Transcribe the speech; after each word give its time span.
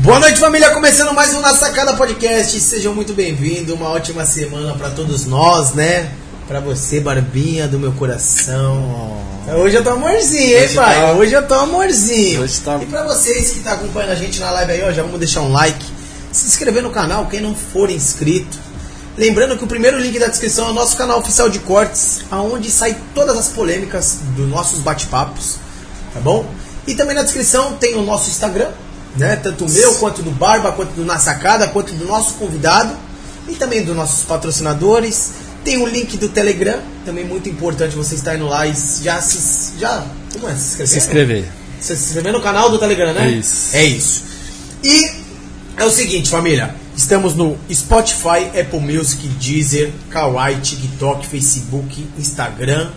Boa 0.00 0.18
noite, 0.18 0.40
família. 0.40 0.70
Começando 0.70 1.12
mais 1.14 1.34
um 1.34 1.40
Na 1.40 1.54
Sacada 1.54 1.94
Podcast. 1.94 2.58
Sejam 2.60 2.94
muito 2.94 3.12
bem-vindos. 3.12 3.74
Uma 3.74 3.88
ótima 3.90 4.24
semana 4.24 4.74
para 4.74 4.90
todos 4.90 5.26
nós, 5.26 5.72
né? 5.74 6.10
Para 6.48 6.60
você, 6.60 7.00
Barbinha 7.00 7.68
do 7.68 7.78
meu 7.78 7.92
coração. 7.92 9.18
Hoje 9.62 9.76
eu 9.76 9.84
tô 9.84 9.90
amorzinho, 9.90 10.58
hein, 10.58 10.64
Hoje 10.64 10.74
pai? 10.74 10.94
tá- 11.00 11.12
Hoje 11.12 11.32
eu 11.32 11.46
tô 11.46 11.54
amorzinho. 11.54 12.42
Hoje 12.42 12.60
tá- 12.60 12.78
E 12.82 12.86
pra 12.86 13.04
vocês 13.04 13.50
que 13.50 13.60
tá 13.60 13.72
acompanhando 13.72 14.10
a 14.12 14.14
gente 14.14 14.40
na 14.40 14.50
live 14.50 14.72
aí, 14.72 14.82
ó, 14.82 14.92
já 14.92 15.02
vamos 15.02 15.18
deixar 15.18 15.42
um 15.42 15.52
like, 15.52 15.84
se 16.32 16.46
inscrever 16.46 16.82
no 16.82 16.90
canal, 16.90 17.26
quem 17.26 17.40
não 17.40 17.54
for 17.54 17.90
inscrito. 17.90 18.58
Lembrando 19.16 19.56
que 19.56 19.64
o 19.64 19.66
primeiro 19.66 19.98
link 19.98 20.18
da 20.18 20.28
descrição 20.28 20.68
é 20.68 20.70
o 20.70 20.74
nosso 20.74 20.96
canal 20.96 21.18
oficial 21.20 21.48
de 21.50 21.58
cortes, 21.60 22.20
aonde 22.30 22.70
sai 22.70 22.96
todas 23.14 23.36
as 23.36 23.48
polêmicas 23.48 24.18
dos 24.36 24.48
nossos 24.48 24.78
bate-papos, 24.80 25.56
tá 26.14 26.20
bom? 26.20 26.46
E 26.86 26.94
também 26.94 27.14
na 27.14 27.22
descrição 27.22 27.74
tem 27.74 27.96
o 27.96 28.02
nosso 28.02 28.30
Instagram, 28.30 28.68
né? 29.16 29.36
Tanto 29.36 29.64
o 29.64 29.70
meu, 29.70 29.94
quanto 29.94 30.22
do 30.22 30.30
Barba, 30.30 30.72
quanto 30.72 30.92
do 30.92 31.04
Na 31.04 31.18
Sacada, 31.18 31.68
quanto 31.68 31.92
do 31.94 32.04
nosso 32.04 32.34
convidado 32.34 32.96
e 33.48 33.54
também 33.54 33.84
dos 33.84 33.94
nossos 33.94 34.24
patrocinadores. 34.24 35.32
Tem 35.64 35.76
o 35.76 35.86
link 35.86 36.16
do 36.16 36.28
Telegram, 36.28 36.80
também 37.04 37.24
muito 37.24 37.48
importante 37.48 37.94
você 37.94 38.14
estar 38.14 38.34
indo 38.34 38.46
lá 38.46 38.66
e 38.66 38.74
já 39.02 39.20
se 39.20 39.78
já 39.78 40.06
como 40.32 40.48
é 40.48 40.54
se 40.54 40.82
inscrever? 40.82 40.88
Se 40.88 40.98
inscrever. 40.98 41.44
Se 41.80 41.92
inscrever 41.92 42.32
no 42.32 42.40
canal 42.40 42.70
do 42.70 42.78
Telegram, 42.78 43.12
né? 43.12 43.28
Isso. 43.30 43.76
É 43.76 43.84
isso. 43.84 44.22
E 44.82 45.12
é 45.76 45.84
o 45.84 45.90
seguinte, 45.90 46.30
família. 46.30 46.74
Estamos 46.96 47.34
no 47.34 47.56
Spotify, 47.72 48.58
Apple 48.58 48.80
Music, 48.80 49.26
Deezer, 49.26 49.90
Kawaii, 50.10 50.60
TikTok, 50.60 51.26
Facebook, 51.26 52.06
Instagram. 52.18 52.90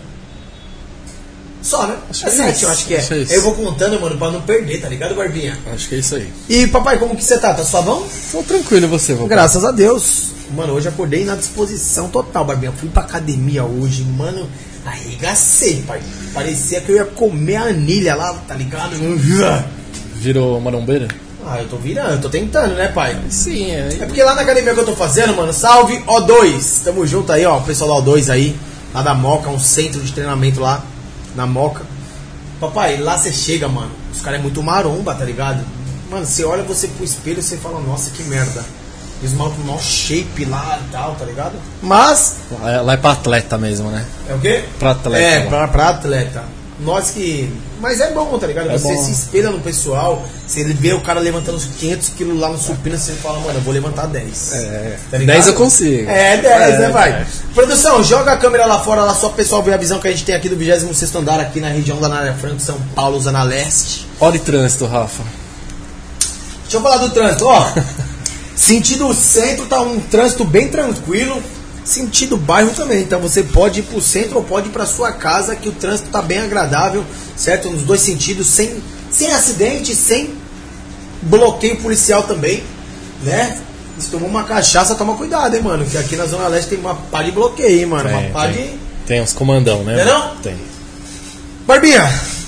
Só, 1.64 1.86
né? 1.86 1.96
Acho 2.10 2.26
é 2.26 2.28
é 2.28 2.32
sete, 2.32 2.56
isso. 2.56 2.64
eu 2.66 2.70
acho 2.70 2.86
que 2.86 2.94
é. 2.94 2.98
Acho 2.98 3.14
é 3.14 3.24
eu 3.30 3.42
vou 3.42 3.54
contando, 3.54 3.98
mano, 3.98 4.18
pra 4.18 4.30
não 4.30 4.42
perder, 4.42 4.82
tá 4.82 4.88
ligado, 4.88 5.14
Barbinha? 5.14 5.58
Acho 5.72 5.88
que 5.88 5.94
é 5.94 5.98
isso 5.98 6.14
aí. 6.14 6.30
E 6.46 6.66
papai, 6.66 6.98
como 6.98 7.16
que 7.16 7.24
você 7.24 7.38
tá? 7.38 7.54
Tá 7.54 7.64
suavão? 7.64 8.04
Tô 8.30 8.42
tranquilo 8.42 8.86
você, 8.86 9.14
vovô? 9.14 9.26
Graças 9.26 9.64
a 9.64 9.72
Deus. 9.72 10.34
Mano, 10.54 10.74
hoje 10.74 10.88
acordei 10.88 11.24
na 11.24 11.34
disposição 11.34 12.10
total, 12.10 12.44
Barbinha. 12.44 12.70
Fui 12.70 12.90
pra 12.90 13.02
academia 13.02 13.64
hoje, 13.64 14.02
mano. 14.02 14.46
Arregacei, 14.84 15.82
pai. 15.86 16.02
Parecia 16.34 16.82
que 16.82 16.92
eu 16.92 16.96
ia 16.96 17.06
comer 17.06 17.56
a 17.56 17.62
anilha 17.62 18.14
lá, 18.14 18.34
tá 18.46 18.54
ligado? 18.54 18.94
Virou 20.16 20.60
marombeira? 20.60 21.08
Ah, 21.46 21.60
eu 21.62 21.68
tô 21.68 21.76
virando, 21.76 22.12
eu 22.12 22.20
tô 22.20 22.28
tentando, 22.28 22.74
né, 22.74 22.88
pai? 22.88 23.18
Sim, 23.30 23.70
é. 23.70 23.88
É 24.00 24.06
porque 24.06 24.22
lá 24.22 24.34
na 24.34 24.42
academia 24.42 24.74
que 24.74 24.80
eu 24.80 24.84
tô 24.84 24.94
fazendo, 24.94 25.34
mano, 25.34 25.52
salve 25.52 25.98
O2. 26.06 26.82
Tamo 26.84 27.06
junto 27.06 27.32
aí, 27.32 27.44
ó, 27.46 27.58
o 27.58 27.62
pessoal 27.62 28.02
da 28.02 28.10
O2 28.10 28.30
aí, 28.30 28.54
lá 28.92 29.02
da 29.02 29.14
Moca, 29.14 29.48
um 29.48 29.58
centro 29.58 30.00
de 30.00 30.12
treinamento 30.12 30.60
lá, 30.60 30.82
na 31.34 31.46
Moca. 31.46 31.84
Papai, 32.60 32.96
lá 32.98 33.18
você 33.18 33.32
chega, 33.32 33.68
mano, 33.68 33.90
os 34.12 34.20
caras 34.20 34.38
é 34.38 34.42
muito 34.42 34.62
maromba, 34.62 35.14
tá 35.14 35.24
ligado? 35.24 35.64
Mano, 36.10 36.24
você 36.24 36.44
olha 36.44 36.62
você 36.62 36.86
pro 36.88 37.04
espelho 37.04 37.40
e 37.40 37.42
você 37.42 37.56
fala, 37.56 37.80
nossa, 37.80 38.10
que 38.10 38.22
merda. 38.22 38.64
E 39.22 39.26
com 39.56 39.62
maior 39.62 39.80
shape 39.80 40.44
lá 40.44 40.78
e 40.86 40.90
tal, 40.92 41.14
tá 41.14 41.24
ligado? 41.24 41.52
Mas, 41.82 42.36
Lá 42.60 42.70
é- 42.72 42.80
Lá 42.80 42.92
é 42.92 42.96
pra 42.96 43.12
atleta 43.12 43.56
mesmo, 43.56 43.90
né? 43.90 44.04
é 44.28 44.34
o 44.34 44.38
quê? 44.38 44.64
Pra 44.78 44.90
atleta, 44.90 45.24
É, 45.24 45.38
lá. 45.44 45.48
pra, 45.50 45.68
pra 45.68 45.88
atleta. 45.90 46.44
Nós 46.84 47.10
que. 47.10 47.50
Mas 47.80 48.00
é 48.00 48.12
bom, 48.12 48.38
tá 48.38 48.46
ligado? 48.46 48.70
É 48.70 48.78
você 48.78 48.94
bom. 48.94 49.04
se 49.04 49.10
espelha 49.10 49.50
no 49.50 49.58
pessoal, 49.60 50.24
você 50.46 50.64
vê 50.64 50.92
o 50.92 51.00
cara 51.00 51.18
levantando 51.20 51.56
os 51.56 51.64
500 51.64 52.08
quilos 52.10 52.38
lá 52.38 52.48
no 52.50 52.58
supino, 52.58 52.96
você 52.96 53.12
fala, 53.12 53.40
mano, 53.40 53.58
eu 53.58 53.62
vou 53.62 53.72
levantar 53.74 54.06
10. 54.06 54.52
É. 54.52 54.98
Tá 55.10 55.18
ligado? 55.18 55.34
10 55.36 55.46
eu 55.48 55.54
consigo. 55.54 56.10
É, 56.10 56.36
10, 56.36 56.44
É, 56.74 56.78
né, 56.78 56.88
vai? 56.90 57.10
é. 57.10 57.26
Produção, 57.54 58.02
joga 58.02 58.32
a 58.32 58.36
câmera 58.36 58.66
lá 58.66 58.78
fora, 58.80 59.02
lá 59.02 59.14
só 59.14 59.28
o 59.28 59.32
pessoal 59.32 59.62
ver 59.62 59.74
a 59.74 59.76
visão 59.78 59.98
que 59.98 60.08
a 60.08 60.10
gente 60.10 60.24
tem 60.24 60.34
aqui 60.34 60.48
do 60.48 60.56
26 60.56 61.14
andar, 61.16 61.40
aqui 61.40 61.60
na 61.60 61.68
região 61.68 62.00
da 62.00 62.08
Nária 62.08 62.34
Franco, 62.34 62.60
São 62.60 62.78
Paulo, 62.94 63.20
Zona 63.20 63.42
Leste. 63.42 64.06
Hora 64.20 64.36
e 64.36 64.38
trânsito, 64.40 64.86
Rafa. 64.86 65.22
Deixa 66.62 66.76
eu 66.76 66.80
falar 66.82 66.98
do 66.98 67.10
trânsito, 67.10 67.46
ó. 67.46 67.72
Sentido 68.56 69.12
centro 69.14 69.66
tá 69.66 69.80
um 69.80 69.98
trânsito 70.00 70.44
bem 70.44 70.68
tranquilo. 70.68 71.42
Sentido 71.84 72.36
bairro 72.36 72.70
também. 72.70 73.02
Então 73.02 73.20
você 73.20 73.42
pode 73.42 73.80
ir 73.80 73.82
pro 73.82 74.00
centro 74.00 74.38
ou 74.38 74.44
pode 74.44 74.68
ir 74.68 74.72
pra 74.72 74.86
sua 74.86 75.12
casa, 75.12 75.54
que 75.54 75.68
o 75.68 75.72
trânsito 75.72 76.08
tá 76.08 76.22
bem 76.22 76.38
agradável, 76.38 77.04
certo? 77.36 77.70
Nos 77.70 77.82
dois 77.82 78.00
sentidos, 78.00 78.46
sem, 78.46 78.82
sem 79.10 79.30
acidente, 79.32 79.94
sem 79.94 80.34
bloqueio 81.22 81.76
policial 81.76 82.22
também, 82.22 82.62
né? 83.22 83.58
Se 83.98 84.08
tomou 84.08 84.28
uma 84.28 84.44
cachaça, 84.44 84.94
toma 84.94 85.14
cuidado, 85.14 85.54
hein, 85.54 85.62
mano. 85.62 85.84
Que 85.84 85.96
aqui 85.98 86.16
na 86.16 86.26
Zona 86.26 86.48
Leste 86.48 86.70
tem 86.70 86.78
uma 86.78 86.94
pá 86.94 87.22
de 87.22 87.30
bloqueio, 87.30 87.80
hein, 87.80 87.86
mano. 87.86 88.08
uma 88.08 88.18
Tem, 88.20 88.32
pá 88.32 88.48
tem. 88.48 88.52
de. 88.52 88.78
Tem 89.06 89.20
uns 89.20 89.32
comandão, 89.32 89.84
né? 89.84 89.94
Não 89.96 90.00
é 90.00 90.04
não? 90.04 90.36
Tem. 90.36 90.56
Barbinha, 91.66 92.02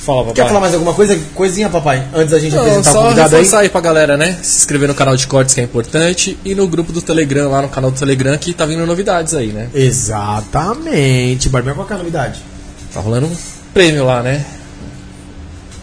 Fala, 0.07 0.21
papai. 0.21 0.35
quer 0.35 0.47
falar 0.47 0.61
mais 0.61 0.73
alguma 0.73 0.95
coisa? 0.95 1.19
Coisinha, 1.35 1.69
papai? 1.69 2.07
Antes 2.15 2.31
da 2.31 2.39
gente 2.39 2.55
Não, 2.55 2.61
apresentar 2.63 2.91
o 2.91 2.93
só 2.93 3.03
convidado 3.03 3.35
aí. 3.35 3.43
reforçar 3.43 3.59
aí 3.63 3.69
pra 3.69 3.81
galera, 3.81 4.17
né? 4.17 4.39
Se 4.41 4.59
inscrever 4.59 4.87
no 4.89 4.95
canal 4.95 5.17
de 5.17 5.27
cortes 5.27 5.53
que 5.53 5.61
é 5.61 5.65
importante 5.65 6.39
e 6.45 6.55
no 6.55 6.69
grupo 6.69 6.93
do 6.93 7.03
Telegram, 7.03 7.51
lá 7.51 7.61
no 7.63 7.69
canal 7.69 7.91
do 7.91 7.99
Telegram 7.99 8.39
que 8.39 8.53
tá 8.53 8.65
vindo 8.65 8.87
novidades 8.87 9.35
aí, 9.35 9.49
né? 9.49 9.69
Exatamente. 9.75 11.49
Barbinha, 11.49 11.75
qual 11.75 11.85
que 11.85 11.93
é 11.93 11.97
a 11.97 11.99
novidade? 11.99 12.41
Tá 12.95 13.01
rolando 13.01 13.27
um 13.27 13.37
prêmio 13.75 14.05
lá, 14.07 14.23
né? 14.23 14.45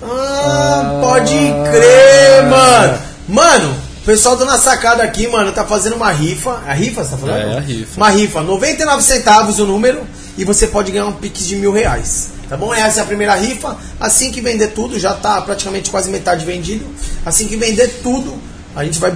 Ah, 0.01 1.00
pode 1.01 1.35
crer, 1.35 2.44
mano. 2.50 3.00
Mano, 3.28 3.75
o 4.01 4.05
pessoal 4.05 4.38
do 4.38 4.45
Na 4.45 4.57
Sacada 4.57 5.03
aqui, 5.03 5.28
mano, 5.28 5.51
tá 5.51 5.66
fazendo 5.66 5.97
uma 5.97 6.11
rifa. 6.11 6.61
A 6.66 6.73
rifa, 6.73 7.03
você 7.03 7.11
tá 7.11 7.17
falando? 7.17 7.38
É, 7.38 7.57
a 7.57 7.59
rifa. 7.59 7.97
Uma 7.97 8.09
rifa, 8.09 8.41
99 8.41 9.03
centavos 9.03 9.59
o 9.59 9.66
número 9.66 10.01
e 10.38 10.45
você 10.45 10.67
pode 10.67 10.94
ganhar 10.94 11.07
um 11.07 11.13
pix 11.13 11.45
de 11.45 11.57
mil 11.57 11.73
reais. 11.73 12.33
Tá 12.50 12.58
bom? 12.58 12.74
Essa 12.74 13.00
é 13.00 13.04
a 13.04 13.06
primeira 13.06 13.36
rifa. 13.36 13.78
Assim 14.00 14.31
que 14.31 14.42
vender 14.42 14.70
tudo, 14.70 15.00
já 15.00 15.14
tá 15.14 15.42
praticamente 15.42 15.90
quase 15.90 16.09
metade 16.09 16.46
vendido. 16.46 16.86
Assim 17.26 17.48
que 17.48 17.56
vender 17.56 17.88
tudo, 18.04 18.38
a 18.76 18.84
gente 18.84 19.00
vai 19.00 19.14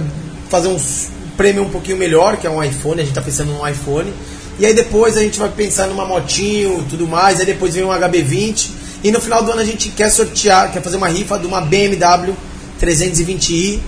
fazer 0.48 0.68
um 0.68 0.78
prêmio 1.36 1.62
um 1.62 1.70
pouquinho 1.70 1.96
melhor, 1.96 2.36
que 2.36 2.46
é 2.46 2.50
um 2.50 2.62
iPhone. 2.62 3.00
A 3.00 3.04
gente 3.04 3.14
tá 3.14 3.22
pensando 3.22 3.52
num 3.52 3.66
iPhone. 3.68 4.12
E 4.58 4.66
aí 4.66 4.74
depois 4.74 5.16
a 5.16 5.22
gente 5.22 5.38
vai 5.38 5.48
pensar 5.50 5.86
numa 5.86 6.04
motinho 6.04 6.84
tudo 6.90 7.06
mais. 7.06 7.38
Aí 7.38 7.46
depois 7.46 7.74
vem 7.74 7.84
um 7.84 7.88
HB20. 7.88 8.70
E 9.04 9.12
no 9.12 9.20
final 9.20 9.44
do 9.44 9.52
ano 9.52 9.60
a 9.60 9.64
gente 9.64 9.90
quer 9.90 10.10
sortear, 10.10 10.72
quer 10.72 10.82
fazer 10.82 10.96
uma 10.96 11.08
rifa 11.08 11.38
de 11.38 11.46
uma 11.46 11.60
BMW 11.60 12.34
320i, 12.80 13.78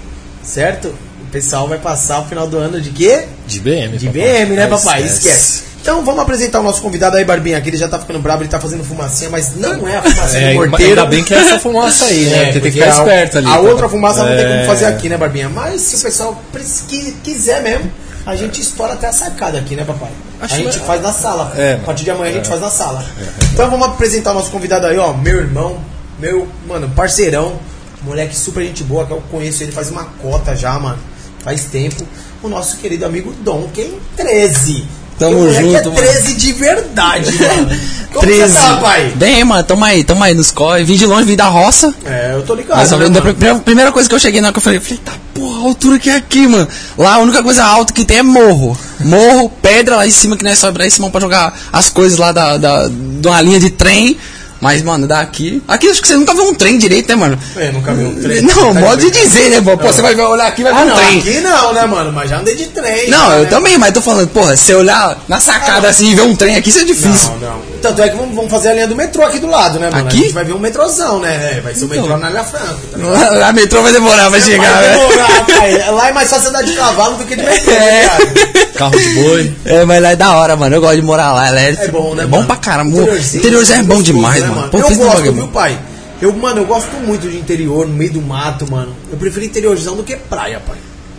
certo? 0.43 0.89
O 1.23 1.31
pessoal 1.33 1.67
vai 1.69 1.79
passar 1.79 2.21
o 2.21 2.27
final 2.27 2.47
do 2.47 2.59
ano 2.59 2.81
de 2.81 2.91
quê? 2.91 3.25
De 3.47 3.59
BM, 3.61 3.97
De 3.97 4.07
papai. 4.07 4.23
BM, 4.45 4.55
né, 4.55 4.65
Ah, 4.65 4.69
papai? 4.69 5.03
Esquece. 5.03 5.63
Então 5.83 6.05
vamos 6.05 6.21
apresentar 6.23 6.61
o 6.61 6.63
nosso 6.63 6.83
convidado 6.83 7.17
aí, 7.17 7.25
Barbinha. 7.25 7.57
Aqui 7.57 7.71
ele 7.71 7.77
já 7.79 7.89
tá 7.89 7.99
ficando 7.99 8.19
bravo, 8.19 8.43
ele 8.43 8.51
tá 8.51 8.61
fazendo 8.61 8.85
fumacinha, 8.85 9.31
mas 9.31 9.57
não 9.57 9.89
é 9.89 9.97
a 9.97 10.03
fumacinha 10.03 10.43
É, 10.43 10.53
do 10.53 10.69
morteiro. 10.69 11.01
ainda 11.01 11.07
bem 11.07 11.25
que 11.25 11.33
é 11.33 11.39
essa 11.39 11.59
fumaça 11.59 12.05
aí, 12.05 12.25
né? 12.27 12.45
Porque 12.45 12.53
tem 12.61 12.73
que 12.73 12.79
ficar 12.79 12.91
esperto 12.91 13.39
ali. 13.39 13.47
A 13.47 13.51
tá? 13.51 13.61
outra 13.61 13.89
fumaça 13.89 14.21
não 14.25 14.37
tem 14.37 14.47
como 14.47 14.61
É. 14.61 14.67
fazer 14.67 14.85
aqui, 14.85 15.09
né, 15.09 15.17
Barbinha? 15.17 15.49
Mas 15.49 15.81
se 15.81 15.97
o 15.97 16.01
pessoal 16.01 16.43
qui- 16.87 17.17
quiser 17.25 17.63
mesmo, 17.63 17.91
a 18.27 18.37
gente 18.37 18.61
estoura 18.61 18.93
até 18.93 19.07
a 19.07 19.13
sacada 19.13 19.59
aqui, 19.59 19.75
né, 19.75 19.85
papai? 19.85 20.11
Acho 20.41 20.55
a 20.55 20.57
gente 20.59 20.79
que- 20.79 20.87
faz 20.87 21.01
na 21.03 21.13
sala. 21.13 21.53
É, 21.57 21.75
a 21.75 21.79
partir 21.79 22.05
de 22.05 22.11
amanhã 22.11 22.31
a 22.31 22.35
gente 22.35 22.47
é. 22.47 22.49
faz 22.49 22.61
na 22.61 22.71
sala. 22.71 23.05
Então 23.53 23.71
vamos 23.71 23.87
apresentar 23.89 24.33
o 24.33 24.35
nosso 24.35 24.51
convidado 24.51 24.87
aí, 24.87 24.99
ó. 24.99 25.15
Meu 25.15 25.37
irmão, 25.39 25.79
meu, 26.19 26.47
mano, 26.69 26.91
parceirão, 26.91 27.59
moleque 28.03 28.37
super 28.37 28.63
gente 28.65 28.85
boa, 28.85 29.07
que 29.07 29.13
eu 29.13 29.23
conheço 29.31 29.63
ele 29.63 29.73
faz 29.73 29.91
uma 29.91 30.05
cota 30.23 30.55
já, 30.55 30.79
mano. 30.79 30.99
Faz 31.43 31.65
tempo. 31.65 32.07
O 32.43 32.49
nosso 32.49 32.77
querido 32.77 33.07
amigo 33.07 33.35
quem 33.73 33.99
13. 34.15 34.87
Tamo 35.21 35.37
o 35.37 35.41
moleque 35.41 35.61
junto, 35.61 35.77
é 35.77 35.93
mano. 35.93 35.97
13 35.97 36.35
de 36.35 36.53
verdade, 36.55 37.33
mano. 37.39 37.81
Como 38.11 38.27
13. 38.27 38.53
você 38.53 38.59
tá, 38.59 38.77
pai? 38.79 39.13
Bem, 39.15 39.45
mano, 39.45 39.63
tamo 39.63 39.85
aí, 39.85 40.03
tamo 40.03 40.25
aí 40.25 40.35
nos 40.35 40.51
corre. 40.51 40.83
Vim 40.83 40.97
de 40.97 41.05
longe, 41.05 41.27
vim 41.27 41.37
da 41.37 41.47
roça. 41.47 41.95
É, 42.07 42.33
eu 42.35 42.43
tô 42.43 42.55
ligado. 42.55 42.79
Mas 42.79 42.91
né, 42.91 42.97
a 42.97 43.01
mano? 43.01 43.21
primeira, 43.21 43.59
primeira 43.59 43.93
coisa 43.93 44.09
que 44.09 44.15
eu 44.15 44.19
cheguei 44.19 44.41
na 44.41 44.49
hora 44.49 44.53
que 44.55 44.59
eu 44.59 44.63
falei, 44.63 44.81
falei, 44.81 44.99
tá 45.05 45.13
porra, 45.35 45.59
a 45.59 45.63
altura 45.63 45.99
que 45.99 46.09
é 46.09 46.17
aqui, 46.17 46.49
mano. 46.49 46.67
Lá 46.97 47.17
a 47.17 47.19
única 47.19 47.43
coisa 47.43 47.63
alta 47.63 47.93
que 47.93 48.03
tem 48.05 48.17
é 48.17 48.23
morro. 48.23 48.77
Morro, 48.99 49.53
pedra 49.63 49.97
lá 49.97 50.07
em 50.07 50.11
cima 50.11 50.39
que 50.39 50.43
nós 50.43 50.59
sobe 50.59 50.79
lá 50.79 50.87
em 50.87 50.91
cima 50.91 51.11
pra 51.11 51.21
jogar 51.21 51.57
as 51.71 51.91
coisas 51.91 52.19
lá 52.19 52.33
da, 52.33 52.57
da, 52.57 52.89
de 52.89 53.29
uma 53.29 53.43
linha 53.43 53.61
de 53.61 53.69
trem. 53.69 54.17
Mas, 54.61 54.83
mano, 54.83 55.07
daqui. 55.07 55.63
Aqui 55.67 55.89
acho 55.89 56.03
que 56.03 56.09
você 56.09 56.15
nunca 56.17 56.35
viu 56.35 56.45
um 56.45 56.55
trem 56.55 56.77
direito, 56.77 57.09
né, 57.09 57.15
mano? 57.17 57.39
É, 57.57 57.73
nunca 57.73 57.95
vi 57.95 58.05
um 58.05 58.15
trem. 58.21 58.43
Não, 58.43 58.75
Tá 58.75 58.81
modo 58.81 58.97
de 59.01 59.11
dizer, 59.11 59.49
né, 59.51 59.61
pô? 59.61 59.77
Pô, 59.77 59.87
você 59.91 60.03
vai 60.03 60.15
ver- 60.15 60.23
olhar 60.23 60.47
aqui 60.49 60.61
e 60.61 60.65
vai 60.65 60.73
ver 60.75 60.79
Ah, 60.81 60.83
um 60.83 60.89
não, 60.89 60.97
trem. 60.97 61.19
aqui 61.19 61.41
não, 61.41 61.73
né, 61.73 61.87
mano? 61.87 62.13
Mas 62.13 62.29
já 62.29 62.39
andei 62.39 62.55
de 62.55 62.67
trem. 62.67 63.09
Não, 63.11 63.27
já, 63.31 63.37
eu 63.37 63.43
né? 63.45 63.49
também, 63.49 63.79
mas 63.79 63.93
tô 63.95 64.03
falando, 64.03 64.29
porra, 64.29 64.55
se 64.57 64.75
olhar 64.75 65.19
na 65.29 65.41
sacada 65.41 65.89
assim 65.89 66.11
e 66.11 66.15
ver 66.15 66.23
um 66.23 66.37
trem 66.37 66.57
aqui, 66.57 66.69
isso 66.69 66.81
é 66.81 66.85
difícil. 66.85 67.31
Não, 67.41 67.49
não. 67.51 67.71
Tanto 67.81 68.03
é 68.03 68.11
que 68.11 68.17
vamos, 68.17 68.35
vamos 68.35 68.51
fazer 68.51 68.69
a 68.69 68.73
linha 68.75 68.87
do 68.87 68.95
metrô 68.95 69.25
aqui 69.25 69.39
do 69.39 69.47
lado, 69.47 69.79
né, 69.79 69.89
mano? 69.91 70.07
Aqui? 70.07 70.19
A 70.19 70.23
gente 70.25 70.33
vai 70.35 70.45
ver 70.45 70.53
um 70.53 70.59
metrozão, 70.59 71.19
né? 71.21 71.55
É, 71.57 71.61
vai 71.63 71.75
ser 71.75 71.85
o 71.85 71.87
Então. 71.87 72.03
metrô 72.03 72.19
na 72.19 72.31
Ilha 72.31 72.45
Franca. 72.45 72.77
Tá? 72.93 73.31
Lá 73.31 73.49
a 73.49 73.53
metrô 73.55 73.83
vai 73.83 73.93
demorar 73.93 74.31
pra 74.31 74.41
chegar, 74.41 74.71
Vai 74.71 74.83
né? 74.89 74.99
demorar, 74.99 75.47
pai. 75.47 75.91
Lá 75.91 76.09
é 76.09 76.13
mais 76.13 76.29
fácil 76.29 76.49
andar 76.51 76.63
de 76.63 76.73
cavalo 76.75 77.17
do 77.17 77.25
que 77.25 77.35
de 77.35 77.43
metrô, 77.43 77.73
né, 77.73 78.03
É. 78.05 78.07
cara? 78.07 78.71
Carro 78.75 78.99
de 78.99 79.09
boi. 79.15 79.53
É, 79.65 79.85
mas 79.87 80.03
lá 80.03 80.11
é 80.11 80.17
da 80.17 80.33
hora, 80.37 80.57
mano. 80.57 80.77
Eu 80.77 80.81
gosto 80.83 80.97
de 80.97 81.03
morar 81.03 81.33
lá. 81.33 81.59
É, 81.59 81.71
É 81.71 81.89
bom, 81.89 82.15
né? 82.15 82.25
É 82.25 82.27
bom 82.27 82.37
mano? 82.37 82.47
pra 82.47 82.57
caramba. 82.57 82.91
Interiorzinho, 82.99 83.41
Interiorzinho 83.41 83.81
é 83.81 83.83
bom 83.83 84.03
demais, 84.03 84.43
né, 84.43 84.50
mano. 84.51 84.69
Pô, 84.71 84.79
eu 84.79 84.83
gosto, 84.89 84.99
bagulho 85.07 85.33
viu, 85.33 85.49
pai? 85.49 85.79
Eu, 86.21 86.33
mano, 86.35 86.61
eu 86.61 86.67
gosto 86.67 86.93
muito 86.97 87.29
de 87.29 87.37
interior, 87.39 87.87
no 87.89 87.95
meio 87.95 88.13
do 88.13 88.21
mato, 88.21 88.71
mano. 88.71 88.95
Eu 89.11 89.17
prefiro 89.17 89.45
interiorzão 89.47 89.97
do 89.97 90.03
que 90.03 90.15
praia, 90.17 90.61
pai. 90.67 90.77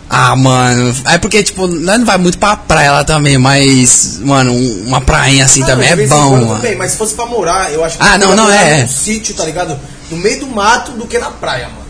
Ah, 0.08 0.36
mano. 0.36 0.94
É 1.06 1.16
porque, 1.18 1.42
tipo, 1.42 1.66
nós 1.66 1.98
não 1.98 2.04
vai 2.04 2.18
muito 2.18 2.36
pra 2.38 2.54
praia 2.54 2.92
lá 2.92 3.02
também, 3.02 3.38
mas, 3.38 4.18
mano, 4.22 4.52
um- 4.52 4.84
uma 4.86 5.00
prainha 5.00 5.44
assim 5.46 5.62
Ah, 5.62 5.66
também 5.66 5.88
é 5.88 6.06
bom, 6.06 6.32
mano. 6.32 6.54
também, 6.56 6.76
mas 6.76 6.92
se 6.92 6.98
fosse 6.98 7.14
pra 7.14 7.24
morar, 7.26 7.72
eu 7.72 7.82
acho 7.82 7.96
que 7.96 8.04
Ah, 8.04 8.18
não, 8.18 8.36
não, 8.36 8.50
é, 8.50 8.76
num 8.78 8.82
é. 8.82 8.86
sítio, 8.86 9.34
tá 9.34 9.44
ligado? 9.44 9.78
No 10.10 10.18
meio 10.18 10.40
do 10.40 10.46
mato 10.48 10.92
do 10.92 11.06
que 11.06 11.18
na 11.18 11.30
praia, 11.30 11.64
mano. 11.68 11.81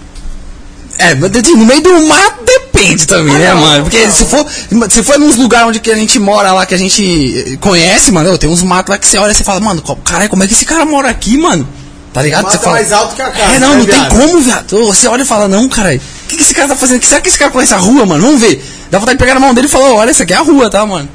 É, 0.98 1.14
mas 1.14 1.30
assim, 1.34 1.54
no 1.54 1.64
meio 1.64 1.80
do 1.80 2.02
mato 2.06 2.44
depende 2.44 3.06
também, 3.06 3.34
né, 3.34 3.54
não, 3.54 3.60
mano? 3.60 3.82
Porque 3.84 4.04
não. 4.04 4.12
se 4.12 4.24
for, 4.24 4.46
se 4.90 5.02
for 5.02 5.18
nos 5.18 5.36
lugares 5.36 5.68
onde 5.68 5.80
que 5.80 5.90
a 5.90 5.94
gente 5.96 6.18
mora 6.18 6.52
lá, 6.52 6.66
que 6.66 6.74
a 6.74 6.78
gente 6.78 7.58
conhece, 7.60 8.12
mano, 8.12 8.36
tem 8.38 8.48
uns 8.48 8.62
matos 8.62 8.90
lá 8.90 8.98
que 8.98 9.06
você 9.06 9.18
olha 9.18 9.32
e 9.32 9.34
você 9.34 9.44
fala, 9.44 9.60
mano, 9.60 9.82
caralho, 10.04 10.28
como 10.30 10.44
é 10.44 10.46
que 10.46 10.52
esse 10.52 10.64
cara 10.64 10.84
mora 10.84 11.08
aqui, 11.08 11.36
mano? 11.36 11.66
Tá 12.12 12.20
ligado? 12.22 12.50
Você 12.50 12.58
fala, 12.58 12.78
é 12.78 12.80
mais 12.82 12.92
alto 12.92 13.16
que 13.16 13.22
a 13.22 13.30
casa, 13.30 13.54
É, 13.54 13.58
não, 13.58 13.70
né, 13.70 13.76
não 13.76 13.86
tem 13.86 13.94
viado? 13.94 14.10
como, 14.10 14.40
viado. 14.40 14.86
Você 14.86 15.08
olha 15.08 15.22
e 15.22 15.24
fala, 15.24 15.48
não, 15.48 15.68
caralho, 15.68 15.98
o 16.24 16.28
que, 16.28 16.36
que 16.36 16.42
esse 16.42 16.54
cara 16.54 16.68
tá 16.68 16.76
fazendo 16.76 16.96
aqui? 16.98 17.06
Será 17.06 17.20
que 17.20 17.28
esse 17.28 17.38
cara 17.38 17.50
conhece 17.50 17.72
a 17.72 17.78
rua, 17.78 18.04
mano? 18.04 18.22
Vamos 18.22 18.40
ver. 18.40 18.62
Dá 18.90 18.98
vontade 18.98 19.16
de 19.16 19.24
pegar 19.24 19.34
na 19.34 19.40
mão 19.40 19.54
dele 19.54 19.66
e 19.66 19.70
falar, 19.70 19.94
olha, 19.94 20.10
essa 20.10 20.22
aqui 20.22 20.34
é 20.34 20.36
a 20.36 20.40
rua, 20.42 20.68
tá, 20.68 20.84
mano? 20.84 21.08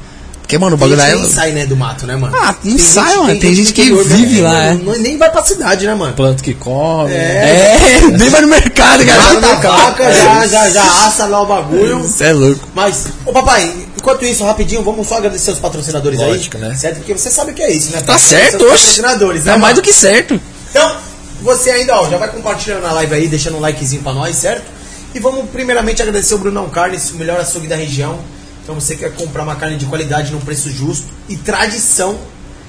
Porque, 0.48 0.56
mano, 0.56 0.76
o 0.76 0.78
Tem 0.78 0.88
bagulho 0.88 1.00
gente 1.02 1.10
lá 1.10 1.14
que 1.18 1.22
nem 1.22 1.30
é. 1.30 1.34
sai, 1.34 1.52
né, 1.52 1.66
do 1.66 1.76
mato, 1.76 2.06
né, 2.06 2.16
mano? 2.16 2.34
Ah, 2.40 2.54
não 2.64 2.78
sai, 2.78 3.10
gente- 3.10 3.18
mano. 3.18 3.38
Tem 3.40 3.54
gente 3.54 3.66
do 3.66 3.74
que 3.74 3.82
interior, 3.82 4.04
vive 4.06 4.40
né, 4.40 4.48
lá, 4.48 4.64
é. 4.64 4.74
não- 4.76 4.98
Nem 4.98 5.18
vai 5.18 5.30
pra 5.30 5.44
cidade, 5.44 5.86
né, 5.86 5.94
mano? 5.94 6.14
Planto 6.14 6.42
que 6.42 6.54
come. 6.54 7.12
É, 7.12 8.00
nem 8.18 8.30
vai 8.30 8.40
no 8.40 8.48
mercado, 8.48 9.04
cara. 9.04 9.22
Mata 9.34 9.68
a 9.68 9.76
vaca, 9.76 10.10
já, 10.10 10.46
já, 10.46 10.70
já 10.70 10.82
assa 11.06 11.26
lá 11.26 11.42
o 11.42 11.46
bagulho. 11.46 11.98
Você 11.98 12.24
é 12.24 12.32
louco. 12.32 12.66
Mas, 12.74 13.04
ô 13.26 13.32
papai, 13.34 13.70
enquanto 13.98 14.24
isso, 14.24 14.42
rapidinho, 14.42 14.82
vamos 14.82 15.06
só 15.06 15.18
agradecer 15.18 15.50
os 15.50 15.58
patrocinadores 15.58 16.18
Lógico, 16.18 16.56
aí. 16.56 16.62
né? 16.62 16.74
Certo? 16.74 16.96
Porque 16.96 17.12
você 17.12 17.28
sabe 17.30 17.50
o 17.50 17.54
que 17.54 17.62
é 17.62 17.70
isso, 17.70 17.90
né? 17.92 18.00
Tá 18.00 18.16
certo, 18.16 18.56
os 18.64 18.72
oxe. 18.72 18.84
patrocinadores, 18.86 19.44
né? 19.44 19.52
Tá 19.52 19.58
mais 19.58 19.74
do 19.76 19.82
que 19.82 19.92
certo. 19.92 20.40
Então, 20.70 20.96
você 21.42 21.70
ainda, 21.72 21.94
ó, 21.94 22.08
já 22.08 22.16
vai 22.16 22.28
compartilhando 22.30 22.84
na 22.84 22.92
live 22.92 23.14
aí, 23.14 23.28
deixando 23.28 23.58
um 23.58 23.60
likezinho 23.60 24.00
pra 24.02 24.14
nós, 24.14 24.34
certo? 24.34 24.64
E 25.14 25.18
vamos 25.20 25.44
primeiramente 25.50 26.00
agradecer 26.00 26.32
o 26.34 26.38
Brunão 26.38 26.70
Carnes, 26.70 27.10
o 27.10 27.16
melhor 27.16 27.38
açougue 27.38 27.66
da 27.66 27.76
região. 27.76 28.18
Então 28.68 28.78
você 28.78 28.96
quer 28.96 29.14
comprar 29.14 29.44
uma 29.44 29.56
carne 29.56 29.78
de 29.78 29.86
qualidade 29.86 30.30
num 30.30 30.40
preço 30.40 30.68
justo 30.68 31.06
e 31.26 31.38
tradição. 31.38 32.18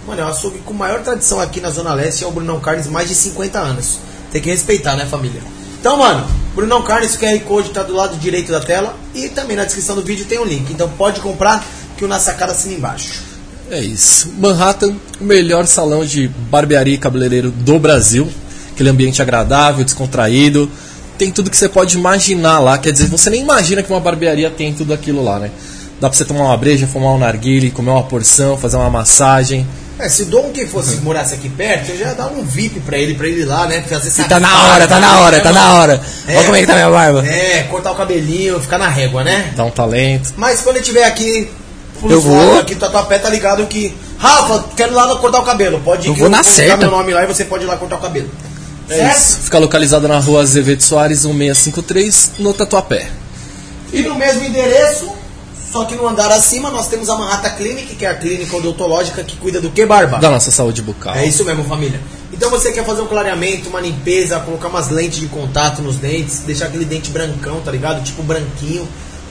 Mano, 0.07 0.21
é 0.21 0.23
o 0.23 0.27
açougue 0.29 0.59
com 0.59 0.73
maior 0.73 1.01
tradição 1.01 1.41
aqui 1.41 1.59
na 1.59 1.69
Zona 1.71 1.93
Leste, 1.93 2.23
é 2.23 2.27
o 2.27 2.31
Brunão 2.31 2.57
Carnes, 2.61 2.87
mais 2.87 3.09
de 3.09 3.15
50 3.15 3.59
anos. 3.59 3.97
Tem 4.31 4.41
que 4.41 4.49
respeitar, 4.49 4.95
né, 4.95 5.05
família? 5.05 5.41
Então, 5.77 5.97
mano, 5.97 6.25
Brunão 6.55 6.83
Carnes, 6.83 7.15
o 7.15 7.19
QR 7.19 7.37
Code 7.41 7.71
tá 7.71 7.83
do 7.83 7.93
lado 7.93 8.15
direito 8.15 8.49
da 8.49 8.61
tela 8.61 8.95
e 9.13 9.27
também 9.27 9.57
na 9.57 9.65
descrição 9.65 9.93
do 9.93 10.01
vídeo 10.01 10.25
tem 10.25 10.39
um 10.39 10.45
link. 10.45 10.71
Então 10.71 10.87
pode 10.87 11.19
comprar 11.19 11.67
que 11.97 12.05
o 12.05 12.07
Na 12.07 12.17
Sacada 12.17 12.53
assina 12.53 12.75
embaixo. 12.75 13.21
É 13.69 13.81
isso. 13.81 14.31
Manhattan, 14.37 14.95
o 15.19 15.25
melhor 15.25 15.67
salão 15.67 16.05
de 16.05 16.29
barbearia 16.29 16.95
e 16.95 16.97
cabeleireiro 16.97 17.51
do 17.51 17.77
Brasil. 17.77 18.25
Aquele 18.71 18.87
ambiente 18.87 19.21
agradável, 19.21 19.83
descontraído. 19.83 20.71
Tem 21.17 21.29
tudo 21.29 21.49
que 21.49 21.57
você 21.57 21.67
pode 21.67 21.97
imaginar 21.97 22.59
lá. 22.59 22.77
Quer 22.77 22.93
dizer, 22.93 23.07
você 23.07 23.29
nem 23.29 23.41
imagina 23.41 23.83
que 23.83 23.91
uma 23.91 23.99
barbearia 23.99 24.49
tem 24.49 24.73
tudo 24.73 24.93
aquilo 24.93 25.21
lá, 25.21 25.39
né? 25.39 25.51
Dá 25.99 26.09
pra 26.09 26.17
você 26.17 26.23
tomar 26.25 26.45
uma 26.45 26.57
breja, 26.57 26.87
fumar 26.87 27.11
um 27.13 27.17
narguile, 27.17 27.71
comer 27.71 27.91
uma 27.91 28.03
porção, 28.03 28.57
fazer 28.57 28.77
uma 28.77 28.89
massagem. 28.89 29.67
É, 29.99 30.07
se 30.07 30.21
o 30.21 30.25
Dom 30.27 30.49
que 30.53 30.65
fosse 30.65 30.95
morasse 30.97 31.33
aqui 31.33 31.49
perto, 31.49 31.89
eu 31.91 31.97
já 31.97 32.05
ia 32.07 32.13
dar 32.15 32.27
um 32.27 32.41
VIP 32.41 32.79
pra 32.79 32.97
ele, 32.97 33.15
pra 33.15 33.27
ele 33.27 33.41
ir 33.41 33.45
lá, 33.45 33.67
né? 33.67 33.81
Fazer 33.81 34.07
essa 34.07 34.23
Tá 34.23 34.39
na 34.39 34.63
hora, 34.69 34.87
tá 34.87 34.97
na 34.97 35.19
hora, 35.19 35.41
tá 35.41 35.51
na 35.51 35.73
hora. 35.73 36.01
Olha 36.29 36.43
como 36.45 36.55
é 36.55 36.61
que 36.61 36.67
tá 36.67 36.73
minha 36.75 36.89
barba. 36.89 37.27
É, 37.27 37.63
cortar 37.63 37.91
o 37.91 37.95
cabelinho, 37.95 38.61
ficar 38.61 38.77
na 38.77 38.87
régua, 38.87 39.25
né? 39.25 39.51
Dá 39.57 39.65
um 39.65 39.69
talento. 39.69 40.33
Mas 40.37 40.61
quando 40.61 40.77
ele 40.77 40.83
estiver 40.83 41.03
aqui, 41.03 41.49
Eu 42.01 42.21
vou. 42.21 42.59
aqui 42.59 42.75
do 42.75 42.79
Tatuapé, 42.79 43.19
tá 43.19 43.29
ligado 43.29 43.67
que. 43.67 43.93
Rafa, 44.17 44.63
quero 44.77 44.93
ir 44.93 44.95
lá 44.95 45.13
cortar 45.17 45.39
o 45.39 45.43
cabelo. 45.43 45.81
Pode 45.81 46.07
ir 46.07 46.11
Eu 46.11 46.15
vou 46.15 46.29
na 46.29 46.37
vou 46.37 46.45
colocar 46.45 46.55
certa. 46.63 46.77
meu 46.77 46.91
nome 46.91 47.13
lá 47.13 47.23
e 47.25 47.27
você 47.27 47.43
pode 47.43 47.65
ir 47.65 47.67
lá 47.67 47.75
cortar 47.75 47.97
o 47.97 47.99
cabelo. 47.99 48.29
É 48.89 48.95
certo? 48.95 49.17
isso. 49.17 49.37
Fica 49.43 49.59
localizado 49.59 50.07
na 50.07 50.17
rua 50.19 50.43
Azevedo 50.43 50.81
Soares, 50.81 51.25
1653, 51.25 52.31
no 52.39 52.53
Tatuapé. 52.53 53.07
E 53.91 54.01
no 54.01 54.15
mesmo 54.15 54.45
endereço, 54.45 55.11
só 55.71 55.85
que 55.85 55.95
no 55.95 56.07
andar 56.07 56.31
acima, 56.31 56.71
nós 56.71 56.87
temos 56.87 57.09
a 57.09 57.15
Manhattan 57.15 57.51
Clinic, 57.51 57.95
que 57.95 58.05
é 58.05 58.09
a 58.09 58.15
clínica 58.15 58.55
odontológica 58.57 59.23
que 59.23 59.37
cuida 59.37 59.61
do 59.61 59.69
que, 59.69 59.85
Barba? 59.85 60.17
Da 60.17 60.29
nossa 60.29 60.49
saúde 60.49 60.81
bucal. 60.81 61.15
É 61.15 61.25
isso 61.25 61.45
mesmo, 61.45 61.63
família. 61.63 61.99
Então 62.33 62.49
você 62.49 62.71
quer 62.71 62.85
fazer 62.85 63.01
um 63.01 63.07
clareamento, 63.07 63.69
uma 63.69 63.79
limpeza, 63.79 64.39
colocar 64.39 64.67
umas 64.67 64.89
lentes 64.89 65.19
de 65.19 65.27
contato 65.27 65.81
nos 65.81 65.97
dentes, 65.97 66.39
deixar 66.39 66.65
aquele 66.65 66.85
dente 66.85 67.11
brancão, 67.11 67.61
tá 67.61 67.71
ligado? 67.71 68.03
Tipo 68.03 68.23
branquinho. 68.23 68.87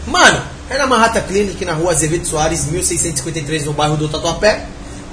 Mano, 0.07 0.41
é 0.71 0.79
na 0.79 0.87
Manhattan 0.87 1.23
Clinic, 1.23 1.65
na 1.65 1.73
rua 1.73 1.91
Azevedo 1.91 2.27
Soares, 2.27 2.67
1653, 2.67 3.65
no 3.65 3.73
bairro 3.73 3.97
do 3.97 4.09
Tatuapé. 4.09 4.65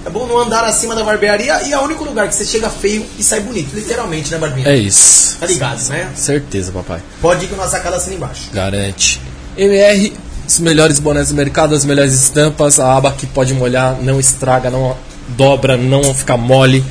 É 0.05 0.09
bom 0.09 0.27
no 0.27 0.37
andar 0.37 0.63
acima 0.63 0.93
da 0.93 1.03
barbearia 1.03 1.63
e 1.63 1.73
é 1.73 1.79
o 1.79 1.81
único 1.81 2.03
lugar 2.03 2.27
que 2.27 2.35
você 2.35 2.45
chega 2.45 2.69
feio 2.69 3.03
e 3.17 3.23
sai 3.23 3.39
bonito. 3.39 3.73
Literalmente, 3.73 4.31
né, 4.31 4.37
Barbinha? 4.37 4.67
É 4.67 4.77
isso. 4.77 5.37
Tá 5.39 5.47
ligado, 5.47 5.81
né? 5.89 6.11
Certeza, 6.15 6.71
papai. 6.71 7.01
Pode 7.19 7.45
ir 7.45 7.47
com 7.47 7.55
a 7.55 7.65
nossa 7.65 7.79
cara 7.79 7.95
assim 7.95 8.13
embaixo. 8.13 8.51
Garante. 8.53 9.19
MR, 9.57 10.13
os 10.47 10.59
melhores 10.59 10.99
bonés 10.99 11.29
do 11.29 11.35
mercado, 11.35 11.75
as 11.75 11.85
melhores 11.85 12.13
estampas, 12.13 12.79
a 12.79 12.95
aba 12.95 13.11
que 13.11 13.25
pode 13.25 13.53
molhar, 13.53 13.97
não 14.01 14.19
estraga, 14.19 14.69
não 14.69 14.95
dobra, 15.29 15.77
não 15.77 16.13
fica 16.13 16.37
mole. 16.37 16.83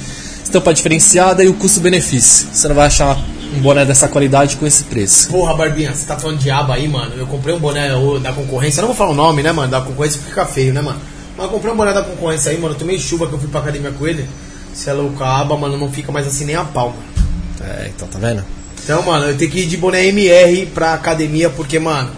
Estampa 0.42 0.72
diferenciada 0.72 1.42
e 1.42 1.48
o 1.48 1.54
custo-benefício. 1.54 2.48
Você 2.52 2.68
não 2.68 2.74
vai 2.74 2.86
achar 2.86 3.16
um 3.56 3.60
boné 3.60 3.84
dessa 3.84 4.08
qualidade 4.08 4.56
com 4.56 4.66
esse 4.66 4.84
preço. 4.84 5.28
Porra, 5.28 5.54
Barbinha, 5.54 5.94
você 5.94 6.06
tá 6.06 6.16
falando 6.16 6.38
de 6.38 6.50
aba 6.50 6.74
aí, 6.74 6.88
mano. 6.88 7.12
Eu 7.16 7.26
comprei 7.26 7.54
um 7.54 7.58
boné 7.58 7.88
da 8.20 8.32
concorrência. 8.32 8.80
Eu 8.80 8.82
não 8.82 8.88
vou 8.88 8.96
falar 8.96 9.10
o 9.10 9.14
nome, 9.14 9.42
né, 9.42 9.52
mano? 9.52 9.70
Da 9.70 9.80
concorrência 9.80 10.20
fica 10.20 10.44
feio, 10.44 10.72
né, 10.72 10.80
mano? 10.80 11.00
Mas 11.36 11.46
eu 11.46 11.52
comprei 11.52 11.72
um 11.72 11.76
boné 11.76 11.92
da 11.92 12.02
concorrência 12.02 12.50
aí, 12.50 12.58
mano. 12.58 12.74
Eu 12.74 12.78
tomei 12.78 12.98
chuva 12.98 13.26
que 13.26 13.32
eu 13.32 13.38
fui 13.38 13.48
pra 13.48 13.60
academia 13.60 13.90
com 13.90 14.06
ele. 14.06 14.28
Se 14.72 14.90
é 14.90 14.92
louco, 14.92 15.22
a 15.22 15.40
aba, 15.40 15.56
mano, 15.56 15.76
não 15.76 15.90
fica 15.90 16.10
mais 16.12 16.26
assim 16.26 16.44
nem 16.44 16.56
a 16.56 16.64
palma. 16.64 16.96
É, 17.60 17.90
então 17.94 18.06
tá 18.08 18.18
vendo? 18.18 18.44
Então, 18.82 19.02
mano, 19.02 19.26
eu 19.26 19.36
tenho 19.36 19.50
que 19.50 19.60
ir 19.60 19.66
de 19.66 19.76
boné 19.76 20.06
MR 20.06 20.66
pra 20.66 20.94
academia 20.94 21.48
porque, 21.48 21.78
mano, 21.78 22.10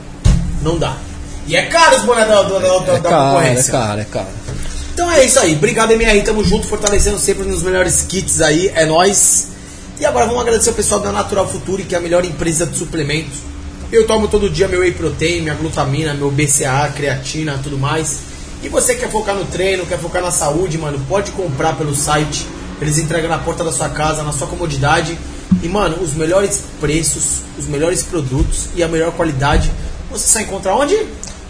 não 0.62 0.79
dá. 0.79 0.97
E 1.46 1.56
é 1.56 1.66
caro 1.66 1.96
os 1.96 2.02
bonés 2.02 2.26
da, 2.26 2.43
da, 2.43 2.58
da, 2.58 2.78
da 2.78 2.93
É 2.94 3.00
caro, 3.00 3.06
é 3.06 3.28
concorrência. 3.28 3.72
caro, 3.72 4.00
é 4.00 4.04
caro. 4.04 4.26
Então 4.93 5.10
é 5.10 5.25
isso 5.25 5.38
aí. 5.38 5.54
Obrigado, 5.54 5.93
MR. 5.93 6.22
Tamo 6.22 6.43
junto, 6.43 6.66
fortalecendo 6.66 7.19
sempre 7.19 7.44
nos 7.44 7.62
melhores 7.62 8.02
kits 8.02 8.40
aí. 8.40 8.72
É 8.75 8.84
nóis. 8.87 9.48
E 10.00 10.04
agora 10.04 10.26
vamos 10.26 10.40
agradecer 10.43 10.70
o 10.70 10.75
pessoal 10.75 11.00
da 11.00 11.12
Natural 11.12 11.48
Future, 11.48 11.84
que 11.84 11.94
é 11.94 11.98
a 11.98 12.00
melhor 12.00 12.25
empresa 12.25 12.66
de 12.66 12.76
suplementos. 12.76 13.38
Eu 13.93 14.06
tomo 14.06 14.26
todo 14.26 14.50
dia 14.50 14.66
meu 14.66 14.81
whey 14.81 14.90
protein, 14.93 15.43
minha 15.43 15.54
glutamina, 15.54 16.12
meu 16.12 16.31
BCA, 16.31 16.93
creatina, 16.94 17.58
tudo 17.62 17.78
mais. 17.78 18.19
E 18.62 18.69
você 18.69 18.94
quer 18.96 19.10
focar 19.10 19.34
no 19.34 19.44
treino, 19.44 19.87
quer 19.87 19.98
focar 19.98 20.20
na 20.22 20.31
saúde, 20.31 20.76
mano, 20.76 20.98
pode 21.08 21.31
comprar 21.31 21.75
pelo 21.76 21.94
site. 21.94 22.46
Eles 22.81 22.98
entregam 22.98 23.31
na 23.31 23.38
porta 23.38 23.62
da 23.62 23.70
sua 23.72 23.88
casa, 23.88 24.22
na 24.22 24.32
sua 24.32 24.48
comodidade. 24.48 25.16
E, 25.62 25.69
mano, 25.69 26.02
os 26.02 26.14
melhores 26.14 26.62
preços, 26.81 27.43
os 27.58 27.66
melhores 27.66 28.02
produtos 28.02 28.64
e 28.75 28.82
a 28.82 28.88
melhor 28.88 29.12
qualidade. 29.12 29.70
Você 30.10 30.26
só 30.26 30.40
encontra 30.40 30.75
onde? 30.75 30.94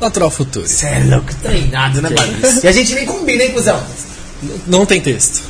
Natural 0.01 0.31
Futuro. 0.31 0.67
Cê 0.67 0.87
é 0.87 1.05
louco, 1.05 1.35
treinado, 1.37 2.03
né, 2.03 2.11
mano? 2.11 2.37
E 2.63 2.69
a 2.69 2.73
gente 2.73 2.95
nem 2.95 3.07
combina, 3.07 3.43
hein, 3.43 3.53
cuzão? 3.53 3.83
Não 4.67 4.85
tem 4.85 5.01
texto. 5.01 5.43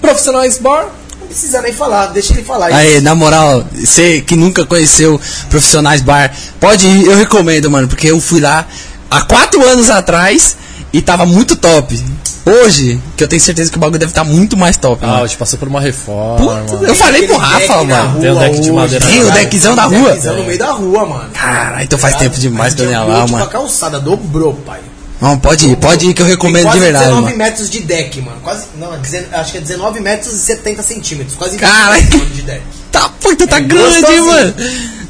Profissionais 0.00 0.58
Bar, 0.58 0.88
Não 1.20 1.26
precisa 1.26 1.62
nem 1.62 1.72
falar, 1.72 2.06
deixa 2.06 2.32
ele 2.32 2.42
falar. 2.42 2.66
Aí, 2.66 3.00
na 3.00 3.14
moral, 3.14 3.64
você 3.72 4.20
que 4.20 4.34
nunca 4.34 4.66
conheceu 4.66 5.20
Profissionais 5.48 6.00
Bar, 6.00 6.34
pode 6.58 6.86
ir, 6.86 7.06
eu 7.06 7.16
recomendo, 7.16 7.70
mano, 7.70 7.86
porque 7.86 8.10
eu 8.10 8.20
fui 8.20 8.40
lá 8.40 8.66
há 9.10 9.22
quatro 9.22 9.64
anos 9.66 9.90
atrás 9.90 10.56
e 10.92 11.00
tava 11.00 11.24
muito 11.24 11.54
top. 11.56 12.02
Hoje, 12.44 13.00
que 13.16 13.22
eu 13.22 13.28
tenho 13.28 13.40
certeza 13.40 13.70
que 13.70 13.76
o 13.76 13.80
bagulho 13.80 13.98
deve 13.98 14.10
estar 14.12 14.24
muito 14.24 14.56
mais 14.56 14.76
top, 14.76 15.04
ah, 15.04 15.06
mano. 15.08 15.22
hoje 15.24 15.36
passou 15.36 15.58
por 15.58 15.68
uma 15.68 15.80
reforma. 15.80 16.62
Puta, 16.62 16.84
eu 16.86 16.94
falei 16.94 17.26
pro 17.26 17.36
Rafa, 17.36 17.84
mano. 17.84 18.20
Tem 18.20 18.30
o 18.30 18.38
deck 18.38 18.60
de 18.60 18.72
madeira 18.72 19.06
Tem 19.06 19.22
o 19.24 19.30
deckzão 19.30 19.74
da 19.76 19.88
Tem 19.88 19.98
rua? 19.98 20.10
Deckzão 20.12 20.36
no 20.36 20.44
meio 20.44 20.58
da 20.58 20.72
rua, 20.72 21.06
mano. 21.06 21.30
Caralho, 21.34 21.84
então 21.84 21.98
faz 21.98 22.16
tempo 22.16 22.38
demais 22.38 22.74
que 22.74 22.80
eu 22.82 22.86
nem 22.86 22.94
ia 22.94 23.02
lá, 23.04 23.24
Tipo, 23.24 23.36
a 23.36 23.38
mano. 23.40 23.50
calçada 23.50 24.00
dobrou, 24.00 24.54
pai. 24.54 24.80
Não, 25.20 25.38
pode 25.38 25.66
ir, 25.68 25.76
pode 25.76 26.06
ir 26.08 26.14
que 26.14 26.22
eu 26.22 26.26
recomendo 26.26 26.70
de 26.72 26.78
verdade, 26.78 27.04
19 27.04 27.24
mano. 27.26 27.36
metros 27.36 27.68
de 27.68 27.80
deck, 27.80 28.22
mano. 28.22 28.38
Quase, 28.42 28.64
não, 28.78 28.94
é 28.94 28.98
acho 29.38 29.52
que 29.52 29.58
é 29.58 29.60
19 29.60 30.00
metros 30.00 30.32
e 30.32 30.38
70 30.38 30.82
centímetros. 30.82 31.36
Quase 31.36 31.58
20 31.58 31.60
Caralho. 31.60 32.02
metros 32.02 32.34
de 32.36 32.42
deck. 32.42 32.62
Tá, 32.90 33.10
puta, 33.20 33.46
tá 33.46 33.58
É 33.58 33.60
grande, 33.60 34.00
gostosinho. 34.00 34.26
mano. 34.26 34.54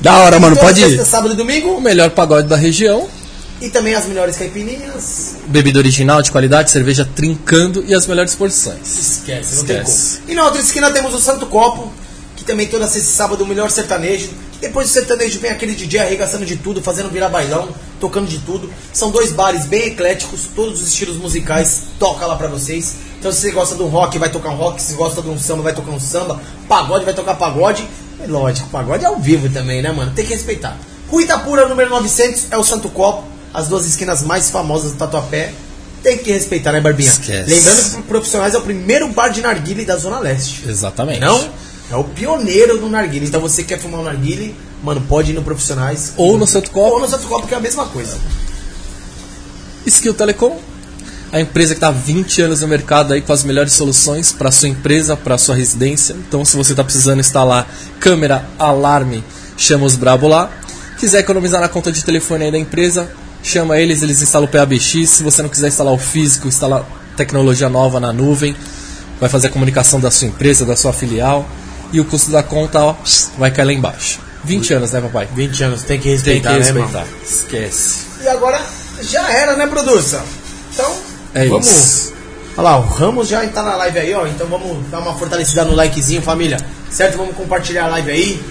Da 0.01 0.17
hora, 0.19 0.41
mano, 0.41 0.57
Toda 0.57 0.67
pode 0.67 0.83
ir. 0.83 1.05
sábado 1.07 1.35
e 1.35 1.37
domingo. 1.37 1.69
O 1.77 1.81
melhor 1.81 2.11
pagode 2.11 2.49
da 2.49 2.57
região. 2.57 3.07
E 3.61 3.69
também 3.69 3.95
as 3.95 4.07
melhores 4.07 4.37
caipirinhas. 4.37 5.37
Bebida 5.47 5.79
original 5.79 6.23
de 6.23 6.31
qualidade, 6.31 6.71
cerveja 6.71 7.07
trincando 7.15 7.85
e 7.87 7.95
as 7.95 8.07
melhores 8.07 8.35
porções. 8.35 8.99
Esquece, 8.99 9.57
não 9.57 9.65
tem 9.65 9.77
Esquece. 9.77 10.19
como. 10.21 10.31
E 10.31 10.35
na 10.35 10.45
outra 10.45 10.61
esquina 10.61 10.91
temos 10.91 11.15
o 11.15 11.21
Santo 11.21 11.45
Copo, 11.47 11.93
que 12.37 12.45
também 12.45 12.67
toda 12.69 12.87
sexta 12.87 13.11
e 13.11 13.13
sábado 13.13 13.45
o 13.45 13.47
melhor 13.47 13.71
sertanejo. 13.71 14.31
Depois 14.61 14.89
do 14.89 14.93
sertanejo 14.93 15.39
vem 15.41 15.51
aquele 15.51 15.75
DJ 15.75 16.01
arregaçando 16.01 16.45
de 16.47 16.57
tudo, 16.57 16.83
fazendo 16.83 17.11
virar 17.11 17.29
bailão, 17.29 17.69
tocando 17.99 18.29
de 18.29 18.39
tudo. 18.39 18.71
São 18.93 19.11
dois 19.11 19.33
bares 19.33 19.67
bem 19.67 19.89
ecléticos, 19.89 20.49
todos 20.55 20.81
os 20.81 20.89
estilos 20.89 21.17
musicais, 21.17 21.83
toca 21.99 22.27
lá 22.27 22.37
pra 22.37 22.49
vocês. 22.49 22.95
Então 23.19 23.31
se 23.31 23.41
você 23.41 23.51
gosta 23.51 23.75
do 23.75 23.87
rock, 23.87 24.19
vai 24.19 24.31
tocar 24.31 24.51
um 24.51 24.57
rock, 24.57 24.81
se 24.81 24.95
gosta 24.95 25.21
de 25.21 25.29
um 25.29 25.39
samba, 25.39 25.63
vai 25.63 25.75
tocar 25.75 25.91
um 25.91 26.01
samba, 26.01 26.41
pagode, 26.67 27.05
vai 27.05 27.13
tocar 27.15 27.35
pagode. 27.35 27.87
É 28.23 28.27
lógico, 28.27 28.69
pagode 28.69 29.05
é 29.05 29.09
ao 29.09 29.19
vivo 29.19 29.49
também, 29.51 29.83
né, 29.83 29.93
mano? 29.93 30.13
Tem 30.15 30.25
que 30.25 30.33
respeitar. 30.33 30.79
Rua 31.09 31.23
Itapura, 31.23 31.67
número 31.69 31.91
900, 31.91 32.47
é 32.51 32.57
o 32.59 32.63
Santo 32.65 32.89
Copo, 32.91 33.25
as 33.53 33.69
duas 33.69 33.85
esquinas 33.85 34.23
mais 34.23 34.51
famosas 34.51 34.93
do 34.93 34.99
Tatuapé. 34.99 35.53
Tem 36.03 36.17
que 36.17 36.33
respeitar, 36.33 36.73
né, 36.73 36.81
Barbinha? 36.81 37.11
Esquece. 37.11 37.51
Lembrando 37.51 37.85
que 37.85 37.91
pro 37.91 38.03
profissionais 38.05 38.55
é 38.55 38.59
o 38.59 38.63
primeiro 38.63 39.09
bar 39.09 39.29
de 39.29 39.43
narguile 39.43 39.85
da 39.85 39.97
Zona 39.97 40.19
Leste. 40.19 40.63
Exatamente. 40.67 41.21
Não? 41.21 41.51
É 41.91 41.97
o 41.97 42.05
pioneiro 42.05 42.79
do 42.79 42.89
narguile. 42.89 43.27
Então 43.27 43.41
você 43.41 43.63
quer 43.63 43.79
fumar 43.79 44.01
um 44.01 44.05
narguile, 44.05 44.55
mano, 44.83 45.01
pode 45.03 45.33
ir 45.33 45.35
no 45.35 45.43
profissionais. 45.43 46.15
Ou 46.17 46.39
no 46.39 46.47
Santo 46.47 46.71
Copo. 46.71 46.95
Ou 46.95 47.01
no 47.01 47.09
Santo 47.09 47.27
Copo, 47.27 47.47
que 47.47 47.55
é 47.55 47.57
a 47.57 47.61
mesma 47.61 47.87
coisa. 47.87 48.17
Skill 49.85 50.15
Telecom, 50.15 50.59
a 51.33 51.41
empresa 51.41 51.75
que 51.75 51.79
está 51.79 51.89
há 51.89 51.93
20 51.93 52.43
anos 52.43 52.61
no 52.61 52.69
mercado 52.69 53.13
aí 53.13 53.21
com 53.21 53.33
as 53.33 53.45
melhores 53.45 53.73
soluções 53.73 54.33
para 54.33 54.51
sua 54.51 54.69
empresa, 54.69 55.17
para 55.17 55.39
sua 55.39 55.55
residência. 55.55 56.15
Então, 56.15 56.45
se 56.45 56.57
você 56.57 56.73
está 56.73 56.83
precisando 56.83 57.21
instalar 57.21 57.69
câmera, 57.99 58.45
alarme, 58.59 59.23
chama 59.57 59.85
os 59.85 59.97
brabo 59.97 60.29
lá. 60.29 60.51
Quiser 60.99 61.21
economizar 61.21 61.61
na 61.61 61.69
conta 61.69 61.91
de 61.91 62.05
telefone 62.05 62.45
aí 62.45 62.53
da 62.53 62.59
empresa, 62.59 63.11
chama 63.43 63.79
eles, 63.79 64.03
eles 64.03 64.21
instalam 64.23 64.47
o 64.49 64.51
PABX. 64.51 65.09
Se 65.11 65.23
você 65.23 65.43
não 65.43 65.49
quiser 65.49 65.69
instalar 65.69 65.93
o 65.93 65.99
físico, 65.99 66.49
instala 66.49 66.87
tecnologia 67.17 67.69
nova 67.69 67.99
na 68.01 68.13
nuvem. 68.13 68.55
Vai 69.21 69.29
fazer 69.29 69.49
a 69.49 69.51
comunicação 69.51 70.01
da 70.01 70.11
sua 70.11 70.29
empresa, 70.29 70.65
da 70.65 70.77
sua 70.77 70.93
filial. 70.93 71.47
E 71.93 72.01
o 72.01 72.05
custo 72.05 72.31
da 72.31 72.43
conta, 72.43 72.79
ó, 72.81 72.95
vai 73.39 73.51
cair 73.51 73.65
lá 73.67 73.73
embaixo. 73.73 74.21
20 74.45 74.73
anos, 74.75 74.93
né, 74.93 75.01
papai? 75.01 75.29
20 75.35 75.65
anos, 75.65 75.83
tem 75.83 75.99
que 75.99 76.05
Tem 76.05 76.13
respeitar, 76.13 76.51
que 76.53 76.59
né, 76.61 76.65
respeitar. 76.65 77.01
mano? 77.01 77.07
Esquece. 77.23 78.07
E 78.23 78.29
agora 78.29 78.61
já 79.03 79.31
era, 79.31 79.57
né, 79.57 79.67
produção? 79.67 80.23
Então, 80.73 80.97
É 81.35 81.47
vamos. 81.47 81.67
isso. 81.67 82.13
Olha 82.57 82.63
lá, 82.71 82.79
o 82.79 82.83
Ramos 82.83 83.29
já 83.29 83.47
tá 83.49 83.63
na 83.63 83.77
live 83.77 83.99
aí, 83.99 84.15
ó. 84.15 84.27
Então 84.27 84.47
vamos 84.47 84.89
dar 84.91 85.01
uma 85.01 85.15
fortalecida 85.15 85.65
no 85.65 85.75
likezinho, 85.75 86.23
família. 86.23 86.57
Certo? 86.91 87.17
Vamos 87.19 87.35
compartilhar 87.37 87.85
a 87.85 87.89
live 87.89 88.11
aí. 88.11 88.43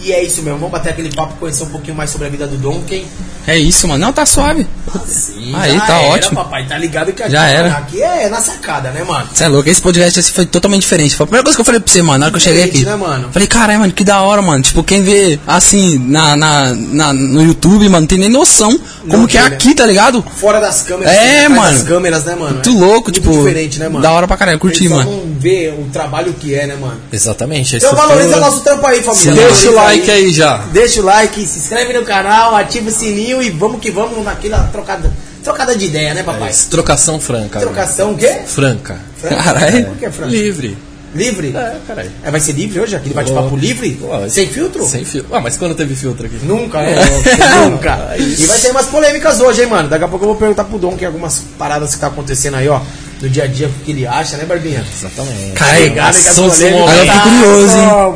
E 0.00 0.12
é 0.12 0.22
isso 0.22 0.42
mesmo, 0.42 0.58
vamos 0.58 0.72
bater 0.72 0.90
aquele 0.90 1.12
papo, 1.14 1.34
conhecer 1.36 1.64
um 1.64 1.68
pouquinho 1.70 1.96
mais 1.96 2.10
sobre 2.10 2.26
a 2.26 2.30
vida 2.30 2.46
do 2.46 2.56
Donkey. 2.56 3.06
É 3.46 3.58
isso, 3.58 3.86
mano. 3.88 4.04
Não, 4.04 4.12
tá 4.12 4.24
suave. 4.24 4.66
Sim, 5.06 5.52
Aí, 5.54 5.74
já 5.74 5.80
tá 5.86 5.98
era, 5.98 6.14
ótimo. 6.14 6.36
papai, 6.36 6.66
tá 6.66 6.78
ligado 6.78 7.12
que 7.12 7.22
aqui, 7.22 7.32
Já 7.32 7.46
era. 7.46 7.64
mano, 7.68 7.76
aqui 7.82 8.02
é 8.02 8.28
na 8.28 8.40
sacada, 8.40 8.90
né, 8.90 9.02
mano? 9.02 9.28
Você 9.32 9.44
é 9.44 9.48
louco, 9.48 9.68
esse 9.68 9.82
podcast 9.82 10.20
assim, 10.20 10.32
foi 10.32 10.46
totalmente 10.46 10.82
diferente. 10.82 11.14
Foi 11.16 11.24
a 11.24 11.26
primeira 11.26 11.42
coisa 11.44 11.56
que 11.56 11.60
eu 11.60 11.64
falei 11.64 11.80
pra 11.80 11.92
você, 11.92 12.00
mano, 12.02 12.18
na 12.18 12.26
hora 12.26 12.30
que 12.32 12.36
eu 12.36 12.40
cheguei 12.40 12.64
aqui. 12.64 12.84
Né, 12.84 12.94
mano? 12.94 13.28
Falei, 13.32 13.48
caralho, 13.48 13.80
mano, 13.80 13.92
que 13.92 14.04
da 14.04 14.20
hora, 14.22 14.40
mano. 14.40 14.62
Tipo, 14.62 14.82
quem 14.84 15.02
vê 15.02 15.38
assim 15.46 15.98
na, 15.98 16.36
na, 16.36 16.74
na- 16.74 17.12
no 17.12 17.42
YouTube, 17.42 17.88
mano, 17.88 18.00
não 18.02 18.06
tem 18.06 18.18
nem 18.18 18.28
noção 18.28 18.78
como 19.08 19.22
Não 19.22 19.26
que 19.26 19.36
é 19.36 19.40
né? 19.42 19.46
aqui, 19.48 19.74
tá 19.74 19.84
ligado? 19.84 20.24
Fora 20.40 20.60
das 20.60 20.82
câmeras, 20.82 21.12
É, 21.14 21.48
mano. 21.48 21.72
das 21.78 21.82
câmeras, 21.86 22.24
né, 22.24 22.34
mano? 22.36 22.54
Muito 22.54 22.70
louco, 22.72 23.10
muito 23.10 23.12
tipo, 23.20 23.32
diferente, 23.36 23.78
né, 23.78 23.88
mano? 23.88 24.00
da 24.00 24.12
hora 24.12 24.26
pra 24.28 24.36
caralho, 24.36 24.58
curti, 24.58 24.88
mano. 24.88 25.10
não 25.10 25.34
vê 25.38 25.74
o 25.76 25.84
trabalho 25.92 26.32
que 26.34 26.54
é, 26.54 26.66
né, 26.66 26.76
mano? 26.80 26.98
Exatamente. 27.12 27.76
Então 27.76 27.94
valoriza 27.94 28.36
nosso 28.38 28.60
trampo 28.60 28.86
aí, 28.86 29.02
família. 29.02 29.32
Deixa 29.34 29.70
o 29.70 29.74
like 29.74 30.10
aí 30.10 30.32
já. 30.32 30.58
Deixa 30.72 31.00
o 31.00 31.04
like, 31.04 31.44
se 31.46 31.58
inscreve 31.58 31.92
no 31.92 32.04
canal, 32.04 32.54
ativa 32.56 32.88
o 32.88 32.92
sininho 32.92 33.33
e 33.42 33.50
vamos 33.50 33.80
que 33.80 33.90
vamos 33.90 34.24
naquela 34.24 34.64
trocada, 34.64 35.12
trocada 35.42 35.76
de 35.76 35.86
ideia, 35.86 36.14
né, 36.14 36.22
papai? 36.22 36.52
Trocação 36.70 37.20
franca. 37.20 37.60
Trocação 37.60 38.12
o 38.12 38.16
quê? 38.16 38.40
Franca. 38.46 38.98
Caralho. 39.20 39.86
Por 39.86 39.96
que, 39.96 40.10
Fran? 40.10 40.26
Livre. 40.26 40.76
Livre? 41.14 41.54
É, 41.56 41.76
caralho. 41.86 42.10
É, 42.24 42.30
vai 42.30 42.40
ser 42.40 42.52
livre 42.52 42.80
hoje? 42.80 42.96
Aquele 42.96 43.14
bate-papo 43.14 43.56
livre? 43.56 44.00
Sem 44.28 44.48
filtro? 44.48 44.84
Sem 44.84 45.04
filtro. 45.04 45.34
Ah, 45.34 45.40
mas 45.40 45.56
quando 45.56 45.74
teve 45.74 45.94
filtro 45.94 46.26
aqui? 46.26 46.38
Nunca, 46.42 46.82
né? 46.82 46.96
Nunca. 47.70 48.16
E 48.18 48.46
vai 48.46 48.58
ter 48.58 48.70
umas 48.72 48.86
polêmicas 48.86 49.40
hoje, 49.40 49.62
hein, 49.62 49.68
mano? 49.68 49.88
Daqui 49.88 50.04
a 50.04 50.08
pouco 50.08 50.24
eu 50.24 50.30
vou 50.30 50.36
perguntar 50.36 50.64
pro 50.64 50.76
Dom 50.76 50.96
que 50.96 51.04
algumas 51.04 51.38
paradas 51.56 51.94
que 51.94 52.00
tá 52.00 52.08
acontecendo 52.08 52.56
aí, 52.56 52.68
ó, 52.68 52.80
no 53.20 53.28
dia 53.28 53.44
a 53.44 53.46
dia, 53.46 53.68
o 53.68 53.84
que 53.84 53.92
ele 53.92 54.06
acha, 54.06 54.36
né, 54.36 54.44
Barbinha? 54.44 54.84
Exatamente. 54.92 55.54
Ligado 55.82 56.12
que 56.20 56.28
as 56.28 56.36
do 56.36 56.42
polêmicas 56.42 56.80
Agora 56.80 56.96
eu 56.96 57.06
fiquei 57.06 57.20
curioso, 57.20 57.78
hein? 57.78 58.14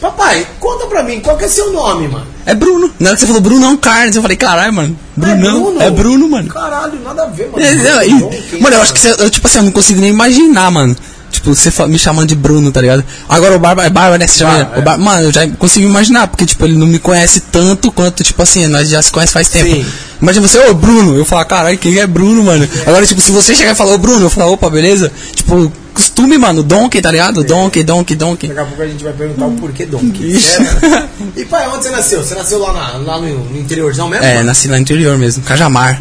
Papai, 0.00 0.46
conta 0.60 0.86
pra 0.86 1.02
mim, 1.02 1.20
qual 1.20 1.38
que 1.38 1.46
é 1.46 1.48
seu 1.48 1.72
nome, 1.72 2.08
mano? 2.08 2.33
É 2.46 2.54
Bruno. 2.54 2.90
Na 3.00 3.08
hora 3.10 3.16
que 3.16 3.20
você 3.20 3.26
falou 3.26 3.40
Brunão 3.40 3.76
Carnes, 3.76 4.16
eu 4.16 4.22
falei, 4.22 4.36
caralho, 4.36 4.72
mano. 4.72 4.98
Brunão. 5.16 5.80
É 5.80 5.90
Bruno, 5.90 6.28
mano. 6.28 6.48
Caralho, 6.48 6.92
nada 7.02 7.22
a 7.22 7.26
ver, 7.26 7.50
mano. 7.50 7.64
É, 7.64 7.68
é, 8.04 8.08
e- 8.08 8.20
Dom, 8.20 8.30
quem 8.50 8.60
mano, 8.60 8.76
eu 8.76 8.80
é, 8.80 8.82
acho 8.82 8.92
que 8.92 9.00
você, 9.00 9.14
eu, 9.18 9.30
tipo 9.30 9.46
assim, 9.46 9.58
eu 9.58 9.64
não 9.64 9.72
consigo 9.72 10.00
nem 10.00 10.10
imaginar, 10.10 10.70
mano. 10.70 10.94
Tipo, 11.30 11.52
você 11.54 11.70
me 11.88 11.98
chamando 11.98 12.28
de 12.28 12.34
Bruno, 12.36 12.70
tá 12.70 12.80
ligado? 12.80 13.02
Agora 13.28 13.56
o 13.56 13.58
Barba 13.58 13.84
é 13.84 13.90
Barba, 13.90 14.16
né? 14.18 14.26
Você 14.26 14.38
chama 14.38 14.52
Barba, 14.52 14.70
ele? 14.72 14.80
O 14.80 14.84
Bar- 14.84 14.98
Mano, 14.98 15.22
eu 15.22 15.32
já 15.32 15.48
consigo 15.48 15.84
imaginar, 15.88 16.28
porque, 16.28 16.46
tipo, 16.46 16.64
ele 16.64 16.76
não 16.78 16.86
me 16.86 16.98
conhece 17.00 17.40
tanto 17.40 17.90
quanto, 17.90 18.22
tipo 18.22 18.40
assim, 18.40 18.66
nós 18.68 18.88
já 18.88 19.02
se 19.02 19.10
conhece 19.10 19.32
faz 19.32 19.48
tempo. 19.48 19.68
Sim. 19.74 19.84
Imagina 20.24 20.48
você, 20.48 20.58
ô 20.58 20.72
Bruno, 20.72 21.14
eu 21.18 21.24
falo, 21.26 21.44
caralho, 21.44 21.76
quem 21.76 21.98
é 21.98 22.06
Bruno, 22.06 22.42
mano? 22.44 22.66
Agora, 22.86 23.04
tipo, 23.06 23.20
se 23.20 23.30
você 23.30 23.54
chegar 23.54 23.72
e 23.72 23.74
falar, 23.74 23.92
ô 23.92 23.98
Bruno, 23.98 24.24
eu 24.24 24.30
falar, 24.30 24.46
opa, 24.46 24.70
beleza? 24.70 25.12
Tipo, 25.34 25.70
costume, 25.92 26.38
mano, 26.38 26.62
Donkey, 26.62 27.02
tá 27.02 27.10
ligado? 27.10 27.44
Donkey, 27.44 27.82
Donkey, 27.82 28.14
Donkey. 28.16 28.48
Daqui 28.48 28.60
a 28.60 28.64
pouco 28.64 28.82
a 28.82 28.86
gente 28.86 29.04
vai 29.04 29.12
perguntar 29.12 29.44
o 29.44 29.52
porquê 29.52 29.84
Dom. 29.84 30.00
Ixi. 30.02 30.56
E 31.36 31.44
pai, 31.44 31.68
onde 31.68 31.84
você 31.84 31.90
nasceu? 31.90 32.24
Você 32.24 32.34
nasceu 32.34 32.58
lá, 32.58 32.72
na- 32.72 32.96
lá 32.98 33.20
no, 33.20 33.38
no 33.50 33.58
interiorzão 33.58 34.08
mesmo? 34.08 34.24
É, 34.24 34.34
mano? 34.36 34.46
nasci 34.46 34.66
lá 34.66 34.76
no 34.76 34.80
interior 34.82 35.18
mesmo, 35.18 35.42
Cajamar. 35.42 36.00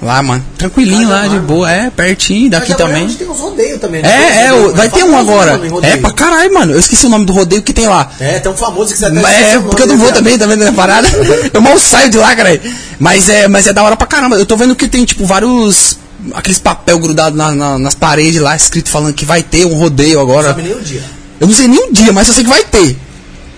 Lá, 0.00 0.22
mano. 0.22 0.44
Tranquilinho 0.56 1.08
lá, 1.08 1.22
Cajamar, 1.22 1.40
de 1.40 1.46
boa. 1.46 1.70
É, 1.70 1.90
pertinho, 1.90 2.48
daqui 2.50 2.72
também. 2.74 3.04
a 3.04 3.08
gente 3.08 3.16
tem 3.16 3.28
uns 3.28 3.38
rodeios 3.40 3.80
também. 3.80 4.00
né? 4.00 4.08
É, 4.08 4.30
Tem 4.32 4.46
é, 4.46 4.52
o- 4.52 4.72
vai 4.72 4.88
ter 4.88 5.02
um 5.02 5.16
agora. 5.18 5.60
É 5.82 5.96
pra 5.96 6.12
caralho, 6.12 6.54
mano. 6.54 6.72
Eu 6.72 6.78
esqueci 6.78 7.04
o 7.06 7.08
nome 7.08 7.24
do 7.26 7.32
rodeio 7.32 7.62
que 7.62 7.72
tem 7.72 7.88
lá. 7.88 8.08
É, 8.20 8.38
tão 8.38 8.56
famoso 8.56 8.92
que 8.92 8.98
você 8.98 9.06
até 9.06 9.54
é, 9.54 9.58
porque 9.58 9.82
eu 9.82 9.86
não 9.88 9.98
vou 9.98 10.06
né, 10.06 10.12
também, 10.12 10.38
tá 10.38 10.46
vendo 10.46 10.66
a 10.68 10.72
parada? 10.72 11.08
Eu 11.52 11.60
mal 11.60 11.76
saio 11.80 12.10
de 12.10 12.16
lá, 12.16 12.34
cara. 12.36 12.60
Mas 13.00 13.28
é, 13.28 13.48
mas 13.48 13.66
é 13.66 13.72
da 13.72 13.82
hora 13.82 13.96
pra 13.96 14.06
caramba. 14.06 14.36
Eu 14.36 14.46
tô 14.46 14.56
vendo 14.56 14.76
que 14.76 14.86
tem, 14.86 15.04
tipo, 15.04 15.24
vários. 15.26 15.98
Aqueles 16.32 16.58
papel 16.60 16.98
grudado 17.00 17.36
na- 17.36 17.52
na- 17.54 17.78
nas 17.78 17.94
paredes 17.94 18.40
lá, 18.40 18.54
escrito 18.54 18.88
falando 18.90 19.14
que 19.14 19.24
vai 19.24 19.42
ter 19.42 19.64
um 19.66 19.74
rodeio 19.74 20.14
Não 20.14 20.22
agora. 20.22 20.48
sabe 20.48 20.62
nem 20.62 20.74
o 20.74 20.80
dia. 20.80 21.02
Eu 21.40 21.46
não 21.48 21.54
sei 21.54 21.66
nem 21.66 21.88
o 21.88 21.92
dia, 21.92 22.12
mas 22.12 22.28
eu 22.28 22.34
sei 22.34 22.44
que 22.44 22.50
vai 22.50 22.62
ter. 22.64 22.96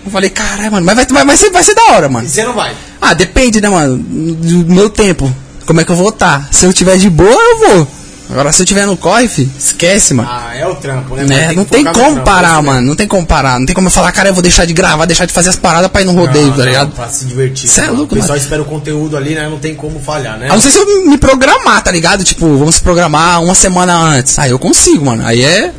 Eu 0.03 0.11
falei, 0.11 0.29
caralho, 0.31 0.71
mano, 0.71 0.85
mas 0.85 0.95
vai, 0.95 1.05
vai, 1.05 1.25
vai, 1.25 1.37
ser, 1.37 1.51
vai 1.51 1.63
ser 1.63 1.75
da 1.75 1.83
hora, 1.93 2.09
mano. 2.09 2.25
E 2.25 2.29
você 2.29 2.43
não 2.43 2.53
vai. 2.53 2.73
Ah, 2.99 3.13
depende, 3.13 3.61
né, 3.61 3.69
mano? 3.69 3.95
Do 3.97 4.73
meu 4.73 4.89
tempo. 4.89 5.31
Como 5.71 5.79
é 5.79 5.85
que 5.85 5.91
eu 5.91 5.95
vou 5.95 6.09
estar? 6.09 6.49
Se 6.51 6.65
eu 6.65 6.73
tiver 6.73 6.97
de 6.97 7.09
boa, 7.09 7.29
eu 7.31 7.57
vou. 7.69 7.87
Agora, 8.29 8.51
se 8.51 8.61
eu 8.61 8.65
tiver 8.65 8.85
no 8.85 8.97
corre, 8.97 9.25
fi, 9.29 9.49
esquece, 9.57 10.13
mano. 10.13 10.27
Ah, 10.29 10.53
é 10.53 10.67
o 10.67 10.75
trampo, 10.75 11.15
né? 11.15 11.23
Né? 11.23 11.47
Mas 11.47 11.55
Não 11.55 11.63
tem 11.63 11.85
como 11.85 11.95
trampo, 11.95 12.21
parar, 12.23 12.61
né? 12.61 12.67
mano. 12.67 12.87
Não 12.87 12.95
tem 12.95 13.07
como 13.07 13.25
parar. 13.25 13.57
Não 13.57 13.65
tem 13.65 13.73
como 13.73 13.87
eu 13.87 13.91
falar, 13.91 14.11
cara, 14.11 14.27
eu 14.27 14.33
vou 14.33 14.43
deixar 14.43 14.65
de 14.65 14.73
gravar, 14.73 15.05
deixar 15.05 15.25
de 15.25 15.31
fazer 15.31 15.49
as 15.49 15.55
paradas 15.55 15.89
pra 15.89 16.01
ir 16.01 16.05
no 16.05 16.11
rodeio, 16.11 16.47
Não, 16.47 16.51
tá 16.51 16.57
não, 16.57 16.65
ligado? 16.65 16.91
Pra 16.91 17.07
se 17.07 17.23
divertir. 17.23 17.69
Cê 17.69 17.81
é 17.81 17.87
louco, 17.87 18.03
O 18.15 18.17
pessoal 18.17 18.31
mano. 18.33 18.41
espera 18.41 18.61
o 18.61 18.65
conteúdo 18.65 19.15
ali, 19.15 19.33
né? 19.33 19.47
Não 19.47 19.59
tem 19.59 19.73
como 19.73 19.97
falhar, 19.97 20.37
né? 20.37 20.47
A 20.49 20.53
não 20.53 20.59
ser 20.61 20.71
se 20.71 20.77
eu 20.77 21.05
me 21.05 21.17
programar, 21.17 21.81
tá 21.81 21.89
ligado? 21.91 22.25
Tipo, 22.25 22.57
vamos 22.57 22.75
se 22.75 22.81
programar 22.81 23.41
uma 23.41 23.55
semana 23.55 23.95
antes. 23.97 24.37
Aí 24.39 24.51
eu 24.51 24.59
consigo, 24.59 25.05
mano. 25.05 25.25
Aí 25.25 25.41
é. 25.41 25.71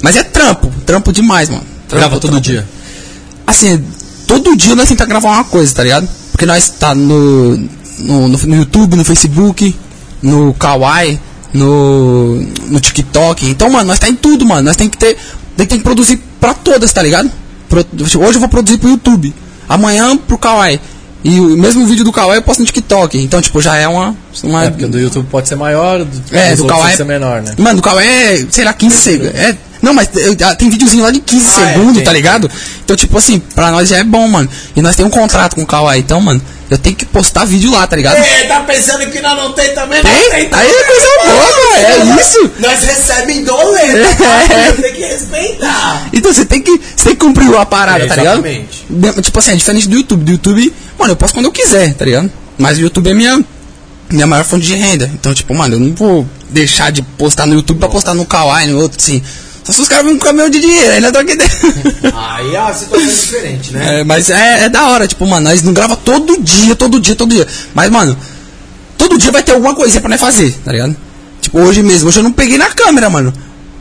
Mas 0.00 0.14
é 0.14 0.22
trampo. 0.22 0.72
Trampo 0.86 1.12
demais, 1.12 1.48
mano. 1.48 1.64
Trampo, 1.88 1.96
Grava 2.00 2.20
todo 2.20 2.30
trampo. 2.30 2.40
dia. 2.40 2.64
Assim, 3.46 3.84
todo 4.28 4.56
dia 4.56 4.76
nós 4.76 4.88
tentamos 4.88 5.08
gravar 5.10 5.30
uma 5.30 5.44
coisa, 5.44 5.74
tá 5.74 5.82
ligado? 5.82 6.08
Porque 6.30 6.46
nós 6.46 6.68
tá 6.70 6.94
no, 6.94 7.68
no, 7.98 8.28
no, 8.28 8.38
no 8.38 8.56
YouTube, 8.56 8.96
no 8.96 9.04
Facebook, 9.04 9.74
no 10.22 10.52
Kawaii, 10.54 11.18
no, 11.52 12.36
no 12.68 12.80
TikTok. 12.80 13.46
Então, 13.48 13.70
mano, 13.70 13.88
nós 13.88 13.98
tá 13.98 14.08
em 14.08 14.14
tudo, 14.14 14.44
mano. 14.44 14.62
Nós 14.62 14.76
tem 14.76 14.88
que 14.88 14.98
ter. 14.98 15.16
Tem 15.56 15.66
que 15.66 15.78
produzir 15.80 16.20
pra 16.40 16.52
todas, 16.52 16.92
tá 16.92 17.00
ligado? 17.02 17.30
Pro- 17.68 17.86
hoje 17.96 18.34
eu 18.34 18.40
vou 18.40 18.48
produzir 18.48 18.78
pro 18.78 18.88
YouTube. 18.90 19.32
Amanhã 19.68 20.16
pro 20.16 20.36
Kawaii. 20.36 20.80
E 21.22 21.40
o 21.40 21.56
mesmo 21.56 21.86
vídeo 21.86 22.04
do 22.04 22.12
Kawaii 22.12 22.38
eu 22.38 22.42
posto 22.42 22.60
no 22.60 22.66
TikTok. 22.66 23.16
Então, 23.18 23.40
tipo, 23.40 23.62
já 23.62 23.76
é 23.76 23.88
uma. 23.88 24.14
uma 24.42 24.64
É, 24.64 24.70
porque 24.70 24.86
do 24.86 24.98
YouTube 25.00 25.26
pode 25.30 25.48
ser 25.48 25.54
maior, 25.56 26.04
do, 26.04 26.22
é, 26.36 26.54
do 26.54 26.66
Kawaii. 26.66 26.84
pode 26.86 26.96
ser 26.98 27.04
menor, 27.04 27.40
né? 27.40 27.54
Mano, 27.56 27.76
do 27.76 27.82
Kawaii 27.82 28.06
é, 28.42 28.46
sei 28.50 28.64
lá, 28.64 28.72
15 28.74 28.96
segundos. 28.96 29.34
É, 29.34 29.56
não, 29.84 29.94
mas 29.94 30.08
ah, 30.44 30.54
tem 30.54 30.68
videozinho 30.70 31.02
lá 31.02 31.10
de 31.10 31.20
15 31.20 31.44
Ah, 31.56 31.62
é, 31.70 31.72
segundos, 31.72 31.94
tem, 31.96 32.04
tá 32.04 32.12
ligado? 32.12 32.50
Então, 32.84 32.96
tipo 32.96 33.16
assim, 33.18 33.38
pra 33.38 33.70
nós 33.70 33.88
já 33.88 33.98
é 33.98 34.04
bom, 34.04 34.26
mano. 34.28 34.48
E 34.74 34.82
nós 34.82 34.96
temos 34.96 35.12
um 35.12 35.18
contrato 35.18 35.54
com 35.54 35.62
o 35.62 35.66
Kawaii, 35.66 36.00
então, 36.00 36.20
mano, 36.20 36.40
eu 36.70 36.78
tenho 36.78 36.96
que 36.96 37.04
postar 37.04 37.44
vídeo 37.44 37.70
lá, 37.70 37.86
tá 37.86 37.94
ligado? 37.94 38.16
É, 38.16 38.44
tá 38.46 38.60
pensando 38.60 39.06
que 39.10 39.20
nós 39.20 39.36
não 39.36 39.52
tem 39.52 39.74
também? 39.74 40.00
Tem? 40.02 40.12
Nós 40.12 40.30
tem 40.30 40.48
Aí 40.52 40.70
é 40.70 40.84
coisa 40.84 41.06
boa, 41.24 41.76
é 42.16 42.20
isso. 42.20 42.50
Nós 42.58 42.82
recebemos 42.82 43.44
doleta, 43.44 43.98
É. 44.54 44.72
tem 44.72 44.92
que 44.94 45.00
respeitar. 45.02 46.08
Então 46.12 46.32
você 46.32 46.44
tem 46.44 46.62
que, 46.62 46.70
você 46.96 47.04
tem 47.04 47.12
que 47.14 47.20
cumprir 47.20 47.54
a 47.54 47.66
parada, 47.66 48.04
É, 48.04 48.06
tá 48.06 48.16
ligado? 48.16 48.46
exatamente. 48.46 49.22
Tipo 49.22 49.38
assim, 49.38 49.52
é 49.52 49.56
diferente 49.56 49.88
do 49.88 49.96
YouTube. 49.96 50.24
Do 50.24 50.32
YouTube, 50.32 50.72
mano, 50.98 51.12
eu 51.12 51.16
posto 51.16 51.34
quando 51.34 51.46
eu 51.46 51.52
quiser, 51.52 51.92
tá 51.94 52.04
ligado? 52.04 52.32
Mas 52.58 52.78
o 52.78 52.80
YouTube 52.80 53.10
é 53.10 53.14
minha, 53.14 53.44
minha 54.10 54.26
maior 54.26 54.44
fonte 54.44 54.66
de 54.66 54.74
renda. 54.74 55.10
Então, 55.12 55.34
tipo, 55.34 55.54
mano, 55.54 55.74
eu 55.76 55.80
não 55.80 55.94
vou 55.94 56.26
deixar 56.48 56.90
de 56.90 57.02
postar 57.02 57.46
no 57.46 57.54
YouTube 57.54 57.78
pra 57.78 57.88
postar 57.88 58.14
no 58.14 58.24
Kawaii, 58.24 58.68
no 58.68 58.78
outro, 58.80 58.98
assim. 59.00 59.22
Só 59.64 59.72
se 59.72 59.80
os 59.80 59.88
caras 59.88 60.04
vêm 60.04 60.18
com 60.18 60.24
um 60.24 60.26
caminhão 60.26 60.50
de 60.50 60.60
dinheiro, 60.60 60.92
ainda 60.92 61.10
tô 61.10 61.18
aqui 61.18 61.34
dentro. 61.36 61.56
Aí 62.14 62.54
a 62.54 62.74
situação 62.74 63.08
é 63.08 63.10
diferente, 63.10 63.72
né? 63.72 64.00
É, 64.00 64.04
mas 64.04 64.28
é, 64.28 64.64
é 64.64 64.68
da 64.68 64.88
hora, 64.88 65.08
tipo, 65.08 65.26
mano, 65.26 65.48
nós 65.48 65.62
não 65.62 65.72
grava 65.72 65.96
todo 65.96 66.40
dia, 66.40 66.76
todo 66.76 67.00
dia, 67.00 67.16
todo 67.16 67.34
dia. 67.34 67.46
Mas, 67.74 67.90
mano, 67.90 68.16
todo 68.98 69.16
dia 69.16 69.32
vai 69.32 69.42
ter 69.42 69.52
alguma 69.52 69.74
coisinha 69.74 70.02
pra 70.02 70.10
nós 70.10 70.20
fazer, 70.20 70.52
tá 70.64 70.70
ligado? 70.70 70.94
Tipo, 71.40 71.60
hoje 71.60 71.82
mesmo, 71.82 72.08
hoje 72.08 72.18
eu 72.18 72.22
não 72.22 72.32
peguei 72.32 72.58
na 72.58 72.68
câmera, 72.70 73.08
mano. 73.08 73.32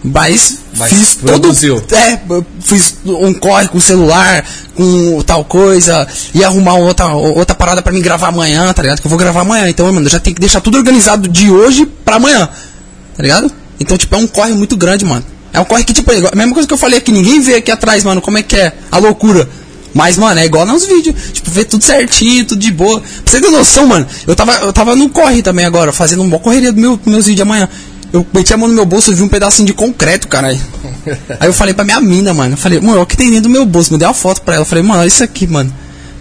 Mas, 0.06 0.60
Mas 0.78 0.90
fiz 0.92 1.14
produziu. 1.16 1.80
todo. 1.82 1.98
É, 1.98 2.22
fiz 2.62 2.96
um 3.06 3.34
corre 3.34 3.68
com 3.70 3.78
o 3.78 3.82
celular, 3.82 4.46
com 4.76 5.22
tal 5.26 5.46
coisa, 5.46 6.08
e 6.34 6.44
arrumar 6.44 6.76
outra, 6.76 7.08
outra 7.08 7.56
parada 7.56 7.82
pra 7.82 7.92
mim 7.92 8.02
gravar 8.02 8.28
amanhã, 8.28 8.72
tá 8.74 8.82
ligado? 8.82 9.00
Que 9.02 9.08
eu 9.08 9.10
vou 9.10 9.18
gravar 9.20 9.42
amanhã. 9.42 9.70
Então, 9.70 9.86
mano, 9.92 10.06
eu 10.06 10.12
já 10.12 10.20
tenho 10.20 10.34
que 10.36 10.42
deixar 10.42 10.60
tudo 10.62 10.78
organizado 10.78 11.28
de 11.28 11.50
hoje 11.50 11.86
pra 12.06 12.18
amanhã, 12.18 12.48
tá 13.16 13.24
ligado? 13.24 13.52
Então, 13.80 13.98
tipo, 13.98 14.14
é 14.16 14.18
um 14.18 14.28
corre 14.28 14.54
muito 14.54 14.76
grande, 14.76 15.06
mano. 15.06 15.24
É 15.54 15.60
um 15.60 15.66
corre 15.66 15.84
que, 15.84 15.94
tipo, 15.94 16.12
é 16.12 16.18
a 16.18 16.36
mesma 16.36 16.54
coisa 16.54 16.68
que 16.68 16.74
eu 16.74 16.78
falei 16.78 16.98
aqui, 16.98 17.12
ninguém 17.12 17.40
vê 17.40 17.56
aqui 17.56 17.72
atrás, 17.72 18.04
mano, 18.04 18.20
como 18.20 18.40
é 18.40 18.44
que 18.44 18.56
é 18.56 18.74
a 18.92 18.98
loucura. 18.98 19.48
Mas, 19.94 20.18
mano, 20.18 20.40
é 20.40 20.46
igual 20.46 20.66
nos 20.66 20.86
vídeos. 20.86 21.16
Tipo, 21.32 21.52
vê 21.52 21.64
tudo 21.64 21.84
certinho, 21.84 22.46
tudo 22.46 22.60
de 22.60 22.72
boa. 22.72 23.00
Pra 23.00 23.10
você 23.26 23.40
ter 23.40 23.52
noção, 23.52 23.86
mano, 23.86 24.08
eu 24.26 24.36
tava, 24.36 24.54
eu 24.54 24.74
tava 24.74 24.96
no 24.96 25.08
corre 25.10 25.44
também 25.44 25.66
agora, 25.66 25.94
fazendo 25.94 26.22
uma 26.22 26.30
boa 26.30 26.42
correria 26.42 26.72
do 26.72 26.82
meu, 26.82 26.98
dos 26.98 27.06
meus 27.06 27.28
vídeos 27.28 27.48
amanhã. 27.48 27.70
Eu 28.12 28.26
meti 28.34 28.54
a 28.54 28.58
mão 28.58 28.68
no 28.68 28.74
meu 28.74 28.86
bolso 28.86 29.12
e 29.12 29.16
vi 29.16 29.24
um 29.24 29.28
pedacinho 29.28 29.66
de 29.66 29.74
concreto, 29.74 30.28
caralho. 30.28 30.60
Aí 31.40 31.48
eu 31.48 31.54
falei 31.54 31.74
pra 31.74 31.84
minha 31.84 32.02
mina, 32.02 32.34
mano. 32.34 32.54
Eu 32.54 32.58
falei, 32.58 32.80
mano, 32.80 32.94
olha 32.94 33.02
o 33.04 33.06
que 33.06 33.18
tem 33.18 33.30
dentro 33.30 33.44
do 33.44 33.50
meu 33.50 33.66
bolso. 33.66 33.92
Me 33.92 34.00
dei 34.00 34.08
uma 34.08 34.14
foto 34.14 34.42
pra 34.42 34.56
ela. 34.56 34.62
Eu 34.64 34.66
falei, 34.68 34.84
mano, 34.84 35.00
olha 35.00 35.08
isso 35.08 35.24
aqui, 35.24 35.48
mano. 35.48 35.74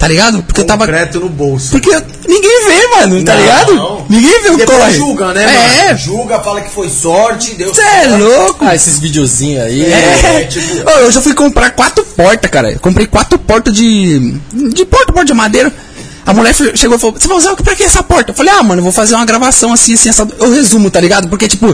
Tá 0.02 0.08
ligado? 0.08 0.42
Porque 0.42 0.60
eu 0.62 0.64
tava. 0.66 0.84
Concreto 0.84 1.20
no 1.20 1.28
bolso. 1.28 1.70
Porque 1.70 1.88
ninguém 2.28 2.66
vê, 2.66 2.88
mano, 2.88 3.24
tá 3.24 3.34
Não. 3.34 3.40
ligado? 3.40 4.04
Ninguém 4.10 4.42
vê 4.42 4.50
o 4.50 4.56
Depois 4.56 4.78
corre. 4.78 4.92
julga, 4.94 5.32
né, 5.32 5.44
É, 5.44 5.84
mano? 5.86 5.98
Julga, 5.98 6.40
fala 6.40 6.60
que 6.60 6.74
foi 6.74 6.90
sorte, 6.90 7.54
deu 7.54 7.72
você 7.72 7.80
é 7.80 8.08
louco. 8.16 8.64
Ah, 8.64 8.74
esses 8.74 8.98
videozinhos 8.98 9.62
aí. 9.62 9.84
É, 9.84 10.44
tipo- 10.50 10.90
Ô, 10.90 10.94
eu 11.02 11.12
já 11.12 11.20
fui 11.22 11.34
comprar 11.34 11.70
quatro 11.70 12.04
portas, 12.04 12.50
cara. 12.50 12.72
Eu 12.72 12.80
comprei 12.80 13.06
quatro 13.06 13.38
portas 13.38 13.72
de. 13.72 14.34
De 14.74 14.84
porta, 14.84 15.12
porta 15.12 15.26
de 15.26 15.34
madeira. 15.34 15.72
A 16.26 16.34
mulher 16.34 16.52
chegou 16.52 16.96
e 16.96 17.00
falou: 17.00 17.14
Você 17.16 17.28
vai 17.28 17.36
usar 17.36 17.52
o 17.52 17.56
que 17.56 17.62
pra 17.62 17.76
que 17.76 17.84
essa 17.84 18.02
porta? 18.02 18.32
Eu 18.32 18.34
falei: 18.34 18.52
Ah, 18.52 18.62
mano, 18.64 18.80
eu 18.80 18.84
vou 18.84 18.92
fazer 18.92 19.14
uma 19.14 19.24
gravação 19.24 19.72
assim, 19.72 19.94
assim, 19.94 20.08
essa. 20.08 20.26
Eu 20.40 20.52
resumo, 20.52 20.90
tá 20.90 21.00
ligado? 21.00 21.28
Porque, 21.28 21.46
tipo. 21.46 21.72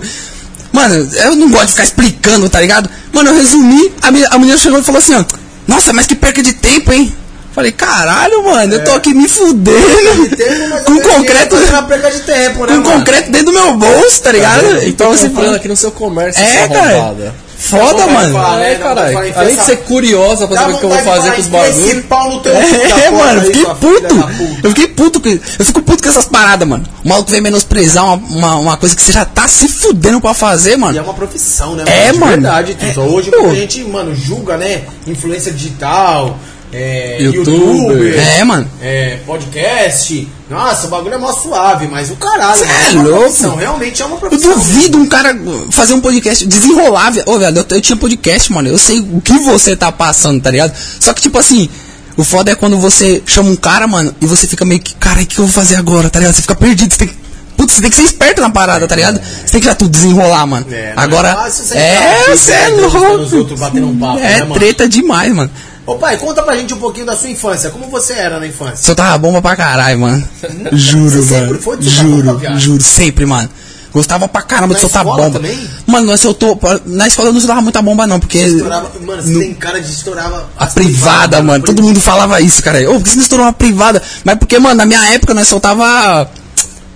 Mano, 0.71 0.95
eu 1.25 1.35
não 1.35 1.49
gosto 1.51 1.65
de 1.65 1.71
ficar 1.73 1.85
explicando, 1.85 2.47
tá 2.51 2.61
ligado? 2.61 2.91
Mano, 3.11 3.31
eu 3.31 3.35
resumi. 3.37 3.91
A, 4.03 4.11
mi- 4.11 4.27
a 4.31 4.39
menina 4.39 4.59
chegou 4.59 4.79
e 4.79 4.85
falou 4.85 4.99
assim: 4.99 5.15
ó, 5.15 5.25
Nossa, 5.67 5.95
mas 5.95 6.07
que 6.07 6.15
perca 6.15 6.43
de 6.43 6.53
tempo, 6.53 6.93
hein? 6.93 7.11
Falei, 7.59 7.73
caralho, 7.73 8.45
mano, 8.45 8.73
eu 8.73 8.85
tô 8.85 8.93
aqui 8.93 9.13
me 9.13 9.27
fudendo. 9.29 10.29
Tempo, 10.37 10.85
com 10.85 10.95
ganhei 10.97 11.17
concreto. 11.17 11.57
perca 11.89 12.11
de 12.13 12.21
tempo, 12.21 12.61
né, 12.67 12.77
Com 12.77 12.81
mano? 12.83 12.99
concreto 13.01 13.33
dentro 13.33 13.47
do 13.47 13.53
meu 13.53 13.77
bolso, 13.77 14.23
tá 14.23 14.31
ligado? 14.31 14.65
Então 14.77 14.83
Então 14.87 15.11
você 15.11 15.27
comprando 15.27 15.45
fala. 15.47 15.57
aqui 15.57 15.67
no 15.69 15.77
seu 15.77 15.91
comércio, 15.91 16.41
É, 16.41 16.69
cara. 16.69 17.35
Foda, 17.59 18.07
mano. 18.07 18.33
falar? 18.33 18.61
É, 18.63 18.75
caralho. 18.77 19.19
Além 19.37 19.57
de 19.57 19.65
ser 19.65 19.79
curiosa 19.79 20.47
pra 20.47 20.57
saber 20.57 20.75
o 20.75 20.79
que 20.79 20.85
eu 20.85 20.89
vou 20.91 20.99
fazer 21.01 21.33
com 21.33 21.41
os 21.41 21.47
bagulhos. 21.49 21.89
É, 21.89 22.01
porra 22.03 23.11
mano, 23.11 23.41
aí, 23.41 23.47
fiquei 23.47 23.63
filha 23.65 23.75
puto. 23.75 24.15
Eu 24.63 24.71
fiquei 24.71 24.87
puto. 24.87 25.21
com- 25.21 25.29
Eu 25.29 25.65
fico 25.65 25.83
puto 25.83 26.01
com 26.05 26.09
essas 26.09 26.25
paradas, 26.27 26.69
mano. 26.69 26.85
O 27.05 27.09
maluco 27.09 27.29
vem 27.29 27.41
menosprezar 27.41 28.05
uma, 28.05 28.15
uma, 28.15 28.55
uma 28.57 28.77
coisa 28.77 28.95
que 28.95 29.03
você 29.03 29.11
já 29.11 29.25
tá 29.25 29.49
se 29.49 29.67
fudendo 29.67 30.21
pra 30.21 30.33
fazer, 30.35 30.71
E 30.71 30.75
é 30.75 30.77
mano. 30.77 31.03
uma 31.03 31.15
profissão, 31.15 31.75
né? 31.75 31.83
É, 31.89 32.13
De 32.13 32.19
mano. 32.19 32.31
verdade. 32.31 32.77
É, 32.81 33.01
Hoje 33.01 33.33
pô. 33.33 33.47
a 33.51 33.55
gente, 33.55 33.83
mano, 33.83 34.15
julga, 34.15 34.57
né? 34.57 34.83
Influência 35.05 35.51
digital, 35.51 36.39
é, 36.73 37.19
Youtuber. 37.23 37.55
youtuber, 37.55 38.19
É, 38.19 38.45
mano. 38.45 38.69
é, 38.81 39.19
podcast. 39.27 40.29
Nossa, 40.51 40.87
o 40.87 40.91
bagulho 40.91 41.15
é 41.15 41.19
mó 41.19 41.33
suave, 41.33 41.87
mas 41.89 42.11
o 42.11 42.17
caralho, 42.17 42.59
Cê 42.59 42.65
é 42.65 42.93
uma 42.95 43.03
louco. 43.03 43.21
profissão, 43.21 43.57
realmente 43.57 44.01
é 44.03 44.05
uma 44.07 44.15
Eu 44.17 44.21
profissão. 44.21 44.53
duvido 44.55 44.99
um 44.99 45.07
cara 45.07 45.37
fazer 45.71 45.95
um 45.95 46.01
podcast, 46.01 46.47
desenrolar, 46.47 47.11
velho. 47.11 47.25
Ô, 47.29 47.39
velho, 47.39 47.59
eu, 47.59 47.67
eu 47.71 47.81
tinha 47.81 47.97
podcast, 47.97 48.53
mano. 48.53 48.69
Eu 48.69 48.79
sei 48.79 49.01
o 49.01 49.21
que 49.21 49.39
você 49.41 49.77
tá 49.77 49.91
passando, 49.93 50.41
tá 50.43 50.51
ligado? 50.51 50.73
Só 51.01 51.13
que, 51.13 51.21
tipo 51.23 51.39
assim, 51.39 51.69
o 52.17 52.25
foda 52.25 52.51
é 52.51 52.55
quando 52.55 52.79
você 52.79 53.23
chama 53.27 53.51
um 53.51 53.57
cara, 53.57 53.87
mano, 53.87 54.15
e 54.21 54.27
você 54.27 54.47
fica 54.47 54.65
meio 54.65 54.81
que, 54.81 54.95
cara, 54.95 55.21
o 55.21 55.27
que 55.27 55.39
eu 55.39 55.45
vou 55.45 55.53
fazer 55.53 55.77
agora, 55.77 56.09
tá 56.11 56.19
ligado? 56.19 56.35
Você 56.35 56.43
fica 56.43 56.55
perdido, 56.55 56.93
você 56.93 56.99
tem 56.99 57.09
que. 57.09 57.29
Putz, 57.57 57.73
você 57.75 57.81
tem 57.83 57.91
que 57.91 57.97
ser 57.97 58.03
esperto 58.05 58.41
na 58.41 58.51
parada, 58.51 58.87
tá 58.87 58.95
ligado? 58.95 59.21
Você 59.21 59.51
tem 59.53 59.61
que 59.61 59.67
já 59.67 59.75
tudo 59.75 59.91
desenrolar, 59.91 60.47
mano. 60.47 60.65
É, 60.71 60.93
Agora. 60.95 61.31
é 61.45 61.51
você 61.51 61.77
É, 61.77 62.25
você 62.29 62.53
é 62.53 62.71
né, 62.71 62.87
os 62.87 62.93
louco. 62.95 63.13
outros, 63.13 63.33
um 63.33 63.99
papo, 63.99 64.19
é 64.21 64.45
né, 64.45 64.55
treta 64.55 64.89
demais, 64.89 65.35
mano. 65.35 65.51
Ô 65.89 65.97
pai, 65.97 66.19
conta 66.19 66.43
pra 66.43 66.55
gente 66.57 66.75
um 66.75 66.79
pouquinho 66.79 67.07
da 67.07 67.17
sua 67.17 67.31
infância. 67.31 67.71
Como 67.71 67.89
você 67.89 68.13
era 68.13 68.39
na 68.39 68.47
infância? 68.47 68.77
Soltava 68.85 69.17
bomba 69.17 69.41
pra 69.41 69.57
caralho, 69.57 69.99
mano. 70.01 70.29
Juro, 70.73 71.23
Você 71.23 71.41
mano. 71.41 71.59
foi 71.61 71.79
Juro, 71.81 72.41
juro, 72.59 72.83
sempre, 72.83 73.25
mano. 73.25 73.49
Gostava 73.91 74.29
pra 74.29 74.43
caramba 74.43 74.69
Na 74.69 74.75
de 74.75 74.81
soltar 74.83 75.03
bomba. 75.03 75.31
também? 75.31 75.59
Mano, 75.87 76.09
nós 76.09 76.21
soltou. 76.21 76.61
Na 76.85 77.07
escola 77.09 77.31
eu 77.31 77.33
não 77.33 77.41
soltava 77.41 77.63
muita 77.63 77.81
bomba, 77.81 78.07
não, 78.07 78.21
porque. 78.21 78.37
Estourava, 78.37 78.91
mano, 79.01 79.23
você 79.23 79.31
no- 79.31 79.41
tem 79.41 79.55
cara 79.55 79.81
de 79.81 79.91
estourava 79.91 80.47
A 80.59 80.67
privada, 80.67 80.93
privadas, 81.39 81.45
mano. 81.45 81.65
Todo 81.65 81.83
mundo 81.83 81.99
falava 81.99 82.39
isso, 82.43 82.63
cara. 82.63 82.79
Ô, 82.91 82.95
por 82.97 83.03
que 83.05 83.09
você 83.09 83.17
não 83.17 83.23
estourou 83.23 83.47
uma 83.47 83.53
privada? 83.55 84.03
Mas 84.25 84.37
porque, 84.39 84.59
mano, 84.59 84.75
na 84.75 84.85
minha 84.85 85.03
época 85.15 85.33
nós 85.33 85.49
soltava 85.49 86.31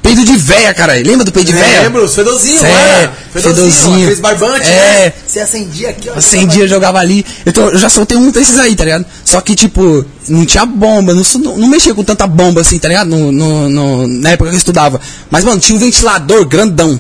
peido 0.03 0.25
de 0.25 0.37
véia, 0.37 0.75
cara. 0.75 0.95
Lembra 0.95 1.25
do 1.25 1.33
peido 1.33 1.47
de 1.47 1.53
véia? 1.53 1.83
Lembro, 1.83 2.05
os 2.05 2.15
fedozinhos, 2.15 2.61
Cê 2.61 2.67
mano. 2.67 2.79
é, 2.79 3.11
fedozinho. 3.41 3.95
Aqueles 4.03 4.21
barbantes, 4.21 4.69
É. 4.69 4.73
né? 5.07 5.13
Você 5.27 5.41
acendia 5.41 5.91
aqui, 5.91 6.11
ó. 6.11 6.19
Acendia, 6.19 6.67
jogava 6.69 6.99
ali. 6.99 7.25
Eu, 7.47 7.53
tô- 7.53 7.69
eu 7.71 7.79
já 7.79 7.89
soltei 7.89 8.19
um 8.19 8.31
desses 8.31 8.59
aí, 8.59 8.75
tá 8.75 8.85
ligado? 8.85 9.07
Só 9.25 9.41
que, 9.41 9.55
tipo, 9.55 10.05
não 10.29 10.45
tinha 10.45 10.67
bomba, 10.67 11.15
não, 11.15 11.23
não, 11.41 11.57
não 11.59 11.69
mexia 11.69 11.95
com 11.95 12.03
tanta 12.05 12.27
bomba 12.27 12.61
assim, 12.61 12.79
tá 12.79 12.89
ligado? 12.89 13.09
No, 13.09 13.31
no- 13.33 13.69
no- 13.69 14.07
na 14.09 14.31
época 14.31 14.51
que 14.51 14.57
eu 14.57 14.59
estudava. 14.59 15.01
Mas, 15.31 15.45
mano, 15.45 15.59
tinha 15.61 15.77
um 15.77 15.81
ventilador 15.81 16.45
grandão. 16.45 16.99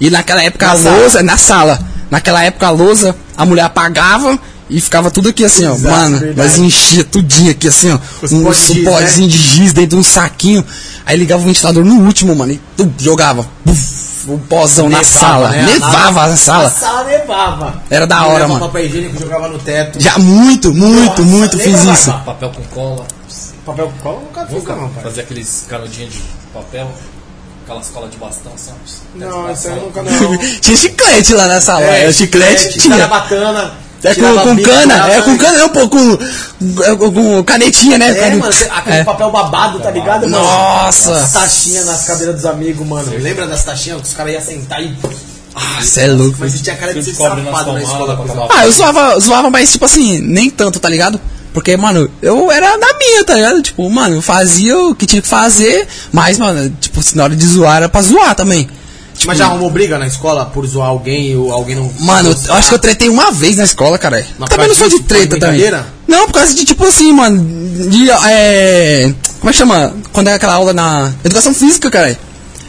E 0.00 0.10
naquela 0.10 0.42
época 0.42 0.66
Na 0.66 0.72
a 0.72 0.76
sala. 0.76 0.96
lousa, 0.98 1.22
na 1.22 1.36
sala. 1.36 1.78
Naquela 2.10 2.44
época 2.44 2.66
a 2.66 2.70
lousa, 2.70 3.16
a 3.36 3.46
mulher 3.46 3.62
apagava 3.62 4.38
e 4.72 4.80
ficava 4.80 5.10
tudo 5.10 5.28
aqui 5.28 5.44
assim, 5.44 5.66
ó. 5.66 5.74
Exato, 5.74 5.94
mano, 5.94 6.18
verdade. 6.18 6.48
nós 6.48 6.58
enchia 6.58 7.04
tudinho 7.04 7.50
aqui 7.50 7.68
assim, 7.68 7.90
ó. 7.92 7.98
Os 8.22 8.32
um 8.32 8.52
giz, 8.52 9.18
né? 9.18 9.26
de 9.26 9.38
giz 9.38 9.72
dentro 9.72 9.90
de 9.90 9.96
um 9.96 10.02
saquinho. 10.02 10.64
Aí 11.04 11.16
ligava 11.16 11.42
o 11.42 11.46
ventilador 11.46 11.84
no 11.84 12.04
último, 12.04 12.34
mano, 12.34 12.52
e 12.52 12.60
tum, 12.76 12.90
jogava. 12.98 13.46
Buf, 13.64 14.30
o 14.30 14.38
pozão 14.38 14.88
na 14.88 15.02
sala. 15.02 15.50
né? 15.50 15.62
Nevava 15.64 16.22
a 16.22 16.24
A 16.24 16.36
sala. 16.36 16.70
sala 16.70 17.04
nevava. 17.04 17.82
Era 17.90 18.06
da 18.06 18.26
hora, 18.26 18.46
mano. 18.48 18.60
papel 18.66 18.86
higiênico, 18.86 19.18
jogava 19.18 19.48
no 19.48 19.58
teto. 19.58 20.00
Já 20.00 20.18
muito, 20.18 20.72
muito, 20.72 21.22
Nossa, 21.22 21.22
muito 21.22 21.58
fiz 21.58 21.84
isso. 21.84 22.12
Papel 22.24 22.50
com 22.50 22.62
cola. 22.64 23.06
Papel 23.66 23.86
com 23.86 23.98
cola 23.98 24.20
nunca 24.20 24.46
fiz, 24.46 24.64
não, 24.64 24.88
pai. 24.88 25.02
fazer 25.02 25.20
aqueles 25.22 25.64
canudinhos 25.68 26.14
de 26.14 26.20
papel. 26.52 26.90
Aquelas 27.64 27.88
colas 27.88 28.10
de 28.10 28.16
bastão, 28.16 28.52
sabe? 28.56 28.78
Não, 29.14 29.50
isso 29.52 29.68
aí 29.68 29.76
eu 29.76 29.82
nunca 29.84 30.02
não. 30.02 30.38
Tinha 30.60 30.76
chiclete 30.76 31.34
lá 31.34 31.46
na 31.46 31.60
sala. 31.60 31.84
É, 31.84 32.12
chiclete, 32.12 32.78
tinha. 32.78 32.96
Sarabatana. 32.96 33.72
É 34.04 34.14
com, 34.16 34.36
com 34.38 34.56
bico, 34.56 34.68
cana, 34.68 34.94
tirava- 34.94 35.12
é 35.12 35.22
com 35.22 35.38
cana, 35.38 35.58
não, 35.58 35.68
pô, 35.68 35.88
com, 35.88 36.18
com, 36.98 37.12
com 37.12 37.44
canetinha, 37.44 37.96
né? 37.98 38.08
É, 38.18 38.30
mano, 38.34 38.52
aquele 38.70 38.96
É. 38.96 39.04
papel 39.04 39.30
babado, 39.30 39.78
tá 39.78 39.92
ligado, 39.92 40.22
mano? 40.28 40.42
Nossa. 40.44 41.18
As 41.18 41.32
taxinhas 41.32 41.86
nas 41.86 42.04
cadeiras 42.04 42.34
dos 42.34 42.44
amigos, 42.46 42.84
mano. 42.84 43.12
Lembra 43.16 43.46
das 43.46 43.62
taxinhas 43.62 44.00
que 44.02 44.08
os 44.08 44.14
caras 44.14 44.32
iam 44.32 44.42
sentar 44.42 44.82
e. 44.82 44.92
Ah, 45.54 45.80
você 45.80 46.00
é 46.00 46.06
louco. 46.08 46.36
Mas 46.40 46.50
você 46.52 46.58
tinha 46.64 46.74
cara 46.74 46.92
de 46.92 47.04
ser 47.04 47.14
safado 47.14 47.72
na 47.74 47.80
escola. 47.82 48.48
Ah, 48.50 48.64
eu 48.66 48.72
zoava, 48.72 49.20
zoava, 49.20 49.50
mas 49.50 49.70
tipo 49.70 49.84
assim, 49.84 50.18
nem 50.20 50.50
tanto, 50.50 50.80
tá 50.80 50.88
ligado? 50.88 51.20
Porque, 51.52 51.76
mano, 51.76 52.10
eu 52.22 52.50
era 52.50 52.76
na 52.78 52.98
minha, 52.98 53.24
tá 53.24 53.34
ligado? 53.34 53.62
Tipo, 53.62 53.88
mano, 53.90 54.16
eu 54.16 54.22
fazia 54.22 54.78
o 54.78 54.94
que 54.94 55.06
tinha 55.06 55.20
que 55.20 55.28
fazer, 55.28 55.86
mas, 56.10 56.38
mano, 56.38 56.74
tipo, 56.80 57.02
se 57.02 57.16
na 57.16 57.24
hora 57.24 57.36
de 57.36 57.46
zoar 57.46 57.76
era 57.76 57.88
pra 57.88 58.00
zoar 58.00 58.34
também. 58.34 58.68
Tipo, 59.14 59.28
Mas 59.28 59.38
já 59.38 59.44
arrumou 59.44 59.70
briga 59.70 59.98
na 59.98 60.06
escola 60.06 60.46
por 60.46 60.66
zoar 60.66 60.88
alguém 60.88 61.36
ou 61.36 61.52
alguém 61.52 61.76
não. 61.76 61.92
Mano, 62.00 62.34
eu, 62.46 62.54
acho 62.54 62.68
que 62.70 62.74
eu 62.74 62.78
tretei 62.78 63.08
uma 63.08 63.30
vez 63.30 63.58
na 63.58 63.64
escola, 63.64 63.98
cara. 63.98 64.24
Mas 64.38 64.48
Também 64.48 64.68
não 64.68 64.74
sou 64.74 64.88
de 64.88 65.00
treta 65.02 65.38
também. 65.38 65.70
Não, 66.08 66.26
por 66.26 66.34
causa 66.34 66.54
de, 66.54 66.64
tipo 66.64 66.84
assim, 66.84 67.12
mano, 67.12 67.38
de, 67.88 68.10
é... 68.10 69.14
Como 69.38 69.50
é 69.50 69.52
que 69.52 69.58
chama? 69.58 69.94
Quando 70.12 70.28
é 70.28 70.34
aquela 70.34 70.54
aula 70.54 70.72
na 70.72 71.12
educação 71.24 71.54
física, 71.54 71.90
cara. 71.90 72.18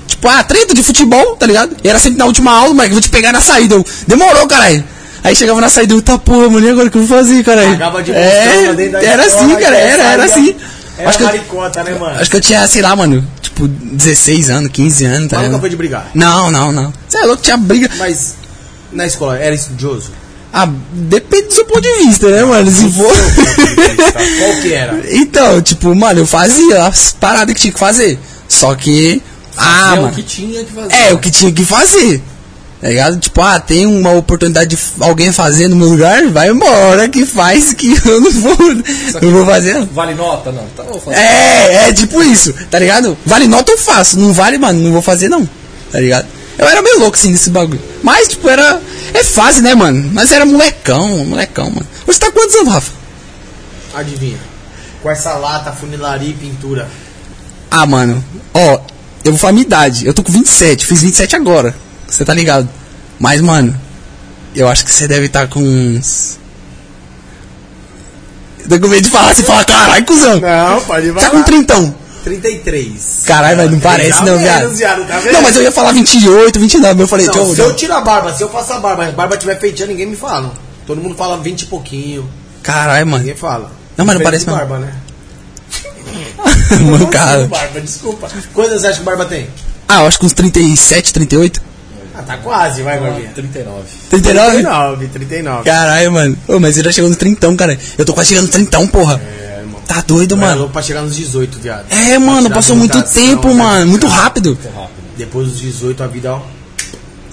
Tipo, 0.05 0.27
ah, 0.27 0.43
treta 0.43 0.73
de 0.73 0.83
futebol, 0.83 1.35
tá 1.37 1.45
ligado? 1.45 1.75
E 1.83 1.89
era 1.89 1.97
sempre 1.97 2.19
na 2.19 2.25
última 2.25 2.51
aula, 2.51 2.73
mas 2.73 2.87
eu 2.87 2.93
vou 2.93 3.01
te 3.01 3.09
pegar 3.09 3.31
na 3.31 3.41
saída. 3.41 3.75
Eu, 3.75 3.85
demorou, 4.05 4.45
caralho. 4.47 4.83
Aí 5.23 5.35
chegava 5.35 5.61
na 5.61 5.69
saída, 5.69 5.99
tá 6.01 6.17
porra, 6.17 6.49
mulher, 6.49 6.71
agora 6.71 6.87
o 6.87 6.91
que 6.91 6.97
eu 6.97 7.05
vou 7.05 7.17
fazer, 7.17 7.43
caralho? 7.43 7.71
Pagava 7.71 8.03
de 8.03 8.11
é, 8.11 8.65
era 9.03 9.25
assim, 9.25 9.55
cara, 9.55 9.77
era, 9.77 10.03
era 10.03 10.25
assim. 10.25 10.55
Era 10.97 11.09
acho, 11.09 11.17
que 11.17 11.23
eu, 11.23 11.27
maricota, 11.27 11.83
né, 11.83 11.97
mano? 11.97 12.19
acho 12.19 12.29
que 12.29 12.35
eu 12.35 12.41
tinha, 12.41 12.67
sei 12.67 12.81
lá, 12.81 12.95
mano, 12.95 13.25
tipo, 13.41 13.67
16 13.67 14.49
anos, 14.49 14.71
15 14.71 15.05
anos, 15.05 15.29
tá 15.29 15.37
Mas 15.37 15.47
nunca 15.47 15.59
foi 15.59 15.69
de 15.69 15.75
brigar. 15.75 16.11
Não, 16.13 16.51
não, 16.51 16.71
não. 16.71 16.93
Você 17.07 17.17
é 17.17 17.25
louco, 17.25 17.41
tinha 17.41 17.57
briga. 17.57 17.89
Mas 17.97 18.35
na 18.91 19.07
escola 19.07 19.37
era 19.37 19.55
estudioso? 19.55 20.11
Ah, 20.51 20.69
depende 20.91 21.47
do 21.47 21.53
seu 21.53 21.65
ponto 21.65 21.81
de 21.81 22.05
vista, 22.05 22.29
né, 22.29 22.43
mano? 22.43 22.69
Se 22.69 22.87
for. 22.91 23.11
Qual 24.37 24.61
que 24.61 24.71
era? 24.71 25.01
então, 25.09 25.59
tipo, 25.63 25.95
mano, 25.95 26.19
eu 26.19 26.27
fazia 26.27 26.85
as 26.85 27.11
paradas 27.11 27.55
que 27.55 27.61
tinha 27.61 27.73
que 27.73 27.79
fazer. 27.79 28.19
Só 28.47 28.75
que. 28.75 29.19
Ah, 29.57 29.93
é 29.93 29.95
mano. 29.95 30.07
o 30.09 30.11
que 30.11 30.21
tinha 30.21 30.63
que 30.63 30.71
fazer. 30.71 30.93
É, 30.93 31.13
o 31.13 31.17
que 31.17 31.31
tinha 31.31 31.51
que 31.51 31.65
fazer. 31.65 32.21
Tá 32.83 32.89
ligado? 32.89 33.17
Tipo, 33.17 33.39
ah, 33.39 33.61
tem 33.61 33.85
uma 33.85 34.11
oportunidade 34.11 34.75
de 34.75 34.81
alguém 34.99 35.31
fazer 35.31 35.69
no 35.69 35.75
meu 35.77 35.87
lugar, 35.87 36.27
vai 36.27 36.49
embora 36.49 37.07
que 37.07 37.25
faz 37.25 37.71
que 37.71 37.95
eu 38.05 38.19
não 38.19 38.29
vou. 38.29 38.57
Não 39.21 39.31
vou 39.31 39.45
fazer, 39.45 39.75
não. 39.75 39.85
Vale 39.85 40.13
nota? 40.13 40.51
Não. 40.51 40.99
Fazer. 40.99 41.17
É, 41.17 41.87
é 41.87 41.93
tipo 41.93 42.21
isso, 42.21 42.53
tá 42.69 42.77
ligado? 42.77 43.17
Vale 43.25 43.47
nota 43.47 43.71
eu 43.71 43.77
faço, 43.77 44.19
não 44.19 44.33
vale, 44.33 44.57
mano, 44.57 44.81
não 44.81 44.91
vou 44.91 45.01
fazer 45.01 45.29
não, 45.29 45.47
tá 45.93 46.01
ligado? 46.01 46.27
Eu 46.57 46.67
era 46.67 46.81
meio 46.81 46.99
louco 46.99 47.15
assim 47.15 47.31
nesse 47.31 47.49
bagulho. 47.49 47.79
Mas, 48.03 48.27
tipo, 48.27 48.49
era. 48.49 48.81
É 49.13 49.23
fase, 49.23 49.61
né, 49.61 49.73
mano? 49.73 50.09
Mas 50.11 50.33
era 50.33 50.45
molecão, 50.45 51.25
molecão, 51.25 51.69
mano. 51.69 51.87
Você 52.05 52.19
tá 52.19 52.31
quantos 52.31 52.53
anos, 52.57 52.73
Rafa? 52.73 52.91
Adivinha. 53.95 54.39
Com 55.01 55.09
essa 55.09 55.35
lata, 55.35 55.71
funilaria 55.71 56.31
e 56.31 56.33
pintura. 56.33 56.89
Ah, 57.71 57.85
mano, 57.85 58.21
ó, 58.53 58.79
eu 59.23 59.31
vou 59.31 59.39
falar 59.39 59.53
minha 59.53 59.65
idade. 59.65 60.05
Eu 60.05 60.13
tô 60.13 60.21
com 60.21 60.33
27, 60.33 60.85
fiz 60.85 61.01
27 61.01 61.37
agora. 61.37 61.73
Você 62.13 62.23
tá 62.23 62.33
ligado? 62.33 62.69
Mas, 63.19 63.41
mano, 63.41 63.75
eu 64.55 64.67
acho 64.67 64.85
que 64.85 64.91
você 64.91 65.07
deve 65.07 65.25
estar 65.25 65.47
com 65.47 65.59
uns. 65.59 66.37
Eu 68.59 68.69
tô 68.69 68.79
com 68.79 68.87
medo 68.87 69.01
de 69.01 69.09
falar, 69.09 69.33
você 69.33 69.41
fala, 69.43 69.65
caralho, 69.65 70.05
cuzão. 70.05 70.39
Não, 70.39 70.81
pode 70.81 71.11
Tá 71.11 71.29
com 71.31 71.41
trintão. 71.43 71.95
33. 72.23 73.23
Caralho, 73.25 73.57
mas 73.57 73.71
não 73.71 73.79
Tá 73.79 73.89
parece 73.89 74.19
não, 74.19 74.37
menos, 74.37 74.41
viado. 74.43 74.73
viado, 74.75 75.07
tá? 75.07 75.31
Não, 75.31 75.41
mas 75.41 75.55
eu 75.55 75.63
ia 75.63 75.71
falar 75.71 75.91
28, 75.91 76.57
29, 76.59 77.01
eu 77.03 77.07
falei, 77.07 77.25
Não, 77.25 77.33
eu- 77.33 77.55
se 77.55 77.59
eu 77.61 77.75
tiro 77.75 77.93
a 77.93 77.99
barba, 78.01 78.33
se 78.33 78.41
eu 78.43 78.49
faço 78.49 78.71
a 78.73 78.79
barba, 78.79 79.07
a 79.07 79.11
barba 79.11 79.35
tiver 79.35 79.59
feitinha, 79.59 79.87
ninguém 79.87 80.05
me 80.05 80.15
fala. 80.15 80.53
Todo 80.87 81.01
mundo 81.01 81.15
fala 81.15 81.37
20 81.37 81.63
e 81.63 81.65
pouquinho. 81.65 82.29
Caralho, 82.61 83.07
mano. 83.07 83.23
Ninguém 83.23 83.35
fala. 83.35 83.71
Não, 83.97 84.05
mas 84.05 84.15
não 84.15 84.23
parece 84.23 84.47
não. 84.47 84.55
barba, 84.55 84.79
né? 84.79 84.93
Mano, 86.79 87.07
cara. 87.07 87.45
Barba, 87.47 87.81
desculpa. 87.81 88.29
Quantas 88.53 88.81
você 88.81 88.87
acha 88.87 88.95
que 88.97 89.01
o 89.01 89.05
barba 89.05 89.25
tem? 89.25 89.47
Ah, 89.87 90.01
eu 90.01 90.07
acho 90.07 90.17
que 90.19 90.25
uns 90.25 90.33
37, 90.33 91.11
38. 91.13 91.61
Ah, 92.15 92.21
tá 92.21 92.37
quase, 92.37 92.81
vai, 92.83 92.99
Barbinha. 92.99 93.31
39. 93.33 93.81
39? 94.09 94.51
39, 94.51 95.07
39. 95.07 95.63
Caralho, 95.63 96.11
mano. 96.11 96.37
Ô, 96.47 96.59
mas 96.59 96.77
ele 96.77 96.85
já 96.85 96.91
chegou 96.91 97.09
nos 97.09 97.17
30, 97.17 97.55
cara. 97.55 97.77
Eu 97.97 98.05
tô 98.05 98.13
quase 98.13 98.29
chegando 98.29 98.45
nos 98.45 98.51
30, 98.53 98.87
porra. 98.87 99.19
É, 99.19 99.59
irmão. 99.61 99.81
Tá 99.87 100.01
doido, 100.05 100.33
Eu 100.35 100.37
era 100.37 100.47
mano. 100.47 100.59
louco 100.59 100.73
pra 100.73 100.81
chegar 100.83 101.01
nos 101.01 101.15
18, 101.15 101.57
viado. 101.59 101.85
É, 101.89 102.17
mano, 102.19 102.43
tirar 102.43 102.55
passou 102.55 102.75
muito 102.75 102.97
habilitação, 102.97 103.27
tempo, 103.35 103.47
né? 103.49 103.53
mano. 103.55 103.87
Muito 103.87 104.07
rápido. 104.07 104.49
Muito 104.51 104.67
rápido. 104.69 105.03
Depois 105.17 105.47
dos 105.49 105.59
18, 105.59 106.03
a 106.03 106.07
vida, 106.07 106.33
ó. 106.35 106.41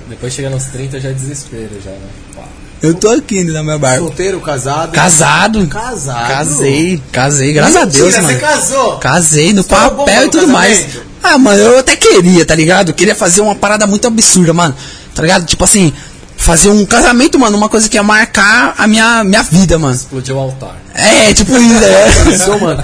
Depois 0.09 0.33
chega 0.33 0.51
nos 0.51 0.65
30 0.65 0.99
já 0.99 1.11
é 1.11 1.13
desespero 1.13 1.71
já, 1.85 1.91
né? 1.91 1.99
Pá. 2.35 2.43
Eu 2.83 2.95
tô 2.95 3.11
aqui 3.11 3.39
ainda 3.41 3.53
na 3.53 3.63
minha 3.63 3.79
barba. 3.79 3.99
Solteiro, 4.07 4.41
casado. 4.41 4.93
Casado. 4.93 5.67
Casado. 5.69 6.29
Casei, 6.29 7.03
casei, 7.13 7.53
graças 7.53 7.77
a 7.77 7.85
Mentira, 7.85 8.03
Deus, 8.05 8.15
você 8.15 8.21
mano. 8.23 8.41
casou. 8.41 8.97
Casei 8.99 9.53
no 9.53 9.61
Estourou 9.61 9.91
bomba 9.91 10.05
papel 10.07 10.23
e 10.23 10.25
no 10.25 10.31
tudo 10.31 10.49
mais. 10.49 10.79
casamento? 10.81 11.10
Ah, 11.23 11.39
mano, 11.39 11.61
eu 11.61 11.79
até 11.79 11.97
queria, 11.97 12.45
tá 12.45 12.55
ligado? 12.55 12.89
Eu 12.89 12.95
queria 12.95 13.15
fazer 13.15 13.41
uma 13.41 13.55
parada 13.55 13.87
muito 13.87 14.07
absurda, 14.07 14.53
mano. 14.53 14.75
Tá 15.15 15.23
ligado? 15.23 15.45
Tipo 15.45 15.65
assim, 15.65 15.93
fazer 16.37 16.71
um 16.71 16.87
casamento, 16.87 17.39
mano, 17.39 17.57
uma 17.57 17.69
coisa 17.69 17.89
que 17.89 17.97
ia 17.97 18.03
marcar 18.03 18.75
a 18.79 18.87
minha, 18.87 19.23
minha 19.23 19.43
vida, 19.43 19.79
mano. 19.79 19.95
Explodiu 19.95 20.37
o 20.37 20.39
altar. 20.39 20.77
É, 20.95 21.33
tipo 21.35 21.57
isso, 21.57 21.85
é. 21.85 22.11
Casou, 22.39 22.61
mano. 22.61 22.83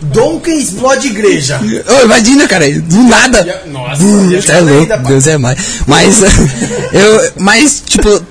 Donkey 0.00 0.58
explode 0.58 1.08
igreja. 1.08 1.60
Ô, 1.88 2.04
imagina, 2.04 2.46
cara, 2.48 2.66
do 2.80 3.02
nada. 3.02 3.62
Nossa, 3.66 4.02
Você 4.02 4.52
é 4.52 4.60
louco. 4.60 4.98
Deus 5.08 5.26
é 5.26 5.38
mais. 5.38 5.58
Mas, 5.86 6.22
eu, 6.92 7.32
mas, 7.38 7.82
tipo, 7.86 8.22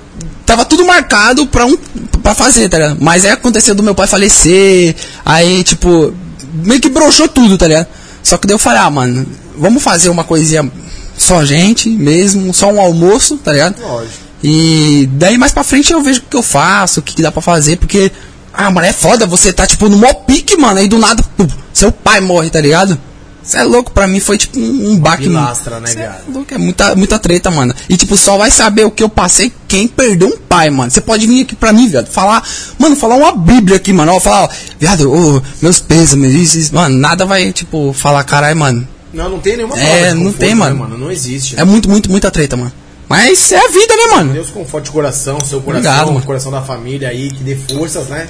tava 0.44 0.64
tudo 0.64 0.84
marcado 0.84 1.46
pra, 1.46 1.66
um, 1.66 1.76
pra 2.22 2.34
fazer, 2.34 2.68
tá 2.68 2.78
ligado? 2.78 2.98
Mas 3.00 3.24
aí 3.24 3.32
aconteceu 3.32 3.74
do 3.74 3.82
meu 3.82 3.94
pai 3.94 4.06
falecer, 4.06 4.94
aí, 5.24 5.62
tipo, 5.64 6.12
meio 6.54 6.80
que 6.80 6.88
broxou 6.88 7.28
tudo, 7.28 7.58
tá 7.58 7.66
ligado? 7.66 7.86
Só 8.26 8.36
que 8.36 8.44
daí 8.44 8.54
eu 8.54 8.58
falei, 8.58 8.80
ah, 8.80 8.90
mano, 8.90 9.24
vamos 9.56 9.80
fazer 9.80 10.08
uma 10.08 10.24
coisinha 10.24 10.68
só 11.16 11.44
gente 11.44 11.88
mesmo, 11.88 12.52
só 12.52 12.72
um 12.72 12.80
almoço, 12.80 13.36
tá 13.36 13.52
ligado? 13.52 13.80
Lógico. 13.80 14.14
E 14.42 15.08
daí 15.12 15.38
mais 15.38 15.52
pra 15.52 15.62
frente 15.62 15.92
eu 15.92 16.02
vejo 16.02 16.18
o 16.18 16.22
que 16.24 16.36
eu 16.36 16.42
faço, 16.42 16.98
o 16.98 17.02
que, 17.04 17.14
que 17.14 17.22
dá 17.22 17.30
pra 17.30 17.40
fazer, 17.40 17.76
porque, 17.76 18.10
ah, 18.52 18.68
mano, 18.68 18.84
é 18.84 18.92
foda, 18.92 19.26
você 19.26 19.52
tá 19.52 19.64
tipo 19.64 19.88
no 19.88 19.96
mó 19.96 20.12
pique, 20.12 20.56
mano, 20.56 20.80
aí 20.80 20.88
do 20.88 20.98
nada, 20.98 21.22
pum, 21.36 21.46
seu 21.72 21.92
pai 21.92 22.20
morre, 22.20 22.50
tá 22.50 22.60
ligado? 22.60 22.98
Você 23.46 23.58
é 23.58 23.62
louco, 23.62 23.92
pra 23.92 24.08
mim 24.08 24.18
foi 24.18 24.36
tipo 24.36 24.58
um, 24.58 24.98
baque. 24.98 25.22
pilastra, 25.24 25.78
né, 25.78 25.90
é 25.92 25.94
viado? 25.94 26.22
louco, 26.32 26.52
é 26.52 26.58
muita, 26.58 26.94
muita 26.96 27.16
treta, 27.18 27.48
mano. 27.50 27.72
E 27.88 27.96
tipo, 27.96 28.16
só 28.16 28.36
vai 28.36 28.50
saber 28.50 28.84
o 28.84 28.90
que 28.90 29.02
eu 29.02 29.08
passei 29.08 29.52
quem 29.68 29.86
perdeu 29.86 30.28
um 30.28 30.36
pai, 30.36 30.68
mano. 30.68 30.90
Você 30.90 31.00
pode 31.00 31.26
vir 31.28 31.42
aqui 31.42 31.54
pra 31.54 31.72
mim, 31.72 31.88
viado, 31.88 32.08
falar, 32.08 32.42
mano, 32.78 32.96
falar 32.96 33.14
uma 33.14 33.32
bíblia 33.36 33.76
aqui, 33.76 33.92
mano. 33.92 34.12
Ó, 34.12 34.18
falar, 34.20 34.44
ó, 34.44 34.48
viado, 34.80 35.12
ô, 35.12 35.40
meus 35.62 35.78
pêsames, 35.78 36.34
isso, 36.34 36.58
isso, 36.58 36.74
mano, 36.74 36.96
nada 36.98 37.24
vai, 37.24 37.52
tipo, 37.52 37.92
falar, 37.92 38.24
caralho, 38.24 38.56
mano. 38.58 38.88
Não, 39.14 39.28
não 39.30 39.38
tem 39.38 39.56
nenhuma 39.56 39.78
É, 39.78 40.12
não 40.12 40.24
conforto, 40.24 40.38
tem, 40.38 40.48
né, 40.48 40.54
mano. 40.56 40.76
mano. 40.80 40.98
Não 40.98 41.10
existe. 41.10 41.58
É 41.58 41.62
muito, 41.64 41.88
muito, 41.88 42.10
muita 42.10 42.30
treta, 42.30 42.56
mano. 42.56 42.72
Mas 43.08 43.52
é 43.52 43.58
a 43.64 43.68
vida, 43.68 43.94
né, 43.96 44.06
mano? 44.16 44.32
Deus 44.32 44.50
conforte 44.50 44.90
o 44.90 44.92
coração, 44.92 45.38
seu 45.48 45.60
coração, 45.60 45.88
Obrigado, 45.90 46.08
o 46.08 46.14
mano. 46.14 46.26
coração 46.26 46.50
da 46.50 46.62
família 46.62 47.08
aí, 47.10 47.30
que 47.30 47.44
dê 47.44 47.54
forças, 47.54 48.08
né? 48.08 48.28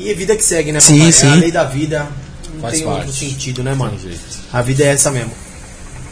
E 0.00 0.10
a 0.10 0.14
vida 0.14 0.34
que 0.34 0.42
segue, 0.42 0.72
né, 0.72 0.80
Sim, 0.80 0.96
papai? 0.98 1.12
sim. 1.12 1.26
É 1.28 1.32
a 1.32 1.34
lei 1.34 1.52
da 1.52 1.64
vida. 1.64 2.08
Faz 2.64 2.78
tem 2.78 2.84
parte. 2.84 2.98
outro 3.06 3.12
sentido, 3.12 3.62
né, 3.62 3.74
mano? 3.74 3.98
A 4.52 4.62
vida 4.62 4.84
é 4.84 4.88
essa 4.88 5.10
mesmo. 5.10 5.32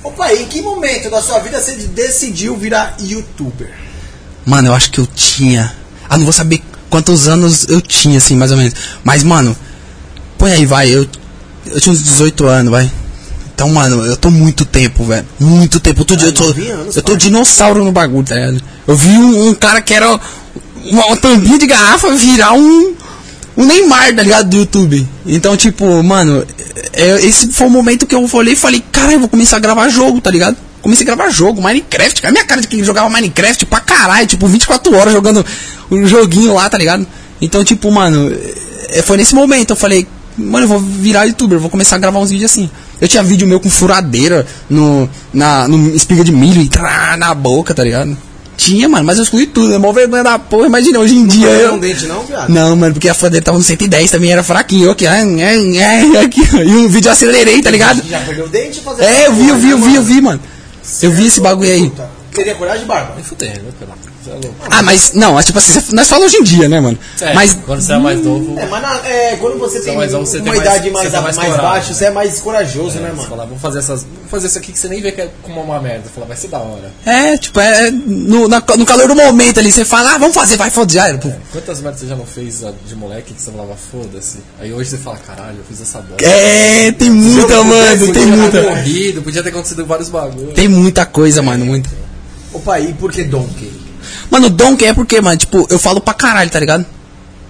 Opa, 0.04 0.32
e 0.32 0.42
em 0.42 0.46
que 0.46 0.60
momento 0.60 1.08
da 1.10 1.22
sua 1.22 1.38
vida 1.38 1.60
você 1.60 1.74
decidiu 1.74 2.56
virar 2.56 2.96
youtuber? 3.00 3.72
Mano, 4.44 4.68
eu 4.68 4.74
acho 4.74 4.90
que 4.90 4.98
eu 4.98 5.06
tinha. 5.06 5.74
Ah, 6.08 6.18
não 6.18 6.24
vou 6.24 6.32
saber 6.32 6.62
quantos 6.90 7.28
anos 7.28 7.66
eu 7.68 7.80
tinha, 7.80 8.18
assim, 8.18 8.36
mais 8.36 8.50
ou 8.50 8.56
menos. 8.56 8.74
Mas, 9.04 9.22
mano, 9.22 9.56
põe 10.36 10.52
aí, 10.52 10.66
vai. 10.66 10.88
Eu, 10.88 11.06
eu 11.66 11.80
tinha 11.80 11.92
uns 11.92 12.02
18 12.02 12.46
anos, 12.46 12.70
vai. 12.70 12.90
Então, 13.54 13.68
mano, 13.68 14.04
eu 14.04 14.16
tô 14.16 14.30
muito 14.30 14.64
tempo, 14.64 15.04
velho. 15.04 15.24
Muito 15.38 15.78
tempo. 15.78 16.00
Outro 16.00 16.16
dia 16.16 16.28
eu 16.28 16.32
tô. 16.32 16.44
anos, 16.44 16.96
eu 16.96 17.02
tô 17.02 17.16
dinossauro 17.16 17.84
no 17.84 17.92
bagulho, 17.92 18.24
tá 18.26 18.34
ligado? 18.34 18.60
Eu 18.86 18.96
vi 18.96 19.10
um, 19.10 19.48
um 19.48 19.54
cara 19.54 19.80
que 19.80 19.94
era 19.94 20.08
uma, 20.10 21.06
uma 21.06 21.16
tampinha 21.16 21.58
de 21.58 21.66
garrafa 21.66 22.10
virar 22.16 22.52
um. 22.54 22.94
O 23.56 23.64
Neymar, 23.64 24.14
tá 24.14 24.22
ligado? 24.22 24.48
Do 24.48 24.56
YouTube. 24.56 25.06
Então, 25.26 25.56
tipo, 25.56 26.02
mano, 26.02 26.44
é- 26.92 27.24
esse 27.24 27.48
foi 27.52 27.66
o 27.66 27.70
momento 27.70 28.06
que 28.06 28.14
eu 28.14 28.28
olhei 28.32 28.54
e 28.54 28.56
falei, 28.56 28.82
cara, 28.92 29.12
eu 29.12 29.20
vou 29.20 29.28
começar 29.28 29.56
a 29.56 29.60
gravar 29.60 29.88
jogo, 29.88 30.20
tá 30.20 30.30
ligado? 30.30 30.56
Comecei 30.80 31.04
a 31.04 31.14
gravar 31.14 31.30
jogo, 31.30 31.62
Minecraft, 31.62 32.22
cara. 32.22 32.32
Minha 32.32 32.44
cara 32.44 32.60
de 32.60 32.66
quem 32.66 32.82
jogava 32.82 33.08
Minecraft 33.08 33.66
pra 33.66 33.80
caralho, 33.80 34.26
tipo, 34.26 34.48
24 34.48 34.94
horas 34.96 35.12
jogando 35.12 35.44
um 35.90 36.06
joguinho 36.06 36.54
lá, 36.54 36.68
tá 36.68 36.76
ligado? 36.76 37.06
Então, 37.40 37.62
tipo, 37.62 37.90
mano, 37.90 38.32
é, 38.88 39.02
foi 39.02 39.16
nesse 39.16 39.34
momento 39.34 39.70
eu 39.70 39.76
falei, 39.76 40.06
mano, 40.36 40.64
eu 40.64 40.68
vou 40.68 40.80
virar 40.80 41.24
youtuber, 41.24 41.58
vou 41.58 41.70
começar 41.70 41.96
a 41.96 41.98
gravar 41.98 42.18
uns 42.18 42.30
vídeos 42.30 42.50
assim. 42.50 42.68
Eu 43.00 43.06
tinha 43.06 43.22
vídeo 43.22 43.46
meu 43.46 43.60
com 43.60 43.70
furadeira 43.70 44.46
no, 44.68 45.08
na, 45.32 45.68
no 45.68 45.94
espiga 45.94 46.24
de 46.24 46.32
milho 46.32 46.60
e 46.60 46.68
trá, 46.68 47.16
na 47.16 47.32
boca, 47.34 47.74
tá 47.74 47.84
ligado? 47.84 48.16
Tinha, 48.56 48.88
mano, 48.88 49.04
mas 49.04 49.16
eu 49.18 49.24
excluí 49.24 49.46
tudo, 49.46 49.74
é 49.74 49.78
mó 49.78 49.92
vergonha 49.92 50.22
da 50.22 50.38
porra, 50.38 50.66
imagina, 50.66 50.98
hoje 50.98 51.16
em 51.16 51.26
dia 51.26 51.46
Não 51.46 51.54
eu... 51.54 51.74
um 51.74 51.78
dente 51.78 52.06
não, 52.06 52.24
viado? 52.24 52.48
Não, 52.48 52.76
mano, 52.76 52.92
porque 52.94 53.08
a 53.08 53.14
furadeira 53.14 53.44
tava 53.44 53.58
no 53.58 53.64
110 53.64 54.10
também, 54.10 54.30
era 54.30 54.42
fraquinho. 54.42 54.84
Eu 54.84 54.92
aqui, 54.92 55.06
ah, 55.06 55.18
é, 55.18 55.76
é, 55.76 56.20
aqui, 56.20 56.40
e 56.54 56.70
um 56.70 56.88
vídeo 56.88 57.08
eu 57.08 57.12
acelerei, 57.12 57.60
tá 57.62 57.70
ligado? 57.70 58.02
Já 58.08 58.20
perdeu 58.20 58.44
o 58.44 58.48
dente 58.48 58.80
fazer 58.80 59.04
É, 59.04 59.26
eu 59.26 59.32
vi, 59.32 59.48
eu 59.48 59.56
vi, 59.56 59.70
eu 59.70 59.78
vi, 59.78 59.94
eu 59.96 60.02
vi. 60.02 60.20
mano. 60.20 60.40
Eu 61.02 61.10
vi 61.10 61.26
esse 61.26 61.40
bagulho 61.40 61.70
aí. 61.70 61.92
Teria 62.32 62.54
coragem, 62.54 62.86
Barba? 62.86 63.14
Nem 63.14 63.24
fudendo, 63.24 63.62
é. 64.28 64.50
Ah, 64.70 64.82
mas, 64.82 65.12
não, 65.14 65.34
mas 65.34 65.44
tipo 65.46 65.58
assim, 65.58 65.94
nós 65.94 66.08
falamos 66.08 66.32
hoje 66.32 66.40
em 66.42 66.44
dia, 66.44 66.68
né, 66.68 66.80
mano? 66.80 66.98
É, 67.20 67.34
Mas, 67.34 67.54
quando 67.66 67.80
você 67.80 67.92
é 67.92 67.98
mais 67.98 68.22
novo, 68.24 68.58
É, 68.58 68.66
mas 68.66 68.82
na- 68.82 69.08
é, 69.08 69.36
quando 69.36 69.58
você 69.58 69.80
tem 69.80 69.96
mais 69.96 70.12
novo, 70.12 70.26
você 70.26 70.36
uma 70.38 70.44
tem 70.44 70.52
mais- 70.54 70.60
idade 70.62 70.84
você 70.90 70.90
mais, 70.92 71.12
mais, 71.12 71.24
mais 71.24 71.36
coragem, 71.50 71.62
baixa, 71.62 71.88
né? 71.88 71.94
você 71.94 72.04
é 72.04 72.10
mais 72.10 72.40
corajoso, 72.40 72.98
né, 73.00 73.08
você 73.10 73.16
mano? 73.16 73.28
fala, 73.28 73.44
vamos 73.46 73.60
fazer 73.62 73.78
essas. 73.80 74.02
Vamos 74.02 74.30
fazer 74.30 74.46
isso 74.46 74.58
aqui 74.58 74.72
que 74.72 74.78
você 74.78 74.88
nem 74.88 75.00
vê 75.00 75.12
que 75.12 75.20
é 75.20 75.30
como 75.42 75.60
uma 75.60 75.80
merda. 75.80 76.04
Fala, 76.14 76.26
vai 76.26 76.36
ser 76.36 76.48
da 76.48 76.58
hora. 76.58 76.90
é, 77.04 77.36
tipo, 77.36 77.58
é, 77.60 77.90
no, 77.90 78.48
na- 78.48 78.62
no 78.76 78.86
calor 78.86 79.08
do 79.08 79.14
momento 79.14 79.58
ali, 79.60 79.70
você 79.72 79.84
fala, 79.84 80.14
ah, 80.14 80.18
vamos 80.18 80.34
fazer, 80.34 80.56
vai, 80.56 80.70
era, 80.70 81.18
pô. 81.18 81.30
Quantas 81.52 81.80
merdas 81.80 82.00
você 82.00 82.06
já 82.06 82.16
não 82.16 82.26
fez 82.26 82.62
de 82.86 82.94
moleque 82.94 83.34
que 83.34 83.42
você 83.42 83.50
falava, 83.50 83.74
foda-se? 83.76 84.38
Aí 84.60 84.72
hoje 84.72 84.90
você 84.90 84.96
fala, 84.98 85.16
caralho, 85.18 85.56
eu 85.58 85.64
fiz 85.68 85.80
essa 85.80 85.98
bosta. 86.00 86.24
É, 86.24 86.92
tem 86.92 87.10
muita, 87.10 87.52
eu 87.52 87.64
mano, 87.64 87.98
pudesse, 87.98 88.12
tem 88.12 88.26
muita. 88.26 88.60
ia 88.60 88.70
Morrido, 88.70 89.22
podia 89.22 89.42
ter 89.42 89.48
acontecido 89.50 89.84
vários 89.84 90.08
bagulhos. 90.08 90.54
Tem 90.54 90.68
muita 90.68 91.04
coisa, 91.04 91.42
mano, 91.42 91.64
muita. 91.66 91.90
Opa, 92.52 92.78
e 92.80 92.92
por 92.94 93.10
que 93.10 93.24
Donkey? 93.24 93.81
Mano, 94.32 94.46
o 94.46 94.50
Donkey 94.50 94.86
é 94.86 94.94
porque, 94.94 95.20
mano, 95.20 95.36
tipo, 95.36 95.66
eu 95.68 95.78
falo 95.78 96.00
pra 96.00 96.14
caralho, 96.14 96.48
tá 96.48 96.58
ligado? 96.58 96.86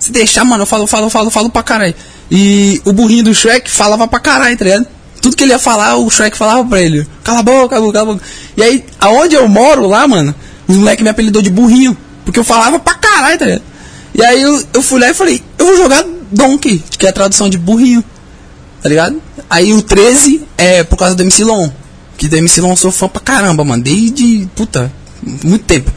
Se 0.00 0.10
deixar, 0.10 0.44
mano, 0.44 0.62
eu 0.62 0.66
falo, 0.66 0.84
falo, 0.84 1.08
falo, 1.08 1.30
falo 1.30 1.48
pra 1.48 1.62
caralho. 1.62 1.94
E 2.28 2.82
o 2.84 2.92
burrinho 2.92 3.22
do 3.22 3.32
Shrek 3.32 3.70
falava 3.70 4.08
pra 4.08 4.18
caralho, 4.18 4.58
tá 4.58 4.64
ligado? 4.64 4.84
Tudo 5.20 5.36
que 5.36 5.44
ele 5.44 5.52
ia 5.52 5.60
falar, 5.60 5.96
o 5.96 6.10
Shrek 6.10 6.36
falava 6.36 6.68
pra 6.68 6.80
ele. 6.80 7.06
Cala 7.22 7.38
a 7.38 7.42
boca, 7.44 7.68
cala 7.68 7.86
a 7.86 8.04
boca. 8.04 8.20
E 8.56 8.62
aí, 8.64 8.84
aonde 8.98 9.36
eu 9.36 9.46
moro 9.46 9.86
lá, 9.86 10.08
mano, 10.08 10.34
os 10.66 10.76
moleques 10.76 11.04
me 11.04 11.08
apelidou 11.08 11.40
de 11.40 11.50
burrinho. 11.50 11.96
Porque 12.24 12.40
eu 12.40 12.42
falava 12.42 12.80
pra 12.80 12.94
caralho, 12.94 13.38
tá 13.38 13.44
ligado? 13.44 13.62
E 14.12 14.24
aí 14.24 14.42
eu, 14.42 14.66
eu 14.74 14.82
fui 14.82 14.98
lá 14.98 15.08
e 15.08 15.14
falei, 15.14 15.40
eu 15.56 15.66
vou 15.66 15.76
jogar 15.76 16.04
Donkey, 16.32 16.82
que 16.98 17.06
é 17.06 17.10
a 17.10 17.12
tradução 17.12 17.48
de 17.48 17.58
burrinho. 17.58 18.02
Tá 18.82 18.88
ligado? 18.88 19.22
Aí 19.48 19.72
o 19.72 19.80
13 19.80 20.42
é 20.58 20.82
por 20.82 20.96
causa 20.96 21.14
do 21.14 21.22
MC 21.22 21.44
Lon. 21.44 21.70
Que 22.16 22.26
do 22.26 22.36
MC 22.36 22.60
Lon 22.60 22.70
eu 22.70 22.76
sou 22.76 22.90
fã 22.90 23.08
pra 23.08 23.20
caramba, 23.20 23.62
mano. 23.62 23.84
Desde, 23.84 24.48
puta, 24.56 24.92
muito 25.22 25.64
tempo. 25.64 25.92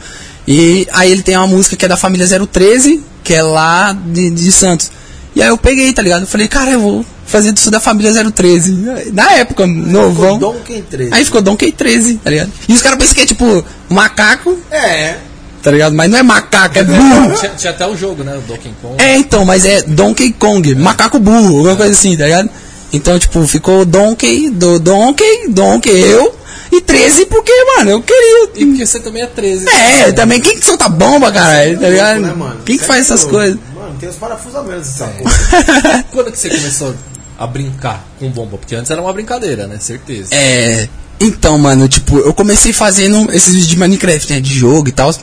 E 0.46 0.86
aí 0.92 1.10
ele 1.10 1.22
tem 1.22 1.36
uma 1.36 1.46
música 1.46 1.74
que 1.76 1.84
é 1.84 1.88
da 1.88 1.96
família 1.96 2.26
013, 2.46 3.02
que 3.24 3.34
é 3.34 3.42
lá 3.42 3.92
de, 3.92 4.30
de 4.30 4.52
Santos. 4.52 4.90
E 5.34 5.42
aí 5.42 5.48
eu 5.48 5.58
peguei, 5.58 5.92
tá 5.92 6.00
ligado? 6.02 6.22
Eu 6.22 6.26
falei, 6.26 6.48
cara, 6.48 6.70
eu 6.70 6.80
vou 6.80 7.04
fazer 7.26 7.52
isso 7.54 7.70
da 7.70 7.80
família 7.80 8.12
013. 8.30 9.10
Na 9.12 9.32
época, 9.32 9.66
novão. 9.66 10.38
Donkey 10.38 10.82
13. 10.82 11.12
Aí 11.12 11.24
ficou 11.24 11.42
Donkey 11.42 11.72
13, 11.72 12.14
tá 12.22 12.30
ligado? 12.30 12.52
E 12.68 12.72
os 12.72 12.80
caras 12.80 12.98
pensam 12.98 13.14
que 13.14 13.20
é 13.22 13.26
tipo 13.26 13.64
macaco, 13.88 14.56
É, 14.70 15.16
tá 15.62 15.70
ligado? 15.72 15.94
Mas 15.94 16.08
não 16.10 16.18
é 16.18 16.22
macaco, 16.22 16.78
é 16.78 16.84
burro. 16.84 17.34
Tinha, 17.38 17.50
tinha 17.56 17.72
até 17.72 17.86
o 17.86 17.96
jogo, 17.96 18.22
né? 18.22 18.36
O 18.36 18.40
Donkey 18.42 18.72
Kong. 18.80 18.94
É, 18.98 19.16
então, 19.16 19.44
mas 19.44 19.64
é 19.66 19.82
Donkey 19.82 20.32
Kong, 20.32 20.74
macaco 20.76 21.18
burro, 21.18 21.56
alguma 21.58 21.76
coisa 21.76 21.92
assim, 21.92 22.16
tá 22.16 22.24
ligado? 22.24 22.48
Então, 22.92 23.18
tipo, 23.18 23.46
ficou 23.46 23.84
Donkey, 23.84 24.50
do 24.50 24.78
Donkey, 24.78 25.48
Donkey 25.48 25.90
eu, 25.90 26.34
e 26.72 26.80
13 26.80 27.26
porque, 27.26 27.52
mano, 27.76 27.90
eu 27.90 28.02
queria. 28.02 28.50
E 28.54 28.66
porque 28.66 28.86
você 28.86 29.00
também 29.00 29.22
é 29.22 29.26
13. 29.26 29.68
É, 29.68 30.12
também, 30.12 30.40
quem 30.40 30.58
que 30.58 30.64
solta 30.64 30.88
bomba, 30.88 31.30
caralho, 31.32 31.78
tá 31.78 31.88
ligado? 31.88 32.20
louco, 32.20 32.26
né, 32.26 32.34
mano? 32.34 32.60
Quem 32.64 32.76
que 32.76 32.82
Você 32.82 32.88
faz 32.88 32.98
é 32.98 33.02
essas 33.02 33.24
coisas? 33.24 33.58
Mano, 33.74 33.96
tem 33.98 34.08
os 34.08 34.16
parafusamentos 34.16 34.88
dessa 34.88 35.06
porra. 35.18 36.04
Quando 36.12 36.32
que 36.32 36.38
você 36.38 36.48
começou 36.48 36.94
a 37.38 37.46
brincar 37.46 38.04
com 38.18 38.28
bomba? 38.30 38.56
Porque 38.58 38.74
antes 38.74 38.90
era 38.90 39.00
uma 39.00 39.12
brincadeira, 39.12 39.66
né? 39.66 39.78
Certeza. 39.80 40.28
É. 40.32 40.88
Então, 41.18 41.58
mano, 41.58 41.88
tipo, 41.88 42.18
eu 42.18 42.34
comecei 42.34 42.72
fazendo 42.72 43.30
esses 43.32 43.52
vídeos 43.52 43.68
de 43.68 43.78
Minecraft, 43.78 44.32
né? 44.32 44.40
De 44.40 44.52
jogo 44.52 44.88
e 44.88 44.92
tal. 44.92 45.14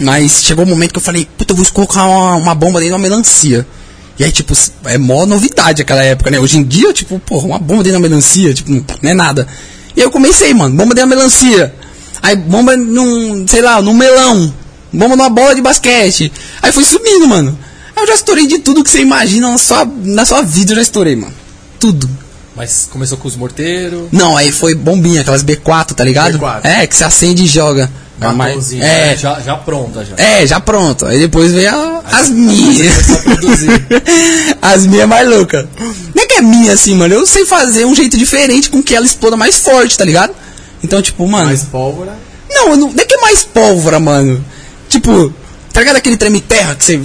Mas 0.00 0.42
chegou 0.42 0.64
um 0.64 0.68
momento 0.68 0.92
que 0.92 0.98
eu 0.98 1.02
falei, 1.02 1.28
puta, 1.38 1.52
eu 1.52 1.56
vou 1.56 1.66
colocar 1.72 2.04
uma, 2.04 2.34
uma 2.34 2.54
bomba 2.54 2.80
dentro 2.80 2.96
de 2.96 3.02
uma 3.02 3.08
melancia. 3.08 3.66
E 4.18 4.24
aí, 4.24 4.30
tipo, 4.30 4.54
é 4.84 4.96
mó 4.96 5.26
novidade 5.26 5.82
aquela 5.82 6.02
época, 6.02 6.30
né? 6.30 6.38
Hoje 6.38 6.58
em 6.58 6.62
dia, 6.62 6.92
tipo, 6.92 7.18
porra, 7.18 7.46
uma 7.46 7.58
bomba 7.58 7.82
dentro 7.82 7.98
de 7.98 8.04
uma 8.04 8.08
melancia, 8.08 8.54
tipo, 8.54 8.70
não 8.70 9.10
é 9.10 9.14
nada. 9.14 9.46
E 9.96 10.00
aí 10.00 10.06
eu 10.06 10.10
comecei, 10.10 10.54
mano, 10.54 10.74
bomba 10.76 10.94
dentro 10.94 11.08
de 11.08 11.14
uma 11.14 11.16
melancia. 11.16 11.74
Aí 12.22 12.36
bomba 12.36 12.76
num, 12.76 13.46
sei 13.48 13.60
lá, 13.60 13.82
num 13.82 13.94
melão. 13.94 14.52
Bomba 14.92 15.16
numa 15.16 15.28
bola 15.28 15.54
de 15.54 15.60
basquete. 15.60 16.32
Aí 16.62 16.70
foi 16.70 16.84
subindo, 16.84 17.26
mano. 17.26 17.58
Eu 17.96 18.06
já 18.06 18.14
estourei 18.14 18.46
de 18.46 18.58
tudo 18.58 18.82
que 18.82 18.90
você 18.90 19.00
imagina 19.00 19.50
na 19.50 19.58
sua, 19.58 19.84
na 19.84 20.24
sua 20.24 20.42
vida, 20.42 20.72
eu 20.72 20.76
já 20.76 20.82
estourei, 20.82 21.16
mano. 21.16 21.34
Tudo. 21.78 22.08
Mas 22.56 22.88
começou 22.90 23.18
com 23.18 23.26
os 23.26 23.36
morteiros. 23.36 24.08
Não, 24.12 24.36
aí 24.36 24.52
foi 24.52 24.74
bombinha, 24.74 25.22
aquelas 25.22 25.42
B4, 25.42 25.92
tá 25.94 26.04
ligado? 26.04 26.38
B4. 26.38 26.60
É, 26.64 26.86
que 26.86 26.94
você 26.96 27.04
acende 27.04 27.44
e 27.44 27.46
joga. 27.46 27.90
Batonzinho, 28.16 28.82
é, 28.82 29.16
Já, 29.16 29.40
já 29.40 29.56
pronta 29.56 30.04
já. 30.04 30.14
é, 30.16 30.46
já 30.46 30.60
pronto. 30.60 31.04
Aí 31.04 31.18
depois 31.18 31.50
veio 31.50 31.68
a- 31.74 32.00
as 32.12 32.28
minhas. 32.30 32.94
as 34.62 34.86
minhas 34.86 35.08
mais 35.08 35.28
loucas. 35.28 35.66
Não 36.14 36.22
é 36.22 36.26
que 36.26 36.34
é 36.34 36.40
minha 36.42 36.72
assim, 36.72 36.94
mano. 36.94 37.12
Eu 37.14 37.26
sei 37.26 37.44
fazer 37.44 37.84
um 37.84 37.94
jeito 37.94 38.16
diferente 38.16 38.70
com 38.70 38.82
que 38.82 38.94
ela 38.94 39.04
exploda 39.04 39.36
mais 39.36 39.56
forte, 39.58 39.98
tá 39.98 40.04
ligado? 40.04 40.32
Então, 40.82 41.02
tipo, 41.02 41.26
mano. 41.26 41.46
Mais 41.46 41.62
pólvora. 41.62 42.12
Não, 42.48 42.76
não, 42.76 42.92
não 42.92 43.02
é 43.02 43.04
que 43.04 43.14
é 43.14 43.20
mais 43.20 43.42
pólvora, 43.42 43.98
mano. 43.98 44.44
Tipo, 44.88 45.32
tá 45.72 45.80
ligado 45.80 45.96
aquele 45.96 46.16
treme 46.16 46.40
terra 46.40 46.74
que 46.76 46.84
você. 46.84 47.00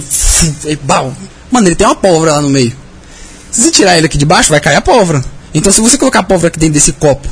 e 0.70 0.76
bau? 0.76 1.12
Mano, 1.50 1.66
ele 1.66 1.74
tem 1.74 1.86
uma 1.86 1.96
pólvora 1.96 2.34
lá 2.34 2.40
no 2.40 2.48
meio. 2.48 2.72
Se 3.50 3.62
você 3.62 3.70
tirar 3.72 3.96
ele 3.96 4.06
aqui 4.06 4.16
de 4.16 4.24
baixo, 4.24 4.50
vai 4.50 4.60
cair 4.60 4.76
a 4.76 4.80
pólvora. 4.80 5.24
Então, 5.54 5.72
se 5.72 5.80
você 5.80 5.98
colocar 5.98 6.20
a 6.20 6.22
pólvora 6.22 6.48
aqui 6.48 6.58
dentro 6.58 6.74
desse 6.74 6.92
copo, 6.92 7.28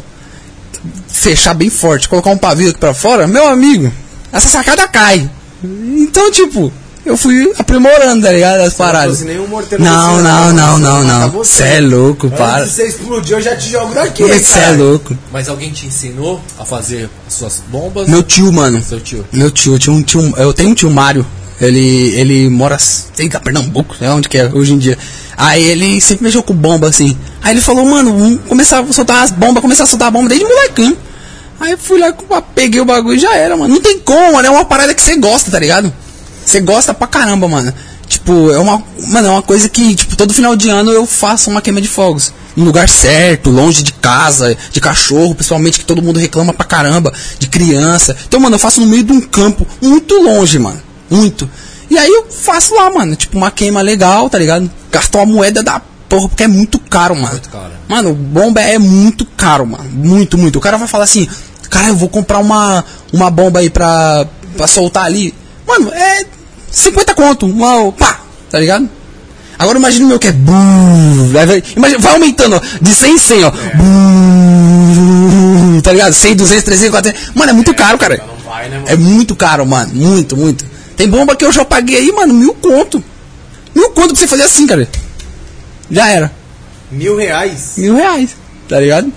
fechar 1.09 1.55
bem 1.55 1.71
forte, 1.71 2.09
colocar 2.09 2.31
um 2.31 2.39
pavio 2.39 2.71
aqui 2.71 2.79
pra 2.79 2.95
fora, 2.95 3.27
meu 3.27 3.47
amigo, 3.47 3.93
essa 4.33 4.49
sacada 4.49 4.87
cai. 4.89 5.29
Então, 5.63 6.31
tipo, 6.31 6.73
eu 7.09 7.17
fui 7.17 7.53
aprimorando, 7.59 8.23
tá 8.23 8.33
ligado? 8.33 8.61
As 8.61 8.75
paradas. 8.75 9.19
trouxe 9.19 9.33
nenhum 9.33 9.49
morteiro 9.49 9.83
Não, 9.83 10.23
não, 10.23 10.53
não. 10.53 10.79
não, 10.79 11.05
não, 11.05 11.31
você. 11.31 11.63
É 11.63 11.81
louco, 11.81 12.29
para. 12.31 12.65
De 12.65 12.71
você 12.71 12.87
explodir, 12.87 13.37
eu 13.37 13.41
já 13.41 13.57
te 13.57 13.71
jogo 13.71 13.95
daqui. 13.95 14.23
Você 14.23 14.59
é 14.59 14.71
louco. 14.73 15.17
Mas 15.33 15.49
alguém 15.49 15.73
te 15.73 15.87
ensinou 15.87 16.41
a 16.59 16.65
fazer 16.65 17.09
as 17.27 17.35
suas 17.35 17.63
bombas? 17.69 18.09
Meu 18.09 18.23
tio, 18.23 18.53
mano. 18.53 18.83
Seu 18.83 19.01
tio. 19.01 19.25
Meu 19.33 19.51
tio, 19.51 19.75
eu, 19.75 19.79
tinha 19.79 19.95
um 19.95 20.03
tio, 20.03 20.35
eu 20.37 20.53
tenho 20.53 20.71
um 20.71 20.75
tio 20.75 20.91
Mário. 20.91 21.27
Ele, 21.61 22.15
ele 22.15 22.49
mora, 22.49 22.79
sei 22.79 23.29
lá, 23.29 23.41
é 24.01 24.11
onde 24.11 24.29
que 24.29 24.39
é 24.39 24.49
hoje 24.53 24.73
em 24.73 24.79
dia. 24.79 24.97
Aí 25.37 25.63
ele 25.65 26.01
sempre 26.01 26.25
mexeu 26.25 26.43
com 26.43 26.55
bomba, 26.55 26.89
assim. 26.89 27.17
Aí 27.43 27.53
ele 27.53 27.61
falou, 27.61 27.85
mano, 27.85 28.39
começar 28.49 28.81
a 28.81 28.93
soltar 28.93 29.23
as 29.23 29.31
bombas, 29.31 29.61
começar 29.61 29.85
a 29.85 29.87
soltar 29.87 30.11
bomba 30.11 30.29
desde 30.29 30.47
molecão. 30.47 30.97
Aí 31.61 31.77
fui 31.77 31.99
lá, 31.99 32.13
peguei 32.55 32.81
o 32.81 32.85
bagulho 32.85 33.17
e 33.17 33.21
já 33.21 33.35
era, 33.35 33.57
mano. 33.57 33.75
Não 33.75 33.81
tem 33.81 33.99
como, 33.99 34.35
mano. 34.35 34.47
É 34.47 34.51
uma 34.51 34.65
parada 34.65 34.95
que 34.95 35.03
você 35.03 35.17
gosta, 35.17 35.51
tá 35.51 35.59
ligado? 35.59 35.93
Você 36.45 36.61
gosta 36.61 36.95
pra 36.95 37.07
caramba, 37.07 37.49
mano. 37.49 37.73
Tipo, 38.09 38.51
é 38.53 38.59
uma. 38.59 38.83
Mano, 39.09 39.29
é 39.29 39.31
uma 39.31 39.43
coisa 39.43 39.69
que, 39.69 39.95
tipo, 39.95 40.17
todo 40.17 40.33
final 40.33 40.57
de 40.57 40.69
ano 40.69 40.93
eu 40.93 41.07
faço 41.07 41.51
uma 41.51 41.61
queima 41.61 41.81
de 41.81 41.89
fogos. 41.89 42.33
No 42.57 42.65
lugar 42.65 42.89
certo, 42.89 43.51
longe 43.51 43.83
de 43.83 43.93
casa, 43.93 44.57
de 44.73 44.81
cachorro, 44.81 45.35
principalmente 45.35 45.79
que 45.79 45.85
todo 45.85 46.03
mundo 46.03 46.19
reclama 46.19 46.53
pra 46.53 46.65
caramba, 46.65 47.13
de 47.39 47.49
criança. 47.49 48.17
Então, 48.27 48.41
mano, 48.41 48.55
eu 48.57 48.61
faço 48.61 48.81
no 48.81 48.87
meio 48.87 49.03
de 49.03 49.13
um 49.13 49.21
campo 49.21 49.67
muito 49.81 50.15
longe, 50.23 50.59
mano. 50.59 50.88
Muito. 51.11 51.49
E 51.91 51.97
aí 51.97 52.09
eu 52.09 52.27
faço 52.31 52.75
lá, 52.75 52.91
mano. 52.91 53.17
Tipo, 53.17 53.37
uma 53.37 53.51
queima 53.51 53.81
legal, 53.81 54.29
tá 54.29 54.39
ligado? 54.39 54.71
Gastou 54.91 55.21
a 55.21 55.27
moeda 55.27 55.63
da 55.63 55.81
porra, 56.09 56.29
porque 56.29 56.45
é 56.45 56.49
muito 56.49 56.79
caro, 56.79 57.15
mano. 57.15 57.31
Muito 57.31 57.49
caro. 57.49 57.73
Mano, 57.89 58.15
bomba 58.15 58.61
é 58.61 58.79
muito 58.79 59.25
caro, 59.25 59.67
mano. 59.67 59.89
Muito, 59.91 60.37
muito. 60.37 60.57
O 60.57 60.61
cara 60.61 60.77
vai 60.77 60.89
falar 60.89 61.05
assim, 61.05 61.29
cara, 61.71 61.89
eu 61.89 61.97
vou 61.97 62.09
comprar 62.09 62.39
uma, 62.39 62.85
uma 63.13 63.31
bomba 63.31 63.61
aí 63.61 63.71
pra, 63.71 64.27
pra 64.57 64.67
soltar 64.67 65.05
ali. 65.05 65.35
Mano, 65.67 65.93
é 65.93 66.27
50 66.71 67.15
conto. 67.15 67.47
Uma, 67.47 67.91
pá, 67.93 68.21
tá 68.51 68.59
ligado? 68.59 68.89
Agora 69.59 69.79
imagina 69.79 70.05
o 70.05 70.09
meu 70.09 70.19
que 70.21 70.29
é. 70.29 70.35
imagina, 71.77 71.99
vai 71.99 72.13
aumentando, 72.13 72.57
ó. 72.57 72.61
De 72.81 72.95
100 72.95 73.13
em 73.13 73.19
100, 73.19 73.45
ó. 73.45 73.53
Bum, 73.75 75.81
tá 75.83 75.93
ligado? 75.93 76.13
100, 76.13 76.37
200, 76.37 76.65
300, 76.65 76.91
400. 76.91 77.31
Mano, 77.35 77.51
é 77.51 77.55
muito 77.55 77.75
caro, 77.75 77.99
cara. 77.99 78.17
Né? 78.17 78.23
É 78.87 78.97
muito 78.97 79.35
caro, 79.35 79.67
mano. 79.67 79.93
Muito, 79.93 80.37
muito. 80.37 80.65
Tem 80.99 81.09
bomba 81.09 81.37
que 81.37 81.45
eu 81.45 81.53
já 81.53 81.65
paguei 81.65 81.97
aí, 81.97 82.13
mano, 82.13 82.35
mil 82.35 82.53
conto. 82.55 83.03
Mil 83.73 83.91
conto 83.91 84.09
pra 84.09 84.17
você 84.17 84.27
fazer 84.27 84.43
assim, 84.43 84.67
cara. 84.67 84.87
Já 85.89 86.09
era. 86.09 86.33
Mil 86.91 87.17
reais. 87.17 87.75
Mil 87.77 87.95
reais, 87.95 88.31
tá 88.69 88.81
ligado? 88.81 89.13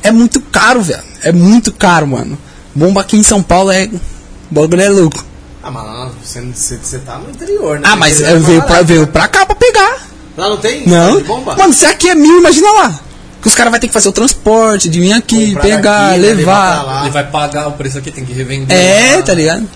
É 0.00 0.12
muito 0.12 0.40
caro, 0.40 0.80
velho. 0.80 1.02
É 1.24 1.32
muito 1.32 1.72
caro, 1.72 2.06
mano. 2.06 2.38
Bomba 2.72 3.00
aqui 3.00 3.16
em 3.16 3.24
São 3.24 3.42
Paulo 3.42 3.72
é. 3.72 3.86
O 3.86 4.54
bagulho 4.54 4.80
é 4.80 4.88
louco. 4.88 5.24
Ah, 5.60 5.72
mas 5.72 6.12
você, 6.22 6.40
você, 6.40 6.76
você 6.76 6.98
tá 7.00 7.18
no 7.18 7.30
interior, 7.30 7.80
né? 7.80 7.88
Ah, 7.90 7.96
mas 7.96 8.20
eu 8.20 8.28
é 8.28 8.38
veio 8.38 8.62
pra, 8.62 8.82
veio 8.82 9.06
pra 9.08 9.26
cá 9.26 9.44
pra 9.44 9.56
pegar. 9.56 10.06
Lá 10.36 10.48
não 10.48 10.56
tem? 10.56 10.86
Não. 10.86 11.20
Bomba? 11.24 11.56
Mano, 11.56 11.72
se 11.72 11.84
aqui 11.84 12.08
é 12.08 12.14
mil, 12.14 12.38
imagina 12.38 12.70
lá. 12.70 13.00
Que 13.42 13.48
os 13.48 13.56
caras 13.56 13.72
vão 13.72 13.80
ter 13.80 13.88
que 13.88 13.92
fazer 13.92 14.08
o 14.08 14.12
transporte, 14.12 14.88
de 14.88 15.00
vir 15.00 15.12
aqui, 15.12 15.48
Comprar 15.48 15.62
pegar, 15.62 16.08
daqui, 16.10 16.20
né, 16.20 16.34
levar. 16.34 16.86
lá. 16.86 17.00
Ele 17.02 17.10
vai 17.10 17.26
pagar 17.26 17.66
o 17.66 17.72
preço 17.72 17.98
aqui, 17.98 18.12
tem 18.12 18.24
que 18.24 18.32
revender. 18.32 18.76
É, 18.76 19.16
lá. 19.16 19.22
tá 19.22 19.34
ligado? 19.34 19.68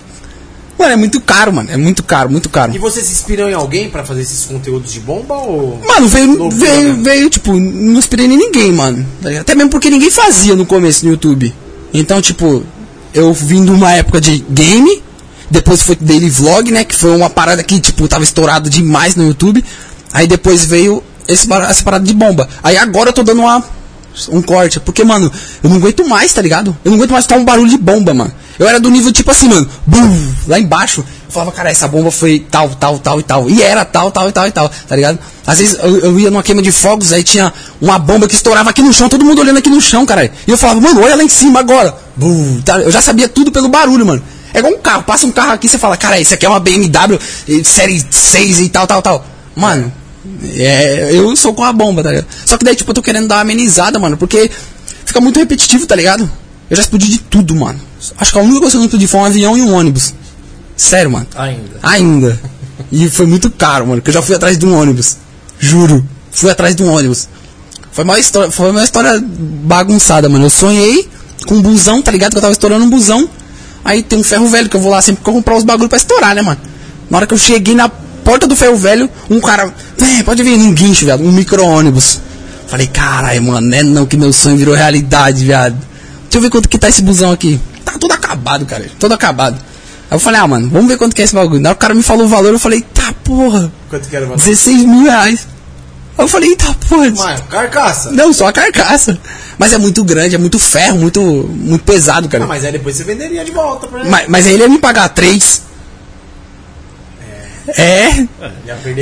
Mano, 0.83 0.93
é 0.93 0.97
muito 0.97 1.21
caro, 1.21 1.53
mano. 1.53 1.69
É 1.71 1.77
muito 1.77 2.03
caro, 2.03 2.29
muito 2.29 2.49
caro. 2.49 2.75
E 2.75 2.77
você 2.77 3.01
se 3.01 3.13
inspirou 3.13 3.49
em 3.49 3.53
alguém 3.53 3.89
pra 3.89 4.03
fazer 4.03 4.21
esses 4.21 4.45
conteúdos 4.45 4.91
de 4.91 4.99
bomba 4.99 5.35
ou. 5.35 5.81
Mano, 5.87 6.07
veio, 6.09 6.37
Loucura, 6.37 6.65
veio, 6.65 6.97
né? 6.97 7.03
veio, 7.03 7.29
tipo, 7.29 7.53
não 7.53 7.97
inspirei 7.97 8.25
em 8.25 8.37
ninguém, 8.37 8.73
mano. 8.73 9.05
Até 9.39 9.55
mesmo 9.55 9.69
porque 9.69 9.89
ninguém 9.89 10.11
fazia 10.11 10.55
no 10.55 10.65
começo 10.65 11.05
no 11.05 11.11
YouTube. 11.11 11.53
Então, 11.93 12.21
tipo, 12.21 12.63
eu 13.13 13.31
vim 13.33 13.63
de 13.63 13.71
uma 13.71 13.93
época 13.93 14.19
de 14.19 14.43
game, 14.49 15.01
depois 15.49 15.81
foi 15.81 15.95
daily 15.95 16.29
vlog, 16.29 16.69
né? 16.69 16.83
Que 16.83 16.95
foi 16.95 17.15
uma 17.15 17.29
parada 17.29 17.63
que, 17.63 17.79
tipo, 17.79 18.05
tava 18.07 18.25
estourado 18.25 18.69
demais 18.69 19.15
no 19.15 19.25
YouTube. 19.25 19.63
Aí 20.11 20.27
depois 20.27 20.65
veio 20.65 21.01
esse, 21.29 21.47
essa 21.53 21.81
parada 21.81 22.03
de 22.03 22.13
bomba. 22.13 22.49
Aí 22.61 22.75
agora 22.75 23.09
eu 23.09 23.13
tô 23.13 23.23
dando 23.23 23.39
uma, 23.39 23.63
um 24.29 24.41
corte. 24.41 24.79
Porque, 24.79 25.03
mano, 25.03 25.31
eu 25.63 25.69
não 25.69 25.77
aguento 25.77 26.07
mais, 26.07 26.33
tá 26.33 26.41
ligado? 26.41 26.75
Eu 26.83 26.91
não 26.91 26.97
aguento 26.97 27.11
mais 27.11 27.23
escutar 27.23 27.39
um 27.39 27.45
barulho 27.45 27.69
de 27.69 27.77
bomba, 27.77 28.13
mano. 28.13 28.31
Eu 28.59 28.67
era 28.67 28.79
do 28.79 28.89
nível 28.89 29.11
tipo 29.11 29.31
assim, 29.31 29.47
mano, 29.49 29.67
bum, 29.85 30.33
lá 30.47 30.59
embaixo. 30.59 31.01
Eu 31.01 31.31
falava, 31.31 31.51
cara, 31.51 31.71
essa 31.71 31.87
bomba 31.87 32.11
foi 32.11 32.45
tal, 32.51 32.69
tal, 32.69 32.99
tal 32.99 33.19
e 33.19 33.23
tal. 33.23 33.49
E 33.49 33.61
era 33.61 33.83
tal, 33.83 34.11
tal 34.11 34.29
e 34.29 34.31
tal 34.31 34.47
e 34.47 34.51
tal, 34.51 34.69
tá 34.69 34.95
ligado? 34.95 35.17
Às 35.45 35.59
vezes 35.59 35.77
eu, 35.81 35.99
eu 35.99 36.19
ia 36.19 36.29
numa 36.29 36.43
queima 36.43 36.61
de 36.61 36.71
fogos, 36.71 37.11
aí 37.11 37.23
tinha 37.23 37.51
uma 37.81 37.97
bomba 37.97 38.27
que 38.27 38.35
estourava 38.35 38.69
aqui 38.69 38.81
no 38.81 38.93
chão, 38.93 39.09
todo 39.09 39.25
mundo 39.25 39.41
olhando 39.41 39.57
aqui 39.57 39.69
no 39.69 39.81
chão, 39.81 40.05
cara. 40.05 40.31
E 40.47 40.51
eu 40.51 40.57
falava, 40.57 40.79
mano, 40.79 41.01
olha 41.01 41.15
lá 41.15 41.23
em 41.23 41.29
cima 41.29 41.59
agora. 41.59 41.95
Bum, 42.15 42.61
tá? 42.61 42.79
Eu 42.79 42.91
já 42.91 43.01
sabia 43.01 43.27
tudo 43.27 43.51
pelo 43.51 43.67
barulho, 43.67 44.05
mano. 44.05 44.21
É 44.53 44.59
igual 44.59 44.73
um 44.73 44.77
carro, 44.77 45.03
passa 45.03 45.25
um 45.25 45.31
carro 45.31 45.51
aqui, 45.51 45.67
você 45.67 45.79
fala, 45.79 45.97
cara, 45.97 46.19
isso 46.19 46.33
aqui 46.33 46.45
é 46.45 46.49
uma 46.49 46.59
BMW 46.59 47.19
eh, 47.49 47.63
série 47.63 48.05
6 48.07 48.59
e 48.59 48.69
tal, 48.69 48.85
tal, 48.85 49.01
tal. 49.01 49.25
Mano, 49.55 49.91
é, 50.55 51.09
eu 51.13 51.35
sou 51.35 51.53
com 51.53 51.63
a 51.63 51.73
bomba, 51.73 52.03
tá 52.03 52.09
ligado? 52.09 52.27
Só 52.45 52.57
que 52.57 52.65
daí, 52.65 52.75
tipo, 52.75 52.91
eu 52.91 52.95
tô 52.95 53.01
querendo 53.01 53.27
dar 53.27 53.35
uma 53.35 53.41
amenizada, 53.41 53.99
mano, 53.99 54.17
porque 54.17 54.49
fica 55.05 55.19
muito 55.19 55.39
repetitivo, 55.39 55.85
tá 55.85 55.95
ligado? 55.95 56.29
Eu 56.69 56.77
já 56.77 56.81
explodi 56.81 57.07
de 57.07 57.19
tudo, 57.19 57.55
mano. 57.55 57.79
Acho 58.17 58.31
que 58.31 58.37
a 58.37 58.41
única 58.41 58.59
coisa 58.59 58.71
que 58.71 58.77
eu 58.77 58.79
não 58.79 58.85
explodi 58.85 59.07
foi 59.07 59.19
um 59.19 59.25
avião 59.25 59.57
e 59.57 59.61
um 59.61 59.73
ônibus. 59.73 60.13
Sério, 60.75 61.11
mano. 61.11 61.27
Ainda. 61.35 61.79
Ainda. 61.83 62.39
E 62.91 63.09
foi 63.09 63.25
muito 63.25 63.49
caro, 63.49 63.85
mano, 63.85 64.01
porque 64.01 64.09
eu 64.09 64.13
já 64.13 64.21
fui 64.21 64.35
atrás 64.35 64.57
de 64.57 64.65
um 64.65 64.75
ônibus. 64.75 65.17
Juro. 65.59 66.05
Fui 66.31 66.49
atrás 66.49 66.75
de 66.75 66.83
um 66.83 66.91
ônibus. 66.91 67.27
Foi 67.91 68.03
uma 68.03 68.17
história, 68.17 68.49
foi 68.49 68.71
uma 68.71 68.83
história 68.83 69.23
bagunçada, 69.23 70.27
mano. 70.27 70.45
Eu 70.45 70.49
sonhei 70.49 71.07
com 71.45 71.55
um 71.55 71.61
busão, 71.61 72.01
tá 72.01 72.11
ligado? 72.11 72.31
Que 72.31 72.37
eu 72.37 72.41
tava 72.41 72.53
estourando 72.53 72.85
um 72.85 72.89
busão. 72.89 73.29
Aí 73.85 74.01
tem 74.01 74.17
um 74.17 74.23
ferro 74.23 74.47
velho 74.47 74.69
que 74.69 74.75
eu 74.75 74.81
vou 74.81 74.91
lá 74.91 75.01
sempre 75.01 75.23
pra 75.23 75.33
comprar 75.33 75.55
os 75.55 75.63
bagulhos 75.63 75.89
pra 75.89 75.97
estourar, 75.97 76.33
né, 76.33 76.41
mano? 76.41 76.59
Na 77.09 77.17
hora 77.17 77.27
que 77.27 77.33
eu 77.33 77.37
cheguei 77.37 77.75
na 77.75 77.91
porta 78.23 78.47
do 78.47 78.55
ferro 78.55 78.75
velho, 78.75 79.09
um 79.29 79.39
cara, 79.39 79.73
vem, 79.97 80.23
pode 80.23 80.43
vir 80.43 80.57
num 80.57 80.73
guincho, 80.73 81.05
viado, 81.05 81.23
um 81.23 81.31
micro-ônibus. 81.31 82.19
Falei, 82.67 82.87
caralho, 82.87 83.43
mano, 83.43 83.67
não 83.67 83.77
é 83.77 83.83
não 83.83 84.05
que 84.05 84.17
meu 84.17 84.33
sonho 84.33 84.57
virou 84.57 84.73
realidade, 84.73 85.45
viado. 85.45 85.75
Deixa 86.23 86.37
eu 86.37 86.41
ver 86.41 86.49
quanto 86.49 86.67
que 86.67 86.77
tá 86.77 86.89
esse 86.89 87.01
busão 87.01 87.31
aqui. 87.31 87.59
Tá 87.85 87.93
todo 87.99 88.11
acabado, 88.11 88.65
cara, 88.65 88.89
todo 88.97 89.13
acabado. 89.13 89.55
Aí 90.09 90.15
eu 90.15 90.19
falei, 90.19 90.39
ah, 90.39 90.47
mano, 90.47 90.69
vamos 90.69 90.87
ver 90.87 90.97
quanto 90.97 91.15
que 91.15 91.21
é 91.21 91.25
esse 91.25 91.35
bagulho. 91.35 91.61
Na 91.61 91.69
hora 91.69 91.75
que 91.75 91.79
o 91.79 91.81
cara 91.81 91.93
me 91.93 92.03
falou 92.03 92.25
o 92.25 92.29
valor, 92.29 92.51
eu 92.51 92.59
falei, 92.59 92.81
tá, 92.81 93.13
porra, 93.23 93.71
Quanto 93.89 94.07
que 94.07 94.15
era 94.15 94.25
o 94.25 94.29
valor? 94.29 94.43
16 94.43 94.85
mil 94.85 95.03
reais. 95.03 95.47
Aí 96.17 96.23
eu 96.25 96.27
falei, 96.27 96.55
tá, 96.55 96.75
porra. 96.87 97.11
Mano, 97.11 97.43
carcaça. 97.49 98.11
Não, 98.11 98.33
só 98.33 98.47
a 98.47 98.53
carcaça. 98.53 99.19
Mas 99.57 99.73
é 99.73 99.77
muito 99.77 100.03
grande, 100.03 100.35
é 100.35 100.37
muito 100.37 100.57
ferro, 100.57 100.97
muito, 100.97 101.21
muito 101.21 101.83
pesado, 101.83 102.27
cara. 102.27 102.43
Ah, 102.43 102.47
mas 102.47 102.65
aí 102.65 102.71
depois 102.71 102.95
você 102.95 103.03
venderia 103.03 103.43
de 103.43 103.51
volta 103.51 103.87
pra 103.87 104.01
ele. 104.01 104.09
Mas, 104.09 104.27
mas 104.27 104.47
aí 104.47 104.53
ele 104.53 104.63
ia 104.63 104.69
me 104.69 104.79
pagar 104.79 105.09
3. 105.09 105.61
É. 107.67 108.27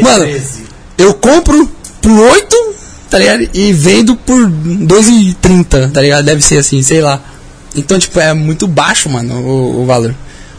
Mano, 0.02 0.24
13. 0.26 0.64
eu 0.98 1.14
compro 1.14 1.70
por 2.02 2.12
8, 2.12 2.56
tá 3.10 3.18
ligado? 3.20 3.50
E 3.54 3.74
vendo 3.74 4.16
por 4.16 4.50
2,30, 4.50 5.92
tá 5.92 6.02
ligado? 6.02 6.26
Deve 6.26 6.42
ser 6.42 6.58
assim, 6.58 6.82
sei 6.82 7.02
lá. 7.02 7.22
Então, 7.76 7.98
tipo, 7.98 8.20
é 8.20 8.34
muito 8.34 8.68
baixo, 8.68 9.10
mano, 9.10 9.34
o, 9.36 9.82
o 9.84 9.86
valor. 9.86 10.14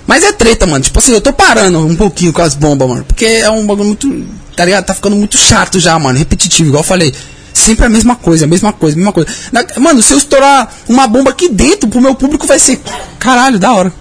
Mas 0.06 0.24
é 0.24 0.32
treta, 0.32 0.66
mano. 0.66 0.82
Tipo 0.82 0.98
assim, 0.98 1.12
eu 1.12 1.20
tô 1.20 1.32
parando 1.32 1.78
um 1.86 1.94
pouquinho 1.94 2.32
com 2.32 2.42
as 2.42 2.54
bombas, 2.54 2.88
mano. 2.88 3.04
Porque 3.04 3.24
é 3.24 3.50
um 3.50 3.66
bagulho 3.66 3.88
muito. 3.88 4.26
Tá 4.56 4.64
ligado? 4.64 4.84
Tá 4.84 4.94
ficando 4.94 5.14
muito 5.16 5.38
chato 5.38 5.78
já, 5.78 5.98
mano. 5.98 6.18
Repetitivo, 6.18 6.68
igual 6.70 6.82
eu 6.82 6.86
falei. 6.86 7.14
Sempre 7.54 7.84
a 7.86 7.88
mesma 7.88 8.16
coisa, 8.16 8.44
a 8.44 8.48
mesma 8.48 8.72
coisa, 8.72 8.96
a 8.96 8.98
mesma 8.98 9.12
coisa. 9.12 9.30
Na- 9.52 9.64
mano, 9.78 10.02
se 10.02 10.12
eu 10.12 10.18
estourar 10.18 10.74
uma 10.88 11.06
bomba 11.06 11.30
aqui 11.30 11.48
dentro, 11.48 11.88
pro 11.88 12.00
meu 12.00 12.14
público 12.14 12.46
vai 12.46 12.58
ser. 12.58 12.80
Caralho, 13.18 13.58
da 13.58 13.72
hora. 13.72 13.92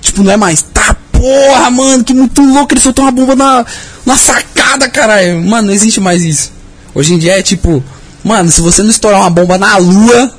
Tipo, 0.00 0.22
não 0.22 0.32
é 0.32 0.36
mais. 0.36 0.62
Tá, 0.62 0.96
porra, 1.18 1.70
mano, 1.70 2.04
que 2.04 2.14
muito 2.14 2.42
louco. 2.42 2.72
Ele 2.72 2.80
soltou 2.80 3.04
uma 3.04 3.12
bomba 3.12 3.34
na, 3.34 3.64
na 4.04 4.16
sacada, 4.16 4.88
caralho. 4.88 5.42
Mano, 5.42 5.68
não 5.68 5.74
existe 5.74 6.00
mais 6.00 6.22
isso. 6.22 6.52
Hoje 6.94 7.14
em 7.14 7.18
dia 7.18 7.38
é 7.38 7.42
tipo. 7.42 7.82
Mano, 8.24 8.50
se 8.50 8.60
você 8.60 8.82
não 8.82 8.90
estourar 8.90 9.20
uma 9.20 9.30
bomba 9.30 9.56
na 9.56 9.76
lua, 9.76 10.34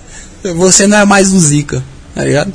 você 0.55 0.87
não 0.87 0.97
é 0.97 1.05
mais 1.05 1.31
o 1.31 1.39
Zika, 1.39 1.83
tá 2.13 2.23
ligado? 2.23 2.51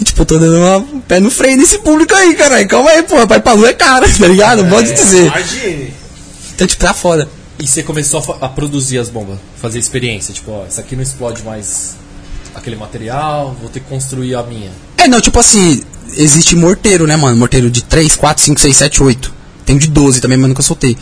E 0.00 0.04
tipo, 0.04 0.22
eu 0.22 0.26
tô 0.26 0.38
dando 0.38 0.56
uma 0.56 1.02
pé 1.06 1.20
no 1.20 1.30
freio 1.30 1.56
nesse 1.56 1.78
público 1.78 2.14
aí, 2.14 2.34
caralho. 2.34 2.66
Calma 2.68 2.90
aí, 2.90 3.02
porra. 3.02 3.26
Vai 3.26 3.40
pra 3.40 3.52
lua 3.52 3.68
é 3.68 3.74
caro, 3.74 4.06
tá 4.18 4.26
ligado? 4.26 4.64
Pode 4.68 4.92
dizer. 4.92 5.26
Imagine. 5.26 5.94
Então, 6.54 6.66
tipo, 6.66 6.82
tá 6.82 6.94
foda. 6.94 7.28
E 7.58 7.66
você 7.66 7.82
começou 7.82 8.38
a, 8.40 8.46
a 8.46 8.48
produzir 8.48 8.98
as 8.98 9.08
bombas, 9.08 9.38
fazer 9.60 9.78
experiência, 9.78 10.34
tipo, 10.34 10.50
ó, 10.50 10.64
isso 10.68 10.80
aqui 10.80 10.96
não 10.96 11.02
explode 11.02 11.42
mais 11.44 11.94
aquele 12.54 12.76
material, 12.76 13.56
vou 13.60 13.68
ter 13.68 13.80
que 13.80 13.88
construir 13.88 14.34
a 14.34 14.42
minha. 14.42 14.70
É, 14.96 15.08
não, 15.08 15.20
tipo 15.20 15.38
assim, 15.38 15.82
existe 16.16 16.54
morteiro, 16.54 17.06
né, 17.06 17.16
mano? 17.16 17.36
Morteiro 17.36 17.70
de 17.70 17.82
3, 17.82 18.16
4, 18.16 18.42
5, 18.44 18.60
6, 18.60 18.76
7, 18.76 19.02
8. 19.02 19.34
Tem 19.64 19.76
de 19.76 19.88
12 19.88 20.20
também, 20.20 20.38
mas 20.38 20.48
nunca 20.48 20.62
soltei. 20.62 20.96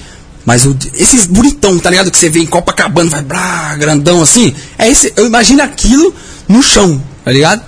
Mas 0.44 0.64
o, 0.64 0.76
esses 0.94 1.26
bonitão, 1.26 1.78
tá 1.78 1.90
ligado? 1.90 2.10
Que 2.10 2.16
você 2.16 2.30
vê 2.30 2.40
em 2.40 2.46
Copacabana, 2.46 3.10
vai 3.10 3.22
brá, 3.22 3.76
grandão 3.76 4.22
assim. 4.22 4.54
É 4.78 4.88
esse, 4.88 5.12
eu 5.16 5.26
imagino 5.26 5.62
aquilo 5.62 6.14
no 6.48 6.62
chão, 6.62 7.00
tá 7.24 7.30
ligado? 7.30 7.62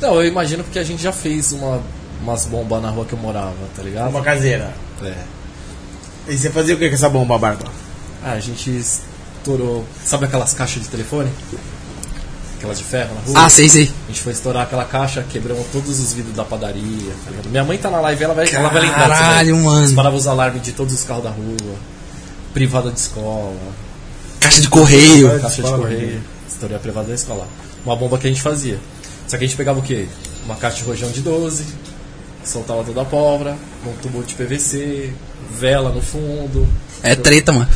Não, 0.00 0.14
eu 0.16 0.26
imagino 0.26 0.64
porque 0.64 0.78
a 0.78 0.84
gente 0.84 1.02
já 1.02 1.12
fez 1.12 1.52
uma, 1.52 1.82
umas 2.20 2.44
bombas 2.44 2.82
na 2.82 2.90
rua 2.90 3.04
que 3.04 3.12
eu 3.12 3.18
morava, 3.18 3.54
tá 3.76 3.82
ligado? 3.82 4.10
Uma 4.10 4.22
caseira. 4.22 4.72
É. 5.02 5.14
E 6.28 6.38
você 6.38 6.50
fazia 6.50 6.74
o 6.74 6.78
que 6.78 6.88
com 6.88 6.94
essa 6.94 7.08
bomba, 7.08 7.36
Barba? 7.38 7.64
Ah, 8.24 8.32
a 8.32 8.40
gente 8.40 8.70
estourou. 8.70 9.84
Sabe 10.04 10.26
aquelas 10.26 10.54
caixas 10.54 10.82
de 10.82 10.88
telefone? 10.88 11.30
Aquelas 12.62 12.78
de 12.78 12.84
ferro 12.84 13.12
na 13.16 13.20
rua? 13.22 13.44
Ah, 13.46 13.48
sei, 13.48 13.68
sei. 13.68 13.90
A 14.04 14.06
gente 14.12 14.20
foi 14.20 14.32
estourar 14.32 14.62
aquela 14.62 14.84
caixa, 14.84 15.24
quebramos 15.28 15.66
todos 15.72 15.98
os 15.98 16.12
vidros 16.12 16.32
da 16.36 16.44
padaria, 16.44 17.12
tá 17.24 17.30
ligado? 17.32 17.48
Minha 17.50 17.64
mãe 17.64 17.76
tá 17.76 17.90
na 17.90 18.00
live, 18.00 18.22
ela 18.22 18.34
vai, 18.34 18.48
ela 18.54 18.68
vai 18.68 18.82
lembrar. 18.82 19.08
Caralho, 19.08 19.54
daí. 19.56 19.64
mano. 19.64 19.84
Disparava 19.86 20.14
os 20.14 20.26
alarmes 20.28 20.62
de 20.62 20.70
todos 20.70 20.94
os 20.94 21.02
carros 21.02 21.24
da 21.24 21.30
rua, 21.30 21.74
privada 22.54 22.92
de 22.92 23.00
escola, 23.00 23.56
Caixa 24.38 24.60
de 24.60 24.68
correio. 24.68 25.40
caixa 25.40 25.60
de 25.60 25.68
correio, 25.70 26.22
estourei 26.48 26.76
a 26.76 26.78
privada 26.80 27.08
da 27.08 27.14
escola. 27.14 27.48
Uma 27.84 27.96
bomba 27.96 28.16
que 28.16 28.28
a 28.28 28.30
gente 28.30 28.40
fazia. 28.42 28.78
Só 29.26 29.36
que 29.36 29.44
a 29.44 29.46
gente 29.48 29.56
pegava 29.56 29.80
o 29.80 29.82
quê? 29.82 30.06
Uma 30.44 30.54
caixa 30.54 30.76
de 30.76 30.84
rojão 30.84 31.10
de 31.10 31.20
12, 31.20 31.64
soltava 32.44 32.84
toda 32.84 33.02
a 33.02 33.04
pólvora, 33.04 33.56
um 33.84 33.92
tubo 34.00 34.22
de 34.22 34.34
PVC, 34.36 35.12
vela 35.50 35.90
no 35.90 36.00
fundo, 36.00 36.68
É 37.02 37.16
treta, 37.16 37.50
mano. 37.52 37.68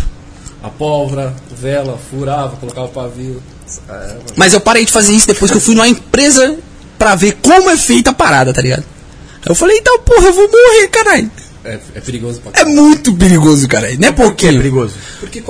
a 0.63 0.69
pólvora, 0.69 1.35
vela, 1.51 1.99
furava, 2.09 2.55
colocava 2.57 2.87
o 2.87 2.91
pavio. 2.91 3.43
É. 3.89 4.17
Mas 4.37 4.53
eu 4.53 4.61
parei 4.61 4.85
de 4.85 4.93
fazer 4.93 5.13
isso 5.13 5.27
depois 5.27 5.51
que 5.51 5.57
eu 5.57 5.61
fui 5.61 5.75
numa 5.75 5.89
empresa 5.89 6.57
pra 6.99 7.15
ver 7.15 7.39
como 7.43 7.71
é 7.71 7.77
feita 7.77 8.11
a 8.11 8.15
parada, 8.15 8.53
tá 8.53 8.61
ligado? 8.63 8.83
Aí 8.83 9.51
eu 9.51 9.55
falei, 9.55 9.79
então, 9.79 9.99
porra, 10.01 10.27
eu 10.27 10.33
vou 10.33 10.49
morrer, 10.51 10.89
caralho. 10.89 11.31
é, 11.65 11.79
é 11.95 12.01
perigoso 12.01 12.41
pra 12.41 12.61
É 12.61 12.65
muito 12.65 13.15
perigoso, 13.15 13.69
caralho. 13.69 13.99
Não 14.01 14.09
é 14.09 14.13
Por 14.13 14.35
que 14.35 14.47
é 14.49 14.53
perigoso? 14.53 14.95
Porque, 15.21 15.43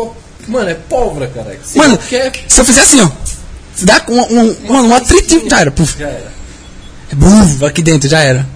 mano, 0.48 0.68
é 0.68 0.74
pólvora, 0.74 1.28
cara. 1.28 1.58
Se 1.64 1.78
Mano, 1.78 1.96
qualquer. 1.96 2.32
se 2.48 2.60
eu 2.60 2.64
fizer 2.64 2.80
assim, 2.82 3.00
ó. 3.00 3.08
Se 3.74 3.84
dá 3.84 4.02
um, 4.08 4.20
um, 4.20 4.56
mano, 4.68 4.88
um 4.88 4.94
atrito, 4.94 5.48
já 5.48 5.60
era. 5.60 5.70
Puf. 5.70 5.98
Já 5.98 6.08
era. 6.08 6.32
Buf, 7.12 7.64
aqui 7.64 7.82
dentro, 7.82 8.08
já 8.08 8.20
era. 8.20 8.46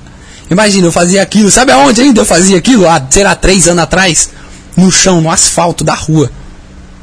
Imagina, 0.50 0.86
eu 0.88 0.92
fazia 0.92 1.22
aquilo. 1.22 1.50
Sabe 1.50 1.72
aonde 1.72 2.00
ainda 2.00 2.20
eu 2.22 2.24
fazia 2.26 2.58
aquilo? 2.58 2.88
Há, 2.88 3.00
sei 3.10 3.22
lá, 3.22 3.34
três 3.34 3.68
anos 3.68 3.82
atrás. 3.84 4.30
No 4.76 4.90
chão, 4.90 5.20
no 5.20 5.30
asfalto 5.30 5.84
da 5.84 5.94
rua. 5.94 6.30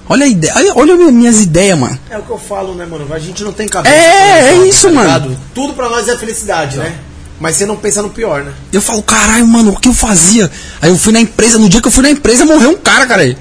Olha 0.09 0.25
a 0.25 0.27
ideia. 0.27 0.53
Olha, 0.55 0.71
olha 0.75 0.93
as 1.07 1.13
minhas 1.13 1.41
ideias, 1.41 1.77
mano. 1.77 1.97
É 2.09 2.17
o 2.17 2.21
que 2.23 2.29
eu 2.29 2.37
falo, 2.37 2.73
né, 2.73 2.85
mano? 2.85 3.11
A 3.13 3.19
gente 3.19 3.43
não 3.43 3.51
tem 3.51 3.67
cabeça. 3.67 3.93
É, 3.93 4.49
é 4.49 4.55
isso, 4.55 4.65
isso, 4.65 4.87
tá 4.87 4.93
mano. 4.93 5.07
ligado? 5.07 5.37
Tudo 5.53 5.73
pra 5.73 5.89
nós 5.89 6.07
é 6.07 6.17
felicidade, 6.17 6.77
né? 6.77 6.95
Mas 7.39 7.55
você 7.55 7.65
não 7.65 7.75
pensa 7.75 8.01
no 8.01 8.09
pior, 8.09 8.43
né? 8.43 8.51
Eu 8.71 8.81
falo, 8.81 9.03
caralho, 9.03 9.45
mano, 9.47 9.71
o 9.71 9.79
que 9.79 9.87
eu 9.87 9.93
fazia? 9.93 10.49
Aí 10.81 10.89
eu 10.89 10.97
fui 10.97 11.13
na 11.13 11.19
empresa, 11.19 11.59
no 11.59 11.69
dia 11.69 11.81
que 11.81 11.87
eu 11.87 11.91
fui 11.91 12.01
na 12.03 12.09
empresa, 12.09 12.45
morreu 12.45 12.71
um 12.71 12.77
cara, 12.77 13.05
cara. 13.05 13.21
Aí 13.21 13.35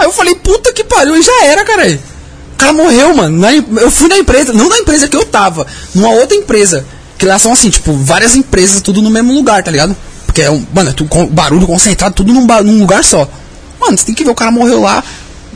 eu 0.00 0.12
falei, 0.12 0.34
puta 0.36 0.72
que 0.72 0.84
pariu, 0.84 1.16
e 1.16 1.22
já 1.22 1.44
era, 1.44 1.64
cara. 1.64 1.88
O 1.88 2.56
cara 2.56 2.72
morreu, 2.72 3.16
mano. 3.16 3.38
Na 3.38 3.52
eu 3.52 3.90
fui 3.90 4.08
na 4.08 4.18
empresa, 4.18 4.52
não 4.52 4.68
na 4.68 4.78
empresa 4.78 5.08
que 5.08 5.16
eu 5.16 5.24
tava, 5.24 5.66
numa 5.94 6.10
outra 6.10 6.36
empresa. 6.36 6.84
Que 7.18 7.26
lá 7.26 7.38
são 7.38 7.52
assim, 7.52 7.70
tipo, 7.70 7.92
várias 7.94 8.36
empresas, 8.36 8.80
tudo 8.80 9.02
no 9.02 9.10
mesmo 9.10 9.32
lugar, 9.32 9.62
tá 9.62 9.70
ligado? 9.70 9.96
Porque 10.26 10.42
é 10.42 10.50
um, 10.50 10.64
mano, 10.72 10.90
é 10.90 10.92
tudo 10.92 11.26
barulho 11.26 11.66
concentrado, 11.66 12.14
tudo 12.14 12.32
num, 12.32 12.46
num 12.46 12.80
lugar 12.80 13.02
só. 13.02 13.28
Mano, 13.80 13.98
você 13.98 14.06
tem 14.06 14.14
que 14.14 14.24
ver, 14.24 14.30
o 14.30 14.34
cara 14.34 14.50
morreu 14.50 14.80
lá, 14.80 15.02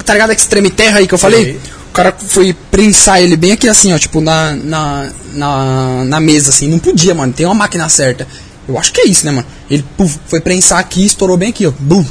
tá 0.05 0.13
ligado? 0.13 0.33
Extreme 0.33 0.71
Terra 0.71 0.99
aí 0.99 1.07
que 1.09 1.15
eu 1.15 1.19
falei? 1.19 1.45
Sei. 1.45 1.61
O 1.91 1.93
cara 1.93 2.15
foi 2.29 2.53
prensar 2.71 3.23
ele 3.23 3.37
bem 3.37 3.53
aqui 3.53 3.69
assim, 3.69 3.93
ó, 3.95 3.99
tipo, 3.99 4.21
na, 4.21 4.53
na, 4.55 5.11
na, 5.33 6.05
na 6.05 6.21
mesa, 6.21 6.51
assim. 6.51 6.69
Não 6.69 6.79
podia, 6.79 7.15
mano. 7.15 7.33
Tem 7.33 7.47
uma 7.47 7.55
máquina 7.55 7.89
certa. 7.89 8.27
Eu 8.69 8.79
acho 8.79 8.93
que 8.93 9.01
é 9.01 9.07
isso, 9.07 9.25
né, 9.25 9.33
mano? 9.33 9.47
Ele 9.71 9.85
puf, 9.97 10.19
foi 10.27 10.41
prensar 10.41 10.79
aqui 10.79 11.03
e 11.03 11.07
estourou 11.07 11.37
bem 11.37 11.49
aqui, 11.51 11.67
ó. 11.67 11.73
Bum. 11.79 12.05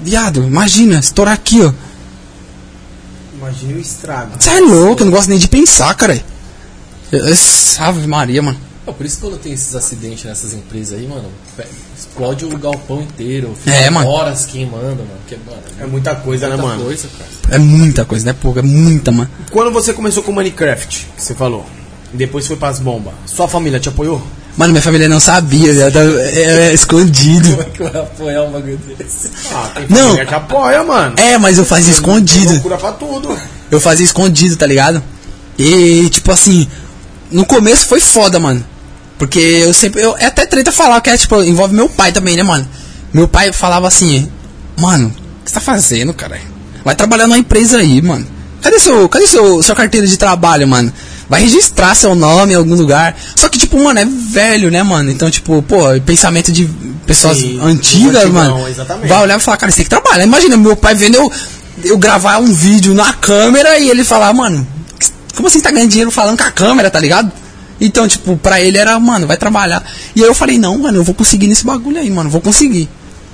Viado, 0.00 0.42
imagina, 0.44 0.98
estourar 0.98 1.34
aqui, 1.34 1.60
ó. 1.62 1.72
Imagina 3.36 3.76
o 3.76 3.80
estrago. 3.80 4.32
Você 4.38 4.50
é 4.50 4.60
louco, 4.60 5.02
eu 5.02 5.06
não 5.06 5.12
gosto 5.12 5.28
nem 5.28 5.38
de 5.38 5.48
pensar, 5.48 5.92
cara. 5.94 6.22
Eu- 7.10 7.26
eu- 7.26 7.36
Ave 7.78 8.06
Maria, 8.06 8.40
mano. 8.42 8.58
Pô, 8.84 8.92
por 8.92 9.06
isso 9.06 9.16
que 9.16 9.22
quando 9.22 9.38
tem 9.38 9.52
esses 9.52 9.76
acidentes 9.76 10.24
nessas 10.24 10.52
empresas 10.54 10.98
aí, 10.98 11.06
mano, 11.06 11.28
explode 11.96 12.44
o 12.44 12.58
galpão 12.58 13.00
inteiro. 13.00 13.54
fica 13.56 13.76
É, 13.76 13.88
mano. 13.88 14.08
Horas 14.08 14.44
queimando, 14.44 14.96
mano. 15.04 15.20
Que, 15.28 15.36
mano 15.36 15.62
É 15.78 15.86
muita 15.86 16.16
coisa, 16.16 16.48
né, 16.48 16.56
muita 16.56 16.68
mano? 16.68 16.84
coisa, 16.84 17.08
cara. 17.16 17.30
É 17.54 17.58
muita 17.58 18.04
coisa, 18.04 18.24
não 18.24 18.30
é 18.30 18.34
pouco, 18.34 18.58
é 18.58 18.62
muita, 18.62 19.12
mano. 19.12 19.30
Quando 19.52 19.70
você 19.70 19.92
começou 19.92 20.22
com 20.24 20.32
o 20.32 20.34
Minecraft, 20.34 21.06
que 21.16 21.22
você 21.22 21.32
falou, 21.34 21.64
e 22.12 22.16
depois 22.16 22.44
foi 22.46 22.56
pras 22.56 22.80
bombas, 22.80 23.14
sua 23.26 23.46
família 23.46 23.78
te 23.78 23.88
apoiou? 23.88 24.20
Mano, 24.56 24.72
minha 24.72 24.82
família 24.82 25.08
não 25.08 25.20
sabia, 25.20 25.72
viado, 25.72 25.96
é, 26.20 26.70
é 26.70 26.74
escondido. 26.74 27.50
Como 27.50 27.62
é 27.62 27.64
que 27.64 27.82
vai 27.84 28.02
apoiar 28.02 28.42
um 28.42 28.50
bagulho 28.50 28.76
desse? 28.98 29.30
Ah, 29.50 29.70
tem 29.74 29.86
Não. 29.88 30.14
que 30.14 30.34
apoia, 30.34 30.82
mano. 30.82 31.14
É, 31.18 31.38
mas 31.38 31.56
eu 31.56 31.64
fazia 31.64 31.90
escondido. 31.92 32.52
Loucura 32.54 32.76
pra 32.76 32.92
tudo. 32.92 33.38
Eu 33.70 33.80
fazia 33.80 34.04
escondido, 34.04 34.56
tá 34.56 34.66
ligado? 34.66 35.02
E, 35.56 36.08
tipo 36.10 36.30
assim, 36.32 36.68
no 37.30 37.46
começo 37.46 37.86
foi 37.86 38.00
foda, 38.00 38.38
mano. 38.38 38.62
Porque 39.18 39.38
eu 39.38 39.72
sempre. 39.72 40.02
Eu, 40.02 40.16
é 40.18 40.26
até 40.26 40.46
treta 40.46 40.72
falar 40.72 41.00
que 41.00 41.10
é, 41.10 41.16
tipo, 41.16 41.42
envolve 41.42 41.74
meu 41.74 41.88
pai 41.88 42.12
também, 42.12 42.36
né, 42.36 42.42
mano? 42.42 42.66
Meu 43.12 43.28
pai 43.28 43.52
falava 43.52 43.86
assim, 43.86 44.28
mano, 44.76 45.08
o 45.08 45.44
que 45.44 45.50
você 45.50 45.54
tá 45.54 45.60
fazendo, 45.60 46.12
cara? 46.14 46.40
Vai 46.84 46.94
trabalhar 46.94 47.26
numa 47.26 47.38
empresa 47.38 47.78
aí, 47.78 48.00
mano. 48.02 48.26
Cadê 48.60 48.78
seu. 48.78 49.08
Cadê 49.08 49.26
seu, 49.26 49.62
sua 49.62 49.74
carteira 49.74 50.06
de 50.06 50.16
trabalho, 50.16 50.66
mano? 50.66 50.92
Vai 51.28 51.40
registrar 51.42 51.94
seu 51.94 52.14
nome 52.14 52.52
em 52.52 52.56
algum 52.56 52.74
lugar. 52.74 53.16
Só 53.36 53.48
que, 53.48 53.58
tipo, 53.58 53.82
mano, 53.82 54.00
é 54.00 54.04
velho, 54.04 54.70
né, 54.70 54.82
mano? 54.82 55.10
Então, 55.10 55.30
tipo, 55.30 55.62
pô, 55.62 55.84
pensamento 56.04 56.52
de 56.52 56.68
pessoas 57.06 57.38
Sim, 57.38 57.60
antigas, 57.62 58.24
antigão, 58.24 58.32
mano. 58.32 58.68
exatamente. 58.68 59.08
Vai 59.08 59.22
olhar 59.22 59.38
e 59.38 59.40
falar, 59.40 59.56
cara, 59.56 59.72
você 59.72 59.76
tem 59.76 59.84
que 59.84 59.90
trabalhar. 59.90 60.24
Imagina 60.24 60.56
meu 60.56 60.76
pai 60.76 60.94
vendo 60.94 61.14
eu, 61.14 61.32
eu 61.84 61.98
gravar 61.98 62.38
um 62.38 62.52
vídeo 62.52 62.94
na 62.94 63.12
câmera 63.14 63.78
e 63.78 63.88
ele 63.88 64.04
falar, 64.04 64.32
mano, 64.32 64.66
como 65.34 65.48
assim 65.48 65.60
tá 65.60 65.70
ganhando 65.70 65.90
dinheiro 65.90 66.10
falando 66.10 66.38
com 66.38 66.44
a 66.44 66.50
câmera, 66.50 66.90
tá 66.90 67.00
ligado? 67.00 67.32
Então, 67.84 68.06
tipo, 68.06 68.36
pra 68.36 68.60
ele 68.60 68.78
era, 68.78 68.98
mano, 69.00 69.26
vai 69.26 69.36
trabalhar. 69.36 69.84
E 70.14 70.22
aí 70.22 70.28
eu 70.28 70.34
falei, 70.34 70.56
não, 70.56 70.78
mano, 70.78 70.98
eu 70.98 71.04
vou 71.04 71.14
conseguir 71.14 71.48
nesse 71.48 71.64
bagulho 71.64 71.98
aí, 71.98 72.08
mano, 72.08 72.30
vou 72.30 72.40
conseguir. 72.40 72.88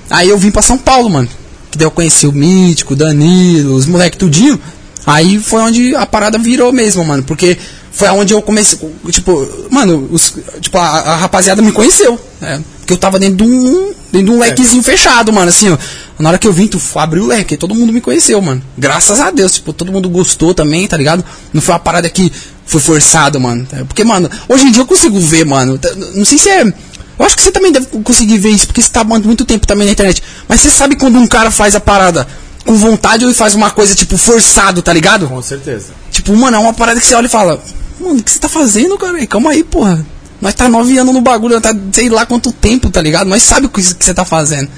Aí 0.09 0.27
eu 0.27 0.39
vim 0.39 0.49
pra 0.49 0.63
São 0.63 0.75
Paulo, 0.75 1.07
mano. 1.07 1.29
Que 1.69 1.77
daí 1.77 1.85
eu 1.85 1.91
conheci 1.91 2.25
o 2.25 2.31
Mítico, 2.31 2.93
o 2.93 2.95
Danilo, 2.95 3.75
os 3.75 3.85
moleques 3.85 4.17
tudinho. 4.17 4.59
Aí 5.05 5.39
foi 5.39 5.61
onde 5.61 5.95
a 5.95 6.03
parada 6.03 6.39
virou 6.39 6.73
mesmo, 6.73 7.05
mano. 7.05 7.21
Porque 7.21 7.59
foi 7.91 8.07
aonde 8.07 8.33
eu 8.33 8.41
comecei. 8.41 8.79
Tipo, 9.11 9.47
mano, 9.69 10.09
os, 10.11 10.33
tipo, 10.59 10.79
a, 10.79 10.87
a 10.87 11.15
rapaziada 11.17 11.61
me 11.61 11.71
conheceu. 11.71 12.19
Né? 12.41 12.59
Porque 12.89 12.93
eu 12.93 12.97
tava 12.97 13.19
dentro 13.19 13.37
de 13.37 13.43
um. 13.43 13.93
Dentro 14.11 14.25
de 14.25 14.31
um 14.31 14.39
lequezinho 14.39 14.81
fechado, 14.81 15.31
mano. 15.31 15.47
Assim, 15.49 15.69
ó. 15.69 15.77
Na 16.17 16.29
hora 16.29 16.37
que 16.39 16.47
eu 16.47 16.51
vim, 16.51 16.65
tu 16.65 16.81
abriu 16.95 17.23
o 17.23 17.27
leque, 17.27 17.55
todo 17.55 17.75
mundo 17.75 17.93
me 17.93 18.01
conheceu, 18.01 18.41
mano. 18.41 18.63
Graças 18.75 19.19
a 19.19 19.29
Deus, 19.29 19.51
tipo, 19.53 19.71
todo 19.71 19.91
mundo 19.91 20.09
gostou 20.09 20.55
também, 20.55 20.87
tá 20.87 20.97
ligado? 20.97 21.23
Não 21.53 21.61
foi 21.61 21.73
uma 21.75 21.79
parada 21.79 22.09
que 22.09 22.31
foi 22.65 22.81
forçado, 22.81 23.39
mano. 23.39 23.67
Porque, 23.87 24.03
mano, 24.03 24.27
hoje 24.47 24.65
em 24.65 24.71
dia 24.71 24.81
eu 24.81 24.87
consigo 24.87 25.19
ver, 25.19 25.45
mano. 25.45 25.77
Tá- 25.77 25.91
Não 26.15 26.25
sei 26.25 26.39
se 26.39 26.49
é. 26.49 26.63
Eu 26.63 27.25
acho 27.25 27.35
que 27.35 27.43
você 27.43 27.51
também 27.51 27.71
deve 27.71 27.85
conseguir 28.03 28.39
ver 28.39 28.49
isso, 28.49 28.65
porque 28.65 28.81
você 28.81 28.89
tá 28.89 29.03
muito 29.03 29.45
tempo 29.45 29.67
também 29.67 29.85
na 29.85 29.91
internet. 29.93 30.23
Mas 30.47 30.61
você 30.61 30.71
sabe 30.71 30.95
quando 30.95 31.19
um 31.19 31.27
cara 31.27 31.51
faz 31.51 31.75
a 31.75 31.79
parada 31.79 32.27
com 32.65 32.73
vontade 32.75 33.23
ou 33.23 33.33
faz 33.35 33.53
uma 33.53 33.69
coisa, 33.69 33.93
tipo, 33.93 34.17
forçado, 34.17 34.81
tá 34.81 34.91
ligado? 34.91 35.27
Com 35.27 35.41
certeza. 35.43 35.89
Tipo, 36.11 36.35
mano, 36.35 36.57
é 36.57 36.59
uma 36.59 36.73
parada 36.73 36.99
que 36.99 37.05
você 37.05 37.13
olha 37.13 37.27
e 37.27 37.29
fala, 37.29 37.61
mano, 37.99 38.19
o 38.19 38.23
que 38.23 38.31
você 38.31 38.39
tá 38.39 38.49
fazendo, 38.49 38.97
cara? 38.97 39.25
Calma 39.27 39.51
aí, 39.51 39.63
porra. 39.63 40.03
Nós 40.41 40.53
tá 40.53 40.69
nove 40.69 40.97
anos 40.97 41.13
no 41.13 41.21
bagulho, 41.21 41.55
nós 41.55 41.63
tá 41.63 41.75
sei 41.91 42.09
lá 42.09 42.25
quanto 42.25 42.51
tempo, 42.51 42.89
tá 42.89 43.01
ligado? 43.01 43.27
Nós 43.27 43.43
sabe 43.43 43.65
o 43.65 43.69
que 43.69 43.81
que 43.81 44.05
você 44.05 44.13
tá 44.13 44.23
fazendo. 44.23 44.69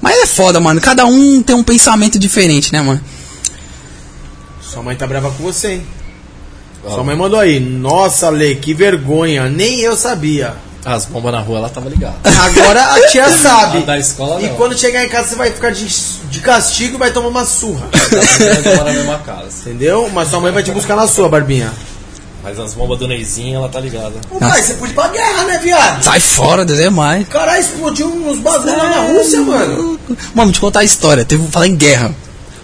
Mas 0.00 0.16
é 0.18 0.26
foda, 0.26 0.60
mano. 0.60 0.80
Cada 0.80 1.06
um 1.06 1.42
tem 1.42 1.56
um 1.56 1.64
pensamento 1.64 2.18
diferente, 2.18 2.72
né, 2.72 2.80
mano? 2.80 3.00
Sua 4.60 4.82
mãe 4.82 4.94
tá 4.94 5.06
brava 5.06 5.30
com 5.30 5.42
você, 5.42 5.72
hein? 5.72 5.86
Sua 6.86 7.02
mãe 7.02 7.16
mandou 7.16 7.40
aí. 7.40 7.58
Nossa, 7.58 8.30
Lê, 8.30 8.54
que 8.54 8.72
vergonha. 8.72 9.48
Nem 9.48 9.80
eu 9.80 9.96
sabia. 9.96 10.54
As 10.84 11.04
bombas 11.04 11.32
na 11.32 11.40
rua, 11.40 11.58
ela 11.58 11.68
tava 11.68 11.88
ligada. 11.88 12.16
Agora 12.24 12.94
a 12.94 13.08
tia 13.08 13.28
sabe. 13.36 13.78
A 13.78 13.80
da 13.80 13.98
escola, 13.98 14.40
e 14.40 14.46
não. 14.46 14.54
quando 14.54 14.78
chegar 14.78 15.04
em 15.04 15.08
casa 15.08 15.28
você 15.30 15.34
vai 15.34 15.50
ficar 15.50 15.70
de, 15.70 15.86
de 16.30 16.40
castigo 16.40 16.94
e 16.94 16.98
vai 16.98 17.10
tomar 17.10 17.28
uma 17.28 17.44
surra. 17.44 17.88
Ela 17.92 18.76
mora 18.76 18.92
na 18.92 18.98
mesma 18.98 19.18
casa. 19.18 19.48
Entendeu? 19.62 20.08
Mas 20.14 20.28
sua 20.28 20.40
mãe 20.40 20.52
vai 20.52 20.62
te 20.62 20.70
buscar 20.70 20.96
na 20.96 21.06
sua, 21.08 21.28
Barbinha. 21.28 21.72
Mas 22.42 22.58
as 22.58 22.72
bombas 22.74 22.98
do 22.98 23.08
Neizinho, 23.08 23.56
ela 23.56 23.68
tá 23.68 23.80
ligada. 23.80 24.14
Ô, 24.30 24.38
pai, 24.38 24.62
você 24.62 24.74
pôde 24.74 24.92
ir 24.92 24.94
pra 24.94 25.08
guerra, 25.08 25.44
né, 25.44 25.58
viado? 25.58 26.02
Sai 26.02 26.20
fora, 26.20 26.64
Deus 26.64 26.78
é 26.78 26.88
mais. 26.88 27.26
Caralho, 27.28 27.60
explodiu 27.60 28.06
uns 28.08 28.38
bagulho 28.38 28.76
lá 28.76 28.88
na 28.88 29.00
Rússia, 29.12 29.40
mano. 29.40 29.98
Mano, 30.34 30.52
te 30.52 30.60
contar 30.60 30.80
a 30.80 30.84
história. 30.84 31.24
Teve 31.24 31.46
falar 31.48 31.66
em 31.66 31.74
guerra. 31.76 32.14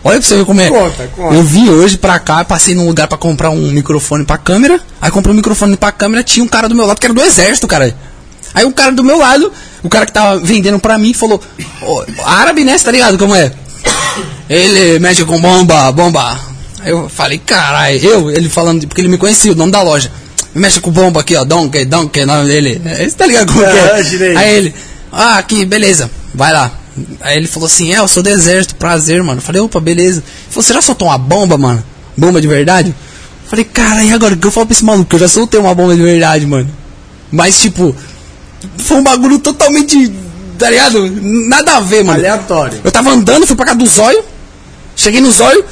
Olha 0.05 0.19
pra 0.19 0.29
você 0.29 0.37
ver 0.37 0.45
como 0.45 0.61
é. 0.61 0.69
Conta, 0.69 1.11
conta. 1.17 1.35
Eu 1.35 1.43
vim 1.43 1.71
hoje 1.71 1.97
pra 1.97 2.19
cá, 2.19 2.45
passei 2.45 2.75
num 2.75 2.87
lugar 2.87 3.09
pra 3.09 3.17
comprar 3.19 3.51
um 3.51 3.73
microfone 3.73 4.25
pra 4.25 4.37
câmera. 4.39 4.79
Aí 5.01 5.11
comprei 5.11 5.33
um 5.33 5.37
microfone 5.37 5.77
pra 5.77 5.91
câmera, 5.91 6.23
tinha 6.23 6.45
um 6.45 6.49
cara 6.49 6.69
do 6.69 6.75
meu 6.75 6.87
lado 6.87 7.01
que 7.01 7.07
era 7.07 7.15
do 7.15 7.23
exército, 7.23 7.67
cara. 7.67 7.95
Aí 8.53 8.65
o 8.65 8.73
cara 8.73 8.93
do 8.93 9.03
meu 9.03 9.19
lado, 9.19 9.51
o 9.83 9.89
cara 9.89 10.07
que 10.07 10.13
tava 10.13 10.39
vendendo 10.39 10.79
pra 10.79 10.99
mim, 10.99 11.13
falou: 11.15 11.41
"Ô, 11.83 12.05
árabe, 12.25 12.65
né? 12.65 12.79
Cê 12.79 12.85
tá 12.85 12.91
ligado 12.93 13.19
como 13.19 13.35
é? 13.35 13.51
Ele 14.49 14.99
mexe 14.99 15.25
com 15.25 15.41
bomba, 15.41 15.91
bomba. 15.91 16.39
Aí 16.85 16.91
eu 16.91 17.09
falei, 17.09 17.39
caralho, 17.39 18.05
eu, 18.05 18.31
ele 18.31 18.49
falando, 18.49 18.87
porque 18.87 19.01
ele 19.01 19.09
me 19.09 19.17
conhecia, 19.19 19.53
o 19.53 19.55
nome 19.57 19.73
da 19.73 19.83
loja. 19.83 20.13
Mexe 20.55 20.81
com 20.81 20.91
bomba 20.91 21.21
aqui, 21.21 21.35
ó, 21.35 21.45
Donkey, 21.45 21.85
Donkey, 21.85 22.25
nome 22.27 22.47
dele. 22.47 22.81
É, 22.85 23.09
Você 23.09 23.17
tá 23.17 23.27
ligado 23.27 23.47
como 23.53 23.59
que 23.65 23.71
Ah, 23.71 23.99
é? 23.99 24.05
girei. 24.05 24.37
Aí 24.37 24.55
ele, 24.57 24.75
ah, 25.11 25.39
aqui, 25.39 25.65
beleza, 25.65 26.11
vai 26.35 26.53
lá. 26.53 26.71
Aí 27.23 27.37
ele 27.39 27.49
falou 27.49 27.67
assim, 27.67 27.93
é, 27.93 27.99
eu 27.99 28.07
sou 28.07 28.23
do 28.23 28.29
exército, 28.29 28.77
prazer, 28.77 29.21
mano. 29.23 29.39
Eu 29.39 29.43
falei, 29.43 29.61
opa, 29.63 29.81
beleza. 29.81 30.19
Ele 30.21 30.51
falou, 30.51 30.63
você 30.63 30.73
já 30.75 30.83
soltou 30.83 31.09
uma 31.09 31.19
bomba, 31.19 31.57
mano? 31.59 31.83
Bomba 32.17 32.41
de 32.41 32.47
verdade? 32.47 32.91
Eu 32.91 33.49
falei, 33.51 33.65
cara, 33.65 34.05
e 34.05 34.13
agora 34.13 34.35
o 34.35 34.37
que 34.37 34.47
eu 34.47 34.51
falo 34.53 34.67
pra 34.67 34.75
esse 34.75 34.85
maluco? 34.85 35.13
Eu 35.17 35.19
já 35.21 35.27
soltei 35.29 35.59
uma 35.59 35.75
bomba 35.75 35.97
de 35.97 36.03
verdade, 36.03 36.47
mano. 36.47 36.69
Mas, 37.33 37.59
tipo, 37.61 37.97
foi 38.79 38.99
um 38.99 39.03
bagulho 39.03 39.41
totalmente, 39.41 40.13
tá 40.57 40.71
ligado? 40.71 41.11
Nada 41.21 41.79
a 41.79 41.81
ver, 41.81 42.05
mano. 42.05 42.19
Aleatório. 42.21 42.79
Eu 42.85 42.93
tava 42.93 43.11
andando, 43.11 43.45
fui 43.47 43.57
pra 43.57 43.65
casa 43.67 43.79
do 43.79 43.87
zóio, 43.87 44.23
cheguei 44.95 45.21
no 45.21 45.33
zóio, 45.33 45.65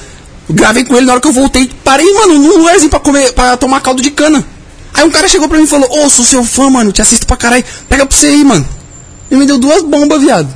gravei 0.48 0.84
com 0.84 0.96
ele, 0.96 1.06
na 1.06 1.12
hora 1.12 1.20
que 1.20 1.28
eu 1.28 1.32
voltei, 1.32 1.70
parei, 1.84 2.12
mano, 2.14 2.34
num 2.34 2.58
lugarzinho 2.58 2.90
pra 2.90 3.00
comer, 3.00 3.32
pra 3.32 3.56
tomar 3.56 3.80
caldo 3.80 4.02
de 4.02 4.10
cana. 4.10 4.44
Aí 4.94 5.04
um 5.04 5.10
cara 5.10 5.28
chegou 5.28 5.48
pra 5.48 5.58
mim 5.58 5.64
e 5.64 5.68
falou, 5.68 5.88
ô, 5.90 6.10
sou 6.10 6.24
seu 6.24 6.44
fã, 6.44 6.68
mano, 6.68 6.92
te 6.92 7.00
assisto 7.00 7.26
pra 7.26 7.36
caralho, 7.36 7.64
pega 7.88 8.04
pra 8.04 8.16
você 8.16 8.26
aí, 8.26 8.44
mano. 8.44 8.66
Ele 9.30 9.40
me 9.40 9.46
deu 9.46 9.58
duas 9.58 9.82
bombas, 9.82 10.20
viado. 10.20 10.54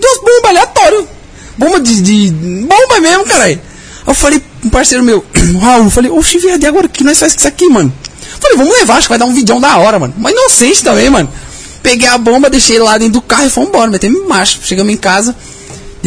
Duas 0.00 0.18
bombas 0.18 0.50
aleatório. 0.50 1.08
Bomba 1.56 1.80
de, 1.80 2.00
de. 2.00 2.30
Bomba 2.30 3.00
mesmo, 3.00 3.24
caralho. 3.24 3.60
Aí 4.06 4.10
eu 4.10 4.14
falei, 4.14 4.42
um 4.64 4.68
parceiro 4.68 5.04
meu, 5.04 5.24
Raul, 5.60 5.84
eu 5.84 5.90
falei, 5.90 6.10
oxe, 6.10 6.38
viado, 6.38 6.62
e 6.62 6.66
agora 6.66 6.88
que 6.88 7.04
nós 7.04 7.18
faz 7.18 7.34
com 7.34 7.38
isso 7.38 7.48
aqui, 7.48 7.68
mano? 7.68 7.92
Eu 8.20 8.40
falei, 8.40 8.56
vamos 8.56 8.78
levar, 8.78 8.94
acho 8.94 9.06
que 9.06 9.10
vai 9.10 9.18
dar 9.18 9.26
um 9.26 9.34
vidão 9.34 9.60
da 9.60 9.76
hora, 9.76 9.98
mano. 9.98 10.14
Mas 10.18 10.32
inocente 10.32 10.82
também, 10.82 11.08
mano. 11.08 11.30
Peguei 11.82 12.08
a 12.08 12.18
bomba, 12.18 12.50
deixei 12.50 12.78
lá 12.78 12.98
dentro 12.98 13.14
do 13.14 13.22
carro 13.22 13.46
e 13.46 13.50
fomos 13.50 13.68
embora, 13.68 13.90
metemos 13.90 14.26
macho. 14.26 14.58
Chegamos 14.62 14.92
em 14.92 14.96
casa, 14.96 15.36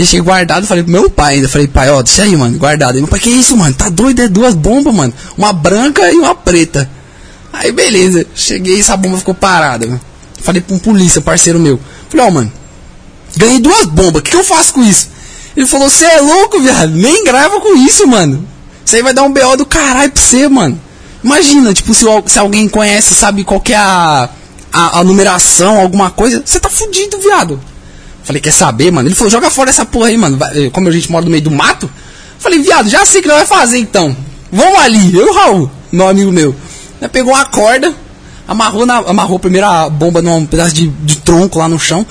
deixei 0.02 0.20
guardado, 0.20 0.66
falei 0.68 0.84
pro 0.84 0.91
meu 0.91 1.10
pai 1.10 1.36
ainda. 1.36 1.49
Falei, 1.49 1.68
pai, 1.68 1.89
ó, 1.89 2.02
deixa 2.02 2.24
aí, 2.24 2.36
mano, 2.36 2.58
guardado. 2.58 2.95
Aí 2.95 2.99
meu 2.99 3.08
pai, 3.08 3.20
que 3.20 3.30
isso, 3.30 3.56
mano? 3.56 3.74
Tá 3.74 3.89
doido? 3.89 4.22
É 4.22 4.28
duas 4.28 4.54
bombas, 4.54 4.93
mano. 4.93 5.14
Uma 5.38 5.54
branca 5.54 6.12
e 6.12 6.18
uma 6.18 6.36
preta. 6.36 6.89
Aí 7.54 7.72
beleza, 7.72 8.26
cheguei 8.34 8.80
essa 8.80 8.95
bomba 8.95 9.18
ficou 9.18 9.34
parada, 9.34 9.86
mano. 9.86 10.02
Falei 10.41 10.62
pra 10.62 10.76
um 10.76 10.80
polícia, 10.80 11.22
parceiro 11.22 11.60
meu. 11.60 11.80
Falei, 12.10 12.26
ó, 12.26 12.32
mano, 12.32 12.52
ganhei 13.36 13.60
duas 13.60 13.86
bombas, 13.86 14.22
o 14.22 14.24
que, 14.24 14.32
que 14.32 14.38
eu 14.38 14.43
faço 14.43 14.74
com 14.74 14.84
isso? 14.84 15.10
Ele 15.56 15.68
falou, 15.68 15.89
você 15.89 16.06
é 16.06 16.22
louco, 16.22 16.60
viado, 16.60 16.91
nem 16.91 17.24
grava 17.24 17.60
com 17.60 17.76
isso, 17.76 18.08
mano. 18.08 18.47
Isso 18.86 18.95
aí 18.95 19.02
vai 19.02 19.14
dar 19.14 19.24
um 19.24 19.34
BO 19.34 19.58
do 19.58 19.66
caralho 19.66 20.12
pra 20.12 20.22
você, 20.22 20.47
mano. 20.47 20.80
Imagina, 21.24 21.74
tipo, 21.74 21.93
se, 21.93 22.06
se 22.26 22.39
alguém 22.39 22.68
conhece, 22.68 23.14
sabe 23.14 23.43
qual 23.43 23.62
é 23.70 23.76
a, 23.76 24.30
a, 24.72 24.99
a 24.99 25.04
numeração, 25.04 25.80
alguma 25.80 26.10
coisa, 26.10 26.41
você 26.43 26.60
tá 26.60 26.70
fudido, 26.70 27.20
viado. 27.20 27.60
Falei, 28.24 28.42
quer 28.42 28.52
saber, 28.52 28.92
mano? 28.92 29.08
Ele 29.08 29.16
falou, 29.16 29.32
joga 29.32 29.50
fora 29.50 29.70
essa 29.70 29.86
porra 29.86 30.08
aí, 30.08 30.18
mano. 30.18 30.38
Como 30.72 30.88
a 30.88 30.92
gente 30.92 31.12
mora 31.12 31.26
no 31.26 31.32
meio 31.32 31.44
do 31.44 31.52
mato. 31.52 31.90
Falei, 32.40 32.60
viado, 32.60 32.90
já 32.90 33.06
sei 33.06 33.22
que 33.22 33.28
nós 33.28 33.38
vai 33.38 33.46
fazer 33.46 33.78
então. 33.78 34.16
Vamos 34.52 34.80
ali, 34.80 35.16
eu 35.16 35.28
e 35.28 35.30
o 35.30 35.34
Raul, 35.34 35.72
meu 35.92 36.08
amigo 36.08 36.32
meu. 36.32 36.56
Nós 37.00 37.10
pegou 37.12 37.34
uma 37.34 37.46
corda, 37.46 37.94
amarrou, 38.48 38.86
na, 38.86 38.98
amarrou 38.98 39.40
a 39.64 39.90
bomba 39.90 40.22
num 40.22 40.46
pedaço 40.46 40.74
de, 40.74 40.88
de 40.88 41.18
tronco 41.18 41.58
lá 41.58 41.70
no 41.70 41.80
chão. 41.80 42.06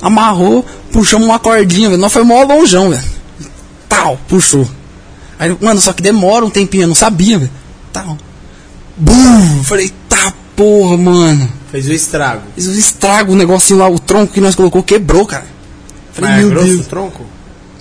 Amarrou, 0.00 0.64
puxamos 0.92 1.26
uma 1.26 1.38
cordinha, 1.38 1.88
velho. 1.88 2.00
Nós 2.00 2.12
foi 2.12 2.22
mó 2.22 2.42
longeão, 2.42 2.90
velho. 2.90 3.02
Tal, 3.88 4.18
puxou. 4.28 4.68
Aí, 5.38 5.56
mano, 5.60 5.80
só 5.80 5.92
que 5.92 6.02
demora 6.02 6.44
um 6.44 6.50
tempinho, 6.50 6.84
eu 6.84 6.88
não 6.88 6.94
sabia, 6.94 7.38
velho. 7.38 7.50
Tal. 7.92 8.16
Bum! 8.96 9.64
Falei, 9.64 9.92
tá 10.08 10.32
porra, 10.54 10.96
mano. 10.96 11.59
Fez 11.70 11.86
o 11.86 11.92
estrago. 11.92 12.42
Fiz 12.54 12.66
um 12.68 12.74
estrago, 12.74 13.32
o 13.32 13.36
negocinho 13.36 13.78
lá, 13.78 13.88
o 13.88 13.98
tronco 13.98 14.32
que 14.32 14.40
nós 14.40 14.54
colocou 14.54 14.82
quebrou, 14.82 15.24
cara. 15.26 15.46
Falei, 16.12 16.30
Mas 16.30 16.38
é 16.40 16.42
meu 16.42 16.50
grosso 16.50 16.66
Deus. 16.68 16.80
o 16.86 16.88
tronco? 16.88 17.26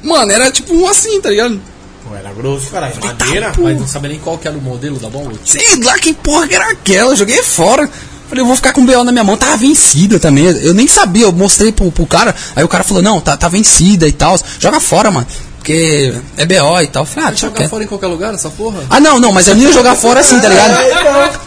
Mano, 0.03 0.31
era 0.31 0.51
tipo 0.51 0.73
um 0.73 0.87
assim, 0.87 1.19
tá 1.19 1.29
ligado? 1.29 1.59
Pô, 2.07 2.15
era 2.15 2.31
grosso, 2.33 2.69
caralho. 2.69 2.93
Tá, 2.95 3.07
Madeira. 3.07 3.51
pô. 3.51 3.63
Mas 3.63 3.79
não 3.79 3.87
sabe 3.87 4.07
nem 4.09 4.19
qual 4.19 4.37
que 4.37 4.47
era 4.47 4.57
o 4.57 4.61
modelo 4.61 4.97
da 4.99 5.09
bomba? 5.09 5.33
Sei 5.43 5.75
lá 5.83 5.97
que 5.97 6.13
porra 6.13 6.47
que 6.47 6.55
era 6.55 6.71
aquela, 6.71 7.11
eu 7.11 7.15
joguei 7.15 7.41
fora. 7.43 7.89
Falei, 8.29 8.43
eu 8.43 8.45
vou 8.45 8.55
ficar 8.55 8.73
com 8.73 8.81
o 8.81 8.85
BO 8.85 9.03
na 9.03 9.11
minha 9.11 9.23
mão, 9.23 9.35
tava 9.35 9.57
vencida 9.57 10.19
também. 10.19 10.45
Eu 10.45 10.73
nem 10.75 10.87
sabia, 10.87 11.23
eu 11.25 11.31
mostrei 11.31 11.71
pro, 11.71 11.91
pro 11.91 12.05
cara, 12.05 12.35
aí 12.55 12.63
o 12.63 12.67
cara 12.67 12.83
falou, 12.83 13.01
não, 13.01 13.19
tá, 13.19 13.35
tá 13.35 13.47
vencida 13.49 14.07
e 14.07 14.11
tal. 14.11 14.37
Joga 14.59 14.79
fora, 14.79 15.09
mano. 15.09 15.25
Porque 15.69 16.13
é 16.35 16.45
BO 16.47 16.81
e 16.81 16.87
tal. 16.87 17.05
Falei, 17.05 17.29
ah, 17.29 17.31
eu 17.31 17.37
Jogar 17.37 17.69
fora 17.69 17.83
em 17.83 17.87
qualquer 17.87 18.07
lugar 18.07 18.33
essa 18.33 18.49
porra? 18.49 18.79
Ah, 18.89 18.99
não, 18.99 19.19
não, 19.19 19.31
mas 19.31 19.47
eu 19.47 19.55
não 19.55 19.61
ia 19.61 19.71
jogar 19.71 19.93
fora 19.95 20.19
assim, 20.19 20.39
tá 20.39 20.49
ligado? 20.49 20.73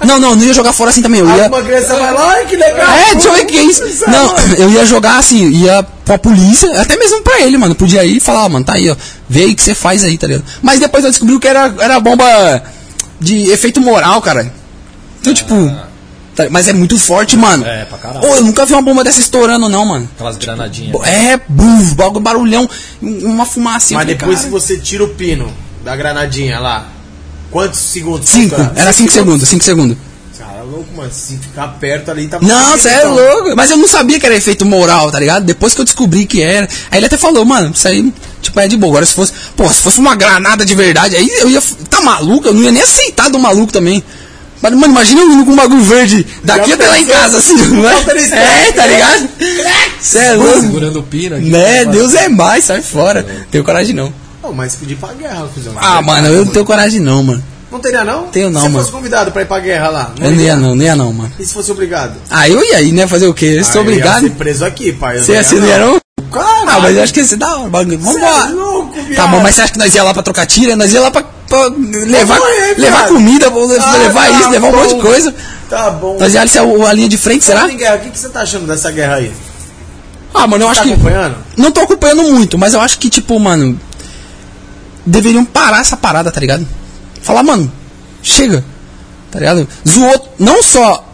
Não, 0.06 0.20
não, 0.20 0.36
não 0.36 0.44
ia 0.44 0.54
jogar 0.54 0.72
fora 0.72 0.90
assim 0.90 1.02
também. 1.02 1.18
Eu 1.18 1.26
ia. 1.26 1.44
Alguma 1.44 1.60
criança 1.60 1.96
vai 1.96 2.14
lá, 2.14 2.44
que 2.44 2.54
legal. 2.54 2.88
É, 2.88 3.14
eu 3.14 3.34
é 3.34 3.62
isso. 3.64 3.82
Não, 4.08 4.36
eu 4.56 4.70
ia 4.70 4.86
jogar 4.86 5.18
assim, 5.18 5.48
ia 5.48 5.82
pra 6.04 6.16
polícia, 6.18 6.80
até 6.80 6.96
mesmo 6.96 7.20
pra 7.22 7.40
ele, 7.40 7.58
mano. 7.58 7.74
Podia 7.74 8.04
ir 8.04 8.18
e 8.18 8.20
falar, 8.20 8.48
mano, 8.48 8.64
tá 8.64 8.74
aí, 8.74 8.88
ó. 8.88 8.96
Vê 9.28 9.42
aí 9.42 9.52
o 9.52 9.56
que 9.56 9.62
você 9.62 9.74
faz 9.74 10.04
aí, 10.04 10.16
tá 10.16 10.28
ligado? 10.28 10.44
Mas 10.62 10.78
depois 10.78 11.02
eu 11.02 11.10
descobri 11.10 11.36
que 11.40 11.48
era, 11.48 11.74
era 11.80 11.98
bomba 11.98 12.62
de 13.18 13.50
efeito 13.50 13.80
moral, 13.80 14.22
cara. 14.22 14.52
Então, 15.20 15.34
tipo. 15.34 15.54
Tá- 16.34 16.46
mas 16.50 16.68
é 16.68 16.72
muito 16.72 16.98
forte, 16.98 17.36
mano. 17.36 17.64
É, 17.66 17.84
pra 17.84 17.98
caralho. 17.98 18.26
Ô, 18.26 18.36
eu 18.36 18.44
nunca 18.44 18.64
vi 18.66 18.72
uma 18.72 18.82
bomba 18.82 19.02
dessa 19.04 19.20
estourando, 19.20 19.68
não, 19.68 19.84
mano. 19.84 20.08
Aquelas 20.14 20.36
granadinhas. 20.36 20.92
Bo- 20.92 21.04
É, 21.04 21.40
buf, 21.48 21.94
barulhão, 22.20 22.68
uma 23.00 23.44
fumacinha. 23.46 23.98
Mas 23.98 24.06
depois 24.06 24.38
cara, 24.38 24.44
se 24.44 24.50
você 24.50 24.78
tira 24.78 25.04
o 25.04 25.08
pino 25.08 25.52
da 25.84 25.94
granadinha 25.96 26.58
lá, 26.58 26.86
quantos 27.50 27.80
segundos? 27.80 28.28
Cinco, 28.28 28.56
era 28.76 28.92
cinco 28.92 29.10
segundos, 29.12 29.48
cinco 29.48 29.64
segundos. 29.64 29.96
Cara, 30.38 30.62
louco, 30.62 30.86
mano. 30.96 31.10
Se 31.12 31.36
ficar 31.36 31.68
perto 31.78 32.10
ali, 32.10 32.26
tá 32.26 32.38
Não, 32.40 32.70
você 32.76 32.88
é 32.88 32.98
então. 32.98 33.14
louco. 33.14 33.54
Mas 33.54 33.70
eu 33.70 33.76
não 33.76 33.86
sabia 33.86 34.18
que 34.18 34.26
era 34.26 34.34
efeito 34.34 34.64
moral, 34.64 35.10
tá 35.10 35.20
ligado? 35.20 35.44
Depois 35.44 35.72
que 35.74 35.80
eu 35.80 35.84
descobri 35.84 36.24
que 36.26 36.42
era. 36.42 36.68
Aí 36.90 36.98
ele 36.98 37.06
até 37.06 37.16
falou, 37.16 37.44
mano, 37.44 37.70
isso 37.74 37.86
aí, 37.86 38.12
tipo, 38.40 38.58
é 38.58 38.66
de 38.66 38.76
boa. 38.76 38.90
Agora 38.92 39.06
se 39.06 39.12
fosse, 39.14 39.32
pô, 39.56 39.68
se 39.68 39.80
fosse 39.82 40.00
uma 40.00 40.16
granada 40.16 40.64
de 40.64 40.74
verdade, 40.74 41.14
aí 41.16 41.28
eu 41.40 41.48
ia. 41.50 41.62
Tá 41.88 42.00
maluco? 42.00 42.48
Eu 42.48 42.54
não 42.54 42.62
ia 42.62 42.72
nem 42.72 42.82
aceitar 42.82 43.28
do 43.30 43.38
maluco 43.38 43.72
também. 43.72 44.02
Mas, 44.62 44.72
mano, 44.72 44.92
imagina 44.92 45.22
vindo 45.26 45.44
com 45.44 45.50
um 45.50 45.56
bagulho 45.56 45.82
verde 45.82 46.24
daqui 46.44 46.68
Já 46.70 46.74
até 46.76 46.86
lá 46.88 46.98
em 47.00 47.04
casa, 47.06 47.38
assim, 47.38 47.56
não 47.56 47.88
é? 47.88 47.94
É, 47.96 48.72
tá 48.72 48.86
ligado? 48.86 49.28
Você 50.00 50.18
é 50.18 50.32
louco. 50.34 50.60
Segurando 50.60 51.00
o 51.00 51.02
pino 51.02 51.36
aqui. 51.36 51.46
Né, 51.50 51.84
Deus 51.84 52.14
é 52.14 52.28
mais, 52.28 52.64
sai 52.64 52.80
fora. 52.80 53.26
Tenho 53.50 53.64
coragem 53.64 53.94
não. 53.94 54.12
Não, 54.42 54.52
mas 54.52 54.74
pedir 54.76 54.96
pra 54.96 55.12
guerra, 55.14 55.46
cuzão. 55.52 55.72
Ah, 55.76 56.00
mano, 56.00 56.28
eu 56.28 56.44
não 56.44 56.52
tenho 56.52 56.64
coragem 56.64 57.00
não, 57.00 57.22
mano. 57.22 57.42
Não 57.70 57.80
teria 57.80 58.04
não? 58.04 58.24
Tenho 58.24 58.50
não, 58.50 58.60
Se 58.60 58.68
mano. 58.68 58.78
fosse 58.80 58.92
convidado 58.92 59.32
pra 59.32 59.42
ir 59.42 59.46
pra 59.46 59.58
guerra 59.58 59.88
lá. 59.88 60.12
Eu 60.20 60.30
não 60.30 60.40
ia 60.40 60.56
não, 60.56 60.74
não 60.76 60.84
ia 60.84 60.94
não, 60.94 61.12
mano. 61.12 61.32
E 61.40 61.44
se 61.44 61.54
fosse 61.54 61.72
obrigado? 61.72 62.14
Ah, 62.30 62.48
eu 62.48 62.62
ia 62.62 62.76
aí, 62.76 62.92
né? 62.92 63.06
Fazer 63.06 63.26
o 63.26 63.32
quê? 63.34 63.56
Eu 63.58 63.64
sou 63.64 63.80
Ah, 63.80 63.84
eu 63.84 63.90
ia 63.90 63.96
obrigado. 63.96 64.22
ser 64.22 64.30
preso 64.30 64.64
aqui, 64.64 64.92
pai. 64.92 65.18
Você 65.20 65.32
ia 65.32 65.42
ser, 65.42 65.60
não 65.60 65.66
ia 65.68 65.78
não? 65.78 66.00
Caralho. 66.30 66.68
Ah, 66.68 66.80
mas 66.80 66.96
eu 66.96 67.02
acho 67.02 67.12
que 67.14 67.20
ia 67.20 67.26
ser 67.26 67.36
da 67.36 67.56
hora, 67.56 67.64
é 67.82 67.96
Vambora. 67.96 68.52
Tá 69.16 69.26
bom, 69.26 69.40
mas 69.40 69.54
você 69.54 69.62
acha 69.62 69.72
que 69.72 69.78
nós 69.78 69.94
ia 69.94 70.02
lá 70.02 70.12
pra 70.12 70.22
trocar 70.22 70.44
tira? 70.46 70.76
Nós 70.76 70.92
ia 70.92 71.00
lá 71.00 71.10
pra, 71.10 71.24
pra 71.52 71.68
levar, 72.06 72.38
morrer, 72.38 72.74
levar 72.78 73.08
comida, 73.08 73.46
Ah, 73.46 73.96
levar 73.98 74.24
tá 74.26 74.30
isso, 74.40 74.48
levar 74.50 74.68
um 74.68 74.72
monte 74.72 74.88
de 74.88 74.94
bom. 74.94 75.00
coisa. 75.02 75.34
Tá 75.68 75.90
bom. 75.90 76.16
Nós 76.18 76.32
ia 76.34 76.46
ser 76.46 76.58
a, 76.60 76.62
a 76.62 76.92
linha 76.92 77.08
de 77.08 77.16
frente, 77.18 77.44
será? 77.44 77.66
Guerra, 77.68 77.96
o 77.96 78.00
que, 78.00 78.10
que 78.10 78.18
você 78.18 78.28
tá 78.28 78.40
achando 78.42 78.66
dessa 78.66 78.90
guerra 78.90 79.16
aí? 79.16 79.32
Ah, 80.34 80.46
mano, 80.46 80.64
eu 80.64 80.68
acho 80.68 80.80
Tá 80.80 80.86
que. 80.86 80.92
acompanhando? 80.94 81.36
Não 81.56 81.70
tô 81.70 81.80
acompanhando 81.80 82.22
muito, 82.22 82.56
mas 82.58 82.72
eu 82.74 82.80
acho 82.80 82.98
que, 82.98 83.10
tipo, 83.10 83.38
mano. 83.38 83.78
Deveriam 85.04 85.44
parar 85.44 85.80
essa 85.80 85.96
parada, 85.96 86.30
tá 86.30 86.40
ligado? 86.40 86.66
Falar, 87.22 87.42
mano, 87.42 87.70
chega. 88.22 88.64
Tá 89.30 89.38
ligado? 89.38 89.66
Zoou 89.88 90.34
não 90.38 90.62
só 90.62 91.04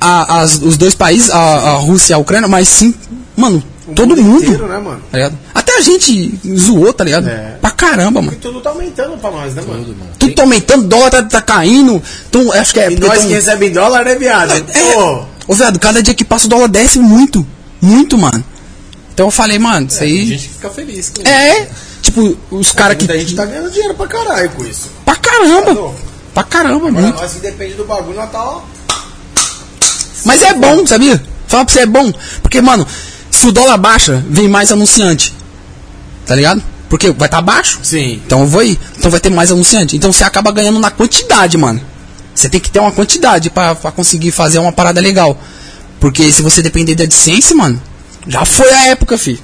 a- 0.00 0.40
as- 0.40 0.56
os 0.60 0.76
dois 0.76 0.94
países, 0.94 1.30
a, 1.30 1.38
a 1.38 1.74
Rússia 1.76 2.12
e 2.12 2.14
a 2.14 2.18
Ucrânia, 2.18 2.48
mas 2.48 2.68
sim, 2.68 2.94
mano, 3.36 3.62
O 3.86 3.94
todo 3.94 4.16
mundo. 4.16 4.42
inteiro, 4.44 4.66
né, 4.66 4.78
mano? 4.78 5.00
Tá? 5.12 5.30
Até 5.54 5.76
a 5.76 5.80
gente 5.80 6.38
zoou, 6.56 6.92
tá 6.92 7.04
ligado? 7.04 7.28
É. 7.28 7.56
Pra 7.60 7.70
caramba, 7.70 8.20
mano. 8.20 8.32
E 8.32 8.36
tudo 8.36 8.60
tá 8.60 8.70
aumentando 8.70 9.16
pra 9.18 9.30
nós, 9.30 9.54
né, 9.54 9.62
mano? 9.66 9.96
Tudo 10.18 10.34
tá 10.34 10.42
aumentando, 10.42 10.88
dólar 10.88 11.10
tá, 11.10 11.22
tá 11.22 11.40
caindo. 11.42 12.02
Então, 12.28 12.52
acho 12.52 12.72
que 12.74 12.80
é. 12.80 12.90
E 12.90 12.96
nós 12.98 13.18
tão- 13.18 13.28
que 13.28 13.34
recebem 13.34 13.70
dólar, 13.72 14.04
né, 14.04 14.14
viado? 14.16 14.52
É. 14.52 14.60
Pô, 14.92 15.24
Ô, 15.48 15.54
viado, 15.54 15.78
cada 15.78 16.02
dia 16.02 16.12
que 16.14 16.24
passa 16.24 16.46
o 16.46 16.48
dólar 16.48 16.66
desce 16.68 16.98
muito. 16.98 17.46
Muito, 17.80 18.18
mano. 18.18 18.42
Então 19.14 19.26
eu 19.26 19.30
falei, 19.30 19.58
mano, 19.58 19.86
isso 19.86 19.98
Tem 20.00 20.08
aí. 20.08 20.26
gente 20.26 20.48
que 20.48 20.54
fica 20.54 20.70
feliz 20.70 21.10
com 21.10 21.22
isso. 21.22 21.30
É, 21.30 21.68
tipo, 22.02 22.36
os 22.50 22.72
caras 22.72 22.96
que. 22.96 23.04
muita 23.04 23.18
gente 23.20 23.34
tá 23.36 23.44
ganhando 23.46 23.70
dinheiro 23.70 23.94
pra 23.94 24.06
caralho 24.08 24.50
com 24.50 24.64
isso. 24.64 24.88
Pra 25.04 25.14
Tá 25.14 25.20
caramba. 25.20 25.72
louco? 25.72 25.94
Pra 26.34 26.42
caramba, 26.42 26.90
muito. 26.90 27.14
nós 27.18 27.32
que 27.34 27.40
depende 27.40 27.74
do 27.74 27.84
bagulho, 27.84 28.16
nós 28.16 28.30
tá, 28.30 28.42
ó. 28.44 28.62
Mas 30.24 30.42
é 30.42 30.52
bom, 30.54 30.86
sabia? 30.86 31.22
Fala 31.46 31.64
pra 31.64 31.72
você, 31.72 31.80
é 31.80 31.86
bom. 31.86 32.12
Porque, 32.42 32.60
mano, 32.60 32.86
se 33.46 33.50
o 33.50 33.52
dólar 33.52 33.76
baixa, 33.76 34.24
vem 34.28 34.48
mais 34.48 34.72
anunciante. 34.72 35.32
Tá 36.26 36.34
ligado? 36.34 36.60
Porque 36.88 37.10
vai 37.10 37.28
estar 37.28 37.38
tá 37.38 37.42
baixo. 37.42 37.78
Sim. 37.82 38.20
Então 38.26 38.40
eu 38.40 38.46
vou 38.46 38.62
ir. 38.62 38.78
Então 38.98 39.08
vai 39.08 39.20
ter 39.20 39.30
mais 39.30 39.52
anunciante. 39.52 39.96
Então 39.96 40.12
você 40.12 40.24
acaba 40.24 40.50
ganhando 40.50 40.80
na 40.80 40.90
quantidade, 40.90 41.56
mano. 41.56 41.80
Você 42.34 42.48
tem 42.48 42.60
que 42.60 42.68
ter 42.70 42.80
uma 42.80 42.90
quantidade 42.90 43.48
pra, 43.48 43.76
pra 43.76 43.92
conseguir 43.92 44.32
fazer 44.32 44.58
uma 44.58 44.72
parada 44.72 45.00
legal. 45.00 45.40
Porque 46.00 46.30
se 46.32 46.42
você 46.42 46.60
depender 46.60 46.96
da 46.96 47.04
AdSense, 47.04 47.54
mano, 47.54 47.80
já 48.26 48.44
foi 48.44 48.68
a 48.68 48.86
época, 48.88 49.16
fi. 49.16 49.40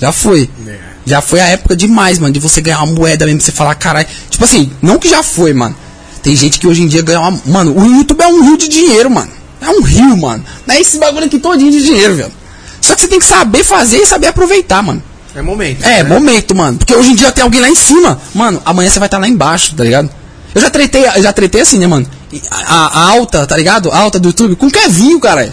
Já 0.00 0.10
foi. 0.10 0.50
É. 0.66 0.78
Já 1.06 1.20
foi 1.20 1.38
a 1.38 1.46
época 1.46 1.76
demais, 1.76 2.18
mano, 2.18 2.34
de 2.34 2.40
você 2.40 2.60
ganhar 2.60 2.82
uma 2.82 2.92
moeda 2.94 3.26
mesmo, 3.26 3.40
você 3.40 3.52
falar, 3.52 3.76
caralho. 3.76 4.08
Tipo 4.28 4.44
assim, 4.44 4.72
não 4.82 4.98
que 4.98 5.08
já 5.08 5.22
foi, 5.22 5.52
mano. 5.52 5.76
Tem 6.20 6.34
gente 6.34 6.58
que 6.58 6.66
hoje 6.66 6.82
em 6.82 6.88
dia 6.88 7.00
ganha 7.00 7.20
uma. 7.20 7.40
Mano, 7.46 7.78
o 7.78 7.86
YouTube 7.98 8.20
é 8.20 8.26
um 8.26 8.42
rio 8.42 8.58
de 8.58 8.66
dinheiro, 8.66 9.08
mano. 9.08 9.30
É 9.60 9.70
um 9.70 9.82
rio, 9.82 10.16
mano. 10.16 10.44
Não 10.66 10.74
é 10.74 10.80
esse 10.80 10.98
bagulho 10.98 11.26
aqui 11.26 11.38
todinho 11.38 11.70
de 11.70 11.82
dinheiro, 11.84 12.16
velho. 12.16 12.45
Só 12.86 12.94
que 12.94 13.00
você 13.00 13.08
tem 13.08 13.18
que 13.18 13.24
saber 13.24 13.64
fazer 13.64 13.98
e 13.98 14.06
saber 14.06 14.28
aproveitar, 14.28 14.80
mano. 14.80 15.02
É 15.34 15.42
momento. 15.42 15.84
É, 15.84 16.04
né? 16.04 16.08
momento, 16.08 16.54
mano. 16.54 16.78
Porque 16.78 16.94
hoje 16.94 17.10
em 17.10 17.14
dia 17.16 17.32
tem 17.32 17.42
alguém 17.42 17.60
lá 17.60 17.68
em 17.68 17.74
cima. 17.74 18.20
Mano, 18.32 18.62
amanhã 18.64 18.88
você 18.88 19.00
vai 19.00 19.08
estar 19.08 19.18
lá 19.18 19.26
embaixo, 19.26 19.74
tá 19.74 19.82
ligado? 19.82 20.08
Eu 20.54 20.60
já 20.60 20.70
tretei, 20.70 21.04
eu 21.04 21.20
já 21.20 21.32
tretei 21.32 21.62
assim, 21.62 21.80
né, 21.80 21.86
mano? 21.88 22.06
A, 22.48 23.00
a 23.00 23.10
alta, 23.10 23.44
tá 23.44 23.56
ligado? 23.56 23.90
A 23.90 23.98
alta 23.98 24.20
do 24.20 24.28
YouTube 24.28 24.54
com 24.54 24.68
o 24.68 24.70
Kevinho, 24.70 25.18
caralho. 25.18 25.52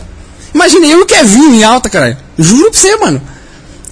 Imagina 0.54 0.86
eu 0.86 1.00
e 1.00 1.02
o 1.02 1.06
Kevinho 1.08 1.56
em 1.56 1.64
alta, 1.64 1.90
caralho. 1.90 2.18
Juro 2.38 2.70
pra 2.70 2.80
você, 2.80 2.96
mano. 2.98 3.20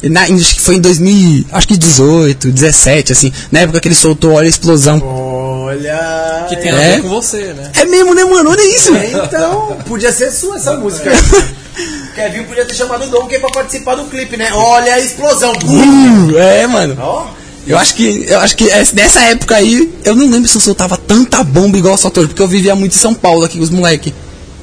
Na, 0.03 0.21
acho 0.23 0.55
que 0.55 0.61
foi 0.61 0.75
em 0.75 0.79
2000, 0.81 1.45
acho 1.51 1.67
que 1.67 1.77
18, 1.77 2.51
17, 2.51 3.11
assim. 3.11 3.31
Na 3.51 3.59
época 3.61 3.79
que 3.79 3.87
ele 3.87 3.95
soltou 3.95 4.31
Olha 4.33 4.45
a 4.47 4.49
Explosão. 4.49 4.99
Olha. 5.03 6.45
Que 6.49 6.55
tem 6.57 6.71
a 6.71 6.81
É? 6.81 6.95
ver 6.95 7.01
com 7.03 7.09
você, 7.09 7.53
né? 7.53 7.71
É 7.75 7.85
mesmo, 7.85 8.13
né, 8.15 8.23
mano? 8.25 8.49
Olha 8.49 8.75
isso. 8.75 8.93
É, 8.95 9.11
Então, 9.25 9.77
podia 9.87 10.11
ser 10.11 10.31
sua 10.31 10.57
essa 10.57 10.75
música. 10.77 11.11
Kevin 12.15 12.43
podia 12.43 12.65
ter 12.65 12.73
chamado 12.75 13.05
o 13.05 13.07
Donkey 13.07 13.39
pra 13.39 13.49
participar 13.51 13.95
do 13.95 14.05
clipe, 14.05 14.35
né? 14.35 14.49
Olha 14.53 14.95
a 14.95 14.99
explosão. 14.99 15.53
Uh, 15.63 16.37
é, 16.37 16.67
mano. 16.67 16.97
Ó. 16.99 17.27
Eu 17.65 17.77
acho 17.77 17.93
que, 17.95 18.25
eu 18.27 18.39
acho 18.39 18.55
que 18.57 18.69
essa- 18.69 18.93
nessa 18.95 19.19
época 19.21 19.55
aí, 19.55 19.93
eu 20.03 20.15
não 20.15 20.29
lembro 20.29 20.47
se 20.49 20.57
eu 20.57 20.61
soltava 20.61 20.97
tanta 20.97 21.43
bomba 21.43 21.77
igual 21.77 21.95
soltou, 21.95 22.27
porque 22.27 22.41
eu 22.41 22.47
vivia 22.47 22.75
muito 22.75 22.93
em 22.95 22.97
São 22.99 23.13
Paulo 23.13 23.45
aqui 23.45 23.57
com 23.57 23.63
os 23.63 23.69
moleque. 23.69 24.13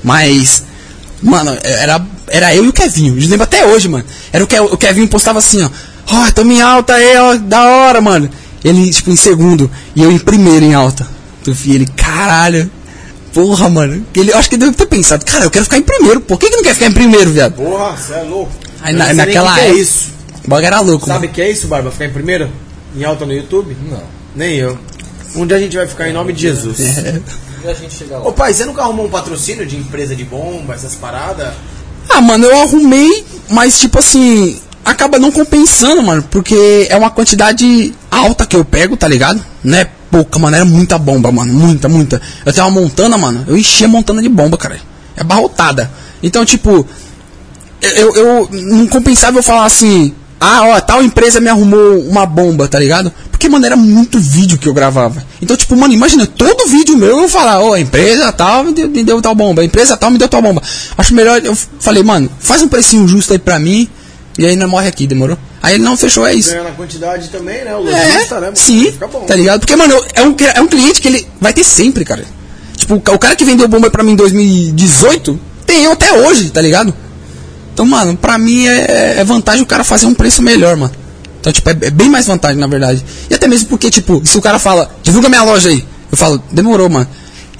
Mas, 0.02 0.64
mano, 1.22 1.56
era, 1.62 2.00
era 2.28 2.54
eu 2.54 2.64
e 2.64 2.68
o 2.68 2.72
Kevin. 2.72 3.08
Eu 3.08 3.28
lembro 3.28 3.42
até 3.44 3.66
hoje, 3.66 3.88
mano. 3.88 4.04
Era 4.32 4.44
o, 4.44 4.46
que, 4.46 4.58
o 4.58 4.76
Kevin 4.76 5.06
postava 5.06 5.38
assim, 5.38 5.62
ó. 5.62 5.70
Ó, 6.10 6.30
tamo 6.30 6.52
em 6.52 6.60
alta 6.62 6.94
aí, 6.94 7.16
ó, 7.18 7.34
da 7.36 7.64
hora, 7.64 8.00
mano. 8.00 8.30
Ele, 8.64 8.90
tipo, 8.90 9.10
em 9.10 9.16
segundo, 9.16 9.70
e 9.94 10.02
eu 10.02 10.10
em 10.10 10.18
primeiro 10.18 10.64
em 10.64 10.74
alta. 10.74 11.06
Tu 11.44 11.52
vi 11.52 11.74
ele, 11.74 11.86
caralho. 11.96 12.70
Porra, 13.32 13.68
mano. 13.68 14.04
Ele, 14.14 14.32
eu 14.32 14.38
acho 14.38 14.48
que 14.48 14.54
ele 14.56 14.64
deve 14.64 14.76
ter 14.76 14.86
pensado, 14.86 15.24
cara, 15.24 15.44
eu 15.44 15.50
quero 15.50 15.64
ficar 15.64 15.78
em 15.78 15.82
primeiro. 15.82 16.20
Por 16.20 16.38
que, 16.38 16.48
que 16.50 16.56
não 16.56 16.62
quer 16.62 16.74
ficar 16.74 16.86
em 16.86 16.92
primeiro, 16.92 17.30
viado? 17.30 17.52
Porra, 17.54 17.96
você 17.96 18.14
é 18.14 18.22
louco. 18.22 18.50
Aí 18.80 18.92
na- 18.92 18.98
não 19.00 19.06
sei 19.06 19.14
nem 19.16 19.26
naquela 19.26 19.48
que 19.50 19.54
que 19.54 19.60
é 19.60 19.64
época- 19.68 19.80
isso. 19.82 20.08
O 20.44 20.48
bagulho 20.48 20.66
era 20.66 20.80
louco, 20.80 21.06
Sabe 21.06 21.26
o 21.26 21.30
que 21.30 21.42
é 21.42 21.50
isso, 21.50 21.66
Barba? 21.68 21.90
Ficar 21.90 22.06
em 22.06 22.12
primeiro? 22.12 22.48
Em 22.96 23.04
alta 23.04 23.26
no 23.26 23.32
YouTube? 23.34 23.76
Não. 23.90 24.02
Nem 24.34 24.56
eu. 24.56 24.78
Um 25.36 25.46
dia 25.46 25.56
a 25.58 25.60
gente 25.60 25.76
vai 25.76 25.86
ficar 25.86 26.08
em 26.08 26.12
nome 26.12 26.32
de 26.32 26.40
Jesus. 26.40 26.78
E 27.64 27.68
a 27.68 27.74
gente 27.74 27.94
chega 27.94 28.18
lá. 28.18 28.26
Ô 28.26 28.32
pai, 28.32 28.52
você 28.52 28.64
nunca 28.64 28.82
arrumou 28.82 29.06
um 29.06 29.10
patrocínio 29.10 29.66
de 29.66 29.76
empresa 29.76 30.14
de 30.14 30.24
bomba, 30.24 30.74
essas 30.74 30.94
paradas? 30.94 31.52
Ah, 32.08 32.20
mano, 32.20 32.46
eu 32.46 32.62
arrumei, 32.62 33.24
mas 33.50 33.78
tipo 33.78 33.98
assim, 33.98 34.58
acaba 34.84 35.18
não 35.18 35.30
compensando, 35.30 36.02
mano, 36.02 36.24
porque 36.30 36.86
é 36.88 36.96
uma 36.96 37.10
quantidade 37.10 37.94
alta 38.10 38.46
que 38.46 38.56
eu 38.56 38.64
pego, 38.64 38.96
tá 38.96 39.06
ligado? 39.06 39.44
Não 39.62 39.78
é 39.78 39.88
pouca, 40.10 40.38
mano, 40.38 40.56
era 40.56 40.64
muita 40.64 40.96
bomba, 40.98 41.30
mano, 41.30 41.52
muita, 41.52 41.88
muita. 41.88 42.20
Eu 42.44 42.52
tenho 42.52 42.66
uma 42.66 42.80
montana, 42.80 43.18
mano, 43.18 43.44
eu 43.46 43.56
enchia 43.56 43.86
a 43.86 43.90
montana 43.90 44.22
de 44.22 44.28
bomba, 44.28 44.56
cara. 44.56 44.80
É 45.16 45.22
barrotada. 45.22 45.90
Então, 46.22 46.44
tipo, 46.44 46.86
eu, 47.80 48.14
eu 48.14 48.48
não 48.50 48.86
compensava 48.86 49.38
eu 49.38 49.42
falar 49.42 49.64
assim, 49.64 50.14
ah, 50.40 50.62
ó, 50.68 50.80
tal 50.80 51.02
empresa 51.02 51.40
me 51.40 51.48
arrumou 51.48 52.00
uma 52.02 52.24
bomba, 52.24 52.68
tá 52.68 52.78
ligado? 52.78 53.12
Porque, 53.30 53.48
mano, 53.48 53.64
era 53.66 53.76
muito 53.76 54.18
vídeo 54.20 54.58
que 54.58 54.68
eu 54.68 54.74
gravava. 54.74 55.24
Então, 55.42 55.56
tipo, 55.56 55.76
mano, 55.76 55.92
imagina, 55.94 56.26
todo 56.26 56.68
vídeo 56.68 56.96
meu 56.96 57.22
eu 57.22 57.28
falar, 57.28 57.60
ó, 57.60 57.74
a 57.74 57.80
empresa 57.80 58.30
tal 58.32 58.64
me 58.64 58.72
deu, 58.72 58.88
me 58.88 59.02
deu 59.04 59.20
tal 59.22 59.34
bomba, 59.34 59.64
empresa 59.64 59.96
tal 59.96 60.10
me 60.10 60.18
deu 60.18 60.28
tal 60.28 60.42
bomba. 60.42 60.62
Acho 60.96 61.14
melhor, 61.14 61.40
eu 61.44 61.56
falei, 61.80 62.02
mano, 62.02 62.30
faz 62.40 62.62
um 62.62 62.68
precinho 62.68 63.06
justo 63.06 63.32
aí 63.32 63.38
pra 63.38 63.58
mim, 63.58 63.88
e 64.38 64.46
aí 64.46 64.54
não 64.56 64.68
morre 64.68 64.88
aqui, 64.88 65.06
demorou? 65.06 65.36
Aí 65.60 65.74
ele 65.74 65.84
não 65.84 65.96
fechou, 65.96 66.24
é 66.26 66.34
isso. 66.34 66.50
Ganhando 66.50 66.68
a 66.68 66.72
quantidade 66.72 67.28
também, 67.28 67.64
né? 67.64 67.74
O 67.74 67.88
É, 67.88 68.04
lojista, 68.14 68.34
né? 68.36 68.40
mano? 68.46 68.56
sim, 68.56 68.92
bom. 69.12 69.20
tá 69.26 69.34
ligado? 69.34 69.60
Porque, 69.60 69.74
mano, 69.74 69.94
é 70.14 70.22
um, 70.22 70.36
é 70.54 70.60
um 70.60 70.68
cliente 70.68 71.00
que 71.00 71.08
ele 71.08 71.26
vai 71.40 71.52
ter 71.52 71.64
sempre, 71.64 72.04
cara. 72.04 72.24
Tipo, 72.76 72.94
o 72.94 73.18
cara 73.18 73.34
que 73.34 73.44
vendeu 73.44 73.66
bomba 73.66 73.90
pra 73.90 74.04
mim 74.04 74.12
em 74.12 74.16
2018, 74.16 75.38
tem 75.66 75.84
eu 75.84 75.92
até 75.92 76.12
hoje, 76.12 76.50
tá 76.50 76.60
ligado? 76.62 76.94
Então, 77.78 77.86
mano, 77.86 78.16
pra 78.16 78.36
mim 78.38 78.66
é, 78.66 79.20
é 79.20 79.24
vantagem 79.24 79.62
o 79.62 79.66
cara 79.66 79.84
fazer 79.84 80.04
um 80.04 80.12
preço 80.12 80.42
melhor, 80.42 80.76
mano. 80.76 80.92
Então, 81.38 81.52
tipo, 81.52 81.70
é, 81.70 81.76
é 81.82 81.90
bem 81.90 82.10
mais 82.10 82.26
vantagem, 82.26 82.58
na 82.58 82.66
verdade. 82.66 83.04
E 83.30 83.34
até 83.34 83.46
mesmo 83.46 83.68
porque, 83.68 83.88
tipo, 83.88 84.20
se 84.24 84.36
o 84.36 84.42
cara 84.42 84.58
fala, 84.58 84.90
divulga 85.00 85.28
minha 85.28 85.44
loja 85.44 85.68
aí, 85.68 85.86
eu 86.10 86.18
falo, 86.18 86.42
demorou, 86.50 86.88
mano. 86.88 87.06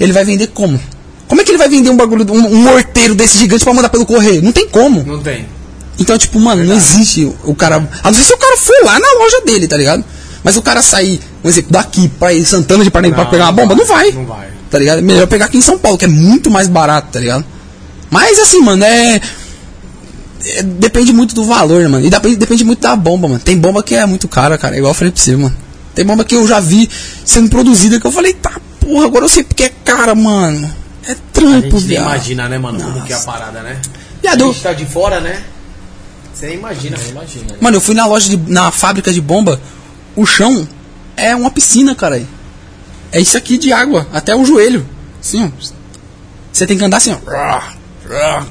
Ele 0.01 0.13
vai 0.13 0.25
vender 0.25 0.49
como? 0.49 0.81
Como 1.29 1.41
é 1.41 1.45
que 1.45 1.53
ele 1.53 1.59
vai 1.59 1.69
vender 1.69 1.89
um 1.91 1.97
bagulho, 1.97 2.27
um, 2.33 2.47
um 2.49 2.63
morteiro 2.65 3.15
desse 3.15 3.39
gigante 3.39 3.63
pra 3.63 3.73
mandar 3.73 3.91
pelo 3.91 4.05
correio? 4.05 4.43
Não 4.43 4.51
tem 4.51 4.67
como. 4.67 5.05
Não 5.05 5.23
tem. 5.23 5.47
Então, 5.97 6.19
tipo, 6.19 6.41
mano, 6.41 6.65
não 6.65 6.75
existe 6.75 7.33
o 7.45 7.55
cara. 7.55 7.77
A 8.03 8.11
não 8.11 8.15
ser 8.19 8.25
se 8.25 8.35
o 8.35 8.39
cara 8.39 8.57
for 8.57 8.75
lá 8.85 8.99
na 8.99 9.13
loja 9.21 9.41
dele, 9.43 9.69
tá 9.69 9.77
ligado? 9.77 10.05
Mas 10.43 10.57
o 10.57 10.63
cara 10.63 10.83
sair, 10.83 11.21
um 11.45 11.49
exemplo, 11.49 11.71
daqui 11.71 12.09
pra 12.09 12.33
ir 12.33 12.45
Santana 12.45 12.83
de 12.83 12.91
Parnaíba 12.91 13.15
pra 13.15 13.27
pegar 13.27 13.45
uma 13.45 13.53
bomba, 13.53 13.77
não 13.77 13.87
vai. 13.87 14.11
não 14.11 14.27
vai. 14.27 14.49
Tá 14.69 14.81
ligado? 14.81 15.01
Melhor 15.01 15.29
pegar 15.29 15.45
aqui 15.45 15.59
em 15.59 15.63
São 15.63 15.79
Paulo, 15.79 15.97
que 15.97 16.07
é 16.07 16.09
muito 16.09 16.51
mais 16.51 16.67
barato, 16.67 17.07
tá 17.13 17.21
ligado? 17.21 17.45
Mas 18.11 18.37
assim, 18.41 18.61
mano, 18.61 18.83
é. 18.83 19.21
É- 20.57 20.63
depende 20.63 21.13
muito 21.13 21.35
do 21.35 21.45
valor, 21.45 21.83
né, 21.83 21.89
mano? 21.89 22.07
E 22.07 22.11
depende, 22.11 22.37
depende 22.37 22.65
muito 22.65 22.81
da 22.81 22.95
bomba, 22.97 23.29
mano. 23.29 23.41
Tem 23.41 23.57
bomba 23.59 23.83
que 23.83 23.95
é 23.95 24.05
muito 24.07 24.29
cara, 24.29 24.57
cara. 24.59 24.77
Igual 24.77 24.91
eu 24.91 24.95
falei 24.95 25.13
pra 25.13 25.21
você, 25.21 25.37
mano. 25.37 25.55
Tem 25.95 26.05
bomba 26.05 26.25
que 26.25 26.35
eu 26.35 26.47
já 26.47 26.61
vi 26.61 26.89
sendo 27.25 27.49
produzida 27.49 27.99
que 28.01 28.07
eu 28.07 28.13
falei, 28.13 28.33
tá, 28.35 28.61
porra, 28.81 29.07
agora 29.07 29.25
eu 29.25 29.29
sei 29.29 29.43
porque 29.45 29.65
é 29.65 29.69
cara, 29.85 30.15
mano. 30.15 30.71
É 31.07 31.17
trampo, 31.33 31.79
viado. 31.79 32.05
imagina, 32.05 32.49
né, 32.49 32.59
mano, 32.59 32.79
como 32.79 32.91
Nossa. 32.93 33.07
que 33.07 33.13
é 33.13 33.17
a 33.17 33.21
parada, 33.21 33.63
né? 33.63 33.81
Viado, 34.23 34.45
A 34.45 34.47
gente 34.49 34.63
tá 34.63 34.73
de 34.73 34.85
fora, 34.87 35.21
né? 35.21 35.43
Você 36.35 36.47
nem 36.47 36.57
imagina. 36.57 36.97
Imagina. 37.09 37.47
né? 37.53 37.59
Mano, 37.61 37.77
eu 37.79 37.81
fui 37.81 37.95
na 37.95 38.07
loja, 38.07 38.29
de, 38.29 38.37
na 38.51 38.71
fábrica 38.71 39.13
de 39.13 39.21
bomba, 39.21 39.61
o 40.15 40.25
chão 40.27 40.69
é 41.17 41.35
uma 41.35 41.51
piscina, 41.51 41.95
cara. 41.95 42.23
É 43.11 43.21
isso 43.21 43.37
aqui 43.37 43.57
de 43.57 43.73
água, 43.73 44.07
até 44.13 44.37
o 44.37 44.45
joelho. 44.45 44.87
Assim, 45.21 45.45
ó. 45.45 45.51
Você 46.53 46.67
tem 46.67 46.77
que 46.79 46.85
andar 46.85 46.99
assim, 46.99 47.13
ó. 47.13 47.61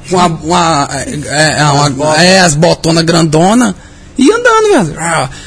Com 0.09 0.15
uma, 0.17 0.27
uma, 0.27 0.89
é, 0.93 1.59
é, 1.59 1.63
uma- 1.65 2.23
é, 2.23 2.39
as 2.39 2.53
botonas 2.53 3.03
grandona 3.03 3.75
e 4.17 4.31
andando, 4.31 4.85
velho. 4.85 4.93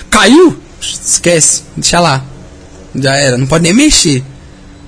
Caiu? 0.08 0.58
Esquece, 0.80 1.62
deixa 1.76 2.00
lá. 2.00 2.22
Já 2.94 3.14
era, 3.16 3.36
não 3.38 3.46
pode 3.46 3.62
nem 3.64 3.72
mexer. 3.72 4.24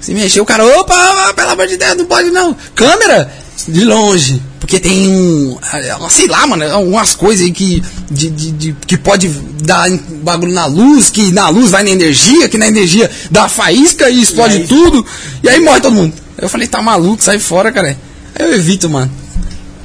Se 0.00 0.12
mexer, 0.12 0.40
o 0.40 0.44
cara, 0.44 0.64
opa, 0.80 1.32
pelo 1.34 1.50
amor 1.50 1.66
de 1.66 1.76
Deus, 1.76 1.96
não 1.96 2.06
pode 2.06 2.30
não. 2.30 2.56
Câmera, 2.74 3.32
de 3.68 3.84
longe. 3.84 4.42
Porque 4.58 4.78
tem 4.80 5.08
um. 5.08 5.58
ah, 5.60 6.08
Sei 6.08 6.26
lá, 6.28 6.46
mano, 6.46 6.64
algumas 6.72 7.14
coisas 7.14 7.44
aí 7.44 7.52
que. 7.52 7.82
De, 8.10 8.30
de- 8.30 8.50
de- 8.52 8.76
que 8.86 8.96
pode 8.96 9.28
dar 9.28 9.88
bagulho 10.22 10.52
na 10.52 10.66
luz, 10.66 11.10
que 11.10 11.30
na 11.32 11.48
luz 11.48 11.70
vai 11.70 11.82
na 11.82 11.90
energia, 11.90 12.48
que 12.48 12.56
na 12.58 12.66
energia 12.68 13.10
dá 13.30 13.48
faísca 13.48 14.08
e 14.08 14.20
explode 14.22 14.56
aí- 14.58 14.66
tudo. 14.66 15.04
E 15.42 15.48
aí 15.48 15.60
morre 15.60 15.80
todo 15.80 15.92
mundo. 15.92 16.14
Eu 16.38 16.48
falei, 16.48 16.66
tá 16.66 16.80
maluco, 16.80 17.22
sai 17.22 17.38
fora, 17.38 17.70
cara. 17.70 17.96
Eu 18.42 18.54
evito, 18.54 18.88
mano. 18.88 19.10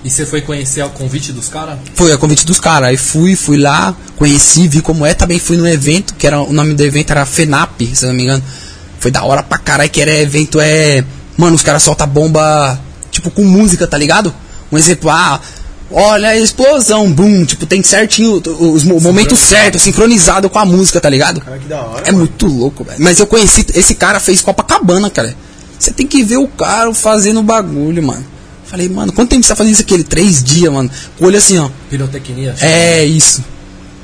E 0.03 0.09
você 0.09 0.25
foi 0.25 0.41
conhecer 0.41 0.83
o 0.85 0.89
convite 0.89 1.33
dos 1.33 1.49
caras? 1.49 1.77
Foi 1.95 2.11
a 2.13 2.17
convite 2.17 2.45
dos 2.45 2.59
caras. 2.59 2.89
Aí 2.89 2.97
fui, 2.97 3.35
fui 3.35 3.57
lá, 3.57 3.95
conheci, 4.15 4.67
vi 4.67 4.81
como 4.81 5.05
é. 5.05 5.13
Também 5.13 5.37
fui 5.39 5.57
no 5.57 5.67
evento, 5.67 6.13
que 6.15 6.25
era 6.25 6.41
o 6.41 6.53
nome 6.53 6.73
do 6.73 6.83
evento 6.83 7.11
era 7.11 7.25
FENAP, 7.25 7.81
se 7.93 8.05
não 8.05 8.13
me 8.13 8.23
engano. 8.23 8.43
Foi 8.99 9.11
da 9.11 9.23
hora 9.23 9.43
pra 9.43 9.57
caralho, 9.57 9.89
que 9.89 10.01
era 10.01 10.11
evento, 10.15 10.59
é. 10.61 11.03
Mano, 11.35 11.55
os 11.55 11.61
caras 11.61 11.83
soltam 11.83 12.07
bomba, 12.07 12.79
tipo, 13.11 13.29
com 13.29 13.43
música, 13.43 13.85
tá 13.85 13.97
ligado? 13.97 14.33
Um 14.71 14.77
exemplo, 14.77 15.09
ah, 15.09 15.39
olha 15.91 16.29
a 16.29 16.37
explosão, 16.37 17.11
boom, 17.11 17.45
tipo, 17.45 17.65
tem 17.65 17.83
certinho 17.83 18.41
os 18.59 18.83
mo- 18.83 18.99
momentos 18.99 19.37
certos, 19.39 19.81
sincronizado 19.81 20.49
com 20.49 20.57
a 20.59 20.65
música, 20.65 20.99
tá 21.01 21.09
ligado? 21.09 21.41
Cara, 21.41 21.57
que 21.57 21.67
da 21.67 21.81
hora. 21.81 22.03
É 22.07 22.11
mano. 22.11 22.19
muito 22.19 22.47
louco, 22.47 22.83
velho. 22.83 22.97
Mas 23.01 23.19
eu 23.19 23.27
conheci, 23.27 23.65
esse 23.73 23.93
cara 23.95 24.19
fez 24.19 24.41
Copacabana, 24.41 25.09
cara. 25.09 25.35
Você 25.77 25.91
tem 25.91 26.07
que 26.07 26.23
ver 26.23 26.37
o 26.37 26.47
cara 26.47 26.91
fazendo 26.93 27.39
o 27.39 27.43
bagulho, 27.43 28.01
mano. 28.01 28.25
Falei, 28.67 28.89
mano, 28.89 29.13
quanto 29.13 29.29
tempo 29.29 29.43
você 29.43 29.49
tá 29.49 29.55
fazendo 29.55 29.73
isso 29.73 29.81
aqui? 29.81 29.93
Ele, 29.93 30.03
três 30.03 30.43
dias, 30.43 30.71
mano. 30.71 30.89
Com 31.17 31.23
o 31.23 31.27
olho 31.27 31.37
assim, 31.37 31.57
ó. 31.57 31.69
Pirotecnia? 31.89 32.53
É 32.61 33.03
isso. 33.05 33.43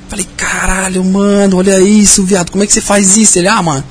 Falei, 0.07 0.26
caralho, 0.38 1.03
mano, 1.03 1.57
olha 1.57 1.80
isso, 1.82 2.24
viado. 2.24 2.49
Como 2.51 2.64
é 2.64 2.68
que 2.68 2.72
você 2.74 2.82
faz 2.82 3.18
isso? 3.18 3.38
Ele, 3.39 3.47
ah, 3.47 3.61
mano, 3.61 3.84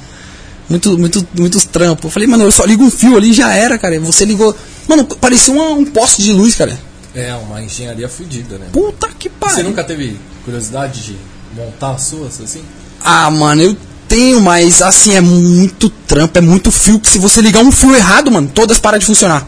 muito, 0.70 0.96
muito, 0.98 1.26
muitos 1.38 1.64
trampos. 1.64 2.04
Eu 2.04 2.10
falei, 2.10 2.26
mano, 2.28 2.44
eu 2.44 2.52
só 2.52 2.64
ligo 2.64 2.82
um 2.84 2.90
fio 2.90 3.16
ali 3.16 3.30
e 3.30 3.34
já 3.34 3.52
era, 3.54 3.76
cara. 3.78 3.98
Você 4.00 4.24
ligou. 4.24 4.56
Mano, 4.88 5.04
parecia 5.04 5.52
uma- 5.52 5.70
um 5.70 5.84
poste 5.84 6.22
de 6.22 6.32
luz, 6.32 6.54
cara. 6.54 6.78
É, 7.14 7.34
uma 7.34 7.62
engenharia 7.62 8.08
fodida, 8.08 8.56
né? 8.56 8.66
Puta 8.72 9.08
que 9.18 9.28
pariu. 9.28 9.56
Você 9.56 9.62
nunca 9.62 9.84
teve 9.84 10.18
curiosidade 10.44 11.02
de 11.04 11.16
montar 11.54 11.92
as 11.92 12.02
suas, 12.06 12.40
assim? 12.40 12.62
Ah, 13.04 13.30
mano, 13.30 13.60
eu 13.62 13.76
tenho, 14.08 14.40
mas 14.40 14.80
assim, 14.80 15.14
é 15.14 15.20
muito 15.20 15.90
trampo, 15.90 16.38
é 16.38 16.40
muito 16.40 16.70
fio 16.70 16.98
que 16.98 17.08
se 17.10 17.18
você 17.18 17.42
ligar 17.42 17.62
um 17.62 17.70
fio 17.70 17.94
errado, 17.94 18.30
mano, 18.30 18.50
todas 18.54 18.78
param 18.78 18.98
de 18.98 19.04
funcionar. 19.04 19.46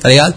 Tá 0.00 0.08
ligado? 0.08 0.34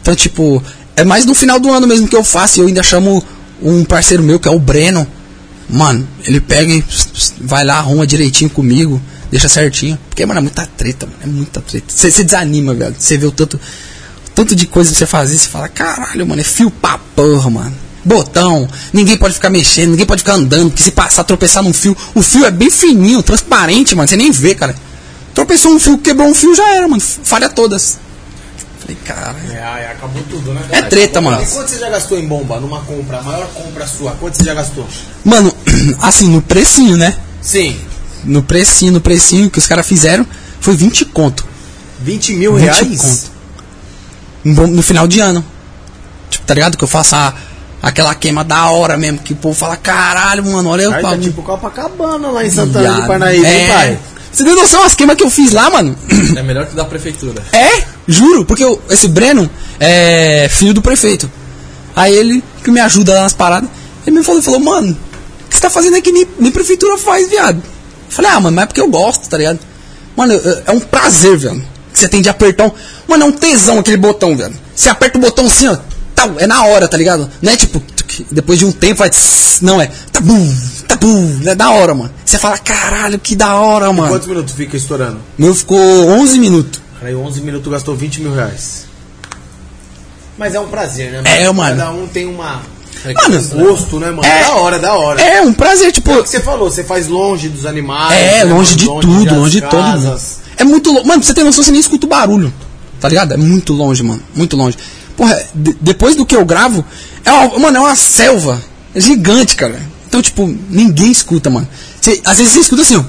Então, 0.00 0.14
tipo, 0.14 0.62
é 0.96 1.04
mais 1.04 1.24
no 1.24 1.34
final 1.34 1.58
do 1.58 1.70
ano 1.70 1.86
mesmo 1.86 2.08
que 2.08 2.16
eu 2.16 2.24
faço. 2.24 2.58
E 2.58 2.60
eu 2.60 2.66
ainda 2.66 2.82
chamo 2.82 3.22
um 3.62 3.84
parceiro 3.84 4.22
meu, 4.22 4.38
que 4.38 4.48
é 4.48 4.50
o 4.50 4.58
Breno. 4.58 5.06
Mano, 5.68 6.06
ele 6.24 6.40
pega 6.40 6.72
e 6.72 6.84
vai 7.40 7.64
lá, 7.64 7.78
arruma 7.78 8.06
direitinho 8.06 8.50
comigo, 8.50 9.00
deixa 9.30 9.48
certinho. 9.48 9.98
Porque, 10.08 10.26
mano, 10.26 10.38
é 10.38 10.42
muita 10.42 10.66
treta, 10.66 11.06
mano. 11.06 11.18
É 11.22 11.26
muita 11.26 11.60
treta. 11.60 11.86
Você 11.88 12.24
desanima, 12.24 12.74
velho. 12.74 12.94
Você 12.98 13.16
vê 13.16 13.26
o 13.26 13.30
tanto, 13.30 13.60
tanto 14.34 14.56
de 14.56 14.66
coisa 14.66 14.90
pra 14.90 14.98
você 14.98 15.06
fazer, 15.06 15.38
você 15.38 15.48
fala, 15.48 15.68
caralho, 15.68 16.26
mano, 16.26 16.40
é 16.40 16.44
fio 16.44 16.70
pra 16.70 16.98
porra, 17.14 17.50
mano. 17.50 17.74
Botão, 18.02 18.66
ninguém 18.92 19.16
pode 19.16 19.34
ficar 19.34 19.50
mexendo, 19.50 19.90
ninguém 19.90 20.06
pode 20.06 20.22
ficar 20.22 20.32
andando, 20.32 20.70
porque 20.70 20.82
se 20.82 20.90
passar, 20.90 21.22
tropeçar 21.22 21.62
num 21.62 21.72
fio, 21.72 21.94
o 22.14 22.22
fio 22.22 22.46
é 22.46 22.50
bem 22.50 22.70
fininho, 22.70 23.22
transparente, 23.22 23.94
mano, 23.94 24.08
você 24.08 24.16
nem 24.16 24.30
vê, 24.30 24.54
cara. 24.54 24.74
Tropeçou 25.34 25.74
um 25.74 25.78
fio, 25.78 25.98
quebrou 25.98 26.26
um 26.26 26.34
fio, 26.34 26.54
já 26.54 26.76
era, 26.76 26.88
mano, 26.88 27.00
falha 27.00 27.48
todas. 27.48 27.98
Falei, 28.90 28.96
cara, 29.04 29.36
É, 29.52 29.90
acabou 29.92 30.22
tudo, 30.28 30.52
né? 30.52 30.60
É 30.70 30.82
treta, 30.82 31.20
mano. 31.20 31.42
E 31.42 31.46
quanto 31.46 31.68
você 31.68 31.78
já 31.78 31.88
gastou 31.90 32.18
em 32.18 32.26
bomba 32.26 32.58
numa 32.60 32.80
compra? 32.80 33.18
A 33.18 33.22
maior 33.22 33.46
compra 33.48 33.86
sua, 33.86 34.12
quanto 34.12 34.36
você 34.36 34.44
já 34.44 34.54
gastou? 34.54 34.86
Mano, 35.24 35.54
assim, 36.02 36.28
no 36.28 36.42
precinho, 36.42 36.96
né? 36.96 37.16
Sim. 37.40 37.78
No 38.24 38.42
precinho, 38.42 38.92
no 38.92 39.00
precinho 39.00 39.48
que 39.50 39.58
os 39.58 39.66
caras 39.66 39.86
fizeram, 39.86 40.26
foi 40.60 40.74
20 40.74 41.04
conto. 41.06 41.44
20 42.00 42.32
mil 42.34 42.54
20 42.54 42.64
reais? 42.64 43.30
conto. 44.44 44.68
No, 44.70 44.82
final 44.82 45.06
de 45.06 45.20
ano. 45.20 45.44
Tipo, 46.30 46.46
tá 46.46 46.54
ligado? 46.54 46.76
Que 46.76 46.84
eu 46.84 46.88
faço 46.88 47.14
a, 47.14 47.34
Aquela 47.82 48.14
queima 48.14 48.44
da 48.44 48.68
hora 48.70 48.98
mesmo, 48.98 49.20
que 49.20 49.32
o 49.32 49.36
povo 49.36 49.54
fala, 49.58 49.74
caralho, 49.74 50.44
mano, 50.44 50.68
olha 50.68 50.90
o 50.90 50.92
Aí 50.94 51.00
tá 51.02 51.08
bagulho. 51.10 51.30
tipo 51.30 51.42
Copacabana 51.42 52.28
lá 52.28 52.44
em 52.44 52.50
Santana 52.50 52.94
Viado. 52.94 53.06
Parnaíba, 53.08 53.46
hein, 53.48 53.54
É. 53.54 53.68
pai? 53.68 53.98
Você 54.32 54.44
tem 54.44 54.54
noção 54.54 54.82
as 54.84 54.94
queimas 54.94 55.16
que 55.16 55.22
eu 55.24 55.30
fiz 55.30 55.52
lá, 55.52 55.68
mano? 55.70 55.96
É 56.36 56.42
melhor 56.42 56.66
que 56.66 56.74
da 56.76 56.84
prefeitura. 56.84 57.42
É, 57.52 57.82
juro, 58.06 58.44
porque 58.44 58.62
eu- 58.62 58.80
esse 58.88 59.08
Breno 59.08 59.50
é 59.80 60.48
filho 60.50 60.72
do 60.72 60.80
prefeito. 60.82 61.30
Aí 61.96 62.14
ele, 62.14 62.42
que 62.62 62.70
me 62.70 62.80
ajuda 62.80 63.12
lá 63.14 63.22
nas 63.22 63.32
paradas, 63.32 63.68
ele 64.06 64.16
me 64.18 64.24
falou, 64.24 64.40
falou, 64.40 64.60
mano, 64.60 64.92
o 64.92 65.48
que 65.48 65.56
você 65.56 65.60
tá 65.60 65.68
fazendo 65.70 65.96
aqui 65.96 66.12
nem, 66.12 66.26
nem 66.38 66.52
prefeitura 66.52 66.96
faz, 66.96 67.28
viado? 67.28 67.56
Eu 67.56 67.62
falei, 68.14 68.30
ah, 68.30 68.40
mano, 68.40 68.54
mas 68.54 68.62
é 68.62 68.66
porque 68.66 68.80
eu 68.80 68.88
gosto, 68.88 69.28
tá 69.28 69.36
ligado? 69.36 69.58
Mano, 70.16 70.34
é 70.66 70.70
um 70.70 70.80
prazer, 70.80 71.36
velho. 71.36 71.62
Você 71.92 72.08
tem 72.08 72.22
de 72.22 72.28
apertar 72.28 72.66
um. 72.66 72.70
Mano, 73.08 73.24
é 73.24 73.26
um 73.26 73.32
tesão 73.32 73.80
aquele 73.80 73.96
botão, 73.96 74.36
velho. 74.36 74.54
Você 74.74 74.88
aperta 74.88 75.18
o 75.18 75.20
botão 75.20 75.46
assim, 75.46 75.66
ó. 75.66 75.76
Tal, 76.14 76.32
é 76.38 76.46
na 76.46 76.64
hora, 76.66 76.86
tá 76.86 76.96
ligado? 76.96 77.28
Não 77.42 77.52
é 77.52 77.56
tipo, 77.56 77.82
depois 78.30 78.58
de 78.58 78.64
um 78.64 78.72
tempo 78.72 78.98
vai. 78.98 79.10
tss, 79.10 79.60
Não, 79.62 79.80
é. 79.80 79.90
Tabum, 80.12 80.54
tabum. 80.88 81.40
É 81.46 81.54
da 81.54 81.70
hora, 81.70 81.94
mano. 81.94 82.10
Você 82.24 82.38
fala, 82.38 82.58
caralho, 82.58 83.18
que 83.18 83.34
da 83.34 83.54
hora, 83.56 83.92
mano. 83.92 84.08
Quantos 84.10 84.28
minutos 84.28 84.54
fica 84.54 84.76
estourando? 84.76 85.18
Meu 85.38 85.54
ficou 85.54 85.78
11 85.78 86.38
minutos. 86.38 86.80
Aí 87.02 87.14
11 87.14 87.40
minutos 87.40 87.70
gastou 87.72 87.94
20 87.96 88.20
mil 88.20 88.34
reais. 88.34 88.84
Mas 90.36 90.54
é 90.54 90.60
um 90.60 90.68
prazer, 90.68 91.10
né? 91.12 91.22
É, 91.24 91.50
mano. 91.52 91.76
Cada 91.76 91.90
um 91.92 92.06
tem 92.06 92.26
uma... 92.26 92.62
Mano, 93.02 93.48
Gosto, 93.66 93.98
né, 93.98 94.10
mano? 94.10 94.24
É. 94.24 94.44
Da 94.44 94.54
hora, 94.56 94.78
da 94.78 94.92
hora. 94.94 95.20
É 95.22 95.40
um 95.40 95.54
prazer, 95.54 95.90
tipo. 95.90 96.10
É 96.10 96.18
o 96.18 96.22
que 96.22 96.28
você 96.28 96.40
falou, 96.40 96.70
você 96.70 96.84
faz 96.84 97.08
longe 97.08 97.48
dos 97.48 97.64
animais. 97.64 98.12
É, 98.20 98.44
né, 98.44 98.52
longe 98.52 98.76
de 98.76 98.84
mano? 98.86 99.00
tudo, 99.00 99.24
das 99.24 99.34
longe 99.34 99.60
de 99.60 99.66
todo 99.66 99.82
mundo. 99.82 100.20
É 100.58 100.64
muito 100.64 100.90
longe. 100.92 101.06
Mano, 101.06 101.20
pra 101.20 101.26
você 101.26 101.32
ter 101.32 101.42
noção, 101.44 101.64
você 101.64 101.70
nem 101.70 101.80
escuta 101.80 102.04
o 102.04 102.08
barulho. 102.08 102.52
Tá 103.00 103.08
ligado? 103.08 103.32
É 103.32 103.36
muito 103.38 103.72
longe, 103.72 104.02
mano. 104.02 104.22
Muito 104.34 104.54
longe. 104.54 104.76
Porra, 105.16 105.40
de- 105.54 105.74
depois 105.80 106.14
do 106.14 106.26
que 106.26 106.36
eu 106.36 106.44
gravo, 106.44 106.84
é 107.24 107.32
uma, 107.32 107.58
mano, 107.58 107.76
é 107.76 107.80
uma 107.80 107.96
selva. 107.96 108.60
É 108.94 109.00
gigante, 109.00 109.56
cara. 109.56 109.80
Então, 110.08 110.20
tipo, 110.20 110.46
ninguém 110.68 111.10
escuta, 111.10 111.48
mano. 111.50 111.68
Você- 112.00 112.20
às 112.24 112.38
vezes 112.38 112.52
você 112.52 112.60
escuta 112.60 112.82
assim, 112.82 112.96
ó. 112.96 113.04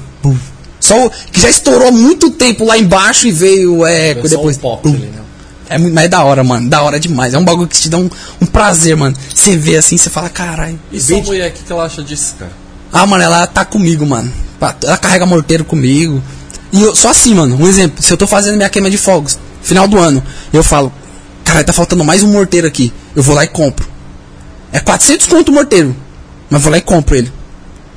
Só 0.80 1.06
o 1.06 1.12
que 1.32 1.40
já 1.40 1.50
estourou 1.50 1.92
muito 1.92 2.32
tempo 2.32 2.66
lá 2.66 2.78
embaixo 2.78 3.28
e 3.28 3.32
veio 3.32 3.78
o 3.78 3.86
eco 3.86 4.26
É 4.26 4.30
só 4.30 4.36
depois. 4.38 4.60
um 4.64 4.90
ali, 4.90 4.98
né? 5.06 5.22
É 5.70 5.78
mas 5.78 6.06
é 6.06 6.08
da 6.08 6.24
hora, 6.24 6.44
mano. 6.44 6.70
Da 6.70 6.82
hora 6.82 7.00
demais. 7.00 7.34
É 7.34 7.38
um 7.38 7.46
bagulho 7.46 7.68
que 7.68 7.80
te 7.80 7.88
dá 7.90 7.98
um, 7.98 8.10
um 8.42 8.46
prazer, 8.46 8.96
mano. 8.98 9.16
Você 9.34 9.56
vê 9.56 9.78
assim, 9.78 9.96
você 9.98 10.10
fala, 10.10 10.28
caralho. 10.30 10.80
E 10.92 11.00
sua 11.00 11.22
mulher, 11.22 11.50
o 11.50 11.54
que, 11.54 11.64
que 11.64 11.72
ela 11.72 11.86
acha 11.86 12.04
disso, 12.04 12.36
cara? 12.38 12.52
Ah, 12.92 13.06
mano, 13.06 13.24
ela 13.24 13.48
tá 13.48 13.64
comigo, 13.64 14.06
mano. 14.06 14.32
Ela 14.84 14.98
carrega 14.98 15.26
morteiro 15.26 15.64
comigo. 15.64 16.22
E 16.74 16.82
eu, 16.82 16.96
só 16.96 17.10
assim, 17.10 17.34
mano, 17.34 17.56
um 17.58 17.68
exemplo. 17.68 18.04
Se 18.04 18.12
eu 18.12 18.18
tô 18.18 18.28
fazendo 18.28 18.58
minha 18.58 18.70
queima 18.70 18.90
de 18.90 18.98
fogos, 18.98 19.38
final 19.62 19.88
do 19.88 19.98
ano, 19.98 20.22
eu 20.52 20.64
falo, 20.64 20.92
cara, 21.46 21.64
tá 21.64 21.72
faltando 21.72 22.04
mais 22.04 22.22
um 22.22 22.28
morteiro 22.32 22.68
aqui. 22.68 22.92
Eu 23.16 23.24
vou 23.24 23.34
lá 23.36 23.44
e 23.46 23.48
compro. 23.48 23.88
É 24.72 24.80
400 24.80 25.28
conto 25.28 25.50
o 25.50 25.56
morteiro. 25.56 25.96
Mas 26.50 26.62
vou 26.62 26.72
lá 26.72 26.78
e 26.78 26.82
compro 26.82 27.16
ele. 27.16 27.32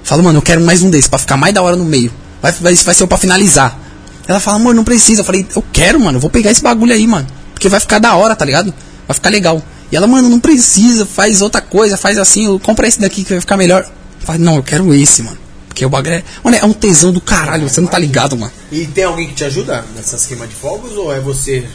Falo, 0.02 0.22
mano, 0.22 0.38
eu 0.38 0.42
quero 0.42 0.60
mais 0.60 0.82
um 0.82 0.90
desse 0.90 1.08
pra 1.08 1.18
ficar 1.18 1.36
mais 1.36 1.54
da 1.54 1.62
hora 1.62 1.76
no 1.76 1.84
meio. 1.84 2.12
Vai, 2.42 2.52
vai, 2.52 2.74
vai 2.74 2.94
ser 2.94 3.04
o 3.04 3.08
pra 3.08 3.18
finalizar. 3.18 3.78
Ela 4.26 4.40
fala, 4.40 4.56
amor, 4.56 4.74
não 4.74 4.84
precisa. 4.84 5.20
Eu 5.20 5.24
falei, 5.24 5.46
eu 5.54 5.64
quero, 5.72 5.98
mano, 6.00 6.18
eu 6.18 6.20
vou 6.20 6.30
pegar 6.30 6.50
esse 6.50 6.62
bagulho 6.62 6.92
aí, 6.92 7.06
mano. 7.06 7.26
Porque 7.52 7.68
vai 7.68 7.80
ficar 7.80 7.98
da 7.98 8.14
hora, 8.14 8.36
tá 8.36 8.44
ligado? 8.44 8.72
Vai 9.06 9.14
ficar 9.14 9.30
legal. 9.30 9.62
E 9.90 9.96
ela, 9.96 10.06
mano, 10.06 10.28
não 10.28 10.40
precisa, 10.40 11.06
faz 11.06 11.40
outra 11.40 11.60
coisa, 11.60 11.96
faz 11.96 12.18
assim, 12.18 12.58
compra 12.58 12.86
esse 12.86 13.00
daqui 13.00 13.22
que 13.24 13.30
vai 13.30 13.40
ficar 13.40 13.56
melhor. 13.56 13.82
Eu 14.20 14.26
falei, 14.26 14.40
não, 14.40 14.56
eu 14.56 14.62
quero 14.62 14.92
esse, 14.94 15.22
mano. 15.22 15.38
Porque 15.68 15.84
o 15.84 15.88
bagulho 15.88 16.14
é. 16.14 16.22
Mano, 16.42 16.56
é 16.56 16.64
um 16.64 16.72
tesão 16.72 17.12
do 17.12 17.20
caralho, 17.20 17.68
você 17.68 17.80
não 17.80 17.88
tá 17.88 17.98
ligado, 17.98 18.36
mano. 18.36 18.52
E 18.70 18.86
tem 18.86 19.04
alguém 19.04 19.28
que 19.28 19.34
te 19.34 19.44
ajuda 19.44 19.84
nessas 19.96 20.24
queimas 20.26 20.48
de 20.48 20.54
fogos 20.54 20.96
ou 20.96 21.12
é 21.12 21.20
você? 21.20 21.66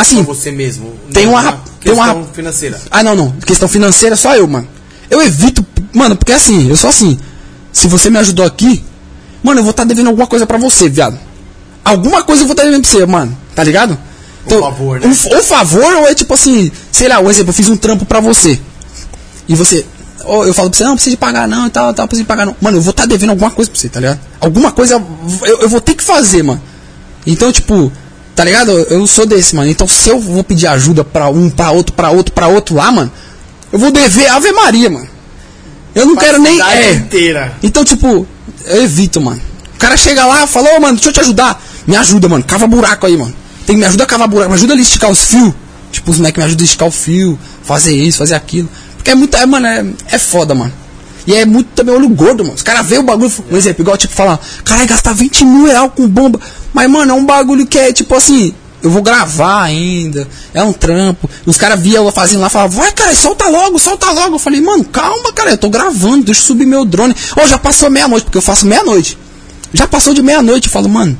Assim, 0.00 0.22
você 0.22 0.50
mesmo? 0.50 0.92
tem 1.12 1.24
Não, 1.26 1.32
uma- 1.32 1.42
na 1.42 1.52
tem 1.80 1.92
uma- 1.92 2.04
questão 2.06 2.28
financeira. 2.32 2.80
Ah, 2.90 3.02
não, 3.02 3.14
não. 3.14 3.30
Questão 3.46 3.68
financeira, 3.68 4.16
só 4.16 4.34
eu, 4.36 4.46
mano. 4.46 4.66
Eu 5.10 5.22
evito. 5.22 5.64
Mano, 5.92 6.16
porque 6.16 6.32
assim, 6.32 6.68
eu 6.68 6.76
sou 6.76 6.90
assim. 6.90 7.18
Se 7.72 7.86
você 7.88 8.10
me 8.10 8.18
ajudou 8.18 8.44
aqui, 8.44 8.84
mano, 9.42 9.60
eu 9.60 9.64
vou 9.64 9.70
estar 9.70 9.84
devendo 9.84 10.08
alguma 10.08 10.26
coisa 10.26 10.46
pra 10.46 10.58
você, 10.58 10.88
viado. 10.88 11.18
Alguma 11.84 12.22
coisa 12.22 12.42
eu 12.42 12.46
vou 12.46 12.52
estar 12.54 12.64
devendo 12.64 12.82
pra 12.82 12.90
você, 12.90 13.06
mano. 13.06 13.36
Tá 13.54 13.64
ligado? 13.64 13.98
favor, 14.48 14.98
né? 14.98 15.06
um, 15.06 15.36
ou 15.36 15.42
favor, 15.42 15.84
ou 15.96 16.08
é 16.08 16.14
tipo 16.14 16.32
assim, 16.32 16.72
sei 16.90 17.06
lá, 17.06 17.20
um 17.20 17.28
exemplo, 17.28 17.50
eu 17.50 17.54
fiz 17.54 17.68
um 17.68 17.76
trampo 17.76 18.06
pra 18.06 18.18
você. 18.20 18.58
E 19.46 19.54
você. 19.54 19.84
ou 20.24 20.46
eu 20.46 20.54
falo 20.54 20.70
pra 20.70 20.76
você, 20.78 20.84
não, 20.84 20.94
precisa 20.94 21.14
de 21.14 21.18
pagar 21.18 21.46
não 21.46 21.66
e 21.66 21.70
tal, 21.70 21.92
tal, 21.92 22.06
precisa 22.08 22.24
de 22.24 22.28
pagar 22.28 22.46
não. 22.46 22.56
Mano, 22.60 22.78
eu 22.78 22.82
vou 22.82 22.90
estar 22.90 23.06
devendo 23.06 23.30
alguma 23.30 23.50
coisa 23.50 23.70
pra 23.70 23.78
você, 23.80 23.88
tá 23.88 24.00
ligado? 24.00 24.18
Alguma 24.40 24.72
coisa 24.72 25.02
eu, 25.42 25.60
eu 25.62 25.68
vou 25.68 25.80
ter 25.80 25.94
que 25.94 26.02
fazer, 26.02 26.42
mano. 26.42 26.60
Então, 27.26 27.52
tipo, 27.52 27.92
tá 28.38 28.44
ligado? 28.44 28.70
Eu 28.70 29.04
sou 29.04 29.26
desse, 29.26 29.56
mano. 29.56 29.68
Então, 29.68 29.88
se 29.88 30.08
eu 30.08 30.20
vou 30.20 30.44
pedir 30.44 30.68
ajuda 30.68 31.02
pra 31.02 31.28
um, 31.28 31.50
pra 31.50 31.72
outro, 31.72 31.92
pra 31.92 32.10
outro, 32.10 32.32
pra 32.32 32.46
outro 32.46 32.76
lá, 32.76 32.92
mano, 32.92 33.10
eu 33.72 33.80
vou 33.80 33.90
dever 33.90 34.28
Ave 34.28 34.52
Maria, 34.52 34.88
mano. 34.88 35.08
Eu 35.92 36.06
não 36.06 36.14
quero 36.14 36.40
nem. 36.40 36.62
É. 36.62 36.92
inteira. 36.92 37.56
Então, 37.64 37.84
tipo, 37.84 38.24
eu 38.64 38.84
evito, 38.84 39.20
mano. 39.20 39.40
O 39.74 39.78
cara 39.78 39.96
chega 39.96 40.24
lá 40.24 40.44
e 40.44 40.46
fala, 40.46 40.76
ô, 40.76 40.80
mano, 40.80 40.94
deixa 40.94 41.08
eu 41.08 41.12
te 41.12 41.18
ajudar. 41.18 41.60
Me 41.84 41.96
ajuda, 41.96 42.28
mano. 42.28 42.44
Cava 42.44 42.68
buraco 42.68 43.06
aí, 43.06 43.16
mano. 43.16 43.34
Tem 43.66 43.74
que 43.74 43.80
me 43.80 43.86
ajuda 43.86 44.04
a 44.04 44.06
cavar 44.06 44.28
buraco. 44.28 44.50
Me 44.50 44.54
ajuda 44.54 44.72
ali 44.72 44.82
a 44.82 44.84
esticar 44.84 45.10
os 45.10 45.24
fios. 45.24 45.52
Tipo, 45.90 46.12
os 46.12 46.18
moleques 46.18 46.38
me 46.38 46.44
ajudam 46.44 46.62
a 46.62 46.64
esticar 46.64 46.86
o 46.86 46.92
fio. 46.92 47.36
Fazer 47.64 47.92
isso, 47.92 48.18
fazer 48.18 48.36
aquilo. 48.36 48.68
Porque 48.94 49.10
é 49.10 49.16
muito. 49.16 49.36
É, 49.36 49.44
mano, 49.46 49.66
é, 49.66 49.84
é 50.12 50.18
foda, 50.18 50.54
mano. 50.54 50.72
E 51.26 51.34
é 51.34 51.44
muito 51.44 51.70
também 51.74 51.92
olho 51.92 52.08
gordo, 52.08 52.44
mano. 52.44 52.54
Os 52.54 52.62
caras 52.62 52.86
veem 52.86 53.00
o 53.00 53.04
bagulho. 53.04 53.32
Um 53.50 53.56
exemplo, 53.56 53.82
igual, 53.82 53.96
tipo, 53.96 54.14
falar, 54.14 54.38
caralho, 54.64 54.88
gastar 54.88 55.12
20 55.12 55.44
mil 55.44 55.66
reais 55.66 55.90
com 55.96 56.08
bomba. 56.08 56.40
Mas, 56.72 56.90
mano, 56.90 57.12
é 57.12 57.14
um 57.14 57.24
bagulho 57.24 57.66
que 57.66 57.78
é, 57.78 57.92
tipo 57.92 58.14
assim, 58.14 58.54
eu 58.82 58.90
vou 58.90 59.02
gravar 59.02 59.62
ainda. 59.62 60.28
É 60.54 60.62
um 60.62 60.72
trampo. 60.72 61.28
Os 61.44 61.56
caras 61.56 61.80
viam 61.80 62.04
eu 62.04 62.12
fazendo 62.12 62.40
lá 62.40 62.48
falavam, 62.48 62.78
vai, 62.78 62.92
cara, 62.92 63.14
solta 63.14 63.48
logo, 63.48 63.78
solta 63.78 64.10
logo. 64.10 64.36
Eu 64.36 64.38
falei, 64.38 64.60
mano, 64.60 64.84
calma, 64.84 65.32
cara, 65.32 65.50
eu 65.50 65.58
tô 65.58 65.68
gravando, 65.68 66.24
deixa 66.24 66.40
eu 66.40 66.46
subir 66.46 66.66
meu 66.66 66.84
drone. 66.84 67.14
Ô, 67.36 67.46
já 67.46 67.58
passou 67.58 67.90
meia-noite, 67.90 68.24
porque 68.24 68.38
eu 68.38 68.42
faço 68.42 68.66
meia-noite. 68.66 69.18
Já 69.72 69.86
passou 69.86 70.14
de 70.14 70.22
meia-noite, 70.22 70.68
eu 70.68 70.72
falo, 70.72 70.88
mano, 70.88 71.18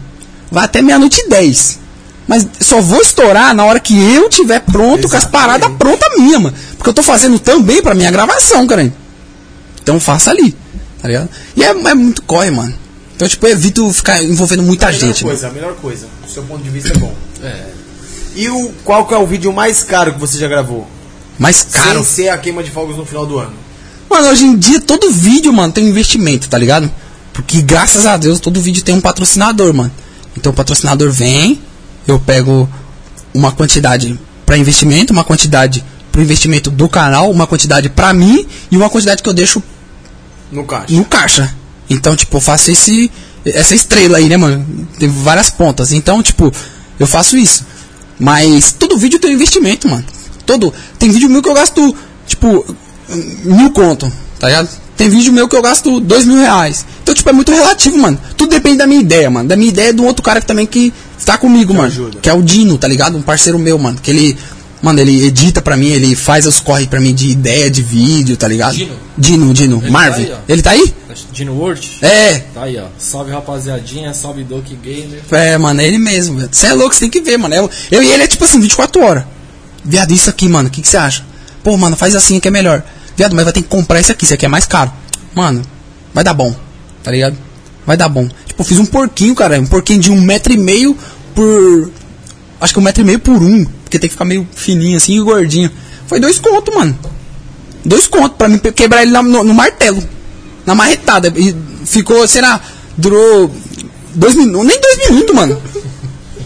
vai 0.51 0.65
até 0.65 0.81
meia-noite 0.81 1.21
e 1.21 1.29
dez. 1.29 1.79
Mas 2.27 2.47
só 2.61 2.81
vou 2.81 3.01
estourar 3.01 3.55
na 3.55 3.65
hora 3.65 3.81
que 3.81 3.99
eu 4.15 4.29
tiver 4.29 4.61
pronto 4.61 5.09
com 5.09 5.17
as 5.17 5.25
paradas 5.25 5.71
prontas 5.79 6.09
minha, 6.19 6.39
mano. 6.39 6.55
Porque 6.77 6.91
eu 6.91 6.95
tô 6.95 7.03
fazendo 7.03 7.39
também 7.39 7.83
pra 7.83 7.95
minha 7.95 8.11
gravação, 8.11 8.67
cara. 8.67 8.93
Então 9.83 9.99
faça 9.99 10.31
ali, 10.31 10.55
tá 11.01 11.09
ligado? 11.09 11.31
E 11.57 11.65
é, 11.65 11.71
é 11.71 11.95
muito 11.95 12.23
corre, 12.23 12.51
mano. 12.51 12.75
Então, 13.19 13.27
tipo, 13.27 13.45
eu 13.49 13.51
evito 13.51 13.93
ficar 13.93 14.23
envolvendo 14.23 14.63
muita 14.63 14.87
a 14.87 14.93
melhor 14.93 15.01
gente, 15.09 15.25
mano. 15.25 15.37
coisa, 15.37 15.49
a 15.49 15.53
melhor 15.53 15.75
coisa. 15.75 16.07
Do 16.25 16.31
seu 16.31 16.45
ponto 16.45 16.63
de 16.63 16.71
vista 16.71 16.91
é 16.91 16.99
bom. 16.99 17.13
E 18.37 18.49
o, 18.49 18.71
qual 18.85 19.05
que 19.09 19.13
é 19.13 19.19
o 19.19 19.27
vídeo 19.27 19.53
mais 19.53 19.83
caro 19.83 20.15
que 20.15 20.21
você 20.21 20.39
já 20.39 20.47
gravou? 20.47 20.87
Mas, 21.37 21.65
caro. 21.65 22.05
Sem 22.05 22.05
ser 22.05 22.29
a 22.29 22.39
queima 22.39 22.63
de 22.63 22.71
fogos 22.71 22.97
no 22.97 23.05
final 23.05 23.27
do 23.27 23.37
ano. 23.41 23.55
Mano, 24.09 24.29
hoje 24.29 24.45
em 24.45 24.57
dia 24.57 24.81
todo 24.81 25.11
vídeo, 25.11 25.53
mano, 25.53 25.73
tem 25.73 25.83
um 25.85 25.89
investimento, 25.89 26.49
tá 26.49 26.57
ligado? 26.57 26.89
Porque 27.33 27.61
graças 27.61 28.07
a 28.07 28.17
Deus 28.17 28.39
todo 28.39 28.61
vídeo 28.61 28.85
tem 28.85 28.95
um 28.95 29.01
patrocinador, 29.01 29.75
mano. 29.75 29.91
Então 30.37 30.53
o 30.53 30.55
patrocinador 30.55 31.11
vem, 31.11 31.61
eu 32.07 32.21
pego 32.21 32.69
uma 33.35 33.51
quantidade 33.51 34.17
pra 34.47 34.57
investimento, 34.57 35.13
uma 35.13 35.25
quantidade 35.25 35.85
pro 36.13 36.23
investimento 36.23 36.71
do 36.71 36.89
canal, 36.89 37.33
uma 37.33 37.49
quantidade 37.49 37.89
pra 37.89 38.15
mim 38.15 38.47
e 38.71 38.77
uma 38.77 38.89
quantidade 38.89 39.25
que 39.25 39.29
eu 39.29 39.35
deixo 39.35 39.61
No 40.53 40.65
caixa. 40.65 40.95
no 40.95 41.05
caixa. 41.05 41.55
Então, 41.91 42.15
tipo, 42.17 42.37
eu 42.37 42.41
faço 42.41 42.71
esse 42.71 43.11
essa 43.45 43.75
estrela 43.75 44.19
aí, 44.19 44.29
né, 44.29 44.37
mano? 44.37 44.67
Tem 44.99 45.09
várias 45.09 45.51
pontas. 45.51 45.93
Então, 45.93 46.23
tipo, 46.23 46.53
eu 46.99 47.07
faço 47.07 47.37
isso. 47.37 47.65
Mas 48.19 48.73
todo 48.73 48.99
vídeo 48.99 49.19
tem 49.19 49.31
um 49.31 49.35
investimento, 49.35 49.89
mano. 49.89 50.05
Todo 50.45 50.73
tem 50.99 51.11
vídeo 51.11 51.29
meu 51.29 51.43
que 51.43 51.49
eu 51.49 51.55
gasto 51.55 51.95
tipo 52.27 52.65
mil 53.45 53.71
conto, 53.71 54.11
tá 54.39 54.49
ligado? 54.49 54.69
Tem 54.97 55.09
vídeo 55.09 55.33
meu 55.33 55.49
que 55.49 55.55
eu 55.55 55.63
gasto 55.63 56.01
dois 56.01 56.25
mil 56.25 56.37
reais. 56.37 56.85
Então, 57.03 57.15
tipo, 57.15 57.29
é 57.29 57.33
muito 57.33 57.53
relativo, 57.53 57.97
mano. 57.97 58.19
Tudo 58.37 58.51
depende 58.51 58.79
da 58.79 58.87
minha 58.87 59.01
ideia, 59.01 59.31
mano. 59.31 59.49
Da 59.49 59.57
minha 59.57 59.69
ideia 59.69 59.93
de 59.93 60.03
um 60.03 60.07
outro 60.07 60.23
cara 60.23 60.41
que 60.41 60.47
também 60.47 60.67
que 60.67 60.93
está 61.17 61.39
comigo, 61.39 61.73
mano. 61.73 61.87
ajuda. 61.87 62.19
Que 62.21 62.29
é 62.29 62.35
o 62.35 62.43
Dino, 62.43 62.77
tá 62.77 62.89
ligado? 62.89 63.17
Um 63.17 63.23
parceiro 63.23 63.59
meu, 63.59 63.79
mano. 63.79 63.99
Que 64.03 64.11
ele, 64.11 64.37
mano, 64.83 65.01
ele 65.01 65.25
edita 65.27 65.61
pra 65.61 65.77
mim, 65.77 65.89
ele 65.89 66.15
faz 66.15 66.47
os 66.47 66.61
corre 66.61 66.87
pra 66.87 67.01
mim 67.01 67.15
de 67.15 67.29
ideia 67.29 67.71
de 67.71 67.83
vídeo, 67.83 68.37
tá 68.37 68.47
ligado? 68.49 68.75
Dino? 68.77 68.97
Dino, 69.17 69.55
Dino. 69.55 69.79
Ele 69.83 69.91
Marvin. 69.91 70.25
tá 70.25 70.33
aí, 70.33 70.39
ele 70.49 70.63
tá 70.63 70.71
aí? 70.71 70.95
Dino 71.33 71.53
World? 71.55 71.99
É. 72.01 72.39
Tá 72.55 72.63
aí, 72.63 72.79
ó. 72.79 72.87
Salve 72.99 73.33
rapaziadinha, 73.33 74.15
salve 74.15 74.45
Doki 74.45 74.77
Gamer. 74.77 75.21
É, 75.33 75.59
mano, 75.59 75.81
é 75.81 75.87
ele 75.87 75.99
mesmo, 75.99 76.37
velho. 76.37 76.49
Você 76.51 76.67
é 76.67 76.73
louco, 76.73 76.95
você 76.95 77.01
tem 77.01 77.11
que 77.11 77.21
ver, 77.21 77.37
mano. 77.37 77.55
Eu, 77.55 77.71
eu 77.91 78.03
e 78.03 78.09
ele 78.11 78.23
é 78.23 78.27
tipo 78.27 78.45
assim, 78.45 78.61
24 78.61 79.03
horas. 79.03 79.25
Viado, 79.85 80.13
isso 80.13 80.31
aqui, 80.31 80.49
mano, 80.49 80.69
o 80.69 80.71
que 80.71 80.83
que 80.83 80.89
você 80.89 80.97
acha? 80.97 81.25
Pô, 81.63 81.77
mano, 81.77 81.97
faz 81.97 82.15
assim 82.15 82.39
que 82.39 82.49
é 82.49 82.51
melhor. 82.51 82.83
Viado, 83.17 83.35
mas 83.35 83.45
vai 83.45 83.53
ter 83.53 83.63
que 83.63 83.69
comprar 83.69 83.99
esse 84.01 84.13
aqui, 84.13 84.25
esse 84.25 84.35
aqui 84.35 84.47
é 84.47 84.49
mais 84.49 84.65
caro. 84.65 84.93
Mano, 85.35 85.63
vai 86.15 86.23
dar 86.23 86.35
bom, 86.35 86.55
tá 87.03 87.11
ligado? 87.11 87.37
Vai 87.85 87.97
dar 87.97 88.09
bom. 88.09 88.29
Tipo, 88.47 88.63
eu 88.63 88.65
fiz 88.65 88.79
um 88.79 88.87
porquinho, 88.87 89.35
cara, 89.35 89.59
um 89.61 89.67
porquinho 89.67 89.99
de 89.99 90.11
um 90.11 90.21
metro 90.21 90.53
e 90.53 90.57
meio 90.57 90.97
por. 91.35 91.91
Acho 92.61 92.73
que 92.75 92.79
um 92.79 92.83
metro 92.83 93.03
e 93.03 93.05
meio 93.05 93.19
por 93.19 93.43
um. 93.43 93.65
Porque 93.89 93.99
tem 93.99 94.09
que 94.09 94.13
ficar 94.13 94.27
meio 94.27 94.47
fininho 94.55 94.99
assim 94.99 95.17
e 95.17 95.21
gordinho. 95.21 95.71
Foi 96.07 96.21
dois 96.21 96.39
contos, 96.39 96.75
mano. 96.75 96.97
Dois 97.83 98.07
contos 98.07 98.37
pra 98.37 98.47
mim 98.47 98.59
quebrar 98.59 99.01
ele 99.01 99.11
no, 99.11 99.43
no 99.43 99.55
martelo. 99.55 100.03
Na 100.67 100.75
marretada. 100.75 101.33
E 101.35 101.57
ficou, 101.87 102.29
sei 102.29 102.43
lá, 102.43 102.61
durou 102.99 103.51
dois 104.15 104.35
minutos. 104.35 104.69
Nem 104.69 104.79
dois 104.79 105.09
minutos, 105.09 105.35
mano. 105.35 105.63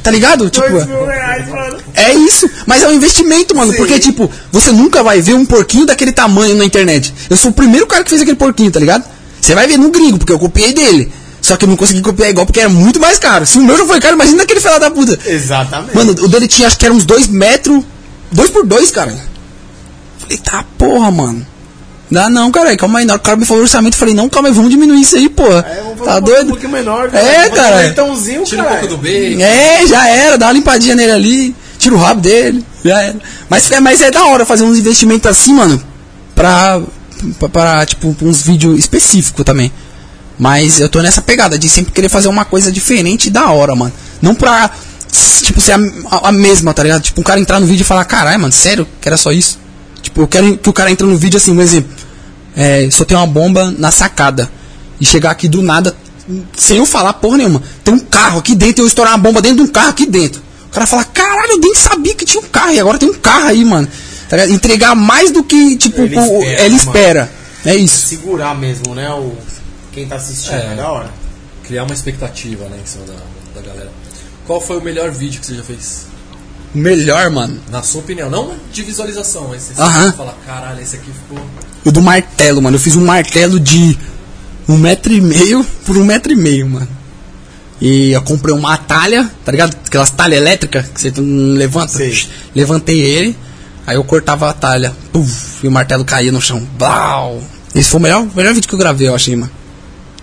Tá 0.05 0.11
ligado? 0.12 0.49
Tipo, 0.51 0.68
reais, 0.68 1.49
é 1.95 2.14
isso. 2.14 2.49
Mas 2.64 2.82
Mas 2.82 2.82
é 2.84 2.88
um 2.88 2.93
investimento, 2.93 3.57
mano. 3.57 3.72
Sim. 3.72 3.78
Porque, 3.78 3.99
tipo, 3.99 4.30
você 4.53 4.70
nunca 4.70 5.03
vai 5.03 5.20
ver 5.20 5.34
um 5.34 5.45
porquinho 5.45 5.84
daquele 5.86 6.12
tamanho 6.12 6.55
na 6.55 6.64
internet. 6.64 7.12
Eu 7.28 7.36
sou 7.36 7.51
o 7.51 7.55
primeiro 7.55 7.88
cara 7.88 8.05
que 8.05 8.11
fez 8.11 8.22
aquele 8.22 8.36
porquinho, 8.36 8.70
tá 8.70 8.78
ligado? 8.78 9.05
Você 9.40 9.53
vai 9.53 9.66
ver 9.66 9.78
no 9.78 9.90
gringo, 9.90 10.18
porque 10.18 10.32
eu 10.32 10.38
copiei 10.38 10.72
dele. 10.72 11.12
Só 11.43 11.57
que 11.57 11.64
eu 11.64 11.68
não 11.68 11.76
consegui 11.76 12.01
copiar 12.01 12.30
igual 12.30 12.47
porque 12.47 12.61
era 12.61 12.68
muito 12.68 13.01
mais 13.01 13.18
caro. 13.18 13.45
Se 13.45 13.59
o 13.59 13.62
meu 13.62 13.76
já 13.76 13.84
foi 13.84 14.01
caro, 14.01 14.14
imagina 14.14 14.45
aquele 14.45 14.61
filho 14.61 14.78
da 14.78 14.90
puta. 14.90 15.18
Exatamente. 15.28 15.97
Mano, 15.97 16.12
o 16.12 16.28
dele 16.28 16.47
tinha 16.47 16.68
acho 16.68 16.78
que 16.78 16.84
era 16.86 16.95
uns 16.95 17.05
2 17.05 17.26
metros. 17.26 17.82
2 18.30 18.51
por 18.51 18.64
2, 18.64 18.90
cara. 18.93 19.12
Falei, 20.20 20.38
tá 20.38 20.64
porra, 20.78 21.11
mano. 21.11 21.45
Dá 22.09 22.30
não, 22.30 22.53
cara. 22.53 22.76
Calma 22.76 23.01
aí. 23.01 23.05
Na 23.05 23.14
hora 23.14 23.18
que 23.18 23.24
o 23.24 23.26
cara 23.26 23.36
me 23.36 23.45
falou 23.45 23.62
orçamento, 23.62 23.95
eu 23.95 23.99
falei, 23.99 24.14
não, 24.14 24.28
calma 24.28 24.49
aí, 24.49 24.55
vamos 24.55 24.70
diminuir 24.70 25.01
isso 25.01 25.16
aí, 25.16 25.28
porra. 25.28 25.66
É, 25.68 25.82
vamos 25.82 26.07
tá 26.07 26.16
um 26.18 26.20
doido? 26.20 26.49
pouquinho 26.51 26.70
menor. 26.70 27.11
É, 27.12 27.49
Vamos 27.49 27.57
cara. 27.59 28.05
um 28.05 28.45
Tira 28.45 28.62
um 28.62 28.64
cara. 28.64 28.78
pouco 28.78 28.95
do 28.95 28.97
bacon. 28.99 29.43
É, 29.43 29.86
já 29.86 30.09
era, 30.09 30.38
dá 30.38 30.47
uma 30.47 30.53
limpadinha 30.53 30.95
nele 30.95 31.12
ali, 31.12 31.57
tira 31.78 31.95
o 31.95 31.99
rabo 31.99 32.20
dele, 32.20 32.64
já 32.84 33.01
era. 33.03 33.16
Mas 33.49 33.70
é, 33.70 33.80
mas 33.80 34.01
é 34.01 34.11
da 34.11 34.24
hora 34.26 34.45
fazer 34.45 34.62
uns 34.62 34.78
investimentos 34.78 35.28
assim, 35.28 35.53
mano, 35.55 35.82
pra, 36.34 36.80
pra, 37.38 37.49
pra, 37.49 37.86
tipo, 37.86 38.14
uns 38.22 38.43
vídeos 38.43 38.78
específicos 38.78 39.45
também. 39.45 39.72
Mas 40.38 40.80
eu 40.80 40.88
tô 40.88 41.00
nessa 41.00 41.20
pegada 41.22 41.58
de 41.58 41.68
sempre 41.68 41.92
querer 41.92 42.08
fazer 42.08 42.28
uma 42.28 42.44
coisa 42.44 42.72
diferente 42.72 43.26
e 43.26 43.30
da 43.30 43.50
hora, 43.50 43.74
mano. 43.76 43.92
Não 44.20 44.34
pra, 44.34 44.70
tipo, 45.42 45.60
ser 45.60 45.72
a, 45.72 45.76
a- 46.10 46.28
a 46.28 46.32
mesma, 46.32 46.72
tá 46.74 46.82
ligado? 46.82 47.02
Tipo, 47.02 47.20
um 47.20 47.24
cara 47.24 47.38
entrar 47.40 47.60
no 47.60 47.66
vídeo 47.66 47.82
e 47.82 47.84
falar, 47.84 48.04
caralho, 48.04 48.40
mano, 48.40 48.52
sério, 48.52 48.86
que 49.00 49.08
era 49.08 49.16
só 49.16 49.30
isso? 49.30 49.58
Tipo, 50.02 50.22
eu 50.22 50.26
quero 50.28 50.56
que 50.58 50.68
o 50.68 50.72
cara 50.72 50.90
entre 50.90 51.06
no 51.06 51.16
vídeo 51.16 51.36
assim, 51.36 51.52
um 51.52 51.60
exemplo. 51.60 51.90
É, 52.56 52.88
só 52.90 53.04
tem 53.04 53.16
uma 53.16 53.26
bomba 53.26 53.72
na 53.78 53.90
sacada. 53.90 54.50
E 55.00 55.04
chegar 55.06 55.30
aqui 55.30 55.48
do 55.48 55.62
nada, 55.62 55.94
sem 56.56 56.78
eu 56.78 56.86
falar 56.86 57.12
porra 57.14 57.38
nenhuma. 57.38 57.62
Tem 57.82 57.92
um 57.94 57.98
carro 57.98 58.38
aqui 58.38 58.54
dentro 58.54 58.80
e 58.80 58.84
eu 58.84 58.86
estourar 58.86 59.12
uma 59.12 59.18
bomba 59.18 59.40
dentro 59.42 59.58
de 59.58 59.62
um 59.62 59.72
carro 59.72 59.90
aqui 59.90 60.06
dentro. 60.06 60.40
O 60.66 60.70
cara 60.72 60.86
fala, 60.86 61.04
caralho, 61.04 61.52
eu 61.52 61.58
nem 61.58 61.74
sabia 61.74 62.14
que 62.14 62.24
tinha 62.24 62.42
um 62.42 62.46
carro. 62.48 62.72
E 62.72 62.80
agora 62.80 62.98
tem 62.98 63.08
um 63.08 63.14
carro 63.14 63.46
aí, 63.48 63.64
mano. 63.64 63.88
Tá? 64.28 64.46
Entregar 64.48 64.94
mais 64.94 65.30
do 65.30 65.42
que, 65.44 65.76
tipo, 65.76 66.00
Ele 66.02 66.16
o- 66.16 66.20
espera, 66.22 66.60
ele 66.62 66.74
mano. 66.76 66.76
espera. 66.76 67.30
É 67.64 67.76
isso. 67.76 68.06
Segurar 68.06 68.54
mesmo, 68.54 68.94
né? 68.94 69.10
O, 69.10 69.36
quem 69.93 70.07
tá 70.07 70.16
assistindo. 70.16 70.55
É. 70.55 70.72
É, 70.72 70.76
da 70.76 70.90
hora. 70.90 71.11
Criar 71.64 71.84
uma 71.84 71.95
expectativa, 71.95 72.64
né, 72.64 72.78
em 72.82 72.86
cima 72.86 73.05
da, 73.07 73.14
da 73.55 73.66
galera. 73.66 73.90
Qual 74.47 74.61
foi 74.61 74.78
o 74.78 74.82
melhor 74.82 75.11
vídeo 75.11 75.40
que 75.40 75.47
você 75.47 75.55
já 75.55 75.62
fez? 75.62 76.07
Melhor, 76.74 77.30
mano. 77.30 77.61
Na 77.70 77.82
sua 77.82 78.01
opinião, 78.01 78.30
não 78.30 78.55
de 78.72 78.82
visualização, 78.82 79.49
mas 79.49 79.62
você 79.62 79.80
Aham. 79.80 80.12
fala, 80.12 80.34
caralho, 80.47 80.80
esse 80.80 80.97
aqui 80.97 81.11
ficou. 81.12 81.45
O 81.84 81.93
do 81.93 82.01
martelo, 82.01 82.62
mano. 82.62 82.76
Eu 82.76 82.80
fiz 82.80 82.97
um 82.97 83.05
martelo 83.05 83.61
de 83.61 83.97
um 84.68 84.78
metro 84.78 85.12
e 85.12 85.20
meio 85.20 85.64
por 85.84 85.97
um 85.97 86.05
metro 86.05 86.32
e 86.32 86.36
meio, 86.36 86.68
mano. 86.68 86.88
E 87.80 88.12
eu 88.12 88.22
comprei 88.22 88.55
uma 88.55 88.76
talha, 88.78 89.30
tá 89.45 89.53
ligado? 89.53 89.76
Aquelas 89.86 90.11
talhas 90.11 90.38
elétricas 90.38 90.86
que 90.88 91.01
você 91.01 91.12
não 91.20 91.55
levanta. 91.55 91.93
Sei. 91.93 92.26
Levantei 92.55 93.01
ele, 93.01 93.36
aí 93.86 93.97
eu 93.97 94.05
cortava 94.05 94.49
a 94.49 94.53
talha. 94.53 94.95
Puf, 95.12 95.64
e 95.64 95.68
o 95.68 95.70
martelo 95.70 96.05
caía 96.05 96.32
no 96.32 96.40
chão. 96.40 96.66
Blau. 96.78 97.43
Esse 97.74 97.90
foi 97.90 98.01
o 98.01 98.03
melhor, 98.03 98.26
melhor 98.34 98.55
vídeo 98.55 98.68
que 98.68 98.74
eu 98.74 98.78
gravei, 98.78 99.09
eu 99.09 99.14
achei, 99.14 99.34
mano. 99.36 99.51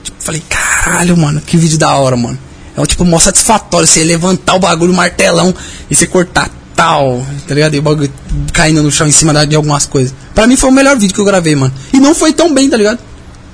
Tipo, 0.10 0.24
falei, 0.24 0.44
caralho, 0.50 1.16
mano, 1.18 1.42
que 1.42 1.58
vídeo 1.58 1.78
da 1.78 1.96
hora, 1.96 2.16
mano. 2.18 2.38
É 2.76 2.82
um 2.82 2.86
tipo 2.86 3.04
mó 3.04 3.20
satisfatório 3.20 3.88
você 3.88 4.04
levantar 4.04 4.56
o 4.56 4.60
bagulho, 4.60 4.92
o 4.94 4.96
martelão, 4.96 5.54
e 5.90 5.96
você 5.96 6.08
cortar 6.08 6.50
tal, 6.76 7.26
tá 7.48 7.54
ligado? 7.54 7.76
E 7.76 7.80
o 7.80 7.82
bagulho 7.82 8.12
caindo 8.54 8.82
no 8.82 8.92
chão 8.92 9.06
em 9.08 9.12
cima 9.12 9.34
da- 9.34 9.44
de 9.46 9.56
algumas 9.56 9.86
coisas. 9.86 10.14
Pra 10.34 10.48
mim 10.48 10.56
foi 10.56 10.70
o 10.70 10.74
melhor 10.74 10.98
vídeo 10.98 11.14
que 11.14 11.20
eu 11.20 11.26
gravei, 11.26 11.56
mano. 11.56 11.74
E 11.94 12.00
não 12.00 12.16
foi 12.16 12.32
tão 12.32 12.54
bem, 12.54 12.70
tá 12.70 12.78
ligado? 12.78 13.00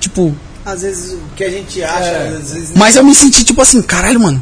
Tipo, 0.00 0.34
Às 0.64 0.82
vezes 0.82 1.12
o 1.12 1.18
que 1.36 1.44
a 1.44 1.50
gente 1.50 1.82
acha, 1.82 2.04
É. 2.04 2.36
às 2.40 2.52
vezes. 2.52 2.70
mas 2.74 2.96
eu 2.96 3.04
me 3.04 3.14
senti 3.14 3.44
tipo 3.44 3.60
assim, 3.62 3.80
caralho, 3.82 4.18
mano. 4.20 4.40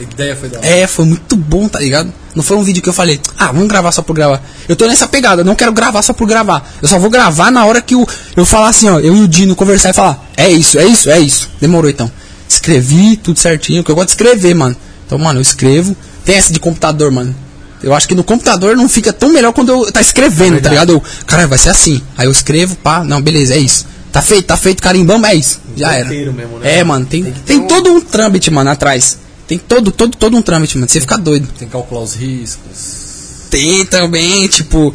A 0.00 0.02
ideia 0.02 0.34
foi 0.34 0.48
da 0.48 0.58
hora. 0.58 0.66
É, 0.66 0.86
foi 0.86 1.04
muito 1.04 1.36
bom, 1.36 1.68
tá 1.68 1.78
ligado? 1.78 2.12
Não 2.34 2.42
foi 2.42 2.56
um 2.56 2.62
vídeo 2.62 2.82
que 2.82 2.88
eu 2.88 2.92
falei, 2.92 3.20
ah, 3.38 3.52
vamos 3.52 3.68
gravar 3.68 3.92
só 3.92 4.00
por 4.02 4.14
gravar. 4.14 4.42
Eu 4.68 4.74
tô 4.76 4.86
nessa 4.86 5.06
pegada, 5.06 5.42
eu 5.42 5.44
não 5.44 5.54
quero 5.54 5.72
gravar 5.72 6.00
só 6.02 6.12
por 6.12 6.26
gravar. 6.26 6.66
Eu 6.80 6.88
só 6.88 6.98
vou 6.98 7.10
gravar 7.10 7.50
na 7.50 7.64
hora 7.66 7.82
que 7.82 7.94
eu, 7.94 8.08
eu 8.36 8.46
falar 8.46 8.68
assim, 8.70 8.88
ó, 8.88 8.98
eu 8.98 9.14
e 9.16 9.20
o 9.22 9.28
Dino 9.28 9.54
conversar 9.54 9.90
e 9.90 9.92
falar, 9.92 10.24
é 10.36 10.48
isso, 10.48 10.78
é 10.78 10.86
isso, 10.86 11.10
é 11.10 11.20
isso. 11.20 11.50
Demorou 11.60 11.90
então. 11.90 12.10
Escrevi 12.48 13.16
tudo 13.16 13.38
certinho, 13.38 13.84
que 13.84 13.90
eu 13.90 13.94
gosto 13.94 14.08
de 14.08 14.12
escrever, 14.12 14.54
mano. 14.54 14.74
Então, 15.06 15.18
mano, 15.18 15.38
eu 15.38 15.42
escrevo. 15.42 15.94
Tem 16.24 16.36
essa 16.36 16.52
de 16.52 16.58
computador, 16.60 17.10
mano. 17.10 17.34
Eu 17.82 17.94
acho 17.94 18.06
que 18.08 18.14
no 18.14 18.22
computador 18.24 18.76
não 18.76 18.88
fica 18.88 19.12
tão 19.12 19.32
melhor 19.32 19.52
quando 19.52 19.70
eu 19.72 19.92
tá 19.92 20.00
escrevendo, 20.00 20.60
tá 20.60 20.68
ligado? 20.68 20.92
Eu, 20.92 21.02
caralho, 21.26 21.48
vai 21.48 21.58
ser 21.58 21.70
assim. 21.70 22.00
Aí 22.16 22.26
eu 22.26 22.30
escrevo, 22.32 22.76
pá, 22.76 23.02
não, 23.04 23.20
beleza, 23.22 23.54
é 23.54 23.58
isso. 23.58 23.86
Tá 24.12 24.20
feito, 24.20 24.46
tá 24.46 24.56
feito, 24.56 24.82
carimbamos, 24.82 25.28
é 25.28 25.34
isso. 25.34 25.60
Já 25.76 25.94
era. 25.94 26.08
mesmo, 26.08 26.58
né? 26.58 26.78
É, 26.78 26.84
mano, 26.84 27.06
tem, 27.06 27.22
Tem 27.22 27.32
tem 27.32 27.58
um- 27.60 27.66
todo 27.66 27.90
um 27.92 28.00
trâmite, 28.00 28.50
mano, 28.50 28.70
atrás. 28.70 29.16
Tem 29.50 29.58
todo, 29.58 29.90
todo, 29.90 30.16
todo 30.16 30.36
um 30.36 30.42
trâmite, 30.42 30.78
mano. 30.78 30.88
Você 30.88 31.00
fica 31.00 31.18
doido. 31.18 31.48
Tem 31.58 31.66
que 31.66 31.72
calcular 31.72 32.02
os 32.02 32.14
riscos. 32.14 33.48
Tem 33.50 33.84
também, 33.84 34.46
tipo. 34.46 34.94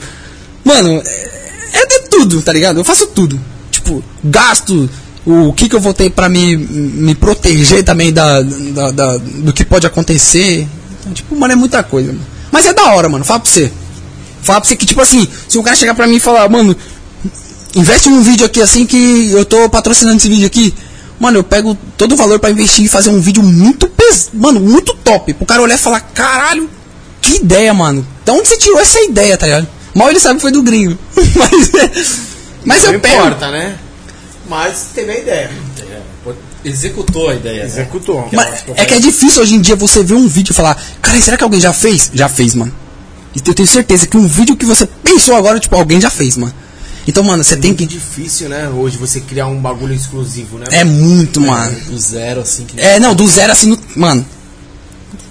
Mano, 0.63 1.01
é, 1.05 1.29
é 1.73 1.85
de 1.85 2.07
tudo, 2.09 2.41
tá 2.41 2.53
ligado? 2.53 2.79
Eu 2.79 2.85
faço 2.85 3.07
tudo. 3.07 3.37
Tipo, 3.69 4.01
gasto. 4.23 4.89
O 5.25 5.51
que, 5.51 5.67
que 5.67 5.75
eu 5.75 5.79
vou 5.81 5.93
ter 5.93 6.09
pra 6.09 6.29
me, 6.29 6.55
me 6.55 7.13
proteger 7.15 7.83
também 7.83 8.13
da, 8.13 8.41
da, 8.41 8.91
da- 8.91 9.17
do 9.17 9.51
que 9.51 9.65
pode 9.65 9.85
acontecer. 9.85 10.65
Então, 11.01 11.11
tipo, 11.13 11.35
mano, 11.35 11.51
é 11.51 11.55
muita 11.57 11.83
coisa, 11.83 12.13
mano. 12.13 12.25
Mas 12.49 12.65
é 12.65 12.71
da 12.73 12.93
hora, 12.93 13.09
mano. 13.09 13.25
Fala 13.25 13.41
pra 13.41 13.51
você. 13.51 13.69
Fala 14.41 14.61
pra 14.61 14.69
você 14.69 14.77
que, 14.77 14.85
tipo 14.85 15.01
assim, 15.01 15.27
se 15.49 15.57
um 15.57 15.63
cara 15.63 15.75
chegar 15.75 15.95
pra 15.95 16.07
mim 16.07 16.15
e 16.15 16.19
falar, 16.21 16.47
mano, 16.47 16.73
investe 17.75 18.07
num 18.07 18.21
vídeo 18.21 18.45
aqui 18.45 18.61
assim 18.61 18.85
que 18.85 19.31
eu 19.33 19.43
tô 19.43 19.67
patrocinando 19.69 20.15
esse 20.15 20.29
vídeo 20.29 20.47
aqui. 20.47 20.73
Mano, 21.19 21.39
eu 21.39 21.43
pego 21.43 21.77
todo 21.97 22.13
o 22.13 22.17
valor 22.17 22.39
pra 22.39 22.49
investir 22.51 22.85
e 22.85 22.89
fazer 22.89 23.09
um 23.09 23.21
vídeo 23.21 23.41
muito 23.41 23.87
pes... 23.89 24.29
Mano, 24.33 24.59
muito 24.59 24.93
top. 24.95 25.33
Pro 25.33 25.45
cara 25.45 25.61
olhar 25.61 25.75
e 25.75 25.77
falar, 25.77 25.99
caralho, 26.01 26.69
que 27.21 27.37
ideia, 27.37 27.73
mano. 27.73 28.05
Da 28.25 28.33
onde 28.33 28.47
você 28.47 28.57
tirou 28.57 28.79
essa 28.79 28.99
ideia, 29.01 29.37
tá 29.37 29.45
ligado? 29.45 29.67
Mal 29.93 30.09
ele 30.09 30.19
sabe 30.19 30.35
que 30.35 30.41
foi 30.41 30.51
do 30.51 30.61
gringo. 30.61 30.97
mas 31.35 32.19
mas 32.65 32.83
não 32.83 32.93
eu 32.93 32.99
pego. 32.99 33.15
importa, 33.15 33.49
né? 33.49 33.77
Mas 34.49 34.87
teve 34.93 35.11
a 35.11 35.17
ideia. 35.19 35.51
É, 35.89 36.01
executou 36.65 37.29
a 37.29 37.35
ideia. 37.35 37.59
né? 37.61 37.65
Executou. 37.65 38.23
Que 38.23 38.35
eu 38.35 38.39
Mas 38.39 38.53
acho 38.53 38.65
que 38.65 38.71
eu 38.71 38.75
é 38.77 38.85
que 38.85 38.93
é 38.93 38.99
difícil 38.99 39.41
hoje 39.41 39.55
em 39.55 39.61
dia 39.61 39.75
você 39.75 40.03
ver 40.03 40.15
um 40.15 40.27
vídeo 40.27 40.51
e 40.51 40.55
falar, 40.55 40.75
cara, 41.01 41.19
será 41.21 41.37
que 41.37 41.43
alguém 41.43 41.61
já 41.61 41.71
fez? 41.71 42.11
Já 42.13 42.27
fez, 42.27 42.53
mano. 42.55 42.73
E 43.35 43.41
eu 43.47 43.53
tenho 43.53 43.67
certeza 43.67 44.07
que 44.07 44.17
um 44.17 44.27
vídeo 44.27 44.55
que 44.55 44.65
você 44.65 44.87
pensou 45.03 45.35
agora, 45.35 45.59
tipo, 45.59 45.75
alguém 45.75 45.99
já 46.01 46.09
fez, 46.09 46.37
mano. 46.37 46.53
Então, 47.07 47.23
mano, 47.23 47.43
você 47.43 47.55
tem 47.55 47.71
muito 47.71 47.79
que. 47.79 47.85
difícil, 47.85 48.49
né? 48.49 48.67
Hoje 48.69 48.97
você 48.97 49.19
criar 49.21 49.47
um 49.47 49.59
bagulho 49.59 49.93
exclusivo, 49.93 50.57
né? 50.57 50.65
É 50.71 50.83
muito, 50.83 51.39
mano. 51.39 51.75
Do 51.87 51.99
zero, 51.99 52.41
assim, 52.41 52.65
que 52.65 52.79
É, 52.79 52.99
não, 52.99 53.13
do 53.13 53.27
zero 53.27 53.51
assim, 53.51 53.67
no- 53.69 53.79
mano. 53.95 54.25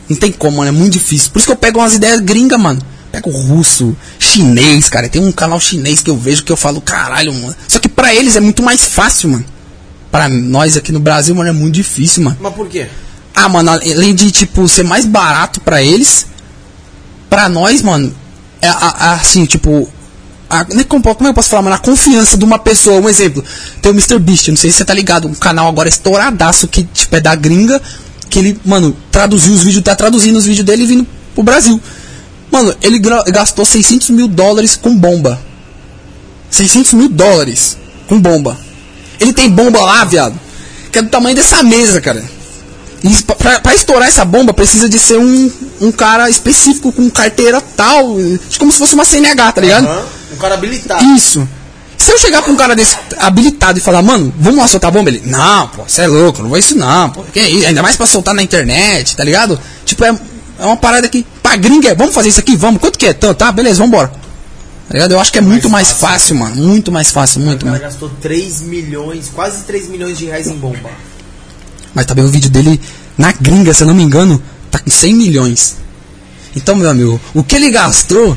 Não 0.08 0.16
tem 0.16 0.30
como, 0.30 0.58
mano, 0.58 0.68
é 0.68 0.72
muito 0.72 0.92
difícil. 0.92 1.30
Por 1.32 1.38
isso 1.38 1.46
que 1.46 1.52
eu 1.52 1.56
pego 1.56 1.78
umas 1.80 1.94
ideias 1.94 2.20
gringas, 2.20 2.60
mano. 2.60 2.80
Pego 3.10 3.30
russo, 3.30 3.96
chinês, 4.18 4.88
cara. 4.88 5.08
Tem 5.08 5.22
um 5.22 5.32
canal 5.32 5.58
chinês 5.60 6.00
que 6.00 6.10
eu 6.10 6.16
vejo 6.16 6.44
que 6.44 6.52
eu 6.52 6.56
falo, 6.56 6.80
caralho, 6.80 7.32
mano. 7.32 7.54
Só 7.66 7.78
que 7.78 7.88
pra 7.88 8.14
eles 8.14 8.36
é 8.36 8.40
muito 8.40 8.62
mais 8.62 8.84
fácil, 8.84 9.30
mano. 9.30 9.44
Pra 10.12 10.28
nós 10.28 10.76
aqui 10.76 10.92
no 10.92 11.00
Brasil, 11.00 11.34
mano, 11.34 11.48
é 11.50 11.52
muito 11.52 11.74
difícil, 11.74 12.22
mano. 12.22 12.36
Mas 12.40 12.54
por 12.54 12.68
quê? 12.68 12.86
Ah, 13.34 13.48
mano, 13.48 13.70
além 13.70 14.14
de, 14.14 14.30
tipo, 14.30 14.68
ser 14.68 14.84
mais 14.84 15.04
barato 15.06 15.60
pra 15.60 15.82
eles, 15.82 16.26
pra 17.28 17.48
nós, 17.48 17.82
mano, 17.82 18.14
é 18.62 18.68
assim, 18.68 19.44
tipo. 19.44 19.88
A, 20.60 20.66
nem 20.74 20.84
como, 20.84 21.02
como 21.02 21.28
eu 21.28 21.34
posso 21.34 21.48
falar, 21.48 21.62
mano? 21.62 21.76
A 21.76 21.78
confiança 21.78 22.36
de 22.36 22.44
uma 22.44 22.58
pessoa. 22.58 23.00
Um 23.00 23.08
exemplo, 23.08 23.44
tem 23.82 23.90
o 23.90 23.94
Mr. 23.94 24.18
Beast, 24.18 24.48
não 24.48 24.56
sei 24.56 24.70
se 24.70 24.78
você 24.78 24.84
tá 24.84 24.94
ligado, 24.94 25.26
um 25.26 25.34
canal 25.34 25.68
agora 25.68 25.88
estouradaço 25.88 26.68
que, 26.68 26.84
tipo, 26.84 27.14
é 27.16 27.20
da 27.20 27.34
gringa, 27.34 27.80
que 28.30 28.38
ele, 28.38 28.60
mano, 28.64 28.96
traduziu 29.10 29.52
os 29.52 29.62
vídeos, 29.62 29.82
tá 29.82 29.94
traduzindo 29.94 30.36
os 30.36 30.44
vídeos 30.44 30.64
dele 30.64 30.84
e 30.84 30.86
vindo 30.86 31.06
pro 31.34 31.42
Brasil. 31.42 31.80
Mano, 32.50 32.74
ele 32.80 33.00
gastou 33.32 33.64
600 33.64 34.10
mil 34.10 34.28
dólares 34.28 34.76
com 34.76 34.96
bomba. 34.96 35.40
600 36.50 36.92
mil 36.92 37.08
dólares 37.08 37.76
com 38.06 38.20
bomba. 38.20 38.56
Ele 39.18 39.32
tem 39.32 39.50
bomba 39.50 39.80
lá, 39.80 40.04
viado, 40.04 40.38
que 40.92 40.98
é 40.98 41.02
do 41.02 41.08
tamanho 41.08 41.34
dessa 41.34 41.62
mesa, 41.62 42.00
cara. 42.00 42.22
E 43.04 43.10
isso, 43.10 43.24
pra, 43.24 43.74
estourar 43.74 44.08
essa 44.08 44.24
bomba 44.24 44.54
precisa 44.54 44.88
de 44.88 44.98
ser 44.98 45.18
um, 45.18 45.52
um 45.78 45.92
cara 45.92 46.30
específico 46.30 46.90
com 46.90 47.10
carteira 47.10 47.60
tal, 47.60 48.16
como 48.58 48.72
se 48.72 48.78
fosse 48.78 48.94
uma 48.94 49.04
CNH, 49.04 49.52
tá 49.52 49.60
ligado? 49.60 49.86
Aham. 49.86 50.04
Um 50.32 50.36
cara 50.36 50.54
habilitado. 50.54 51.04
Isso. 51.14 51.46
Se 51.98 52.10
eu 52.12 52.18
chegar 52.18 52.42
pra 52.42 52.50
um 52.50 52.56
cara 52.56 52.74
desse 52.74 52.96
habilitado 53.18 53.78
e 53.78 53.82
falar, 53.82 54.00
mano, 54.02 54.32
vamos 54.38 54.58
lá 54.58 54.66
soltar 54.66 54.88
a 54.88 54.90
bomba? 54.90 55.10
Ele, 55.10 55.22
não, 55.26 55.68
pô, 55.68 55.84
você 55.86 56.02
é 56.02 56.06
louco, 56.06 56.42
não 56.42 56.48
vou 56.48 56.58
isso 56.58 56.76
não, 56.76 57.10
pô. 57.10 57.22
Que 57.24 57.40
isso? 57.40 57.66
Ainda 57.66 57.82
mais 57.82 57.94
pra 57.94 58.06
soltar 58.06 58.34
na 58.34 58.42
internet, 58.42 59.14
tá 59.14 59.22
ligado? 59.22 59.60
Tipo, 59.84 60.04
é, 60.04 60.18
é 60.58 60.64
uma 60.64 60.76
parada 60.76 61.06
que, 61.06 61.26
pra 61.42 61.56
gringa, 61.56 61.90
é, 61.90 61.94
vamos 61.94 62.14
fazer 62.14 62.30
isso 62.30 62.40
aqui, 62.40 62.56
vamos, 62.56 62.80
quanto 62.80 62.98
que 62.98 63.06
é? 63.06 63.12
Tá, 63.12 63.34
tá, 63.34 63.52
beleza, 63.52 63.82
vambora. 63.82 64.08
Tá 64.08 64.94
ligado? 64.94 65.12
Eu 65.12 65.20
acho 65.20 65.30
que 65.30 65.38
é 65.38 65.42
muito 65.42 65.68
mais 65.68 65.92
fácil, 65.92 66.36
mano, 66.36 66.56
muito 66.56 66.90
mais 66.90 67.10
fácil, 67.10 67.40
O 67.40 67.44
muito 67.44 67.60
cara 67.66 67.78
mais. 67.78 67.82
gastou 67.82 68.10
3 68.20 68.62
milhões, 68.62 69.30
quase 69.34 69.62
3 69.64 69.88
milhões 69.88 70.18
de 70.18 70.24
reais 70.24 70.46
em 70.46 70.56
bomba. 70.56 70.90
Mas 71.94 72.06
também 72.06 72.24
o 72.24 72.28
vídeo 72.28 72.50
dele 72.50 72.80
na 73.16 73.32
gringa, 73.32 73.72
se 73.72 73.82
eu 73.82 73.86
não 73.86 73.94
me 73.94 74.02
engano, 74.02 74.42
tá 74.70 74.78
com 74.78 74.90
100 74.90 75.14
milhões. 75.14 75.76
Então, 76.56 76.74
meu 76.76 76.90
amigo, 76.90 77.20
o 77.32 77.42
que 77.44 77.56
ele 77.56 77.70
gastou, 77.70 78.36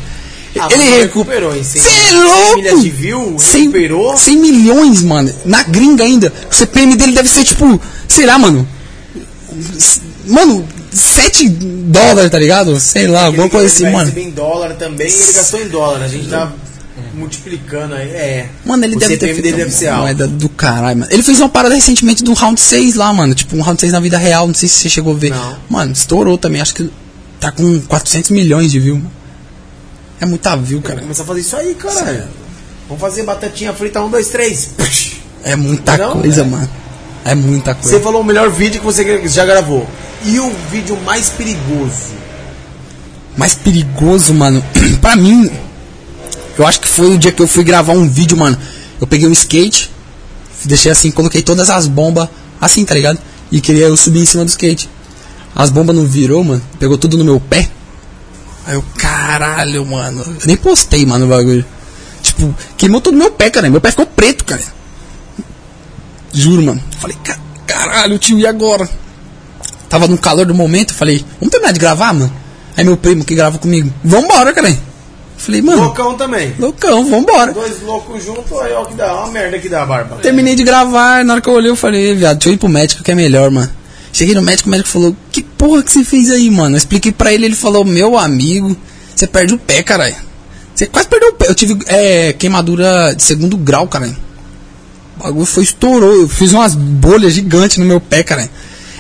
Ah, 0.60 0.68
ele 0.72 0.84
recuperou. 1.01 1.55
em 1.55 1.64
100 1.64 1.82
Você 1.82 1.89
é 1.89 2.12
milhas 2.55 2.74
louco! 2.74 2.82
de 2.84 2.89
view, 2.89 3.36
100, 3.39 3.62
recuperou. 3.62 4.18
100 4.18 4.38
milhões, 4.38 5.01
mano. 5.03 5.32
Na 5.45 5.64
gringa 5.64 6.03
ainda. 6.03 6.32
O 6.51 6.53
CPM 6.55 6.95
dele 6.95 7.12
deve 7.14 7.30
ser 7.30 7.43
tipo, 7.43 7.80
sei 8.08 8.26
lá, 8.26 8.38
mano. 8.39 8.68
Mano, 10.26 10.68
7 10.91 11.47
dólares, 11.49 12.32
tá 12.32 12.39
ligado? 12.39 12.80
Sei 12.80 13.08
lá, 13.08 13.26
alguma 13.26 13.43
Ele- 13.45 13.51
coisa 13.51 13.66
ele 13.66 13.74
assim, 13.88 13.95
mano. 13.95 14.05
receber 14.10 14.22
em 14.28 14.32
dólar 14.32 14.74
também 14.76 15.08
ele 15.08 15.34
gastou 15.34 15.62
em 15.62 15.68
dólar. 15.68 16.01
A 16.03 16.08
gente 16.08 16.28
tá 16.28 16.51
multiplicando 17.18 17.95
aí. 17.95 18.07
É. 18.09 18.49
Mano, 18.65 18.84
ele 18.86 18.95
o 18.95 18.99
deve 18.99 19.13
CPM 19.13 19.36
ter 19.36 19.41
feito 19.41 19.57
deve 19.57 19.72
ser 19.72 19.86
uma 19.88 19.93
alto. 19.93 20.03
moeda 20.03 20.28
do 20.28 20.49
caralho, 20.49 20.99
mano. 20.99 21.11
Ele 21.11 21.24
fez 21.24 21.39
uma 21.39 21.49
parada 21.49 21.76
recentemente 21.76 22.24
do 22.24 22.34
Round 22.34 22.59
6 22.59 22.95
lá, 22.95 23.11
mano. 23.11 23.34
Tipo, 23.36 23.55
um 23.57 23.61
Round 23.61 23.80
6 23.80 23.91
na 23.93 23.99
vida 23.99 24.18
real, 24.18 24.47
não 24.47 24.53
sei 24.53 24.70
se 24.70 24.76
você 24.76 24.89
chegou 24.89 25.13
a 25.13 25.18
ver. 25.18 25.32
Não. 25.32 25.57
Mano, 25.70 25.91
estourou 25.91 26.38
também, 26.38 26.61
acho 26.61 26.76
que 26.76 26.89
tá 27.39 27.51
com 27.51 27.80
400 27.82 28.32
milhões 28.32 28.72
de 28.72 28.80
views. 28.80 29.01
É 30.20 30.26
muita 30.26 30.55
view, 30.55 30.82
Cara, 30.82 31.01
começar 31.01 31.24
a 31.24 31.26
fazer 31.26 31.41
isso 31.41 31.55
aí, 31.55 31.76
cara. 31.76 31.93
Sério. 32.05 32.24
Vamos 32.88 33.01
fazer 33.01 33.24
batatinha 33.24 33.74
frita 33.74 34.01
1, 34.01 34.09
2, 34.09 34.28
3. 34.30 34.70
É 35.43 35.55
muita 35.55 35.97
Não, 35.97 36.20
coisa, 36.22 36.41
é. 36.41 36.43
mano. 36.45 36.70
É 37.24 37.36
muita 37.36 37.74
Você 37.74 37.82
coisa. 37.82 37.99
falou 37.99 38.22
o 38.22 38.24
melhor 38.24 38.49
vídeo 38.49 38.80
que 38.80 38.86
você 38.86 39.28
já 39.28 39.45
gravou. 39.45 39.86
E 40.26 40.39
o 40.39 40.49
vídeo 40.72 40.97
mais 41.05 41.30
perigoso? 41.30 42.15
Mais 43.38 43.53
perigoso, 43.53 44.34
mano. 44.34 44.63
pra 45.01 45.15
mim, 45.15 45.51
eu 46.58 46.66
acho 46.66 46.80
que 46.82 46.88
foi 46.88 47.14
o 47.14 47.18
dia 47.18 47.32
que 47.32 47.41
eu 47.41 47.47
fui 47.47 47.64
gravar 47.64 47.93
um 47.93 48.08
vídeo, 48.10 48.36
mano. 48.38 48.58
Eu 48.99 49.05
peguei 49.08 49.28
um 49.28 49.32
skate, 49.32 49.89
deixei 50.66 50.91
assim, 50.91 51.12
coloquei 51.12 51.41
todas 51.41 51.70
as 51.70 51.88
bombas 51.88 52.28
assim, 52.60 52.84
tá 52.84 52.93
ligado? 52.95 53.20
E 53.51 53.62
queria 53.62 53.86
eu 53.86 53.95
subir 53.97 54.22
em 54.22 54.26
cima 54.26 54.43
do 54.43 54.49
skate. 54.49 54.89
As 55.55 55.70
bombas 55.70 55.95
não 55.95 56.05
virou, 56.05 56.43
mano. 56.43 56.62
Pegou 56.80 56.97
tudo 56.97 57.18
no 57.18 57.24
meu 57.24 57.39
pé. 57.39 57.70
Aí 58.66 58.76
eu, 58.76 58.84
caralho, 58.97 59.86
mano. 59.86 60.22
Eu 60.22 60.47
nem 60.47 60.58
postei, 60.58 61.05
mano, 61.05 61.26
o 61.26 61.30
bagulho. 61.30 61.66
Tipo, 62.22 62.53
queimou 62.78 62.99
todo 63.01 63.16
meu 63.18 63.32
pé, 63.32 63.49
cara. 63.49 63.70
Meu 63.70 63.80
pé 63.80 63.91
ficou 63.91 64.05
preto, 64.05 64.43
cara. 64.43 64.62
Juro, 66.34 66.62
mano. 66.62 66.82
Falei, 66.99 67.18
"Ca- 67.24 67.39
caralho, 67.66 68.20
tio, 68.20 68.38
e 68.39 68.45
agora? 68.45 68.88
Tava 69.89 70.08
no 70.08 70.18
calor 70.18 70.45
do 70.45 70.53
momento, 70.53 70.93
falei, 70.93 71.26
vamos 71.39 71.49
terminar 71.51 71.72
de 71.72 71.80
gravar, 71.80 72.14
mano? 72.14 72.32
Aí 72.76 72.84
meu 72.84 72.97
primo 72.97 73.24
que 73.24 73.34
grava 73.34 73.58
comigo, 73.58 73.91
vambora, 74.03 74.53
cara. 74.53 74.78
Falei, 75.38 75.61
mano, 75.61 75.83
Loucão 75.83 76.15
também. 76.17 76.53
loucão, 76.57 77.05
vambora. 77.09 77.53
Dois 77.53 77.81
loucos 77.83 78.25
juntos, 78.25 78.51
aí 78.59 78.73
ó 78.73 78.85
que 78.85 78.95
dá. 78.95 79.13
Ó 79.13 79.25
a 79.25 79.27
merda 79.31 79.59
que 79.59 79.69
dá, 79.69 79.85
Barba. 79.85 80.17
Terminei 80.21 80.55
de 80.55 80.63
gravar, 80.63 81.23
na 81.23 81.33
hora 81.33 81.41
que 81.41 81.47
eu 81.47 81.53
olhei, 81.53 81.69
eu 81.69 81.75
falei, 81.75 82.13
viado, 82.15 82.38
deixa 82.38 82.49
eu 82.49 82.53
ir 82.53 82.57
pro 82.57 82.67
médico 82.67 83.03
que 83.03 83.11
é 83.11 83.15
melhor, 83.15 83.51
mano. 83.51 83.69
Cheguei 84.11 84.33
no 84.33 84.41
médico, 84.41 84.67
o 84.67 84.71
médico 84.71 84.89
falou, 84.89 85.15
que 85.31 85.43
porra 85.43 85.83
que 85.83 85.91
você 85.91 86.03
fez 86.03 86.29
aí, 86.31 86.49
mano? 86.49 86.75
Eu 86.75 86.77
expliquei 86.79 87.11
pra 87.11 87.31
ele, 87.31 87.45
ele 87.45 87.55
falou, 87.55 87.85
meu 87.85 88.17
amigo, 88.17 88.75
você 89.15 89.27
perde 89.27 89.53
o 89.53 89.59
pé, 89.59 89.83
caralho. 89.83 90.15
Você 90.73 90.88
quase 90.88 91.07
perdeu 91.07 91.29
o 91.29 91.33
pé. 91.33 91.47
Eu 91.49 91.55
tive 91.55 91.77
é, 91.88 92.33
queimadura 92.33 93.13
de 93.15 93.21
segundo 93.21 93.55
grau, 93.57 93.88
caralho. 93.88 94.15
O 95.19 95.23
bagulho 95.23 95.45
foi 95.45 95.63
estourou. 95.63 96.13
Eu 96.21 96.27
fiz 96.29 96.51
umas 96.51 96.73
bolhas 96.75 97.33
gigantes 97.33 97.77
no 97.77 97.85
meu 97.85 97.99
pé, 97.99 98.23
cara. 98.23 98.47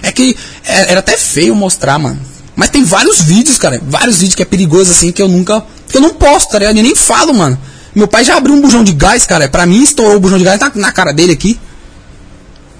É 0.03 0.11
que 0.11 0.35
é- 0.65 0.91
era 0.91 0.99
até 0.99 1.17
feio 1.17 1.55
mostrar, 1.55 1.97
mano. 1.99 2.19
Mas 2.55 2.69
tem 2.71 2.83
vários 2.83 3.21
vídeos, 3.21 3.57
cara. 3.57 3.79
Vários 3.87 4.17
vídeos 4.17 4.33
que 4.35 4.41
é 4.41 4.45
perigoso, 4.45 4.89
assim, 4.91 5.11
que 5.11 5.21
eu 5.21 5.27
nunca. 5.27 5.63
Que 5.89 5.97
eu 5.97 6.01
não 6.01 6.13
posto, 6.13 6.51
tá 6.51 6.59
ligado? 6.59 6.77
Eu 6.77 6.83
nem 6.83 6.95
falo, 6.95 7.33
mano. 7.33 7.57
Meu 7.95 8.07
pai 8.07 8.23
já 8.23 8.37
abriu 8.37 8.53
um 8.53 8.61
bujão 8.61 8.83
de 8.83 8.91
gás, 8.93 9.25
cara. 9.25 9.47
Pra 9.47 9.65
mim, 9.65 9.81
estourou 9.81 10.17
o 10.17 10.19
bujão 10.19 10.37
de 10.37 10.43
gás 10.43 10.59
na, 10.59 10.71
na 10.75 10.91
cara 10.91 11.11
dele 11.11 11.33
aqui. 11.33 11.59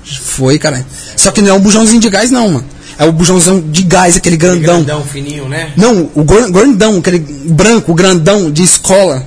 Foi, 0.04 0.60
cara. 0.60 0.86
Só 1.16 1.32
que 1.32 1.42
não 1.42 1.50
é 1.50 1.54
um 1.54 1.60
bujãozinho 1.60 2.02
de 2.02 2.10
gás, 2.10 2.32
não, 2.32 2.50
mano. 2.50 2.66
É 2.98 3.06
o 3.06 3.12
bujãozão 3.12 3.60
de 3.60 3.84
gás, 3.84 4.16
aquele 4.16 4.38
grandão. 4.38 4.84
Grandão, 4.84 5.04
fininho, 5.04 5.48
né? 5.48 5.72
Não, 5.76 6.10
o 6.16 6.24
grandão, 6.24 6.98
aquele 6.98 7.20
branco, 7.20 7.94
grandão 7.94 8.52
de 8.52 8.64
escola. 8.64 9.26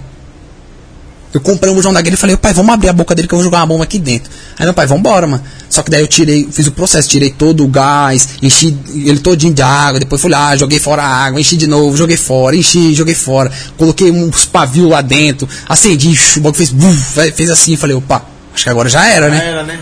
Eu 1.32 1.40
comprei 1.40 1.72
um 1.72 1.76
bujão 1.76 1.92
daquele 1.92 2.14
e 2.14 2.18
falei, 2.18 2.36
pai, 2.36 2.52
vamos 2.52 2.74
abrir 2.74 2.88
a 2.88 2.92
boca 2.92 3.14
dele 3.14 3.28
que 3.28 3.34
eu 3.34 3.38
vou 3.38 3.44
jogar 3.44 3.58
uma 3.58 3.66
bomba 3.66 3.84
aqui 3.84 3.98
dentro. 4.00 4.30
Aí 4.58 4.66
meu 4.66 4.74
pai, 4.74 4.86
vambora, 4.86 5.28
mano. 5.28 5.42
Só 5.68 5.80
que 5.82 5.90
daí 5.90 6.00
eu 6.00 6.08
tirei, 6.08 6.48
fiz 6.50 6.66
o 6.66 6.72
processo, 6.72 7.08
tirei 7.08 7.30
todo 7.30 7.64
o 7.64 7.68
gás, 7.68 8.30
enchi 8.42 8.76
ele 8.92 9.20
todinho 9.20 9.54
de 9.54 9.62
água, 9.62 10.00
depois 10.00 10.20
fui 10.20 10.30
lá, 10.30 10.56
joguei 10.56 10.80
fora 10.80 11.02
a 11.02 11.06
água, 11.06 11.40
enchi 11.40 11.56
de 11.56 11.68
novo, 11.68 11.96
joguei 11.96 12.16
fora, 12.16 12.56
enchi, 12.56 12.92
joguei 12.94 13.14
fora. 13.14 13.50
Coloquei 13.76 14.10
uns 14.10 14.44
pavios 14.44 14.90
lá 14.90 15.00
dentro, 15.00 15.48
acendi, 15.68 16.18
o 16.36 16.40
bagulho 16.40 16.54
fez, 16.54 16.70
buf, 16.70 17.32
fez 17.32 17.48
assim, 17.48 17.76
falei, 17.76 17.94
opa, 17.94 18.24
acho 18.52 18.64
que 18.64 18.70
agora 18.70 18.88
já 18.88 19.06
era, 19.06 19.30
Já 19.30 19.36
né? 19.36 19.46
era, 19.46 19.62
né? 19.62 19.78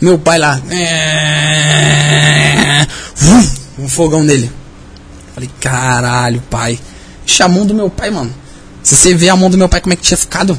Meu 0.00 0.18
pai 0.18 0.38
lá. 0.38 0.60
Vum, 3.16 3.48
Um 3.80 3.88
fogão 3.88 4.24
dele. 4.24 4.50
Falei, 5.34 5.50
caralho, 5.60 6.42
pai. 6.50 6.78
Ixi, 7.26 7.42
a 7.42 7.48
mão 7.48 7.66
do 7.66 7.74
meu 7.74 7.90
pai, 7.90 8.10
mano. 8.10 8.34
Se 8.82 8.96
você 8.96 9.14
ver 9.14 9.28
a 9.28 9.36
mão 9.36 9.50
do 9.50 9.58
meu 9.58 9.68
pai, 9.68 9.80
como 9.80 9.92
é 9.92 9.96
que 9.96 10.02
tinha 10.02 10.16
ficado. 10.16 10.58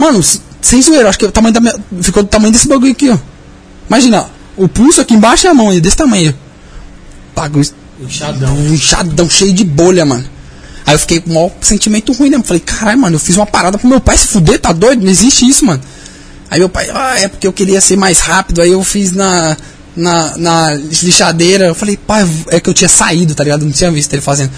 Mano, 0.00 0.24
sem 0.62 0.80
zoeira, 0.80 1.10
acho 1.10 1.18
que 1.18 1.26
o 1.26 1.30
tamanho 1.30 1.52
da 1.52 1.60
minha. 1.60 1.74
Ficou 2.00 2.22
do 2.22 2.28
tamanho 2.30 2.50
desse 2.50 2.66
bagulho 2.66 2.90
aqui, 2.90 3.10
ó. 3.10 3.18
Imagina, 3.86 4.30
o 4.56 4.66
pulso 4.66 5.02
aqui 5.02 5.12
embaixo 5.12 5.46
e 5.46 5.48
a 5.48 5.52
mão, 5.52 5.78
desse 5.78 5.94
tamanho. 5.94 6.34
Bagulho 7.36 7.68
Inchadão. 8.00 8.54
um 8.56 8.72
inchadão, 8.72 9.28
cheio 9.28 9.52
de 9.52 9.62
bolha, 9.62 10.06
mano. 10.06 10.24
Aí 10.86 10.94
eu 10.94 10.98
fiquei 10.98 11.20
com 11.20 11.28
o 11.28 11.34
maior 11.34 11.52
sentimento 11.60 12.14
ruim, 12.14 12.30
né? 12.30 12.40
Falei, 12.42 12.60
caralho, 12.60 12.98
mano, 12.98 13.16
eu 13.16 13.20
fiz 13.20 13.36
uma 13.36 13.44
parada 13.44 13.76
pro 13.76 13.86
meu 13.86 14.00
pai 14.00 14.16
se 14.16 14.26
fuder, 14.28 14.58
tá 14.58 14.72
doido? 14.72 15.02
Não 15.02 15.10
existe 15.10 15.46
isso, 15.46 15.66
mano. 15.66 15.82
Aí 16.50 16.58
meu 16.58 16.70
pai, 16.70 16.88
ah, 16.94 17.20
é 17.20 17.28
porque 17.28 17.46
eu 17.46 17.52
queria 17.52 17.78
ser 17.82 17.98
mais 17.98 18.20
rápido, 18.20 18.62
aí 18.62 18.70
eu 18.72 18.82
fiz 18.82 19.12
na, 19.12 19.54
na, 19.94 20.36
na 20.38 20.74
lixadeira. 20.74 21.66
Eu 21.66 21.74
falei, 21.74 21.98
pai, 21.98 22.26
é 22.48 22.58
que 22.58 22.70
eu 22.70 22.74
tinha 22.74 22.88
saído, 22.88 23.34
tá 23.34 23.44
ligado? 23.44 23.66
Não 23.66 23.70
tinha 23.70 23.90
visto 23.90 24.14
ele 24.14 24.22
fazendo. 24.22 24.50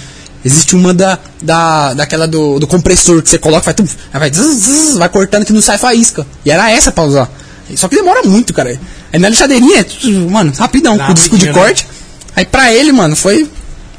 Existe 0.45 0.75
uma 0.75 0.93
da, 0.93 1.19
da, 1.41 1.95
daquela 1.95 2.27
do, 2.27 2.59
do 2.59 2.67
compressor 2.67 3.23
que 3.23 3.31
você 3.31 3.39
coloca, 3.39 3.65
vai, 3.65 3.75
tum, 3.75 3.87
vai, 4.13 4.31
zzz, 4.31 4.57
zzz, 4.57 4.97
vai 4.97 5.09
cortando 5.09 5.45
que 5.45 5.53
não 5.53 5.63
sai 5.63 5.79
faísca. 5.79 6.27
E 6.45 6.51
era 6.51 6.71
essa 6.71 6.91
pra 6.91 7.05
usar. 7.05 7.31
Só 7.77 7.89
que 7.89 7.95
demora 7.95 8.23
muito, 8.25 8.53
cara. 8.53 8.79
Aí 9.13 9.19
na 9.21 9.29
lixadeirinha, 9.29 9.87
mano, 10.31 10.53
rapidão, 10.59 10.99
com 10.99 11.13
o 11.13 11.15
disco 11.15 11.39
de 11.39 11.47
né? 11.47 11.53
corte. 11.53 11.87
Aí 12.35 12.45
pra 12.45 12.73
ele, 12.73 12.93
mano, 12.93 13.15
foi. 13.15 13.49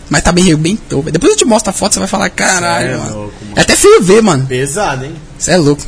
Mas 0.10 0.22
tá 0.22 0.32
bem 0.32 0.44
arrebentou. 0.44 1.02
velho. 1.02 1.14
Depois 1.14 1.32
eu 1.32 1.38
te 1.38 1.46
mostro 1.46 1.70
a 1.70 1.74
foto, 1.74 1.94
você 1.94 2.00
vai 2.00 2.08
falar, 2.08 2.30
caralho, 2.30 2.92
é 2.92 2.98
mano. 2.98 3.16
louco, 3.16 3.34
mano. 3.46 3.54
É 3.56 3.62
até 3.62 3.76
feio 3.76 4.04
ver, 4.04 4.22
mano. 4.22 4.46
Pesado, 4.46 5.06
hein? 5.06 5.16
Você 5.40 5.52
é 5.52 5.58
louco. 5.58 5.82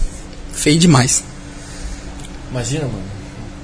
Feio 0.53 0.79
demais. 0.79 1.21
Imagina, 2.49 2.85
mano. 2.85 3.03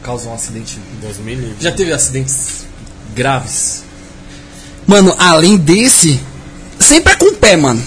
Causa 0.04 0.28
um 0.28 0.34
acidente. 0.34 0.80
Deus 1.00 1.18
me 1.18 1.36
livre. 1.36 1.56
Já 1.60 1.72
teve 1.72 1.94
acidentes 1.94 2.66
graves? 3.16 3.84
Mano, 4.86 5.16
além 5.18 5.58
desse, 5.58 6.20
sempre 6.82 7.14
é 7.14 7.16
com 7.16 7.26
o 7.26 7.34
pé, 7.34 7.56
mano. 7.56 7.82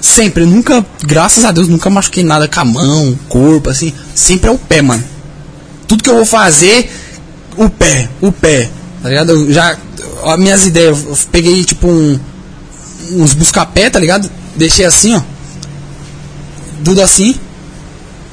Sempre, 0.00 0.44
nunca, 0.44 0.84
graças 1.02 1.44
a 1.44 1.50
Deus, 1.50 1.66
nunca 1.66 1.88
machuquei 1.88 2.22
nada 2.22 2.46
com 2.46 2.60
a 2.60 2.64
mão, 2.64 3.18
corpo, 3.28 3.70
assim. 3.70 3.92
Sempre 4.14 4.48
é 4.48 4.52
o 4.52 4.58
pé, 4.58 4.82
mano. 4.82 5.02
Tudo 5.88 6.02
que 6.02 6.10
eu 6.10 6.16
vou 6.16 6.26
fazer, 6.26 6.90
o 7.56 7.70
pé, 7.70 8.08
o 8.20 8.30
pé. 8.30 8.68
Tá 9.02 9.08
ligado? 9.08 9.32
Eu 9.32 9.52
já, 9.52 9.76
as 10.24 10.38
minhas 10.38 10.66
ideias, 10.66 11.04
eu 11.04 11.18
peguei 11.30 11.64
tipo 11.64 11.86
um, 11.86 12.18
uns 13.12 13.32
busca-pé, 13.32 13.90
tá 13.90 13.98
ligado? 13.98 14.30
Deixei 14.56 14.84
assim, 14.84 15.14
ó. 15.14 15.22
Tudo 16.84 17.00
assim. 17.00 17.34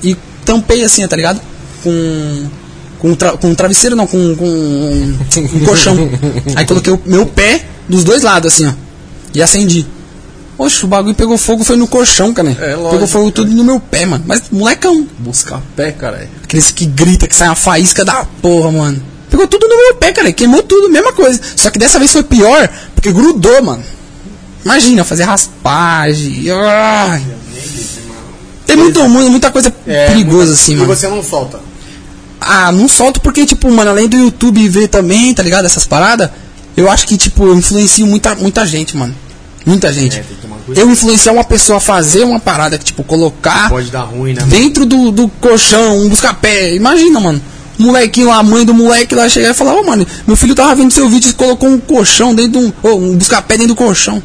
E 0.04 0.16
tampei 0.46 0.84
assim, 0.84 1.08
tá 1.08 1.16
ligado? 1.16 1.42
Com. 1.84 2.50
Com, 3.00 3.16
tra 3.16 3.32
com 3.32 3.56
travesseiro, 3.56 3.96
não, 3.96 4.06
com, 4.06 4.36
com 4.36 4.46
um 4.46 5.66
colchão. 5.66 5.98
Aí 6.56 6.66
coloquei 6.66 6.94
o 6.94 7.02
meu 7.04 7.26
pé 7.26 7.66
dos 7.90 8.04
dois 8.04 8.22
lados, 8.22 8.54
assim, 8.54 8.68
ó. 8.68 8.74
E 9.34 9.42
acendi. 9.42 9.86
Oxe, 10.58 10.86
o 10.86 10.88
bagulho 10.88 11.16
pegou 11.16 11.38
fogo, 11.38 11.64
foi 11.64 11.76
no 11.76 11.88
colchão, 11.88 12.34
cara. 12.34 12.50
É, 12.60 12.76
lógico, 12.76 12.92
pegou 12.92 13.08
fogo 13.08 13.32
tudo 13.32 13.52
no 13.52 13.64
meu 13.64 13.80
pé, 13.80 14.06
mano. 14.06 14.24
Mas 14.28 14.44
molecão. 14.52 15.08
Buscar 15.20 15.62
pé, 15.76 15.92
cara. 15.92 16.30
Aqueles 16.44 16.70
que 16.72 16.86
grita, 16.86 17.28
que 17.28 17.36
sai 17.36 17.48
uma 17.48 17.56
faísca 17.56 18.06
da 18.06 18.26
porra, 18.42 18.72
mano. 18.72 19.02
Pegou 19.30 19.48
tudo 19.48 19.68
no 19.68 19.76
meu 19.76 19.96
pé, 19.96 20.12
cara. 20.12 20.32
Queimou 20.32 20.62
tudo, 20.62 20.90
mesma 20.90 21.14
coisa. 21.14 21.40
Só 21.56 21.70
que 21.72 21.80
dessa 21.80 21.98
vez 21.98 22.12
foi 22.12 22.22
pior, 22.22 22.70
porque 22.94 23.12
grudou, 23.12 23.64
mano. 23.64 23.84
Imagina, 24.64 25.04
fazer 25.04 25.24
raspagem. 25.24 26.44
Ai. 26.52 27.24
Tem 28.68 28.76
muito, 28.78 29.08
mu- 29.10 29.30
muita 29.30 29.50
coisa 29.52 29.72
perigosa 29.72 30.54
assim, 30.54 30.74
É, 30.74 30.76
e 30.76 30.80
mano. 30.80 30.96
você 30.96 31.08
não 31.08 31.24
solta. 31.24 31.60
Ah, 32.40 32.72
não 32.72 32.88
solto 32.88 33.20
porque, 33.22 33.46
tipo, 33.46 33.70
mano, 33.72 33.90
além 33.92 34.08
do 34.08 34.18
YouTube 34.18 34.68
ver 34.70 34.88
também, 34.88 35.34
tá 35.34 35.44
ligado? 35.44 35.66
Essas 35.66 35.86
paradas, 35.86 36.30
eu 36.76 36.90
acho 36.90 37.08
que, 37.08 37.18
tipo, 37.18 37.46
eu 37.46 37.56
influencio 37.56 38.06
muita, 38.06 38.36
muita 38.36 38.66
gente, 38.66 38.96
mano. 38.96 39.14
Muita 39.66 39.94
gente. 39.94 40.20
É, 40.20 40.24
tomar 40.42 40.58
cuidado. 40.58 40.86
eu 40.86 40.92
influenciar 40.92 41.34
uma 41.34 41.44
pessoa 41.44 41.78
a 41.78 41.82
fazer 41.82 42.24
uma 42.24 42.40
parada 42.40 42.78
que, 42.78 42.86
tipo, 42.86 43.04
colocar 43.04 43.70
Pode 43.70 43.92
dar 43.92 44.04
ruim, 44.04 44.34
né? 44.34 44.44
dentro 44.48 44.86
do, 44.86 45.12
do 45.12 45.28
colchão, 45.28 46.00
um 46.00 46.10
busca-pé. 46.10 46.74
Imagina, 46.76 47.20
mano. 47.20 47.42
O 47.80 47.84
molequinho 47.84 48.28
lá, 48.28 48.38
a 48.38 48.44
mãe 48.44 48.66
do 48.66 48.74
moleque 48.74 49.16
lá 49.16 49.28
chegar 49.30 49.52
e 49.52 49.54
falar, 49.54 49.74
ô, 49.76 49.84
mano, 49.84 50.06
meu 50.26 50.36
filho 50.36 50.56
tava 50.56 50.76
vendo 50.76 50.92
seu 50.92 51.10
vídeo 51.10 51.30
e 51.30 51.34
colocou 51.34 51.70
um 51.70 51.80
colchão 51.80 52.34
dentro 52.34 52.60
de 52.60 52.66
um. 52.66 52.74
Ô, 52.84 52.96
um 52.96 53.16
busca-pé 53.16 53.56
dentro 53.56 53.74
do 53.74 53.76
colchão. 53.76 54.22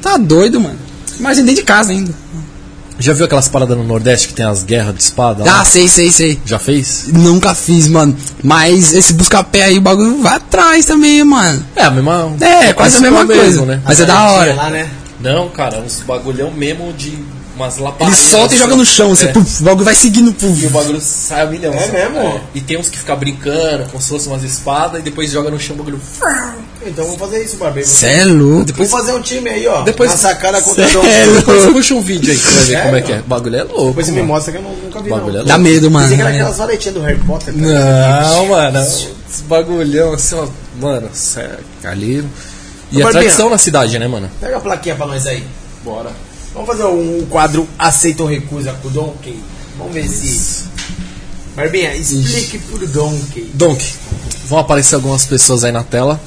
Tá 0.00 0.16
doido, 0.16 0.60
mano. 0.60 0.78
Imagina 1.18 1.46
dentro 1.46 1.62
de 1.62 1.66
casa 1.66 1.92
ainda. 1.92 2.14
Já 2.98 3.12
viu 3.12 3.26
aquelas 3.26 3.48
paradas 3.48 3.76
no 3.76 3.84
Nordeste 3.84 4.28
que 4.28 4.34
tem 4.34 4.44
as 4.46 4.62
guerras 4.62 4.94
de 4.94 5.02
espada? 5.02 5.44
lá? 5.44 5.60
Ah, 5.60 5.64
sei, 5.64 5.86
sei, 5.86 6.10
sei. 6.10 6.40
Já 6.46 6.58
fez? 6.58 7.08
Nunca 7.12 7.54
fiz, 7.54 7.88
mano. 7.88 8.16
Mas 8.42 8.94
esse 8.94 9.12
busca-pé 9.12 9.64
aí, 9.64 9.78
o 9.78 9.82
bagulho 9.82 10.22
vai 10.22 10.36
atrás 10.36 10.86
também, 10.86 11.22
mano. 11.22 11.62
É 11.76 11.84
a 11.84 11.90
mesma. 11.90 12.32
É, 12.40 12.72
quase 12.72 12.96
a 12.96 13.00
mesma 13.00 13.24
mesmo, 13.24 13.42
coisa. 13.42 13.66
né? 13.66 13.80
Mas 13.84 14.00
é 14.00 14.06
da 14.06 14.14
Tinha 14.14 14.30
hora. 14.30 14.54
Lá, 14.54 14.70
né? 14.70 14.88
Não, 15.20 15.48
cara, 15.50 15.78
uns 15.80 16.00
bagulhão 16.00 16.50
mesmo 16.50 16.92
de 16.92 17.18
umas 17.56 17.74
Ele 17.76 17.84
laparinhas. 17.84 18.18
solta 18.18 18.54
e 18.54 18.58
joga 18.58 18.76
no 18.76 18.84
chão, 18.84 19.08
você, 19.08 19.26
É. 19.26 19.32
puf, 19.32 19.60
o 19.60 19.64
bagulho 19.64 19.84
vai 19.84 19.94
seguindo. 19.94 20.32
Puf. 20.32 20.62
E 20.62 20.66
o 20.66 20.70
bagulho 20.70 21.00
sai 21.00 21.42
a 21.42 21.46
milhão. 21.46 21.72
É 21.72 21.78
assim. 21.78 21.92
mesmo? 21.92 22.40
E 22.54 22.60
tem 22.60 22.76
uns 22.78 22.88
que 22.88 22.98
ficam 22.98 23.16
brincando, 23.16 23.84
como 23.90 24.00
se 24.02 24.08
fossem 24.08 24.30
umas 24.32 24.42
espadas, 24.42 25.00
e 25.00 25.02
depois 25.04 25.30
joga 25.30 25.50
no 25.50 25.58
chão 25.58 25.74
o 25.74 25.78
bagulho. 25.78 26.00
Então 26.86 27.04
vamos 27.04 27.18
fazer 27.18 27.42
isso, 27.42 27.56
Barbeiro. 27.56 27.88
Cê 27.88 28.06
é 28.06 28.24
louco. 28.24 28.72
Vamos 28.74 28.90
fazer 28.92 29.12
um 29.12 29.20
time 29.20 29.50
aí, 29.50 29.66
ó. 29.66 29.82
Depois- 29.82 30.10
na 30.10 30.16
sacada 30.16 30.60
contra 30.62 30.86
Cê 30.88 30.96
o 30.96 31.02
é 31.04 31.26
Depois 31.26 31.64
puxa 31.72 31.94
um 31.94 32.00
vídeo 32.00 32.30
aí 32.32 32.38
pra 32.38 32.50
ver 32.52 32.64
Sério? 32.66 32.82
como 32.84 32.96
é 32.96 33.00
que 33.02 33.12
é. 33.12 33.18
O 33.18 33.22
bagulho 33.24 33.56
é 33.56 33.62
louco. 33.64 33.86
Depois 33.88 34.06
você 34.06 34.12
me 34.12 34.18
mano. 34.18 34.32
mostra 34.32 34.52
que 34.52 34.58
eu 34.58 34.62
não- 34.62 34.70
nunca 34.76 35.00
vi, 35.02 35.10
não. 35.10 35.18
Bagulho 35.18 35.38
é 35.40 35.44
Dá 35.44 35.58
medo, 35.58 35.90
mano. 35.90 36.04
Pensei 36.04 36.16
que 36.16 36.22
era 36.22 36.30
aquelas 36.34 36.58
varetinhas 36.58 36.94
do 36.94 37.00
Harry 37.02 37.18
Potter. 37.18 37.52
tá? 37.54 37.60
Não, 37.60 38.46
mano. 38.46 38.78
Esse 38.80 39.42
bagulhão 39.48 40.12
assim, 40.12 40.36
ó. 40.36 40.46
Mano, 40.80 41.08
sério. 41.12 41.58
Ali. 41.82 42.24
E 42.92 42.98
Ô, 42.98 43.00
é 43.00 43.02
Barbinha. 43.02 43.10
tradição 43.22 43.50
na 43.50 43.58
cidade, 43.58 43.98
né, 43.98 44.06
mano? 44.06 44.30
Pega 44.40 44.58
a 44.58 44.60
plaquinha 44.60 44.94
pra 44.94 45.06
nós 45.06 45.26
aí. 45.26 45.42
Bora. 45.84 46.10
Vamos 46.56 46.66
fazer 46.70 46.84
um 46.84 47.26
quadro 47.28 47.68
aceita 47.78 48.22
ou 48.22 48.28
recusa 48.28 48.72
com 48.82 48.88
o 48.88 48.90
Donkey. 48.90 49.38
Vamos 49.76 49.92
ver 49.92 50.08
se. 50.08 50.64
Barbinha, 51.54 51.94
explique 51.94 52.58
pro 52.58 52.86
Donkey. 52.86 53.50
Donk, 53.54 53.94
vão 54.48 54.58
aparecer 54.58 54.94
algumas 54.94 55.24
pessoas 55.26 55.64
aí 55.64 55.70
na 55.72 55.84
tela. 55.84 56.18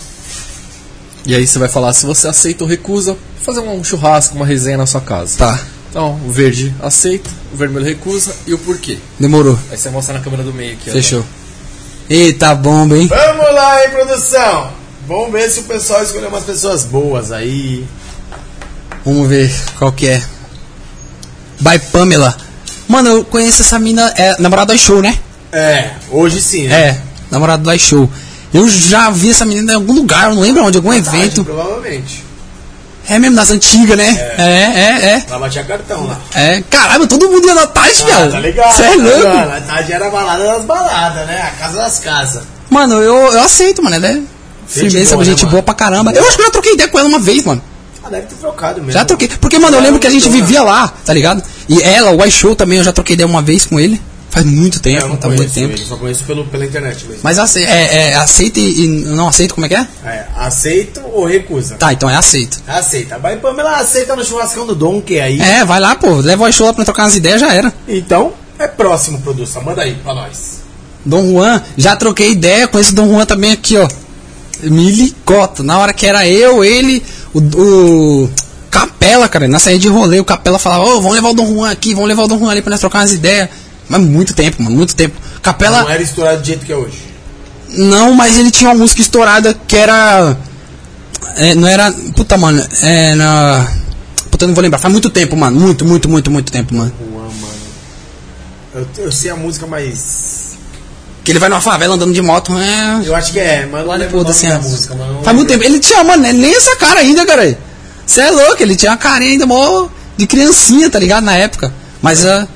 E 1.26 1.36
aí 1.36 1.46
você 1.46 1.58
vai 1.60 1.68
falar 1.68 1.94
se 1.94 2.06
você 2.06 2.28
aceita 2.28 2.64
ou 2.64 2.70
recusa 2.70 3.18
fazer 3.44 3.60
um 3.62 3.84
churrasco, 3.84 4.36
uma 4.36 4.46
resenha 4.46 4.78
na 4.78 4.86
sua 4.86 5.02
casa. 5.02 5.38
Tá, 5.38 5.60
Então, 5.90 6.20
o 6.26 6.32
verde 6.32 6.74
aceita, 6.82 7.30
o 7.52 7.58
vermelho 7.58 7.86
recusa 7.86 8.32
e 8.46 8.54
o 8.54 8.58
porquê. 8.60 9.00
demorou. 9.20 9.58
Aí 9.72 9.78
você 9.78 9.90
mostra 9.90 10.14
na 10.14 10.20
câmera 10.20 10.44
do 10.44 10.54
meio 10.54 10.74
aqui. 10.74 10.90
ó. 10.90 10.94
Fechou. 10.94 11.26
Eita 12.10 12.54
bomba, 12.56 12.98
hein? 12.98 13.08
Vamos 13.08 13.54
lá, 13.54 13.84
hein, 13.84 13.90
produção? 13.92 14.72
Vamos 15.08 15.32
ver 15.32 15.50
se 15.50 15.62
o 15.62 15.64
pessoal 15.64 16.04
escolheu 16.04 16.30
umas 16.30 16.44
pessoas 16.44 16.84
boas 16.84 17.32
aí. 17.32 17.86
Vamos 19.06 19.28
ver 19.28 19.54
qual 19.78 19.92
que 19.92 20.08
é. 20.08 20.22
By 21.60 21.80
Pamela. 21.92 22.36
Mano, 22.88 23.10
eu 23.10 23.26
conheço 23.26 23.62
essa 23.62 23.78
mina, 23.80 24.14
é 24.18 24.36
namorada 24.40 24.74
do 24.74 24.80
show, 24.80 25.02
né? 25.02 25.18
É, 25.52 25.92
hoje 26.12 26.42
sim, 26.42 26.68
né? 26.68 26.76
É, 26.90 27.02
namorada 27.32 27.64
do 27.64 27.80
show. 27.80 28.10
Eu 28.54 28.68
já 28.68 29.10
vi 29.12 29.30
essa 29.30 29.46
menina 29.46 29.74
em 29.74 29.76
algum 29.76 29.94
lugar, 29.94 30.30
eu 30.30 30.36
não 30.36 30.42
lembro 30.42 30.64
onde, 30.64 30.78
algum 30.78 30.94
evento. 30.94 31.44
Provavelmente. 31.44 32.26
É 33.08 33.18
mesmo, 33.18 33.36
das 33.36 33.50
antigas, 33.50 33.98
né? 33.98 34.08
É, 34.38 34.44
é, 34.44 35.10
é. 35.16 35.24
Ela 35.28 35.40
batia 35.40 35.64
cartão 35.64 36.06
lá. 36.06 36.20
É, 36.36 36.62
caralho, 36.70 37.08
todo 37.08 37.28
mundo 37.30 37.48
ia 37.48 37.56
na 37.56 37.66
tarde, 37.66 38.04
Ah, 38.04 38.06
viado. 38.06 38.32
tá 38.32 38.40
ligado? 38.40 38.76
Cê 38.76 38.84
é 38.84 38.90
tá 38.90 38.96
louco? 38.96 39.28
A 39.56 39.62
tarde 39.62 39.94
era 39.94 40.08
a 40.08 40.12
balada 40.12 40.44
das 40.44 40.66
baladas, 40.66 41.28
né? 41.28 41.42
A 41.42 41.52
casa 41.60 41.78
das 41.78 42.00
casas. 42.00 42.44
Mano, 42.70 42.96
eu, 43.02 43.16
eu 43.34 43.42
aceito, 43.42 43.82
mano. 43.82 43.96
Ela 43.96 44.08
é 44.10 44.22
firmeza, 44.68 45.16
boa, 45.16 45.26
né, 45.26 45.32
gente 45.32 45.46
boa 45.48 45.64
pra 45.64 45.74
caramba. 45.74 46.12
Eu 46.12 46.24
acho 46.28 46.36
que 46.36 46.42
eu 46.42 46.46
já 46.46 46.52
troquei 46.52 46.74
ideia 46.74 46.88
com 46.90 47.00
ela 47.00 47.10
uma 47.10 47.20
vez, 47.20 47.44
mano. 47.44 47.62
Ah, 48.10 48.16
deve 48.16 48.28
ter 48.28 48.36
trocado 48.36 48.80
mesmo. 48.80 48.92
Já 48.92 49.06
troquei. 49.06 49.28
Porque, 49.28 49.58
mano, 49.60 49.78
eu 49.78 49.82
lembro 49.82 50.00
que 50.00 50.08
a 50.08 50.10
gente 50.12 50.28
vivia 50.30 50.62
lá, 50.64 50.88
tá 50.88 51.14
ligado? 51.14 51.44
E 51.68 51.82
ela, 51.82 52.12
o 52.12 52.26
iShow 52.26 52.56
também, 52.56 52.78
eu 52.80 52.84
já 52.84 52.92
troquei 52.92 53.14
ideia 53.14 53.28
uma 53.28 53.42
vez 53.42 53.66
com 53.66 53.80
ele. 53.80 54.02
Faz 54.32 54.46
muito 54.46 54.78
É, 54.78 54.82
tempo, 54.82 55.02
eu 55.06 55.10
não 55.10 55.18
tá 55.18 55.28
muito 55.28 55.52
tempo. 55.52 55.76
só 55.80 55.98
conheço 55.98 56.24
pelo, 56.24 56.46
pela 56.46 56.64
internet 56.64 57.04
mesmo. 57.06 57.22
Mas 57.24 57.40
ace- 57.40 57.64
é, 57.64 58.10
é, 58.12 58.16
aceita 58.16 58.60
e, 58.60 58.82
e 58.86 58.88
não 58.88 59.28
aceita, 59.28 59.56
como 59.56 59.66
é 59.66 59.70
que 59.70 59.76
é? 59.76 59.88
É, 60.06 60.26
aceito 60.38 61.02
ou 61.14 61.26
recusa? 61.26 61.76
Tá, 61.76 61.92
então 61.94 62.08
é 62.08 62.16
aceito. 62.16 62.62
Aceita. 62.68 63.18
Vai 63.18 63.38
Pamela 63.38 63.78
aceita 63.78 64.16
no 64.16 64.24
churrascão 64.24 64.68
do 64.68 64.76
Donkey 64.76 65.20
aí. 65.20 65.42
É, 65.42 65.66
vai 65.66 65.80
lá, 65.80 65.96
pô. 65.96 66.18
Leva 66.18 66.44
o 66.44 66.48
iShow 66.48 66.68
lá 66.68 66.74
pra 66.74 66.86
trocar 66.86 67.04
umas 67.06 67.16
ideias, 67.16 67.42
já 67.42 67.52
era. 67.52 67.74
Então, 67.88 68.34
é 68.60 68.68
próximo, 68.68 69.20
produção. 69.20 69.64
Manda 69.64 69.82
aí 69.82 69.96
pra 69.96 70.14
nós. 70.14 70.60
Dom 71.04 71.32
Juan, 71.32 71.62
já 71.76 71.96
troquei 71.96 72.30
ideia, 72.32 72.68
conheço 72.68 72.92
o 72.92 72.96
Dom 72.96 73.08
Juan 73.08 73.26
também 73.26 73.52
aqui, 73.52 73.78
ó. 73.78 73.88
Me 74.64 74.92
licota. 74.92 75.64
Na 75.64 75.78
hora 75.80 75.94
que 75.94 76.06
era 76.06 76.28
eu, 76.28 76.64
ele, 76.64 77.04
o, 77.34 77.40
o 77.40 78.30
Capela, 78.70 79.28
cara, 79.30 79.48
na 79.48 79.60
saída 79.60 79.80
de 79.80 79.88
rolê, 79.88 80.20
o 80.20 80.26
Capela 80.26 80.60
falava, 80.60 80.84
ô, 80.86 81.02
vamos 81.02 81.14
levar 81.16 81.30
o 81.30 81.34
Dom 81.34 81.48
Juan 81.48 81.72
aqui, 81.72 81.94
vamos 81.94 82.10
levar 82.10 82.24
o 82.24 82.28
Dom 82.28 82.40
Juan 82.40 82.52
ali 82.52 82.62
pra 82.62 82.72
nós 82.72 82.80
trocar 82.80 83.00
umas 83.00 83.14
ideias. 83.14 83.50
Mas 83.88 84.02
muito 84.02 84.34
tempo, 84.34 84.62
mano, 84.62 84.76
muito 84.76 84.96
tempo. 84.96 85.16
Capela, 85.42 85.82
Não 85.84 85.90
era 85.90 86.02
estourado 86.04 86.42
do 86.42 86.46
jeito 86.46 86.66
que 86.66 86.72
é 86.72 86.76
hoje. 86.76 86.98
não, 87.78 88.14
mas 88.14 88.38
ele 88.38 88.52
tinha 88.52 88.70
uma 88.70 88.76
música 88.78 89.02
estourada 89.02 89.56
que 89.68 89.76
era. 89.76 90.38
é, 91.36 91.56
não 91.56 91.68
era. 91.68 91.92
Puta, 92.16 92.38
mano, 92.38 92.64
é 92.82 93.16
na. 93.16 93.68
Puta, 94.30 94.44
eu 94.44 94.48
não 94.50 94.54
vou 94.56 94.62
lembrar. 94.62 94.78
Faz 94.80 94.92
muito 94.92 95.10
tempo, 95.10 95.36
mano. 95.36 95.60
Muito, 95.60 95.84
muito, 95.86 96.08
muito, 96.10 96.30
muito 96.30 96.52
tempo, 96.52 96.76
mano. 96.76 96.92
Juan, 97.00 97.22
mano. 97.24 97.60
Eu, 98.98 99.06
eu 99.06 99.12
sei 99.12 99.32
a 99.32 99.36
música, 99.36 99.66
mas. 99.66 100.49
Que 101.30 101.34
ele 101.34 101.40
vai 101.40 101.48
numa 101.48 101.62
favela 101.62 101.94
andando 101.94 102.12
de 102.12 102.24
moto, 102.24 102.58
é. 102.58 103.08
Eu 103.08 103.16
acho 103.16 103.32
que 103.32 103.38
é, 103.40 103.64
mas 103.68 103.86
não 103.86 103.94
lembro 103.94 104.18
Foda-se, 104.18 104.48
da 104.48 104.56
é. 104.56 104.58
música, 104.58 104.96
mano. 104.96 105.14
Não 105.14 105.22
Faz 105.22 105.38
muito 105.38 105.48
tempo. 105.48 105.64
Ele 105.64 105.80
tinha, 105.80 106.04
mano, 106.04 106.26
ele 106.26 106.40
nem 106.40 106.56
essa 106.56 106.76
cara 106.76 107.02
ainda, 107.02 107.24
cara. 107.24 107.56
Você 108.04 108.22
é 108.22 108.32
louco, 108.32 108.64
ele 108.64 108.76
tinha 108.76 108.90
uma 108.94 108.98
carinha 108.98 109.34
ainda 109.34 109.46
mó 109.46 109.88
de 110.18 110.26
criancinha, 110.26 110.90
tá 110.90 110.98
ligado? 110.98 111.24
Na 111.24 111.38
época. 111.38 111.72
Mas 112.02 112.26
ah, 112.26 112.48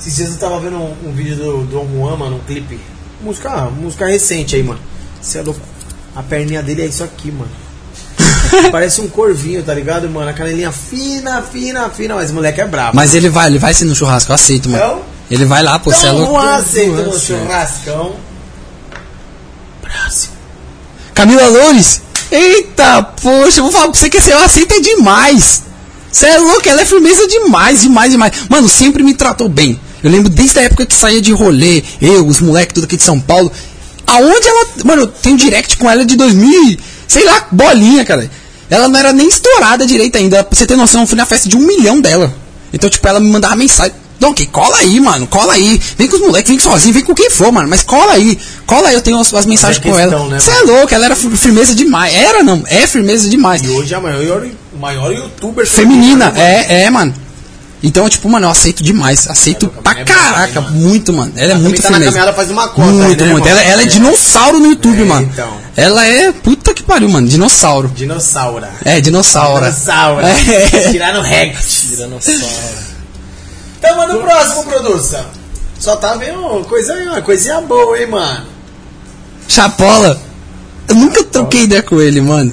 Esses 0.00 0.16
dias 0.16 0.30
eu 0.30 0.36
tava 0.36 0.58
vendo 0.58 0.78
um, 0.78 0.96
um 1.06 1.12
vídeo 1.12 1.36
do 1.36 1.62
Dom 1.66 1.86
Juan, 1.94 2.16
mano, 2.16 2.36
um 2.38 2.40
clipe. 2.40 2.80
Música, 3.20 3.50
música 3.66 4.04
recente 4.08 4.56
aí, 4.56 4.64
mano. 4.64 4.80
Você 5.22 5.38
é 5.38 5.42
louco. 5.42 5.60
A 6.16 6.20
perninha 6.24 6.60
dele 6.60 6.82
é 6.82 6.86
isso 6.86 7.04
aqui, 7.04 7.30
mano. 7.30 7.52
Parece 8.72 9.00
um 9.00 9.08
corvinho, 9.08 9.62
tá 9.62 9.74
ligado, 9.74 10.08
mano? 10.08 10.28
A 10.30 10.32
canelinha 10.32 10.72
fina, 10.72 11.42
fina, 11.42 11.88
fina, 11.90 12.14
mas 12.14 12.30
o 12.30 12.34
moleque 12.34 12.60
é 12.60 12.66
brabo. 12.66 12.96
Mas 12.96 13.14
ele 13.14 13.28
vai, 13.28 13.46
ele 13.48 13.58
vai 13.58 13.74
sim 13.74 13.84
no 13.84 13.94
churrasco, 13.94 14.30
eu 14.30 14.34
aceito, 14.34 14.68
mano. 14.68 14.82
Então? 14.84 15.02
Ele 15.30 15.44
vai 15.44 15.62
lá, 15.62 15.78
pô, 15.78 15.90
você 15.92 16.06
é 16.06 16.08
Então, 16.10 16.18
louco. 16.20 16.32
Juan 16.40 16.54
aceita 16.56 16.96
Juan, 16.96 17.04
no 17.04 17.12
sim. 17.18 17.26
churrascão. 17.26 18.16
Camila 21.14 21.46
Loures. 21.48 22.00
Eita, 22.30 23.02
poxa, 23.02 23.60
eu 23.60 23.64
vou 23.64 23.72
falar 23.72 23.88
pra 23.88 23.98
você 23.98 24.10
que 24.10 24.20
você 24.20 24.32
aceita 24.32 24.80
demais. 24.80 25.62
Você 26.12 26.26
é 26.26 26.38
louco, 26.38 26.68
ela 26.68 26.82
é 26.82 26.84
firmeza 26.84 27.26
demais, 27.26 27.82
demais, 27.82 28.10
demais. 28.12 28.32
Mano, 28.48 28.68
sempre 28.68 29.02
me 29.02 29.14
tratou 29.14 29.48
bem. 29.48 29.78
Eu 30.02 30.10
lembro 30.10 30.28
desde 30.28 30.58
a 30.58 30.62
época 30.62 30.86
que 30.86 30.94
saía 30.94 31.20
de 31.20 31.32
rolê, 31.32 31.82
eu, 32.00 32.26
os 32.26 32.40
moleques 32.40 32.74
tudo 32.74 32.84
aqui 32.84 32.96
de 32.96 33.02
São 33.02 33.18
Paulo. 33.18 33.50
Aonde 34.06 34.46
ela. 34.48 34.66
Mano, 34.84 35.02
eu 35.02 35.06
tenho 35.08 35.36
direct 35.36 35.76
com 35.76 35.90
ela 35.90 36.04
de 36.04 36.16
2000, 36.16 36.64
e- 36.70 36.78
sei 37.08 37.24
lá, 37.24 37.46
bolinha, 37.50 38.04
cara. 38.04 38.30
Ela 38.70 38.86
não 38.86 39.00
era 39.00 39.12
nem 39.12 39.26
estourada 39.28 39.86
direito 39.86 40.16
ainda. 40.16 40.44
Pra 40.44 40.56
você 40.56 40.66
ter 40.66 40.76
noção, 40.76 41.00
eu 41.00 41.06
fui 41.06 41.16
na 41.16 41.26
festa 41.26 41.48
de 41.48 41.56
um 41.56 41.60
milhão 41.66 42.00
dela. 42.00 42.32
Então, 42.72 42.88
tipo, 42.88 43.08
ela 43.08 43.18
me 43.18 43.28
mandava 43.30 43.56
mensagem. 43.56 43.94
Donkey, 44.20 44.46
cola 44.46 44.76
aí, 44.78 44.98
mano, 45.00 45.26
cola 45.28 45.52
aí. 45.54 45.80
Vem 45.96 46.08
com 46.08 46.16
os 46.16 46.20
moleques, 46.22 46.50
vem 46.50 46.58
sozinho, 46.58 46.92
vem 46.92 47.04
com 47.04 47.14
quem 47.14 47.30
for, 47.30 47.52
mano. 47.52 47.68
Mas 47.68 47.82
cola 47.84 48.12
aí, 48.14 48.36
cola 48.66 48.88
aí, 48.88 48.94
eu 48.94 49.00
tenho 49.00 49.18
as, 49.18 49.32
as 49.32 49.46
mensagens 49.46 49.78
com 49.78 49.92
questão, 49.94 50.18
ela. 50.22 50.28
né, 50.28 50.40
Você 50.40 50.50
é 50.50 50.54
mano? 50.54 50.72
louco, 50.72 50.92
ela 50.92 51.04
era 51.06 51.14
fi- 51.16 51.30
firmeza 51.36 51.72
demais. 51.74 52.12
Era 52.14 52.42
não, 52.42 52.62
é 52.66 52.84
firmeza 52.86 53.28
demais. 53.28 53.62
E 53.62 53.68
hoje 53.68 53.94
é 53.94 53.96
a 53.96 54.00
maior, 54.00 54.44
maior 54.78 55.12
youtuber 55.12 55.64
Feminina, 55.66 56.30
né, 56.32 56.66
é, 56.68 56.82
é, 56.82 56.90
mano. 56.90 57.14
Então, 57.80 58.08
tipo, 58.08 58.28
mano, 58.28 58.46
eu 58.46 58.50
aceito 58.50 58.82
demais. 58.82 59.28
Aceito 59.28 59.68
pra 59.68 60.00
é 60.00 60.04
caraca, 60.04 60.60
mano. 60.60 60.76
muito, 60.76 61.12
mano. 61.12 61.32
Ela 61.36 61.52
é 61.52 61.54
Ela 61.54 61.60
muito 61.60 61.80
tá 61.80 61.88
firmeza. 61.88 62.06
caminhada 62.10 62.32
faz 62.32 62.50
uma 62.50 62.68
cota 62.68 62.88
aí, 62.88 62.94
Muito, 62.96 63.24
né, 63.24 63.32
muito. 63.32 63.46
Ela, 63.48 63.62
ela 63.62 63.82
é 63.82 63.84
É. 63.84 63.88
dinossauro 63.88 64.58
no 64.58 64.66
YouTube, 64.66 65.02
É, 65.02 65.04
mano. 65.04 65.30
então. 65.32 65.56
Ela 65.76 66.04
é. 66.04 66.32
Puta 66.32 66.74
que 66.74 66.82
pariu, 66.82 67.08
mano. 67.08 67.28
Dinossauro. 67.28 67.88
Dinossauro. 67.88 68.66
É, 68.84 69.00
dinossauro. 69.00 69.64
Dinossauro. 69.64 70.26
É. 70.26 70.90
Tirando 70.90 71.20
Rex. 71.22 71.86
Tiranossauro. 71.90 72.40
Então 73.78 73.96
manda 73.96 74.16
o 74.16 74.20
próximo, 74.22 74.64
produção. 74.64 75.24
Só 75.78 75.94
tá 75.94 76.14
vendo 76.16 76.64
coisa, 76.68 76.92
uma 76.94 77.22
coisinha 77.22 77.60
boa, 77.60 77.96
hein, 77.96 78.08
mano. 78.08 78.46
Chapola. 79.46 80.20
Eu 80.88 80.94
nunca 80.96 81.22
troquei 81.22 81.62
ideia 81.62 81.82
com 81.82 82.00
ele, 82.00 82.20
mano. 82.20 82.50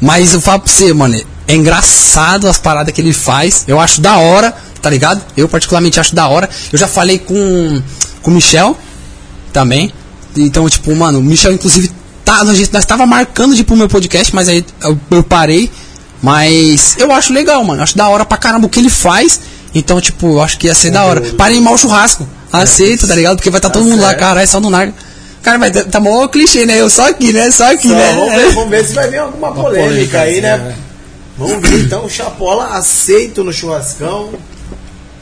Mas 0.00 0.34
eu 0.34 0.40
falo 0.40 0.60
pra 0.60 0.70
você, 0.70 0.92
mano. 0.92 1.18
É 1.46 1.54
engraçado 1.54 2.48
as 2.48 2.58
paradas 2.58 2.92
que 2.92 3.00
ele 3.00 3.12
faz. 3.12 3.64
Eu 3.68 3.78
acho 3.78 4.00
da 4.00 4.16
hora, 4.16 4.54
tá 4.80 4.88
ligado? 4.88 5.22
Eu 5.36 5.48
particularmente 5.48 6.00
acho 6.00 6.14
da 6.14 6.26
hora. 6.28 6.48
Eu 6.72 6.78
já 6.78 6.88
falei 6.88 7.18
com, 7.18 7.82
com 8.22 8.30
o 8.30 8.34
Michel 8.34 8.76
também. 9.52 9.92
Então, 10.36 10.68
tipo, 10.68 10.94
mano, 10.94 11.18
o 11.18 11.22
Michel, 11.22 11.52
inclusive, 11.52 11.90
tá, 12.24 12.40
a 12.40 12.54
gente, 12.54 12.72
nós 12.72 12.84
tava 12.84 13.06
marcando 13.06 13.54
de 13.54 13.60
ir 13.60 13.64
pro 13.64 13.76
meu 13.76 13.88
podcast, 13.88 14.34
mas 14.34 14.48
aí 14.48 14.64
eu, 14.82 14.98
eu 15.10 15.22
parei. 15.22 15.70
Mas 16.22 16.96
eu 16.98 17.12
acho 17.12 17.32
legal, 17.32 17.62
mano. 17.62 17.82
Acho 17.82 17.96
da 17.98 18.08
hora 18.08 18.24
pra 18.24 18.38
caramba 18.38 18.66
o 18.66 18.70
que 18.70 18.80
ele 18.80 18.88
faz. 18.88 19.40
Então, 19.74 20.00
tipo, 20.00 20.26
eu 20.26 20.42
acho 20.42 20.56
que 20.56 20.68
ia 20.68 20.74
ser 20.74 20.90
da 20.90 21.04
hora. 21.04 21.20
Para 21.20 21.46
animar 21.46 21.72
o 21.72 21.78
churrasco. 21.78 22.26
Aceita, 22.50 23.06
tá 23.06 23.14
ligado? 23.14 23.36
Porque 23.36 23.50
vai 23.50 23.58
estar 23.58 23.68
Tá 23.68 23.78
todo 23.78 23.88
mundo 23.88 24.00
lá, 24.00 24.14
caralho, 24.14 24.48
só 24.48 24.60
no 24.60 24.70
narga. 24.70 24.94
Cara, 25.42 25.58
mas 25.58 25.72
tá, 25.72 25.84
tá 25.84 26.00
mó 26.00 26.26
clichê, 26.26 26.64
né? 26.64 26.80
Eu 26.80 26.88
só 26.88 27.08
aqui, 27.08 27.30
né? 27.30 27.50
Só 27.50 27.70
aqui, 27.70 27.88
Só, 27.88 27.94
né? 27.94 28.14
vamos, 28.14 28.34
ver, 28.34 28.54
vamos 28.54 28.70
ver 28.70 28.84
se 28.86 28.94
vai 28.94 29.10
vir 29.10 29.18
alguma 29.18 29.52
polêmica 29.52 30.20
aí, 30.20 30.40
né? 30.40 30.56
né? 30.56 30.74
Vamos 31.36 31.68
ver 31.68 31.84
então, 31.84 32.08
Chapola 32.08 32.68
aceito 32.76 33.42
no 33.42 33.52
churrascão. 33.52 34.32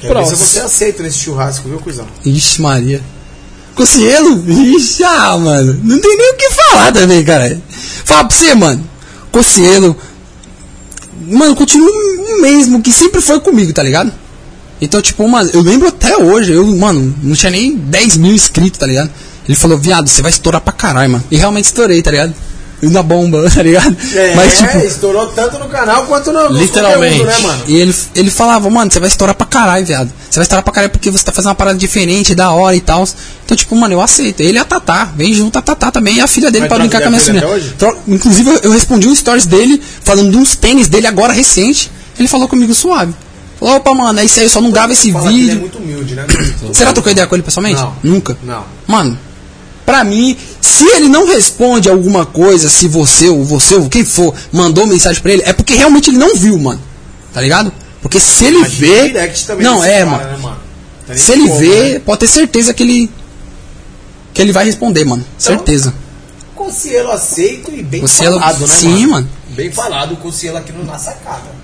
Quero 0.00 0.18
ver 0.18 0.26
se 0.26 0.36
você 0.36 0.60
aceita 0.60 1.02
nesse 1.02 1.18
churrasco, 1.18 1.68
viu, 1.68 1.78
cuzão? 1.78 2.06
Ixi, 2.24 2.60
Maria. 2.60 3.00
Cocielo? 3.74 4.44
Ixi, 4.50 5.04
ah, 5.04 5.38
mano. 5.38 5.80
Não 5.82 5.98
tem 6.00 6.16
nem 6.16 6.32
o 6.32 6.36
que 6.36 6.50
falar 6.50 6.92
também, 6.92 7.24
cara. 7.24 7.60
Fala 8.04 8.24
pra 8.24 8.36
você, 8.36 8.54
mano. 8.54 8.86
Cocielo. 9.30 9.96
Mano, 11.28 11.54
continua 11.54 11.88
o 11.88 12.42
mesmo 12.42 12.82
que 12.82 12.92
sempre 12.92 13.20
foi 13.20 13.40
comigo, 13.40 13.72
tá 13.72 13.82
ligado? 13.82 14.12
Então, 14.80 15.00
tipo, 15.00 15.26
mano, 15.28 15.48
eu 15.54 15.60
lembro 15.60 15.88
até 15.88 16.16
hoje, 16.16 16.52
eu, 16.52 16.66
mano, 16.66 17.14
não 17.22 17.36
tinha 17.36 17.50
nem 17.50 17.76
10 17.76 18.16
mil 18.16 18.32
inscritos, 18.32 18.78
tá 18.78 18.86
ligado? 18.86 19.10
Ele 19.48 19.56
falou, 19.56 19.78
viado, 19.78 20.08
você 20.08 20.20
vai 20.20 20.30
estourar 20.30 20.60
pra 20.60 20.72
caralho, 20.72 21.12
mano. 21.12 21.24
E 21.30 21.36
realmente 21.36 21.66
estourei, 21.66 22.02
tá 22.02 22.10
ligado? 22.10 22.34
Na 22.90 23.02
bomba, 23.02 23.48
tá 23.54 23.62
ligado? 23.62 23.96
É, 24.14 24.34
Mas, 24.34 24.58
tipo, 24.58 24.78
estourou 24.78 25.26
tanto 25.28 25.58
no 25.58 25.68
canal 25.68 26.04
quanto 26.06 26.32
no, 26.32 26.50
nos 26.50 26.60
Literalmente. 26.60 27.22
né, 27.22 27.38
mano? 27.38 27.62
E 27.68 27.76
ele, 27.76 27.94
ele 28.14 28.30
falava, 28.30 28.68
mano, 28.68 28.90
você 28.90 28.98
vai 28.98 29.08
estourar 29.08 29.34
pra 29.34 29.46
caralho, 29.46 29.86
viado. 29.86 30.10
Você 30.28 30.38
vai 30.38 30.42
estourar 30.44 30.64
pra 30.64 30.72
caralho 30.72 30.90
porque 30.90 31.10
você 31.10 31.24
tá 31.24 31.30
fazendo 31.32 31.50
uma 31.50 31.54
parada 31.54 31.78
diferente, 31.78 32.34
da 32.34 32.50
hora 32.50 32.74
e 32.74 32.80
tal. 32.80 33.06
Então, 33.44 33.56
tipo, 33.56 33.76
mano, 33.76 33.94
eu 33.94 34.00
aceito. 34.00 34.40
Ele 34.40 34.58
e 34.58 34.60
a 34.60 34.64
Tatá, 34.64 35.04
vem 35.16 35.32
junto 35.32 35.58
a 35.58 35.62
Tatá 35.62 35.90
também 35.90 36.16
e 36.16 36.20
a 36.20 36.26
filha 36.26 36.50
dele 36.50 36.62
Mas 36.62 36.68
pra 36.68 36.78
brincar 36.78 37.00
com 37.02 37.06
a 37.06 37.10
minha 37.10 37.20
filha. 37.22 37.40
Tro- 37.78 37.96
Inclusive, 38.08 38.50
eu- 38.50 38.60
eu 38.64 38.70
respondi 38.72 39.06
um 39.08 39.14
stories 39.14 39.46
dele, 39.46 39.80
falando 40.02 40.30
de 40.30 40.36
uns 40.36 40.56
tênis 40.56 40.88
dele 40.88 41.06
agora 41.06 41.32
recente. 41.32 41.90
Ele 42.18 42.26
falou 42.28 42.48
comigo 42.48 42.74
suave. 42.74 43.14
Falou, 43.60 43.76
opa, 43.76 43.94
mano, 43.94 44.18
é 44.18 44.24
isso 44.24 44.40
aí, 44.40 44.46
eu 44.46 44.50
só 44.50 44.60
não 44.60 44.72
gravo 44.72 44.92
esse 44.92 45.12
que 45.12 45.16
ele 45.16 45.26
é 45.26 45.28
vídeo. 45.30 45.60
muito 45.60 45.78
humilde, 45.78 46.14
né? 46.16 46.26
Você 46.66 46.82
já 46.84 46.92
trocou 46.92 47.12
ideia 47.12 47.26
com 47.28 47.34
ele 47.36 47.44
pessoalmente? 47.44 47.80
Não. 47.80 47.94
Nunca? 48.02 48.36
Não. 48.42 48.64
Mano, 48.88 49.16
pra 49.84 50.04
mim, 50.04 50.36
se 50.60 50.84
ele 50.84 51.08
não 51.08 51.26
responde 51.26 51.88
alguma 51.88 52.24
coisa, 52.26 52.68
se 52.68 52.88
você 52.88 53.28
ou 53.28 53.44
você 53.44 53.74
ou 53.74 53.88
quem 53.88 54.04
for 54.04 54.34
mandou 54.52 54.86
mensagem 54.86 55.20
pra 55.22 55.32
ele, 55.32 55.42
é 55.44 55.52
porque 55.52 55.74
realmente 55.74 56.10
ele 56.10 56.18
não 56.18 56.34
viu, 56.36 56.58
mano. 56.58 56.80
Tá 57.32 57.40
ligado? 57.40 57.72
Porque 58.00 58.18
se 58.20 58.44
ele 58.44 58.58
Mas 58.58 58.74
vê. 58.74 59.12
Não, 59.60 59.82
é, 59.82 59.98
cara, 60.04 60.06
mano. 60.06 60.24
né, 60.30 60.36
mano? 60.38 60.56
Tá 61.06 61.14
Se 61.14 61.32
ele 61.32 61.46
como, 61.48 61.58
vê, 61.58 61.92
né? 61.94 61.98
pode 62.00 62.20
ter 62.20 62.26
certeza 62.26 62.74
que 62.74 62.82
ele. 62.82 63.10
Que 64.34 64.42
ele 64.42 64.52
vai 64.52 64.64
responder, 64.64 65.04
mano. 65.04 65.24
Então, 65.36 65.56
certeza. 65.56 65.94
Conselho 66.54 67.10
aceito 67.10 67.70
e 67.72 67.82
bem 67.82 68.06
falado, 68.06 68.60
né, 68.60 68.66
sim, 68.66 69.06
mano. 69.06 69.28
Bem 69.50 69.70
falado 69.72 70.12
o 70.14 70.16
conselho 70.16 70.56
aqui 70.56 70.72
no 70.72 70.84
Na 70.84 70.98
Sacada. 70.98 71.62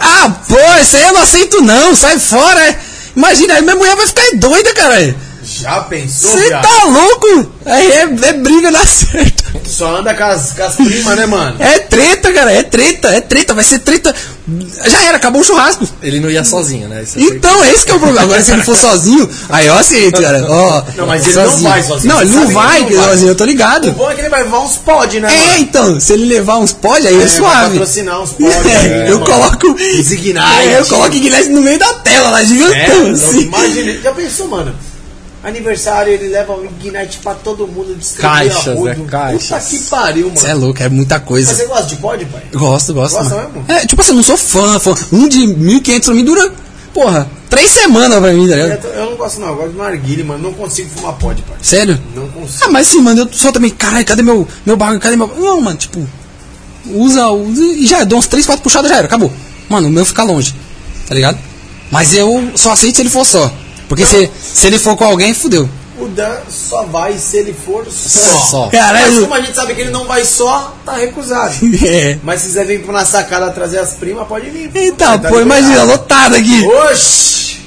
Ah, 0.00 0.30
pô, 0.48 0.56
isso 0.80 0.96
aí 0.96 1.02
eu 1.02 1.12
não 1.12 1.22
aceito 1.22 1.60
não, 1.60 1.94
sai 1.94 2.18
fora. 2.18 2.60
é. 2.68 2.80
Imagina, 3.14 3.54
aí 3.54 3.62
minha 3.62 3.76
mulher 3.76 3.96
vai 3.96 4.06
ficar 4.06 4.22
doida, 4.36 4.72
caralho. 4.74 5.14
Já 5.62 5.80
pensou, 5.80 6.30
Você 6.30 6.50
tá 6.50 6.84
louco? 6.84 7.50
Aí 7.66 7.90
é, 7.92 8.00
é 8.28 8.32
briga 8.34 8.70
na 8.70 8.84
certa. 8.86 9.48
Só 9.66 9.96
anda 9.98 10.14
com 10.14 10.24
as, 10.24 10.52
com 10.52 10.62
as 10.62 10.76
primas, 10.76 11.16
né, 11.16 11.26
mano? 11.26 11.56
É 11.58 11.78
treta, 11.80 12.32
cara, 12.32 12.52
é 12.52 12.62
treta, 12.62 13.08
é 13.08 13.20
treta, 13.20 13.54
vai 13.54 13.64
ser 13.64 13.80
treta. 13.80 14.14
Já 14.86 15.02
era, 15.02 15.16
acabou 15.18 15.42
o 15.42 15.44
churrasco. 15.44 15.86
Ele 16.02 16.20
não 16.20 16.30
ia 16.30 16.42
sozinho, 16.44 16.88
né? 16.88 17.02
É 17.02 17.20
Então, 17.20 17.62
esse 17.66 17.84
que 17.84 17.90
é 17.90 17.94
o 17.94 17.98
problema. 17.98 18.22
Agora, 18.22 18.42
se 18.42 18.50
ele 18.50 18.62
for 18.62 18.76
sozinho, 18.76 19.28
aí 19.50 19.66
eu 19.66 19.74
aceito, 19.76 20.20
cara. 20.22 20.44
Ó, 20.48 20.82
Não, 20.96 21.06
mas 21.06 21.26
ele 21.26 21.34
não 21.36 21.58
vai 21.62 21.82
sozinho, 21.82 22.14
Não, 22.14 22.22
ele 22.22 22.30
não 22.30 22.48
vai, 22.48 22.80
ele 22.82 22.94
não 22.94 23.02
vai. 23.02 23.10
sozinho, 23.10 23.28
eu 23.30 23.34
tô 23.34 23.44
O 23.44 23.46
ligado. 23.46 23.92
bom 23.92 24.10
é 24.10 24.14
que 24.14 24.20
ele 24.22 24.28
vai 24.30 24.42
levar 24.42 24.60
uns 24.60 24.76
pod, 24.76 25.20
né, 25.20 25.28
É, 25.34 25.46
mano? 25.48 25.58
então, 25.58 26.00
se 26.00 26.12
ele 26.14 26.26
levar 26.26 26.56
uns 26.58 26.72
pod, 26.72 27.06
aí 27.06 27.14
é, 27.14 27.18
vai 27.18 27.28
suave. 27.28 27.70
patrocinar 27.78 28.22
uns 28.22 28.30
pod. 28.30 28.48
É, 28.68 28.88
né, 28.88 29.10
eu 29.10 29.20
mano? 29.20 29.26
coloco. 29.32 29.72
Os 29.72 30.12
Ignite. 30.12 30.38
É, 30.66 30.80
eu 30.80 30.86
coloco 30.86 31.14
Ignite 31.14 31.48
no 31.50 31.60
meio 31.60 31.78
da 31.78 31.92
tela 31.94 32.30
lá, 32.30 32.40
É, 32.40 32.44
gigantão, 32.46 33.04
não, 33.08 33.14
assim. 33.14 33.40
imagina, 33.42 33.92
já 34.02 34.12
pensou, 34.12 34.48
mano? 34.48 34.74
Aniversário, 35.48 36.12
ele 36.12 36.28
leva 36.28 36.52
o 36.54 36.64
Ignite 36.64 37.18
pra 37.18 37.34
todo 37.34 37.66
mundo 37.66 37.96
Caixas, 38.18 38.66
é, 38.86 38.94
caixas. 39.06 39.48
Puta 39.48 39.60
que 39.60 39.78
pariu, 39.90 40.26
mano. 40.26 40.38
Você 40.38 40.46
é 40.48 40.54
louco, 40.54 40.82
é 40.82 40.88
muita 40.88 41.18
Mas 41.18 41.24
coisa. 41.28 41.54
você 41.54 41.66
gosta 41.66 41.86
de 41.86 41.96
pod, 41.96 42.24
pai? 42.26 42.42
Gosto, 42.52 42.94
gosto. 42.94 43.14
Gosta 43.16 43.34
mano. 43.34 43.50
mesmo? 43.50 43.64
É, 43.68 43.86
tipo 43.86 44.00
assim, 44.00 44.10
eu 44.12 44.16
não 44.16 44.22
sou 44.22 44.36
fã, 44.36 44.78
fã. 44.78 44.94
Um 45.12 45.28
de 45.28 45.38
1.500 45.40 46.04
pra 46.04 46.14
mim 46.14 46.24
dura, 46.24 46.52
porra, 46.94 47.30
três 47.48 47.70
semanas 47.70 48.18
pra 48.20 48.32
mim, 48.32 48.48
tá 48.48 48.56
ligado? 48.56 48.84
Eu, 48.84 48.90
eu 48.90 49.10
não 49.10 49.16
gosto 49.16 49.40
não, 49.40 49.48
eu 49.48 49.56
gosto 49.56 49.70
de 49.72 49.78
narguile, 49.78 50.22
mano. 50.24 50.42
Não 50.42 50.54
consigo 50.54 50.90
fumar 50.90 51.14
pod, 51.14 51.40
pai. 51.42 51.56
Sério? 51.62 51.98
Não 52.14 52.28
consigo. 52.28 52.64
Ah, 52.64 52.68
mas 52.70 52.86
sim, 52.86 53.00
mano, 53.00 53.22
eu 53.22 53.28
só 53.32 53.50
também, 53.50 53.70
caralho, 53.70 54.04
cadê 54.04 54.22
meu, 54.22 54.46
meu 54.64 54.76
bagulho? 54.76 55.00
Cadê 55.00 55.16
meu. 55.16 55.28
Não, 55.38 55.60
mano, 55.60 55.76
tipo, 55.76 56.06
usa, 56.86 57.28
usa 57.28 57.62
e 57.62 57.86
já, 57.86 58.04
dou 58.04 58.18
uns 58.18 58.26
3, 58.26 58.46
4 58.46 58.62
puxadas 58.62 58.90
já 58.90 58.96
era, 58.98 59.06
acabou. 59.06 59.32
Mano, 59.68 59.88
o 59.88 59.90
meu 59.90 60.04
fica 60.04 60.22
longe, 60.22 60.54
tá 61.06 61.14
ligado? 61.14 61.38
Mas 61.90 62.14
eu 62.14 62.52
só 62.54 62.72
aceito 62.72 62.96
se 62.96 63.02
ele 63.02 63.10
for 63.10 63.24
só. 63.24 63.50
Porque 63.88 64.04
se, 64.04 64.30
se 64.40 64.66
ele 64.66 64.78
for 64.78 64.96
com 64.96 65.04
alguém, 65.04 65.32
fudeu. 65.34 65.68
O 65.98 66.06
Dan 66.06 66.36
só 66.48 66.84
vai 66.84 67.18
se 67.18 67.38
ele 67.38 67.52
for 67.52 67.84
só. 67.90 68.38
Só. 68.38 68.68
Caralho. 68.68 69.12
Mas 69.12 69.20
como 69.20 69.34
a 69.34 69.40
gente 69.40 69.56
sabe 69.56 69.74
que 69.74 69.80
ele 69.80 69.90
não 69.90 70.04
vai 70.06 70.24
só, 70.24 70.76
tá 70.84 70.92
recusado. 70.96 71.54
É. 71.84 72.18
Mas 72.22 72.40
se 72.40 72.46
quiser 72.48 72.66
vir 72.66 72.86
na 72.86 73.04
sacada 73.04 73.50
trazer 73.50 73.78
as 73.78 73.94
primas, 73.94 74.26
pode 74.28 74.48
vir. 74.50 74.70
Eita, 74.74 75.18
Tá 75.18 75.28
pô, 75.28 75.40
imagina, 75.40 75.82
lotado 75.82 76.36
aqui. 76.36 76.64
Oxi! 76.64 77.58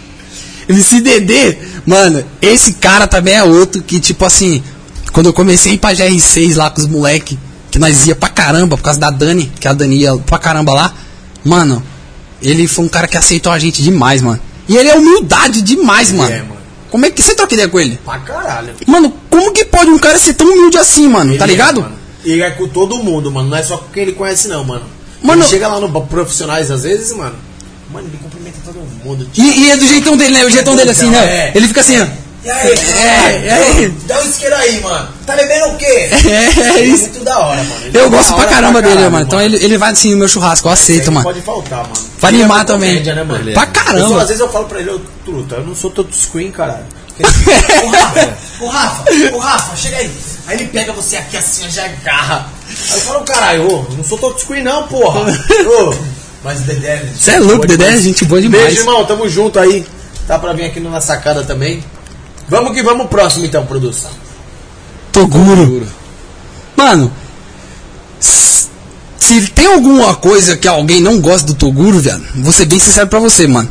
MCDD, 0.70 1.58
mano, 1.86 2.24
esse 2.42 2.74
cara 2.74 3.06
também 3.06 3.34
é 3.34 3.44
outro 3.44 3.82
que, 3.82 4.00
tipo 4.00 4.24
assim, 4.24 4.64
quando 5.12 5.26
eu 5.26 5.34
comecei 5.34 5.74
a 5.74 5.76
ir 5.76 5.78
pra 5.80 5.92
GR6 5.92 6.56
lá 6.56 6.70
com 6.70 6.80
os 6.80 6.88
moleque, 6.88 7.38
que 7.70 7.78
nós 7.80 8.08
ia 8.08 8.16
pra 8.16 8.30
caramba, 8.30 8.78
por 8.78 8.84
causa 8.84 9.00
da 9.00 9.10
Dani, 9.10 9.52
que 9.60 9.68
a 9.68 9.74
Dani 9.74 9.98
ia 9.98 10.16
pra 10.18 10.38
caramba 10.38 10.74
lá, 10.74 10.94
mano, 11.44 11.84
ele 12.42 12.68
foi 12.68 12.86
um 12.86 12.90
cara 12.90 13.08
que 13.08 13.18
aceitou 13.18 13.52
a 13.52 13.60
gente 13.60 13.82
demais, 13.84 14.22
mano. 14.22 14.40
E 14.72 14.78
ele 14.78 14.90
é 14.90 14.96
humildade 14.96 15.62
demais, 15.62 16.12
mano. 16.12 16.34
é, 16.34 16.38
mano. 16.40 16.58
Como 16.90 17.06
é 17.06 17.12
que 17.12 17.22
você 17.22 17.34
troca 17.36 17.54
ideia 17.54 17.68
com 17.70 17.80
ele? 17.80 18.00
Pra 18.06 18.20
caralho. 18.20 18.74
Mano, 18.88 19.14
como 19.30 19.52
que 19.52 19.66
pode 19.66 19.90
um 19.90 19.98
cara 20.00 20.18
ser 20.18 20.34
tão 20.34 20.48
humilde 20.48 20.78
assim, 20.78 21.08
mano? 21.08 21.38
tá 21.38 21.44
Ele 21.46 21.54
é, 21.54 21.56
ligado? 21.56 21.82
mano. 21.82 21.96
E 22.24 22.32
ele 22.32 22.44
é 22.44 22.52
com 22.52 22.68
todo 22.68 22.98
mundo, 22.98 23.30
mano. 23.32 23.50
Não 23.50 23.58
é 23.58 23.64
só 23.64 23.78
com 23.78 23.90
quem 23.90 24.04
ele 24.04 24.12
conhece, 24.14 24.48
não, 24.48 24.64
mano. 24.64 24.84
Mano- 25.22 25.42
Ele 25.42 25.50
chega 25.50 25.68
lá 25.68 25.80
no 25.80 25.90
profissionais 26.06 26.72
às 26.72 26.84
vezes, 26.84 27.12
mano. 27.16 27.36
Mano, 27.92 28.08
ele 28.08 28.18
cumprimenta 28.24 28.58
todo 28.64 28.80
mundo. 29.04 29.28
E, 29.36 29.42
e 29.42 29.72
é 29.72 29.78
do 29.78 29.86
jeitão 29.86 30.16
dele, 30.16 30.34
né? 30.36 30.46
O 30.46 30.50
jeitão 30.50 30.76
dele 30.76 30.92
assim, 30.92 31.10
né? 31.10 31.18
É. 31.18 31.52
Ele 31.54 31.68
fica 31.68 31.82
assim, 31.82 32.00
ó. 32.00 32.08
E 32.44 32.50
aí, 32.50 32.72
É, 32.74 33.46
e 33.46 33.50
aí? 33.50 33.90
Dá 34.08 34.20
um 34.20 34.26
isqueiro 34.28 34.56
aí, 34.56 34.82
mano. 34.82 35.08
Tá 35.28 35.36
bebendo 35.36 35.68
o 35.68 35.76
quê? 35.78 36.10
É, 36.26 36.80
é 36.80 36.86
isso. 36.86 37.04
muito 37.04 37.24
da 37.24 37.38
hora, 37.40 37.64
mano. 37.64 37.86
Ele 37.86 37.98
Eu 38.00 38.06
é 38.06 38.10
gosto 38.10 38.34
pra 38.34 38.46
caramba 38.46 38.82
dele, 38.82 38.96
caralho, 38.96 39.12
mano. 39.12 39.26
Então 39.28 39.40
ele, 39.42 39.58
ele 39.64 39.78
vai 39.78 39.92
assim 39.92 40.12
no 40.12 40.18
meu 40.18 40.28
churrasco, 40.28 40.68
eu 40.68 40.72
aceito, 40.72 41.12
mano. 41.12 41.24
Pode 41.24 41.42
faltar, 41.42 41.84
mano. 41.84 41.94
Vai 42.20 42.32
Ele 42.32 42.38
é 42.38 42.44
animar 42.44 42.58
uma 42.60 42.66
também. 42.66 42.90
comédia, 42.92 43.14
né, 43.16 43.24
mano? 43.24 43.44
Pra 43.54 43.64
Eu 43.64 43.68
só, 43.68 43.72
caramba. 43.72 44.22
às 44.22 44.28
vezes 44.28 44.40
eu 44.42 44.50
falo 44.52 44.66
pra 44.66 44.80
ele, 44.80 44.90
ô 44.90 45.00
truta, 45.24 45.56
eu 45.56 45.64
não 45.66 45.76
sou 45.76 45.92
touchscreen, 45.92 46.52
caralho. 46.52 46.86
Ô 47.84 47.88
Rafa, 47.90 48.34
ô 48.62 48.68
Rafa, 48.68 49.04
ô 49.34 49.38
Rafa, 49.38 49.76
chega 49.76 49.98
aí. 49.98 50.12
Aí 50.48 50.56
ele 50.58 50.66
pega 50.70 50.92
você 50.94 51.18
aqui 51.18 51.38
assim, 51.38 51.70
já 51.70 51.86
agarra. 51.86 52.48
Aí 52.68 52.98
eu 52.98 53.02
falo, 53.02 53.22
caralho, 53.22 53.68
ô, 53.68 53.86
eu 53.92 53.98
não 53.98 54.04
sou 54.04 54.18
touchscreen 54.18 54.64
não, 54.64 54.88
porra. 54.88 55.20
Ô, 55.30 55.94
mas 56.44 56.60
o 56.62 56.64
Dedé... 56.64 57.04
Você 57.16 57.32
é 57.32 57.40
louco, 57.40 57.68
Dedé 57.68 57.94
é 57.94 57.98
gente 57.98 58.26
boa 58.26 58.42
demais. 58.42 58.64
Beijo, 58.66 58.80
irmão, 58.82 59.06
tamo 59.06 59.30
junto 59.30 59.60
aí. 59.60 59.86
Tá 60.28 60.40
pra 60.40 60.54
vir 60.54 60.66
aqui 60.66 60.80
Na 60.80 61.00
Sacada 61.02 61.44
também. 61.44 61.84
Vamos 62.52 62.74
que 62.74 62.84
vamos 62.84 63.08
próximo 63.08 63.46
então, 63.46 63.66
produção. 63.66 64.12
Toguro. 65.14 65.88
Mano, 66.76 67.10
s- 68.20 68.68
se 69.18 69.48
tem 69.48 69.68
alguma 69.68 70.14
coisa 70.16 70.58
que 70.58 70.68
alguém 70.68 71.00
não 71.00 71.22
gosta 71.22 71.48
do 71.48 71.54
Toguro, 71.54 72.00
viado, 72.02 72.22
vou 72.36 72.52
ser 72.52 72.66
bem 72.66 72.78
sincero 72.78 73.08
pra 73.08 73.20
você, 73.20 73.48
mano. 73.48 73.70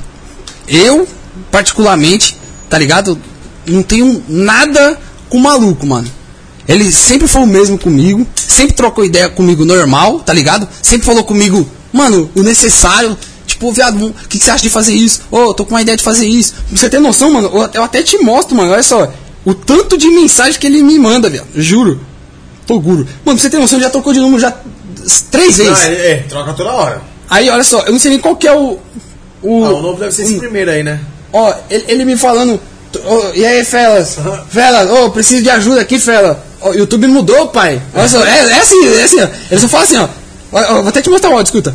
Eu, 0.66 1.06
particularmente, 1.50 2.38
tá 2.70 2.78
ligado? 2.78 3.18
Não 3.66 3.82
tenho 3.82 4.22
nada 4.26 4.98
com 5.28 5.36
o 5.36 5.42
maluco, 5.42 5.86
mano. 5.86 6.10
Ele 6.66 6.90
sempre 6.90 7.28
foi 7.28 7.42
o 7.42 7.46
mesmo 7.46 7.76
comigo, 7.78 8.26
sempre 8.34 8.74
trocou 8.74 9.04
ideia 9.04 9.28
comigo 9.28 9.62
normal, 9.62 10.20
tá 10.20 10.32
ligado? 10.32 10.66
Sempre 10.80 11.04
falou 11.04 11.22
comigo, 11.24 11.68
mano, 11.92 12.30
o 12.34 12.42
necessário. 12.42 13.14
Tipo, 13.60 13.72
viado, 13.72 14.06
o 14.06 14.12
que, 14.26 14.38
que 14.38 14.44
você 14.44 14.50
acha 14.50 14.62
de 14.62 14.70
fazer 14.70 14.94
isso? 14.94 15.20
Ô, 15.30 15.52
tô 15.52 15.66
com 15.66 15.74
uma 15.74 15.82
ideia 15.82 15.94
de 15.94 16.02
fazer 16.02 16.26
isso. 16.26 16.54
Pra 16.66 16.78
você 16.78 16.88
ter 16.88 16.98
noção, 16.98 17.30
mano, 17.30 17.50
eu, 17.74 17.82
até 17.84 18.02
te 18.02 18.16
mostro, 18.22 18.56
mano, 18.56 18.72
olha 18.72 18.82
só. 18.82 19.12
O 19.44 19.52
tanto 19.52 19.98
de 19.98 20.08
mensagem 20.08 20.58
que 20.58 20.66
ele 20.66 20.82
me 20.82 20.98
manda, 20.98 21.28
viado. 21.28 21.46
Juro. 21.54 22.00
Toguro. 22.66 23.00
Mano, 23.22 23.36
pra 23.36 23.36
você 23.36 23.50
ter 23.50 23.58
noção, 23.58 23.78
já 23.78 23.90
trocou 23.90 24.14
de 24.14 24.18
número 24.20 24.40
já 24.40 24.54
três 25.30 25.58
vezes. 25.58 25.72
Não, 25.72 25.82
é, 25.90 26.10
é, 26.10 26.16
troca 26.26 26.54
toda 26.54 26.70
hora. 26.72 27.02
Aí, 27.28 27.50
olha 27.50 27.62
só, 27.62 27.80
eu 27.82 27.92
não 27.92 27.98
sei 27.98 28.12
nem 28.12 28.18
qual 28.20 28.34
que 28.34 28.48
é 28.48 28.54
o. 28.56 28.78
O, 29.42 29.64
Ah, 29.66 29.70
o 29.74 29.82
novo 29.82 30.00
deve 30.00 30.12
ser 30.14 30.22
esse 30.22 30.36
Hum. 30.36 30.38
primeiro 30.38 30.70
aí, 30.70 30.82
né? 30.82 30.98
Ó, 31.30 31.52
ele, 31.68 31.84
ele 31.86 32.04
me 32.06 32.16
falando. 32.16 32.58
"Ô, 33.04 33.34
e 33.34 33.44
aí, 33.44 33.62
Felas? 33.62 34.16
Felas, 34.48 34.90
ô, 34.90 35.10
preciso 35.10 35.42
de 35.42 35.50
ajuda 35.50 35.82
aqui, 35.82 35.98
Fela. 35.98 36.42
O 36.62 36.72
YouTube 36.72 37.06
mudou, 37.08 37.48
pai. 37.48 37.80
Olha 37.94 38.08
só, 38.08 38.24
é, 38.24 38.38
é 38.52 38.58
assim, 38.58 38.86
é 38.98 39.02
assim, 39.02 39.20
ó. 39.20 39.28
Ele 39.50 39.60
só 39.60 39.68
fala 39.68 39.84
assim, 39.84 39.96
ó, 39.98 40.08
Vou 40.50 40.88
até 40.88 41.00
te 41.02 41.08
mostrar 41.10 41.28
o 41.30 41.34
áudio, 41.34 41.44
escuta. 41.50 41.74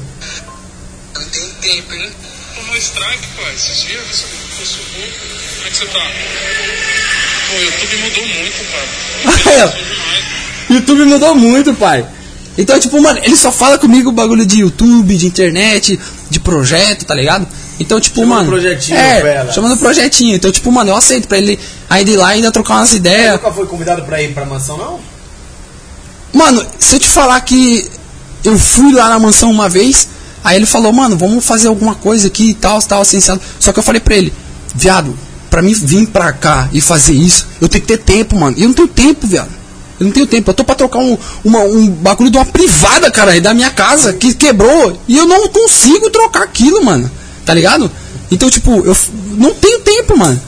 Não 1.16 1.24
tem 1.26 1.50
tempo, 1.62 1.94
hein? 1.94 2.10
No 2.70 2.78
strike, 2.78 3.28
pai, 3.38 3.54
esses 3.56 3.82
dias 3.82 4.02
você 4.58 4.66
subindo. 4.66 5.14
Como 5.56 5.68
é 5.68 5.70
que 5.70 5.78
você 5.78 5.86
tá? 5.86 6.12
Pô, 7.50 7.56
o 7.58 7.62
YouTube 7.62 7.98
mudou 7.98 8.28
muito, 8.28 8.66
cara. 8.72 9.80
YouTube 10.70 11.06
mudou 11.06 11.36
muito, 11.36 11.74
pai. 11.76 12.06
Então, 12.58 12.80
tipo, 12.80 13.02
mano, 13.02 13.20
ele 13.24 13.36
só 13.36 13.52
fala 13.52 13.78
comigo 13.78 14.12
bagulho 14.12 14.46
de 14.46 14.60
YouTube, 14.62 15.16
de 15.18 15.26
internet, 15.28 16.00
de 16.30 16.40
projeto, 16.40 17.06
tá 17.06 17.14
ligado? 17.14 17.46
Então, 17.80 18.00
tipo, 18.00 18.22
Chamando 18.22 18.38
mano. 18.38 18.50
projetinho, 18.52 18.98
é, 18.98 19.22
Felas. 19.22 19.54
chamando 19.56 19.78
projetinho. 19.78 20.36
Então, 20.36 20.50
tipo, 20.52 20.72
mano, 20.72 20.92
eu 20.92 20.96
aceito 20.96 21.28
pra 21.28 21.38
ele 21.38 21.60
ainda 21.90 22.12
ir 22.12 22.16
lá 22.16 22.32
e 22.32 22.36
ainda 22.38 22.52
trocar 22.52 22.76
umas 22.76 22.94
ideias. 22.94 23.34
Nunca 23.34 23.52
foi 23.52 23.66
convidado 23.68 24.04
pra 24.04 24.22
ir 24.22 24.34
pra 24.34 24.46
mansão, 24.46 24.78
não? 24.78 25.00
Mano, 26.34 26.66
se 26.80 26.96
eu 26.96 27.00
te 27.00 27.08
falar 27.08 27.40
que 27.42 27.90
eu 28.46 28.58
fui 28.58 28.94
lá 28.94 29.10
na 29.10 29.20
mansão 29.20 29.52
uma 29.52 29.68
vez, 29.68 30.08
aí 30.46 30.56
ele 30.56 30.66
falou, 30.66 30.94
mano, 30.94 31.18
vamos 31.18 31.44
fazer 31.44 31.68
alguma 31.68 31.96
coisa 31.96 32.28
aqui 32.28 32.52
e 32.52 32.54
tal, 32.54 32.82
tal, 32.82 33.02
assim, 33.02 33.20
sabe? 33.20 33.42
Só 33.60 33.74
que 33.74 33.80
eu 33.80 33.84
falei 33.84 34.00
pra 34.00 34.16
ele, 34.16 34.32
viado, 34.74 35.18
pra 35.50 35.62
mim 35.62 35.74
vir 35.74 36.08
pra 36.08 36.32
cá 36.32 36.70
e 36.72 36.80
fazer 36.80 37.14
isso, 37.14 37.48
eu 37.60 37.68
tenho 37.68 37.82
que 37.82 37.88
ter 37.88 37.98
tempo, 37.98 38.38
mano. 38.38 38.56
E 38.58 38.62
eu 38.62 38.68
não 38.68 38.76
tenho 38.76 38.88
tempo, 38.88 39.26
viado. 39.26 39.50
Eu 40.00 40.06
não 40.06 40.12
tenho 40.12 40.28
tempo. 40.28 40.50
Eu 40.50 40.54
tô 40.54 40.64
pra 40.64 40.76
trocar 40.76 41.00
um, 41.00 41.18
uma, 41.44 41.60
um 41.60 41.88
bagulho 41.88 42.30
de 42.30 42.38
uma 42.38 42.46
privada, 42.46 43.10
cara, 43.10 43.40
da 43.40 43.54
minha 43.54 43.72
casa, 43.72 44.14
que 44.14 44.34
quebrou. 44.34 45.00
E 45.08 45.18
eu 45.18 45.26
não 45.26 45.48
consigo 45.48 46.10
trocar 46.10 46.44
aquilo, 46.44 46.84
mano. 46.84 47.10
Tá 47.46 47.54
ligado? 47.54 47.90
Então, 48.30 48.50
tipo, 48.50 48.86
eu 48.86 48.96
não 49.38 49.54
tenho 49.54 49.80
tempo, 49.80 50.18
mano. 50.18 50.40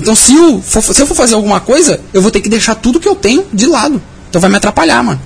Então, 0.00 0.14
se 0.14 0.34
eu, 0.34 0.60
for, 0.60 0.82
se 0.82 1.00
eu 1.00 1.06
for 1.06 1.14
fazer 1.14 1.34
alguma 1.34 1.60
coisa, 1.60 2.00
eu 2.12 2.20
vou 2.20 2.30
ter 2.30 2.40
que 2.40 2.48
deixar 2.48 2.74
tudo 2.74 3.00
que 3.00 3.08
eu 3.08 3.14
tenho 3.14 3.46
de 3.52 3.66
lado. 3.66 4.02
Então 4.28 4.40
vai 4.40 4.50
me 4.50 4.56
atrapalhar, 4.56 5.02
mano. 5.02 5.20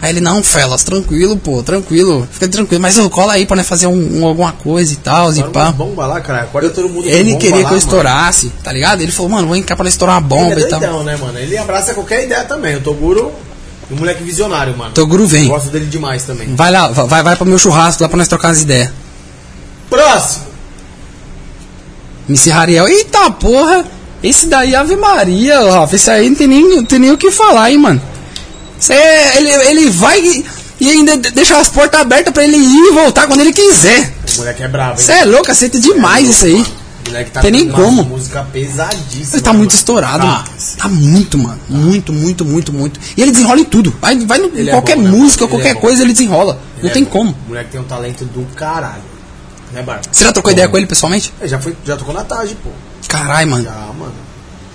Aí 0.00 0.10
ele, 0.10 0.20
não, 0.20 0.44
Felas, 0.44 0.84
tranquilo, 0.84 1.36
pô, 1.36 1.60
tranquilo, 1.60 2.26
fica 2.30 2.46
tranquilo, 2.46 2.80
mas 2.80 2.96
eu 2.96 3.10
cola 3.10 3.32
aí 3.32 3.44
pra 3.44 3.56
nós 3.56 3.66
fazer 3.66 3.88
um, 3.88 4.20
um- 4.20 4.26
alguma 4.26 4.52
coisa 4.52 4.92
e 4.92 4.96
tal, 4.96 5.32
e 5.34 5.42
pá. 5.42 5.72
bomba 5.72 6.06
lá, 6.06 6.20
cara. 6.20 6.42
Acorda 6.42 6.70
todo 6.70 6.88
mundo 6.88 7.08
Ele 7.08 7.34
queria 7.36 7.50
lá, 7.50 7.56
que 7.56 7.64
eu 7.64 7.64
mano. 7.70 7.78
estourasse, 7.78 8.52
tá 8.62 8.72
ligado? 8.72 9.00
Ele 9.00 9.10
falou, 9.10 9.32
mano, 9.32 9.48
vou 9.48 9.56
encar 9.56 9.74
pra 9.76 9.82
nós 9.82 9.94
estourar 9.94 10.14
uma 10.14 10.20
bomba 10.20 10.52
Ele 10.52 10.62
é 10.62 10.66
e 10.66 10.68
tal. 10.68 10.78
doidão, 10.78 11.02
né, 11.02 11.16
mano? 11.16 11.36
Ele 11.36 11.58
abraça 11.58 11.94
qualquer 11.94 12.24
ideia 12.24 12.44
também. 12.44 12.76
O 12.76 12.80
Toguro 12.80 13.32
é 13.90 13.94
um 13.94 13.96
moleque 13.96 14.22
visionário, 14.22 14.76
mano. 14.78 14.92
Toguro 14.94 15.26
vem. 15.26 15.48
Gosto 15.48 15.68
dele 15.70 15.86
demais 15.86 16.22
também. 16.22 16.54
Vai 16.54 16.70
lá, 16.70 16.86
vai, 16.88 17.22
vai 17.24 17.34
pro 17.34 17.44
meu 17.44 17.58
churrasco 17.58 18.00
lá 18.00 18.08
pra 18.08 18.18
nós 18.18 18.28
trocar 18.28 18.50
as 18.50 18.60
ideias. 18.62 18.90
Próximo! 19.90 20.44
Missy 22.28 22.50
Hariel, 22.52 22.86
eita 22.88 23.30
porra! 23.32 23.84
Esse 24.22 24.46
daí, 24.46 24.74
Ave 24.74 24.96
Maria, 24.96 25.60
Rafa, 25.72 25.96
esse 25.96 26.10
aí 26.10 26.28
não 26.28 26.36
tem 26.36 26.46
nem, 26.46 26.76
não 26.76 26.84
tem 26.84 26.98
nem 26.98 27.10
o 27.12 27.16
que 27.18 27.30
falar, 27.30 27.70
hein, 27.70 27.78
mano. 27.78 28.00
Aí 28.90 28.96
é- 28.96 29.36
ele, 29.38 29.50
ele 29.50 29.90
vai 29.90 30.20
e, 30.80 30.90
ainda 30.90 31.16
de- 31.16 31.30
deixa 31.30 31.56
as 31.58 31.68
portas 31.68 32.00
abertas 32.00 32.32
pra 32.32 32.44
ele 32.44 32.56
ir 32.56 32.88
e 32.88 32.92
voltar 32.92 33.26
quando 33.26 33.40
ele 33.40 33.52
quiser. 33.52 34.12
O 34.34 34.38
moleque 34.38 34.62
é 34.62 34.68
bravo, 34.68 34.92
hein? 35.00 35.06
Você 35.06 35.12
é 35.12 35.24
louco, 35.24 35.50
aceita 35.50 35.78
demais 35.80 36.28
isso 36.28 36.44
aí. 36.44 36.62
O 37.06 37.10
moleque 37.10 37.30
tá 37.30 37.40
Tem 37.40 37.50
nem 37.50 37.68
como. 37.70 38.04
música 38.04 38.46
pesadíssima. 38.52 39.34
Ele 39.34 39.42
tá 39.42 39.52
muito 39.52 39.70
estourado, 39.70 40.18
Tá. 40.18 40.26
mano. 40.26 40.44
Tá 40.76 40.88
muito, 40.88 41.38
mano. 41.38 41.58
Muito, 41.68 42.12
muito, 42.12 42.44
muito, 42.44 42.72
muito. 42.72 43.00
E 43.16 43.22
ele 43.22 43.30
desenrola 43.32 43.60
em 43.60 43.64
tudo. 43.64 43.94
Vai, 44.00 44.16
vai 44.26 44.38
no, 44.38 44.46
Ele 44.54 44.68
é 44.68 44.72
qualquer 44.72 44.96
bom, 44.96 45.02
né, 45.02 45.10
música, 45.10 45.44
mano? 45.44 45.54
Ele 45.56 45.62
qualquer 45.62 45.70
é 45.70 45.74
bom. 45.74 45.80
coisa, 45.80 46.02
ele 46.02 46.12
desenrola. 46.12 46.60
Ele 46.76 46.82
não 46.84 46.90
é 46.90 46.92
tem 46.92 47.04
bom. 47.04 47.10
como. 47.10 47.30
O 47.30 47.48
moleque 47.48 47.70
tem 47.70 47.80
um 47.80 47.84
talento 47.84 48.24
do 48.26 48.44
caralho. 48.54 49.02
Né, 49.72 49.82
Barba? 49.82 50.02
Você 50.10 50.24
já 50.24 50.32
trocou 50.32 50.52
ideia 50.52 50.68
com 50.68 50.76
ele 50.76 50.86
pessoalmente? 50.86 51.32
É, 51.40 51.48
já, 51.48 51.58
foi, 51.58 51.74
já 51.84 51.96
tocou 51.96 52.14
na 52.14 52.24
tarde, 52.24 52.56
pô. 52.62 52.70
Caralho, 53.08 53.50
mano. 53.50 53.64
Já, 53.64 53.70
mano. 53.98 54.12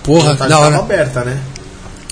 Porra, 0.04 0.34
da 0.36 0.48
tava 0.48 0.66
hora. 0.66 0.78
aberta, 0.80 1.24
né? 1.24 1.38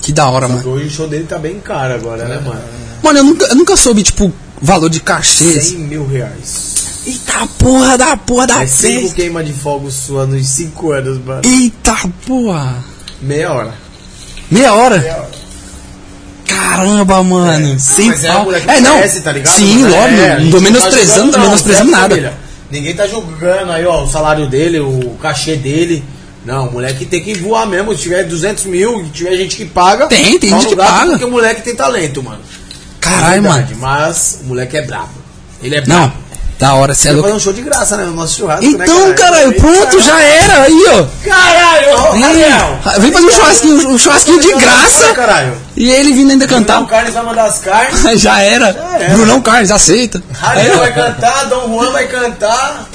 Que 0.01 0.11
da 0.11 0.27
hora, 0.29 0.47
mano. 0.47 0.67
o 0.73 0.89
show 0.89 1.07
dele 1.07 1.25
tá 1.25 1.37
bem 1.37 1.59
caro 1.59 1.93
agora, 1.93 2.25
né, 2.25 2.39
mano? 2.43 2.61
Mano, 3.03 3.19
eu 3.19 3.23
nunca, 3.23 3.45
eu 3.45 3.55
nunca 3.55 3.75
soube, 3.77 4.01
tipo, 4.03 4.33
valor 4.61 4.89
de 4.89 4.99
cachê. 4.99 5.61
100 5.61 5.77
mil 5.79 6.07
reais. 6.07 6.71
Eita 7.05 7.47
porra 7.57 7.97
da 7.97 8.15
porra 8.17 8.47
da 8.47 8.63
É 8.63 8.67
cinco 8.67 9.01
festa. 9.01 9.15
queima 9.15 9.43
de 9.43 9.53
fogo 9.53 9.89
sua 9.89 10.25
nos 10.27 10.47
5 10.47 10.91
anos, 10.91 11.17
mano. 11.25 11.41
Eita 11.43 11.95
porra. 12.27 12.75
Meia 13.21 13.51
hora. 13.53 13.73
Meia 14.51 14.73
hora? 14.73 14.97
Meia 14.99 15.15
hora. 15.17 15.31
Caramba, 16.47 17.23
mano. 17.23 17.79
Sem 17.79 18.07
Mas 18.09 18.23
é, 18.23 18.31
pau. 18.31 18.43
moleque 18.45 18.69
É, 18.69 18.81
não. 18.81 18.91
conhece, 18.95 19.21
tá 19.21 19.31
ligado? 19.31 19.53
Sim, 19.53 19.83
Mas 19.83 19.93
é, 19.93 20.39
não 20.39 20.51
tô 20.51 20.51
não 20.51 20.51
tá 20.51 20.59
menosprezando, 20.61 21.39
menosprezando 21.39 21.89
certo, 21.89 22.01
nada. 22.01 22.09
família? 22.15 22.33
Ninguém 22.69 22.95
tá 22.95 23.07
julgando 23.07 23.71
aí, 23.71 23.85
ó, 23.85 24.03
o 24.03 24.07
salário 24.09 24.47
dele, 24.47 24.79
o 24.79 25.15
cachê 25.21 25.55
dele. 25.55 26.03
Não, 26.45 26.67
o 26.67 26.71
moleque 26.73 27.05
tem 27.05 27.21
que 27.23 27.35
voar 27.35 27.65
mesmo. 27.67 27.91
Se 27.95 28.01
tiver 28.03 28.23
200 28.23 28.65
mil, 28.65 29.03
se 29.05 29.11
tiver 29.11 29.35
gente 29.37 29.55
que 29.55 29.65
paga. 29.65 30.07
Tem, 30.07 30.39
tem 30.39 30.49
gente 30.49 30.63
não 30.63 30.69
que 30.71 30.75
paga. 30.75 31.09
Porque 31.11 31.25
o 31.25 31.31
moleque 31.31 31.61
tem 31.61 31.75
talento, 31.75 32.23
mano. 32.23 32.39
Caralho, 32.99 33.37
É 33.45 33.49
mano. 33.49 33.67
Mas 33.77 34.39
o 34.43 34.47
moleque 34.47 34.77
é 34.77 34.81
brabo. 34.81 35.09
Ele 35.61 35.75
é 35.75 35.81
Não, 35.85 36.07
brabo. 36.07 36.13
da 36.59 36.73
hora, 36.73 36.95
você 36.95 37.09
é 37.09 37.11
Vai 37.11 37.15
louco. 37.21 37.29
fazer 37.29 37.37
um 37.37 37.43
show 37.43 37.53
de 37.53 37.61
graça, 37.61 37.97
né? 37.97 38.05
No 38.05 38.13
nosso 38.13 38.37
churrasco, 38.39 38.65
né, 38.77 38.85
Então, 38.85 39.13
caralho, 39.13 39.53
pronto, 39.53 39.99
já 40.01 40.19
era. 40.19 40.63
Aí, 40.63 40.83
ó. 40.89 41.05
Caralho, 41.27 41.95
Rafael. 41.97 42.79
É, 42.95 42.99
vem 42.99 43.11
fazer 43.11 43.25
um 43.27 43.31
churrasquinho, 43.31 43.89
um 43.89 43.97
churrasquinho 43.99 44.39
de 44.39 44.53
graça. 44.55 45.13
Caralho. 45.13 45.53
E 45.77 45.89
ele 45.91 46.11
vindo 46.13 46.31
ainda 46.31 46.47
cantar. 46.47 46.83
Carlos 46.87 47.13
vai 47.13 47.23
mandar 47.23 47.45
as 47.45 47.59
carnes. 47.59 48.01
Já 48.19 48.41
era. 48.41 48.67
era. 48.99 49.13
Brunão 49.13 49.41
Carlos, 49.41 49.69
aceita. 49.69 50.21
Rariel 50.33 50.77
vai 50.79 50.93
cantar, 50.93 51.45
Dom 51.45 51.67
Juan 51.69 51.91
vai 51.91 52.07
cantar. 52.07 52.87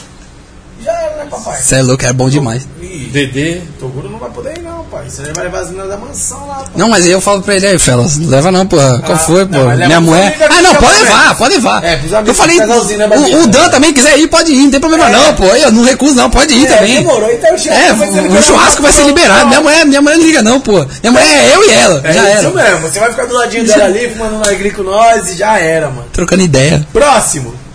Já 0.87 0.93
era, 0.93 1.17
né, 1.17 1.27
papai? 1.31 1.61
Você 1.61 1.75
é 1.75 1.83
louco, 1.83 2.07
é 2.07 2.13
bom 2.13 2.29
demais. 2.31 2.67
Dedê. 3.11 3.61
Toguro 3.81 4.09
não 4.09 4.19
vai 4.19 4.31
poder 4.31 4.57
ir, 4.59 4.63
não, 4.63 4.85
pai. 4.85 5.05
Você 5.09 5.33
vai 5.33 5.45
levar 5.45 5.61
as 5.61 5.69
meninas 5.69 5.89
da 5.89 5.97
mansão 5.97 6.47
lá, 6.47 6.55
pai. 6.57 6.67
Não, 6.77 6.89
mas 6.89 7.05
aí 7.05 7.11
eu 7.11 7.21
falo 7.21 7.43
pra 7.43 7.57
ele 7.57 7.67
aí, 7.67 7.79
Felas, 7.79 8.17
não 8.17 8.29
leva 8.31 8.53
não, 8.53 8.67
pô. 8.67 8.77
Qual 8.77 9.13
Ah, 9.13 9.17
foi, 9.19 9.45
pô? 9.47 9.59
Minha 9.75 10.01
mulher. 10.01 10.37
Ah, 10.49 10.63
não, 10.63 10.75
pode 10.77 10.99
levar, 11.03 11.35
pode 11.37 11.55
levar. 11.55 11.85
É, 11.85 12.01
Eu 12.27 12.35
falei, 12.35 12.59
o, 12.61 13.43
o 13.43 13.47
Dan 13.49 13.69
também 13.69 13.93
quiser 13.93 14.17
ir, 14.19 14.29
pode 14.29 14.53
ir, 14.53 14.63
não 14.63 14.71
tem 14.71 14.81
problema 14.81 15.09
É. 15.09 15.13
não, 15.13 15.35
pô. 15.35 15.45
Eu 15.47 15.73
não 15.73 15.83
recuso 15.85 16.15
não, 16.15 16.31
pode 16.31 16.55
ir 16.55 16.67
É, 16.67 16.77
também. 16.77 16.97
demorou, 16.99 17.31
então 17.33 17.51
o 17.51 17.55
É, 17.55 18.39
o 18.39 18.43
churrasco 18.43 18.83
vai 18.83 18.93
ser 18.93 19.05
liberado. 19.05 19.47
Minha 19.49 19.61
mulher, 19.61 19.85
minha 19.87 20.01
mulher 20.03 20.17
não 20.19 20.25
liga 20.25 20.43
não, 20.43 20.61
pô. 20.61 20.73
Minha 21.03 21.13
mulher 21.13 21.27
é 21.27 21.57
eu 21.57 21.65
e 21.69 21.71
ela, 21.73 22.01
É 22.05 22.13
já 22.13 22.31
isso 22.35 22.59
era. 22.59 22.71
mesmo. 22.71 22.89
Você 22.89 23.01
vai 23.01 23.11
ficar 23.11 23.27
do 23.27 23.35
ladinho 23.35 23.67
dela 23.67 23.85
ali, 23.85 24.09
fumando 24.11 24.37
um 24.37 24.71
com 24.71 24.83
nós 24.83 25.29
e 25.31 25.37
já 25.37 25.59
era, 25.59 25.89
mano. 25.89 26.05
Trocando 26.13 26.43
ideia. 26.43 26.87
Próximo. 26.93 27.66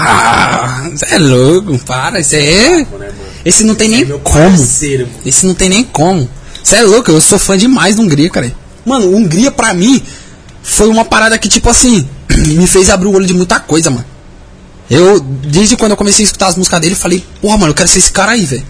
Ah, 0.00 0.88
você 0.90 1.14
é 1.14 1.18
louco, 1.18 1.78
para, 1.80 2.20
esse 2.20 2.36
aí 2.36 2.46
é... 2.46 2.86
Esse 3.44 3.64
não 3.64 3.74
tem 3.74 3.88
nem 3.88 4.04
Meu 4.04 4.18
como. 4.20 4.56
Esse 5.24 5.46
não 5.46 5.54
tem 5.54 5.68
nem 5.68 5.84
como. 5.84 6.28
Você 6.62 6.76
é 6.76 6.82
louco, 6.82 7.10
eu 7.10 7.20
sou 7.20 7.38
fã 7.38 7.56
demais 7.56 7.96
do 7.96 8.02
Hungria, 8.02 8.28
cara. 8.30 8.52
Mano, 8.84 9.14
Hungria 9.14 9.50
pra 9.50 9.72
mim 9.72 10.02
foi 10.62 10.88
uma 10.88 11.04
parada 11.04 11.38
que, 11.38 11.48
tipo 11.48 11.68
assim, 11.70 12.08
me 12.28 12.66
fez 12.66 12.90
abrir 12.90 13.08
o 13.08 13.12
olho 13.14 13.26
de 13.26 13.34
muita 13.34 13.58
coisa, 13.58 13.90
mano. 13.90 14.04
Eu, 14.90 15.20
desde 15.20 15.76
quando 15.76 15.92
eu 15.92 15.96
comecei 15.96 16.24
a 16.24 16.26
escutar 16.26 16.48
as 16.48 16.56
músicas 16.56 16.80
dele, 16.80 16.94
falei, 16.94 17.24
porra, 17.40 17.58
mano, 17.58 17.70
eu 17.70 17.74
quero 17.74 17.88
ser 17.88 17.98
esse 17.98 18.12
cara 18.12 18.32
aí, 18.32 18.44
velho. 18.44 18.64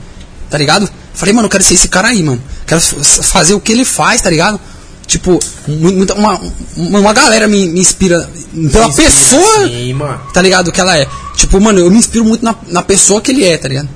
Tá 0.51 0.59
ligado? 0.59 0.89
Falei, 1.15 1.35
mano, 1.35 1.47
eu 1.47 1.51
quero 1.51 1.63
ser 1.63 1.75
esse 1.75 1.89
cara 1.89 2.09
aí, 2.09 2.23
mano. 2.23 2.43
Quero 2.67 2.81
fazer 2.81 3.55
o 3.55 3.61
que 3.61 3.73
ele 3.73 3.85
faz, 3.85 4.21
tá 4.21 4.31
ligado? 4.31 4.61
Tipo, 5.09 5.41
mu- 5.67 5.93
muita, 5.93 6.15
uma, 6.15 6.39
uma 6.77 7.13
galera 7.15 7.49
me, 7.49 7.67
me 7.67 7.81
inspira 7.81 8.29
pela 8.71 8.87
Inspira, 8.89 9.09
pessoa 9.09 9.67
Sim, 9.67 9.93
mano. 9.95 10.21
tá 10.35 10.41
ligado? 10.43 10.71
Que 10.71 10.81
ela 10.81 10.97
é. 10.97 11.09
Tipo, 11.35 11.59
mano, 11.61 11.79
eu 11.81 11.91
me 11.91 11.97
inspiro 11.99 12.25
muito 12.25 12.45
na, 12.45 12.55
na 12.69 12.83
pessoa 12.83 13.21
que 13.21 13.31
ele 13.31 13.43
é, 13.45 13.57
tá 13.57 13.67
ligado? 13.69 13.89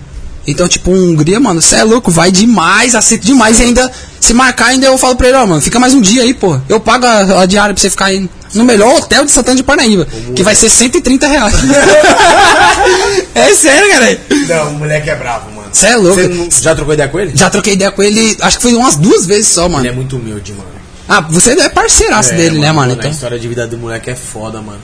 Então, 0.47 0.67
tipo, 0.67 0.91
Hungria, 0.91 1.39
mano, 1.39 1.61
você 1.63 1.77
é 1.77 1.85
louco, 1.85 2.11
vai 2.11 2.33
demais, 2.33 2.95
aceita 2.97 3.25
demais. 3.27 3.61
E 3.61 3.65
ainda, 3.65 3.93
se 4.19 4.33
marcar, 4.35 4.69
ainda 4.69 4.87
eu 4.87 4.97
falo 4.99 5.15
pra 5.15 5.29
ele, 5.29 5.37
ó, 5.37 5.47
mano, 5.47 5.61
fica 5.61 5.79
mais 5.79 5.93
um 5.95 6.01
dia 6.01 6.23
aí, 6.23 6.33
pô. 6.35 6.59
Eu 6.69 6.81
pago 6.81 7.05
a, 7.07 7.43
a 7.43 7.47
diária 7.47 7.75
pra 7.75 7.81
você 7.81 7.91
ficar 7.91 8.07
aí 8.07 8.29
no 8.55 8.65
melhor 8.65 8.97
hotel 8.97 9.25
de 9.27 9.31
Santana 9.31 9.57
de 9.57 9.63
Parnaíba, 9.63 10.07
que 10.35 10.43
vai 10.43 10.55
ser 10.57 10.69
130 10.71 11.27
reais. 11.29 11.55
é 13.35 13.55
sério, 13.55 13.91
cara. 13.91 14.21
Não, 14.49 14.71
o 14.71 14.79
moleque 14.79 15.11
é 15.11 15.15
bravo, 15.15 15.51
mano. 15.55 15.69
Você 15.73 15.87
é 15.87 15.97
louco. 15.97 16.21
Não- 16.23 16.49
já 16.51 16.75
trocou 16.75 16.95
ideia 16.95 17.09
com 17.09 17.21
ele? 17.21 17.33
Já 17.35 17.51
troquei 17.51 17.75
ideia 17.75 17.91
com 17.93 18.03
ele, 18.03 18.37
acho 18.41 18.57
que 18.57 18.63
foi 18.63 18.75
umas 18.75 18.97
duas 18.97 19.27
vezes 19.27 19.49
só, 19.49 19.69
mano. 19.69 19.83
Ele 19.85 19.89
é 19.93 19.93
muito 19.97 20.17
humilde, 20.17 20.53
mano. 20.53 20.73
Ah, 21.15 21.21
você 21.21 21.51
é 21.53 21.69
parceiraço 21.69 22.33
É, 22.33 22.37
dele, 22.37 22.59
né, 22.59 22.73
mano? 22.73 22.93
A 22.93 22.95
Então. 22.95 23.11
história 23.11 23.39
de 23.39 23.47
vida 23.47 23.67
do 23.67 23.77
moleque 23.77 24.09
é 24.09 24.15
foda, 24.15 24.63
mano. 24.63 24.81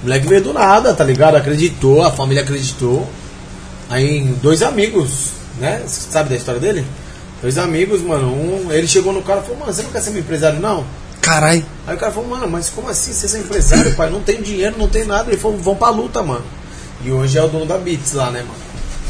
O 0.00 0.04
moleque 0.04 0.26
veio 0.26 0.40
do 0.42 0.54
nada, 0.54 0.94
tá 0.94 1.04
ligado? 1.04 1.36
Acreditou, 1.36 2.02
a 2.02 2.10
família 2.10 2.42
acreditou. 2.42 3.06
Aí, 3.90 4.24
dois 4.42 4.62
amigos, 4.62 5.32
né? 5.58 5.82
Você 5.86 6.10
sabe 6.10 6.30
da 6.30 6.36
história 6.36 6.58
dele? 6.58 6.82
Dois 7.42 7.58
amigos, 7.58 8.00
mano. 8.00 8.28
Um, 8.28 8.72
ele 8.72 8.88
chegou 8.88 9.12
no 9.12 9.20
cara 9.20 9.40
e 9.40 9.42
falou, 9.42 9.58
mano, 9.60 9.72
você 9.74 9.82
não 9.82 9.90
quer 9.90 10.00
ser 10.00 10.10
meu 10.12 10.20
empresário, 10.20 10.58
não? 10.60 10.82
Caralho. 11.20 11.66
Aí 11.86 11.94
o 11.94 11.98
cara 11.98 12.10
falou, 12.10 12.30
mano, 12.30 12.48
mas 12.48 12.70
como 12.70 12.88
assim 12.88 13.12
você 13.12 13.28
ser 13.28 13.40
empresário, 13.40 13.94
pai? 13.96 14.08
Não 14.08 14.22
tem 14.22 14.40
dinheiro, 14.40 14.76
não 14.78 14.88
tem 14.88 15.04
nada. 15.04 15.28
Ele 15.30 15.36
falou, 15.38 15.58
vão 15.58 15.74
pra 15.76 15.90
luta, 15.90 16.22
mano. 16.22 16.44
E 17.04 17.10
hoje 17.10 17.36
é 17.36 17.42
o 17.42 17.48
dono 17.48 17.66
da 17.66 17.76
Beats 17.76 18.14
lá, 18.14 18.30
né, 18.30 18.40
mano? 18.40 18.54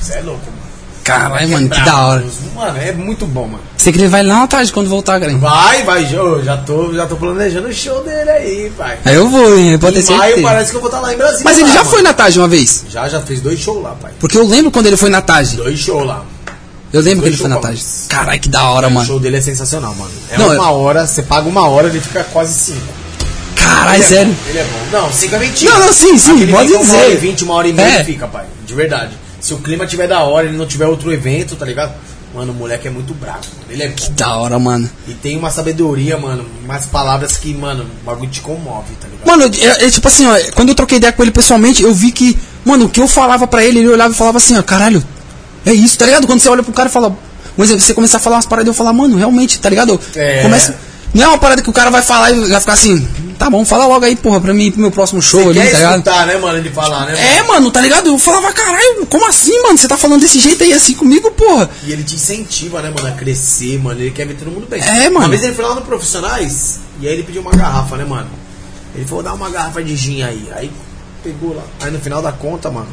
Você 0.02 0.14
é 0.14 0.20
louco, 0.20 0.44
mano. 0.46 0.65
Caralho, 1.06 1.48
mano, 1.48 1.68
que 1.68 1.80
da 1.82 1.96
hora. 2.06 2.24
Mano, 2.54 2.78
é 2.78 2.92
muito 2.92 3.26
bom, 3.26 3.46
mano. 3.46 3.62
Sei 3.76 3.92
que 3.92 3.98
ele 3.98 4.08
vai 4.08 4.22
lá 4.24 4.40
na 4.40 4.46
tarde 4.48 4.72
quando 4.72 4.88
voltar, 4.88 5.20
cara. 5.20 5.32
Vai, 5.38 5.84
vai, 5.84 6.12
eu 6.12 6.42
já 6.44 6.56
tô, 6.56 6.92
já 6.92 7.06
tô 7.06 7.14
planejando 7.16 7.68
o 7.68 7.72
show 7.72 8.02
dele 8.02 8.28
aí, 8.30 8.72
pai. 8.76 8.98
Aí 9.04 9.14
eu 9.14 9.28
vou, 9.28 9.56
hein? 9.56 9.78
Pode 9.78 10.02
ter 10.02 10.12
em 10.12 10.16
maio 10.16 10.34
certeza. 10.34 10.48
parece 10.48 10.70
que 10.72 10.76
eu 10.76 10.80
vou 10.80 10.88
estar 10.90 11.00
lá 11.00 11.14
em 11.14 11.16
Brasília. 11.16 11.44
Mas 11.44 11.58
ele 11.58 11.68
lá, 11.68 11.72
já 11.74 11.78
mano. 11.80 11.90
foi 11.90 12.02
na 12.02 12.12
tarde 12.12 12.38
uma 12.40 12.48
vez. 12.48 12.84
Já, 12.90 13.08
já 13.08 13.20
fez 13.20 13.40
dois 13.40 13.60
shows 13.60 13.82
lá, 13.82 13.90
pai. 14.00 14.10
Porque 14.18 14.36
eu 14.36 14.44
lembro 14.44 14.70
quando 14.72 14.86
ele 14.86 14.96
foi 14.96 15.08
na 15.08 15.22
tarde. 15.22 15.56
Dois 15.56 15.78
shows 15.78 16.04
lá. 16.04 16.24
Eu 16.92 17.00
lembro 17.02 17.22
que 17.22 17.28
ele 17.28 17.36
foi 17.36 17.48
na 17.50 17.58
tarde. 17.58 17.84
Caralho, 18.08 18.40
que 18.40 18.48
da 18.48 18.64
hora, 18.70 18.88
O 18.88 18.90
mano. 18.90 19.06
show 19.06 19.20
dele 19.20 19.36
é 19.36 19.40
sensacional, 19.40 19.94
mano. 19.94 20.10
É 20.30 20.38
Não, 20.38 20.54
uma 20.54 20.70
hora, 20.70 21.06
você 21.06 21.22
paga 21.22 21.48
uma 21.48 21.68
hora, 21.68 21.86
ele 21.88 22.00
fica 22.00 22.24
quase 22.24 22.52
cinco. 22.54 22.80
Caralho, 23.54 24.00
é 24.02 24.04
sério. 24.04 24.32
bom, 24.32 24.48
Ele 24.50 24.58
é 24.58 24.64
bom. 24.64 24.98
Não, 25.02 25.12
cinco 25.12 25.34
é 25.34 25.38
mentira. 25.38 25.72
Não, 25.72 25.86
não, 25.86 25.92
sim, 25.92 26.18
sim, 26.18 26.32
Aquele 26.36 26.52
pode 26.52 26.68
fica 26.68 26.80
Uma 26.80 26.94
hora 26.94 27.04
e 27.04 27.06
dizer. 27.14 27.20
vinte, 27.20 27.44
uma 27.44 27.54
hora 27.54 27.68
e 27.68 27.72
meia 27.72 27.86
É. 28.00 28.04
fica, 28.04 28.26
pai. 28.26 28.46
De 28.66 28.74
verdade. 28.74 29.12
Se 29.46 29.54
o 29.54 29.58
clima 29.58 29.86
tiver 29.86 30.08
da 30.08 30.24
hora, 30.24 30.48
ele 30.48 30.56
não 30.56 30.66
tiver 30.66 30.86
outro 30.86 31.12
evento, 31.12 31.54
tá 31.54 31.64
ligado? 31.64 31.94
Mano, 32.34 32.50
o 32.50 32.54
moleque 32.56 32.88
é 32.88 32.90
muito 32.90 33.14
bravo. 33.14 33.44
Ele 33.70 33.80
é 33.80 33.88
bom. 33.90 34.12
Da 34.16 34.36
hora, 34.38 34.58
mano. 34.58 34.90
E 35.06 35.14
tem 35.14 35.38
uma 35.38 35.52
sabedoria, 35.52 36.18
mano. 36.18 36.44
Umas 36.64 36.86
palavras 36.86 37.36
que, 37.36 37.54
mano, 37.54 37.84
o 37.84 38.04
bagulho 38.04 38.28
te 38.28 38.40
comove, 38.40 38.92
tá 39.00 39.06
ligado? 39.06 39.24
Mano, 39.24 39.44
é, 39.44 39.86
é 39.86 39.88
tipo 39.88 40.08
assim, 40.08 40.26
ó, 40.26 40.36
quando 40.52 40.70
eu 40.70 40.74
troquei 40.74 40.98
ideia 40.98 41.12
com 41.12 41.22
ele 41.22 41.30
pessoalmente, 41.30 41.80
eu 41.80 41.94
vi 41.94 42.10
que, 42.10 42.36
mano, 42.64 42.86
o 42.86 42.88
que 42.88 43.00
eu 43.00 43.06
falava 43.06 43.46
pra 43.46 43.64
ele, 43.64 43.78
ele 43.78 43.88
olhava 43.88 44.12
e 44.12 44.16
falava 44.16 44.38
assim, 44.38 44.58
ó, 44.58 44.62
caralho, 44.64 45.00
é 45.64 45.72
isso, 45.72 45.96
tá 45.96 46.06
ligado? 46.06 46.26
Quando 46.26 46.40
você 46.40 46.48
olha 46.48 46.64
pro 46.64 46.72
cara 46.72 46.88
e 46.88 46.92
fala, 46.92 47.16
mas 47.56 47.70
você 47.70 47.94
começar 47.94 48.16
a 48.16 48.20
falar 48.20 48.36
umas 48.36 48.46
paradas, 48.46 48.66
eu 48.66 48.74
falar, 48.74 48.92
mano, 48.92 49.16
realmente, 49.16 49.60
tá 49.60 49.70
ligado? 49.70 50.00
É. 50.16 50.42
Começa, 50.42 50.76
não 51.16 51.24
é 51.24 51.28
uma 51.28 51.38
parada 51.38 51.62
que 51.62 51.70
o 51.70 51.72
cara 51.72 51.90
vai 51.90 52.02
falar 52.02 52.30
e 52.30 52.48
vai 52.48 52.60
ficar 52.60 52.74
assim, 52.74 53.06
tá 53.38 53.48
bom, 53.48 53.64
fala 53.64 53.86
logo 53.86 54.04
aí, 54.04 54.14
porra, 54.16 54.40
pra 54.40 54.52
mim, 54.52 54.70
pro 54.70 54.80
meu 54.80 54.90
próximo 54.90 55.20
show 55.22 55.50
ali, 55.50 55.60
quer 55.60 55.70
tá 55.70 55.76
ligado? 55.78 55.98
escutar, 55.98 56.26
né, 56.26 56.36
mano, 56.36 56.58
ele 56.58 56.70
falar, 56.70 57.06
né? 57.06 57.36
É, 57.38 57.42
mano, 57.42 57.70
tá 57.70 57.80
ligado? 57.80 58.08
Eu 58.08 58.18
falava, 58.18 58.52
caralho, 58.52 59.06
como 59.06 59.26
assim, 59.26 59.60
mano? 59.62 59.78
Você 59.78 59.88
tá 59.88 59.96
falando 59.96 60.20
desse 60.20 60.38
jeito 60.38 60.62
aí 60.62 60.72
assim 60.72 60.94
comigo, 60.94 61.30
porra? 61.30 61.70
E 61.84 61.92
ele 61.92 62.04
te 62.04 62.14
incentiva, 62.14 62.82
né, 62.82 62.92
mano, 62.94 63.08
a 63.08 63.12
crescer, 63.12 63.78
mano. 63.78 64.00
Ele 64.00 64.10
quer 64.10 64.26
ver 64.26 64.34
todo 64.34 64.50
mundo 64.50 64.66
bem. 64.68 64.82
É, 64.82 65.08
mano. 65.08 65.26
Uma 65.26 65.28
vez 65.28 65.42
ele 65.42 65.54
foi 65.54 65.64
lá 65.64 65.74
no 65.74 65.82
Profissionais 65.82 66.80
e 67.00 67.08
aí 67.08 67.14
ele 67.14 67.22
pediu 67.22 67.40
uma 67.40 67.52
garrafa, 67.52 67.96
né, 67.96 68.04
mano? 68.04 68.28
Ele 68.94 69.04
falou, 69.04 69.22
dá 69.22 69.34
uma 69.34 69.50
garrafa 69.50 69.82
de 69.82 69.94
gin 69.96 70.22
aí. 70.22 70.48
Aí 70.54 70.70
pegou 71.22 71.54
lá. 71.54 71.62
Aí 71.80 71.90
no 71.90 71.98
final 71.98 72.22
da 72.22 72.32
conta, 72.32 72.70
mano, 72.70 72.88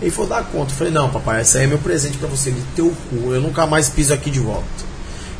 ele 0.00 0.10
falou, 0.10 0.28
dá 0.28 0.42
conta. 0.42 0.72
Eu 0.72 0.76
falei, 0.76 0.92
não, 0.92 1.10
papai, 1.10 1.42
esse 1.42 1.58
aí 1.58 1.64
é 1.64 1.66
meu 1.66 1.78
presente 1.78 2.16
pra 2.18 2.28
você, 2.28 2.50
de 2.50 2.60
teu 2.76 2.92
cu. 3.10 3.32
Eu 3.32 3.40
nunca 3.40 3.66
mais 3.66 3.88
piso 3.88 4.12
aqui 4.12 4.30
de 4.30 4.40
volta. 4.40 4.87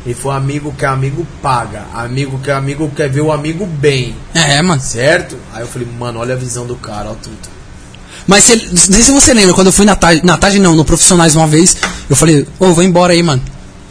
Ele 0.05 0.15
foi 0.15 0.33
amigo 0.33 0.73
que 0.77 0.85
amigo 0.85 1.25
paga. 1.41 1.85
Amigo 1.93 2.39
que 2.39 2.51
amigo 2.51 2.89
quer 2.95 3.09
ver 3.09 3.21
o 3.21 3.31
amigo 3.31 3.65
bem. 3.65 4.15
É, 4.33 4.61
mano. 4.61 4.81
Certo? 4.81 5.37
Aí 5.53 5.61
eu 5.61 5.67
falei, 5.67 5.87
mano, 5.99 6.19
olha 6.19 6.35
a 6.35 6.37
visão 6.37 6.65
do 6.65 6.75
cara, 6.75 7.09
ó 7.09 7.13
tudo. 7.13 7.37
Mas 8.25 8.43
se, 8.43 8.55
não 8.55 8.77
sei 8.77 9.01
se 9.01 9.11
você 9.11 9.33
lembra, 9.33 9.53
quando 9.53 9.67
eu 9.67 9.73
fui 9.73 9.85
na 9.85 9.95
tarde, 9.95 10.23
na 10.23 10.37
tarde 10.37 10.59
não, 10.59 10.75
no 10.75 10.85
Profissionais 10.85 11.35
uma 11.35 11.47
vez, 11.47 11.75
eu 12.09 12.15
falei, 12.15 12.47
ô, 12.59 12.73
vou 12.73 12.83
embora 12.83 13.13
aí, 13.13 13.23
mano. 13.23 13.41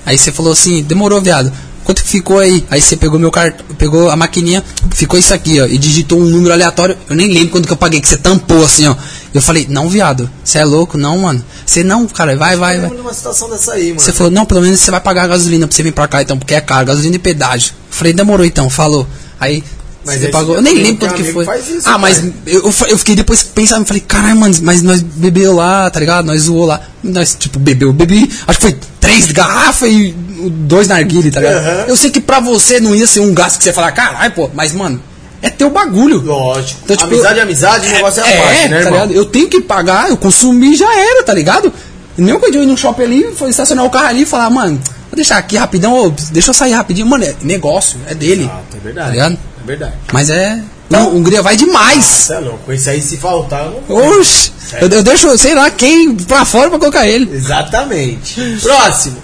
Aí 0.07 0.17
você 0.17 0.31
falou 0.31 0.53
assim, 0.53 0.83
demorou, 0.83 1.21
viado. 1.21 1.53
Quanto 1.85 2.03
que 2.03 2.09
ficou 2.09 2.39
aí? 2.39 2.65
Aí 2.71 2.81
você 2.81 2.97
pegou 2.97 3.19
meu 3.19 3.31
cartão, 3.31 3.65
pegou 3.77 4.11
a 4.11 4.17
maquininha, 4.17 4.63
ficou 4.91 5.19
isso 5.19 5.33
aqui, 5.33 5.61
ó, 5.61 5.67
e 5.67 5.79
digitou 5.79 6.21
um 6.21 6.25
número 6.25 6.53
aleatório. 6.53 6.97
Eu 7.09 7.17
nem 7.17 7.33
lembro 7.33 7.51
quando 7.51 7.67
que 7.67 7.73
eu 7.73 7.77
paguei, 7.77 8.01
que 8.01 8.09
você 8.09 8.17
tampou 8.17 8.65
assim, 8.65 8.87
ó. 8.87 8.95
Eu 9.35 9.43
falei, 9.43 9.67
não, 9.69 9.89
viado, 9.89 10.29
você 10.43 10.59
é 10.59 10.65
louco? 10.65 10.97
Não, 10.97 11.19
mano. 11.19 11.45
Você 11.65 11.85
não, 11.85 12.07
cara, 12.07 12.35
vai, 12.37 12.57
vai, 12.57 12.81
vai. 12.81 12.91
numa 12.91 13.13
situação 13.13 13.49
dessa 13.51 13.73
aí, 13.73 13.89
mano. 13.89 14.01
Você 14.01 14.13
falou, 14.13 14.33
não, 14.33 14.47
pelo 14.47 14.63
menos 14.63 14.81
você 14.81 14.91
vai 14.91 15.01
pagar 15.01 15.25
a 15.25 15.29
gasolina 15.29 15.67
pra 15.67 15.77
você 15.77 15.83
vir 15.83 15.93
pra 15.93 16.09
cá, 16.09 16.23
então, 16.23 16.39
porque 16.39 16.55
é 16.55 16.61
caro, 16.61 16.87
gasolina 16.87 17.17
e 17.17 17.19
pedágio. 17.19 17.73
Eu 17.91 17.97
falei, 17.97 18.13
demorou 18.13 18.47
então, 18.47 18.71
falou. 18.71 19.07
Aí 19.39 19.63
Mas 20.05 20.21
você 20.21 20.29
pagou. 20.29 20.57
Eu 20.57 20.63
nem 20.63 20.75
lembro 20.75 21.07
quanto 21.07 21.15
que 21.15 21.33
foi. 21.33 21.45
isso, 21.61 21.83
ah, 21.85 21.99
mas 21.99 22.25
eu, 22.47 22.73
eu 22.89 22.99
fiquei 22.99 23.15
depois 23.15 23.43
pensando, 23.43 23.85
falei, 23.85 24.03
caralho, 24.07 24.37
mano, 24.37 24.55
mas 24.63 24.83
nós 24.83 25.03
bebeu 25.03 25.55
lá, 25.55 25.91
tá 25.91 26.01
ligado? 26.01 26.25
Nós 26.25 26.43
zoou 26.43 26.67
lá. 26.67 26.81
Nós, 27.03 27.37
tipo, 27.39 27.59
bebeu, 27.59 27.93
bebi, 27.93 28.31
acho 28.47 28.59
que 28.59 28.67
foi 28.67 28.79
três 28.99 29.31
garrafas 29.31 29.91
e 29.91 30.15
dois 30.51 30.89
narguile, 30.89 31.31
tá 31.31 31.41
ligado? 31.41 31.59
Aham. 31.59 31.85
Eu 31.87 31.97
sei 31.97 32.11
que 32.11 32.21
pra 32.21 32.41
você 32.41 32.81
não 32.81 32.95
ia 32.95 33.07
ser 33.07 33.21
um 33.21 33.33
gasto 33.35 33.59
que 33.59 33.65
você 33.65 33.71
ia 33.71 33.75
falar, 33.75 33.93
caralho, 33.93 34.33
pô, 34.33 34.51
mas, 34.55 34.73
mano, 34.73 35.01
é 35.43 35.51
teu 35.51 35.71
bagulho. 35.71 36.21
Lógico. 36.21 36.81
Então, 36.85 36.97
tipo, 36.97 37.09
amizade 37.15 37.39
é 37.39 37.43
amizade, 37.43 37.87
o 37.87 37.91
negócio 37.91 38.23
é 38.23 38.25
a 38.35 38.43
parte, 38.43 38.63
né, 38.63 38.69
tá 38.69 38.77
irmão? 38.77 38.93
ligado? 38.93 39.13
Eu 39.13 39.25
tenho 39.25 39.49
que 39.49 39.61
pagar, 39.61 40.11
eu 40.11 40.17
consumi 40.17 40.75
já 40.77 40.93
era, 40.99 41.23
tá 41.23 41.33
ligado? 41.35 41.73
Nem 42.17 42.39
quando 42.39 42.55
eu 42.57 42.63
ir 42.65 42.67
no 42.67 42.77
shopping 42.77 43.03
ali, 43.05 43.35
foi 43.37 43.51
estacionar 43.51 43.85
o 43.85 43.91
carro 43.91 44.07
ali 44.09 44.23
e 44.23 44.27
falar, 44.27 44.51
mano, 44.51 44.75
vou 45.09 45.15
deixar 45.17 45.39
aqui 45.39 45.57
rapidão, 45.57 46.13
deixa 46.33 46.51
eu 46.51 46.55
sair 46.55 46.73
rapidinho. 46.73 47.07
Mano, 47.07 47.25
é 47.25 47.35
negócio, 47.43 47.99
é 48.09 48.15
dele. 48.15 48.43
Exato, 48.45 48.59
é 48.73 48.77
Tá 48.77 48.83
verdade. 48.85 49.11
ligado? 49.13 49.33
É 49.63 49.67
verdade. 49.67 49.95
Mas 50.13 50.31
é. 50.31 50.61
Não, 50.91 51.15
Hungria 51.15 51.43
vai 51.43 51.55
demais. 51.55 52.05
Você 52.05 52.33
é 52.33 52.39
louco. 52.39 52.73
Esse 52.73 52.89
aí, 52.91 53.01
se 53.03 53.19
faltar, 53.19 53.67
eu 53.67 53.83
não. 53.89 54.19
Oxi, 54.19 54.51
eu, 54.81 54.89
eu 54.89 55.03
deixo, 55.03 55.37
sei 55.39 55.55
lá, 55.55 55.71
quem 55.71 56.15
pra 56.17 56.45
fora 56.47 56.71
pra 56.71 56.79
colocar 56.79 57.07
ele. 57.07 57.31
Exatamente. 57.33 58.59
Próximo. 58.63 59.19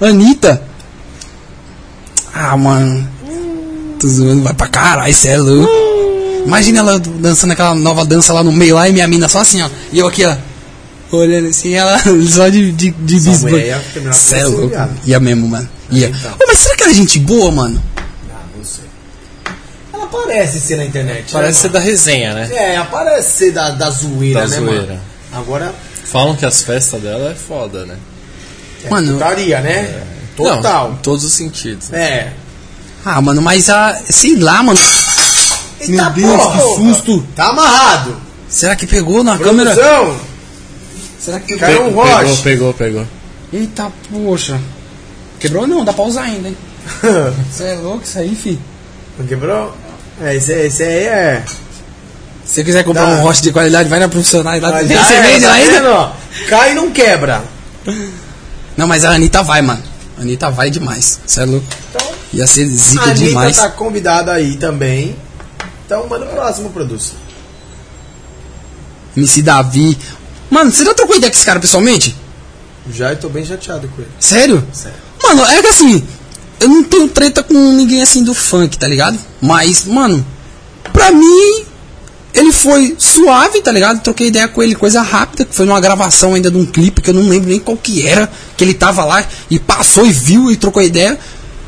Anitta. 0.00 0.62
Ah, 2.34 2.56
mano. 2.56 3.08
Vai 4.42 4.54
pra 4.54 4.68
caralho, 4.68 5.14
cê 5.14 5.28
é 5.28 5.38
louco. 5.38 5.68
Imagina 6.46 6.78
ela 6.80 6.98
dançando 6.98 7.52
aquela 7.52 7.74
nova 7.74 8.04
dança 8.04 8.32
lá 8.32 8.42
no 8.42 8.52
meio 8.52 8.74
lá 8.76 8.88
e 8.88 8.92
minha 8.92 9.06
mina 9.08 9.28
só 9.28 9.40
assim, 9.40 9.60
ó. 9.62 9.68
E 9.92 9.98
eu 9.98 10.06
aqui, 10.06 10.24
ó. 10.24 10.36
Olhando 11.12 11.48
assim, 11.48 11.74
ela 11.74 11.98
só 12.28 12.48
de, 12.48 12.72
de, 12.72 12.90
de 12.90 13.20
terminar 13.24 13.80
com 14.04 14.12
Cê 14.12 14.36
é 14.36 14.44
louco. 14.46 14.74
Ia 15.04 15.18
mesmo, 15.20 15.48
mano. 15.48 15.68
Ia. 15.90 16.08
Então. 16.08 16.32
Ô, 16.32 16.44
mas 16.46 16.58
será 16.58 16.76
que 16.76 16.82
ela 16.82 16.92
é 16.92 16.94
gente 16.94 17.18
boa, 17.18 17.50
mano? 17.50 17.82
Ah, 18.30 18.42
não 18.56 18.64
sei. 18.64 18.84
Ela 19.92 20.06
parece 20.06 20.60
ser 20.60 20.76
na 20.76 20.84
internet. 20.84 21.32
Parece 21.32 21.60
ser 21.60 21.68
né, 21.68 21.72
da 21.74 21.80
resenha, 21.80 22.34
né? 22.34 22.42
mano? 22.42 22.54
É, 22.54 22.76
aparece 22.76 23.30
ser 23.38 23.52
da, 23.52 23.70
da 23.70 23.90
zoeira, 23.90 24.40
Da 24.42 24.48
né, 24.48 24.56
zoeira. 24.58 24.86
mano? 24.86 25.00
Agora, 25.32 25.74
Falam 26.04 26.36
que 26.36 26.46
as 26.46 26.62
festas 26.62 27.00
dela 27.02 27.32
é 27.32 27.34
foda, 27.34 27.84
né? 27.84 27.96
é 28.84 28.88
Mano. 28.90 29.14
putaria, 29.14 29.60
né? 29.60 30.02
Total. 30.36 30.88
Não, 30.90 30.94
em 30.94 30.98
todos 30.98 31.24
os 31.24 31.32
sentidos. 31.32 31.92
É. 31.92 32.32
Ah, 33.08 33.20
mano, 33.22 33.40
mas 33.40 33.70
a. 33.70 33.96
Sei 34.10 34.34
lá, 34.36 34.64
mano. 34.64 34.78
Meu 35.86 36.10
Deus, 36.10 36.42
que 36.52 36.74
susto. 36.74 37.26
Tá 37.36 37.50
amarrado. 37.50 38.16
Será 38.48 38.74
que 38.74 38.84
pegou 38.86 39.22
na 39.22 39.38
câmera? 39.38 39.70
Produção. 39.74 40.16
Será 41.20 41.38
que 41.38 41.56
Caiu 41.56 41.82
um 41.82 41.86
pegou, 41.86 42.04
roche. 42.04 42.42
pegou, 42.42 42.74
pegou. 42.74 43.06
Eita, 43.52 43.92
poxa. 44.10 44.60
Quebrou 45.38 45.66
não, 45.68 45.84
dá 45.84 45.92
pra 45.92 46.04
usar 46.04 46.22
ainda, 46.22 46.48
hein? 46.48 46.56
Você 47.52 47.62
é 47.64 47.74
louco 47.76 48.02
isso 48.04 48.18
aí, 48.18 48.34
fi? 48.34 48.58
Não 49.18 49.26
quebrou? 49.26 49.76
É, 50.20 50.34
esse, 50.34 50.52
esse 50.52 50.82
aí 50.82 51.04
é. 51.04 51.42
Se 52.44 52.54
você 52.54 52.64
quiser 52.64 52.84
comprar 52.84 53.04
Dá. 53.06 53.10
um 53.12 53.22
roche 53.22 53.42
de 53.42 53.52
qualidade, 53.52 53.88
vai 53.88 53.98
na 54.00 54.08
profissional 54.08 54.58
lá. 54.60 54.70
Mas 54.70 54.86
Você 54.88 55.14
é, 55.14 55.22
vende 55.22 55.40
tá 55.42 55.48
lá 55.48 55.54
ainda? 55.54 55.72
vendo? 55.72 56.48
Cai 56.48 56.70
e 56.72 56.74
não 56.74 56.90
quebra. 56.90 57.44
Não, 58.76 58.86
mas 58.86 59.04
a 59.04 59.10
Anitta 59.10 59.42
vai, 59.42 59.62
mano. 59.62 59.82
A 60.18 60.22
Anitta 60.22 60.50
vai 60.50 60.70
demais. 60.70 61.20
Você 61.26 61.40
é 61.40 61.44
louco. 61.44 61.66
Então, 61.90 62.05
Ia 62.32 62.46
ser 62.46 62.64
a 62.64 62.76
zica 62.76 63.04
Anitta 63.04 63.26
demais. 63.26 63.56
tá 63.56 63.68
convidada 63.70 64.32
aí 64.32 64.56
também. 64.56 65.16
Então, 65.84 66.06
manda 66.08 66.24
o 66.26 66.28
próximo 66.28 66.70
produto. 66.70 67.12
MC 69.16 69.42
Davi. 69.42 69.96
Mano, 70.50 70.70
você 70.70 70.84
já 70.84 70.94
trocou 70.94 71.16
ideia 71.16 71.30
com 71.30 71.36
esse 71.36 71.46
cara 71.46 71.60
pessoalmente? 71.60 72.14
Já 72.92 73.10
eu 73.10 73.16
tô 73.16 73.28
bem 73.28 73.44
chateado 73.44 73.88
com 73.88 74.02
ele. 74.02 74.10
Sério? 74.20 74.66
Sério. 74.72 74.98
Mano, 75.22 75.44
é 75.44 75.60
que 75.60 75.68
assim, 75.68 76.06
eu 76.60 76.68
não 76.68 76.84
tenho 76.84 77.08
treta 77.08 77.42
com 77.42 77.54
ninguém 77.54 78.02
assim 78.02 78.22
do 78.22 78.34
funk, 78.34 78.76
tá 78.78 78.86
ligado? 78.86 79.18
Mas, 79.40 79.84
mano, 79.84 80.24
pra 80.92 81.10
mim, 81.10 81.64
ele 82.32 82.52
foi 82.52 82.94
suave, 82.98 83.60
tá 83.62 83.72
ligado? 83.72 84.02
Troquei 84.02 84.28
ideia 84.28 84.46
com 84.46 84.62
ele, 84.62 84.74
coisa 84.74 85.02
rápida, 85.02 85.44
que 85.44 85.54
foi 85.54 85.66
numa 85.66 85.80
gravação 85.80 86.34
ainda 86.34 86.50
de 86.50 86.56
um 86.58 86.66
clipe 86.66 87.00
que 87.00 87.10
eu 87.10 87.14
não 87.14 87.28
lembro 87.28 87.48
nem 87.48 87.58
qual 87.58 87.76
que 87.76 88.06
era, 88.06 88.30
que 88.56 88.62
ele 88.62 88.74
tava 88.74 89.04
lá 89.04 89.24
e 89.50 89.58
passou 89.58 90.06
e 90.06 90.12
viu 90.12 90.50
e 90.50 90.56
trocou 90.56 90.82
ideia. 90.82 91.18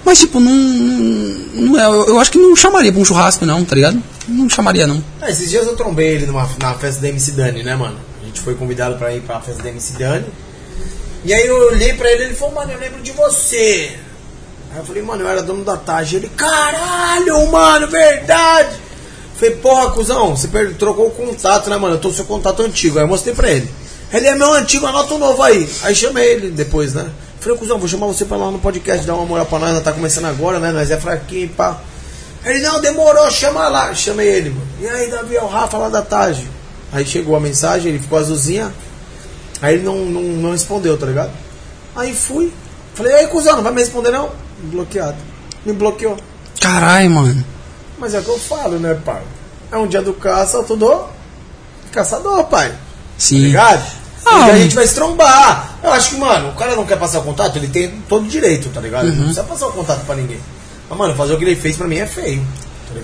Mas, 0.09 0.21
tipo, 0.21 0.41
não. 0.41 0.51
não, 0.51 1.79
é, 1.79 1.85
eu, 1.85 2.07
eu 2.07 2.19
acho 2.19 2.31
que 2.31 2.39
não 2.39 2.57
chamaria 2.57 2.91
pra 2.91 2.99
um 2.99 3.05
churrasco, 3.05 3.45
não, 3.45 3.63
tá 3.63 3.75
ligado? 3.75 4.03
Não 4.27 4.49
chamaria, 4.49 4.87
não. 4.87 5.05
Ah, 5.21 5.29
esses 5.29 5.51
dias 5.51 5.67
eu 5.67 5.77
trombei 5.77 6.09
ele 6.15 6.25
numa, 6.25 6.49
na 6.59 6.73
festa 6.73 7.03
da 7.03 7.11
MC 7.11 7.33
Dani, 7.33 7.63
né, 7.63 7.77
mano? 7.77 7.99
A 8.23 8.25
gente 8.25 8.41
foi 8.41 8.55
convidado 8.55 8.97
pra 8.97 9.15
ir 9.15 9.21
pra 9.21 9.39
festa 9.43 9.63
da 9.63 9.69
MC 9.69 9.99
Dani. 9.99 10.25
E 11.27 11.35
aí 11.35 11.47
eu 11.47 11.69
olhei 11.69 11.93
pra 11.93 12.11
ele 12.11 12.23
e 12.23 12.27
ele 12.29 12.35
falou, 12.35 12.55
mano, 12.55 12.73
eu 12.73 12.79
lembro 12.79 13.03
de 13.03 13.13
você. 13.13 13.99
Aí 14.73 14.79
eu 14.79 14.85
falei, 14.87 15.03
mano, 15.03 15.25
eu 15.25 15.29
era 15.29 15.43
dono 15.43 15.63
da 15.63 15.77
Taj. 15.77 16.17
Ele, 16.17 16.31
caralho, 16.31 17.47
mano, 17.53 17.87
verdade. 17.87 18.77
Falei, 19.37 19.57
porra, 19.57 19.91
cuzão, 19.91 20.35
você 20.35 20.49
trocou 20.79 21.09
o 21.09 21.11
contato, 21.11 21.69
né, 21.69 21.77
mano? 21.77 21.97
Eu 21.97 22.01
tô 22.01 22.11
seu 22.11 22.25
contato 22.25 22.63
antigo. 22.63 22.97
Aí 22.97 23.05
eu 23.05 23.09
mostrei 23.09 23.35
pra 23.35 23.51
ele. 23.51 23.71
Ele 24.11 24.27
é 24.27 24.35
meu 24.35 24.55
antigo, 24.55 24.87
anota 24.87 25.13
um 25.13 25.19
novo 25.19 25.43
aí. 25.43 25.69
Aí 25.83 25.95
chamei 25.95 26.33
ele 26.33 26.49
depois, 26.49 26.95
né? 26.95 27.11
Falei, 27.41 27.57
cuzão, 27.59 27.79
vou 27.79 27.89
chamar 27.89 28.07
você 28.07 28.25
pra 28.25 28.37
lá 28.37 28.51
no 28.51 28.59
podcast, 28.59 29.07
dar 29.07 29.15
uma 29.15 29.25
moral 29.25 29.47
pra 29.47 29.59
nós, 29.59 29.75
nós 29.75 29.83
tá 29.83 29.93
começando 29.93 30.25
agora, 30.25 30.59
né? 30.59 30.73
Nós 30.73 30.91
é 30.91 30.97
fraquinho, 30.97 31.49
pá. 31.51 31.81
Ele, 32.45 32.61
não, 32.61 32.81
demorou, 32.81 33.31
chama 33.31 33.69
lá. 33.69 33.95
Chamei 33.95 34.27
ele, 34.29 34.51
mano. 34.51 34.67
E 34.81 34.89
aí, 34.89 35.11
Davi, 35.11 35.37
é 35.37 35.43
o 35.43 35.47
Rafa 35.47 35.79
lá 35.79 35.89
da 35.89 36.03
Taj. 36.03 36.47
Aí 36.93 37.07
chegou 37.07 37.37
a 37.37 37.41
mensagem, 37.41 37.91
ele 37.91 37.99
ficou 37.99 38.19
azulzinha. 38.19 38.73
Aí 39.61 39.75
ele 39.75 39.85
não, 39.85 39.97
não, 40.05 40.23
não 40.23 40.53
respondeu, 40.53 40.97
tá 40.97 41.07
ligado? 41.07 41.31
Aí 41.95 42.15
fui. 42.15 42.53
Falei, 42.95 43.15
aí, 43.15 43.27
cuzão, 43.29 43.57
não 43.57 43.63
vai 43.63 43.73
me 43.73 43.81
responder 43.81 44.11
não? 44.11 44.31
Bloqueado. 44.63 45.17
Me 45.65 45.73
bloqueou. 45.73 46.17
Caralho, 46.61 47.11
mano. 47.11 47.45
Mas 47.99 48.15
é 48.15 48.21
o 48.21 48.23
que 48.23 48.31
eu 48.31 48.39
falo, 48.39 48.79
né, 48.79 48.95
pai? 49.05 49.23
É 49.71 49.77
um 49.77 49.87
dia 49.87 50.03
do 50.03 50.15
caça, 50.15 50.63
tudo 50.63 51.07
caçador, 51.93 52.45
pai. 52.45 52.71
Tá 52.71 52.77
Sim. 53.19 53.41
ligado? 53.41 53.85
Ah, 54.31 54.45
a 54.47 54.59
gente 54.59 54.75
vai 54.75 54.87
se 54.87 54.95
trombar. 54.95 55.79
Eu 55.83 55.93
acho 55.93 56.11
que, 56.11 56.17
mano, 56.17 56.49
o 56.51 56.53
cara 56.55 56.75
não 56.77 56.85
quer 56.85 56.97
passar 56.99 57.19
o 57.21 57.23
contato, 57.23 57.57
ele 57.57 57.69
tem 57.69 57.89
todo 58.09 58.27
direito, 58.27 58.69
tá 58.69 58.81
ligado? 58.81 59.05
Ele 59.05 59.11
Uhum. 59.13 59.17
não 59.17 59.25
precisa 59.25 59.45
passar 59.45 59.67
o 59.69 59.73
contato 59.73 60.05
pra 60.05 60.15
ninguém. 60.17 60.39
Mas, 60.89 60.99
mano, 60.99 61.15
fazer 61.15 61.35
o 61.35 61.39
que 61.39 61.45
ele 61.45 61.57
fez 61.57 61.77
pra 61.77 61.87
mim 61.87 61.97
é 61.97 62.07
feio. 62.07 62.43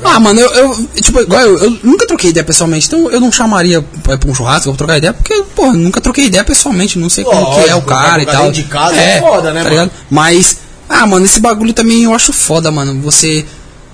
Tá? 0.02 0.14
Ah, 0.14 0.20
mano, 0.20 0.40
eu, 0.40 0.50
eu 0.54 0.88
tipo, 1.02 1.20
igual 1.20 1.42
eu, 1.42 1.58
eu 1.58 1.78
nunca 1.82 2.06
troquei 2.06 2.30
ideia 2.30 2.42
pessoalmente, 2.42 2.86
então 2.86 3.10
eu 3.10 3.20
não 3.20 3.30
chamaria 3.30 3.82
pra, 4.02 4.16
pra 4.16 4.30
um 4.30 4.34
churrasco, 4.34 4.64
vou 4.70 4.76
trocar 4.76 4.96
ideia, 4.96 5.12
porque, 5.12 5.44
pô, 5.54 5.72
nunca 5.72 6.00
troquei 6.00 6.24
ideia 6.24 6.42
pessoalmente, 6.42 6.98
não 6.98 7.10
sei 7.10 7.22
como 7.22 7.54
que 7.62 7.68
é 7.68 7.74
o 7.74 7.82
cara 7.82 8.22
e 8.22 8.24
jogar 8.24 8.38
tal. 8.38 8.50
de 8.50 8.62
casa 8.64 8.96
é 8.96 9.20
foda, 9.20 9.52
né, 9.52 9.58
tá 9.58 9.64
mano? 9.64 9.70
ligado? 9.70 9.90
Mas, 10.10 10.56
ah, 10.88 11.06
mano, 11.06 11.26
esse 11.26 11.38
bagulho 11.38 11.74
também 11.74 12.04
eu 12.04 12.14
acho 12.14 12.32
foda, 12.32 12.70
mano. 12.70 12.98
Você, 13.02 13.44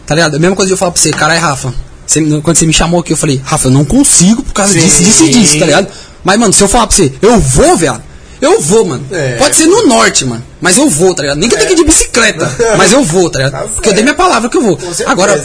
tá 0.07 0.15
ligado? 0.15 0.36
A 0.36 0.39
mesma 0.39 0.55
coisa 0.55 0.69
que 0.70 0.74
eu 0.74 0.78
falo 0.78 0.93
pra 0.93 1.01
você, 1.02 1.11
caralho, 1.11 1.40
Rafa. 1.40 1.74
Você, 2.07 2.20
quando 2.40 2.57
você 2.57 2.66
me 2.66 2.73
chamou 2.73 3.01
aqui, 3.01 3.12
eu 3.12 3.16
falei, 3.16 3.40
Rafa, 3.44 3.66
eu 3.66 3.73
não 3.73 3.85
consigo 3.85 4.43
por 4.44 4.52
causa 4.52 4.73
Sim. 4.73 4.81
disso, 4.81 5.02
disso 5.02 5.24
e 5.24 5.28
disso, 5.31 5.59
tá 5.59 5.66
ligado? 5.66 5.89
Mas, 6.25 6.39
mano, 6.39 6.53
se 6.53 6.63
eu 6.63 6.69
falar 6.69 6.87
pra 6.87 6.97
você, 6.97 7.13
eu 7.23 7.39
vou, 7.39 7.77
viado. 7.77 8.03
Eu 8.41 8.61
vou, 8.61 8.87
mano. 8.87 9.05
É. 9.13 9.37
Pode 9.37 9.55
ser 9.57 9.67
no 9.67 9.87
norte, 9.87 10.25
mano. 10.25 10.43
Mas 10.61 10.79
eu 10.79 10.89
vou, 10.89 11.15
tá 11.15 11.23
ligado? 11.23 11.39
Nem 11.39 11.49
que 11.49 11.55
eu 11.55 11.59
tenha 11.59 11.69
que 11.69 11.75
ir 11.75 11.83
de 11.83 11.85
bicicleta. 11.85 12.51
mas 12.79 12.91
eu 12.93 13.05
vou, 13.05 13.29
tá 13.29 13.39
ligado? 13.39 13.53
Tá 13.53 13.69
Porque 13.69 13.89
eu 13.91 13.93
dei 13.95 14.03
minha 14.03 14.15
palavra 14.15 14.49
que 14.49 14.57
eu 14.57 14.63
vou. 14.63 14.79
Agora, 15.07 15.43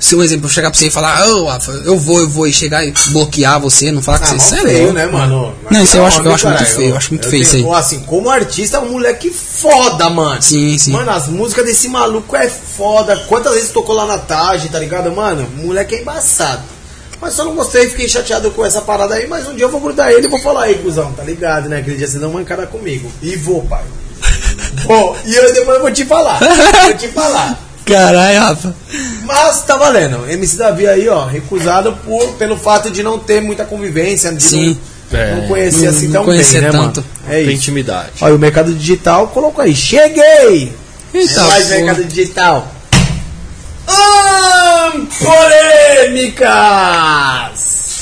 se 0.00 0.14
um 0.16 0.22
exemplo 0.22 0.46
eu 0.46 0.50
chegar 0.50 0.70
pra 0.70 0.78
você 0.78 0.86
e 0.86 0.90
falar, 0.90 1.28
ô, 1.28 1.44
Rafa, 1.46 1.72
eu 1.84 1.98
vou, 1.98 2.20
eu 2.20 2.28
vou, 2.28 2.46
e 2.46 2.52
chegar 2.52 2.86
e 2.86 2.94
bloquear 3.08 3.60
você, 3.60 3.90
não 3.92 4.00
falar 4.00 4.18
Ah, 4.18 4.20
com 4.20 4.26
mal 4.28 4.38
você, 4.40 4.54
você 4.56 4.60
é 4.60 4.62
feio, 4.62 4.92
né, 4.94 5.06
mano? 5.06 5.52
Não, 5.70 5.82
isso 5.82 5.96
eu 5.98 6.06
acho- 6.06 6.22
eu 6.22 6.32
acho 6.32 6.46
muito 6.48 6.64
feio, 6.64 6.88
eu 6.90 6.96
acho 6.96 7.10
muito 7.10 7.24
eu 7.26 7.30
feio 7.30 7.42
isso 7.42 7.50
tenho- 7.52 7.72
aí. 7.74 7.80
Assim, 7.80 7.98
como 8.00 8.30
artista, 8.30 8.76
é 8.78 8.80
um 8.80 8.92
moleque 8.92 9.28
foda, 9.30 10.08
mano. 10.08 10.40
Sim, 10.40 10.78
sim. 10.78 10.92
Mano, 10.92 11.10
as 11.10 11.26
músicas 11.26 11.66
desse 11.66 11.88
maluco 11.88 12.34
é 12.36 12.48
foda. 12.48 13.14
Quantas 13.28 13.52
vezes 13.54 13.70
tocou 13.70 13.94
lá 13.94 14.06
na 14.06 14.16
Taj, 14.18 14.68
tá 14.68 14.78
ligado, 14.78 15.10
mano? 15.12 15.46
O 15.58 15.66
moleque 15.66 15.96
é 15.96 16.00
embaçado. 16.00 16.62
Mas 17.20 17.34
só 17.34 17.44
não 17.44 17.54
gostei, 17.54 17.88
fiquei 17.88 18.08
chateado 18.08 18.50
com 18.52 18.64
essa 18.64 18.80
parada 18.80 19.14
aí, 19.14 19.26
mas 19.26 19.46
um 19.48 19.54
dia 19.54 19.64
eu 19.64 19.68
vou 19.70 19.80
grudar 19.80 20.10
ele 20.12 20.26
e 20.26 20.30
vou 20.30 20.40
falar 20.40 20.64
aí, 20.64 20.76
cuzão, 20.76 21.12
tá 21.12 21.22
ligado, 21.24 21.68
né? 21.68 21.78
Aquele 21.78 21.96
dia 21.96 22.06
você 22.06 22.18
deu 22.18 22.28
uma 22.30 22.40
encara 22.40 22.66
comigo. 22.66 23.10
E 23.20 23.34
vou, 23.36 23.62
pai. 23.64 23.82
Vou. 24.86 25.16
E 25.24 25.34
eu 25.34 25.52
depois 25.52 25.76
eu 25.76 25.82
vou 25.82 25.90
te 25.92 26.04
falar. 26.04 26.38
Vou 26.84 26.94
te 26.94 27.08
falar. 27.08 27.58
Caralho, 27.84 28.38
Rafa. 28.40 28.74
Mas 29.24 29.62
tá 29.62 29.76
valendo. 29.76 30.28
MC 30.30 30.56
Davi 30.56 30.86
aí, 30.86 31.08
ó, 31.08 31.24
recusado 31.24 31.92
por, 32.04 32.34
pelo 32.34 32.56
fato 32.56 32.90
de 32.90 33.02
não 33.02 33.18
ter 33.18 33.40
muita 33.40 33.64
convivência, 33.64 34.32
de 34.32 34.42
Sim. 34.42 34.78
É, 35.12 35.34
não 35.36 35.48
conhecia 35.48 35.90
não- 35.90 35.96
assim 35.96 36.06
não 36.06 36.12
tão 36.12 36.24
conhecia 36.26 36.60
bem, 36.60 36.70
né, 36.70 36.78
tanto. 36.78 37.00
mano? 37.00 37.12
É 37.28 37.40
isso. 37.42 37.50
intimidade. 37.50 38.10
Olha, 38.20 38.34
o 38.34 38.38
mercado 38.38 38.72
digital 38.74 39.28
colocou 39.28 39.64
aí. 39.64 39.74
Cheguei! 39.74 40.72
Eita, 41.14 41.40
é 41.40 41.44
mais 41.44 41.68
mercado 41.70 42.04
digital. 42.04 42.68
Ahn, 43.88 45.06
polêmicas! 46.78 47.98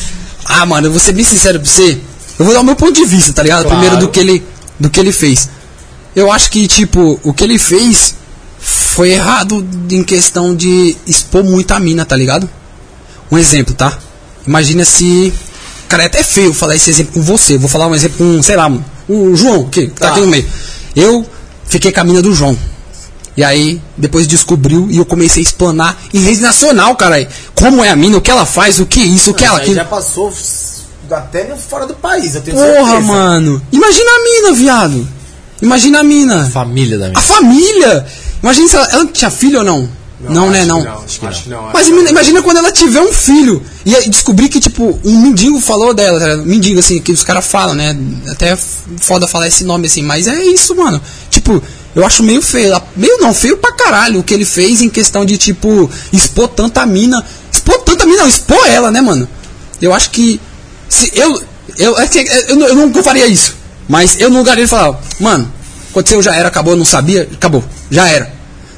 Ah, 0.49 0.65
mano, 0.67 0.87
eu 0.87 0.91
vou 0.91 1.01
ser 1.01 1.13
bem 1.13 1.25
sincero 1.25 1.59
pra 1.61 1.69
você. 1.69 1.99
Eu 2.39 2.45
vou 2.45 2.55
dar 2.55 2.61
o 2.61 2.65
meu 2.65 2.77
ponto 2.77 2.93
de 2.93 3.05
vista, 3.05 3.33
tá 3.33 3.43
ligado? 3.43 3.63
Claro. 3.63 3.79
Primeiro 3.79 3.97
do 3.99 4.09
que 4.11 4.21
ele 4.21 4.45
do 4.79 4.91
que 4.91 5.01
ele 5.01 5.13
fez. 5.13 5.49
Eu 6.15 6.31
acho 6.31 6.51
que 6.51 6.67
tipo, 6.69 7.19
o 7.23 7.33
que 7.33 7.43
ele 7.45 7.59
fez 7.59 8.15
foi 8.61 9.11
errado 9.13 9.67
em 9.91 10.03
questão 10.03 10.55
de 10.55 10.97
expor 11.07 11.43
muito 11.45 11.71
a 11.73 11.81
mina, 11.81 12.05
tá 12.05 12.15
ligado? 12.17 12.49
Um 13.31 13.39
exemplo, 13.39 13.75
tá? 13.75 13.97
Imagina 14.47 14.85
se 14.85 15.33
cara, 15.89 16.03
é 16.03 16.07
até 16.07 16.23
feio 16.23 16.53
falar 16.53 16.77
esse 16.77 16.91
exemplo 16.91 17.15
com 17.15 17.23
você. 17.23 17.57
Vou 17.59 17.69
falar 17.69 17.87
um 17.87 17.95
exemplo 17.95 18.19
com, 18.19 18.43
sei 18.43 18.57
lá, 18.57 18.71
o 19.09 19.35
João, 19.37 19.69
que 19.69 19.87
tá 19.89 20.07
Tá. 20.07 20.13
aqui 20.13 20.21
no 20.21 20.27
meio. 20.27 20.47
Eu 20.95 21.27
fiquei 21.69 21.91
com 21.93 22.01
a 22.01 22.05
mina 22.05 22.21
do 22.23 22.35
João. 22.35 22.57
E 23.37 23.45
aí, 23.45 23.81
depois 23.97 24.27
descobriu 24.27 24.89
e 24.91 24.97
eu 24.97 25.05
comecei 25.05 25.43
a 25.43 25.45
explanar 25.45 25.97
em 26.15 26.21
rede 26.21 26.41
nacional, 26.41 26.97
caralho. 26.97 27.29
Como 27.55 27.85
é 27.85 27.91
a 27.91 27.97
mina, 27.97 28.17
o 28.17 28.21
que 28.21 28.31
ela 28.31 28.47
faz, 28.47 28.79
o 28.81 28.87
que 28.87 29.01
isso, 29.01 29.33
o 29.33 29.35
que 29.35 29.45
ela 29.45 29.59
aquilo. 29.59 29.75
já 29.75 29.85
passou 29.85 30.33
até 31.11 31.55
fora 31.57 31.87
do 31.87 31.95
país, 31.95 32.35
eu 32.35 32.41
tenho 32.41 32.57
Porra, 32.57 32.91
certeza. 32.93 33.01
mano. 33.01 33.63
Imagina 33.71 34.11
a 34.11 34.23
mina, 34.23 34.53
viado. 34.53 35.09
Imagina 35.61 36.01
a 36.01 36.03
mina. 36.03 36.51
Família 36.51 36.99
da 36.99 37.07
A 37.07 37.09
minha. 37.11 37.21
família. 37.21 38.07
Imagina 38.43 38.69
se 38.69 38.77
ela, 38.77 38.89
ela 38.93 39.07
tinha 39.07 39.31
filho 39.31 39.59
ou 39.59 39.65
não. 39.65 39.89
Não, 40.19 40.51
né, 40.51 40.61
acho 40.61 40.69
não. 40.69 40.81
que 40.81 40.87
não. 40.87 41.29
Acho 41.29 41.43
que 41.43 41.51
não. 41.51 41.63
Mas 41.65 41.75
acho 41.83 41.91
imagina, 41.91 42.05
que 42.07 42.11
imagina 42.13 42.43
quando 42.43 42.57
ela 42.57 42.73
tiver 42.73 43.01
um 43.01 43.13
filho 43.13 43.63
e 43.85 44.09
descobrir 44.09 44.49
que, 44.49 44.59
tipo, 44.59 44.99
um 45.05 45.21
mendigo 45.21 45.61
falou 45.61 45.93
dela, 45.93 46.19
tá 46.19 46.37
mendigo, 46.39 46.81
assim, 46.81 47.01
que 47.01 47.13
os 47.13 47.23
caras 47.23 47.47
falam, 47.47 47.75
né? 47.75 47.95
Até 48.29 48.53
é 48.53 48.59
foda 49.01 49.27
falar 49.29 49.47
esse 49.47 49.63
nome, 49.63 49.87
assim, 49.87 50.03
mas 50.03 50.27
é 50.27 50.43
isso, 50.43 50.75
mano. 50.75 51.01
Tipo, 51.31 51.63
eu 51.97 52.07
acho 52.07 52.23
meio 52.23 52.41
feio, 52.43 52.81
meio 52.95 53.17
não, 53.19 53.35
feio 53.35 53.57
pra 53.57 53.73
caralho 53.73 54.21
o 54.21 54.23
que 54.23 54.33
ele 54.35 54.45
fez 54.45 54.83
em 54.83 54.89
questão 54.89 55.25
de, 55.25 55.37
tipo, 55.37 55.91
expor 56.13 56.47
tanta 56.49 56.87
mina. 56.87 57.25
Expor 57.53 57.79
tanta 57.81 58.05
mina, 58.07 58.19
não, 58.21 58.29
expor 58.29 58.65
ela, 58.69 58.91
né, 58.91 59.01
mano? 59.01 59.27
Eu 59.83 59.93
acho 59.93 60.11
que. 60.11 60.41
Se 60.89 61.11
eu. 61.15 61.43
Eu, 61.79 61.99
é 61.99 62.07
que 62.07 62.19
eu, 62.49 62.57
não- 62.57 62.69
eu 62.69 62.75
não 62.75 63.03
faria 63.03 63.27
isso. 63.27 63.55
Mas 63.89 64.21
eu 64.21 64.31
no 64.31 64.39
lugar 64.39 64.55
dele 64.57 64.69
falava, 64.69 65.01
mano, 65.19 65.51
aconteceu, 65.91 66.23
já 66.23 66.35
era, 66.35 66.49
acabou, 66.49 66.75
eu 66.75 66.77
não 66.77 66.85
sabia, 66.85 67.29
acabou, 67.33 67.65
já 67.91 68.07
era. 68.09 68.35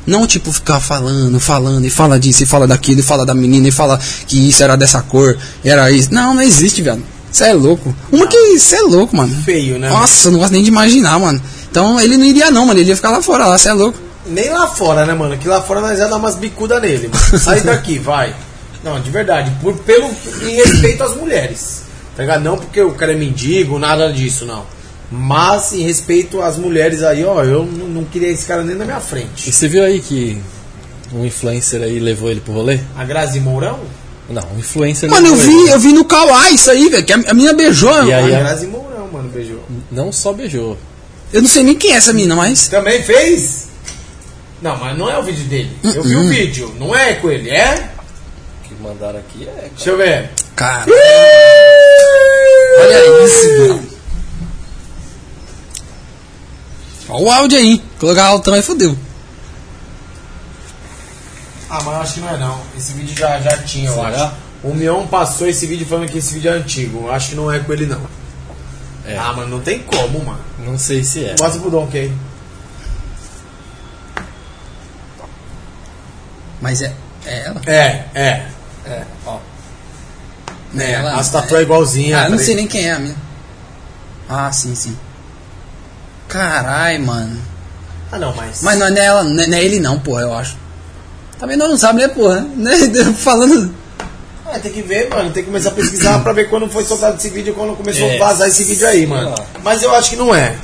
Não, 0.07 0.27
tipo, 0.27 0.51
ficar 0.53 0.81
falando, 0.81 1.39
falando, 1.39 1.85
e 1.85 1.90
fala 1.90 2.19
disso, 2.19 2.43
e 2.43 2.47
fala 2.47 2.66
daquilo, 2.66 3.01
e 3.01 3.03
fala 3.03 3.27
da 3.27 3.35
menina, 3.35 3.69
e 3.69 3.70
fala 3.70 4.01
que 4.27 4.49
isso 4.49 4.62
era 4.62 4.74
dessa 4.77 5.03
cor, 5.03 5.36
era 5.65 5.90
isso. 5.90 6.09
Não, 6.12 6.35
não 6.35 6.43
existe, 6.43 6.81
viado. 6.82 7.03
Você 7.31 7.45
é 7.45 7.53
louco. 7.53 7.95
Uma 8.11 8.27
que 8.27 8.59
você 8.59 8.77
é 8.77 8.81
louco, 8.81 9.15
mano. 9.16 9.35
Feio, 9.45 9.78
né? 9.78 9.90
Nossa, 9.90 10.28
eu 10.28 10.32
não 10.32 10.39
gosto 10.39 10.53
nem 10.53 10.62
de 10.62 10.69
imaginar, 10.69 11.19
mano. 11.19 11.40
Então 11.70 12.01
ele 12.01 12.16
não 12.16 12.24
iria 12.24 12.51
não, 12.51 12.66
mano. 12.66 12.78
Ele 12.81 12.89
ia 12.90 12.97
ficar 12.97 13.11
lá 13.11 13.23
fora, 13.23 13.47
lá, 13.47 13.57
você 13.59 13.69
é 13.69 13.73
louco. 13.73 13.99
Nem 14.27 14.51
lá 14.51 14.66
fora, 14.66 15.07
né, 15.07 15.15
mano? 15.15 15.36
Que 15.39 15.49
lá 15.49 15.62
fora 15.62 15.81
nós 15.81 15.99
ia 15.99 16.07
dar 16.07 16.16
umas 16.16 16.35
bicudas 16.35 16.81
nele. 16.82 17.09
mano. 17.12 17.39
Sai 17.43 17.61
daqui, 17.62 17.99
vai. 17.99 18.35
Não, 18.85 19.01
de 19.01 19.11
verdade. 19.11 19.51
Por, 19.61 19.77
pelo, 19.78 20.11
em 20.43 20.55
respeito 20.55 21.03
às 21.03 21.16
mulheres. 21.16 21.82
Tá 22.16 22.23
ligado? 22.23 22.43
Não 22.43 22.57
porque 22.59 22.81
o 22.82 22.93
cara 22.93 23.12
é 23.12 23.16
mendigo, 23.16 23.78
nada 23.78 24.12
disso, 24.12 24.45
não. 24.45 24.65
Mas 25.11 25.73
em 25.73 25.82
respeito 25.82 26.43
às 26.43 26.57
mulheres 26.59 27.03
aí, 27.03 27.24
ó, 27.24 27.43
eu 27.43 27.65
não, 27.65 28.05
queria 28.05 28.28
esse 28.28 28.45
cara 28.45 28.62
nem 28.62 28.77
na 28.77 28.85
minha 28.85 28.99
E 28.99 29.01
frente. 29.01 29.51
você 29.53 29.66
viu 29.66 29.82
aí 29.82 30.01
que 30.01 30.39
um 31.15 31.24
influencer 31.24 31.81
aí 31.82 31.99
levou 31.99 32.31
ele 32.31 32.40
pro 32.40 32.53
rolê? 32.53 32.78
A 32.97 33.05
Grazi 33.05 33.40
Mourão? 33.40 33.78
Não, 34.28 34.43
um 34.55 34.59
influencer 34.59 35.09
Mano, 35.09 35.28
eu 35.28 35.36
vi, 35.36 35.55
ele. 35.62 35.70
eu 35.73 35.78
vi 35.81 35.93
no 35.95 36.05
Kawaii 36.05 36.55
isso 36.55 36.70
aí, 36.70 36.89
velho. 36.90 37.03
Que 37.05 37.12
a, 37.15 37.16
a 37.16 37.32
menina 37.35 37.55
beijou. 37.55 37.90
E 38.05 38.12
aí, 38.12 38.35
a 38.35 38.36
a- 38.36 38.40
Grazi 38.40 38.66
Mourão, 38.66 39.09
mano, 39.11 39.31
beijou. 39.31 39.62
Não 39.90 40.12
só 40.12 40.35
beijou. 40.35 40.77
Eu 41.32 41.42
não 41.42 41.48
sei 41.48 41.62
nem 41.62 41.74
quem 41.74 41.92
é 41.92 41.96
essa 41.96 42.12
menina, 42.12 42.34
mas. 42.34 42.68
Também 42.68 43.02
fez? 43.02 43.68
Não, 44.62 44.76
mas 44.76 44.96
não 44.98 45.09
é 45.10 45.18
o 45.18 45.22
vídeo 45.22 45.44
dele. 45.44 45.76
Eu 45.84 46.02
vi 46.02 46.16
o 46.16 46.28
vídeo. 46.28 46.74
Não 46.78 46.94
é 46.96 47.14
com 47.14 47.30
ele, 47.30 47.50
é? 47.50 47.90
O 48.64 48.68
que 48.68 48.74
mandaram 48.82 49.18
aqui 49.18 49.46
é. 49.46 49.70
Deixa 49.74 49.90
eu 49.90 49.96
ver. 49.98 50.30
Cara. 50.56 50.86
Olha 52.80 53.24
isso, 53.24 53.59
mano. 53.68 53.88
Olha 57.10 57.24
o 57.24 57.30
áudio 57.30 57.59
aí. 57.59 57.82
Colocar 57.98 58.24
alto 58.26 58.44
também 58.46 58.62
fodeu. 58.62 58.96
Ah, 61.70 61.82
mas 61.84 61.86
eu 61.86 62.00
acho 62.00 62.14
que 62.14 62.20
não 62.20 62.30
é 62.34 62.38
não. 62.38 62.60
Esse 62.76 62.92
vídeo 62.92 63.16
já, 63.16 63.38
já 63.40 63.59
tinha, 63.59 63.90
eu 63.90 63.94
Será? 63.94 64.09
acho. 64.09 64.32
O 64.62 64.74
Mion 64.74 65.06
passou 65.06 65.46
esse 65.46 65.66
vídeo 65.66 65.86
falando 65.86 66.09
que 66.10 66.18
esse 66.18 66.34
vídeo 66.34 66.50
é 66.50 66.55
antigo. 66.55 67.05
Eu 67.06 67.12
acho 67.12 67.30
que 67.30 67.34
não 67.36 67.52
é 67.52 67.59
com 67.60 67.72
ele 67.72 67.86
não. 67.86 68.00
É. 69.09 69.16
Ah, 69.16 69.32
mas 69.35 69.48
não 69.48 69.59
tem 69.59 69.80
como, 69.80 70.22
mano. 70.22 70.44
Não 70.59 70.78
sei 70.78 71.02
se 71.02 71.24
é. 71.24 71.35
Mostra 71.40 71.60
pro 71.60 71.70
Donkey. 71.70 72.12
Mas 76.60 76.82
é, 76.82 76.93
é 77.24 77.47
ela? 77.47 77.60
É, 77.66 78.05
é. 78.14 78.47
É, 78.85 79.05
ó. 79.24 79.39
É 80.76 80.93
ela. 80.93 81.14
As 81.14 81.30
tatuas 81.30 81.60
é 81.60 81.62
igualzinha. 81.62 82.20
Ah, 82.20 82.24
eu 82.24 82.30
não 82.30 82.39
tá 82.39 82.44
sei 82.44 82.55
nem 82.55 82.66
quem 82.66 82.86
é 82.86 82.93
a 82.93 82.98
minha. 82.98 83.16
Ah, 84.28 84.52
sim, 84.52 84.74
sim. 84.74 84.94
Carai, 86.28 86.98
mano. 86.98 87.40
Ah, 88.12 88.18
não, 88.18 88.35
mas. 88.35 88.60
Mas 88.62 88.78
não 88.78 88.89
é 88.89 88.98
ela, 88.98 89.24
não 89.24 89.43
é, 89.43 89.47
não 89.47 89.56
é 89.56 89.64
ele 89.64 89.80
não, 89.80 89.98
porra, 89.98 90.20
eu 90.22 90.35
acho. 90.35 90.55
Também 91.39 91.56
nós 91.56 91.70
não 91.70 91.78
sabe, 91.78 92.01
né, 92.01 92.09
porra? 92.09 92.40
Né? 92.56 92.76
Falando. 93.16 93.74
É, 94.53 94.59
tem 94.59 94.73
que 94.73 94.83
ver, 94.83 95.09
mano. 95.11 95.31
Tem 95.31 95.43
que 95.43 95.49
começar 95.49 95.69
a 95.70 95.73
pesquisar 95.73 96.19
pra 96.20 96.33
ver 96.33 96.49
quando 96.49 96.69
foi 96.69 96.85
soltado 96.85 97.16
esse 97.16 97.29
vídeo, 97.31 97.55
quando 97.55 97.77
começou 97.77 98.07
É, 98.09 98.16
a 98.16 98.19
vazar 98.27 98.49
esse 98.49 98.65
vídeo 98.65 98.87
aí, 98.87 99.07
mano. 99.07 99.31
lá. 99.31 99.45
Mas 99.62 99.83
eu 99.83 99.95
acho 99.95 100.11
que 100.11 100.16
não 100.16 100.35
é. 100.35 100.57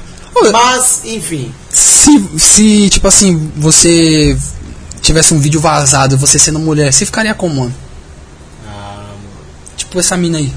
Mas, 0.53 1.01
enfim. 1.05 1.55
Se, 1.71 2.29
se, 2.39 2.89
tipo 2.91 3.07
assim, 3.07 3.53
você 3.57 4.37
tivesse 5.01 5.33
um 5.35 5.39
vídeo 5.39 5.61
vazado, 5.61 6.17
você 6.17 6.39
sendo 6.39 6.59
mulher, 6.59 6.93
você 6.93 7.05
ficaria 7.07 7.35
como, 7.35 7.55
mano? 7.55 7.75
Ah, 8.67 8.97
mano. 8.97 9.19
Tipo 9.77 10.01
essa 10.01 10.17
mina 10.17 10.39
aí. 10.39 10.53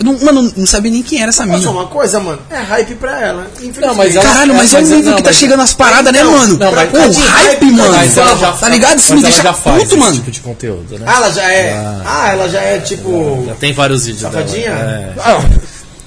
Eu 0.00 0.06
não, 0.06 0.18
mano, 0.18 0.52
não 0.56 0.66
sabia 0.66 0.90
nem 0.90 1.02
quem 1.02 1.20
era 1.20 1.28
essa 1.28 1.44
mina. 1.44 1.58
falar 1.60 1.80
uma 1.82 1.86
coisa, 1.88 2.18
mano? 2.18 2.40
É 2.48 2.56
hype 2.56 2.94
pra 2.94 3.20
ela. 3.20 3.46
Não, 3.80 3.94
mas 3.94 4.16
ela- 4.16 4.24
Caralho, 4.24 4.54
mas 4.54 4.72
É, 4.72 4.76
olha 4.78 4.86
o 4.86 4.88
mas- 4.88 4.96
nível 4.98 5.16
que 5.16 5.22
tá 5.22 5.28
mas- 5.28 5.36
chegando 5.36 5.60
as 5.62 5.74
paradas, 5.74 6.12
né, 6.12 6.20
Então, 6.20 6.32
mano? 6.32 6.56
não, 6.58 6.72
mas 6.72 6.88
Ô, 6.88 6.92
tá 6.92 7.06
de 7.08 7.20
hype, 7.20 7.64
mano. 7.72 7.92
Mas 7.94 8.16
ela 8.16 8.36
já 8.36 8.52
tá 8.52 8.68
ligado? 8.70 8.98
Isso 8.98 9.12
mas 9.12 9.16
me 9.18 9.22
deixa 9.28 9.42
já 9.42 9.52
faz 9.52 9.82
puto, 9.84 9.98
mano. 9.98 10.14
tipo 10.16 10.30
de 10.30 10.40
conteúdo, 10.40 10.98
né? 10.98 11.04
Ah, 11.06 11.16
ela 11.16 11.30
já 11.30 11.52
é. 11.52 11.70
Já. 11.70 12.00
Ah, 12.06 12.28
ela 12.32 12.48
já 12.48 12.60
é 12.62 12.78
tipo. 12.78 13.44
Já 13.46 13.54
tem 13.56 13.72
vários 13.74 14.06
vídeos 14.06 14.22
Safadinha? 14.22 14.74
dela. 14.74 14.90
É. 14.90 15.12
Ah, 15.20 15.44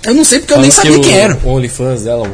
eu 0.06 0.16
não 0.16 0.24
sei 0.24 0.40
porque 0.40 0.54
eu 0.54 0.60
nem 0.60 0.72
sabia 0.72 0.94
que 1.00 1.00
quem 1.02 1.16
o- 1.16 1.20
era. 1.22 1.40
O 1.44 1.50
OnlyFans 1.50 2.02
dela 2.02 2.32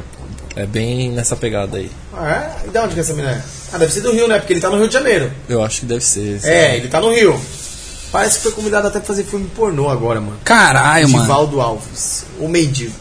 é 0.56 0.66
bem 0.66 1.12
nessa 1.12 1.36
pegada 1.36 1.78
aí. 1.78 1.92
Ah, 2.18 2.30
é? 2.64 2.68
E 2.68 2.72
de 2.72 2.78
onde 2.80 2.94
que 2.94 3.00
é 3.02 3.04
essa 3.04 3.14
menina 3.14 3.34
é? 3.34 3.42
Ah, 3.74 3.78
deve 3.78 3.92
ser 3.94 4.02
do 4.02 4.12
Rio, 4.14 4.28
né? 4.30 4.40
Porque 4.40 4.54
ele 4.54 4.62
tá 4.62 4.70
no 4.70 4.78
Rio 4.78 4.88
de 4.88 4.94
Janeiro. 4.94 5.30
Eu 5.50 5.62
acho 5.64 5.82
que 5.82 5.86
deve 5.86 6.02
ser. 6.04 6.40
É, 6.44 6.78
ele 6.78 6.88
tá 6.88 7.00
no 7.02 7.14
Rio. 7.14 7.40
Parece 8.12 8.38
que 8.38 8.44
foi 8.44 8.52
convidado 8.54 8.88
até 8.88 9.00
pra 9.00 9.08
fazer 9.08 9.24
filme 9.24 9.48
pornô 9.56 9.90
agora, 9.90 10.20
mano. 10.20 10.38
Caralho, 10.44 11.08
mano. 11.10 11.24
Divaldo 11.24 11.62
Alves, 11.62 12.26
o 12.40 12.48
mendigo. 12.48 12.94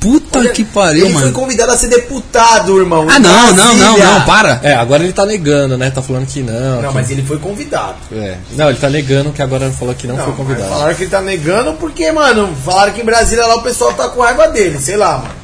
Puta 0.00 0.40
Olha, 0.40 0.50
que 0.50 0.64
pariu, 0.64 1.04
ele 1.04 1.12
foi 1.14 1.22
mano. 1.22 1.32
convidado 1.34 1.70
a 1.70 1.76
ser 1.76 1.86
deputado, 1.86 2.76
irmão. 2.76 3.06
Ah, 3.08 3.20
não, 3.20 3.52
não, 3.54 3.74
não, 3.76 3.96
não, 3.98 4.24
para. 4.24 4.58
É, 4.64 4.74
agora 4.74 5.04
ele 5.04 5.12
tá 5.12 5.24
negando, 5.24 5.78
né? 5.78 5.90
Tá 5.92 6.02
falando 6.02 6.26
que 6.26 6.42
não. 6.42 6.82
Não, 6.82 6.88
que- 6.88 6.94
mas 6.94 7.10
ele 7.12 7.22
foi 7.22 7.38
convidado. 7.38 7.98
É. 8.10 8.36
Não, 8.56 8.68
ele 8.68 8.78
tá 8.80 8.90
negando 8.90 9.30
que 9.30 9.40
agora 9.40 9.70
falou 9.70 9.94
que 9.94 10.08
não, 10.08 10.16
Não, 10.16 10.24
foi 10.24 10.32
convidado. 10.34 10.68
falaram 10.70 10.94
que 10.96 11.02
ele 11.04 11.10
tá 11.10 11.20
negando 11.20 11.74
porque, 11.74 12.10
mano, 12.10 12.52
falaram 12.64 12.92
que 12.92 13.00
em 13.00 13.04
Brasília 13.04 13.46
lá 13.46 13.54
o 13.56 13.62
pessoal 13.62 13.92
tá 13.92 14.08
com 14.08 14.20
raiva 14.22 14.48
dele, 14.48 14.80
sei 14.80 14.96
lá, 14.96 15.18
mano. 15.18 15.34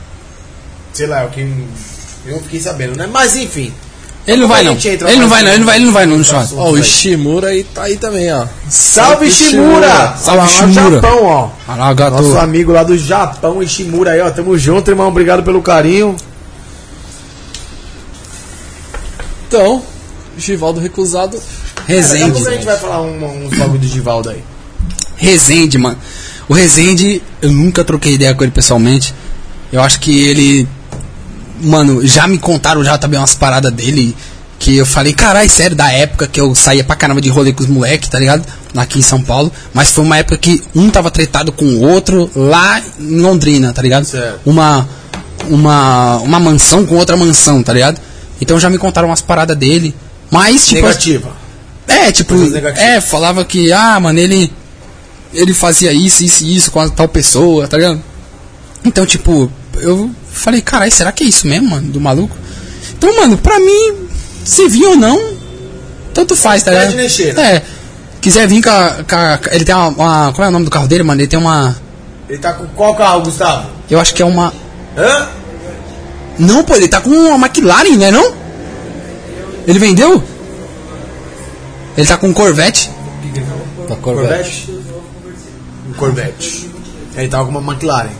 Sei 0.93 1.06
lá, 1.06 1.20
é 1.20 1.27
o 1.27 1.28
que 1.28 1.65
eu 2.27 2.40
fiquei 2.40 2.59
sabendo, 2.60 2.97
né? 2.97 3.06
Mas 3.06 3.36
enfim. 3.36 3.73
Ele 4.28 4.42
não 4.42 4.48
vai, 4.48 4.62
não. 4.62 4.74
Ele 4.74 5.16
não 5.16 5.28
vai, 5.28 5.42
não. 5.42 5.48
Ele 5.50 5.59
não 5.59 5.66
vai, 5.66 5.76
ele 5.76 5.84
não 5.86 5.92
vai 5.92 6.05
no 6.06 6.22
churrasco. 6.22 6.56
Ó, 6.59 6.72
o 6.72 6.78
Ishimura 6.78 7.48
aí 7.48 7.64
tá 7.64 7.84
aí 7.84 7.96
também, 7.96 8.30
ó. 8.30 8.46
Salve 8.68 9.26
Ishimura! 9.26 10.14
Salve, 10.18 10.46
Ishimura. 10.46 10.96
Japão, 10.96 11.24
ó. 11.24 11.94
Gato. 11.94 12.22
Nosso 12.22 12.38
amigo 12.38 12.70
lá 12.72 12.82
do 12.82 12.96
Japão, 12.98 13.62
Ishimura 13.62 14.12
aí, 14.12 14.20
ó. 14.20 14.30
Tamo 14.30 14.59
junto, 14.59 14.90
irmão. 14.90 15.09
Obrigado 15.09 15.42
pelo 15.42 15.62
carinho. 15.62 16.14
Então, 19.46 19.82
Givaldo 20.36 20.78
recusado. 20.78 21.40
Resende. 21.86 22.32
pouco 22.32 22.48
a 22.48 22.52
gente 22.52 22.66
vai 22.66 22.76
falar 22.76 23.00
um- 23.00 23.46
uns 23.46 23.56
bagulho 23.56 23.78
do 23.78 23.86
Givaldo 23.88 24.28
aí. 24.28 24.42
Resende, 25.16 25.78
mano. 25.78 25.96
O 26.48 26.52
Resende, 26.55 27.22
eu 27.40 27.50
nunca 27.50 27.82
troquei 27.82 28.12
ideia 28.14 28.34
com 28.34 28.42
ele 28.44 28.52
pessoalmente. 28.52 29.14
Eu 29.72 29.80
acho 29.80 29.98
que 30.00 30.20
ele. 30.26 30.68
Mano, 31.60 32.06
já 32.06 32.26
me 32.26 32.39
contaram 32.39 32.85
já 32.85 32.98
também 32.98 33.18
umas 33.18 33.35
paradas 33.35 33.72
dele. 33.72 34.16
Que 34.59 34.76
eu 34.76 34.85
falei, 34.85 35.12
caralho, 35.12 35.48
sério, 35.48 35.76
da 35.76 35.93
época 35.93 36.26
que 36.26 36.40
eu 36.40 36.52
saía 36.52 36.82
pra 36.82 36.97
caramba 36.97 37.20
de 37.20 37.28
rolê 37.28 37.52
com 37.52 37.62
os 37.62 37.68
moleques, 37.68 38.09
tá 38.09 38.18
ligado? 38.18 38.44
Aqui 38.76 38.98
em 38.98 39.02
São 39.02 39.22
Paulo. 39.22 39.52
Mas 39.72 39.90
foi 39.90 40.02
uma 40.02 40.18
época 40.18 40.36
que 40.36 40.64
um 40.74 40.90
tava 40.90 41.12
tretado 41.12 41.52
com 41.52 41.64
o 41.64 41.80
outro 41.82 42.28
lá 42.35 42.82
em 42.98 43.20
Londrina, 43.20 43.72
tá 43.72 43.80
ligado? 43.80 44.05
Certo. 44.05 44.40
Uma. 44.44 44.89
Uma. 45.48 46.16
Uma 46.16 46.40
mansão 46.40 46.85
com 46.85 46.97
outra 46.97 47.16
mansão, 47.16 47.62
tá 47.62 47.72
ligado? 47.72 48.01
Então 48.40 48.59
já 48.59 48.68
me 48.68 48.78
contaram 48.78 49.09
umas 49.09 49.20
paradas 49.20 49.56
dele. 49.56 49.94
Mas, 50.28 50.66
tipo. 50.66 50.82
Negativa. 50.82 51.30
É, 51.86 52.12
tipo, 52.12 52.35
é, 52.76 53.01
falava 53.01 53.44
que, 53.44 53.72
ah, 53.72 53.98
mano, 53.98 54.18
ele 54.18 54.52
ele 55.32 55.52
fazia 55.52 55.93
isso, 55.93 56.24
isso 56.24 56.44
e 56.44 56.56
isso 56.56 56.70
com 56.70 56.80
a 56.80 56.89
tal 56.89 57.09
pessoa, 57.09 57.66
tá 57.68 57.76
ligado? 57.76 58.02
Então, 58.85 59.05
tipo, 59.05 59.51
eu 59.76 60.10
falei, 60.39 60.60
caralho, 60.60 60.90
será 60.93 61.12
que 61.12 61.24
é 61.24 61.27
isso 61.27 61.47
mesmo, 61.47 61.69
mano, 61.70 61.90
do 61.90 62.01
maluco? 62.01 62.36
Então, 62.97 63.15
mano, 63.16 63.36
pra 63.39 63.59
mim, 63.60 64.09
se 64.44 64.66
vir 64.69 64.86
ou 64.86 64.97
não, 64.97 65.20
tanto 66.15 66.35
faz, 66.36 66.62
tá 66.62 66.73
Pode 66.73 66.85
ligado? 66.86 66.97
mexer, 66.97 67.35
né? 67.35 67.56
É. 67.56 67.62
Quiser 68.20 68.47
vir 68.48 68.62
com 68.62 68.70
a, 68.70 69.05
com 69.09 69.16
a- 69.16 69.40
Ele 69.52 69.65
tem 69.65 69.74
uma, 69.74 69.89
uma- 69.89 70.32
Qual 70.32 70.44
é 70.44 70.48
o 70.48 70.52
nome 70.52 70.65
do 70.65 70.70
carro 70.70 70.89
dele, 70.89 71.02
mano? 71.05 71.20
Ele 71.20 71.28
tem 71.28 71.39
uma. 71.39 71.77
Ele 72.28 72.39
tá 72.39 72.52
com 72.52 72.66
qual 72.69 72.94
carro, 72.94 73.23
Gustavo? 73.23 73.70
Eu 73.89 74.01
acho 74.01 74.12
que 74.15 74.20
é 74.23 74.24
uma. 74.24 74.52
Hã? 74.97 75.28
Não, 76.39 76.65
pô, 76.65 76.74
ele 76.74 76.89
tá 76.89 77.01
com 77.01 77.10
uma 77.10 77.47
McLaren, 77.47 77.97
né? 77.97 78.10
Não? 78.10 78.32
Ele 79.66 79.78
vendeu? 79.78 80.23
Ele 81.97 82.06
tá 82.06 82.16
com 82.16 82.28
um 82.28 82.32
Corvette. 82.32 82.90
Corvette. 84.01 84.01
Corvette? 84.02 84.70
Um 85.89 85.93
Corvette. 85.94 86.70
Ele 87.16 87.28
tava 87.28 87.44
com 87.51 87.59
uma 87.59 87.73
McLaren. 87.73 88.10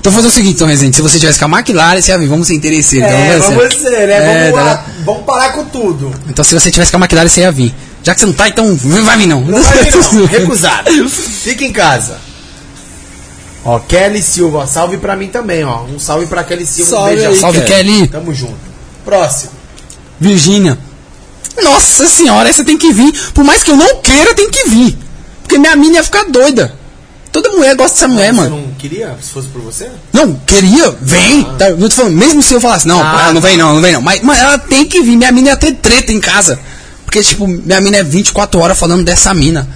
Então 0.00 0.10
fazer 0.10 0.28
o 0.28 0.30
seguinte, 0.30 0.54
então, 0.54 0.66
Rezende. 0.66 0.96
Se 0.96 1.02
você 1.02 1.18
tivesse 1.18 1.38
com 1.38 1.44
a 1.44 1.58
McLaren, 1.58 2.00
você 2.00 2.10
ia 2.10 2.18
vir. 2.18 2.26
Vamos 2.26 2.46
ser 2.46 2.54
interesseiros. 2.54 3.06
então, 3.06 3.20
É, 3.20 3.40
ser. 3.40 3.54
vamos 3.54 3.74
ser, 3.74 4.08
né? 4.08 4.14
É, 4.14 4.50
vamos, 4.50 4.58
tá 4.58 4.64
lá, 4.64 4.86
vamos 5.04 5.22
parar 5.24 5.52
com 5.52 5.64
tudo. 5.66 6.14
Então 6.28 6.42
se 6.44 6.54
você 6.54 6.70
tivesse 6.70 6.90
com 6.90 6.96
a 6.96 7.00
McLaren, 7.00 7.28
você 7.28 7.42
ia 7.42 7.52
vir. 7.52 7.74
Já 8.02 8.14
que 8.14 8.20
você 8.20 8.26
não 8.26 8.32
tá, 8.32 8.48
então 8.48 8.64
não 8.82 9.04
vai 9.04 9.18
vir 9.18 9.26
não. 9.26 9.42
Não 9.42 9.62
vai 9.62 9.84
vir, 9.84 9.92
não. 9.94 10.24
Recusado. 10.26 11.08
Fica 11.10 11.64
em 11.64 11.72
casa. 11.72 12.18
Ó, 13.62 13.78
Kelly 13.80 14.22
Silva, 14.22 14.66
salve 14.66 14.96
pra 14.96 15.14
mim 15.14 15.28
também, 15.28 15.64
ó. 15.64 15.82
Um 15.82 15.98
salve 15.98 16.24
pra 16.24 16.42
Kelly 16.44 16.64
Silva. 16.66 16.90
Salve 16.92 17.10
um 17.10 17.14
beijão. 17.16 17.32
aí, 17.32 17.38
Salve, 17.38 17.60
Kelly. 17.60 17.92
Kelly. 17.92 18.08
Tamo 18.08 18.34
junto. 18.34 18.56
Próximo. 19.04 19.50
Virgínia. 20.18 20.78
Nossa 21.62 22.06
senhora, 22.08 22.48
essa 22.48 22.64
tem 22.64 22.78
que 22.78 22.90
vir. 22.90 23.12
Por 23.34 23.44
mais 23.44 23.62
que 23.62 23.70
eu 23.70 23.76
não 23.76 24.00
queira, 24.00 24.34
tem 24.34 24.48
que 24.50 24.64
vir. 24.70 24.96
Porque 25.42 25.58
minha 25.58 25.76
mina 25.76 25.96
ia 25.96 26.04
ficar 26.04 26.24
doida. 26.24 26.74
Toda 27.32 27.48
mulher 27.50 27.76
gosta 27.76 27.94
dessa 27.94 28.08
mulher, 28.08 28.30
Você 28.34 28.40
mano. 28.40 28.56
não 28.66 28.74
queria, 28.74 29.16
se 29.22 29.30
fosse 29.30 29.48
por 29.48 29.62
você? 29.62 29.88
Não, 30.12 30.34
queria, 30.46 30.90
vem. 31.00 31.44
Tá, 31.56 31.70
eu 31.70 31.78
tô 31.88 31.90
falando, 31.90 32.16
mesmo 32.16 32.42
se 32.42 32.52
eu 32.54 32.60
falasse, 32.60 32.88
não, 32.88 33.00
Ah. 33.00 33.26
ah, 33.28 33.32
não 33.32 33.40
vem 33.40 33.56
não, 33.56 33.72
não 33.74 33.80
vem 33.80 33.92
não. 33.92 34.02
Mas, 34.02 34.20
mas 34.22 34.38
ela 34.40 34.58
tem 34.58 34.84
que 34.84 35.00
vir. 35.00 35.16
Minha 35.16 35.30
mina 35.30 35.50
ia 35.50 35.56
ter 35.56 35.72
treta 35.74 36.12
em 36.12 36.18
casa. 36.20 36.58
Porque, 37.04 37.22
tipo, 37.22 37.46
minha 37.46 37.80
mina 37.80 37.98
é 37.98 38.02
24 38.04 38.58
horas 38.60 38.78
falando 38.78 39.04
dessa 39.04 39.32
mina. 39.34 39.68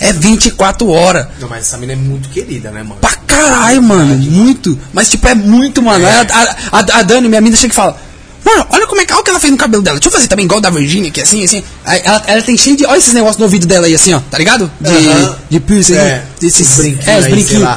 É 0.00 0.12
24 0.12 0.88
horas. 0.90 1.26
Não, 1.40 1.48
mas 1.48 1.60
essa 1.66 1.76
mina 1.76 1.92
é 1.94 1.96
muito 1.96 2.28
querida, 2.28 2.70
né, 2.70 2.82
mano? 2.82 3.00
Pra 3.00 3.14
caralho, 3.26 3.82
mano. 3.82 4.14
Muito. 4.16 4.78
Mas, 4.92 5.08
tipo, 5.10 5.26
é 5.28 5.34
muito, 5.34 5.82
mano. 5.82 6.04
É. 6.06 6.10
A, 6.20 6.20
a, 6.72 6.78
a- 6.78 6.98
a 7.00 7.02
Dani, 7.02 7.28
minha 7.28 7.40
mina, 7.40 7.56
chega 7.56 7.72
e 7.72 7.76
fala: 7.76 7.98
Mano, 8.44 8.66
olha 8.70 8.86
como 8.86 9.00
é 9.00 9.04
que, 9.06 9.12
olha 9.12 9.20
o 9.20 9.24
que 9.24 9.30
ela 9.30 9.40
fez 9.40 9.50
no 9.50 9.58
cabelo 9.58 9.82
dela. 9.82 9.96
Deixa 9.98 10.08
eu 10.08 10.12
fazer 10.12 10.28
também 10.28 10.44
igual 10.44 10.60
da 10.60 10.70
Virginia, 10.70 11.10
que 11.10 11.20
é 11.20 11.22
assim, 11.24 11.44
assim. 11.44 11.62
Aí 11.84 12.00
ela, 12.04 12.22
ela 12.26 12.42
tem 12.42 12.56
cheio 12.56 12.76
de. 12.76 12.86
Olha 12.86 12.98
esses 12.98 13.12
negócios 13.12 13.36
no 13.36 13.44
ouvido 13.44 13.66
dela 13.66 13.86
aí, 13.86 13.94
assim, 13.94 14.14
ó. 14.14 14.20
Tá 14.30 14.38
ligado? 14.38 14.70
De, 14.80 14.90
Aham. 14.90 15.36
de 15.50 15.60
piercing. 15.60 15.94
É, 15.94 15.96
né? 16.04 16.22
Desses 16.40 16.68
os 16.70 16.76
brinquinhos 16.76 17.08
É, 17.08 17.18
os 17.18 17.26
brinquinhos. 17.26 17.68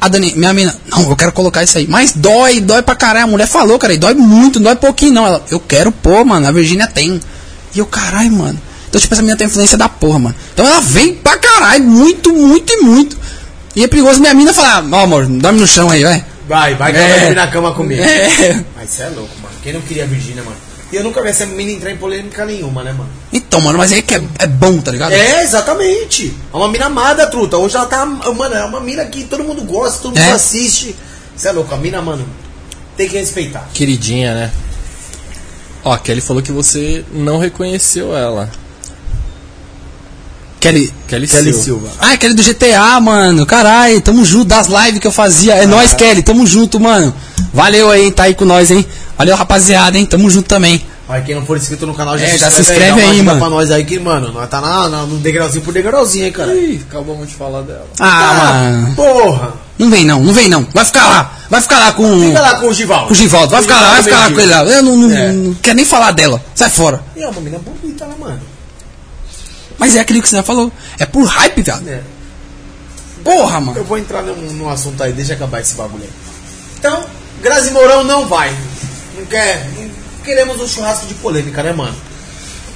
A 0.00 0.08
Dani, 0.08 0.34
minha 0.36 0.52
mina, 0.52 0.76
não, 0.90 1.08
eu 1.08 1.16
quero 1.16 1.32
colocar 1.32 1.62
isso 1.62 1.78
aí. 1.78 1.86
Mas 1.88 2.12
dói, 2.12 2.60
dói 2.60 2.82
pra 2.82 2.94
caralho. 2.94 3.24
A 3.24 3.28
mulher 3.28 3.46
falou, 3.46 3.78
cara, 3.78 3.96
dói 3.96 4.12
muito, 4.14 4.58
não 4.60 4.64
dói 4.64 4.76
pouquinho, 4.76 5.12
não. 5.14 5.26
Ela, 5.26 5.42
eu 5.50 5.58
quero 5.58 5.90
pôr, 5.90 6.24
mano. 6.24 6.46
A 6.46 6.50
Virginia 6.50 6.86
tem. 6.86 7.20
E 7.74 7.78
eu, 7.78 7.86
caralho, 7.86 8.30
mano. 8.32 8.60
Então, 8.88 9.00
tipo, 9.00 9.12
essa 9.14 9.22
menina 9.22 9.36
tem 9.38 9.46
influência 9.46 9.76
da 9.78 9.88
porra, 9.88 10.18
mano. 10.18 10.34
Então 10.52 10.64
ela 10.66 10.80
vem 10.80 11.14
pra 11.14 11.36
caralho, 11.38 11.82
muito, 11.84 12.32
muito 12.32 12.72
e 12.72 12.76
muito. 12.82 13.16
E 13.74 13.82
é 13.82 13.88
perigoso 13.88 14.20
minha 14.20 14.32
mina 14.34 14.52
falar, 14.54 14.84
ó, 14.92 15.02
amor, 15.02 15.26
dorme 15.26 15.58
no 15.60 15.66
chão 15.66 15.90
aí, 15.90 16.04
vai. 16.04 16.24
Vai, 16.46 16.74
vai 16.74 16.92
que 16.92 16.98
É. 16.98 17.00
ela 17.00 17.08
vai 17.10 17.20
dormir 17.20 17.34
na 17.34 17.46
cama 17.48 17.72
comigo. 17.74 18.02
É. 18.02 18.62
Mas 18.76 18.90
você 18.90 19.02
é 19.02 19.08
louco. 19.08 19.30
Quem 19.64 19.72
não 19.72 19.80
queria 19.80 20.04
a 20.04 20.06
Virgínia, 20.06 20.44
mano? 20.44 20.56
E 20.92 20.96
eu 20.96 21.02
nunca 21.02 21.22
vi 21.22 21.30
essa 21.30 21.46
menina 21.46 21.72
entrar 21.78 21.90
em 21.90 21.96
polêmica 21.96 22.44
nenhuma, 22.44 22.84
né, 22.84 22.92
mano? 22.92 23.08
Então, 23.32 23.60
mano, 23.60 23.78
mas 23.78 23.90
aí 23.90 24.02
que 24.02 24.14
é, 24.14 24.22
é 24.38 24.46
bom, 24.46 24.78
tá 24.80 24.92
ligado? 24.92 25.12
É, 25.12 25.42
exatamente. 25.42 26.32
É 26.52 26.56
uma 26.56 26.68
mina 26.68 26.84
amada, 26.86 27.26
truta. 27.26 27.56
Hoje 27.56 27.74
ela 27.74 27.86
tá. 27.86 28.04
Mano, 28.04 28.54
é 28.54 28.62
uma 28.64 28.78
mina 28.80 29.04
que 29.06 29.24
todo 29.24 29.42
mundo 29.42 29.62
gosta, 29.62 30.02
todo 30.02 30.16
mundo 30.16 30.28
É. 30.28 30.32
assiste. 30.32 30.94
Você 31.34 31.48
é 31.48 31.52
louco, 31.52 31.74
a 31.74 31.78
mina, 31.78 32.00
mano, 32.02 32.24
tem 32.96 33.08
que 33.08 33.16
respeitar. 33.16 33.66
Queridinha, 33.72 34.34
né? 34.34 34.52
Ó, 35.82 35.92
a 35.92 35.98
Kelly 35.98 36.20
falou 36.20 36.42
que 36.42 36.52
você 36.52 37.04
não 37.10 37.38
reconheceu 37.38 38.14
ela. 38.16 38.50
Kelly. 40.64 40.92
Kelly, 41.06 41.26
Kelly 41.28 41.52
Silva. 41.52 41.62
Silva. 41.62 41.88
Ah, 42.00 42.12
aquele 42.12 42.34
do 42.34 42.42
GTA, 42.42 42.98
mano. 43.00 43.44
Caralho, 43.46 44.00
tamo 44.00 44.24
junto 44.24 44.46
das 44.46 44.66
lives 44.66 44.98
que 44.98 45.06
eu 45.06 45.12
fazia. 45.12 45.54
É 45.54 45.66
nóis, 45.66 45.92
Kelly, 45.94 46.22
tamo 46.22 46.46
junto, 46.46 46.80
mano. 46.80 47.14
Valeu 47.52 47.90
aí, 47.90 48.10
tá 48.10 48.24
aí 48.24 48.34
com 48.34 48.44
nós, 48.44 48.70
hein? 48.70 48.84
Valeu, 49.18 49.36
rapaziada, 49.36 49.96
hein? 49.98 50.06
Tamo 50.06 50.28
junto 50.30 50.48
também. 50.48 50.82
Olha, 51.06 51.20
quem 51.20 51.34
não 51.34 51.44
for 51.44 51.58
inscrito 51.58 51.86
no 51.86 51.92
canal 51.92 52.16
já, 52.16 52.24
É, 52.24 52.30
se, 52.30 52.38
já 52.38 52.50
se 52.50 52.62
inscreve 52.62 52.80
inscreve 52.86 52.90
dá 52.90 52.96
uma 52.96 53.02
aí, 53.12 53.16
ajuda 53.18 53.24
mano. 53.24 53.40
pra 53.40 53.50
nós 53.50 53.70
aí 53.70 53.84
que, 53.84 53.98
mano, 53.98 54.32
nós 54.32 54.48
tá 54.48 54.58
na, 54.62 54.88
na- 54.88 55.02
no 55.02 55.18
degrauzinho 55.18 55.62
por 55.62 55.74
degrauzinho, 55.74 56.24
hein, 56.24 56.32
cara. 56.32 56.54
Ih, 56.54 56.80
acabamos 56.88 57.28
de 57.28 57.34
falar 57.34 57.60
dela. 57.60 57.86
Ah, 58.00 58.34
mano. 58.42 58.94
Porra! 58.94 59.52
Não 59.78 59.90
vem 59.90 60.04
não, 60.06 60.22
não 60.22 60.32
vem 60.32 60.48
não. 60.48 60.66
Vai 60.72 60.84
ficar 60.86 61.06
lá. 61.06 61.32
Vai 61.50 61.60
ficar 61.60 61.78
lá 61.78 61.92
com, 61.92 62.20
Fica 62.20 62.40
lá 62.40 62.54
com 62.58 62.68
o 62.68 62.72
Givaldo. 62.72 63.06
com 63.08 63.12
o 63.12 63.16
Givaldo. 63.16 63.50
Vai 63.50 63.60
O 63.60 63.62
ficar 63.64 63.74
lá, 63.80 63.90
vai 63.90 64.02
Givaldo 64.02 64.04
ficar 64.04 64.18
lá 64.30 64.34
com 64.34 64.40
ele 64.40 64.50
lá. 64.50 64.64
Eu 64.76 64.82
não, 64.82 64.96
não, 64.96 65.14
É. 65.16 65.32
não 65.32 65.54
quero 65.60 65.76
nem 65.76 65.84
falar 65.84 66.12
dela. 66.12 66.42
Sai 66.54 66.70
fora. 66.70 67.02
E 67.14 67.22
é 67.22 67.28
uma 67.28 67.40
mina 67.42 67.58
bonita, 67.58 68.06
né, 68.06 68.14
mano? 68.18 68.40
Mas 69.78 69.96
é 69.96 70.00
aquilo 70.00 70.22
que 70.22 70.28
você 70.28 70.42
falou. 70.42 70.72
É 70.98 71.06
por 71.06 71.24
hype, 71.26 71.62
viado. 71.62 71.88
É. 71.88 72.00
Porra, 73.22 73.60
mano. 73.60 73.78
Eu 73.78 73.84
vou 73.84 73.98
entrar 73.98 74.22
num, 74.22 74.34
num 74.52 74.68
assunto 74.68 75.02
aí, 75.02 75.12
deixa 75.12 75.32
acabar 75.34 75.60
esse 75.60 75.74
bagulho 75.74 76.04
aí. 76.04 76.10
Então, 76.78 77.04
Grazi 77.42 77.70
Mourão 77.70 78.04
não 78.04 78.26
vai. 78.26 78.54
Não 79.16 79.24
quer. 79.26 79.66
Não 79.76 79.90
queremos 80.24 80.60
um 80.60 80.66
churrasco 80.68 81.06
de 81.06 81.14
polêmica, 81.14 81.62
né, 81.62 81.72
mano? 81.72 81.94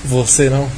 Você 0.04 0.48
não? 0.48 0.68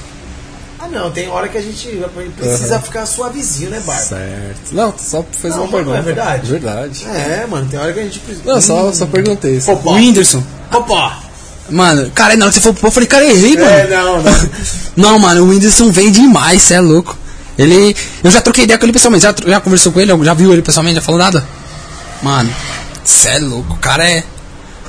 Ah, 0.79 0.89
não, 0.89 1.11
tem 1.11 1.29
hora 1.29 1.47
que 1.47 1.59
a 1.59 1.61
gente 1.61 1.89
precisa 2.37 2.81
ficar 2.81 3.05
suavezinho, 3.05 3.71
né, 3.71 3.81
Barba? 3.85 4.03
Certo. 4.03 4.73
Não, 4.73 4.95
só 4.99 5.23
fez 5.31 5.55
Não, 5.55 5.65
uma 5.65 5.73
mas 5.73 5.87
não 5.87 5.93
pergunta. 5.93 5.99
é 5.99 6.03
verdade? 6.03 6.51
Verdade. 6.51 7.07
É, 7.07 7.47
mano, 7.47 7.69
tem 7.69 7.79
hora 7.79 7.93
que 7.93 8.01
a 8.01 8.05
gente 8.05 8.19
precisa. 8.21 8.45
Não, 8.47 8.61
só, 8.61 8.91
só 8.93 9.07
perguntei. 9.07 9.61
Popó. 9.61 9.91
O 9.91 9.95
Whindersson. 9.95 10.43
Popó. 10.71 11.23
Mano, 11.71 12.11
cara, 12.11 12.37
na 12.37 12.47
hora 12.47 12.53
que 12.53 12.59
você 12.59 12.63
falou, 12.63 12.79
pô, 12.81 12.89
eu 12.89 12.91
falei, 12.91 13.07
cara, 13.09 13.25
errei, 13.25 13.57
mano. 13.57 13.71
É, 13.71 13.87
não, 13.89 14.23
não. 14.23 14.51
Não, 14.97 15.19
mano, 15.19 15.45
o 15.45 15.49
Whindersson 15.49 15.91
vem 15.91 16.11
demais, 16.11 16.61
cê 16.63 16.75
é 16.75 16.81
louco. 16.81 17.17
Ele. 17.57 17.97
Eu 18.23 18.31
já 18.31 18.41
troquei 18.41 18.65
ideia 18.65 18.79
com 18.79 18.85
ele 18.85 18.93
pessoalmente. 18.93 19.23
Já, 19.23 19.35
já 19.47 19.61
conversou 19.61 19.93
com 19.93 20.01
ele? 20.01 20.13
Já 20.25 20.35
viu 20.35 20.53
ele 20.53 20.63
pessoalmente? 20.63 20.97
Já 20.97 21.01
falou 21.03 21.19
nada? 21.19 21.47
Mano, 22.23 22.51
cê 23.05 23.29
é 23.29 23.39
louco. 23.39 23.75
O 23.75 23.77
cara 23.77 24.09
é. 24.09 24.25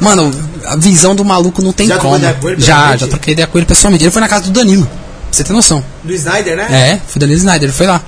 Mano, 0.01 0.31
a 0.65 0.75
visão 0.75 1.15
do 1.15 1.23
maluco 1.23 1.61
não 1.61 1.71
tem 1.71 1.87
Já 1.87 1.97
como. 1.97 2.17
ideia 2.17 2.33
com 2.33 2.49
ele 2.49 2.61
já, 2.61 2.97
já 2.97 3.07
troquei 3.07 3.33
ideia 3.33 3.47
com 3.47 3.57
ele 3.57 3.65
pessoalmente. 3.67 4.03
Ele 4.03 4.11
foi 4.11 4.21
na 4.21 4.27
casa 4.27 4.45
do 4.45 4.51
Danilo. 4.51 4.85
Pra 4.85 4.93
você 5.31 5.43
ter 5.43 5.53
noção. 5.53 5.83
Do 6.03 6.11
Snyder, 6.13 6.57
né? 6.57 6.67
É, 6.71 7.01
foi 7.07 7.17
o 7.17 7.19
Danilo 7.19 7.37
Snyder, 7.37 7.63
ele 7.63 7.73
foi 7.77 7.87
lá. 7.87 8.01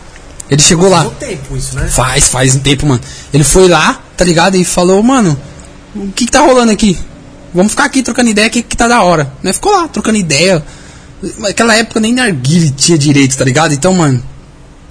Ele 0.49 0.61
chegou 0.61 0.89
lá. 0.89 1.03
Faz 1.03 1.11
um 1.11 1.15
tempo 1.15 1.57
isso, 1.57 1.75
né? 1.75 1.87
Faz, 1.87 2.27
faz 2.27 2.55
um 2.55 2.59
tempo, 2.59 2.85
mano. 2.85 3.01
Ele 3.33 3.43
foi 3.43 3.67
lá, 3.67 4.01
tá 4.17 4.25
ligado? 4.25 4.55
E 4.55 4.65
falou, 4.65 5.01
mano, 5.03 5.39
o 5.95 6.07
que 6.11 6.25
que 6.25 6.31
tá 6.31 6.41
rolando 6.41 6.71
aqui? 6.71 6.97
Vamos 7.53 7.71
ficar 7.73 7.85
aqui 7.85 8.01
trocando 8.01 8.29
ideia, 8.29 8.49
que, 8.49 8.63
que 8.63 8.75
tá 8.75 8.87
da 8.87 9.01
hora. 9.03 9.31
Né? 9.43 9.53
Ficou 9.53 9.71
lá, 9.71 9.87
trocando 9.87 10.17
ideia. 10.17 10.63
Naquela 11.37 11.75
época 11.75 11.99
nem 11.99 12.13
narguile 12.13 12.71
tinha 12.71 12.97
direito, 12.97 13.37
tá 13.37 13.45
ligado? 13.45 13.73
Então, 13.73 13.93
mano, 13.93 14.21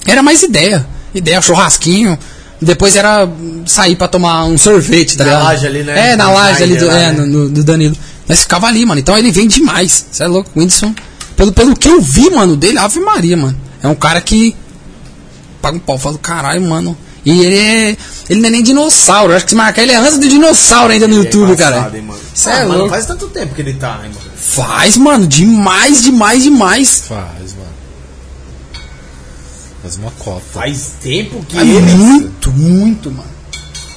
era 0.06 0.22
mais 0.22 0.42
ideia. 0.42 0.86
Ideia, 1.14 1.40
churrasquinho. 1.42 2.18
Depois 2.60 2.94
era 2.94 3.28
sair 3.66 3.96
pra 3.96 4.06
tomar 4.06 4.44
um 4.44 4.56
sorvete, 4.56 5.16
tá 5.16 5.24
Na 5.24 5.30
ligado? 5.30 5.44
laje 5.46 5.66
ali, 5.66 5.82
né? 5.82 6.12
É, 6.12 6.16
na 6.16 6.26
No 6.28 6.34
laje 6.34 6.62
ali 6.62 6.76
do, 6.76 6.86
lá, 6.86 6.98
é, 7.00 7.12
né? 7.12 7.24
no- 7.26 7.48
do 7.48 7.64
Danilo. 7.64 7.96
Nós 8.28 8.40
ficava 8.42 8.68
ali, 8.68 8.86
mano. 8.86 9.00
Então 9.00 9.18
ele 9.18 9.32
vem 9.32 9.48
demais. 9.48 10.06
Você 10.10 10.22
é 10.22 10.26
louco, 10.28 10.48
o 10.54 10.58
Whindersson. 10.60 10.94
Pelo, 11.36 11.52
pelo 11.52 11.74
que 11.76 11.88
eu 11.88 12.00
vi, 12.00 12.30
mano, 12.30 12.56
dele, 12.56 12.78
Ave 12.78 13.00
Maria, 13.00 13.36
mano. 13.36 13.58
É 13.82 13.88
um 13.88 13.94
cara 13.96 14.20
que 14.20 14.54
paga 15.60 15.76
um 15.76 15.80
pau, 15.80 15.98
fala, 15.98 16.16
caralho, 16.18 16.62
mano. 16.62 16.96
E 17.24 17.40
ele 17.44 17.56
é. 17.56 17.96
Ele 18.28 18.40
não 18.40 18.48
é 18.48 18.50
nem 18.50 18.62
dinossauro. 18.62 19.32
Eu 19.32 19.36
acho 19.36 19.44
que 19.44 19.50
se 19.52 19.56
marcar 19.56 19.82
ele 19.82 19.92
é 19.92 19.96
antes 19.96 20.18
do 20.18 20.28
dinossauro 20.28 20.92
ainda 20.92 21.06
no 21.06 21.14
Ele 21.14 21.22
é 21.22 21.24
YouTube, 21.24 21.52
embaçado, 21.52 21.74
cara. 21.84 21.96
hein, 21.96 22.02
mano. 22.02 22.20
Cê 22.34 22.50
Ah, 22.50 22.54
é 22.56 22.62
mano, 22.64 22.74
louco. 22.78 22.90
faz 22.90 23.06
tanto 23.06 23.28
tempo 23.28 23.54
que 23.54 23.60
ele 23.60 23.74
tá, 23.74 24.00
hein, 24.04 24.10
mano. 24.14 24.30
Faz, 24.36 24.96
mano, 24.96 25.26
demais, 25.26 26.02
demais, 26.02 26.42
demais. 26.42 27.04
Faz, 27.08 27.54
mano. 27.54 27.72
Faz 29.82 29.96
uma 29.96 30.10
cota. 30.12 30.42
Faz 30.52 30.92
tempo 31.02 31.44
que 31.48 31.58
É 31.58 31.62
ele. 31.62 31.80
muito, 31.80 32.50
muito, 32.52 33.10
mano. 33.10 33.30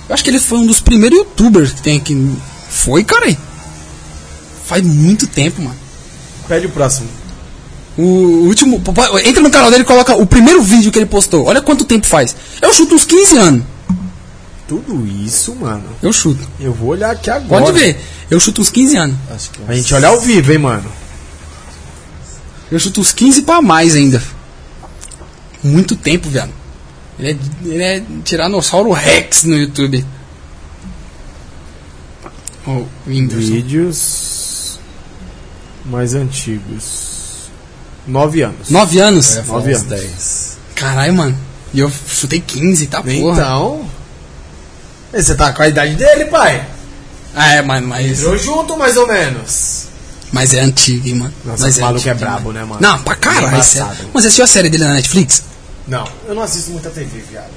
Eu 0.08 0.14
acho 0.14 0.24
que 0.24 0.30
ele 0.30 0.40
foi 0.40 0.60
um 0.60 0.66
dos 0.66 0.80
primeiros 0.80 1.18
youtubers 1.18 1.72
que 1.72 1.82
tem 1.82 1.98
aqui. 1.98 2.36
Foi, 2.70 3.04
cara? 3.04 3.36
Faz 4.68 4.84
muito 4.84 5.26
tempo, 5.28 5.62
mano. 5.62 5.76
Pede 6.48 6.68
o 6.68 6.70
próximo. 6.70 7.08
O 7.98 8.02
último. 8.48 8.82
Entra 9.24 9.42
no 9.42 9.50
canal 9.50 9.72
dele 9.72 9.84
e 9.84 9.86
coloca 9.86 10.16
o 10.16 10.26
primeiro 10.26 10.62
vídeo 10.62 10.92
que 10.92 11.00
ele 11.00 11.06
postou. 11.06 11.46
Olha 11.46 11.62
quanto 11.62 11.86
tempo 11.86 12.06
faz. 12.06 12.36
Eu 12.62 12.74
chuto 12.74 12.96
uns 12.96 13.06
15 13.06 13.38
anos. 13.38 13.64
Tudo 14.68 15.06
isso, 15.06 15.56
mano. 15.56 15.84
Eu 16.02 16.12
chuto. 16.12 16.46
Eu 16.60 16.74
vou 16.74 16.90
olhar 16.90 17.12
aqui 17.12 17.30
agora. 17.30 17.66
Pode 17.66 17.80
ver. 17.80 18.00
Eu 18.30 18.40
chuto 18.40 18.62
uns 18.62 18.70
15 18.70 18.98
anos. 18.98 19.16
Que 19.54 19.62
A 19.68 19.76
gente 19.76 19.94
olha 19.94 20.08
ao 20.08 20.20
vivo, 20.20 20.52
hein, 20.52 20.58
mano. 20.58 20.92
Eu 22.72 22.80
chuto 22.80 23.00
uns 23.00 23.12
15 23.14 23.44
pra 23.44 23.62
mais 23.62 23.96
ainda. 23.96 24.22
Muito 25.64 25.96
tempo, 25.96 26.30
velho. 26.30 26.52
Ele 27.18 27.32
é, 27.32 27.38
ele 27.64 27.84
é 27.84 28.04
Tiranossauro 28.24 28.92
Rex 28.92 29.44
no 29.44 29.56
YouTube. 29.56 30.04
O 32.68 32.86
Whindersson. 33.08 33.54
Vídeos 33.54 34.80
mais 35.86 36.16
antigos. 36.16 37.15
Nove 38.08 38.42
anos. 38.44 38.70
9 38.70 39.00
anos? 39.00 39.38
é, 39.38 39.42
Nove 39.44 39.74
anos. 39.74 39.88
10. 39.88 40.58
Caralho, 40.76 41.14
mano. 41.14 41.38
E 41.74 41.80
eu 41.80 41.92
chutei 42.08 42.40
15, 42.40 42.88
tá 42.88 43.02
porra. 43.02 43.14
Então. 43.14 43.86
Você 45.14 45.36
tá 45.36 45.52
com 45.54 45.62
a 45.62 45.68
idade 45.68 45.96
dele, 45.96 46.26
pai? 46.26 46.66
É, 47.36 47.62
mas, 47.62 47.84
mas, 47.84 48.20
Entrou 48.20 48.38
junto, 48.38 48.78
mais 48.78 48.96
ou 48.98 49.08
menos. 49.08 49.84
mas 50.32 50.54
é 50.54 50.60
antigo, 50.62 51.08
hein, 51.08 51.16
mano. 51.16 51.34
Nossa, 51.44 51.64
mas 51.64 51.72
esse 51.74 51.82
maluco 51.82 52.00
antigo, 52.00 52.12
é 52.12 52.14
brabo, 52.18 52.52
né, 52.52 52.64
mano? 52.64 52.80
Não, 52.82 52.98
pra 53.00 53.16
caralho. 53.16 53.48
Embaçado. 53.48 53.96
sério. 53.96 54.10
Mas 54.14 54.24
você 54.24 54.28
assistiu 54.28 54.44
a 54.44 54.48
série 54.48 54.70
dele 54.70 54.84
na 54.86 54.94
Netflix? 54.94 55.44
Não, 55.88 56.08
eu 56.28 56.36
não 56.36 56.42
assisto 56.44 56.72
muita 56.72 56.90
TV, 56.90 57.24
viado. 57.30 57.50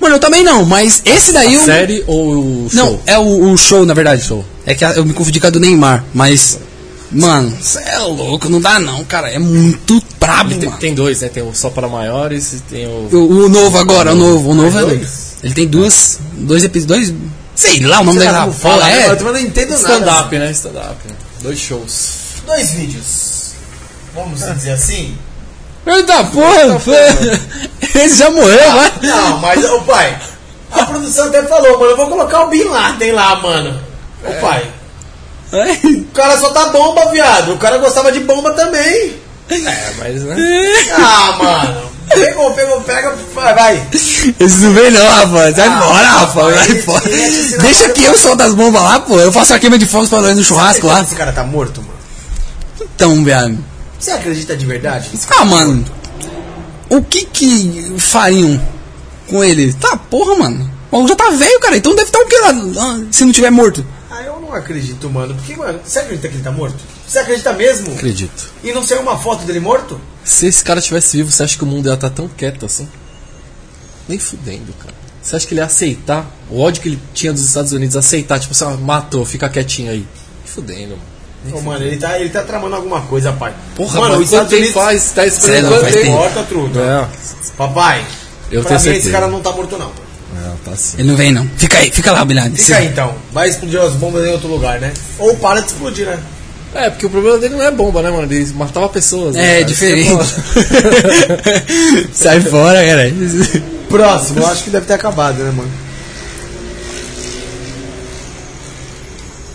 Mano, 0.00 0.16
eu 0.16 0.18
também 0.20 0.42
não, 0.44 0.64
mas 0.64 1.00
esse 1.04 1.32
daí... 1.32 1.54
eu- 1.54 1.64
Série 1.64 2.04
ou 2.06 2.64
o 2.66 2.70
show? 2.70 2.76
Não, 2.84 3.00
é 3.06 3.18
o, 3.18 3.52
o 3.52 3.56
show, 3.56 3.86
na 3.86 3.94
verdade. 3.94 4.22
Show. 4.22 4.44
É 4.66 4.74
que 4.74 4.84
a- 4.84 4.92
eu 4.92 5.04
me 5.04 5.12
confundi 5.14 5.40
com 5.40 5.46
a 5.46 5.50
do 5.50 5.58
Neymar, 5.60 6.04
mas... 6.12 6.58
Mano, 7.16 7.56
você 7.60 7.80
é 7.80 7.98
louco, 7.98 8.48
não 8.48 8.60
dá 8.60 8.78
não, 8.78 9.04
cara. 9.04 9.30
É 9.30 9.38
muito 9.38 10.02
brabo, 10.20 10.50
Ele 10.50 10.60
tem, 10.60 10.68
mano. 10.68 10.80
tem 10.80 10.94
dois, 10.94 11.20
né? 11.22 11.28
Tem 11.28 11.42
o 11.42 11.54
Só 11.54 11.70
para 11.70 11.88
Maiores 11.88 12.52
e 12.52 12.60
tem 12.60 12.86
o. 12.86 13.08
O, 13.10 13.44
o 13.44 13.48
novo 13.48 13.78
agora, 13.78 14.12
o 14.12 14.16
novo, 14.16 14.50
o 14.50 14.54
novo 14.54 14.78
é 14.78 14.82
dois? 14.82 15.36
Ele 15.42 15.54
tem 15.54 15.66
duas, 15.66 16.18
dois 16.32 16.64
episódios, 16.64 17.10
dois... 17.10 17.30
Sei 17.54 17.80
lá 17.80 18.00
o 18.00 18.04
nome 18.04 18.20
como 18.20 18.52
fala, 18.52 18.76
porra, 18.76 18.90
né? 18.90 19.06
é... 19.06 19.10
Eu 19.10 19.32
não 19.32 19.38
entendo 19.38 19.70
nada. 19.70 19.94
Stand-up, 19.94 20.38
né? 20.38 20.50
Stand-up. 20.50 21.08
né? 21.08 21.14
Dois 21.40 21.58
shows. 21.58 22.10
Dois 22.46 22.70
vídeos. 22.72 23.52
Vamos 24.14 24.40
dizer 24.40 24.72
assim? 24.72 25.16
Eita 25.86 26.24
porra, 26.24 26.80
esse 27.94 28.18
já 28.18 28.28
morreu, 28.30 28.72
vai. 28.72 28.92
Não, 29.02 29.38
mas, 29.38 29.64
ô 29.64 29.80
pai, 29.82 30.18
a 30.72 30.84
produção 30.84 31.28
até 31.28 31.44
falou, 31.44 31.78
mano, 31.78 31.92
eu 31.92 31.96
vou 31.96 32.08
colocar 32.08 32.42
o 32.42 32.48
Bin 32.48 32.64
Laden 32.64 33.12
lá, 33.12 33.36
mano. 33.36 33.80
Ô 34.24 34.32
pai, 34.40 34.68
o 35.52 36.04
cara 36.12 36.38
só 36.38 36.50
tá 36.50 36.66
bomba, 36.70 37.10
viado. 37.10 37.52
O 37.54 37.58
cara 37.58 37.78
gostava 37.78 38.10
de 38.12 38.20
bomba 38.20 38.52
também. 38.54 39.14
É, 39.48 39.92
mas 39.98 40.22
né? 40.24 40.36
Ah, 40.92 41.36
mano. 41.38 41.96
Pegou, 42.08 42.52
pegou, 42.52 42.80
pega, 42.82 43.14
vai, 43.34 43.54
vai. 43.54 43.88
Esse 43.92 44.60
não 44.62 44.72
vem 44.72 44.90
não, 44.92 45.06
rapaz. 45.08 45.58
Ah, 45.58 45.80
fora, 45.80 46.08
rapaz. 46.08 46.34
rapaz, 46.34 46.54
Sai 46.56 46.68
esse- 46.76 46.82
fora. 46.82 47.10
esse 47.10 47.58
Deixa 47.58 47.88
que 47.90 48.04
eu 48.04 48.16
solto 48.16 48.42
as 48.42 48.54
bombas 48.54 48.82
lá, 48.82 49.00
pô. 49.00 49.18
Eu 49.20 49.32
faço 49.32 49.54
a 49.54 49.58
queima 49.58 49.76
de 49.78 49.86
fogos 49.86 50.08
pra 50.08 50.20
nós 50.20 50.36
no 50.36 50.42
churrasco 50.44 50.86
lá. 50.86 51.00
Esse 51.02 51.14
cara 51.16 51.32
tá 51.32 51.42
morto, 51.44 51.80
mano. 51.80 51.94
Então, 52.80 53.24
viado. 53.24 53.58
Você 53.98 54.10
acredita 54.12 54.56
de 54.56 54.64
verdade? 54.66 55.10
Ah, 55.36 55.44
mano. 55.44 55.84
O 56.88 57.02
que 57.02 57.24
que 57.26 57.94
fariam 57.98 58.60
com 59.28 59.42
ele? 59.42 59.72
Tá, 59.74 59.96
porra, 59.96 60.36
mano. 60.36 60.70
O 60.92 61.06
já 61.08 61.16
tá 61.16 61.30
velho, 61.30 61.60
cara. 61.60 61.76
Então 61.76 61.94
deve 61.94 62.08
estar 62.08 62.20
o 62.20 62.26
que 62.26 62.38
lá? 62.38 62.50
ah, 62.78 63.00
Se 63.10 63.24
não 63.24 63.32
tiver 63.32 63.50
morto. 63.50 63.84
Não 64.56 64.62
acredito, 64.62 65.10
mano. 65.10 65.34
Porque, 65.34 65.54
mano, 65.54 65.78
você 65.84 65.98
acredita 65.98 66.28
que 66.28 66.34
ele 66.36 66.42
tá 66.42 66.50
morto? 66.50 66.76
Você 67.06 67.18
acredita 67.18 67.52
mesmo? 67.52 67.92
Acredito. 67.92 68.50
E 68.64 68.72
não 68.72 68.82
saiu 68.82 69.02
uma 69.02 69.18
foto 69.18 69.44
dele 69.44 69.60
morto? 69.60 70.00
Se 70.24 70.46
esse 70.46 70.64
cara 70.64 70.80
tivesse 70.80 71.18
vivo, 71.18 71.30
você 71.30 71.42
acha 71.42 71.56
que 71.58 71.62
o 71.64 71.66
mundo 71.66 71.88
ia 71.88 71.94
estar 71.94 72.08
tão 72.10 72.26
quieto 72.26 72.64
assim? 72.64 72.88
Nem 74.08 74.18
fudendo, 74.18 74.72
cara. 74.80 74.94
Você 75.22 75.36
acha 75.36 75.46
que 75.46 75.52
ele 75.52 75.60
ia 75.60 75.66
aceitar 75.66 76.24
o 76.48 76.60
ódio 76.60 76.80
que 76.80 76.88
ele 76.88 76.98
tinha 77.12 77.32
dos 77.32 77.42
Estados 77.44 77.72
Unidos? 77.72 77.96
Aceitar, 77.96 78.38
tipo 78.38 78.52
assim, 78.52 78.82
matou, 78.82 79.24
fica 79.26 79.48
quietinho 79.48 79.90
aí. 79.90 80.06
Fudendo, 80.46 80.96
mano. 81.44 81.58
Ô, 81.58 81.60
mano, 81.60 81.84
ele 81.84 81.96
tá, 81.96 82.18
ele 82.18 82.30
tá 82.30 82.42
tramando 82.42 82.76
alguma 82.76 83.02
coisa, 83.02 83.32
pai. 83.32 83.54
Porra, 83.74 84.00
mano, 84.00 84.12
mano, 84.14 84.24
os 84.24 84.30
quanto 84.30 84.44
Estados 84.44 84.58
Unidos... 84.58 84.74
faz? 84.74 85.10
Tá 85.10 85.26
esperando 85.26 85.68
quanto 85.68 85.80
faz 85.82 85.92
tempo? 85.94 86.06
tempo. 86.06 86.16
Corta, 86.16 86.42
truta. 86.44 86.78
É, 86.80 87.08
Papai, 87.56 88.04
Eu 88.50 88.62
pra 88.62 88.68
tenho 88.70 88.80
mim 88.80 88.84
certeza. 88.84 88.98
esse 88.98 89.10
cara 89.10 89.28
não 89.28 89.40
tá 89.40 89.52
morto, 89.52 89.76
não. 89.76 89.92
Não, 90.34 90.56
tá 90.64 90.76
sim. 90.76 90.96
Ele 90.98 91.08
não 91.08 91.16
vem, 91.16 91.32
não. 91.32 91.48
Fica 91.56 91.78
aí, 91.78 91.90
fica 91.90 92.12
lá, 92.12 92.24
Bilhado. 92.24 92.54
Fica 92.56 92.76
aí, 92.78 92.86
então. 92.88 93.14
Vai 93.32 93.48
explodir 93.48 93.80
as 93.80 93.92
bombas 93.92 94.24
em 94.24 94.30
outro 94.32 94.48
lugar, 94.48 94.80
né? 94.80 94.92
Ou 95.18 95.36
para 95.36 95.60
de 95.60 95.66
explodir, 95.68 96.06
né? 96.06 96.18
É, 96.74 96.90
porque 96.90 97.06
o 97.06 97.10
problema 97.10 97.38
dele 97.38 97.54
não 97.54 97.62
é 97.62 97.70
bomba, 97.70 98.02
né, 98.02 98.10
mano? 98.10 98.30
Ele 98.30 98.52
matava 98.54 98.88
pessoas. 98.88 99.34
né, 99.34 99.42
É, 99.46 99.52
cara? 99.60 99.64
diferente. 99.64 100.10
É. 100.12 102.04
Sai 102.12 102.40
fora, 102.40 102.84
cara. 102.84 103.10
Próximo, 103.88 104.40
eu 104.40 104.46
acho 104.48 104.64
que 104.64 104.70
deve 104.70 104.84
ter 104.84 104.94
acabado, 104.94 105.38
né, 105.38 105.50
mano? 105.52 105.70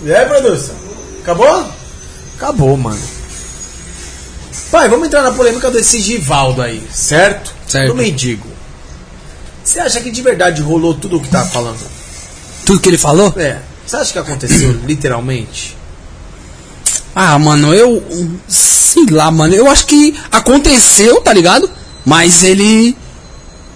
E 0.04 0.12
aí, 0.14 0.26
produção? 0.26 0.76
Acabou? 1.22 1.66
Acabou, 2.38 2.76
mano. 2.78 3.00
Pai, 4.72 4.90
vamos 4.90 5.06
entrar 5.06 5.22
na 5.22 5.32
polêmica 5.32 5.70
desse 5.70 6.00
Givaldo 6.00 6.62
aí, 6.62 6.82
certo? 6.92 7.54
Certo. 7.68 7.90
Do 7.90 7.96
mendigo. 7.96 8.48
Você 9.64 9.80
acha 9.80 10.02
que 10.02 10.12
de 10.12 10.22
verdade 10.22 10.62
rolou 10.62 10.94
tudo 10.94 11.18
o 11.18 11.22
que 11.22 11.30
tá 11.30 11.46
falando? 11.46 11.80
Tudo 12.66 12.80
que 12.80 12.90
ele 12.90 12.98
falou? 12.98 13.34
É. 13.38 13.60
Você 13.86 13.96
acha 13.96 14.14
que 14.14 14.20
aconteceu 14.20 14.72
literalmente? 14.86 15.76
Ah, 17.16 17.38
mano, 17.38 17.74
eu. 17.74 18.02
Sei 18.48 19.06
lá, 19.10 19.30
mano. 19.30 19.54
Eu 19.54 19.70
acho 19.70 19.86
que 19.86 20.16
aconteceu, 20.32 21.22
tá 21.22 21.34
ligado? 21.34 21.70
Mas 22.06 22.44
ele. 22.44 22.96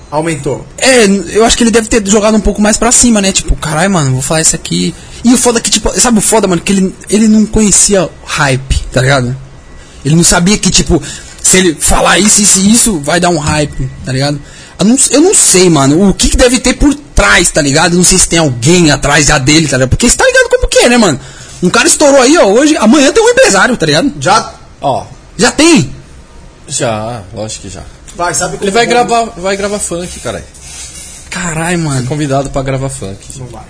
Aumentou. 0.09 0.65
É, 0.77 1.05
eu 1.05 1.43
acho 1.43 1.57
que 1.57 1.63
ele 1.63 1.71
deve 1.71 1.87
ter 1.87 2.05
jogado 2.07 2.35
um 2.35 2.39
pouco 2.39 2.61
mais 2.61 2.77
pra 2.77 2.91
cima, 2.91 3.21
né? 3.21 3.31
Tipo, 3.31 3.55
caralho, 3.55 3.91
mano, 3.91 4.11
vou 4.11 4.21
falar 4.21 4.41
isso 4.41 4.55
aqui. 4.55 4.95
E 5.23 5.33
o 5.33 5.37
foda 5.37 5.59
é 5.59 5.61
que, 5.61 5.69
tipo, 5.69 5.91
sabe 5.99 6.19
o 6.19 6.21
foda, 6.21 6.47
mano? 6.47 6.61
Que 6.61 6.71
ele, 6.71 6.95
ele 7.09 7.27
não 7.27 7.45
conhecia 7.45 8.09
hype, 8.23 8.79
tá 8.93 9.01
ligado? 9.01 9.35
Ele 10.05 10.15
não 10.15 10.23
sabia 10.23 10.57
que, 10.57 10.69
tipo, 10.69 11.01
se 11.41 11.57
ele 11.57 11.75
falar 11.75 12.19
isso, 12.19 12.41
isso 12.41 12.59
e 12.59 12.71
isso, 12.71 12.99
vai 12.99 13.19
dar 13.19 13.29
um 13.29 13.37
hype, 13.37 13.89
tá 14.05 14.11
ligado? 14.11 14.39
Eu 14.79 14.85
não, 14.85 14.97
eu 15.11 15.21
não 15.21 15.33
sei, 15.33 15.69
mano, 15.69 16.09
o 16.09 16.13
que, 16.13 16.29
que 16.29 16.37
deve 16.37 16.59
ter 16.59 16.73
por 16.73 16.93
trás, 16.93 17.49
tá 17.49 17.61
ligado? 17.61 17.93
Eu 17.93 17.97
não 17.97 18.03
sei 18.03 18.17
se 18.17 18.27
tem 18.27 18.39
alguém 18.39 18.91
atrás 18.91 19.25
já 19.27 19.37
dele, 19.37 19.67
tá 19.67 19.77
ligado? 19.77 19.89
Porque 19.89 20.09
você 20.09 20.17
tá 20.17 20.25
ligado 20.25 20.49
como 20.49 20.67
que 20.67 20.79
é, 20.79 20.89
né, 20.89 20.97
mano? 20.97 21.19
Um 21.63 21.69
cara 21.69 21.87
estourou 21.87 22.21
aí, 22.21 22.37
ó, 22.37 22.45
hoje, 22.45 22.75
amanhã 22.77 23.11
tem 23.11 23.23
um 23.23 23.29
empresário, 23.29 23.77
tá 23.77 23.85
ligado? 23.85 24.11
Já. 24.19 24.53
Ó, 24.81 25.05
Já 25.37 25.51
tem. 25.51 25.93
já, 26.67 27.23
lógico 27.33 27.63
que 27.63 27.69
já. 27.69 27.83
Vai, 28.15 28.33
sabe 28.33 28.53
como 28.57 28.63
Ele 28.65 28.71
vai 28.71 28.85
como- 28.85 28.95
gravar, 29.07 29.23
vai 29.39 29.57
gravar 29.57 29.79
funk, 29.79 30.19
caralho. 30.19 30.43
Caralho, 31.29 31.79
mano. 31.79 32.07
Convidado 32.07 32.49
pra 32.49 32.61
gravar 32.61 32.89
funk. 32.89 33.17
Não 33.39 33.47
vai. 33.47 33.65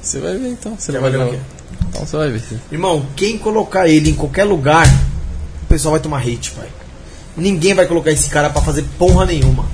Você 0.00 0.18
vai 0.18 0.36
ver 0.36 0.48
então. 0.48 0.76
Você 0.78 0.92
vai 0.92 1.00
ver 1.02 1.08
o 1.08 1.12
gravar. 1.12 1.30
quê? 1.32 1.38
Então 1.90 2.06
você 2.06 2.16
vai 2.16 2.30
ver. 2.30 2.42
Irmão, 2.72 3.06
quem 3.16 3.36
colocar 3.38 3.86
ele 3.88 4.10
em 4.10 4.14
qualquer 4.14 4.44
lugar, 4.44 4.86
o 5.62 5.66
pessoal 5.66 5.92
vai 5.92 6.00
tomar 6.00 6.20
hate, 6.20 6.52
pai. 6.52 6.68
Ninguém 7.36 7.74
vai 7.74 7.86
colocar 7.86 8.10
esse 8.10 8.28
cara 8.30 8.48
pra 8.48 8.62
fazer 8.62 8.84
porra 8.98 9.26
nenhuma. 9.26 9.66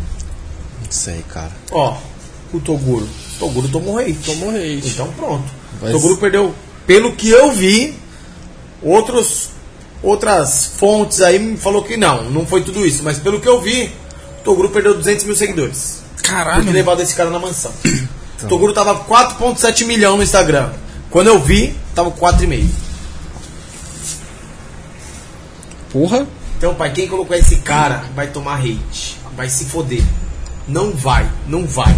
Sei, 0.92 1.24
cara. 1.28 1.50
Ó, 1.70 1.96
o 2.52 2.60
Toguro. 2.60 3.08
Toguro 3.38 3.66
tomou 3.68 3.98
hate. 3.98 4.12
Tomou 4.24 4.50
hate. 4.50 4.82
Então 4.88 5.08
pronto. 5.12 5.44
Mas- 5.80 5.92
Toguro 5.92 6.16
perdeu. 6.18 6.54
Pelo 6.86 7.12
que 7.12 7.28
eu 7.30 7.50
vi, 7.52 7.94
outros, 8.82 9.48
outras 10.02 10.66
fontes 10.76 11.20
aí 11.22 11.38
me 11.38 11.56
falou 11.56 11.82
que 11.82 11.96
não, 11.96 12.24
não 12.30 12.44
foi 12.46 12.62
tudo 12.62 12.84
isso. 12.86 13.02
Mas 13.02 13.18
pelo 13.18 13.40
que 13.40 13.48
eu 13.48 13.60
vi, 13.60 13.84
o 14.40 14.44
Toguro 14.44 14.68
perdeu 14.68 14.94
200 14.94 15.24
mil 15.24 15.34
seguidores. 15.36 16.02
Caralho. 16.22 16.58
Por 16.64 16.66
ter 16.66 16.72
levado 16.72 17.00
esse 17.00 17.14
cara 17.14 17.30
na 17.30 17.38
mansão. 17.38 17.72
O 18.42 18.46
Toguro 18.48 18.72
tava 18.74 19.04
4.7 19.04 19.84
milhão 19.86 20.16
no 20.16 20.22
Instagram. 20.22 20.70
Quando 21.10 21.28
eu 21.28 21.38
vi, 21.40 21.74
tava 21.94 22.10
4,5. 22.10 22.66
Porra. 25.92 26.26
Então, 26.58 26.74
pai, 26.74 26.92
quem 26.92 27.08
colocou 27.08 27.36
esse 27.36 27.56
cara 27.56 28.04
vai 28.14 28.28
tomar 28.28 28.58
hate. 28.60 29.16
Vai 29.36 29.48
se 29.48 29.64
foder. 29.66 30.02
Não 30.68 30.92
vai, 30.92 31.30
não 31.46 31.66
vai. 31.66 31.94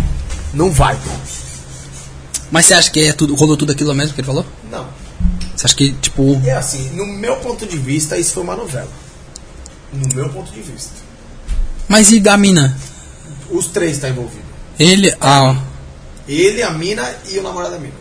Não 0.53 0.71
vai. 0.71 0.99
Mas 2.51 2.67
você 2.67 2.75
acha 2.75 2.91
que 2.91 3.01
é 3.01 3.13
tudo, 3.13 3.35
rolou 3.35 3.57
tudo 3.57 3.73
aquilo 3.73 3.95
mesmo 3.95 4.15
que 4.15 4.21
ele 4.21 4.27
falou? 4.27 4.47
Não. 4.71 4.87
Você 5.57 5.67
acha 5.67 5.75
que, 5.75 5.93
tipo. 5.93 6.41
É 6.45 6.53
assim, 6.53 6.91
no 6.91 7.07
meu 7.07 7.37
ponto 7.37 7.67
de 7.67 7.77
vista, 7.77 8.17
isso 8.17 8.33
foi 8.35 8.43
uma 8.43 8.57
novela. 8.57 8.89
No 9.93 10.15
meu 10.15 10.29
ponto 10.29 10.53
de 10.53 10.61
vista. 10.61 10.93
Mas 11.89 12.11
e 12.11 12.21
da 12.21 12.37
mina? 12.37 12.77
Os 13.51 13.67
três 13.67 13.93
estão 13.93 14.11
envolvidos. 14.11 14.45
Ele. 14.79 15.15
Ah. 15.21 15.57
Ele, 16.27 16.63
a 16.63 16.71
mina 16.71 17.15
e 17.29 17.39
o 17.39 17.43
namorado 17.43 17.73
da 17.73 17.79
mina. 17.79 17.95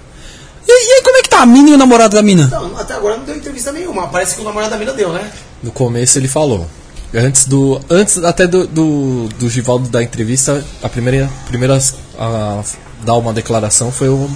E, 0.68 0.72
e 0.72 0.94
aí, 0.94 1.02
como 1.04 1.18
é 1.18 1.22
que 1.22 1.30
tá 1.30 1.42
a 1.42 1.46
mina 1.46 1.70
e 1.70 1.74
o 1.74 1.78
namorado 1.78 2.16
da 2.16 2.22
mina? 2.22 2.48
Não, 2.48 2.78
até 2.78 2.94
agora 2.94 3.18
não 3.18 3.26
deu 3.26 3.36
entrevista 3.36 3.72
nenhuma. 3.72 4.08
Parece 4.08 4.36
que 4.36 4.42
o 4.42 4.46
namorado 4.46 4.72
da 4.72 4.78
mina 4.78 4.94
deu, 4.94 5.12
né? 5.12 5.32
No 5.62 5.72
começo 5.72 6.18
ele 6.18 6.28
falou. 6.28 6.68
Antes 7.14 7.46
do. 7.46 7.80
Antes 7.90 8.18
até 8.24 8.48
do, 8.48 8.66
do, 8.66 9.30
do 9.38 9.50
Givaldo 9.50 9.88
da 9.88 10.02
entrevista, 10.02 10.66
a 10.82 10.90
primeira, 10.90 11.30
primeira 11.48 11.78
a 12.18 12.64
dar 13.04 13.16
uma 13.16 13.32
declaração 13.32 13.92
foi 13.92 14.10
o 14.10 14.30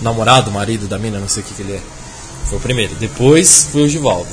namorado, 0.00 0.50
marido 0.50 0.86
da 0.86 0.98
mina, 0.98 1.18
não 1.18 1.28
sei 1.28 1.42
o 1.42 1.46
que, 1.46 1.54
que 1.54 1.62
ele 1.62 1.72
é. 1.72 1.80
Foi 2.46 2.58
o 2.58 2.60
primeiro. 2.60 2.94
Depois 2.96 3.68
foi 3.72 3.82
o 3.82 3.88
Givaldo. 3.88 4.28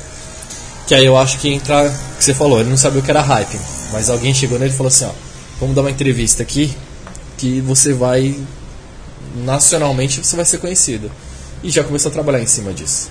Que 0.86 0.94
aí 0.94 1.06
eu 1.06 1.18
acho 1.18 1.40
que 1.40 1.50
entra. 1.50 1.90
que 2.18 2.24
você 2.24 2.34
falou, 2.34 2.60
ele 2.60 2.70
não 2.70 2.78
sabia 2.78 3.00
o 3.00 3.04
que 3.04 3.10
era 3.10 3.22
hype. 3.22 3.60
Mas 3.92 4.10
alguém 4.10 4.34
chegou 4.34 4.60
nele 4.60 4.72
e 4.72 4.76
falou 4.78 4.90
assim, 4.90 5.06
ó, 5.06 5.12
vamos 5.60 5.76
dar 5.76 5.82
uma 5.82 5.92
entrevista 5.92 6.44
aqui 6.44 6.76
que 7.38 7.60
você 7.62 7.94
vai. 7.94 8.40
Nacionalmente 9.44 10.24
você 10.24 10.36
vai 10.36 10.46
ser 10.46 10.60
conhecido. 10.60 11.12
E 11.64 11.70
já 11.70 11.84
começou 11.84 12.10
a 12.10 12.14
trabalhar 12.14 12.42
em 12.42 12.48
cima 12.48 12.72
disso. 12.72 13.10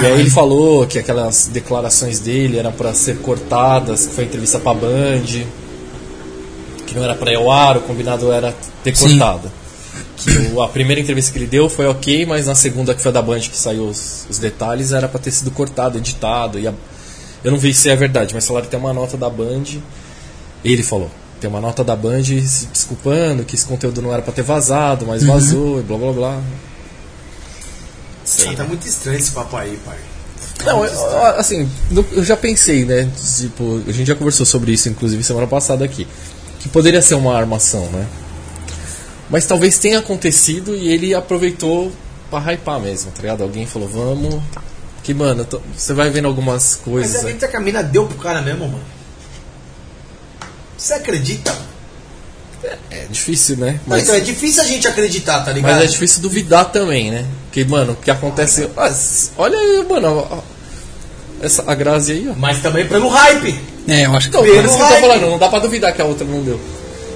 E 0.00 0.06
aí 0.06 0.20
ele 0.20 0.30
falou 0.30 0.86
que 0.86 0.98
aquelas 0.98 1.46
declarações 1.46 2.18
dele 2.18 2.58
eram 2.58 2.72
para 2.72 2.94
ser 2.94 3.18
cortadas, 3.18 4.06
que 4.06 4.14
foi 4.14 4.24
entrevista 4.24 4.58
pra 4.58 4.72
Band, 4.74 5.22
que 6.86 6.94
não 6.94 7.04
era 7.04 7.14
pra 7.14 7.30
ir 7.32 7.36
ao 7.36 7.50
ar, 7.50 7.76
o 7.76 7.80
combinado 7.80 8.30
era 8.32 8.54
ter 8.82 8.96
Sim. 8.96 9.18
cortado. 9.18 9.50
Que 10.16 10.30
o- 10.54 10.62
a 10.62 10.68
primeira 10.68 11.00
entrevista 11.00 11.32
que 11.32 11.38
ele 11.38 11.46
deu 11.46 11.68
foi 11.68 11.86
ok, 11.86 12.24
mas 12.26 12.46
na 12.46 12.54
segunda 12.54 12.94
que 12.94 13.00
foi 13.02 13.12
da 13.12 13.20
Band 13.22 13.40
que 13.40 13.56
saiu 13.56 13.84
os, 13.84 14.26
os 14.30 14.38
detalhes 14.38 14.92
era 14.92 15.08
pra 15.08 15.18
ter 15.20 15.30
sido 15.30 15.50
cortado, 15.50 15.98
editado. 15.98 16.58
E 16.58 16.66
a- 16.68 16.74
eu 17.44 17.50
não 17.50 17.58
vi 17.58 17.74
se 17.74 17.88
é 17.90 17.96
verdade, 17.96 18.34
mas 18.34 18.46
falaram 18.46 18.64
que 18.66 18.70
tem 18.70 18.78
uma 18.80 18.92
nota 18.92 19.16
da 19.16 19.28
Band. 19.28 19.64
Ele 20.64 20.82
falou 20.82 21.10
tem 21.40 21.50
uma 21.50 21.60
nota 21.60 21.82
da 21.82 21.96
Band 21.96 22.22
se 22.22 22.66
desculpando 22.66 23.42
que 23.42 23.56
esse 23.56 23.66
conteúdo 23.66 24.00
não 24.00 24.12
era 24.12 24.22
pra 24.22 24.32
ter 24.32 24.42
vazado, 24.42 25.04
mas 25.04 25.24
vazou 25.24 25.80
e 25.80 25.82
blá 25.82 25.98
blá 25.98 26.12
blá. 26.12 26.40
Sei, 28.24 28.54
tá 28.56 28.64
muito 28.64 28.86
estranho 28.86 29.18
esse 29.18 29.30
papo 29.32 29.56
aí, 29.56 29.78
pai. 29.84 29.98
Não, 30.64 30.84
eu- 30.84 31.24
assim, 31.36 31.68
eu 32.12 32.22
já 32.24 32.36
pensei, 32.36 32.84
né? 32.84 33.10
Tipo, 33.38 33.82
a 33.86 33.92
gente 33.92 34.06
já 34.06 34.14
conversou 34.14 34.46
sobre 34.46 34.72
isso, 34.72 34.88
inclusive, 34.88 35.22
semana 35.24 35.46
passada 35.46 35.84
aqui. 35.84 36.06
Que 36.60 36.68
poderia 36.68 37.02
ser 37.02 37.14
uma 37.14 37.36
armação, 37.36 37.86
né? 37.90 38.06
Mas 39.28 39.44
talvez 39.46 39.78
tenha 39.78 39.98
acontecido 39.98 40.76
e 40.76 40.88
ele 40.88 41.14
aproveitou 41.14 41.90
pra 42.30 42.38
hypar 42.52 42.78
mesmo, 42.78 43.10
tá 43.10 43.22
ligado? 43.22 43.42
Alguém 43.42 43.66
falou, 43.66 43.88
vamos. 43.88 44.40
Que, 45.02 45.12
mano, 45.12 45.44
tô- 45.44 45.60
você 45.76 45.92
vai 45.92 46.10
vendo 46.10 46.28
algumas 46.28 46.74
Mas 46.74 46.84
coisas. 46.84 47.24
é 47.24 47.32
né? 47.32 47.48
que 47.48 47.56
a 47.56 47.60
mina 47.60 47.82
deu 47.82 48.06
pro 48.06 48.18
cara 48.18 48.40
mesmo, 48.40 48.66
mano. 48.68 48.84
Você 50.78 50.94
acredita? 50.94 51.52
É 52.90 53.06
difícil, 53.10 53.56
né? 53.56 53.80
Mas 53.86 54.04
então, 54.04 54.14
é 54.14 54.20
difícil 54.20 54.62
a 54.62 54.66
gente 54.66 54.86
acreditar, 54.86 55.40
tá 55.40 55.50
ligado? 55.52 55.72
mas 55.74 55.84
é 55.84 55.86
difícil 55.86 56.20
duvidar 56.22 56.66
também, 56.66 57.10
né? 57.10 57.24
Porque, 57.44 57.64
mano, 57.64 57.92
o 57.92 57.96
que 57.96 58.10
acontece. 58.10 58.68
Ah, 58.76 58.92
olha 59.36 59.58
aí, 59.58 59.84
mano. 59.88 60.26
ó, 60.30 60.38
Essa, 61.44 61.64
a 61.66 61.74
Grazi 61.74 62.12
aí, 62.12 62.28
ó. 62.30 62.34
Mas 62.36 62.60
também 62.60 62.86
pelo 62.86 63.08
hype. 63.08 63.58
É, 63.88 64.06
eu 64.06 64.14
acho 64.16 64.30
que. 64.30 64.36
Então, 64.36 64.44
por 64.44 64.52
Pelo 64.54 64.66
isso 64.68 64.76
que 64.76 64.82
eu 64.82 64.88
tô 64.88 64.94
falando, 65.00 65.30
não 65.30 65.38
dá 65.38 65.48
pra 65.48 65.58
duvidar 65.58 65.92
que 65.92 66.00
a 66.00 66.04
outra 66.04 66.24
não 66.24 66.40
deu. 66.42 66.60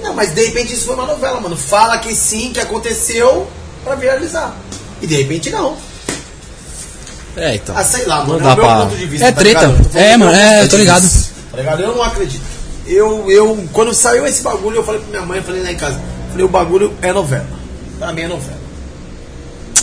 Não, 0.03 0.13
mas 0.13 0.33
de 0.35 0.45
repente 0.45 0.73
isso 0.73 0.85
foi 0.85 0.95
uma 0.95 1.05
novela, 1.05 1.39
mano. 1.39 1.55
Fala 1.55 1.97
que 1.99 2.13
sim, 2.13 2.51
que 2.53 2.59
aconteceu 2.59 3.47
pra 3.83 3.95
viralizar. 3.95 4.53
E 5.01 5.07
de 5.07 5.15
repente 5.15 5.49
não. 5.49 5.77
É, 7.37 7.55
então. 7.55 7.75
Ah, 7.77 7.83
sei 7.83 8.05
lá, 8.05 8.19
Não 8.25 8.37
mano. 8.37 8.39
dá 8.39 8.49
é 8.49 8.53
o 8.53 8.55
meu 8.55 8.65
pra- 8.65 8.79
ponto 8.85 8.95
de 8.97 9.05
vista. 9.05 9.25
É 9.27 9.31
tá 9.31 9.39
treta. 9.39 9.75
É, 9.93 10.17
mano, 10.17 10.31
é, 10.33 10.63
eu 10.63 10.69
tô 10.69 10.77
ligado. 10.77 11.07
Tá 11.51 11.57
ligado? 11.57 11.81
Eu 11.83 11.95
não 11.95 12.03
acredito. 12.03 12.56
Eu, 12.87 13.29
eu, 13.29 13.67
quando 13.73 13.93
saiu 13.93 14.25
esse 14.25 14.41
bagulho, 14.41 14.77
eu 14.77 14.83
falei 14.83 15.01
pra 15.01 15.09
minha 15.09 15.21
mãe, 15.25 15.37
eu 15.39 15.43
falei 15.43 15.61
lá 15.61 15.71
em 15.71 15.75
casa, 15.75 16.01
falei, 16.31 16.45
o 16.45 16.49
bagulho 16.49 16.93
é 17.01 17.11
novela. 17.11 17.45
Pra 17.99 18.13
mim 18.13 18.21
é 18.21 18.27
novela. 18.27 18.57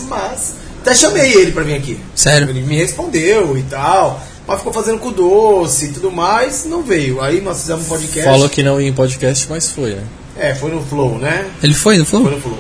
Mas, 0.09 0.55
até 0.81 0.95
chamei 0.95 1.33
ele 1.35 1.53
pra 1.53 1.63
vir 1.63 1.75
aqui. 1.75 1.99
Sério? 2.15 2.49
Ele 2.49 2.61
me 2.63 2.77
respondeu 2.77 3.57
e 3.59 3.63
tal. 3.63 4.21
Mas 4.47 4.59
ficou 4.59 4.73
fazendo 4.73 4.99
com 4.99 5.11
doce 5.11 5.87
e 5.87 5.93
tudo 5.93 6.11
mais, 6.13 6.67
não 6.67 6.83
veio. 6.83 7.21
Aí 7.23 7.41
nós 7.41 7.61
fizemos 7.61 7.87
um 7.87 7.89
podcast. 7.89 8.25
Falou 8.25 8.49
que 8.49 8.63
não 8.63 8.79
ia 8.81 8.89
em 8.89 8.93
podcast, 8.93 9.47
mas 9.49 9.71
foi, 9.71 9.95
né? 9.95 10.03
É, 10.39 10.55
foi 10.55 10.71
no 10.71 10.83
Flow, 10.85 11.19
né? 11.19 11.47
Ele 11.63 11.73
foi, 11.73 11.97
não 11.97 12.05
Foi 12.05 12.23
foi? 12.23 12.31
no 12.33 12.41
Flow. 12.41 12.59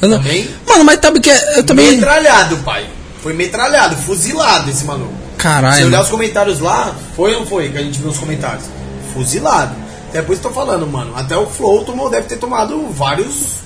Eu 0.00 0.08
não- 0.08 0.16
Também? 0.18 0.50
Mano, 0.66 0.84
mas 0.84 0.98
sabe 1.00 1.20
que 1.20 1.30
é- 1.30 1.58
eu 1.58 1.62
também. 1.64 1.92
Metralhado, 1.92 2.56
pai. 2.58 2.86
Foi 3.22 3.32
metralhado, 3.34 3.94
fuzilado 3.96 4.68
esse 4.68 4.84
maluco. 4.84 5.12
Se 5.32 5.36
Caralho. 5.38 5.86
olhar 5.86 5.90
mano. 5.98 6.02
os 6.02 6.08
comentários 6.10 6.58
lá, 6.58 6.92
foi 7.14 7.34
ou 7.34 7.40
não 7.40 7.46
foi 7.46 7.68
que 7.68 7.78
a 7.78 7.82
gente 7.82 8.00
viu 8.00 8.10
os 8.10 8.18
comentários? 8.18 8.64
Fuzilado. 9.12 9.74
Até 10.08 10.22
por 10.22 10.32
isso 10.32 10.42
tô 10.42 10.50
falando, 10.50 10.86
mano. 10.86 11.16
Até 11.16 11.36
o 11.36 11.46
Flow 11.46 11.84
tomou, 11.84 12.10
deve 12.10 12.26
ter 12.26 12.36
tomado 12.36 12.88
vários 12.90 13.62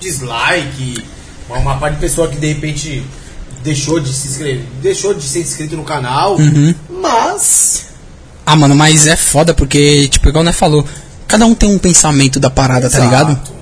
dislike. 0.00 1.02
Uma, 1.48 1.76
parte 1.76 1.94
de 1.94 2.00
pessoa 2.00 2.28
que 2.28 2.36
de 2.36 2.48
repente 2.48 3.04
deixou 3.62 4.00
de 4.00 4.12
se 4.12 4.28
inscrever, 4.28 4.64
deixou 4.82 5.14
de 5.14 5.22
ser 5.22 5.40
inscrito 5.40 5.76
no 5.76 5.84
canal. 5.84 6.36
Uhum. 6.36 6.74
Mas. 6.90 7.86
Ah, 8.44 8.56
mano, 8.56 8.74
mas 8.74 9.06
é 9.06 9.16
foda 9.16 9.54
porque, 9.54 10.08
tipo, 10.08 10.28
igual 10.28 10.42
o 10.42 10.44
Né 10.44 10.52
falou, 10.52 10.84
cada 11.26 11.46
um 11.46 11.54
tem 11.54 11.70
um 11.70 11.78
pensamento 11.78 12.38
da 12.38 12.50
parada, 12.50 12.88
tá 12.90 12.98
ligado? 12.98 13.32
Exato. 13.32 13.52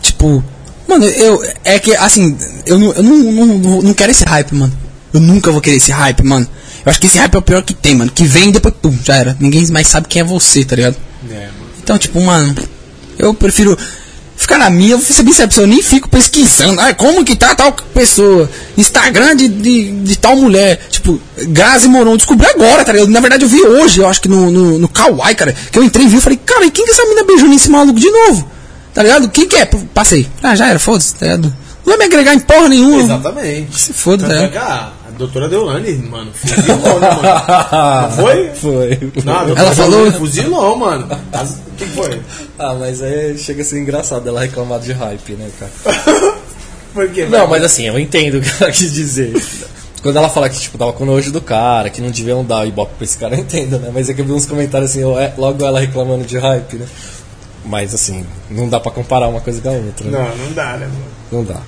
Tipo, 0.00 0.44
mano, 0.88 1.04
eu. 1.06 1.42
É 1.64 1.78
que, 1.78 1.94
assim, 1.96 2.36
eu, 2.66 2.78
não, 2.78 2.92
eu 2.92 3.02
não, 3.02 3.18
não, 3.46 3.82
não 3.82 3.94
quero 3.94 4.10
esse 4.10 4.24
hype, 4.24 4.54
mano. 4.54 4.72
Eu 5.12 5.20
nunca 5.20 5.50
vou 5.50 5.60
querer 5.60 5.76
esse 5.76 5.92
hype, 5.92 6.22
mano. 6.22 6.46
Eu 6.84 6.90
acho 6.90 7.00
que 7.00 7.06
esse 7.06 7.18
hype 7.18 7.34
é 7.34 7.38
o 7.38 7.42
pior 7.42 7.62
que 7.62 7.72
tem, 7.72 7.94
mano. 7.94 8.10
Que 8.10 8.24
vem 8.24 8.50
e 8.50 8.52
depois, 8.52 8.74
pum, 8.80 8.94
já 9.02 9.16
era. 9.16 9.36
Ninguém 9.40 9.66
mais 9.68 9.88
sabe 9.88 10.06
quem 10.08 10.20
é 10.20 10.24
você, 10.24 10.64
tá 10.64 10.76
ligado? 10.76 10.96
É, 11.30 11.34
mano. 11.34 11.52
Então, 11.82 11.98
tipo, 11.98 12.20
mano, 12.20 12.54
eu 13.18 13.32
prefiro 13.32 13.76
ficar 14.36 14.58
na 14.58 14.68
minha, 14.68 14.92
eu 14.92 14.98
vou 14.98 15.06
ser 15.06 15.22
bem 15.22 15.32
sincero, 15.32 15.50
eu 15.62 15.66
nem 15.66 15.82
fico 15.82 16.08
pesquisando, 16.08 16.80
ah, 16.80 16.92
como 16.92 17.24
que 17.24 17.36
tá 17.36 17.54
tal 17.54 17.72
pessoa, 17.94 18.50
Instagram 18.76 19.36
de, 19.36 19.48
de, 19.48 19.92
de 19.92 20.18
tal 20.18 20.36
mulher, 20.36 20.80
tipo, 20.90 21.20
Grazi 21.48 21.88
Moron, 21.88 22.16
descobri 22.16 22.46
agora, 22.48 22.84
tá 22.84 22.92
ligado? 22.92 23.10
Na 23.10 23.20
verdade 23.20 23.44
eu 23.44 23.48
vi 23.48 23.62
hoje, 23.62 24.00
eu 24.00 24.08
acho 24.08 24.20
que 24.20 24.28
no, 24.28 24.50
no, 24.50 24.78
no 24.78 24.88
Kawaii, 24.88 25.34
cara, 25.34 25.54
que 25.70 25.78
eu 25.78 25.84
entrei 25.84 26.04
e 26.04 26.08
vi, 26.08 26.16
eu 26.16 26.20
falei, 26.20 26.38
cara, 26.44 26.66
e 26.66 26.70
quem 26.70 26.84
que 26.84 26.90
essa 26.90 27.06
mina 27.06 27.24
beijou 27.24 27.48
nesse 27.48 27.70
maluco 27.70 27.98
de 27.98 28.10
novo? 28.10 28.50
Tá 28.92 29.02
ligado? 29.02 29.28
Quem 29.28 29.48
que 29.48 29.56
é? 29.56 29.66
Passei. 29.66 30.28
Ah, 30.42 30.54
já 30.54 30.68
era, 30.68 30.78
foda-se, 30.78 31.14
tá 31.14 31.26
ligado? 31.26 31.54
Não 31.84 31.96
vai 31.96 31.98
me 31.98 32.04
agregar 32.04 32.34
em 32.34 32.40
porra 32.40 32.68
nenhuma. 32.68 33.02
Exatamente. 33.02 33.78
Se 33.78 33.92
foda, 33.92 34.26
Tanto 34.26 34.40
né? 34.40 34.90
Doutora 35.18 35.48
Deolane, 35.48 35.92
mano, 35.96 36.30
fuzilou, 36.32 37.00
né, 37.00 37.10
mano? 37.10 37.22
Não 38.02 38.10
foi? 38.16 38.50
Foi. 38.54 39.12
Não, 39.24 39.34
Ela 39.56 39.74
falou- 39.74 39.90
Deolane 39.90 40.18
fuzilou, 40.18 40.76
mano. 40.76 41.06
O 41.06 41.76
que 41.76 41.84
foi? 41.86 42.20
Ah, 42.58 42.74
mas 42.74 43.02
aí 43.02 43.36
chega 43.38 43.62
a 43.62 43.64
ser 43.64 43.80
engraçado 43.80 44.28
ela 44.28 44.40
reclamar 44.42 44.78
de 44.80 44.92
hype, 44.92 45.32
né, 45.32 45.48
cara? 45.58 45.72
Por 46.94 47.08
quê? 47.10 47.26
Não, 47.26 47.46
mas 47.48 47.64
assim, 47.64 47.86
eu 47.88 47.98
entendo 47.98 48.38
o 48.38 48.40
que 48.40 48.62
ela 48.62 48.70
quis 48.70 48.92
dizer. 48.92 49.32
Quando 50.02 50.16
ela 50.16 50.28
fala 50.28 50.48
que, 50.48 50.60
tipo, 50.60 50.76
tava 50.78 50.92
com 50.92 51.04
nojo 51.04 51.32
do 51.32 51.40
cara, 51.40 51.88
que 51.90 52.00
não 52.00 52.10
deviam 52.10 52.44
dar 52.44 52.66
ibope 52.68 52.92
pra 52.96 53.04
esse 53.04 53.16
cara, 53.18 53.34
eu 53.34 53.40
entendo, 53.40 53.78
né? 53.80 53.90
Mas 53.92 54.08
é 54.08 54.14
que 54.14 54.20
eu 54.20 54.24
vi 54.24 54.32
uns 54.32 54.44
comentários 54.46 54.90
assim, 54.90 55.02
logo 55.36 55.64
ela 55.64 55.80
reclamando 55.80 56.24
de 56.24 56.36
hype, 56.38 56.76
né? 56.76 56.86
Mas 57.64 57.94
assim, 57.94 58.24
não 58.50 58.68
dá 58.68 58.78
pra 58.78 58.92
comparar 58.92 59.26
uma 59.28 59.40
coisa 59.40 59.60
com 59.62 59.70
a 59.70 59.72
outra, 59.72 60.06
né? 60.08 60.18
Não, 60.36 60.44
não 60.44 60.52
dá, 60.52 60.76
né, 60.76 60.86
mano? 60.86 61.04
Não 61.32 61.42
dá. 61.44 61.60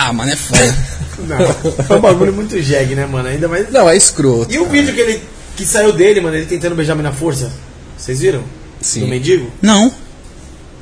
Ah, 0.00 0.12
mano, 0.14 0.32
é 0.32 0.36
foda. 0.36 0.76
Não. 1.28 1.38
É 1.38 1.98
um 1.98 2.00
bagulho 2.00 2.32
muito 2.32 2.60
jegue, 2.62 2.94
né, 2.94 3.04
mano? 3.04 3.28
Ainda 3.28 3.46
mais. 3.46 3.70
Não, 3.70 3.88
é 3.88 3.94
escroto. 3.94 4.50
E 4.50 4.58
o 4.58 4.66
vídeo 4.66 4.94
que 4.94 5.00
ele 5.00 5.22
que 5.56 5.66
saiu 5.66 5.92
dele, 5.92 6.22
mano, 6.22 6.36
ele 6.36 6.46
tentando 6.46 6.74
beijar 6.74 6.94
a 6.94 6.96
mina 6.96 7.10
na 7.10 7.14
força? 7.14 7.52
Vocês 7.98 8.20
viram? 8.20 8.42
Sim. 8.80 9.00
Do 9.00 9.08
mendigo? 9.08 9.52
Não. 9.60 9.92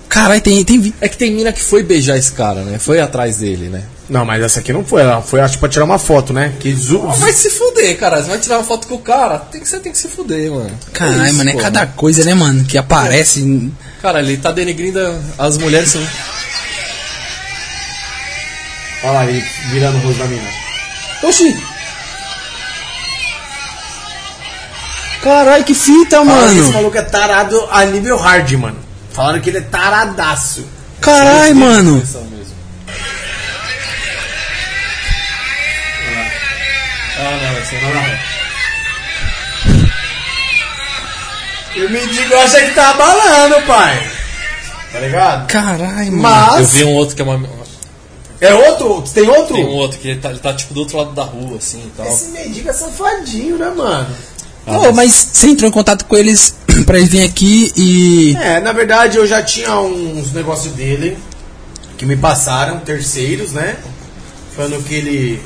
Caralho, 0.09 0.41
tem, 0.41 0.65
tem 0.65 0.95
É 1.01 1.09
que 1.09 1.19
tem 1.19 1.33
mina 1.33 1.53
que 1.53 1.63
foi 1.63 1.83
beijar 1.83 2.17
esse 2.17 2.31
cara, 2.33 2.63
né? 2.63 2.79
Foi 2.79 3.01
atrás 3.01 3.39
dele, 3.39 3.69
né? 3.69 3.83
Não, 4.09 4.25
mas 4.25 4.43
essa 4.43 4.61
aqui 4.61 4.73
não 4.73 4.85
foi. 4.85 5.03
Ela 5.03 5.21
foi, 5.21 5.41
acho, 5.41 5.59
pra 5.59 5.69
tirar 5.69 5.85
uma 5.85 5.99
foto, 5.99 6.33
né? 6.33 6.55
Que 6.61 6.73
zu... 6.73 7.03
Ah, 7.09 7.13
Vai 7.15 7.33
se 7.33 7.51
fuder, 7.51 7.99
cara. 7.99 8.23
Você 8.23 8.29
vai 8.29 8.39
tirar 8.39 8.59
uma 8.59 8.65
foto 8.65 8.87
com 8.87 8.95
o 8.95 9.01
cara. 9.01 9.39
Tem 9.39 9.61
que, 9.61 9.69
você 9.69 9.81
tem 9.81 9.93
que 9.93 9.99
se 9.99 10.09
fuder, 10.09 10.51
mano. 10.51 10.71
Caralho, 10.93 11.27
isso, 11.27 11.35
mano, 11.35 11.51
é 11.51 11.55
cada 11.55 11.87
coisa, 11.87 12.25
né, 12.25 12.35
mano, 12.35 12.65
que 12.65 12.79
aparece. 12.79 13.71
Cara, 14.01 14.21
ele 14.21 14.37
tá 14.37 14.53
denegrindo 14.53 14.99
as 15.37 15.59
mulheres. 15.59 15.95
Olha 19.03 19.13
lá, 19.13 19.25
ele 19.27 19.41
virando 19.71 19.99
o 19.99 20.01
rosto 20.01 20.19
da 20.19 20.27
mina. 20.27 20.49
Oxi! 21.23 21.57
Caralho, 25.23 25.65
que 25.65 25.75
fita, 25.75 26.17
Falaram 26.25 26.41
que 26.49 26.53
esse 26.55 26.61
mano! 26.61 26.73
maluco 26.73 26.97
é 26.99 27.03
tarado 27.03 27.69
a 27.71 27.85
nível 27.85 28.17
hard, 28.17 28.53
mano. 28.53 28.79
Falaram 29.13 29.41
que 29.41 29.51
ele 29.51 29.59
é 29.59 29.63
taradaço. 29.63 30.67
Caralho, 31.01 31.57
mano! 31.57 32.03
Ah, 37.21 37.39
não, 37.43 37.59
esse 37.61 37.75
não. 37.75 38.19
E 41.75 41.85
o 41.87 41.91
mendigo 41.91 42.35
acha 42.37 42.61
que 42.65 42.71
tá 42.73 42.91
abalando, 42.91 43.63
pai. 43.67 44.11
Tá 44.93 45.01
ligado? 45.01 45.47
Caralho, 45.49 46.13
mano! 46.13 46.23
Mas. 46.23 46.59
Eu 46.61 46.67
vi 46.67 46.85
um 46.85 46.95
outro 46.95 47.15
que 47.17 47.23
é 47.23 47.25
uma. 47.25 47.58
É 48.41 48.55
outro? 48.55 49.03
Tem 49.13 49.29
outro? 49.29 49.55
Tem 49.57 49.65
um 49.65 49.71
outro 49.71 49.99
que 49.99 50.09
ele 50.09 50.21
tá, 50.21 50.31
ele 50.31 50.39
tá 50.39 50.55
tipo 50.55 50.73
do 50.73 50.81
outro 50.81 50.97
lado 50.99 51.13
da 51.13 51.25
rua, 51.25 51.59
assim 51.59 51.79
e 51.85 51.91
tal. 51.97 52.07
Esse 52.07 52.29
mendigo 52.29 52.69
é 52.69 52.73
safadinho, 52.73 53.59
né, 53.59 53.71
mano? 53.77 54.07
Ô, 54.67 54.93
mas 54.93 55.13
você 55.33 55.49
entrou 55.49 55.69
em 55.69 55.73
contato 55.73 56.05
com 56.05 56.17
eles 56.17 56.55
pra 56.87 56.99
eles 56.99 57.09
virem 57.11 57.27
aqui 57.27 57.73
e. 57.77 58.37
É, 58.37 58.61
na 58.61 58.73
verdade 58.73 59.17
eu 59.17 59.27
já 59.27 59.43
tinha 59.43 59.81
uns 59.81 60.33
negócios 60.33 60.73
dele 60.75 61.17
que 61.97 62.07
me 62.07 62.17
passaram, 62.17 62.79
terceiros, 62.81 63.53
né? 63.53 63.77
Falando 64.55 64.85
que 64.85 64.95
ele 64.95 65.43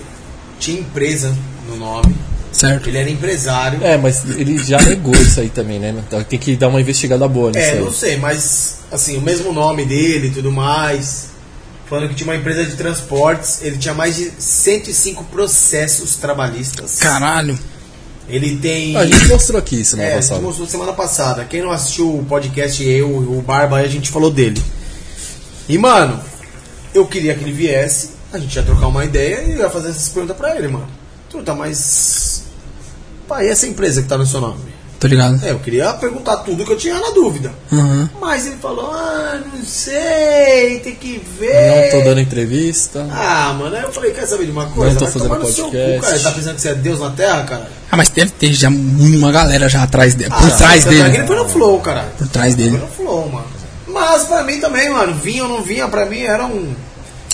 tinha 0.58 0.80
empresa 0.80 1.34
no 1.68 1.76
nome, 1.76 2.14
Certo. 2.52 2.88
ele 2.88 2.98
era 2.98 3.08
empresário. 3.10 3.78
É, 3.82 3.96
mas 3.96 4.22
ele 4.24 4.58
já 4.58 4.80
negou 4.82 5.14
isso 5.14 5.40
aí 5.40 5.48
também, 5.48 5.78
né? 5.78 5.94
Então 6.06 6.22
tem 6.24 6.38
que 6.38 6.56
dar 6.56 6.68
uma 6.68 6.80
investigada 6.80 7.26
boa 7.26 7.50
nisso 7.50 7.64
É, 7.64 7.72
aí. 7.72 7.80
não 7.80 7.92
sei, 7.92 8.16
mas 8.16 8.78
assim, 8.90 9.16
o 9.16 9.22
mesmo 9.22 9.52
nome 9.52 9.84
dele 9.86 10.28
e 10.28 10.30
tudo 10.30 10.52
mais. 10.52 11.31
Falando 11.92 12.08
que 12.08 12.14
tinha 12.14 12.26
uma 12.26 12.36
empresa 12.36 12.64
de 12.64 12.74
transportes, 12.74 13.60
ele 13.60 13.76
tinha 13.76 13.92
mais 13.92 14.16
de 14.16 14.32
105 14.38 15.24
processos 15.24 16.16
trabalhistas. 16.16 16.98
Caralho. 16.98 17.58
Ele 18.26 18.56
tem. 18.56 18.96
A 18.96 19.04
gente 19.04 19.28
mostrou 19.28 19.58
aqui 19.58 19.84
semana 19.84 20.08
É, 20.08 20.12
a 20.12 20.14
gente 20.14 20.22
passada. 20.30 20.40
mostrou 20.40 20.66
semana 20.66 20.92
passada. 20.94 21.44
Quem 21.44 21.60
não 21.60 21.70
assistiu 21.70 22.08
o 22.18 22.24
podcast, 22.24 22.82
eu, 22.82 23.10
o 23.14 23.42
Barba, 23.42 23.76
a 23.76 23.86
gente 23.86 24.08
falou 24.08 24.30
dele. 24.30 24.58
E, 25.68 25.76
mano, 25.76 26.18
eu 26.94 27.06
queria 27.06 27.34
que 27.34 27.44
ele 27.44 27.52
viesse, 27.52 28.12
a 28.32 28.38
gente 28.38 28.56
ia 28.56 28.62
trocar 28.62 28.86
uma 28.86 29.04
ideia 29.04 29.42
e 29.42 29.50
eu 29.50 29.58
ia 29.58 29.68
fazer 29.68 29.90
essas 29.90 30.08
perguntas 30.08 30.34
pra 30.38 30.56
ele, 30.56 30.68
mano. 30.68 30.88
Truta, 31.28 31.54
mas. 31.54 32.44
Pai, 33.28 33.48
e 33.48 33.50
essa 33.50 33.66
empresa 33.66 34.00
que 34.00 34.08
tá 34.08 34.16
no 34.16 34.24
seu 34.26 34.40
nome? 34.40 34.71
Tô 35.02 35.08
ligado. 35.08 35.44
É, 35.44 35.50
eu 35.50 35.58
queria 35.58 35.92
perguntar 35.94 36.36
tudo 36.38 36.64
que 36.64 36.70
eu 36.70 36.76
tinha 36.76 36.94
na 36.94 37.10
dúvida. 37.10 37.52
Uhum. 37.72 38.08
Mas 38.20 38.46
ele 38.46 38.54
falou, 38.62 38.88
ah, 38.94 39.40
não 39.52 39.64
sei, 39.64 40.78
tem 40.78 40.94
que 40.94 41.20
ver. 41.40 41.90
Não 41.92 41.98
tô 41.98 42.04
dando 42.08 42.20
entrevista. 42.20 43.04
Ah, 43.10 43.52
mano, 43.58 43.74
aí 43.74 43.82
eu 43.82 43.90
falei, 43.92 44.12
quer 44.12 44.26
saber 44.28 44.44
de 44.44 44.52
uma 44.52 44.66
coisa? 44.66 44.92
Não 44.92 44.98
tô 45.00 45.04
Vai 45.06 45.12
fazendo 45.12 45.40
podcast. 45.40 45.96
Cu, 45.96 46.00
cara. 46.06 46.18
Tá 46.20 46.30
pensando 46.30 46.54
que 46.54 46.60
você 46.60 46.68
é 46.68 46.74
Deus 46.76 47.00
na 47.00 47.10
Terra, 47.10 47.42
cara? 47.42 47.68
Ah, 47.90 47.96
mas 47.96 48.10
deve 48.10 48.30
ter 48.30 48.52
já 48.52 48.68
uma 48.68 49.32
galera 49.32 49.68
já 49.68 49.82
atrás 49.82 50.14
dele. 50.14 50.30
Por 50.30 50.36
Ah, 50.52 50.56
trás 50.56 50.84
você 50.84 50.90
dele. 50.90 51.16
Ele 51.16 51.26
foi 51.26 51.34
no 51.36 51.48
flow, 51.48 51.80
cara. 51.80 52.04
Por 52.16 52.28
trás 52.28 52.54
Foi 52.54 52.62
dele. 52.62 52.76
no 52.78 52.86
flow, 52.86 53.28
mano. 53.28 53.46
Mas 53.88 54.22
pra 54.22 54.44
mim 54.44 54.60
também, 54.60 54.88
mano, 54.88 55.14
vinha 55.16 55.42
ou 55.42 55.48
não 55.48 55.62
vinha, 55.62 55.88
pra 55.88 56.06
mim 56.06 56.20
era 56.20 56.46
um... 56.46 56.72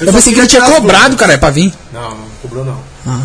Eu 0.00 0.06
só 0.06 0.12
pensei 0.12 0.32
que 0.32 0.38
ele 0.40 0.46
tinha 0.48 0.62
cobrado, 0.62 1.16
cara, 1.16 1.36
pra 1.36 1.50
vir. 1.50 1.70
Não, 1.92 2.12
não 2.12 2.24
cobrou 2.40 2.64
não. 2.64 2.80
Ah. 3.06 3.20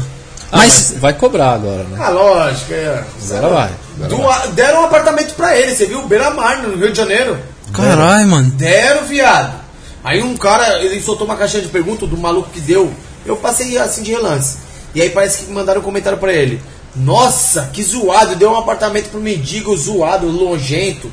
Ah, 0.54 0.58
Mas, 0.58 0.92
mas 0.92 1.00
vai 1.02 1.14
cobrar 1.14 1.54
agora, 1.54 1.84
né? 1.86 1.98
Ah, 2.00 2.10
lógico, 2.10 2.74
é. 2.74 3.04
Agora 3.32 3.50
vai. 3.50 3.72
Agora 4.04 4.24
vai. 4.24 4.52
Deram 4.52 4.82
um 4.82 4.86
apartamento 4.86 5.34
pra 5.34 5.58
ele, 5.58 5.76
você 5.76 5.88
viu? 5.88 6.04
Beira-mar, 6.08 6.62
no 6.62 6.78
Rio 6.78 6.92
de 6.92 6.98
Janeiro. 6.98 7.40
caralho, 7.74 8.28
mano. 8.28 8.52
Deram, 8.52 9.06
viado. 9.08 9.64
Aí 10.04 10.22
um 10.22 10.38
cara, 10.38 10.80
ele 10.84 11.02
soltou 11.02 11.26
uma 11.26 11.36
caixinha 11.36 11.64
de 11.64 11.70
perguntas 11.70 12.08
do 12.08 12.16
maluco 12.18 12.50
que 12.52 12.60
deu. 12.60 12.94
Eu 13.26 13.36
passei 13.38 13.78
assim 13.80 14.04
de 14.04 14.12
relance. 14.12 14.58
E 14.94 15.02
aí 15.02 15.10
parece 15.10 15.46
que 15.46 15.52
mandaram 15.52 15.82
um 15.82 15.84
comentário 15.84 16.20
pra 16.20 16.32
ele. 16.32 16.62
Nossa, 16.96 17.70
que 17.74 17.82
zoado, 17.82 18.36
deu 18.36 18.52
um 18.52 18.58
apartamento 18.58 19.10
pro 19.10 19.20
mendigo 19.20 19.76
zoado, 19.76 20.32
nojento. 20.32 21.10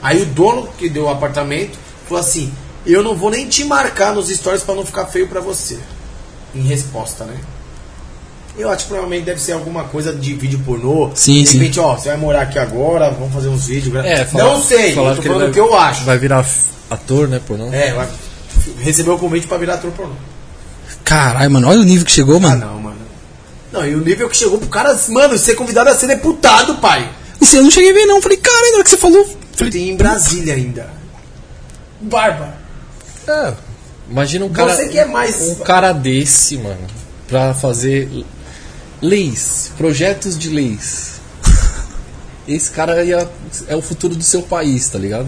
Aí 0.00 0.22
o 0.22 0.26
dono 0.26 0.68
que 0.78 0.88
deu 0.88 1.06
o 1.06 1.10
apartamento 1.10 1.76
falou 2.06 2.20
assim: 2.20 2.52
Eu 2.86 3.02
não 3.02 3.16
vou 3.16 3.30
nem 3.30 3.48
te 3.48 3.64
marcar 3.64 4.14
nos 4.14 4.28
stories 4.28 4.62
pra 4.62 4.76
não 4.76 4.86
ficar 4.86 5.06
feio 5.06 5.26
pra 5.26 5.40
você. 5.40 5.78
Em 6.54 6.60
resposta, 6.62 7.24
né? 7.24 7.34
Eu 8.58 8.70
acho 8.70 8.84
que 8.84 8.88
provavelmente 8.88 9.24
deve 9.24 9.40
ser 9.40 9.52
alguma 9.52 9.84
coisa 9.84 10.12
de 10.14 10.32
vídeo 10.34 10.58
pornô. 10.64 11.10
Sim, 11.14 11.42
de 11.42 11.46
sim. 11.48 11.58
repente, 11.58 11.78
ó, 11.78 11.94
você 11.96 12.08
vai 12.08 12.16
morar 12.16 12.42
aqui 12.42 12.58
agora, 12.58 13.10
vamos 13.10 13.34
fazer 13.34 13.48
uns 13.48 13.66
vídeos. 13.66 13.94
É, 14.04 14.24
fala- 14.24 14.44
não 14.44 14.62
sei, 14.62 14.90
eu 14.92 14.94
falaram 14.94 15.16
tô 15.16 15.22
falando 15.22 15.48
o 15.50 15.52
que 15.52 15.60
eu 15.60 15.76
acho. 15.76 16.04
Vai 16.04 16.16
virar 16.18 16.46
ator, 16.90 17.28
né, 17.28 17.40
por 17.46 17.58
não? 17.58 17.72
É, 17.72 17.92
vai- 17.92 18.08
recebeu 18.78 19.14
o 19.14 19.18
convite 19.18 19.46
pra 19.46 19.58
virar 19.58 19.74
ator 19.74 19.90
pornô. 19.92 20.14
Caralho, 21.04 21.50
mano. 21.50 21.68
Olha 21.68 21.80
o 21.80 21.84
nível 21.84 22.04
que 22.06 22.12
chegou, 22.12 22.36
Ah, 22.36 22.40
mano. 22.40 22.66
não, 22.66 22.80
mano. 22.80 22.96
Não, 23.72 23.86
e 23.86 23.94
o 23.94 24.00
nível 24.00 24.28
que 24.28 24.36
chegou 24.36 24.58
pro 24.58 24.68
cara, 24.68 24.98
mano, 25.10 25.36
ser 25.36 25.54
convidado 25.54 25.90
a 25.90 25.94
ser 25.94 26.06
deputado, 26.06 26.76
pai. 26.76 27.10
Isso 27.40 27.56
eu 27.56 27.62
não 27.62 27.70
cheguei 27.70 27.90
a 27.90 27.94
ver, 27.94 28.06
não. 28.06 28.22
Falei, 28.22 28.38
caralho, 28.38 28.68
na 28.70 28.74
hora 28.76 28.84
que 28.84 28.90
você 28.90 28.96
falou. 28.96 29.26
Falei, 29.54 29.72
Tem 29.72 29.90
em 29.90 29.96
Brasília 29.96 30.54
ainda. 30.54 30.88
Barba. 32.00 32.54
É. 33.28 33.52
Imagina 34.10 34.44
um 34.44 34.48
cara. 34.48 34.74
Você 34.74 34.88
que 34.88 34.98
é 34.98 35.04
mais- 35.04 35.42
Um 35.42 35.54
cara 35.56 35.92
desse, 35.92 36.56
mano, 36.56 36.86
pra 37.28 37.52
fazer 37.52 38.08
leis, 39.00 39.70
projetos 39.76 40.38
de 40.38 40.48
leis. 40.48 41.20
Esse 42.48 42.70
cara 42.70 43.04
ia, 43.04 43.28
é 43.68 43.76
o 43.76 43.82
futuro 43.82 44.14
do 44.14 44.22
seu 44.22 44.42
país, 44.42 44.88
tá 44.88 44.98
ligado? 44.98 45.26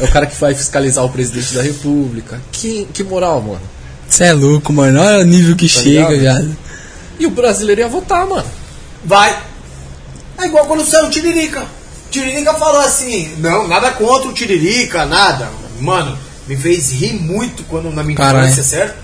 É 0.00 0.04
o 0.04 0.12
cara 0.12 0.26
que 0.26 0.38
vai 0.40 0.54
fiscalizar 0.54 1.04
o 1.04 1.08
presidente 1.08 1.54
da 1.54 1.62
república. 1.62 2.40
Que, 2.52 2.86
que 2.92 3.02
moral, 3.02 3.40
mano. 3.40 3.60
Você 4.08 4.24
é 4.24 4.32
louco, 4.32 4.72
mano. 4.72 5.00
Olha 5.00 5.20
o 5.20 5.24
nível 5.24 5.56
que 5.56 5.68
chega, 5.68 6.10
ligado? 6.10 6.42
viado. 6.44 6.56
E 7.18 7.26
o 7.26 7.30
brasileiro 7.30 7.80
ia 7.80 7.88
votar, 7.88 8.26
mano. 8.26 8.48
Vai. 9.04 9.36
É 10.38 10.46
igual 10.46 10.66
quando 10.66 10.84
saiu 10.84 11.06
o 11.06 11.10
Tiririca. 11.10 11.66
Tiririca 12.10 12.52
falou 12.54 12.82
assim, 12.82 13.34
não, 13.38 13.66
nada 13.66 13.90
contra 13.92 14.28
o 14.28 14.32
Tiririca, 14.32 15.06
nada. 15.06 15.48
Mano, 15.80 16.18
me 16.46 16.56
fez 16.56 16.90
rir 16.90 17.14
muito 17.14 17.62
quando 17.64 17.90
na 17.90 18.02
minha 18.02 18.16
Caralho. 18.16 18.46
infância, 18.46 18.62
certo? 18.62 18.96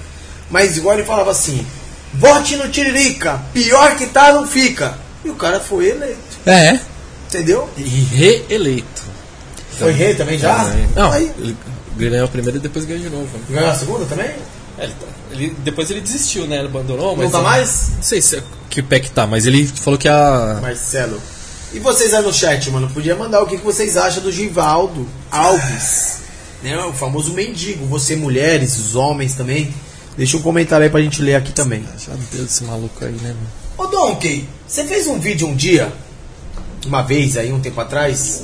Mas 0.51 0.77
igual 0.77 0.95
ele 0.95 1.07
falava 1.07 1.31
assim, 1.31 1.67
vote 2.15 2.57
no 2.57 2.69
Tiririca, 2.69 3.41
pior 3.53 3.97
que 3.97 4.07
tá, 4.07 4.33
não 4.33 4.47
fica. 4.47 4.97
E 5.25 5.31
o 5.31 5.35
cara 5.35 5.61
foi 5.61 5.89
eleito, 5.91 6.19
É. 6.47 6.79
entendeu? 7.29 7.69
E 7.77 7.83
reeleito. 7.83 9.03
Foi 9.79 9.93
rei 9.93 10.15
também 10.15 10.39
já? 10.39 10.65
Não, 10.97 11.13
Aí, 11.13 11.31
ele 11.39 11.57
ganhou 11.97 12.25
a 12.25 12.29
primeira 12.29 12.57
e 12.59 12.61
depois 12.61 12.85
ganhou 12.85 13.03
de 13.03 13.11
novo. 13.11 13.29
ganhou 13.51 13.71
a 13.71 13.75
segunda 13.75 14.05
também? 14.07 14.31
É, 14.79 14.85
ele, 14.85 14.95
ele- 15.33 15.57
depois 15.65 15.91
ele 15.91 16.01
desistiu, 16.01 16.47
né? 16.47 16.59
Ele 16.59 16.69
abandonou, 16.69 17.17
mas. 17.17 17.25
Não 17.33 17.41
tá 17.41 17.41
mais? 17.49 17.91
Não 17.97 18.03
sei 18.03 18.21
se, 18.23 18.43
que 18.71 18.81
pé 18.83 19.01
que 19.01 19.11
tá, 19.11 19.27
mas 19.27 19.45
ele 19.47 19.67
falou 19.67 19.99
que 19.99 20.09
a. 20.09 20.59
Marcelo. 20.63 21.21
E 21.73 21.79
vocês 21.81 22.15
aí 22.15 22.23
no 22.23 22.33
chat, 22.33 22.71
mano, 22.71 22.89
podia 22.91 23.15
mandar 23.15 23.43
o 23.43 23.47
que, 23.47 23.59
que 23.59 23.65
vocês 23.65 23.97
acham 23.97 24.23
do 24.23 24.33
Givaldo 24.33 25.07
Alves, 25.31 26.19
né? 26.63 26.79
O 26.85 26.93
famoso 26.93 27.33
mendigo. 27.35 27.85
Você, 27.87 28.17
mulheres, 28.17 28.77
os 28.79 28.95
homens 28.97 29.35
também. 29.35 29.75
Deixa 30.19 30.37
um 30.37 30.43
comentário 30.43 30.83
aí 30.83 30.91
pra 30.91 31.01
gente 31.01 31.23
ler 31.23 31.37
aqui 31.37 31.53
também. 31.53 31.85
Já 31.97 32.13
deu 32.33 32.45
esse 32.45 32.65
maluco 32.65 33.05
aí, 33.05 33.13
né, 33.13 33.29
mano? 33.29 33.47
Ô 33.79 33.87
Donkey, 33.87 34.49
você 34.67 34.83
fez 34.83 35.07
um 35.07 35.17
vídeo 35.21 35.47
um 35.47 35.55
dia, 35.55 35.93
uma 36.85 37.03
vez 37.03 37.37
aí, 37.37 37.53
um 37.53 37.61
tempo 37.61 37.81
atrás, 37.81 38.43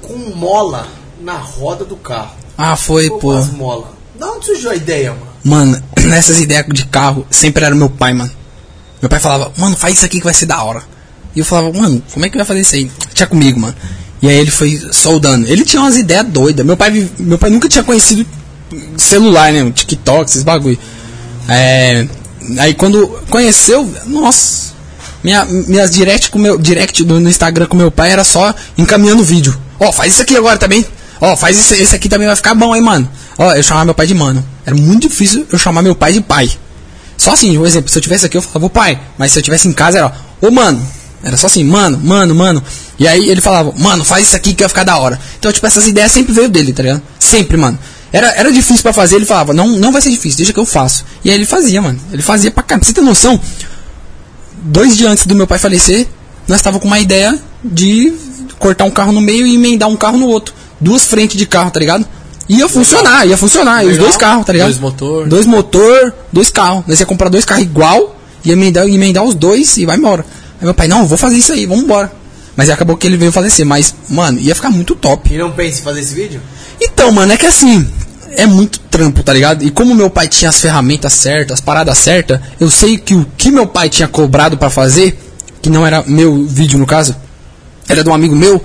com 0.00 0.16
mola 0.34 0.88
na 1.20 1.34
roda 1.34 1.84
do 1.84 1.96
carro. 1.96 2.34
Ah, 2.56 2.74
foi, 2.76 3.10
Pô, 3.10 3.18
pô. 3.18 3.32
as 3.32 3.50
mola. 3.50 3.94
Da 4.18 4.26
onde 4.32 4.46
surgiu 4.46 4.70
a 4.70 4.74
ideia, 4.74 5.10
mano? 5.12 5.26
Mano, 5.44 5.82
nessas 6.08 6.40
ideias 6.40 6.64
de 6.72 6.86
carro, 6.86 7.26
sempre 7.30 7.62
era 7.62 7.74
meu 7.74 7.90
pai, 7.90 8.14
mano. 8.14 8.32
Meu 9.02 9.10
pai 9.10 9.20
falava, 9.20 9.52
mano, 9.58 9.76
faz 9.76 9.96
isso 9.96 10.06
aqui 10.06 10.16
que 10.18 10.24
vai 10.24 10.32
ser 10.32 10.46
da 10.46 10.62
hora. 10.64 10.82
E 11.34 11.40
eu 11.40 11.44
falava, 11.44 11.70
mano, 11.78 12.02
como 12.10 12.24
é 12.24 12.30
que 12.30 12.38
vai 12.38 12.46
fazer 12.46 12.60
isso 12.60 12.74
aí? 12.74 12.90
Tinha 13.12 13.26
comigo, 13.26 13.60
mano. 13.60 13.76
E 14.22 14.28
aí 14.30 14.38
ele 14.38 14.50
foi 14.50 14.80
soldando. 14.90 15.46
Ele 15.46 15.62
tinha 15.62 15.82
umas 15.82 15.98
ideias 15.98 16.26
doidas. 16.26 16.64
Meu 16.64 16.74
pai, 16.78 17.06
meu 17.18 17.36
pai 17.36 17.50
nunca 17.50 17.68
tinha 17.68 17.84
conhecido 17.84 18.24
celular, 18.96 19.52
né? 19.52 19.70
TikTok, 19.70 20.30
esses 20.30 20.42
bagulho. 20.42 20.78
É, 21.48 22.06
aí 22.58 22.74
quando 22.74 23.06
conheceu, 23.30 23.88
nossa, 24.06 24.74
minha, 25.22 25.44
minhas 25.44 25.90
direct, 25.90 26.30
com 26.30 26.38
meu, 26.38 26.58
direct 26.58 27.04
no, 27.04 27.20
no 27.20 27.28
Instagram 27.28 27.66
com 27.66 27.76
meu 27.76 27.90
pai 27.90 28.12
era 28.12 28.24
só 28.24 28.54
encaminhando 28.76 29.22
vídeo. 29.22 29.56
Ó, 29.78 29.92
faz 29.92 30.14
isso 30.14 30.22
aqui 30.22 30.36
agora 30.36 30.58
também. 30.58 30.84
Ó, 31.20 31.36
faz 31.36 31.58
isso, 31.58 31.74
esse 31.74 31.96
aqui 31.96 32.08
também 32.08 32.26
vai 32.26 32.36
ficar 32.36 32.54
bom, 32.54 32.74
hein, 32.74 32.82
mano. 32.82 33.08
Ó, 33.38 33.52
eu 33.52 33.62
chamava 33.62 33.84
meu 33.86 33.94
pai 33.94 34.06
de 34.06 34.14
mano. 34.14 34.44
Era 34.64 34.76
muito 34.76 35.08
difícil 35.08 35.46
eu 35.50 35.58
chamar 35.58 35.82
meu 35.82 35.94
pai 35.94 36.12
de 36.12 36.20
pai. 36.20 36.50
Só 37.16 37.32
assim, 37.32 37.56
por 37.56 37.66
exemplo, 37.66 37.90
se 37.90 37.98
eu 37.98 38.02
tivesse 38.02 38.26
aqui 38.26 38.36
eu 38.36 38.42
falava, 38.42 38.66
ô 38.66 38.70
pai, 38.70 39.00
mas 39.16 39.32
se 39.32 39.38
eu 39.38 39.42
tivesse 39.42 39.66
em 39.66 39.72
casa 39.72 39.98
era, 39.98 40.12
ô 40.40 40.50
mano. 40.50 40.86
Era 41.22 41.36
só 41.36 41.46
assim, 41.46 41.64
mano, 41.64 41.98
mano, 41.98 42.34
mano. 42.34 42.62
E 42.98 43.08
aí 43.08 43.28
ele 43.28 43.40
falava, 43.40 43.72
mano, 43.76 44.04
faz 44.04 44.28
isso 44.28 44.36
aqui 44.36 44.54
que 44.54 44.62
vai 44.62 44.68
ficar 44.68 44.84
da 44.84 44.96
hora. 44.96 45.18
Então, 45.38 45.50
tipo, 45.50 45.66
essas 45.66 45.86
ideias 45.86 46.12
sempre 46.12 46.32
veio 46.32 46.48
dele, 46.48 46.72
tá 46.72 46.82
ligado? 46.82 47.02
Sempre, 47.18 47.56
mano. 47.56 47.78
Era, 48.16 48.28
era 48.30 48.50
difícil 48.50 48.82
pra 48.82 48.94
fazer, 48.94 49.16
ele 49.16 49.26
falava, 49.26 49.52
não, 49.52 49.68
não 49.68 49.92
vai 49.92 50.00
ser 50.00 50.10
difícil, 50.10 50.38
deixa 50.38 50.52
que 50.52 50.58
eu 50.58 50.64
faço. 50.64 51.04
E 51.22 51.28
aí 51.28 51.36
ele 51.36 51.44
fazia, 51.44 51.82
mano. 51.82 52.00
Ele 52.10 52.22
fazia 52.22 52.50
pra 52.50 52.62
caramba. 52.62 52.86
Você 52.86 52.94
ter 52.94 53.02
noção, 53.02 53.38
dois 54.62 54.96
dias 54.96 55.10
antes 55.10 55.26
do 55.26 55.34
meu 55.34 55.46
pai 55.46 55.58
falecer, 55.58 56.06
nós 56.48 56.62
tava 56.62 56.80
com 56.80 56.86
uma 56.86 56.98
ideia 56.98 57.38
de 57.62 58.14
cortar 58.58 58.84
um 58.84 58.90
carro 58.90 59.12
no 59.12 59.20
meio 59.20 59.46
e 59.46 59.54
emendar 59.54 59.90
um 59.90 59.96
carro 59.96 60.16
no 60.16 60.28
outro. 60.28 60.54
Duas 60.80 61.04
frentes 61.04 61.36
de 61.36 61.44
carro, 61.44 61.70
tá 61.70 61.78
ligado? 61.78 62.06
Ia 62.48 62.66
funcionar, 62.68 63.26
ia 63.26 63.36
funcionar. 63.36 63.82
E 63.82 63.86
os 63.86 63.92
Legal. 63.92 64.04
dois 64.06 64.16
carros, 64.16 64.46
tá 64.46 64.52
ligado? 64.52 64.68
Dois 64.68 64.80
motor. 64.80 65.28
Dois 65.28 65.46
motor, 65.46 66.14
dois 66.32 66.48
carros. 66.48 66.84
Nós 66.86 66.98
ia 66.98 67.04
comprar 67.04 67.28
dois 67.28 67.44
carros 67.44 67.64
igual, 67.64 68.16
ia 68.42 68.54
emendar, 68.54 68.86
emendar 68.88 69.24
os 69.24 69.34
dois 69.34 69.76
e 69.76 69.84
vai 69.84 69.96
embora. 69.96 70.24
Aí 70.58 70.64
meu 70.64 70.72
pai, 70.72 70.88
não, 70.88 71.00
eu 71.00 71.06
vou 71.06 71.18
fazer 71.18 71.36
isso 71.36 71.52
aí, 71.52 71.66
vamos 71.66 71.84
embora. 71.84 72.10
Mas 72.56 72.68
aí 72.68 72.74
acabou 72.74 72.96
que 72.96 73.06
ele 73.06 73.18
veio 73.18 73.30
falecer. 73.30 73.66
Mas, 73.66 73.94
mano, 74.08 74.40
ia 74.40 74.54
ficar 74.54 74.70
muito 74.70 74.94
top. 74.94 75.34
E 75.34 75.36
não 75.36 75.52
pense 75.52 75.80
em 75.80 75.82
fazer 75.82 76.00
esse 76.00 76.14
vídeo? 76.14 76.40
Então, 76.80 77.10
mano, 77.12 77.32
é 77.32 77.36
que 77.36 77.46
assim, 77.46 77.86
é 78.36 78.46
muito 78.46 78.78
trampo, 78.78 79.22
tá 79.22 79.32
ligado? 79.32 79.62
E 79.64 79.70
como 79.70 79.94
meu 79.94 80.10
pai 80.10 80.28
tinha 80.28 80.48
as 80.50 80.60
ferramentas 80.60 81.12
certas, 81.12 81.54
as 81.54 81.60
paradas 81.60 81.98
certas, 81.98 82.40
eu 82.60 82.70
sei 82.70 82.98
que 82.98 83.14
o 83.14 83.26
que 83.36 83.50
meu 83.50 83.66
pai 83.66 83.88
tinha 83.88 84.06
cobrado 84.08 84.56
pra 84.56 84.70
fazer, 84.70 85.18
que 85.62 85.70
não 85.70 85.86
era 85.86 86.04
meu 86.06 86.44
vídeo 86.46 86.78
no 86.78 86.86
caso, 86.86 87.14
era 87.88 88.02
de 88.04 88.08
um 88.10 88.14
amigo 88.14 88.36
meu, 88.36 88.62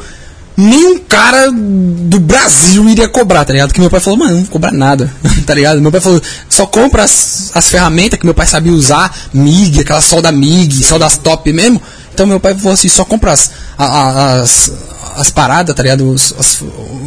nenhum 0.57 0.99
cara 0.99 1.49
do 1.51 2.19
Brasil 2.19 2.87
iria 2.89 3.07
cobrar, 3.07 3.45
tá 3.45 3.53
ligado? 3.53 3.73
Que 3.73 3.79
meu 3.79 3.89
pai 3.89 3.99
falou, 3.99 4.19
mano, 4.19 4.33
não 4.35 4.41
vou 4.41 4.51
cobrar 4.51 4.71
nada, 4.71 5.09
tá 5.45 5.53
ligado? 5.53 5.81
Meu 5.81 5.91
pai 5.91 6.01
falou, 6.01 6.21
só 6.49 6.65
compra 6.65 7.03
as, 7.03 7.51
as 7.55 7.69
ferramentas 7.69 8.19
que 8.19 8.25
meu 8.25 8.33
pai 8.35 8.45
sabia 8.47 8.71
usar, 8.73 9.15
MIG, 9.33 9.81
aquela 9.81 10.01
solda 10.01 10.31
MIG, 10.31 10.83
soldas 10.83 11.17
top 11.17 11.51
mesmo. 11.53 11.81
Então 12.13 12.27
meu 12.27 12.39
pai 12.39 12.53
falou 12.55 12.73
assim, 12.73 12.89
só 12.89 13.05
compra 13.05 13.31
as, 13.31 13.51
as, 13.77 14.71
as 15.15 15.29
paradas, 15.31 15.73
tá 15.73 15.81
ligado? 15.81 16.09
Os, 16.11 16.33
as- 16.37 16.61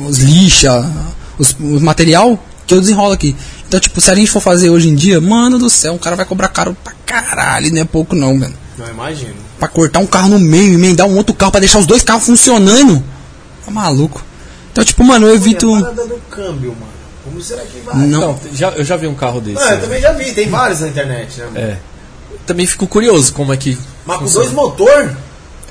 os 0.08 0.18
lixa, 0.18 0.90
os, 1.38 1.54
os 1.60 1.82
material 1.82 2.42
que 2.66 2.74
eu 2.74 2.80
desenrolo 2.80 3.12
aqui. 3.12 3.36
Então, 3.66 3.80
tipo, 3.80 4.00
se 4.00 4.10
a 4.10 4.14
gente 4.14 4.30
for 4.30 4.40
fazer 4.40 4.70
hoje 4.70 4.88
em 4.88 4.94
dia, 4.94 5.20
mano 5.20 5.58
do 5.58 5.68
céu, 5.70 5.94
um 5.94 5.98
cara 5.98 6.16
vai 6.16 6.24
cobrar 6.24 6.48
caro 6.48 6.76
pra 6.82 6.92
caralho, 7.04 7.72
não 7.72 7.80
é 7.80 7.84
pouco 7.84 8.14
não, 8.14 8.38
velho. 8.38 8.54
Não 8.78 8.88
imagino. 8.88 9.34
Pra 9.58 9.68
cortar 9.68 10.00
um 10.00 10.06
carro 10.06 10.28
no 10.28 10.38
meio, 10.38 10.74
emendar 10.74 11.06
um 11.06 11.16
outro 11.16 11.34
carro 11.34 11.52
pra 11.52 11.60
deixar 11.60 11.78
os 11.78 11.86
dois 11.86 12.02
carros 12.02 12.26
funcionando. 12.26 13.02
Tá 13.64 13.70
maluco. 13.70 14.24
Então, 14.72 14.84
tipo, 14.84 15.04
mano, 15.04 15.26
eu 15.26 15.34
evito. 15.34 15.72
A 15.74 15.80
parada 15.80 16.06
do 16.06 16.16
câmbio, 16.30 16.70
mano. 16.70 16.92
Como 17.24 17.40
será 17.40 17.62
que 17.62 17.80
vai? 17.80 17.96
Não. 17.96 18.20
Não, 18.20 18.40
já, 18.52 18.70
eu 18.70 18.84
já 18.84 18.96
vi 18.96 19.06
um 19.06 19.14
carro 19.14 19.40
desse. 19.40 19.62
Ah, 19.62 19.74
eu 19.74 19.80
também 19.80 20.00
já 20.00 20.12
vi, 20.12 20.32
tem 20.32 20.48
vários 20.48 20.80
na 20.80 20.88
internet, 20.88 21.38
né? 21.40 21.46
mano? 21.46 21.58
É. 21.58 21.78
Também 22.44 22.66
fico 22.66 22.86
curioso 22.86 23.32
como 23.32 23.52
é 23.52 23.56
que. 23.56 23.78
Mas 24.04 24.18
com 24.18 24.26
dois 24.26 24.52
motor 24.52 25.16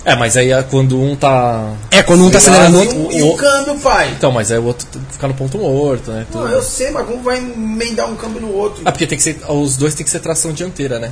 É, 0.06 0.16
mas 0.18 0.36
aí 0.36 0.52
é 0.52 0.62
quando 0.64 1.00
um 1.02 1.16
tá. 1.16 1.74
É, 1.90 2.04
quando 2.04 2.26
um 2.26 2.30
tá 2.30 2.38
acelerando 2.38 2.78
o 2.78 2.84
e, 2.84 2.86
outro. 2.88 3.00
um, 3.00 3.12
e 3.12 3.24
o 3.24 3.36
câmbio, 3.36 3.78
pai. 3.80 4.12
Então, 4.18 4.32
mas 4.34 4.52
aí 4.52 4.58
o 4.60 4.66
outro 4.66 4.86
fica 5.12 5.28
no 5.30 5.34
ponto 5.34 5.58
morto, 5.58 6.12
né? 6.12 6.26
Não, 6.34 6.42
tudo. 6.42 6.54
eu 6.54 6.62
sei, 6.62 6.92
mas 6.92 7.06
como 7.08 7.24
vai 7.24 7.38
emendar 7.38 8.10
um 8.10 8.16
câmbio 8.16 8.42
no 8.42 8.54
outro? 8.54 8.82
Ah, 8.84 8.92
porque 8.92 9.08
tem 9.08 9.18
que 9.18 9.24
ser. 9.24 9.40
Os 9.48 9.78
dois 9.78 9.94
tem 9.96 10.04
que 10.04 10.10
ser 10.12 10.20
tração 10.20 10.52
dianteira, 10.52 11.00
né? 11.00 11.12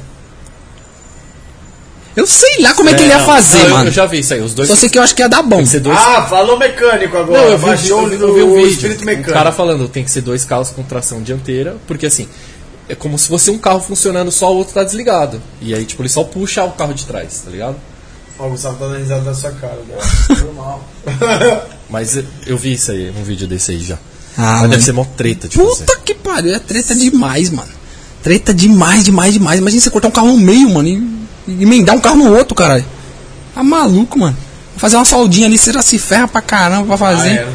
Eu 2.13 2.27
sei 2.27 2.61
lá 2.61 2.73
como 2.73 2.89
é, 2.89 2.93
que 2.93 3.03
ele 3.03 3.11
ia 3.13 3.19
não, 3.19 3.25
fazer, 3.25 3.59
não, 3.59 3.65
eu- 3.65 3.71
mano. 3.71 3.87
Eu 3.87 3.93
já 3.93 4.05
vi 4.05 4.19
isso 4.19 4.33
aí, 4.33 4.41
os 4.41 4.53
dois. 4.53 4.67
Só 4.67 4.75
sei 4.75 4.89
que 4.89 4.97
eu 4.99 5.01
acho 5.03 5.15
que 5.15 5.21
ia 5.21 5.29
dar 5.29 5.41
bom. 5.41 5.55
Tem 5.57 5.65
que 5.65 5.71
ser 5.71 5.79
dois. 5.79 5.97
Ah, 5.97 6.23
falou 6.29 6.59
mecânico 6.59 7.15
agora. 7.17 7.41
Não, 7.43 7.47
eu 7.51 7.57
vi, 7.57 7.65
Baixou 7.67 8.11
eu, 8.11 8.19
eu 8.19 8.33
vi 8.33 8.43
um 8.43 8.51
o 8.51 8.55
vídeo. 8.55 8.71
espírito 8.71 9.05
mecânico. 9.05 9.31
cara 9.31 9.53
falando, 9.53 9.87
tem 9.87 10.03
que 10.03 10.11
ser 10.11 10.19
dois 10.21 10.43
carros 10.43 10.71
com 10.71 10.83
tração 10.83 11.21
dianteira, 11.21 11.77
porque 11.87 12.05
assim, 12.07 12.27
é 12.89 12.95
como 12.95 13.17
se 13.17 13.29
fosse 13.29 13.49
um 13.49 13.57
carro 13.57 13.79
funcionando 13.79 14.29
só 14.29 14.51
o 14.51 14.57
outro 14.57 14.73
tá 14.73 14.83
desligado. 14.83 15.41
E 15.61 15.73
aí, 15.73 15.85
tipo, 15.85 16.01
ele 16.01 16.09
só 16.09 16.25
puxa 16.25 16.61
o 16.65 16.71
carro 16.73 16.93
de 16.93 17.05
trás, 17.05 17.43
tá 17.45 17.49
ligado? 17.49 17.77
O 18.45 18.49
Gustavo 18.49 18.75
tá 18.77 18.87
dando 18.87 18.97
risada 18.97 19.21
da 19.21 19.33
sua 19.33 19.51
cara. 19.51 19.79
né? 19.87 19.95
Normal. 20.43 20.87
Mas 21.89 22.17
eu- 22.47 22.57
vi 22.57 22.73
isso 22.73 22.91
aí, 22.91 23.11
um 23.17 23.23
vídeo 23.23 23.47
desse 23.47 23.71
aí 23.71 23.83
já. 23.83 23.95
Ah, 24.37 24.41
Mas 24.41 24.55
mano. 24.61 24.69
deve 24.69 24.83
ser 24.83 24.91
mó 24.93 25.05
treta, 25.17 25.47
tipo 25.47 25.67
assim. 25.67 25.83
Puta 25.83 25.99
que 26.05 26.13
pariu, 26.15 26.55
é 26.55 26.59
treta 26.59 26.95
demais, 26.95 27.49
mano. 27.49 27.69
Treta 28.23 28.53
demais, 28.53 29.03
demais, 29.03 29.33
demais. 29.33 29.59
Imagina 29.59 29.81
você 29.81 29.89
cortar 29.89 30.07
um 30.07 30.11
carro 30.11 30.27
no 30.29 30.37
meio, 30.37 30.69
mano, 30.69 30.87
e, 30.87 31.51
e 31.51 31.63
emendar 31.63 31.95
um 31.95 31.99
carro 31.99 32.15
no 32.15 32.35
outro, 32.35 32.55
caralho. 32.55 32.85
Tá 33.53 33.61
maluco, 33.63 34.17
mano. 34.17 34.37
Fazer 34.77 34.95
uma 34.95 35.05
soldinha 35.05 35.47
ali, 35.47 35.57
você 35.57 35.73
já 35.73 35.81
se 35.81 35.99
ferra 35.99 36.27
pra 36.27 36.41
caramba 36.41 36.85
pra 36.85 36.95
Ah, 36.95 36.97
fazer. 37.17 37.29
é. 37.29 37.47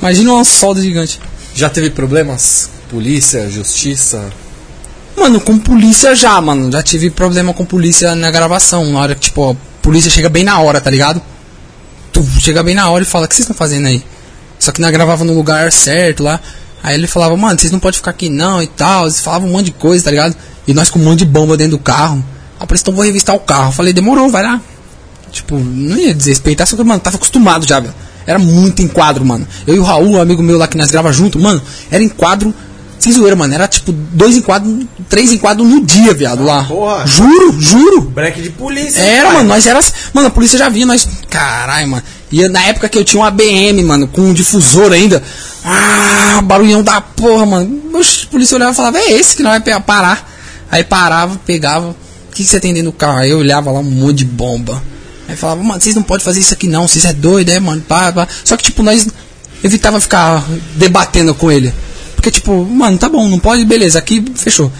Imagina 0.00 0.32
uma 0.34 0.44
solda 0.44 0.80
gigante. 0.80 1.20
Já 1.54 1.68
teve 1.68 1.90
problemas? 1.90 2.70
Polícia, 2.88 3.50
justiça? 3.50 4.30
Mano, 5.16 5.40
com 5.40 5.58
polícia 5.58 6.14
já, 6.14 6.40
mano. 6.40 6.70
Já 6.70 6.82
tive 6.82 7.10
problema 7.10 7.52
com 7.52 7.64
polícia 7.64 8.14
na 8.14 8.30
gravação. 8.30 8.84
Na 8.92 9.00
hora 9.00 9.14
que, 9.14 9.22
tipo, 9.22 9.56
polícia 9.84 10.10
chega 10.10 10.30
bem 10.30 10.42
na 10.42 10.58
hora, 10.60 10.80
tá 10.80 10.90
ligado? 10.90 11.20
Tu 12.10 12.24
chega 12.40 12.62
bem 12.62 12.74
na 12.74 12.88
hora 12.88 13.04
e 13.04 13.06
fala, 13.06 13.26
o 13.26 13.28
que 13.28 13.34
vocês 13.34 13.44
estão 13.44 13.54
fazendo 13.54 13.86
aí? 13.86 14.02
Só 14.58 14.72
que 14.72 14.80
nós 14.80 14.90
gravava 14.90 15.24
no 15.24 15.34
lugar 15.34 15.70
certo 15.70 16.22
lá. 16.22 16.40
Aí 16.82 16.94
ele 16.94 17.06
falava, 17.06 17.36
mano, 17.36 17.60
vocês 17.60 17.70
não 17.70 17.78
podem 17.78 17.98
ficar 17.98 18.12
aqui 18.12 18.30
não 18.30 18.62
e 18.62 18.66
tal. 18.66 19.04
Eles 19.04 19.20
falavam 19.20 19.46
um 19.46 19.52
monte 19.52 19.66
de 19.66 19.72
coisa, 19.72 20.02
tá 20.02 20.10
ligado? 20.10 20.34
E 20.66 20.72
nós 20.72 20.88
com 20.88 20.98
um 20.98 21.04
monte 21.04 21.18
de 21.18 21.26
bomba 21.26 21.54
dentro 21.54 21.76
do 21.76 21.82
carro. 21.82 22.24
Aí 22.58 22.62
eu 22.62 22.66
falei, 22.66 22.80
então 22.80 22.94
vou 22.94 23.04
revistar 23.04 23.36
o 23.36 23.40
carro. 23.40 23.68
Eu 23.68 23.72
falei, 23.72 23.92
demorou, 23.92 24.30
vai 24.30 24.42
lá. 24.42 24.58
Tipo, 25.30 25.58
não 25.58 25.98
ia 25.98 26.14
desrespeitar, 26.14 26.66
só 26.66 26.76
que, 26.76 26.84
mano, 26.84 27.00
tava 27.00 27.16
acostumado 27.16 27.68
já, 27.68 27.78
velho. 27.78 27.94
Era 28.26 28.38
muito 28.38 28.80
enquadro, 28.80 29.22
mano. 29.22 29.46
Eu 29.66 29.74
e 29.74 29.78
o 29.78 29.82
Raul, 29.82 30.18
amigo 30.18 30.42
meu 30.42 30.56
lá 30.56 30.66
que 30.66 30.78
nós 30.78 30.90
grava 30.90 31.12
junto, 31.12 31.38
mano, 31.38 31.60
era 31.90 32.02
enquadro. 32.02 32.54
Sem 33.04 33.12
zoeira, 33.12 33.36
mano. 33.36 33.52
Era 33.52 33.68
tipo 33.68 33.92
dois 33.92 34.34
enquadros, 34.34 34.86
três 35.10 35.30
enquadros 35.30 35.68
no 35.68 35.84
dia, 35.84 36.14
viado, 36.14 36.42
lá. 36.42 36.64
porra. 36.64 37.06
Juro, 37.06 37.60
juro. 37.60 38.00
Break 38.00 38.40
de 38.40 38.48
polícia. 38.48 38.98
Era, 38.98 39.30
mano, 39.30 39.46
nós 39.46 39.66
era. 39.66 39.78
Mano, 40.14 40.28
a 40.28 40.30
polícia 40.30 40.58
já 40.58 40.70
vinha, 40.70 40.86
nós. 40.86 41.06
Caralho, 41.28 41.86
mano. 41.86 42.02
E 42.32 42.48
na 42.48 42.62
época 42.62 42.88
que 42.88 42.96
eu 42.96 43.04
tinha 43.04 43.20
um 43.20 43.24
ABM, 43.24 43.82
mano, 43.84 44.08
com 44.08 44.22
um 44.22 44.32
difusor 44.32 44.90
ainda. 44.90 45.22
Ah, 45.62 46.40
barulhão 46.42 46.82
da 46.82 46.98
porra, 46.98 47.44
mano. 47.44 47.78
Oxi, 47.92 48.24
a 48.24 48.30
polícia 48.30 48.56
olhava 48.56 48.72
e 48.72 48.74
falava, 48.74 48.98
é 48.98 49.12
esse 49.12 49.36
que 49.36 49.42
não 49.42 49.50
vai 49.50 49.60
parar. 49.82 50.26
Aí 50.70 50.82
parava, 50.82 51.38
pegava. 51.44 51.90
O 51.90 52.34
que, 52.34 52.42
que 52.42 52.48
você 52.48 52.58
tem 52.58 52.72
dentro 52.72 52.90
do 52.90 52.96
carro? 52.96 53.18
Aí 53.18 53.30
eu 53.30 53.38
olhava 53.38 53.70
lá 53.70 53.80
um 53.80 53.82
monte 53.82 54.16
de 54.20 54.24
bomba. 54.24 54.82
Aí 55.28 55.36
falava, 55.36 55.62
mano, 55.62 55.78
vocês 55.78 55.94
não 55.94 56.02
podem 56.02 56.24
fazer 56.24 56.40
isso 56.40 56.54
aqui 56.54 56.68
não, 56.68 56.88
vocês 56.88 57.04
é 57.04 57.12
doido, 57.12 57.50
é, 57.50 57.60
mano. 57.60 57.82
Pá, 57.82 58.10
pá. 58.10 58.26
Só 58.42 58.56
que, 58.56 58.62
tipo, 58.62 58.82
nós 58.82 59.06
evitava 59.62 60.00
ficar 60.00 60.42
debatendo 60.76 61.34
com 61.34 61.52
ele. 61.52 61.70
Porque, 62.24 62.30
tipo, 62.40 62.64
mano, 62.64 62.96
tá 62.96 63.06
bom, 63.06 63.28
não 63.28 63.38
pode, 63.38 63.66
beleza, 63.66 63.98
aqui 63.98 64.24
fechou. 64.34 64.72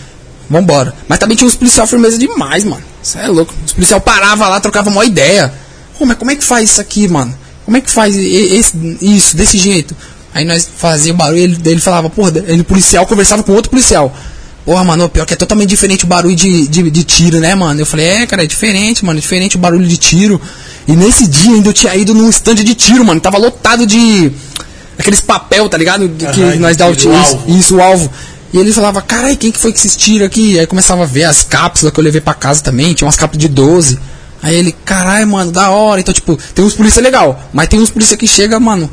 Vambora. 0.49 0.95
Mas 1.07 1.19
também 1.19 1.37
tinha 1.37 1.47
uns 1.47 1.55
policial 1.55 1.87
firmeza 1.87 2.16
demais, 2.16 2.65
mano. 2.65 2.83
Isso 3.03 3.19
é 3.19 3.27
louco. 3.29 3.53
Os 3.66 3.73
policial 3.75 4.01
parava 4.01 4.49
lá, 4.49 4.59
trocava 4.61 4.89
uma 4.89 5.05
ideia. 5.05 5.53
Pô, 5.99 6.07
mas 6.07 6.16
como 6.16 6.31
é 6.31 6.37
que 6.37 6.43
faz 6.43 6.71
isso 6.71 6.81
aqui, 6.81 7.07
mano? 7.07 7.35
Como 7.66 7.77
é 7.77 7.83
que 7.83 7.91
faz 7.91 8.16
esse- 8.16 8.97
isso, 9.03 9.37
desse 9.37 9.59
jeito? 9.59 9.95
Aí 10.33 10.47
nós 10.47 10.66
fazia 10.75 11.12
o 11.12 11.16
barulho, 11.16 11.39
ele, 11.39 11.59
ele 11.66 11.81
falava, 11.83 12.09
porra, 12.09 12.33
ele 12.47 12.62
policial 12.65 13.07
conversava 13.07 13.43
com 13.43 13.53
outro 13.53 13.71
policial. 13.71 14.16
Porra, 14.65 14.83
mano, 14.83 15.07
pior 15.11 15.27
que 15.27 15.35
é 15.35 15.37
totalmente 15.37 15.69
diferente 15.69 16.05
o 16.05 16.07
barulho 16.07 16.35
de, 16.35 16.66
de, 16.66 16.91
de 16.91 17.05
tiro, 17.05 17.41
né, 17.41 17.55
mano? 17.55 17.79
Eu 17.79 17.85
falei, 17.85 18.07
é, 18.07 18.27
cara, 18.27 18.43
é 18.43 18.47
diferente, 18.47 19.05
mano, 19.05 19.19
é 19.19 19.21
diferente 19.21 19.57
o 19.57 19.59
barulho 19.59 19.87
de 19.87 19.99
tiro. 19.99 20.41
E 20.89 20.93
nesse 20.97 21.27
dia 21.27 21.53
ainda 21.57 21.69
eu 21.69 21.73
tinha 21.75 21.95
ido 21.95 22.15
num 22.15 22.31
stand 22.31 22.55
de 22.57 22.75
tiro, 22.75 23.05
mano. 23.05 23.21
Tava 23.21 23.37
lotado 23.37 23.87
de. 23.87 24.33
Aqueles 24.99 25.21
papel, 25.21 25.69
tá 25.69 25.77
ligado? 25.77 26.09
Que 26.09 26.53
de 26.53 26.59
nós 26.59 26.77
dá 26.77 26.87
o 26.87 26.95
tiro. 26.95 27.12
Isso, 27.47 27.77
o 27.77 27.83
alvo. 27.83 28.11
E 28.53 28.59
ele 28.59 28.73
falava, 28.73 29.03
carai, 29.03 29.37
quem 29.37 29.51
que 29.51 29.59
foi 29.59 29.73
que 29.73 29.79
esses 29.79 29.97
tiros 29.97 30.27
aqui? 30.27 30.59
Aí 30.59 30.66
começava 30.66 31.03
a 31.03 31.07
ver 31.07 31.25
as 31.25 31.43
cápsulas 31.43 31.93
que 31.93 31.99
eu 31.99 32.05
levei 32.05 32.21
pra 32.21 32.35
casa 32.35 32.62
também, 32.62 32.95
tinha 32.95 33.05
umas 33.05 33.16
cápsulas 33.16 33.41
de 33.41 33.49
12. 33.49 33.99
Aí 34.41 34.55
ele, 34.55 34.75
carai, 34.85 35.25
mano, 35.25 35.51
da 35.51 35.71
hora. 35.71 36.01
Então, 36.01 36.15
tipo, 36.15 36.39
tem 36.55 36.65
uns 36.65 36.75
polícia 36.75 37.03
legal, 37.03 37.43
mas 37.53 37.66
tem 37.66 37.81
uns 37.81 37.91
polícia 37.91 38.16
que 38.16 38.29
chega, 38.29 38.61
mano. 38.61 38.89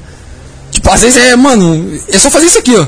Tipo, 0.72 0.90
às 0.90 1.02
vezes 1.02 1.22
é, 1.22 1.36
mano, 1.36 2.00
é 2.08 2.18
só 2.18 2.32
fazer 2.32 2.48
isso 2.48 2.58
aqui, 2.58 2.76
ó. 2.76 2.88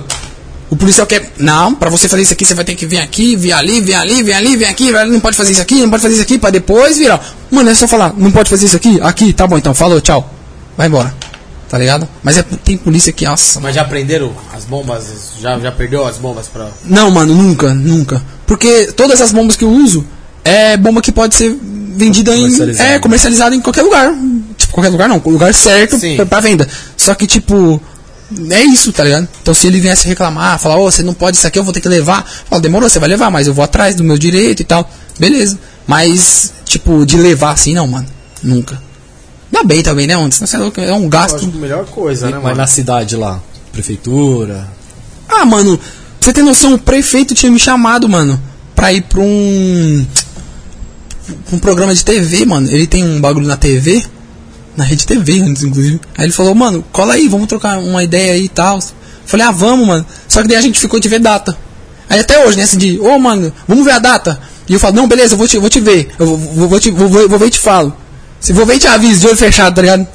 O 0.69 0.75
policial 0.75 1.05
quer. 1.05 1.31
Não, 1.37 1.75
pra 1.75 1.91
você 1.91 2.09
fazer 2.09 2.23
isso 2.23 2.33
aqui, 2.33 2.45
você 2.45 2.55
vai 2.55 2.65
ter 2.65 2.73
que 2.73 2.87
vir 2.87 2.97
aqui, 2.97 3.35
vir 3.35 3.51
ali, 3.51 3.79
vir 3.79 3.93
ali, 3.93 4.23
vir 4.23 4.33
ali, 4.33 4.55
vir 4.55 4.65
aqui, 4.65 4.91
não 4.91 5.19
pode 5.19 5.37
fazer 5.37 5.51
isso 5.51 5.61
aqui, 5.61 5.75
não 5.81 5.89
pode 5.91 6.01
fazer 6.01 6.15
isso 6.15 6.23
aqui, 6.23 6.39
pra 6.39 6.49
depois 6.49 6.97
virar. 6.97 7.23
Mano, 7.51 7.69
é 7.69 7.75
só 7.75 7.87
falar, 7.87 8.13
não 8.17 8.31
pode 8.31 8.49
fazer 8.49 8.65
isso 8.65 8.77
aqui, 8.77 8.99
aqui, 9.01 9.33
tá 9.33 9.45
bom 9.45 9.57
então, 9.57 9.75
falou, 9.75 10.01
tchau. 10.01 10.33
Vai 10.75 10.87
embora. 10.87 11.13
Tá 11.73 11.79
ligado? 11.79 12.07
Mas 12.21 12.37
é, 12.37 12.43
tem 12.43 12.77
polícia 12.77 13.11
que, 13.11 13.25
nossa, 13.25 13.59
Mas 13.59 13.73
já 13.73 13.81
aprenderam 13.81 14.31
as 14.55 14.63
bombas? 14.63 15.31
Já, 15.41 15.57
já 15.57 15.71
perdeu 15.71 16.05
as 16.05 16.17
bombas 16.17 16.45
pra. 16.45 16.67
Não, 16.85 17.09
mano, 17.09 17.33
nunca, 17.33 17.73
nunca. 17.73 18.21
Porque 18.45 18.91
todas 18.95 19.19
as 19.19 19.31
bombas 19.31 19.55
que 19.55 19.63
eu 19.65 19.71
uso 19.71 20.05
é 20.45 20.77
bomba 20.77 21.01
que 21.01 21.11
pode 21.11 21.33
ser 21.33 21.57
vendida 21.97 22.35
em. 22.35 22.47
É, 22.77 22.99
comercializada 22.99 23.55
em 23.55 23.59
qualquer 23.59 23.81
lugar. 23.81 24.13
Tipo, 24.55 24.71
qualquer 24.71 24.89
lugar 24.89 25.09
não, 25.09 25.19
lugar 25.25 25.51
certo 25.51 25.97
Sim. 25.97 26.15
pra, 26.15 26.27
pra 26.27 26.39
venda. 26.41 26.69
Só 26.95 27.15
que, 27.15 27.25
tipo. 27.25 27.81
É 28.51 28.61
isso, 28.61 28.93
tá 28.93 29.03
ligado? 29.03 29.27
Então 29.41 29.55
se 29.55 29.65
ele 29.65 29.79
viesse 29.79 30.07
reclamar, 30.07 30.59
falar, 30.59 30.77
ô, 30.77 30.91
você 30.91 31.01
não 31.01 31.15
pode 31.15 31.37
isso 31.37 31.47
aqui, 31.47 31.57
eu 31.57 31.63
vou 31.63 31.73
ter 31.73 31.81
que 31.81 31.89
levar. 31.89 32.23
Fala, 32.47 32.61
demorou, 32.61 32.87
você 32.87 32.99
vai 32.99 33.09
levar, 33.09 33.31
mas 33.31 33.47
eu 33.47 33.53
vou 33.53 33.65
atrás 33.65 33.95
do 33.95 34.03
meu 34.03 34.19
direito 34.19 34.59
e 34.59 34.63
tal. 34.63 34.87
Beleza. 35.17 35.57
Mas, 35.87 36.53
tipo, 36.65 37.03
de 37.03 37.17
levar 37.17 37.53
assim, 37.53 37.73
não, 37.73 37.87
mano. 37.87 38.05
Nunca. 38.43 38.79
Ainda 39.53 39.63
bem 39.67 39.83
também, 39.83 40.07
né? 40.07 40.15
Senão 40.31 40.47
você 40.47 40.55
é 40.55 40.59
louco, 40.59 40.81
é 40.81 40.91
um 40.93 41.03
Eu 41.03 41.09
gasto. 41.09 41.45
a 41.45 41.57
melhor 41.59 41.85
coisa, 41.85 42.25
né, 42.25 42.33
Mas 42.33 42.43
mano? 42.43 42.55
na 42.55 42.65
cidade 42.67 43.15
lá, 43.15 43.39
prefeitura. 43.71 44.67
Ah, 45.29 45.45
mano, 45.45 45.77
pra 45.77 45.85
você 46.19 46.33
ter 46.33 46.41
noção, 46.41 46.73
o 46.73 46.79
prefeito 46.79 47.35
tinha 47.35 47.51
me 47.51 47.59
chamado, 47.59 48.09
mano, 48.09 48.41
pra 48.75 48.91
ir 48.91 49.03
pra 49.03 49.21
um. 49.21 50.05
um 51.51 51.59
programa 51.59 51.93
de 51.93 52.03
TV, 52.03 52.45
mano. 52.47 52.67
Ele 52.71 52.87
tem 52.87 53.03
um 53.03 53.21
bagulho 53.21 53.45
na 53.45 53.55
TV, 53.55 54.03
na 54.75 54.83
rede 54.83 55.05
TV 55.05 55.41
antes, 55.41 55.61
inclusive. 55.61 56.01
Aí 56.17 56.25
ele 56.25 56.33
falou, 56.33 56.55
mano, 56.55 56.83
cola 56.91 57.13
aí, 57.13 57.27
vamos 57.27 57.45
trocar 57.47 57.77
uma 57.77 58.03
ideia 58.03 58.33
aí 58.33 58.45
e 58.45 58.49
tal. 58.49 58.79
Falei, 59.25 59.45
ah, 59.45 59.51
vamos, 59.51 59.85
mano. 59.87 60.05
Só 60.27 60.41
que 60.41 60.47
daí 60.47 60.57
a 60.57 60.61
gente 60.61 60.79
ficou 60.79 60.99
de 60.99 61.07
ver 61.07 61.19
data. 61.19 61.55
Aí 62.09 62.19
até 62.19 62.43
hoje, 62.45 62.57
nesse 62.57 62.75
dia, 62.75 63.01
ô, 63.03 63.19
mano, 63.19 63.53
vamos 63.67 63.85
ver 63.85 63.91
a 63.91 63.99
data. 63.99 64.39
E 64.67 64.73
eu 64.73 64.79
falo, 64.79 64.95
não, 64.95 65.07
beleza, 65.07 65.35
eu 65.35 65.37
vou 65.37 65.47
te, 65.47 65.59
vou 65.59 65.69
te 65.69 65.79
ver. 65.79 66.09
Eu 66.17 66.25
vou, 66.25 66.37
vou, 66.37 66.67
vou 66.69 66.79
te, 66.79 66.89
vou, 66.89 67.07
vou, 67.07 67.29
vou 67.29 67.37
ver 67.37 67.47
e 67.47 67.51
te 67.51 67.59
falo. 67.59 67.95
Se 68.43 68.51
vou 68.51 68.65
ver 68.65 68.77
te 68.77 68.87
aviso, 68.87 69.21
de 69.21 69.27
olho 69.27 69.37
fechado, 69.37 69.73
tá 69.75 69.81
ligado? 69.81 70.05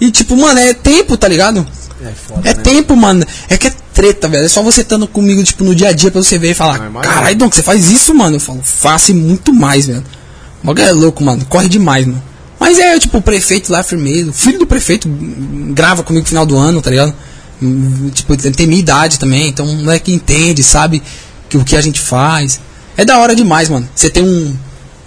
E 0.00 0.10
tipo, 0.10 0.36
mano, 0.36 0.60
é 0.60 0.74
tempo, 0.74 1.16
tá 1.16 1.26
ligado? 1.26 1.66
É 2.02 2.12
foda, 2.12 2.48
É 2.48 2.54
né? 2.54 2.62
tempo, 2.62 2.94
mano. 2.94 3.24
É 3.48 3.56
que 3.56 3.68
é 3.68 3.72
treta, 3.94 4.28
velho. 4.28 4.44
É 4.44 4.48
só 4.48 4.62
você 4.62 4.82
estando 4.82 5.06
comigo, 5.06 5.42
tipo, 5.42 5.64
no 5.64 5.74
dia 5.74 5.88
a 5.88 5.92
dia 5.92 6.10
pra 6.10 6.22
você 6.22 6.38
ver 6.38 6.50
e 6.50 6.54
falar, 6.54 6.76
imagina. 6.76 7.00
caralho, 7.00 7.36
Dom, 7.36 7.50
você 7.50 7.62
faz 7.62 7.90
isso, 7.90 8.14
mano. 8.14 8.36
Eu 8.36 8.40
falo, 8.40 8.60
faço 8.62 9.12
e 9.12 9.14
muito 9.14 9.52
mais, 9.52 9.86
velho. 9.86 10.04
O 10.62 10.66
bagulho 10.66 10.86
é 10.86 10.92
louco, 10.92 11.24
mano. 11.24 11.44
Corre 11.46 11.68
demais, 11.68 12.06
mano. 12.06 12.22
Mas 12.58 12.78
é, 12.78 12.98
tipo, 12.98 13.16
o 13.18 13.22
prefeito 13.22 13.72
lá, 13.72 13.82
firmeza. 13.82 14.28
O 14.30 14.32
filho 14.34 14.58
do 14.58 14.66
prefeito 14.66 15.08
grava 15.72 16.02
comigo 16.02 16.22
no 16.24 16.28
final 16.28 16.44
do 16.44 16.56
ano, 16.58 16.82
tá 16.82 16.90
ligado? 16.90 17.14
Tipo, 18.14 18.34
ele 18.34 18.52
tem 18.52 18.66
minha 18.66 18.80
idade 18.80 19.18
também, 19.18 19.48
então 19.48 19.66
não 19.66 19.90
é 19.92 19.98
que 19.98 20.12
entende, 20.12 20.62
sabe? 20.62 21.02
Que 21.48 21.56
o 21.56 21.64
que 21.64 21.76
a 21.76 21.80
gente 21.80 22.00
faz. 22.00 22.60
É 22.96 23.04
da 23.04 23.18
hora 23.18 23.34
demais, 23.34 23.68
mano. 23.68 23.88
Você 23.94 24.08
tem 24.10 24.22
um. 24.22 24.54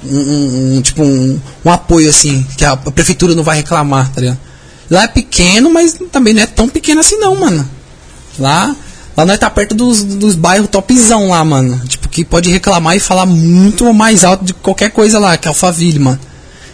Um, 0.05 0.17
um- 0.17 0.77
um, 0.77 0.81
tipo, 0.81 1.03
um, 1.03 1.39
um 1.65 1.71
apoio 1.71 2.09
assim, 2.09 2.45
que 2.57 2.65
a, 2.65 2.75
prefeitura 2.75 3.35
não 3.35 3.43
vai 3.43 3.57
reclamar, 3.57 4.09
tá 4.11 4.21
ligado? 4.21 4.39
Lá 4.89 5.03
é 5.03 5.07
pequeno, 5.07 5.71
mas 5.71 5.95
também 6.11 6.33
não 6.33 6.43
é 6.43 6.45
tão 6.45 6.67
pequeno 6.69 6.99
assim 7.01 7.17
não, 7.17 7.39
mano. 7.39 7.67
Lá, 8.37 8.75
lá 9.15 9.25
nós 9.25 9.39
tá 9.39 9.49
perto 9.49 9.73
dos, 9.73 10.03
dos 10.03 10.35
bairros 10.35 10.69
topzão 10.69 11.29
lá, 11.29 11.43
mano. 11.43 11.79
Tipo, 11.87 12.07
que 12.09 12.23
pode 12.23 12.51
reclamar 12.51 12.95
e 12.95 12.99
falar 12.99 13.25
muito 13.25 13.91
mais 13.93 14.23
alto 14.23 14.43
de 14.45 14.53
qualquer 14.53 14.91
coisa 14.91 15.17
lá, 15.19 15.35
que 15.37 15.47
é 15.47 15.49
Alphaville, 15.49 15.99
mano. 15.99 16.19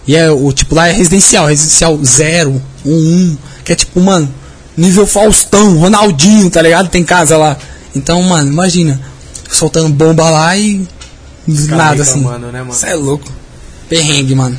E 0.08 0.16
é 0.16 0.30
o 0.32 0.52
tipo 0.52 0.74
lá 0.74 0.88
é 0.88 0.92
residencial, 0.92 1.46
residencial 1.48 1.98
0, 2.04 2.62
1, 2.86 2.90
1, 2.92 3.38
que 3.64 3.72
é 3.74 3.76
tipo, 3.76 4.00
mano, 4.02 4.28
nível 4.76 5.06
Faustão, 5.06 5.78
Ronaldinho, 5.78 6.50
tá 6.50 6.62
ligado? 6.62 6.90
Tem 6.90 7.04
casa 7.04 7.38
lá. 7.38 7.56
Então, 7.96 8.22
mano, 8.24 8.52
imagina, 8.52 9.00
soltando 9.52 9.90
bomba 9.90 10.30
lá 10.30 10.58
e 10.58 10.86
nada 11.68 12.02
assim. 12.02 12.22
né, 12.22 12.60
mano? 12.60 12.72
Isso 12.72 12.86
é 12.86 12.94
louco. 12.96 13.32
Perrengue, 13.88 14.36
mano. 14.36 14.58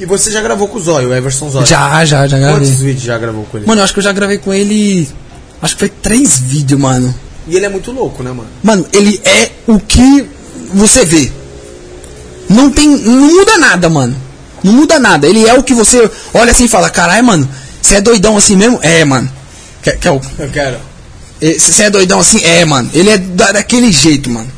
E 0.00 0.06
você 0.06 0.30
já 0.30 0.40
gravou 0.40 0.66
com 0.68 0.78
o 0.78 0.82
Zóio, 0.82 1.10
o 1.10 1.14
Everson 1.14 1.48
Zóio? 1.50 1.66
Já, 1.66 2.04
já, 2.04 2.26
já 2.26 2.38
gravei. 2.38 2.56
Quantos 2.66 2.80
vídeos 2.80 3.04
já 3.04 3.18
gravou 3.18 3.44
com 3.44 3.58
ele? 3.58 3.66
Mano, 3.66 3.80
eu 3.80 3.84
acho 3.84 3.92
que 3.92 3.98
eu 4.00 4.04
já 4.04 4.12
gravei 4.12 4.38
com 4.38 4.52
ele. 4.52 5.08
Acho 5.60 5.74
que 5.74 5.80
foi 5.80 5.88
três 5.88 6.38
vídeos, 6.40 6.80
mano. 6.80 7.14
E 7.46 7.54
ele 7.56 7.66
é 7.66 7.68
muito 7.68 7.92
louco, 7.92 8.22
né, 8.22 8.30
mano? 8.30 8.48
Mano, 8.62 8.86
ele 8.92 9.20
é 9.24 9.50
o 9.66 9.78
que 9.78 10.26
você 10.74 11.04
vê. 11.04 11.30
Não 12.48 12.70
tem. 12.70 12.88
Não 12.88 13.32
muda 13.34 13.58
nada, 13.58 13.88
mano. 13.88 14.16
Não 14.64 14.72
muda 14.72 14.98
nada. 14.98 15.26
Ele 15.26 15.46
é 15.46 15.54
o 15.54 15.62
que 15.62 15.74
você 15.74 16.10
olha 16.34 16.50
assim 16.50 16.64
e 16.64 16.68
fala: 16.68 16.90
caralho, 16.90 17.24
mano, 17.24 17.48
você 17.80 17.96
é 17.96 18.00
doidão 18.00 18.36
assim 18.36 18.56
mesmo? 18.56 18.78
É, 18.82 19.04
mano. 19.04 19.30
Quer, 19.82 19.96
quer 19.98 20.10
o- 20.10 20.20
Eu 20.38 20.48
quero. 20.50 20.78
Você 21.58 21.84
é 21.84 21.90
doidão 21.90 22.20
assim? 22.20 22.40
É, 22.44 22.64
mano. 22.64 22.88
Ele 22.94 23.10
é 23.10 23.18
da- 23.18 23.52
daquele 23.52 23.90
jeito, 23.92 24.30
mano. 24.30 24.48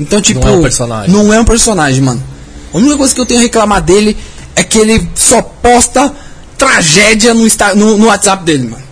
Então, 0.00 0.20
tipo. 0.20 0.44
é 0.46 0.50
um 0.50 0.62
personagem. 0.62 1.14
Não 1.14 1.32
é 1.32 1.38
um 1.38 1.44
personagem, 1.44 2.00
mano. 2.02 2.22
A 2.72 2.78
única 2.78 2.96
coisa 2.96 3.14
que 3.14 3.20
eu 3.20 3.26
tenho 3.26 3.40
a 3.40 3.42
reclamar 3.42 3.82
dele 3.82 4.16
é 4.56 4.64
que 4.64 4.78
ele 4.78 5.08
só 5.14 5.42
posta 5.42 6.12
tragédia 6.56 7.34
no, 7.34 7.46
Insta- 7.46 7.74
no, 7.74 7.96
no 7.98 8.06
WhatsApp 8.06 8.42
dele, 8.44 8.68
mano. 8.68 8.82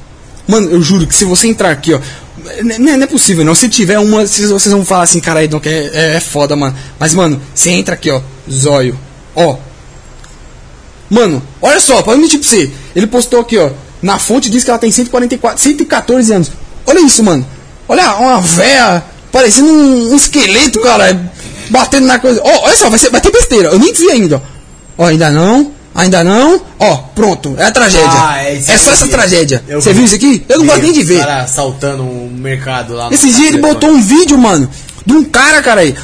Mano, 0.47 0.71
eu 0.71 0.83
juro 0.83 1.07
que 1.07 1.15
se 1.15 1.25
você 1.25 1.49
entrar 1.49 1.71
aqui, 1.71 1.95
ó. 1.95 2.01
Não 2.63 2.93
é, 2.93 2.97
não 2.97 3.07
possível, 3.07 3.45
não. 3.45 3.55
Se 3.55 3.69
tiver 3.69 3.99
uma, 3.99 4.27
se 4.27 4.47
vocês 4.47 4.73
vão 4.73 4.85
falar 4.85 5.03
assim, 5.05 5.21
cara, 5.21 5.43
Edon, 5.45 5.61
que 5.61 5.69
é, 5.69 5.91
é, 5.93 6.17
é 6.17 6.21
foda, 6.21 6.55
mano. 6.57 6.75
Mas, 6.99 7.13
mano, 7.15 7.41
você 7.55 7.71
entra 7.71 7.95
aqui, 7.95 8.11
ó. 8.11 8.21
Zóio. 8.51 8.99
Ó. 9.35 9.57
Mano, 11.11 11.43
olha 11.63 11.81
só, 11.81 12.03
pode 12.03 12.21
mentir 12.21 12.39
pra 12.39 12.49
você. 12.49 12.71
Ele 12.95 13.07
postou 13.07 13.41
aqui, 13.41 13.57
ó. 13.59 13.71
Na 14.03 14.19
fonte 14.19 14.49
diz 14.51 14.63
que 14.65 14.71
ela 14.71 14.79
tem 14.79 14.91
144, 14.91 15.59
114 15.61 16.33
anos. 16.33 16.51
Olha 16.87 17.01
isso, 17.01 17.23
mano. 17.25 17.47
Olha 17.89 18.15
uma 18.17 18.41
véia 18.41 19.03
parecendo 19.33 19.71
um, 19.71 20.13
um 20.13 20.17
esqueleto, 20.17 20.81
cara. 20.81 21.31
Batendo 21.71 22.07
na 22.07 22.19
coisa. 22.19 22.41
Ó, 22.43 22.65
olha 22.65 22.77
só, 22.77 22.89
vai, 22.89 22.99
ser, 22.99 23.11
vai 23.11 23.21
ter 23.21 23.31
besteira. 23.31 23.69
Eu 23.69 23.79
nem 23.79 23.93
vi 23.93 24.11
ainda, 24.11 24.37
ó. 24.37 25.05
Ó, 25.05 25.07
ainda 25.07 25.31
não. 25.31 25.73
Ainda 25.95 26.23
não. 26.23 26.61
Ó, 26.79 26.97
pronto. 27.15 27.55
É 27.59 27.65
a 27.65 27.73
tragédia. 27.73 28.09
Ah, 28.13 28.45
é 28.45 28.57
eu 28.57 28.79
só 28.79 28.93
essa 28.93 29.05
vi. 29.05 29.11
tragédia. 29.11 29.65
Você 29.69 29.91
vi. 29.91 29.97
viu 29.97 30.05
isso 30.05 30.15
aqui? 30.15 30.45
Eu 30.49 30.59
não 30.59 30.67
gosto 30.67 30.83
nem 30.83 30.93
de 30.93 31.03
ver. 31.03 31.17
O 31.17 31.21
cara 31.21 31.43
assaltando 31.43 32.03
um 32.05 32.31
mercado 32.33 32.95
lá. 32.95 33.09
Esse 33.11 33.33
dia 33.33 33.49
ele 33.49 33.59
botou 33.59 33.91
um 33.91 34.01
vídeo, 34.01 34.39
mano, 34.39 34.69
de 35.05 35.13
um 35.13 35.25
cara, 35.25 35.61
cara 35.61 35.81
aí, 35.81 35.97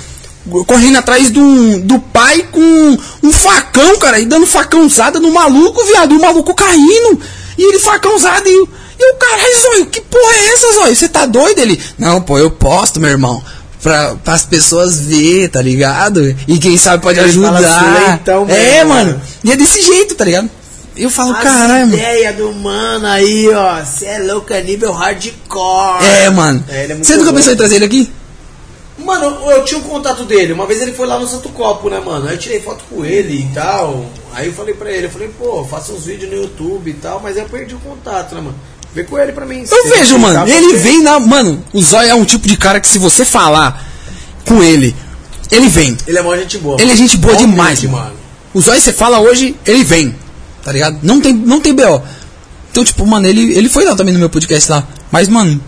correndo 0.66 0.98
atrás 0.98 1.30
do, 1.30 1.80
do 1.80 1.98
pai 1.98 2.46
com 2.50 2.98
um 3.22 3.32
facão, 3.32 3.96
cara, 3.98 4.18
e 4.18 4.26
dando 4.26 4.46
facãozada 4.46 5.20
no 5.20 5.32
maluco, 5.32 5.84
viado, 5.84 6.12
e 6.12 6.16
o 6.16 6.20
maluco 6.20 6.54
caindo, 6.54 7.20
e 7.56 7.62
ele 7.62 7.78
facãozada, 7.78 8.48
e, 8.48 8.64
e 8.98 9.12
o 9.12 9.16
cara, 9.16 9.42
"Ai, 9.42 9.54
Zóio, 9.60 9.86
que 9.86 10.00
porra 10.00 10.32
é 10.34 10.46
essa, 10.52 10.72
Zóio? 10.74 10.96
Você 10.96 11.08
tá 11.08 11.26
doido? 11.26 11.58
Ele, 11.58 11.80
não, 11.98 12.20
pô, 12.22 12.38
eu 12.38 12.50
posto, 12.50 13.00
meu 13.00 13.10
irmão. 13.10 13.42
Pra, 13.82 14.16
as 14.26 14.44
pessoas 14.46 14.98
ver, 15.00 15.50
tá 15.50 15.60
ligado? 15.60 16.34
E 16.48 16.58
quem 16.58 16.78
sabe 16.78 17.02
pode 17.02 17.18
Ele 17.18 17.28
ajudar. 17.28 17.58
suleitão 17.96 18.46
é, 18.48 18.76
mesmo, 18.76 18.88
mano. 18.88 19.10
mano. 19.10 19.22
E 19.44 19.52
é 19.52 19.56
desse 19.56 19.82
jeito, 19.82 20.14
tá 20.14 20.24
ligado? 20.24 20.48
Eu 20.96 21.10
falo, 21.10 21.34
caralho, 21.34 21.86
mano. 21.88 21.94
ideia 21.94 22.32
do 22.32 22.50
mano 22.54 23.06
aí, 23.06 23.46
ó. 23.50 23.82
Você 23.84 24.06
é 24.06 24.18
louco, 24.20 24.52
é 24.54 24.62
nível 24.62 24.90
hardcore. 24.92 26.04
É, 26.04 26.30
mano. 26.30 26.64
É, 26.68 26.84
é 26.84 26.94
Você 26.94 27.12
nunca 27.14 27.24
louco. 27.24 27.34
pensou 27.38 27.52
em 27.52 27.56
trazer 27.56 27.74
ele 27.76 27.84
aqui? 27.84 28.10
Mano, 28.96 29.50
eu 29.50 29.64
tinha 29.64 29.78
um 29.80 29.82
contato 29.82 30.24
dele. 30.24 30.52
Uma 30.52 30.66
vez 30.66 30.80
ele 30.80 30.92
foi 30.92 31.06
lá 31.06 31.18
no 31.18 31.26
Santo 31.26 31.48
Copo, 31.48 31.90
né, 31.90 31.98
mano? 32.00 32.26
Aí 32.28 32.34
eu 32.36 32.38
tirei 32.38 32.60
foto 32.60 32.84
com 32.88 33.04
ele 33.04 33.40
e 33.40 33.46
tal. 33.52 34.06
Aí 34.32 34.46
eu 34.46 34.52
falei 34.54 34.72
pra 34.72 34.90
ele, 34.90 35.06
eu 35.08 35.10
falei, 35.10 35.28
pô, 35.36 35.64
faça 35.64 35.92
uns 35.92 36.06
vídeos 36.06 36.30
no 36.30 36.36
YouTube 36.38 36.90
e 36.90 36.94
tal, 36.94 37.20
mas 37.20 37.36
eu 37.36 37.44
perdi 37.46 37.74
o 37.74 37.78
contato, 37.80 38.34
né, 38.36 38.40
mano? 38.40 38.54
Vê 38.94 39.02
com 39.02 39.18
ele 39.18 39.32
pra 39.32 39.44
mim. 39.44 39.64
Eu 39.68 39.88
vejo, 39.88 40.18
mano. 40.18 40.48
Ele 40.48 40.78
vem 40.78 41.02
na. 41.02 41.18
Mano, 41.18 41.62
o 41.72 41.82
Zóio 41.82 42.10
é 42.10 42.14
um 42.14 42.24
tipo 42.24 42.46
de 42.46 42.56
cara 42.56 42.78
que 42.80 42.86
se 42.86 42.98
você 42.98 43.24
falar 43.24 43.84
com 44.46 44.62
ele, 44.62 44.94
ele 45.50 45.68
vem. 45.68 45.96
Ele 46.06 46.18
é 46.18 46.22
mó 46.22 46.36
gente 46.36 46.58
boa. 46.58 46.80
Ele 46.80 46.92
é 46.92 46.96
gente 46.96 47.16
boa 47.16 47.34
demais, 47.36 47.80
humilde, 47.80 47.96
mano. 47.96 48.14
O 48.52 48.60
Zóio 48.60 48.80
você 48.80 48.92
fala 48.92 49.18
hoje, 49.18 49.56
ele 49.66 49.82
vem. 49.82 50.14
Tá 50.62 50.70
ligado? 50.70 50.98
Não 51.02 51.20
tem, 51.20 51.32
não 51.32 51.60
tem 51.60 51.74
BO. 51.74 52.02
Então, 52.70 52.84
tipo, 52.84 53.04
mano, 53.06 53.26
ele, 53.26 53.56
ele 53.56 53.68
foi 53.68 53.84
lá 53.84 53.96
também 53.96 54.14
no 54.14 54.20
meu 54.20 54.30
podcast 54.30 54.70
lá. 54.70 54.86
Mas, 55.10 55.28
mano, 55.28 55.60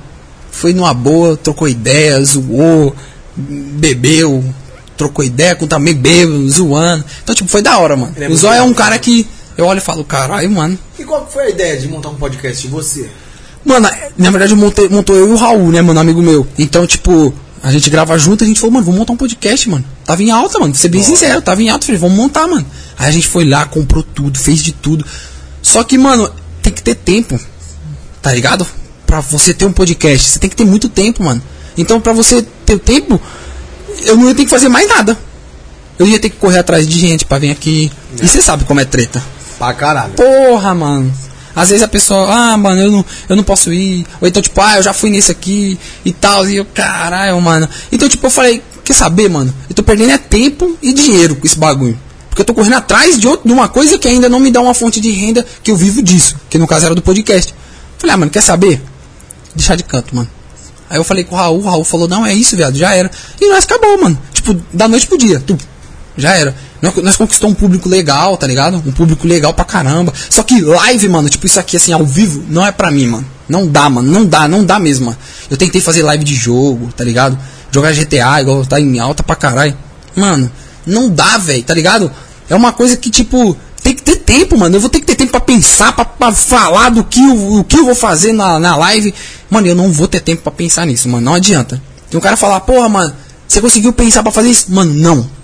foi 0.50 0.72
numa 0.72 0.94
boa, 0.94 1.36
trocou 1.36 1.68
ideia, 1.68 2.22
zoou, 2.24 2.94
bebeu, 3.36 4.42
trocou 4.96 5.24
ideia 5.24 5.54
com 5.54 5.66
também 5.66 5.94
bebeu, 5.94 6.48
zoando. 6.48 7.04
Então, 7.22 7.34
tipo, 7.34 7.48
foi 7.50 7.60
da 7.60 7.78
hora, 7.78 7.96
mano. 7.96 8.14
É 8.16 8.28
o 8.28 8.36
Zóio 8.36 8.58
é 8.58 8.62
um 8.62 8.72
cara 8.72 8.98
que 8.98 9.26
eu 9.56 9.64
olho 9.64 9.78
e 9.78 9.80
falo, 9.80 10.04
caralho, 10.04 10.50
mano. 10.50 10.78
E 10.98 11.04
qual 11.04 11.28
foi 11.30 11.44
a 11.44 11.50
ideia 11.50 11.78
de 11.78 11.88
montar 11.88 12.10
um 12.10 12.14
podcast 12.14 12.62
de 12.62 12.68
você? 12.68 13.08
Mano, 13.64 13.88
na 14.16 14.30
verdade 14.30 14.52
eu 14.52 14.56
montei, 14.56 14.88
montou 14.88 15.16
eu 15.16 15.28
e 15.28 15.32
o 15.32 15.36
Raul, 15.36 15.72
né, 15.72 15.82
mano, 15.82 15.98
amigo 15.98 16.22
meu. 16.22 16.46
Então, 16.58 16.86
tipo, 16.86 17.34
a 17.62 17.72
gente 17.72 17.90
grava 17.90 18.16
junto, 18.18 18.44
a 18.44 18.46
gente 18.46 18.60
falou, 18.60 18.74
mano, 18.74 18.84
vamos 18.84 19.00
montar 19.00 19.12
um 19.12 19.16
podcast, 19.16 19.68
mano. 19.68 19.84
Tava 20.04 20.22
em 20.22 20.30
alta, 20.30 20.58
mano, 20.58 20.72
vou 20.72 20.80
ser 20.80 20.88
bem 20.88 21.02
sincero, 21.02 21.42
tava 21.42 21.62
em 21.62 21.68
alta, 21.68 21.86
falei, 21.86 22.00
vamos 22.00 22.16
montar, 22.16 22.46
mano. 22.46 22.64
Aí 22.98 23.08
a 23.08 23.10
gente 23.10 23.26
foi 23.26 23.44
lá, 23.44 23.66
comprou 23.66 24.02
tudo, 24.02 24.38
fez 24.38 24.62
de 24.62 24.72
tudo. 24.72 25.04
Só 25.62 25.82
que, 25.82 25.98
mano, 25.98 26.30
tem 26.62 26.72
que 26.72 26.82
ter 26.82 26.94
tempo, 26.94 27.40
tá 28.22 28.32
ligado? 28.32 28.66
Pra 29.04 29.20
você 29.20 29.52
ter 29.52 29.64
um 29.64 29.72
podcast, 29.72 30.28
você 30.28 30.38
tem 30.38 30.48
que 30.48 30.56
ter 30.56 30.64
muito 30.64 30.88
tempo, 30.88 31.24
mano. 31.24 31.42
Então, 31.76 32.00
pra 32.00 32.12
você 32.12 32.46
ter 32.64 32.74
o 32.74 32.78
tempo, 32.78 33.20
eu 34.04 34.16
não 34.16 34.28
ia 34.28 34.34
ter 34.34 34.44
que 34.44 34.50
fazer 34.50 34.68
mais 34.68 34.88
nada. 34.88 35.18
Eu 35.98 36.06
ia 36.06 36.18
ter 36.18 36.30
que 36.30 36.36
correr 36.36 36.58
atrás 36.58 36.86
de 36.86 37.00
gente 37.00 37.24
pra 37.24 37.38
vir 37.38 37.50
aqui. 37.50 37.90
E 38.22 38.28
você 38.28 38.40
sabe 38.40 38.64
como 38.64 38.80
é 38.80 38.84
treta. 38.84 39.22
Pra 39.58 39.72
caralho. 39.74 40.12
Porra, 40.12 40.74
mano. 40.74 41.12
Às 41.54 41.70
vezes 41.70 41.82
a 41.82 41.88
pessoa, 41.88 42.28
ah, 42.30 42.56
mano, 42.56 42.80
eu 42.80 42.90
não, 42.90 43.04
eu 43.30 43.36
não 43.36 43.42
posso 43.42 43.72
ir. 43.72 44.06
Ou 44.20 44.28
então, 44.28 44.42
tipo, 44.42 44.60
ah, 44.60 44.76
eu 44.76 44.82
já 44.82 44.92
fui 44.92 45.08
nesse 45.08 45.32
aqui 45.32 45.78
e 46.04 46.12
tal. 46.12 46.46
E 46.46 46.56
eu, 46.56 46.66
caralho, 46.66 47.40
mano. 47.40 47.66
Então, 47.90 48.06
tipo, 48.08 48.26
eu 48.26 48.30
falei, 48.30 48.62
quer 48.84 48.92
saber, 48.92 49.30
mano? 49.30 49.52
Eu 49.68 49.74
tô 49.74 49.82
perdendo 49.82 50.12
é 50.12 50.18
tempo 50.18 50.76
e 50.82 50.92
dinheiro 50.92 51.34
com 51.34 51.46
esse 51.46 51.58
bagulho. 51.58 51.98
Porque 52.28 52.42
eu 52.42 52.44
tô 52.44 52.52
correndo 52.52 52.74
atrás 52.74 53.18
de, 53.18 53.26
outro, 53.26 53.48
de 53.48 53.54
uma 53.54 53.66
coisa 53.68 53.98
que 53.98 54.06
ainda 54.06 54.28
não 54.28 54.38
me 54.38 54.50
dá 54.50 54.60
uma 54.60 54.74
fonte 54.74 55.00
de 55.00 55.10
renda 55.10 55.46
que 55.62 55.70
eu 55.70 55.76
vivo 55.76 56.02
disso. 56.02 56.36
Que 56.50 56.58
no 56.58 56.66
caso 56.66 56.84
era 56.84 56.94
do 56.94 57.00
podcast. 57.00 57.54
Falei, 57.96 58.12
ah, 58.14 58.18
mano, 58.18 58.30
quer 58.30 58.42
saber? 58.42 58.82
Deixar 59.54 59.76
de 59.76 59.84
canto, 59.84 60.14
mano. 60.14 60.28
Aí 60.90 60.98
eu 60.98 61.04
falei 61.04 61.24
com 61.24 61.34
o 61.34 61.38
Raul, 61.38 61.58
o 61.58 61.64
Raul 61.64 61.84
falou, 61.84 62.06
não, 62.06 62.26
é 62.26 62.34
isso, 62.34 62.54
viado, 62.54 62.76
já 62.76 62.94
era. 62.94 63.10
E 63.40 63.48
nós 63.48 63.64
acabou, 63.64 63.98
mano. 63.98 64.18
Tipo, 64.34 64.54
da 64.72 64.86
noite 64.86 65.06
pro 65.06 65.16
dia. 65.16 65.42
Tu, 65.44 65.56
já 66.16 66.34
era. 66.34 66.54
Nós, 67.02 67.16
conquistamos 67.16 67.56
um 67.56 67.58
público 67.58 67.88
legal, 67.88 68.36
tá 68.36 68.46
ligado? 68.46 68.82
Um 68.86 68.92
público 68.92 69.26
legal 69.26 69.52
pra 69.52 69.64
caramba. 69.64 70.12
Só 70.30 70.42
que 70.42 70.60
live, 70.60 71.08
mano, 71.08 71.28
tipo 71.28 71.46
isso 71.46 71.58
aqui, 71.58 71.76
assim, 71.76 71.92
ao 71.92 72.04
vivo, 72.04 72.44
não 72.48 72.64
é 72.66 72.72
pra 72.72 72.90
mim, 72.90 73.06
mano. 73.06 73.26
Não 73.48 73.66
dá, 73.66 73.88
mano. 73.88 74.10
Não 74.10 74.24
dá, 74.24 74.48
não 74.48 74.64
dá 74.64 74.78
mesmo, 74.78 75.06
mano. 75.06 75.18
Eu 75.50 75.56
tentei 75.56 75.80
fazer 75.80 76.02
live 76.02 76.24
de 76.24 76.34
jogo, 76.34 76.90
tá 76.96 77.04
ligado? 77.04 77.38
Jogar 77.70 77.92
GTA, 77.92 78.40
igual 78.40 78.64
tá 78.64 78.80
em 78.80 78.98
alta 78.98 79.22
pra 79.22 79.36
caralho. 79.36 79.76
Mano, 80.14 80.50
não 80.86 81.10
dá, 81.10 81.38
velho, 81.38 81.62
tá 81.62 81.74
ligado? 81.74 82.10
É 82.48 82.54
uma 82.54 82.72
coisa 82.72 82.96
que, 82.96 83.10
tipo, 83.10 83.56
tem 83.82 83.94
que 83.94 84.02
ter 84.02 84.16
tempo, 84.16 84.56
mano. 84.58 84.76
Eu 84.76 84.80
vou 84.80 84.90
ter 84.90 85.00
que 85.00 85.06
ter 85.06 85.14
tempo 85.14 85.32
pra 85.32 85.40
pensar, 85.40 85.92
pra, 85.92 86.04
pra 86.04 86.32
falar 86.32 86.90
do 86.90 87.04
que, 87.04 87.22
eu, 87.22 87.58
o 87.58 87.64
que 87.64 87.76
eu 87.78 87.84
vou 87.84 87.94
fazer 87.94 88.32
na, 88.32 88.58
na 88.58 88.76
live. 88.76 89.14
Mano, 89.50 89.66
eu 89.66 89.74
não 89.74 89.92
vou 89.92 90.08
ter 90.08 90.20
tempo 90.20 90.42
pra 90.42 90.52
pensar 90.52 90.86
nisso, 90.86 91.08
mano. 91.08 91.24
Não 91.24 91.34
adianta. 91.34 91.80
Tem 92.10 92.18
um 92.18 92.22
cara 92.22 92.36
falar, 92.36 92.60
porra, 92.60 92.88
mano, 92.88 93.14
você 93.46 93.60
conseguiu 93.60 93.92
pensar 93.92 94.22
pra 94.22 94.32
fazer 94.32 94.50
isso? 94.50 94.66
Mano, 94.68 94.92
não. 94.94 95.35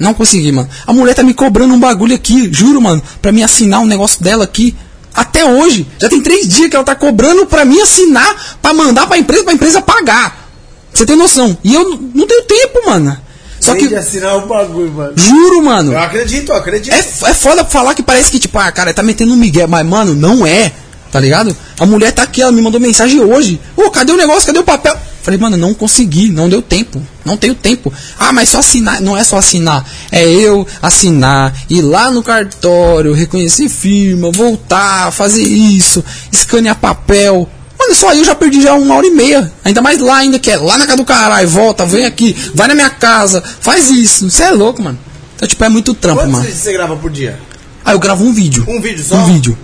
Não 0.00 0.14
consegui, 0.14 0.50
mano. 0.50 0.68
A 0.86 0.94
mulher 0.94 1.14
tá 1.14 1.22
me 1.22 1.34
cobrando 1.34 1.74
um 1.74 1.78
bagulho 1.78 2.14
aqui, 2.14 2.50
juro, 2.50 2.80
mano, 2.80 3.02
pra 3.20 3.30
me 3.30 3.44
assinar 3.44 3.80
um 3.80 3.86
negócio 3.86 4.24
dela 4.24 4.44
aqui. 4.44 4.74
Até 5.14 5.44
hoje. 5.44 5.86
Já 6.00 6.08
tem 6.08 6.22
três 6.22 6.48
dias 6.48 6.70
que 6.70 6.74
ela 6.76 6.84
tá 6.84 6.94
cobrando 6.94 7.44
pra 7.44 7.66
mim 7.66 7.78
assinar, 7.80 8.58
pra 8.62 8.72
mandar 8.72 9.06
pra 9.06 9.18
empresa, 9.18 9.44
pra 9.44 9.52
empresa 9.52 9.82
pagar. 9.82 10.48
Você 10.94 11.04
tem 11.04 11.16
noção? 11.16 11.56
E 11.62 11.74
eu 11.74 12.00
não 12.14 12.26
tenho 12.26 12.42
tempo, 12.44 12.86
mano. 12.86 13.16
Só 13.60 13.74
que. 13.74 13.94
assinar 13.94 14.38
o 14.38 14.46
bagulho, 14.46 14.90
mano. 14.90 15.12
Juro, 15.16 15.62
mano. 15.62 15.92
Eu 15.92 15.98
acredito, 15.98 16.50
eu 16.50 16.56
acredito. 16.56 16.94
É, 16.94 16.98
é 16.98 17.34
foda 17.34 17.62
falar 17.62 17.94
que 17.94 18.02
parece 18.02 18.30
que, 18.30 18.38
tipo, 18.38 18.58
ah, 18.58 18.72
cara, 18.72 18.94
tá 18.94 19.02
metendo 19.02 19.34
um 19.34 19.36
migué, 19.36 19.66
mas, 19.66 19.84
mano, 19.84 20.14
não 20.14 20.46
é, 20.46 20.72
tá 21.12 21.20
ligado? 21.20 21.54
A 21.78 21.84
mulher 21.84 22.12
tá 22.12 22.22
aqui, 22.22 22.40
ela 22.40 22.52
me 22.52 22.62
mandou 22.62 22.80
mensagem 22.80 23.20
hoje. 23.20 23.60
Ô, 23.76 23.90
cadê 23.90 24.12
o 24.12 24.16
negócio? 24.16 24.46
Cadê 24.46 24.60
o 24.60 24.64
papel? 24.64 24.96
Falei, 25.22 25.38
mano, 25.38 25.56
não 25.56 25.74
consegui, 25.74 26.30
não 26.30 26.48
deu 26.48 26.62
tempo, 26.62 27.00
não 27.24 27.36
tenho 27.36 27.54
tempo. 27.54 27.92
Ah, 28.18 28.32
mas 28.32 28.48
só 28.48 28.60
assinar, 28.60 29.00
não 29.02 29.16
é 29.16 29.22
só 29.22 29.36
assinar, 29.36 29.84
é 30.10 30.24
eu 30.26 30.66
assinar, 30.80 31.54
ir 31.68 31.82
lá 31.82 32.10
no 32.10 32.22
cartório, 32.22 33.12
reconhecer 33.12 33.68
firma, 33.68 34.30
voltar, 34.30 35.10
fazer 35.12 35.42
isso, 35.42 36.02
escanear 36.32 36.76
papel. 36.76 37.48
Mano, 37.78 37.94
só 37.94 38.08
aí 38.10 38.18
eu 38.18 38.24
já 38.24 38.34
perdi 38.34 38.62
já 38.62 38.74
uma 38.74 38.94
hora 38.94 39.06
e 39.06 39.10
meia. 39.10 39.50
Ainda 39.64 39.80
mais 39.82 39.98
lá 40.00 40.16
ainda, 40.16 40.38
que 40.38 40.50
é 40.50 40.56
lá 40.56 40.76
na 40.78 40.84
casa 40.86 40.96
do 40.98 41.04
caralho, 41.04 41.48
volta, 41.48 41.84
vem 41.86 42.04
aqui, 42.04 42.34
vai 42.54 42.68
na 42.68 42.74
minha 42.74 42.90
casa, 42.90 43.42
faz 43.60 43.90
isso. 43.90 44.30
Você 44.30 44.42
é 44.42 44.50
louco, 44.50 44.82
mano. 44.82 44.98
Então, 45.36 45.48
tipo, 45.48 45.64
é 45.64 45.68
muito 45.68 45.94
trampo, 45.94 46.20
Quantos 46.20 46.32
mano. 46.32 46.44
vídeos 46.44 46.62
você 46.62 46.72
grava 46.72 46.96
por 46.96 47.10
dia? 47.10 47.38
Ah, 47.84 47.92
eu 47.92 47.98
gravo 47.98 48.24
um 48.24 48.32
vídeo. 48.32 48.64
Um 48.68 48.80
vídeo 48.80 49.02
só? 49.02 49.16
Um 49.16 49.32
vídeo. 49.32 49.58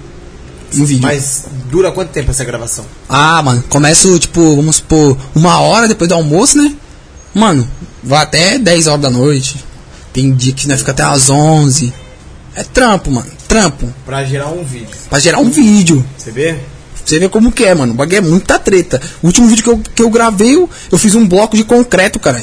Um 0.74 0.84
vídeo. 0.84 1.02
Mas 1.02 1.44
dura 1.70 1.92
quanto 1.92 2.10
tempo 2.10 2.30
essa 2.30 2.44
gravação? 2.44 2.84
Ah, 3.08 3.42
mano, 3.42 3.62
começo, 3.68 4.18
tipo, 4.18 4.56
vamos 4.56 4.76
supor, 4.76 5.16
uma 5.34 5.60
hora 5.60 5.88
depois 5.88 6.08
do 6.08 6.14
almoço, 6.14 6.56
né? 6.58 6.74
Mano, 7.34 7.68
vai 8.02 8.22
até 8.22 8.58
10 8.58 8.86
horas 8.86 9.00
da 9.00 9.10
noite. 9.10 9.62
Tem 10.12 10.32
dia 10.32 10.52
que 10.52 10.66
né, 10.66 10.76
fica 10.76 10.92
até 10.92 11.02
às 11.02 11.28
11. 11.28 11.92
É 12.54 12.64
trampo, 12.64 13.10
mano. 13.10 13.30
Trampo. 13.46 13.92
Pra 14.06 14.24
gerar 14.24 14.48
um 14.48 14.64
vídeo. 14.64 14.96
Pra 15.10 15.18
gerar 15.18 15.38
um 15.40 15.50
vídeo. 15.50 16.04
Você 16.16 16.30
vê? 16.30 16.56
Você 17.04 17.18
ver 17.18 17.28
como 17.28 17.52
que 17.52 17.64
é, 17.64 17.74
mano. 17.74 17.92
O 17.92 17.96
bagulho 17.96 18.16
é 18.16 18.20
muita 18.22 18.58
treta. 18.58 19.00
O 19.22 19.26
último 19.26 19.46
vídeo 19.46 19.62
que 19.62 19.70
eu, 19.70 19.78
que 19.94 20.02
eu 20.02 20.08
gravei, 20.08 20.56
eu, 20.56 20.68
eu 20.90 20.96
fiz 20.96 21.14
um 21.14 21.28
bloco 21.28 21.56
de 21.56 21.64
concreto, 21.64 22.18
cara. 22.18 22.42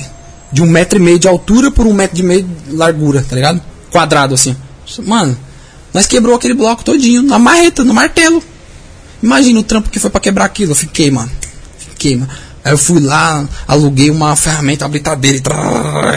De 0.51 0.61
um 0.61 0.67
metro 0.67 0.99
e 0.99 1.01
meio 1.01 1.17
de 1.17 1.27
altura 1.27 1.71
por 1.71 1.87
um 1.87 1.93
metro 1.93 2.19
e 2.19 2.23
meio 2.23 2.43
de 2.43 2.75
largura, 2.75 3.25
tá 3.27 3.35
ligado? 3.35 3.59
Quadrado, 3.91 4.35
assim. 4.35 4.55
Mano, 4.99 5.35
nós 5.93 6.05
quebrou 6.05 6.35
aquele 6.35 6.53
bloco 6.53 6.83
todinho, 6.83 7.23
na 7.23 7.39
marreta, 7.39 7.83
no 7.83 7.93
martelo. 7.93 8.43
Imagina 9.23 9.59
o 9.59 9.63
trampo 9.63 9.89
que 9.89 9.99
foi 9.99 10.09
pra 10.11 10.19
quebrar 10.19 10.45
aquilo. 10.45 10.73
Eu 10.73 10.75
fiquei, 10.75 11.09
mano. 11.09 11.31
Fiquei, 11.79 12.17
mano. 12.17 12.29
Aí 12.65 12.71
eu 12.71 12.77
fui 12.77 12.99
lá, 12.99 13.47
aluguei 13.67 14.09
uma 14.09 14.35
ferramenta, 14.35 14.85
uma 14.85 14.89
britadeira 14.91 15.39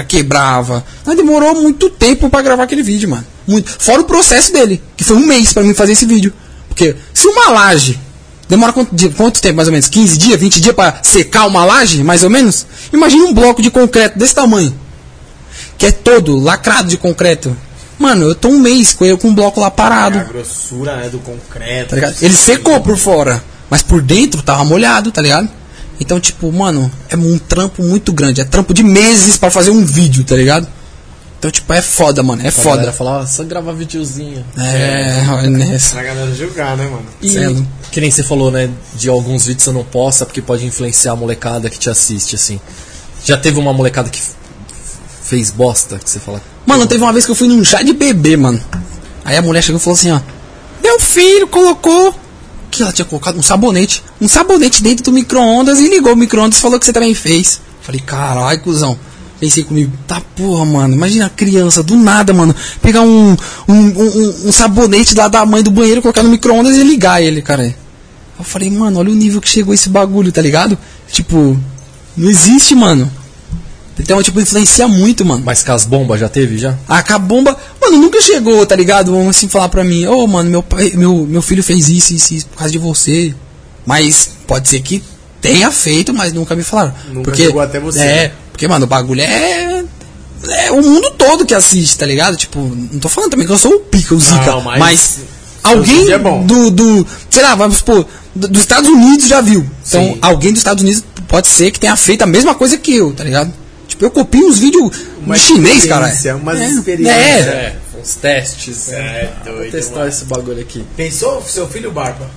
quebrava. 0.08 0.84
Mas 1.04 1.16
demorou 1.16 1.54
muito 1.62 1.88
tempo 1.90 2.28
pra 2.28 2.42
gravar 2.42 2.64
aquele 2.64 2.82
vídeo, 2.82 3.08
mano. 3.08 3.24
Muito. 3.46 3.70
Fora 3.78 4.00
o 4.00 4.04
processo 4.04 4.52
dele, 4.52 4.82
que 4.96 5.02
foi 5.04 5.16
um 5.16 5.26
mês 5.26 5.52
pra 5.52 5.62
mim 5.62 5.74
fazer 5.74 5.92
esse 5.92 6.04
vídeo. 6.06 6.32
Porque 6.68 6.94
se 7.14 7.26
uma 7.26 7.50
laje 7.50 7.98
demora 8.48 8.72
quanto, 8.72 8.94
dia- 8.94 9.10
quanto 9.10 9.40
tempo 9.40 9.56
mais 9.56 9.66
ou 9.68 9.72
menos? 9.72 9.88
15 9.88 10.16
dias, 10.18 10.38
20 10.38 10.60
dias 10.60 10.74
pra 10.74 11.00
secar 11.02 11.46
uma 11.46 11.64
laje, 11.64 12.02
mais 12.04 12.22
ou 12.22 12.30
menos? 12.30 12.66
Imagina 12.92 13.24
um 13.24 13.32
bloco 13.34 13.60
de 13.62 13.70
concreto 13.70 14.18
desse 14.18 14.34
tamanho. 14.34 14.72
Que 15.78 15.86
é 15.86 15.92
todo 15.92 16.38
lacrado 16.38 16.88
de 16.88 16.96
concreto. 16.96 17.56
Mano, 17.98 18.26
eu 18.28 18.34
tô 18.34 18.48
um 18.48 18.58
mês 18.58 18.92
com 18.92 19.04
ele 19.04 19.16
com 19.16 19.28
um 19.28 19.34
bloco 19.34 19.60
lá 19.60 19.70
parado. 19.70 20.18
É 20.18 20.20
a 20.20 20.24
grossura 20.24 20.96
né, 20.96 21.08
do 21.08 21.18
concreto. 21.18 21.90
Tá 21.90 21.96
ligado? 21.96 22.16
Ele 22.20 22.34
secou 22.34 22.80
por 22.80 22.96
fora, 22.96 23.42
mas 23.70 23.82
por 23.82 24.02
dentro 24.02 24.42
tava 24.42 24.64
molhado, 24.64 25.10
tá 25.10 25.22
ligado? 25.22 25.48
Então, 25.98 26.20
tipo, 26.20 26.52
mano, 26.52 26.90
é 27.08 27.16
um 27.16 27.38
trampo 27.38 27.82
muito 27.82 28.12
grande. 28.12 28.40
É 28.40 28.44
trampo 28.44 28.74
de 28.74 28.82
meses 28.82 29.36
pra 29.38 29.50
fazer 29.50 29.70
um 29.70 29.84
vídeo, 29.84 30.24
tá 30.24 30.36
ligado? 30.36 30.68
Então, 31.38 31.50
tipo, 31.50 31.72
é 31.72 31.80
foda, 31.80 32.22
mano. 32.22 32.42
É 32.42 32.48
A 32.48 32.50
galera 32.50 32.62
foda. 32.62 32.92
fala, 32.92 33.10
ó, 33.22 33.26
só 33.26 33.44
gravar 33.44 33.72
videozinho. 33.72 34.44
É, 34.58 35.24
olha 35.32 35.50
nessa. 35.50 35.94
Pra 35.94 36.02
galera 36.04 36.34
julgar, 36.34 36.76
né, 36.76 36.84
mano? 36.84 37.06
E 37.22 37.30
Cê 37.30 37.44
é 37.44 37.54
que 37.90 38.00
nem 38.00 38.10
você 38.10 38.22
falou, 38.22 38.50
né? 38.50 38.68
De 38.94 39.08
alguns 39.08 39.46
vídeos 39.46 39.64
você 39.64 39.72
não 39.72 39.84
posta 39.84 40.26
porque 40.26 40.42
pode 40.42 40.66
influenciar 40.66 41.12
a 41.12 41.16
molecada 41.16 41.70
que 41.70 41.78
te 41.78 41.88
assiste, 41.88 42.34
assim. 42.34 42.60
Já 43.24 43.36
teve 43.36 43.58
uma 43.58 43.72
molecada 43.72 44.10
que 44.10 44.20
fez 45.22 45.50
bosta, 45.50 45.98
que 45.98 46.08
você 46.08 46.18
fala. 46.18 46.42
Mano, 46.66 46.86
teve 46.86 47.02
uma 47.02 47.12
vez 47.12 47.24
que 47.24 47.30
eu 47.30 47.34
fui 47.34 47.46
num 47.46 47.64
chá 47.64 47.80
de 47.82 47.92
bebê, 47.92 48.36
mano. 48.36 48.60
Aí 49.24 49.36
a 49.36 49.42
mulher 49.42 49.62
chegou 49.62 49.80
e 49.80 49.82
falou 49.82 49.96
assim, 49.96 50.10
ó. 50.10 50.20
Meu 50.82 50.98
filho 50.98 51.46
colocou. 51.46 52.14
Que 52.70 52.82
ela 52.82 52.92
tinha 52.92 53.04
colocado 53.04 53.38
um 53.38 53.42
sabonete. 53.42 54.02
Um 54.20 54.28
sabonete 54.28 54.82
dentro 54.82 55.04
do 55.04 55.12
micro-ondas 55.12 55.78
e 55.78 55.88
ligou 55.88 56.12
o 56.12 56.16
micro-ondas 56.16 56.58
e 56.58 56.60
falou 56.60 56.78
que 56.78 56.84
você 56.84 56.92
também 56.92 57.14
fez. 57.14 57.60
Falei, 57.80 58.00
caralho, 58.00 58.60
cuzão. 58.60 58.98
Pensei 59.38 59.62
comigo, 59.62 59.92
tá 60.06 60.20
porra, 60.34 60.64
mano. 60.64 60.94
Imagina 60.94 61.26
a 61.26 61.30
criança, 61.30 61.82
do 61.82 61.94
nada, 61.94 62.32
mano. 62.32 62.54
Pegar 62.82 63.02
um, 63.02 63.36
um, 63.68 63.74
um, 63.74 64.34
um 64.46 64.52
sabonete 64.52 65.14
lá 65.14 65.28
da 65.28 65.44
mãe 65.46 65.62
do 65.62 65.70
banheiro, 65.70 66.02
colocar 66.02 66.22
no 66.22 66.30
micro-ondas 66.30 66.76
e 66.76 66.82
ligar 66.82 67.22
ele, 67.22 67.42
cara. 67.42 67.74
Eu 68.38 68.44
falei, 68.44 68.70
mano, 68.70 68.98
olha 68.98 69.10
o 69.10 69.14
nível 69.14 69.40
que 69.40 69.48
chegou 69.48 69.72
esse 69.72 69.88
bagulho, 69.88 70.32
tá 70.32 70.42
ligado? 70.42 70.76
Tipo, 71.10 71.56
não 72.16 72.28
existe, 72.28 72.74
mano. 72.74 73.10
Então, 73.98 74.22
tipo, 74.22 74.40
influencia 74.40 74.86
muito, 74.86 75.24
mano. 75.24 75.42
Mas 75.44 75.62
com 75.62 75.72
as 75.72 75.84
bombas 75.86 76.20
já 76.20 76.28
teve 76.28 76.58
já? 76.58 76.74
Ah, 76.86 77.02
com 77.02 77.14
a 77.14 77.18
bomba, 77.18 77.56
mano, 77.80 77.96
nunca 77.96 78.20
chegou, 78.20 78.64
tá 78.66 78.76
ligado? 78.76 79.10
Vamos 79.12 79.28
assim 79.36 79.48
falar 79.48 79.68
pra 79.70 79.82
mim, 79.82 80.06
ô 80.06 80.26
mano, 80.26 80.50
meu, 80.50 80.62
pai, 80.62 80.92
meu, 80.94 81.26
meu 81.26 81.40
filho 81.40 81.62
fez 81.62 81.88
isso, 81.88 82.12
isso, 82.12 82.34
isso 82.34 82.46
por 82.46 82.58
causa 82.58 82.72
de 82.72 82.78
você. 82.78 83.34
Mas 83.86 84.30
pode 84.46 84.68
ser 84.68 84.80
que 84.80 85.02
tenha 85.40 85.70
feito, 85.70 86.12
mas 86.12 86.32
nunca 86.32 86.54
me 86.54 86.62
falaram. 86.62 86.92
Nunca 87.08 87.22
porque, 87.30 87.44
chegou 87.46 87.60
até 87.62 87.80
você, 87.80 88.00
É, 88.00 88.04
né? 88.28 88.32
porque, 88.52 88.68
mano, 88.68 88.84
o 88.84 88.88
bagulho 88.88 89.20
é. 89.22 89.84
É 90.48 90.70
o 90.70 90.82
mundo 90.82 91.10
todo 91.16 91.46
que 91.46 91.54
assiste, 91.54 91.96
tá 91.96 92.04
ligado? 92.04 92.36
Tipo, 92.36 92.60
não 92.60 92.98
tô 93.00 93.08
falando 93.08 93.30
também 93.30 93.46
que 93.46 93.52
eu 93.52 93.58
sou 93.58 93.72
o 93.76 93.80
pica, 93.80 94.14
o 94.14 94.20
zica, 94.20 94.44
Não, 94.46 94.60
mas- 94.60 94.78
mas, 94.78 95.18
alguém 95.62 96.10
é 96.12 96.18
bom. 96.18 96.44
do, 96.44 96.70
do. 96.70 97.06
Sei 97.30 97.42
lá, 97.42 97.54
vamos 97.54 97.78
supor, 97.78 98.06
do- 98.34 98.46
dos 98.46 98.60
Estados 98.60 98.88
Unidos 98.88 99.26
já 99.26 99.40
viu. 99.40 99.66
Então, 99.88 100.02
Sim. 100.02 100.18
alguém 100.20 100.50
dos 100.52 100.60
Estados 100.60 100.82
Unidos 100.82 101.02
pode 101.26 101.48
ser 101.48 101.70
que 101.70 101.80
tenha 101.80 101.96
feito 101.96 102.22
a 102.22 102.26
mesma 102.26 102.54
coisa 102.54 102.76
que 102.76 102.94
eu, 102.94 103.12
tá 103.12 103.24
ligado? 103.24 103.50
Tipo, 103.88 104.04
eu 104.04 104.10
copio 104.10 104.46
uns 104.48 104.58
vídeos 104.58 105.04
Uma 105.24 105.34
de 105.36 105.40
chinês, 105.40 105.84
cara. 105.86 106.06
experiência, 106.08 106.36
umas 106.36 106.60
é, 106.60 106.66
experiências. 106.66 107.46
É, 107.46 107.76
uns 108.00 108.14
testes. 108.16 108.92
É, 108.92 109.32
Vou 109.44 109.54
doido, 109.54 109.70
testar 109.72 109.96
mano. 109.96 110.08
esse 110.08 110.24
bagulho 110.24 110.60
aqui. 110.60 110.84
Pensou, 110.96 111.40
seu 111.42 111.68
filho 111.68 111.92
Barba? 111.92 112.28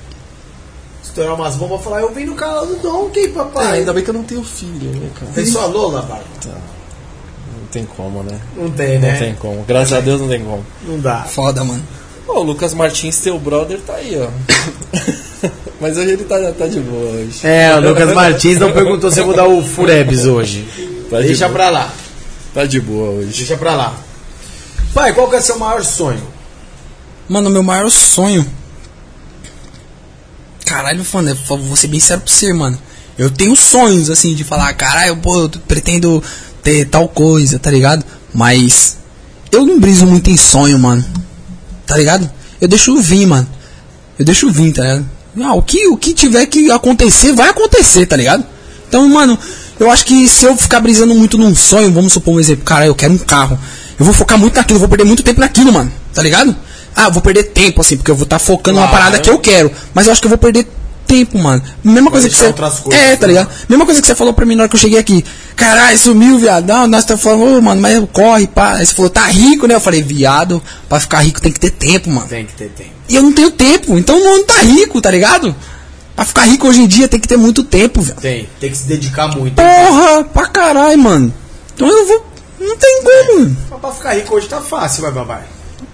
Estourar 1.03 1.33
umas 1.33 1.55
bombas 1.55 1.81
e 1.81 1.83
falar, 1.83 2.01
eu 2.01 2.13
vim 2.13 2.25
no 2.25 2.35
canal 2.35 2.65
do 2.67 2.75
Donkey, 2.75 3.29
papai. 3.29 3.79
ainda 3.79 3.91
bem 3.93 4.03
que 4.03 4.09
eu 4.09 4.13
não 4.13 4.23
tenho 4.23 4.43
filho, 4.43 4.91
né, 4.91 5.09
cara? 5.19 5.31
Pensou 5.33 5.61
a 5.61 5.65
Lola, 5.65 6.01
Barba? 6.03 6.23
Não 6.45 7.67
tem 7.71 7.83
como, 7.85 8.21
né? 8.23 8.39
Não 8.55 8.69
tem, 8.71 8.99
né? 8.99 9.11
Não 9.13 9.19
tem 9.19 9.35
como. 9.35 9.63
Graças 9.67 9.93
a 9.93 9.99
Deus 10.01 10.21
não 10.21 10.27
tem 10.27 10.43
como. 10.43 10.63
Não 10.87 10.99
dá. 10.99 11.23
Foda, 11.23 11.63
mano. 11.63 11.83
Ó, 12.27 12.41
o 12.41 12.43
Lucas 12.43 12.75
Martins, 12.75 13.17
teu 13.19 13.39
brother, 13.39 13.79
tá 13.81 13.95
aí, 13.95 14.19
ó. 14.21 14.29
Mas 15.81 15.97
hoje 15.97 16.11
ele 16.11 16.25
tá, 16.25 16.37
tá 16.51 16.67
de 16.67 16.79
boa 16.79 17.11
hoje. 17.11 17.39
É, 17.43 17.75
o 17.75 17.79
Lucas 17.79 18.13
Martins 18.13 18.59
não 18.59 18.71
perguntou 18.71 19.09
se 19.09 19.19
eu 19.19 19.25
vou 19.25 19.33
dar 19.33 19.47
o 19.47 19.63
Furebs 19.63 20.25
hoje. 20.25 20.65
Tá 21.09 21.21
de 21.21 21.27
Deixa 21.27 21.45
boa. 21.47 21.53
pra 21.57 21.69
lá. 21.69 21.93
Tá 22.53 22.65
de 22.65 22.79
boa 22.79 23.09
hoje. 23.09 23.37
Deixa 23.37 23.57
pra 23.57 23.75
lá. 23.75 23.95
Pai, 24.93 25.13
qual 25.13 25.29
que 25.29 25.35
é 25.35 25.39
o 25.39 25.41
seu 25.41 25.57
maior 25.57 25.83
sonho? 25.83 26.21
Mano, 27.27 27.49
meu 27.49 27.63
maior 27.63 27.89
sonho. 27.89 28.45
Caralho, 30.65 31.03
mano, 31.13 31.29
eu 31.29 31.57
vou 31.57 31.75
ser 31.75 31.87
bem 31.87 31.99
sério 31.99 32.23
pra 32.23 32.31
você, 32.31 32.53
mano. 32.53 32.77
Eu 33.17 33.29
tenho 33.29 33.55
sonhos, 33.55 34.09
assim, 34.09 34.33
de 34.33 34.43
falar, 34.43 34.71
caralho, 34.73 35.17
pô, 35.17 35.41
eu 35.41 35.49
pretendo 35.67 36.23
ter 36.63 36.85
tal 36.85 37.07
coisa, 37.07 37.59
tá 37.59 37.69
ligado? 37.71 38.05
Mas 38.33 38.97
eu 39.51 39.65
não 39.65 39.79
briso 39.79 40.05
muito 40.05 40.29
em 40.29 40.37
sonho, 40.37 40.77
mano. 40.77 41.03
Tá 41.85 41.97
ligado? 41.97 42.29
Eu 42.61 42.67
deixo 42.67 42.95
vir, 43.01 43.25
mano. 43.25 43.47
Eu 44.17 44.25
deixo 44.25 44.49
vir, 44.51 44.71
tá 44.73 44.83
ligado? 44.83 45.09
Ah, 45.41 45.53
o, 45.53 45.61
que, 45.61 45.87
o 45.87 45.97
que 45.97 46.13
tiver 46.13 46.45
que 46.45 46.69
acontecer, 46.71 47.33
vai 47.33 47.49
acontecer, 47.49 48.05
tá 48.05 48.15
ligado? 48.15 48.45
Então, 48.87 49.07
mano, 49.09 49.37
eu 49.79 49.89
acho 49.91 50.05
que 50.05 50.27
se 50.27 50.45
eu 50.45 50.55
ficar 50.57 50.79
brisando 50.79 51.13
muito 51.15 51.37
num 51.37 51.55
sonho, 51.55 51.91
vamos 51.91 52.13
supor 52.13 52.35
um 52.35 52.39
exemplo, 52.39 52.63
cara, 52.65 52.85
eu 52.85 52.95
quero 52.95 53.13
um 53.13 53.17
carro. 53.17 53.57
Eu 53.97 54.05
vou 54.05 54.13
focar 54.13 54.37
muito 54.37 54.55
naquilo, 54.55 54.77
eu 54.77 54.79
vou 54.79 54.89
perder 54.89 55.03
muito 55.05 55.23
tempo 55.23 55.39
naquilo, 55.39 55.71
mano. 55.73 55.91
Tá 56.13 56.21
ligado? 56.21 56.55
Ah, 56.95 57.05
eu 57.05 57.11
vou 57.11 57.21
perder 57.21 57.43
tempo, 57.43 57.81
assim, 57.81 57.97
porque 57.97 58.11
eu 58.11 58.15
vou 58.15 58.23
estar 58.23 58.39
focando 58.39 58.77
numa 58.79 58.87
Claro. 58.87 59.03
parada 59.03 59.19
que 59.21 59.29
eu 59.29 59.39
quero. 59.39 59.71
Mas 59.93 60.05
eu 60.07 60.11
acho 60.11 60.21
que 60.21 60.27
eu 60.27 60.29
vou 60.29 60.37
perder 60.37 60.67
tempo, 61.07 61.37
mano. 61.39 61.61
Mesma 61.83 62.11
coisa 62.11 62.29
que 62.29 62.35
você. 62.35 62.53
coisas, 62.53 62.83
é, 62.93 63.15
tá 63.15 63.25
né? 63.25 63.33
ligado? 63.33 63.49
Mesma 63.67 63.85
coisa 63.85 63.99
que 63.99 64.07
você 64.07 64.13
falou 64.15 64.31
pra 64.33 64.45
mim 64.45 64.55
na 64.55 64.63
hora 64.63 64.69
que 64.69 64.75
eu 64.75 64.79
cheguei 64.79 64.99
aqui. 64.99 65.25
Caralho, 65.55 65.97
sumiu, 65.97 66.37
viado. 66.37 66.67
Não, 66.67 66.87
nós 66.87 67.03
tá 67.03 67.17
falando, 67.17 67.57
ô, 67.57 67.61
mano, 67.61 67.81
mas 67.81 68.03
corre, 68.13 68.47
pá. 68.47 68.73
Aí 68.75 68.85
você 68.85 68.93
falou, 68.93 69.09
tá 69.09 69.25
rico, 69.25 69.65
né? 69.65 69.73
Eu 69.75 69.79
falei, 69.79 70.03
viado, 70.03 70.61
pra 70.87 70.99
ficar 70.99 71.19
rico 71.19 71.41
tem 71.41 71.51
que 71.51 71.59
ter 71.59 71.71
tempo, 71.71 72.09
mano. 72.11 72.27
Tem 72.27 72.45
que 72.45 72.53
ter 72.53 72.69
tempo. 72.69 72.91
E 73.09 73.15
eu 73.15 73.23
não 73.23 73.33
tenho 73.33 73.49
tempo, 73.49 73.97
então 73.97 74.19
não 74.23 74.43
tá 74.45 74.59
rico, 74.61 75.01
tá 75.01 75.09
ligado? 75.09 75.55
Pra 76.19 76.25
ficar 76.25 76.41
rico 76.41 76.67
hoje 76.67 76.81
em 76.81 76.87
dia 76.87 77.07
tem 77.07 77.17
que 77.17 77.29
ter 77.29 77.37
muito 77.37 77.63
tempo, 77.63 78.01
velho. 78.01 78.19
Tem. 78.19 78.49
Tem 78.59 78.69
que 78.69 78.75
se 78.77 78.83
dedicar 78.83 79.29
muito. 79.29 79.55
Porra, 79.55 80.25
pra 80.25 80.47
caralho, 80.47 80.97
mano. 80.97 81.33
Então 81.73 81.87
eu 81.87 82.05
vou. 82.07 82.25
Não 82.59 82.75
tem 82.75 83.01
como. 83.01 83.55
Mas 83.71 83.79
pra 83.79 83.91
ficar 83.93 84.13
rico 84.15 84.35
hoje 84.35 84.49
tá 84.49 84.59
fácil, 84.59 85.03
vai, 85.03 85.11
babai. 85.13 85.43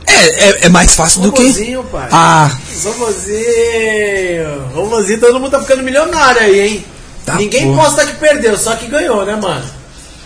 É, 0.08 0.50
é, 0.50 0.66
é 0.66 0.70
mais 0.70 0.96
fácil 0.96 1.22
do 1.22 1.32
que. 1.32 1.44
Robozinho, 1.44 1.84
pai. 1.84 2.10
Ah, 2.12 2.52
Robozinho. 2.84 4.68
Robozinho, 4.74 5.20
todo 5.20 5.40
mundo 5.40 5.52
tá 5.52 5.62
ficando 5.62 5.84
milionário 5.84 6.42
aí, 6.42 6.60
hein? 6.60 6.86
Tá, 7.24 7.36
Ninguém 7.36 7.68
porra. 7.68 7.84
posta 7.84 8.06
que 8.08 8.14
perdeu, 8.16 8.58
só 8.58 8.76
que 8.76 8.88
ganhou, 8.88 9.24
né, 9.26 9.36
mano? 9.36 9.64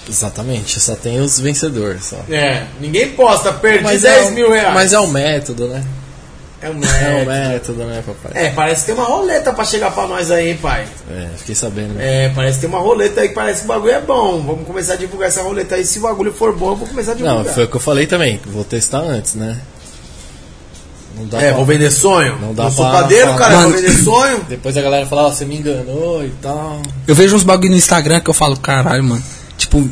Exatamente, 0.09 0.79
só 0.79 0.95
tem 0.95 1.19
os 1.19 1.39
vencedores. 1.41 2.05
Só. 2.05 2.17
É. 2.33 2.63
Ninguém 2.79 3.09
posta, 3.11 3.51
perdi 3.51 3.83
Mas 3.83 4.01
10 4.01 4.27
é 4.27 4.29
o- 4.29 4.31
mil 4.31 4.49
reais. 4.49 4.73
Mas 4.73 4.93
é 4.93 4.99
o 4.99 5.07
método, 5.07 5.67
né? 5.67 5.83
É 6.61 6.69
um 6.69 6.73
É 6.73 6.75
o 6.75 6.75
método. 7.25 7.25
método, 7.31 7.83
né, 7.85 8.03
papai? 8.05 8.43
É, 8.45 8.49
parece 8.49 8.81
que 8.81 8.87
tem 8.87 8.95
uma 8.95 9.05
roleta 9.05 9.53
pra 9.53 9.63
chegar 9.63 9.91
pra 9.91 10.05
nós 10.07 10.29
aí, 10.29 10.49
hein, 10.49 10.59
pai. 10.61 10.85
É, 11.09 11.27
fiquei 11.37 11.55
sabendo. 11.55 11.93
né? 11.93 12.25
É, 12.25 12.29
parece 12.29 12.55
que 12.59 12.61
tem 12.67 12.69
uma 12.69 12.79
roleta 12.83 13.21
aí 13.21 13.29
que 13.29 13.33
parece 13.35 13.59
que 13.59 13.65
o 13.65 13.67
bagulho 13.69 13.93
é 13.93 14.01
bom. 14.01 14.41
Vamos 14.41 14.67
começar 14.67 14.93
a 14.93 14.97
divulgar 14.97 15.29
essa 15.29 15.41
roleta 15.41 15.75
aí. 15.75 15.85
Se 15.85 15.99
o 15.99 16.01
bagulho 16.01 16.33
for 16.33 16.53
bom, 16.55 16.71
eu 16.71 16.75
vou 16.75 16.87
começar 16.87 17.11
a 17.13 17.15
divulgar. 17.15 17.45
Não, 17.45 17.53
foi 17.53 17.63
o 17.63 17.67
que 17.69 17.75
eu 17.77 17.79
falei 17.79 18.07
também. 18.07 18.41
Vou 18.45 18.63
testar 18.65 18.99
antes, 18.99 19.35
né? 19.35 19.57
Não 21.17 21.25
dá 21.27 21.41
É, 21.41 21.47
pra- 21.47 21.57
vou 21.57 21.65
vender 21.65 21.91
sonho. 21.91 22.37
Não 22.39 22.53
dá 22.53 22.65
eu 22.65 22.71
sou 22.71 22.85
pra 22.89 23.01
padeiro, 23.03 23.25
falar. 23.27 23.37
cara, 23.39 23.57
vou 23.61 23.71
vender 23.71 23.91
sonho. 24.03 24.43
Depois 24.47 24.77
a 24.77 24.81
galera 24.81 25.05
fala, 25.05 25.23
ó, 25.23 25.29
você 25.31 25.45
me 25.45 25.57
enganou 25.57 26.23
e 26.25 26.29
tal. 26.41 26.81
eu 27.07 27.15
vejo 27.15 27.35
uns 27.35 27.43
bagulho 27.43 27.71
no 27.71 27.77
Instagram 27.77 28.19
que 28.19 28.29
eu 28.29 28.33
falo, 28.33 28.57
caralho, 28.57 29.03
mano. 29.03 29.23
Tipo, 29.57 29.89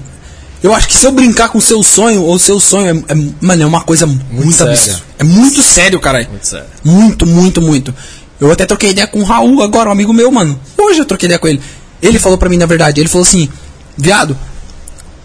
eu 0.63 0.73
acho 0.73 0.87
que 0.87 0.95
se 0.97 1.05
eu 1.05 1.11
brincar 1.11 1.49
com 1.49 1.57
o 1.57 1.61
seu 1.61 1.81
sonho, 1.83 2.23
ou 2.23 2.37
seu 2.39 2.59
sonho 2.59 3.03
é, 3.07 3.13
é- 3.13 3.15
mano, 3.41 3.63
é 3.63 3.65
uma 3.65 3.81
coisa 3.81 4.05
muito, 4.05 4.53
séria. 4.57 4.73
absurda. 4.73 5.01
É 5.19 5.23
muito 5.23 5.61
sério, 5.61 5.99
caralho. 5.99 6.27
Muito 6.29 6.47
sério. 6.47 6.65
Muito, 6.83 7.25
muito, 7.25 7.61
muito. 7.61 7.93
Eu 8.39 8.51
até 8.51 8.65
troquei 8.65 8.91
ideia 8.91 9.07
com 9.07 9.19
o 9.19 9.23
Raul 9.23 9.61
agora, 9.63 9.89
um 9.89 9.91
amigo 9.91 10.13
meu, 10.13 10.31
mano. 10.31 10.59
Hoje 10.77 10.99
eu 10.99 11.05
troquei 11.05 11.27
ideia 11.27 11.39
com 11.39 11.47
ele. 11.47 11.61
Ele 12.01 12.19
falou 12.19 12.37
pra 12.37 12.49
mim, 12.49 12.57
na 12.57 12.65
verdade, 12.65 12.99
ele 13.01 13.09
falou 13.09 13.25
assim, 13.25 13.49
viado, 13.97 14.37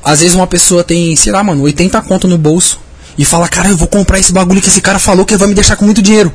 às 0.03 0.21
vezes 0.21 0.35
uma 0.35 0.47
pessoa 0.47 0.83
tem, 0.83 1.15
sei 1.17 1.31
lá, 1.33 1.43
mano, 1.45 1.63
80 1.63 2.01
conto 2.03 2.27
no 2.27 2.39
bolso 2.39 2.79
e 3.19 3.25
fala, 3.25 3.47
cara, 3.49 3.69
eu 3.69 3.77
vou 3.77 3.87
comprar 3.89 4.19
esse 4.19 4.33
bagulho 4.33 4.61
que 4.63 4.69
esse 4.69 4.81
cara 4.81 4.99
falou 4.99 5.27
que 5.27 5.37
vai 5.37 5.47
me 5.49 5.55
deixar 5.55 5.77
com 5.77 5.85
muito 5.85 6.01
dinheiro. 6.01 6.33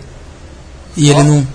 E 0.95 1.09
ele 1.09 1.19
Ó. 1.19 1.23
não. 1.23 1.47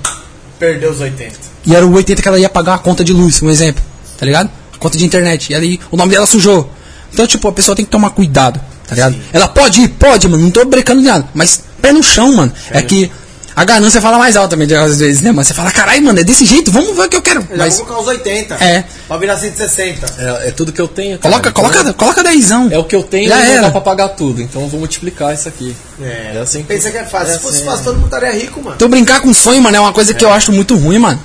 Perdeu 0.58 0.90
os 0.90 1.00
80. 1.00 1.34
E 1.64 1.74
era 1.74 1.86
o 1.86 1.92
80 1.92 2.20
que 2.20 2.26
ela 2.28 2.38
ia 2.38 2.48
pagar 2.48 2.74
a 2.74 2.78
conta 2.78 3.04
de 3.04 3.12
luz, 3.12 3.40
um 3.42 3.50
exemplo. 3.50 3.82
Tá 4.18 4.26
ligado? 4.26 4.50
Conta 4.78 4.98
de 4.98 5.04
internet. 5.04 5.52
E 5.52 5.54
ali 5.54 5.80
o 5.90 5.96
nome 5.96 6.12
dela 6.12 6.26
sujou. 6.26 6.68
Então, 7.12 7.26
tipo, 7.26 7.46
a 7.48 7.52
pessoa 7.52 7.74
tem 7.76 7.84
que 7.84 7.90
tomar 7.90 8.10
cuidado, 8.10 8.60
tá 8.88 8.94
ligado? 8.94 9.16
Ela 9.32 9.48
pode 9.48 9.82
ir, 9.82 9.88
pode, 9.88 10.26
mano. 10.28 10.42
Não 10.42 10.50
tô 10.50 10.64
brecando 10.64 11.00
de 11.02 11.06
nada. 11.08 11.28
Mas 11.34 11.62
pé 11.80 11.92
no 11.92 12.02
chão, 12.02 12.32
mano. 12.32 12.52
é 12.70 12.80
que 12.82 13.10
a 13.54 13.64
ganância 13.64 14.00
fala 14.00 14.16
mais 14.18 14.34
alto 14.34 14.52
também, 14.52 14.66
às 14.74 14.98
vezes, 14.98 15.20
né, 15.20 15.30
mano? 15.30 15.44
Você 15.44 15.52
fala, 15.52 15.70
caralho, 15.70 16.02
mano, 16.02 16.18
é 16.18 16.24
desse 16.24 16.46
jeito, 16.46 16.70
vamos 16.72 16.96
ver 16.96 17.02
o 17.02 17.08
que 17.10 17.16
eu 17.16 17.20
quero. 17.20 17.40
Eu 17.50 17.56
já 17.58 17.64
Mas 17.64 17.76
vou 17.76 17.84
colocar 17.84 18.02
os 18.02 18.08
80. 18.08 18.54
É. 18.54 18.84
Pra 19.06 19.18
virar 19.18 19.36
160. 19.36 20.06
É, 20.18 20.48
é 20.48 20.50
tudo 20.52 20.72
que 20.72 20.80
eu 20.80 20.88
tenho. 20.88 21.18
cara. 21.18 21.30
coloca, 21.34 21.50
Então, 21.50 21.62
coloca, 21.70 21.92
coloca 21.92 22.24
dezão. 22.24 22.68
É 22.72 22.78
o 22.78 22.84
que 22.84 22.96
eu 22.96 23.02
tenho 23.02 23.28
Já 23.28 23.40
e 23.40 23.44
não 23.44 23.52
era. 23.52 23.62
dá 23.64 23.70
pra 23.72 23.80
pagar 23.82 24.08
tudo. 24.08 24.40
Então 24.40 24.62
eu 24.62 24.68
vou 24.68 24.78
multiplicar 24.80 25.34
isso 25.34 25.46
aqui. 25.48 25.76
É. 26.00 26.32
É 26.36 26.38
assim 26.40 26.62
que- 26.62 26.68
Pensa 26.68 26.90
que 26.90 26.96
é 26.96 27.04
fácil. 27.04 27.34
é 27.34 27.36
Se 27.36 27.40
fosse 27.40 27.56
assim, 27.56 27.66
fácil, 27.66 27.80
é. 27.80 27.84
todo 27.84 27.94
mundo 27.96 28.04
estaria 28.06 28.32
rico, 28.32 28.58
mano. 28.62 28.74
Então 28.76 28.88
brincar 28.88 29.20
com 29.20 29.34
sonho, 29.34 29.60
mano, 29.60 29.76
é 29.76 29.80
uma 29.80 29.92
coisa 29.92 30.14
que 30.14 30.24
eu 30.24 30.32
acho 30.32 30.50
muito 30.50 30.74
ruim, 30.74 30.98
mano. 30.98 31.20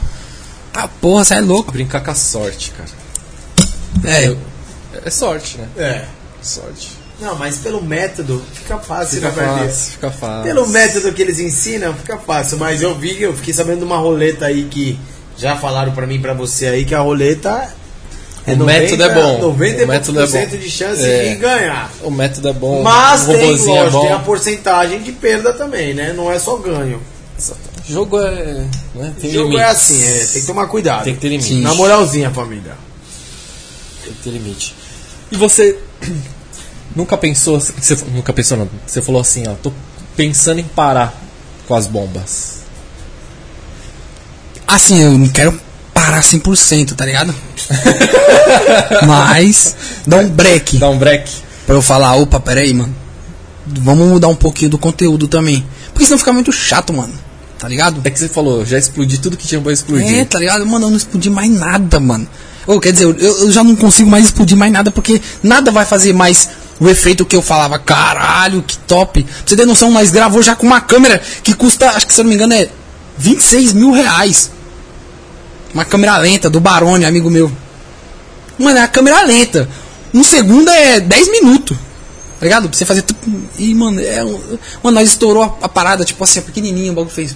Ah, 0.73 0.89
porra, 0.99 1.23
você 1.23 1.33
é 1.35 1.39
louco. 1.39 1.71
Brincar 1.71 2.01
com 2.01 2.11
a 2.11 2.15
sorte, 2.15 2.71
cara. 2.77 2.89
É. 4.03 4.27
Eu- 4.27 4.37
é 5.07 5.11
sorte, 5.11 5.57
né? 5.57 5.67
É. 5.77 6.05
Sorte. 6.41 6.89
Não, 7.19 7.35
mas 7.35 7.57
pelo 7.57 7.81
método 7.81 8.43
fica 8.53 8.77
fácil, 8.77 9.15
Fica 9.15 9.29
né, 9.29 9.33
perder. 9.35 9.67
fácil, 9.69 9.91
fica 9.93 10.11
fácil. 10.11 10.43
Pelo 10.43 10.67
método 10.67 11.11
que 11.13 11.21
eles 11.21 11.39
ensinam, 11.39 11.93
fica 11.95 12.17
fácil. 12.19 12.57
Mas 12.59 12.81
eu 12.83 12.93
vi, 12.93 13.19
eu 13.21 13.33
fiquei 13.35 13.53
sabendo 13.53 13.79
de 13.79 13.85
uma 13.85 13.97
roleta 13.97 14.45
aí 14.45 14.65
que 14.65 14.99
já 15.35 15.55
falaram 15.57 15.91
pra 15.93 16.05
mim, 16.05 16.21
pra 16.21 16.33
você 16.35 16.67
aí, 16.67 16.85
que 16.85 16.93
a 16.93 16.99
roleta 16.99 17.69
É 18.45 18.53
O 18.53 18.57
método 18.57 19.03
é 19.03 19.13
bom. 19.13 19.39
90% 19.55 19.83
O 19.83 19.87
método 19.87 20.19
é 20.21 20.27
bom. 20.27 20.57
de 20.57 20.69
chance 20.69 21.03
É. 21.03 21.29
de 21.29 21.35
ganhar. 21.35 21.91
O 22.03 22.11
método 22.11 22.47
é 22.49 22.53
bom. 22.53 22.81
Mas 22.83 23.23
o 23.23 23.33
tem, 23.33 23.41
é 23.41 23.49
lógico, 23.51 23.91
bom. 23.91 24.01
tem 24.05 24.11
a 24.13 24.19
porcentagem 24.19 25.01
de 25.01 25.11
perda 25.11 25.51
também, 25.53 25.93
né? 25.95 26.13
Não 26.15 26.31
é 26.31 26.37
só 26.39 26.55
ganho. 26.57 27.01
O 27.39 27.91
jogo 27.91 28.19
é. 28.21 28.63
Né? 28.95 29.13
Tem 29.19 29.31
jogo 29.31 29.49
limites. 29.49 29.67
é 29.67 29.71
assim, 29.71 30.03
é, 30.07 30.25
tem 30.33 30.41
que 30.41 30.47
tomar 30.47 30.67
cuidado. 30.67 31.03
Tem 31.03 31.15
que 31.15 31.19
ter 31.19 31.29
limite. 31.29 31.55
Na 31.55 31.73
moralzinha, 31.73 32.29
família. 32.31 32.73
Tem 34.03 34.13
que 34.13 34.21
ter 34.23 34.29
limite. 34.29 34.75
E 35.31 35.37
você 35.37 35.77
nunca 36.95 37.17
pensou. 37.17 37.59
Você, 37.59 37.97
nunca 38.11 38.33
pensou, 38.33 38.57
não. 38.57 38.69
Você 38.85 39.01
falou 39.01 39.21
assim, 39.21 39.47
ó. 39.47 39.53
Tô 39.53 39.71
pensando 40.15 40.59
em 40.59 40.63
parar 40.63 41.13
com 41.67 41.75
as 41.75 41.87
bombas. 41.87 42.57
Assim, 44.67 45.01
eu 45.01 45.17
não 45.17 45.29
quero 45.29 45.59
parar 45.93 46.21
100%, 46.21 46.93
tá 46.93 47.05
ligado? 47.05 47.33
Mas, 49.07 49.75
dá 50.05 50.17
um 50.17 50.29
break. 50.29 50.77
Dá 50.77 50.89
um 50.89 50.97
break. 50.97 51.31
Pra 51.65 51.75
eu 51.75 51.81
falar, 51.81 52.15
opa, 52.15 52.39
peraí, 52.39 52.73
mano. 52.73 52.95
Vamos 53.65 54.07
mudar 54.07 54.27
um 54.29 54.35
pouquinho 54.35 54.71
do 54.71 54.77
conteúdo 54.77 55.27
também. 55.27 55.65
Porque 55.91 56.05
senão 56.05 56.17
fica 56.17 56.31
muito 56.31 56.51
chato, 56.51 56.93
mano. 56.93 57.13
Tá 57.59 57.67
ligado? 57.67 58.01
É 58.03 58.09
que 58.11 58.19
você 58.19 58.29
falou, 58.29 58.65
já 58.65 58.77
explodi 58.77 59.17
tudo 59.17 59.35
que 59.35 59.47
tinha 59.47 59.59
pra 59.59 59.73
explodir. 59.73 60.19
É, 60.19 60.25
tá 60.25 60.39
ligado? 60.39 60.65
Mano, 60.65 60.85
eu 60.85 60.89
não 60.91 60.97
explodi 60.97 61.29
mais 61.29 61.51
nada, 61.51 61.99
mano. 61.99 62.27
Ou 62.67 62.79
quer 62.81 62.91
dizer, 62.91 63.05
eu, 63.05 63.15
eu 63.17 63.51
já 63.51 63.63
não 63.63 63.75
consigo 63.75 64.09
mais 64.09 64.25
explodir 64.25 64.57
mais 64.57 64.71
nada 64.71 64.91
porque 64.91 65.21
nada 65.41 65.71
vai 65.71 65.85
fazer 65.85 66.13
mais 66.13 66.49
o 66.79 66.87
efeito 66.89 67.25
que 67.25 67.35
eu 67.35 67.41
falava. 67.41 67.79
Caralho, 67.79 68.61
que 68.61 68.77
top. 68.79 69.23
Pra 69.23 69.33
você 69.45 69.55
ter 69.55 69.65
noção, 69.65 69.89
nós 69.89 70.11
gravou 70.11 70.43
já 70.43 70.55
com 70.55 70.67
uma 70.67 70.81
câmera 70.81 71.21
que 71.41 71.53
custa, 71.53 71.89
acho 71.91 72.05
que 72.05 72.13
se 72.13 72.19
eu 72.19 72.25
não 72.25 72.29
me 72.29 72.35
engano, 72.35 72.53
é 72.53 72.69
26 73.17 73.73
mil 73.73 73.91
reais. 73.91 74.51
Uma 75.73 75.85
câmera 75.85 76.17
lenta 76.17 76.49
do 76.49 76.59
Barone, 76.59 77.05
amigo 77.05 77.29
meu. 77.29 77.51
Mano, 78.59 78.77
é 78.77 78.81
a 78.83 78.87
câmera 78.87 79.23
lenta. 79.23 79.69
Um 80.13 80.23
segundo 80.23 80.69
é 80.69 80.99
10 80.99 81.31
minutos. 81.31 81.77
Tá 82.39 82.45
ligado? 82.45 82.69
Pra 82.69 82.77
você 82.77 82.85
fazer. 82.85 83.01
tudo. 83.01 83.19
E, 83.57 83.73
mano, 83.73 83.99
é. 83.99 84.23
Mano, 84.83 84.95
nós 84.95 85.09
estourou 85.09 85.43
a, 85.43 85.65
a 85.65 85.69
parada, 85.69 86.05
tipo 86.05 86.23
assim, 86.23 86.41
pequenininho, 86.41 86.91
o 86.91 86.95
bagulho 86.95 87.13
fez. 87.13 87.35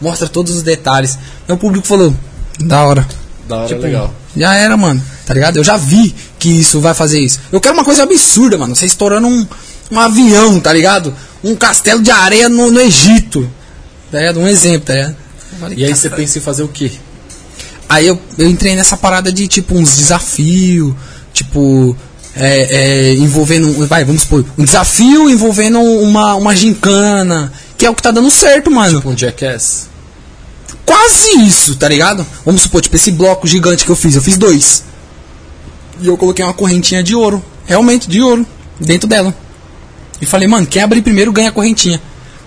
Mostra 0.00 0.28
todos 0.28 0.56
os 0.56 0.62
detalhes. 0.62 1.18
Aí 1.48 1.54
o 1.54 1.58
público 1.58 1.86
falou: 1.86 2.14
Da 2.58 2.84
hora. 2.84 3.06
Da 3.48 3.56
hora, 3.58 3.68
Tipo, 3.68 3.82
legal. 3.82 4.14
Já 4.36 4.54
era, 4.54 4.76
mano. 4.76 5.02
Tá 5.26 5.34
ligado? 5.34 5.56
Eu 5.56 5.64
já 5.64 5.76
vi 5.76 6.14
que 6.38 6.48
isso 6.48 6.80
vai 6.80 6.94
fazer 6.94 7.20
isso. 7.20 7.40
Eu 7.50 7.60
quero 7.60 7.74
uma 7.74 7.84
coisa 7.84 8.02
absurda, 8.02 8.56
mano. 8.58 8.74
Você 8.74 8.86
estourando 8.86 9.26
um, 9.28 9.46
um 9.90 9.98
avião, 9.98 10.58
tá 10.60 10.72
ligado? 10.72 11.14
Um 11.42 11.54
castelo 11.54 12.02
de 12.02 12.10
areia 12.10 12.48
no, 12.48 12.70
no 12.70 12.80
Egito. 12.80 13.48
Tá 14.10 14.18
ligado? 14.18 14.40
Um 14.40 14.48
exemplo, 14.48 14.86
tá 14.86 14.94
ligado? 14.94 15.16
Falei, 15.60 15.78
E 15.78 15.84
aí 15.84 15.94
você 15.94 16.10
pensa 16.10 16.38
em 16.38 16.40
fazer 16.40 16.62
o 16.62 16.68
quê? 16.68 16.90
Aí 17.88 18.06
eu, 18.06 18.18
eu 18.38 18.48
entrei 18.48 18.74
nessa 18.74 18.96
parada 18.96 19.30
de 19.30 19.46
tipo 19.46 19.74
uns 19.74 19.96
desafios, 19.96 20.94
tipo. 21.32 21.96
É, 22.34 23.10
é, 23.10 23.14
envolvendo. 23.14 23.86
Vai, 23.86 24.04
vamos 24.04 24.22
supor. 24.22 24.44
Um 24.56 24.64
desafio 24.64 25.28
envolvendo 25.28 25.78
uma, 25.80 26.34
uma 26.34 26.56
gincana. 26.56 27.52
Que 27.76 27.84
é 27.84 27.90
o 27.90 27.94
que 27.94 28.02
tá 28.02 28.10
dando 28.10 28.30
certo, 28.30 28.70
mano. 28.70 29.02
Um 29.04 29.16
Jackass? 29.16 29.88
Quase 30.84 31.38
isso, 31.40 31.76
tá 31.76 31.88
ligado? 31.88 32.26
Vamos 32.44 32.62
supor, 32.62 32.80
tipo, 32.82 32.96
esse 32.96 33.10
bloco 33.12 33.46
gigante 33.46 33.84
que 33.84 33.90
eu 33.90 33.96
fiz, 33.96 34.14
eu 34.14 34.22
fiz 34.22 34.36
dois. 34.36 34.84
E 36.00 36.06
eu 36.06 36.16
coloquei 36.16 36.44
uma 36.44 36.54
correntinha 36.54 37.02
de 37.02 37.14
ouro. 37.14 37.42
Realmente, 37.66 38.08
de 38.08 38.20
ouro. 38.20 38.46
Dentro 38.80 39.08
dela. 39.08 39.34
E 40.20 40.26
falei, 40.26 40.48
mano, 40.48 40.66
quem 40.66 40.82
abrir 40.82 41.02
primeiro 41.02 41.32
ganha 41.32 41.48
a 41.48 41.52
correntinha. 41.52 42.00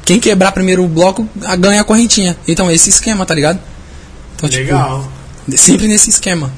Quem 0.03 0.19
quebrar 0.19 0.51
primeiro 0.51 0.83
o 0.83 0.87
bloco 0.87 1.27
ganha 1.59 1.81
a 1.81 1.83
correntinha. 1.83 2.37
Então, 2.47 2.69
esse 2.69 2.89
esquema, 2.89 3.25
tá 3.25 3.33
ligado? 3.33 3.59
Então, 4.35 4.49
tipo, 4.49 4.63
Legal. 4.63 5.09
sempre 5.55 5.87
nesse 5.87 6.09
esquema. 6.09 6.51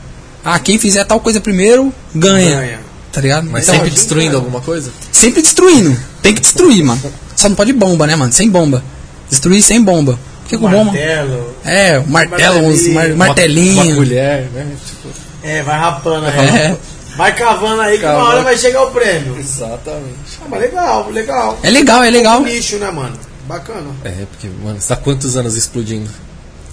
Ah, 0.43 0.59
quem 0.59 0.77
fizer 0.79 1.03
tal 1.05 1.19
coisa 1.19 1.39
primeiro, 1.39 1.93
ganha. 2.13 2.55
Ganha. 2.57 2.79
Tá 3.11 3.21
ligado? 3.21 3.49
Mas 3.49 3.63
Então, 3.63 3.75
sempre 3.75 3.89
gente 3.89 3.99
destruindo 3.99 4.31
ganha. 4.31 4.43
alguma 4.43 4.61
coisa? 4.61 4.91
sempre 5.11 5.41
destruindo. 5.41 5.97
Tem 6.21 6.33
que 6.33 6.41
destruir, 6.41 6.83
mano. 6.83 7.01
Só 7.35 7.47
não 7.49 7.55
pode 7.55 7.73
bomba, 7.73 8.05
né, 8.07 8.15
mano? 8.15 8.31
Sem 8.33 8.49
bomba. 8.49 8.83
Destruir 9.29 9.61
sem 9.61 9.81
bomba. 9.81 10.19
Porque 10.47 10.57
com 10.57 10.69
bomba. 10.69 10.85
Martelo. 10.85 11.55
É, 11.65 11.99
o 11.99 12.07
martelo, 12.09 12.59
uns 12.59 12.87
mar- 12.87 13.09
Martelinho. 13.09 13.17
martelinho. 13.17 13.73
Uma, 13.73 13.83
uma 13.83 13.95
colher, 13.95 14.49
né? 14.53 14.67
Tipo, 14.85 15.09
É, 15.43 15.61
vai 15.61 15.77
rapando 15.79 16.25
aí. 16.27 16.37
É. 16.39 16.77
Vai 17.17 17.35
cavando 17.35 17.81
aí 17.81 17.97
que 17.97 18.03
Cavando. 18.03 18.21
uma 18.23 18.29
hora 18.29 18.43
vai 18.43 18.57
chegar 18.57 18.83
o 18.83 18.91
prêmio. 18.91 19.37
exatamente. 19.39 20.39
Ah, 20.41 20.45
mas 20.49 20.59
legal, 20.61 21.09
legal. 21.09 21.59
É 21.63 21.69
legal, 21.69 22.03
é 22.03 22.09
legal. 22.11 22.39
Um 22.41 22.45
nicho, 22.45 22.77
né, 22.77 22.91
mano? 22.91 23.17
Bacana. 23.47 23.89
É, 24.03 24.11
porque, 24.29 24.47
mano, 24.63 24.79
você 24.79 24.87
tá 24.87 24.95
quantos 24.95 25.35
anos 25.35 25.55
explodindo? 25.55 26.09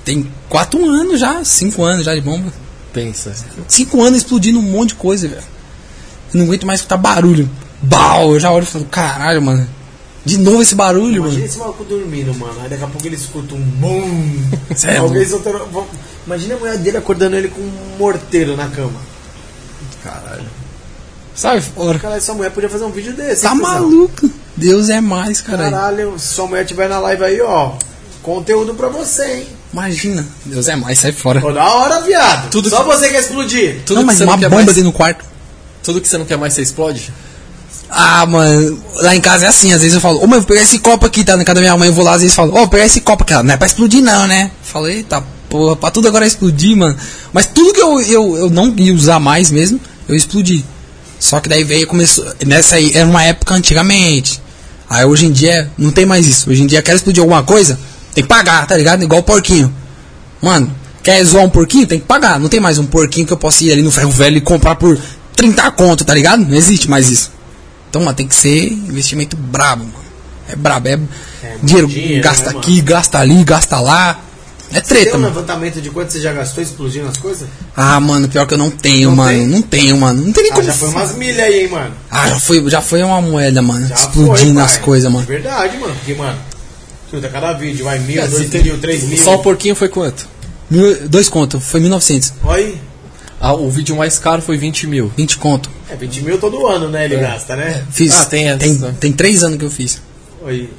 Tem 0.04 0.30
quatro 0.48 0.84
anos 0.86 1.18
já, 1.18 1.42
cinco 1.44 1.82
anos 1.82 2.04
já 2.04 2.14
de 2.14 2.20
bomba. 2.20 2.52
Pensa. 2.92 3.32
Cinco 3.66 4.02
anos 4.02 4.18
explodindo 4.18 4.58
um 4.58 4.62
monte 4.62 4.90
de 4.90 4.94
coisa, 4.96 5.26
velho. 5.26 5.40
Eu 6.32 6.38
Não 6.38 6.44
aguento 6.46 6.66
mais 6.66 6.80
escutar 6.80 6.96
barulho. 6.98 7.48
Bau, 7.80 8.34
eu 8.34 8.40
já 8.40 8.50
olho 8.50 8.64
e 8.64 8.66
falo, 8.66 8.84
caralho, 8.84 9.40
mano. 9.40 9.66
De 10.24 10.38
novo 10.38 10.62
esse 10.62 10.74
barulho, 10.74 11.16
Imagina 11.16 11.32
mano. 11.34 11.44
esse 11.44 11.58
maluco 11.58 11.84
dormindo, 11.84 12.34
mano. 12.34 12.54
Aí 12.62 12.68
daqui 12.70 12.82
a 12.84 12.86
pouco 12.86 13.06
ele 13.06 13.16
escuta 13.16 13.54
um 13.54 13.60
bum. 13.60 14.42
É 14.84 14.96
Alguém 14.96 15.26
soltando. 15.28 15.68
Imagina 16.26 16.54
a 16.54 16.58
mulher 16.58 16.78
dele 16.78 16.96
acordando 16.96 17.36
ele 17.36 17.48
com 17.48 17.60
um 17.60 17.96
morteiro 17.98 18.56
na 18.56 18.68
cama. 18.68 18.98
Caralho. 20.02 20.44
Sai 21.34 21.60
fora. 21.60 21.98
Cara, 21.98 22.16
essa 22.16 22.32
mulher 22.32 22.50
podia 22.50 22.68
fazer 22.70 22.84
um 22.84 22.90
vídeo 22.90 23.12
desse. 23.12 23.42
Tá 23.42 23.54
maluco. 23.54 24.30
Deus 24.56 24.88
é 24.88 25.00
mais, 25.00 25.40
caralho. 25.40 25.70
Caralho, 25.72 26.18
se 26.18 26.34
sua 26.34 26.46
mulher 26.46 26.62
estiver 26.62 26.88
na 26.88 26.98
live 27.00 27.24
aí, 27.24 27.40
ó. 27.40 27.72
Conteúdo 28.22 28.74
pra 28.74 28.88
você, 28.88 29.24
hein? 29.40 29.46
Imagina. 29.72 30.24
Deus 30.44 30.68
é 30.68 30.76
mais, 30.76 31.00
sai 31.00 31.12
fora. 31.12 31.40
Pô, 31.40 31.52
da 31.52 31.64
hora, 31.68 32.00
viado. 32.02 32.48
Tudo 32.50 32.70
Só 32.70 32.78
que- 32.84 32.84
você 32.96 33.08
quer 33.10 33.20
explodir. 33.20 33.82
Tudo 33.84 33.96
não, 33.96 34.02
que 34.02 34.06
mas 34.06 34.16
você 34.18 34.24
uma 34.24 34.32
não 34.32 34.38
quer 34.38 34.48
bomba 34.48 34.62
mais, 34.62 34.74
dentro 34.76 34.90
do 34.90 34.96
quarto. 34.96 35.24
Tudo 35.82 36.00
que 36.00 36.08
você 36.08 36.16
não 36.16 36.24
quer 36.24 36.38
mais, 36.38 36.54
você 36.54 36.62
explode? 36.62 37.12
Ah, 37.96 38.26
mano, 38.26 38.82
lá 38.96 39.14
em 39.14 39.20
casa 39.20 39.46
é 39.46 39.48
assim, 39.48 39.72
às 39.72 39.80
vezes 39.80 39.94
eu 39.94 40.00
falo, 40.00 40.18
ô 40.18 40.26
mãe, 40.26 40.40
vou 40.40 40.48
pegar 40.48 40.62
esse 40.62 40.80
copo 40.80 41.06
aqui, 41.06 41.22
tá 41.22 41.36
na 41.36 41.44
casa 41.44 41.54
da 41.54 41.60
minha 41.60 41.76
mãe, 41.76 41.88
eu 41.88 41.94
vou 41.94 42.04
lá, 42.04 42.14
às 42.14 42.22
vezes 42.22 42.34
falo, 42.34 42.50
ô, 42.50 42.56
vou 42.56 42.68
pegar 42.68 42.86
esse 42.86 43.00
copo 43.00 43.22
aqui, 43.22 43.32
ela, 43.32 43.44
não 43.44 43.54
é 43.54 43.56
pra 43.56 43.68
explodir 43.68 44.02
não, 44.02 44.26
né? 44.26 44.50
Falei, 44.64 44.96
eita 44.96 45.22
porra, 45.48 45.76
pra 45.76 45.92
tudo 45.92 46.08
agora 46.08 46.26
explodir, 46.26 46.76
mano. 46.76 46.96
Mas 47.32 47.46
tudo 47.46 47.72
que 47.72 47.80
eu, 47.80 48.00
eu, 48.00 48.36
eu 48.36 48.50
não 48.50 48.74
ia 48.76 48.92
usar 48.92 49.20
mais 49.20 49.52
mesmo, 49.52 49.80
eu 50.08 50.16
explodi. 50.16 50.64
Só 51.20 51.38
que 51.38 51.48
daí 51.48 51.62
veio, 51.62 51.86
começou, 51.86 52.26
nessa 52.44 52.74
aí, 52.74 52.90
era 52.92 53.08
uma 53.08 53.22
época 53.22 53.54
antigamente. 53.54 54.42
Aí 54.90 55.04
hoje 55.04 55.26
em 55.26 55.30
dia, 55.30 55.70
não 55.78 55.92
tem 55.92 56.04
mais 56.04 56.26
isso. 56.26 56.50
Hoje 56.50 56.64
em 56.64 56.66
dia, 56.66 56.82
quer 56.82 56.96
explodir 56.96 57.22
alguma 57.22 57.44
coisa, 57.44 57.78
tem 58.12 58.24
que 58.24 58.28
pagar, 58.28 58.66
tá 58.66 58.76
ligado? 58.76 59.04
Igual 59.04 59.20
o 59.20 59.24
porquinho. 59.24 59.72
Mano, 60.42 60.74
quer 61.00 61.24
zoar 61.24 61.44
um 61.44 61.48
porquinho? 61.48 61.86
Tem 61.86 62.00
que 62.00 62.06
pagar. 62.06 62.40
Não 62.40 62.48
tem 62.48 62.58
mais 62.58 62.78
um 62.78 62.86
porquinho 62.86 63.24
que 63.24 63.32
eu 63.32 63.36
possa 63.36 63.62
ir 63.64 63.70
ali 63.72 63.82
no 63.82 63.92
ferro 63.92 64.10
velho 64.10 64.36
e 64.36 64.40
comprar 64.40 64.74
por 64.74 64.98
30 65.36 65.70
conto, 65.70 66.04
tá 66.04 66.12
ligado? 66.12 66.44
Não 66.44 66.56
existe 66.56 66.90
mais 66.90 67.08
isso. 67.08 67.30
Então, 67.94 68.02
mano, 68.02 68.16
tem 68.16 68.26
que 68.26 68.34
ser 68.34 68.72
investimento 68.72 69.36
brabo, 69.36 69.84
mano. 69.84 70.04
É 70.48 70.56
brabo, 70.56 70.88
é, 70.88 70.98
dinheiro, 71.62 71.86
dinheiro, 71.86 72.24
gasta 72.24 72.50
né, 72.52 72.58
aqui, 72.58 72.80
gasta 72.80 73.18
ali, 73.20 73.44
gasta 73.44 73.78
lá. 73.78 74.18
É 74.72 74.80
treta, 74.80 75.04
Tem 75.04 75.14
um 75.14 75.20
mano. 75.22 75.26
levantamento 75.32 75.80
de 75.80 75.90
quanto 75.90 76.10
você 76.12 76.20
já 76.20 76.32
gastou 76.32 76.60
explodindo 76.60 77.06
as 77.06 77.16
coisas? 77.18 77.46
Ah, 77.76 78.00
mano, 78.00 78.28
pior 78.28 78.48
que 78.48 78.54
eu 78.54 78.58
não 78.58 78.68
tenho, 78.68 79.10
Não 79.10 79.16
mano. 79.16 79.30
tem? 79.38 79.46
Não 79.46 79.62
tenho, 79.62 79.96
mano. 79.96 80.22
Não 80.26 80.32
tem 80.32 80.42
nem 80.42 80.50
Ah, 80.52 80.54
como. 80.56 80.66
já 80.66 80.72
foi 80.72 80.88
umas 80.88 81.14
milhas 81.14 81.38
aí, 81.38 81.60
hein, 81.62 81.68
mano. 81.68 81.94
Ah, 82.10 82.28
já 82.30 82.40
foi, 82.40 82.68
já 82.68 82.80
foi 82.82 83.00
uma 83.04 83.22
moeda, 83.22 83.62
mano. 83.62 83.86
Já 83.86 83.94
explodindo 83.94 84.54
foi, 84.54 84.62
as 84.64 84.76
coisas, 84.78 85.12
mano. 85.12 85.24
De 85.24 85.32
verdade, 85.32 85.76
mano. 85.78 85.94
Porque, 85.94 86.14
mano, 86.14 86.38
tudo, 87.12 87.28
cada 87.28 87.52
vídeo 87.52 87.84
vai 87.84 88.00
mil, 88.00 88.20
É, 88.20 88.26
dois 88.26 88.50
mil, 88.50 88.76
três 88.78 89.04
mil. 89.04 89.18
Só 89.22 89.36
um 89.36 89.42
porquinho 89.42 89.76
foi 89.76 89.88
quanto? 89.88 90.26
Mil, 90.68 91.08
dois 91.08 91.28
conto, 91.28 91.60
foi 91.60 91.78
1900. 91.78 92.32
Olha 92.42 92.56
aí. 92.64 92.80
Ah, 93.46 93.52
o 93.52 93.68
vídeo 93.68 93.94
mais 93.94 94.18
caro 94.18 94.40
foi 94.40 94.56
20 94.56 94.86
mil. 94.86 95.12
20 95.14 95.36
conto. 95.36 95.68
É 95.90 95.94
20 95.96 96.22
mil 96.22 96.38
todo 96.38 96.66
ano, 96.66 96.88
né? 96.88 97.04
Ele 97.04 97.16
gasta, 97.16 97.54
né? 97.54 97.82
Fiz. 97.90 98.18
Ah, 98.18 98.24
tem 98.24 98.48
essa. 98.48 98.58
tem, 98.58 98.78
tem 98.94 99.12
três 99.12 99.44
anos 99.44 99.58
que 99.58 99.64
eu 99.66 99.70
fiz. 99.70 100.00
Oi. 100.42 100.70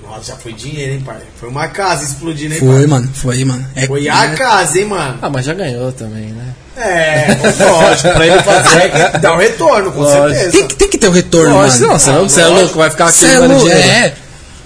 Nossa, 0.00 0.26
já 0.26 0.36
foi 0.36 0.52
dinheiro, 0.52 0.92
hein, 0.92 1.02
pai? 1.04 1.16
Foi 1.40 1.48
uma 1.48 1.66
casa 1.66 2.04
explodindo, 2.04 2.54
hein, 2.54 2.60
Foi, 2.60 2.68
pai? 2.76 2.86
mano. 2.86 3.10
Foi, 3.12 3.44
mano. 3.44 3.66
É, 3.74 3.86
Foi 3.88 4.08
a 4.08 4.28
casa, 4.34 4.78
hein, 4.78 4.84
mano? 4.86 5.18
Ah, 5.20 5.28
mas 5.28 5.44
já 5.44 5.54
ganhou 5.54 5.90
também, 5.90 6.26
né? 6.26 6.54
É, 6.76 7.26
lógico, 7.68 8.08
pra 8.14 8.26
ele 8.26 8.42
fazer 8.42 8.78
é 8.78 9.10
que 9.10 9.18
dá 9.18 9.34
um 9.34 9.38
retorno, 9.38 9.90
com 9.90 10.00
Lógico. 10.02 10.28
certeza. 10.28 10.50
Tem, 10.52 10.68
que- 10.68 10.74
tem 10.76 10.88
que 10.90 10.98
ter 10.98 11.08
o 11.08 11.12
retorno, 11.12 11.54
Lógico, 11.54 11.80
mano. 11.80 11.92
não, 12.12 12.28
você 12.28 12.40
é 12.42 12.46
louco, 12.46 12.78
vai 12.78 12.90
ficar 12.90 13.10
é 13.12 13.26
mano 13.40 13.54
louco, 13.54 13.68
dinheiro. 13.68 13.88
É. 13.90 14.14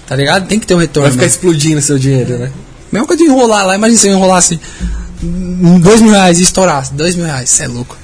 Tá 0.05 0.15
ligado? 0.15 0.47
Tem 0.47 0.59
que 0.59 0.67
ter 0.67 0.75
o 0.75 0.77
retorno. 0.77 1.09
Vai 1.09 1.11
ficar 1.13 1.25
mano. 1.25 1.31
explodindo 1.35 1.81
seu 1.81 1.97
dinheiro, 1.97 2.37
né? 2.37 2.51
Mesma 2.91 3.07
coisa 3.07 3.23
de 3.23 3.29
enrolar 3.29 3.65
lá. 3.65 3.75
Imagina 3.75 3.99
se 3.99 4.07
eu 4.07 4.13
enrolasse 4.13 4.59
dois 5.21 6.01
mil 6.01 6.11
reais 6.11 6.39
e 6.39 6.43
estourasse. 6.43 6.93
Dois 6.93 7.15
mil 7.15 7.25
reais, 7.25 7.49
cê 7.49 7.63
é 7.63 7.67
louco. 7.67 7.97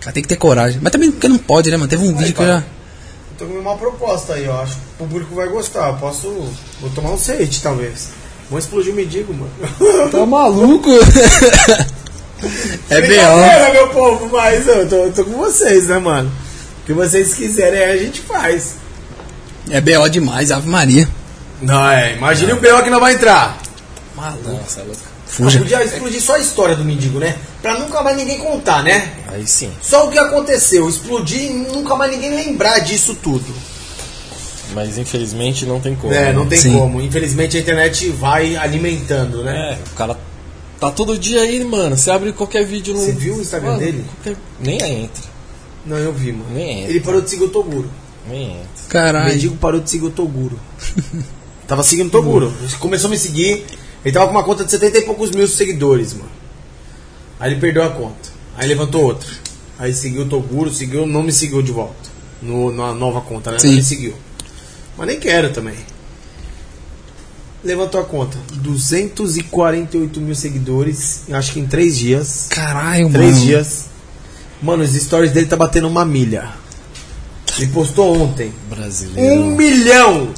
Cara, 0.00 0.12
tem 0.12 0.22
que 0.22 0.28
ter 0.28 0.36
coragem. 0.36 0.78
Mas 0.82 0.92
também 0.92 1.10
porque 1.10 1.28
não 1.28 1.38
pode, 1.38 1.70
né, 1.70 1.76
mano? 1.76 1.88
Teve 1.88 2.06
um 2.06 2.14
vídeo 2.14 2.34
que 2.34 2.42
eu 2.42 2.46
já. 2.46 2.62
Tô 3.38 3.46
com 3.46 3.54
uma 3.54 3.76
proposta 3.76 4.34
aí, 4.34 4.46
ó. 4.48 4.62
Acho 4.62 4.74
que 4.74 4.80
o 4.80 5.06
público 5.06 5.34
vai 5.34 5.48
gostar. 5.48 5.88
Eu 5.88 5.94
posso. 5.96 6.28
Vou 6.80 6.90
tomar 6.90 7.10
um 7.10 7.14
hate, 7.14 7.62
talvez. 7.62 8.10
Vamos 8.50 8.64
explodir 8.66 8.92
o 8.92 8.96
mendigo, 8.96 9.32
mano. 9.32 9.50
Tá 10.10 10.26
maluco? 10.26 10.90
é 12.90 13.00
B.O. 13.00 13.72
Meu 13.72 13.88
povo, 13.88 14.28
mas 14.30 14.68
eu 14.68 14.88
tô, 14.88 14.96
eu 14.96 15.12
tô 15.12 15.24
com 15.24 15.32
vocês, 15.38 15.86
né, 15.86 15.98
mano? 15.98 16.30
O 16.82 16.86
que 16.86 16.92
vocês 16.92 17.32
quiserem 17.32 17.82
aí 17.82 17.98
a 17.98 18.02
gente 18.02 18.20
faz. 18.20 18.76
É 19.70 19.80
B.O. 19.80 20.06
demais, 20.08 20.50
Ave 20.50 20.68
Maria. 20.68 21.08
Não, 21.62 21.90
é. 21.90 22.14
Imagine 22.16 22.52
o 22.52 22.60
B.O. 22.60 22.82
que 22.82 22.90
não 22.90 23.00
vai 23.00 23.14
entrar. 23.14 23.58
Maluco. 24.14 24.50
Nossa, 24.50 24.80
é 24.80 24.84
louco. 24.84 25.13
Fuja. 25.34 25.58
Podia 25.58 25.82
explodir 25.84 26.20
só 26.22 26.34
a 26.36 26.38
história 26.38 26.76
do 26.76 26.84
mendigo, 26.84 27.18
né? 27.18 27.36
Pra 27.60 27.78
nunca 27.78 28.02
mais 28.02 28.16
ninguém 28.16 28.38
contar, 28.38 28.82
né? 28.84 29.12
Aí 29.28 29.46
sim. 29.46 29.70
Só 29.82 30.06
o 30.06 30.10
que 30.10 30.18
aconteceu, 30.18 30.88
explodir 30.88 31.42
e 31.42 31.50
nunca 31.50 31.94
mais 31.96 32.10
ninguém 32.12 32.34
lembrar 32.34 32.78
disso 32.80 33.14
tudo. 33.16 33.52
Mas 34.74 34.96
infelizmente 34.98 35.66
não 35.66 35.80
tem 35.80 35.94
como. 35.94 36.12
É, 36.12 36.32
não 36.32 36.46
tem 36.46 36.58
Sim. 36.58 36.78
como. 36.78 37.00
Infelizmente 37.00 37.56
a 37.56 37.60
internet 37.60 38.08
vai 38.10 38.56
alimentando, 38.56 39.42
né? 39.44 39.78
É, 39.80 39.88
o 39.92 39.94
cara 39.94 40.18
tá 40.80 40.90
todo 40.90 41.18
dia 41.18 41.42
aí, 41.42 41.62
mano. 41.64 41.96
Você 41.96 42.10
abre 42.10 42.32
qualquer 42.32 42.64
vídeo 42.64 42.94
no. 42.94 43.00
Você 43.00 43.12
viu 43.12 43.34
o 43.36 43.40
Instagram 43.40 43.70
Mano, 43.72 43.80
dele? 43.82 44.04
qualquer- 44.22 44.40
Nem 44.60 45.02
entra. 45.04 45.22
Não, 45.86 45.96
eu 45.98 46.12
vi, 46.12 46.32
mano. 46.32 46.46
Nem 46.52 46.80
entra. 46.80 46.90
Ele 46.90 47.00
parou 47.00 47.20
de 47.20 47.30
seguir 47.30 47.44
o 47.44 47.48
Toguro. 47.48 47.90
Nem 48.28 48.46
entra. 48.52 48.66
O 48.84 48.88
Caralho. 48.88 49.32
mendigo 49.34 49.56
parou 49.56 49.80
de 49.80 49.90
seguir 49.90 50.06
o 50.06 50.10
Toguro. 50.10 50.58
tava 51.68 51.82
seguindo 51.82 52.08
o 52.08 52.10
Toguro. 52.10 52.52
Começou 52.80 53.08
a 53.08 53.10
me 53.10 53.18
seguir. 53.18 53.64
Ele 54.04 54.12
tava 54.12 54.26
com 54.26 54.32
uma 54.32 54.44
conta 54.44 54.64
de 54.64 54.70
70 54.70 54.98
e 54.98 55.02
poucos 55.02 55.30
mil 55.30 55.48
seguidores, 55.48 56.12
mano. 56.12 56.30
Aí 57.40 57.52
ele 57.52 57.60
perdeu 57.60 57.82
a 57.82 57.90
conta. 57.90 58.30
Aí 58.56 58.68
levantou 58.68 59.02
outra. 59.02 59.28
Aí 59.78 59.92
seguiu 59.94 60.22
o 60.22 60.28
Toguro, 60.28 60.72
seguiu, 60.72 61.06
não 61.06 61.22
me 61.22 61.32
seguiu 61.32 61.62
de 61.62 61.72
volta. 61.72 62.10
No, 62.40 62.70
na 62.70 62.92
nova 62.92 63.20
conta, 63.20 63.50
né? 63.50 63.58
Sim. 63.58 63.68
Não 63.68 63.74
me 63.76 63.82
seguiu. 63.82 64.14
Mas 64.96 65.06
nem 65.06 65.18
quero 65.18 65.50
também. 65.52 65.74
Levantou 67.64 68.00
a 68.00 68.04
conta. 68.04 68.38
248 68.52 70.20
mil 70.20 70.34
seguidores. 70.34 71.22
Acho 71.32 71.52
que 71.52 71.60
em 71.60 71.66
3 71.66 71.96
dias. 71.96 72.46
Caralho, 72.50 73.04
mano. 73.04 73.14
Três 73.14 73.40
dias. 73.40 73.84
Mano, 74.62 74.84
os 74.84 74.92
stories 74.92 75.32
dele 75.32 75.46
tá 75.46 75.56
batendo 75.56 75.88
uma 75.88 76.04
milha. 76.04 76.50
Ele 77.58 77.68
postou 77.68 78.20
ontem. 78.20 78.52
Brasileiro. 78.68 79.42
Um 79.42 79.56
milhão! 79.56 80.34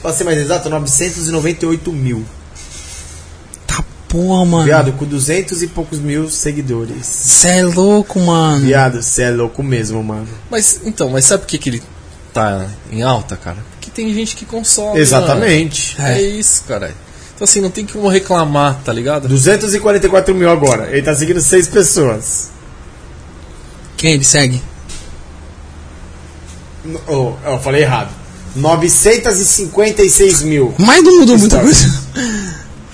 Pra 0.00 0.12
ser 0.12 0.24
mais 0.24 0.38
exato, 0.38 0.70
998 0.70 1.92
mil. 1.92 2.24
Porra, 4.10 4.44
mano. 4.44 4.64
Viado, 4.64 4.92
com 4.94 5.04
200 5.04 5.62
e 5.62 5.68
poucos 5.68 6.00
mil 6.00 6.28
seguidores. 6.28 7.06
Cê 7.06 7.48
é 7.48 7.62
louco, 7.62 8.18
mano. 8.18 8.66
Viado, 8.66 9.00
você 9.00 9.22
é 9.22 9.30
louco 9.30 9.62
mesmo, 9.62 10.02
mano. 10.02 10.26
Mas 10.50 10.80
então, 10.84 11.08
mas 11.10 11.24
sabe 11.24 11.44
por 11.44 11.48
que, 11.48 11.58
que 11.58 11.70
ele 11.70 11.82
tá 12.34 12.66
em 12.90 13.02
alta, 13.02 13.36
cara? 13.36 13.58
Porque 13.70 13.88
tem 13.88 14.12
gente 14.12 14.34
que 14.34 14.44
consome. 14.44 14.98
Exatamente. 14.98 15.96
mano. 15.96 16.10
É. 16.10 16.20
isso, 16.20 16.64
cara. 16.66 16.92
Então 17.36 17.44
assim, 17.44 17.60
não 17.60 17.70
tem 17.70 17.86
como 17.86 18.08
reclamar, 18.08 18.80
tá 18.84 18.92
ligado? 18.92 19.28
244 19.28 20.34
mil 20.34 20.50
agora. 20.50 20.90
Ele 20.90 21.02
tá 21.02 21.14
seguindo 21.14 21.40
seis 21.40 21.68
pessoas. 21.68 22.50
Quem 23.96 24.14
ele 24.14 24.24
segue? 24.24 24.60
Oh, 27.06 27.34
eu 27.44 27.60
falei 27.60 27.82
errado. 27.82 28.10
956 28.56 30.42
mil. 30.42 30.74
Mas 30.78 31.04
não 31.04 31.20
mudou 31.20 31.38
muita 31.38 31.60
coisa. 31.60 31.99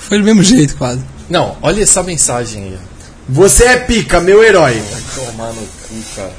Foi 0.08 0.18
do 0.18 0.24
mesmo 0.24 0.42
jeito, 0.42 0.76
quase. 0.76 1.00
Não, 1.28 1.56
olha 1.62 1.82
essa 1.82 2.02
mensagem 2.02 2.64
aí. 2.64 2.78
ó. 2.80 2.96
Você 3.28 3.64
é 3.64 3.76
pica, 3.76 4.20
meu 4.20 4.42
herói. 4.42 4.80
Vai 4.80 5.26
tomar 5.26 5.52
no 5.52 5.62
cu, 5.62 5.94
cara. 6.14 6.32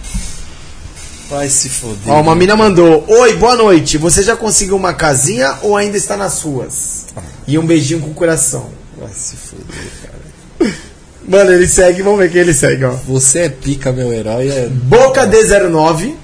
Vai 1.30 1.50
se 1.50 1.68
foder. 1.68 1.98
Ó, 2.08 2.22
uma 2.22 2.36
mina 2.36 2.56
mandou: 2.56 3.04
Oi, 3.08 3.36
boa 3.36 3.56
noite. 3.56 3.98
Você 3.98 4.24
já 4.24 4.36
conseguiu 4.38 4.78
uma 4.78 4.94
casinha 4.94 5.58
ou 5.62 5.76
ainda 5.76 5.98
está 5.98 6.16
nas 6.16 6.34
suas? 6.34 7.08
E 7.46 7.58
um 7.58 7.66
beijinho 7.66 8.00
com 8.00 8.12
o 8.12 8.14
coração. 8.14 8.70
Vai 8.98 9.12
se 9.14 9.36
foder, 9.36 9.66
cara. 10.02 10.74
Mano, 11.28 11.52
ele 11.52 11.68
segue, 11.68 12.02
vamos 12.02 12.20
ver 12.20 12.32
quem 12.32 12.40
ele 12.40 12.54
segue, 12.54 12.86
ó. 12.86 12.92
Você 13.06 13.40
é 13.40 13.50
pica, 13.50 13.92
meu 13.92 14.14
herói. 14.14 14.48
É... 14.48 14.68
Boca 14.70 15.28
D09, 15.28 16.16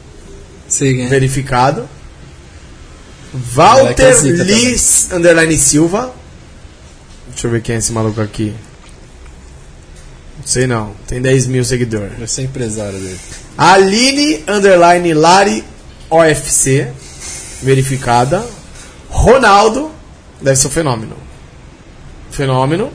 Sei 0.70 0.96
quem 0.96 1.06
é. 1.06 1.10
verificado. 1.10 1.90
Walter 3.34 4.16
é 4.16 4.22
Liz, 4.30 5.10
underline 5.12 5.58
Silva. 5.58 6.14
Deixa 7.30 7.48
eu 7.48 7.52
ver 7.52 7.62
quem 7.62 7.76
é 7.76 7.78
esse 7.80 7.92
maluco 7.92 8.22
aqui. 8.22 8.54
Não 10.38 10.48
sei 10.48 10.68
não, 10.68 10.92
tem 11.08 11.22
10 11.22 11.48
mil 11.48 11.64
seguidores. 11.64 12.18
Vai 12.18 12.28
ser 12.28 12.44
empresário 12.44 13.00
dele. 13.00 13.20
Aline, 13.58 14.44
underline 14.48 15.14
Lari 15.14 15.64
OFC, 16.10 16.92
verificada. 17.62 18.46
Ronaldo, 19.10 19.92
deve 20.42 20.58
ser 20.58 20.68
o 20.68 20.70
fenômeno. 20.70 21.16
Fenômeno. 22.32 22.92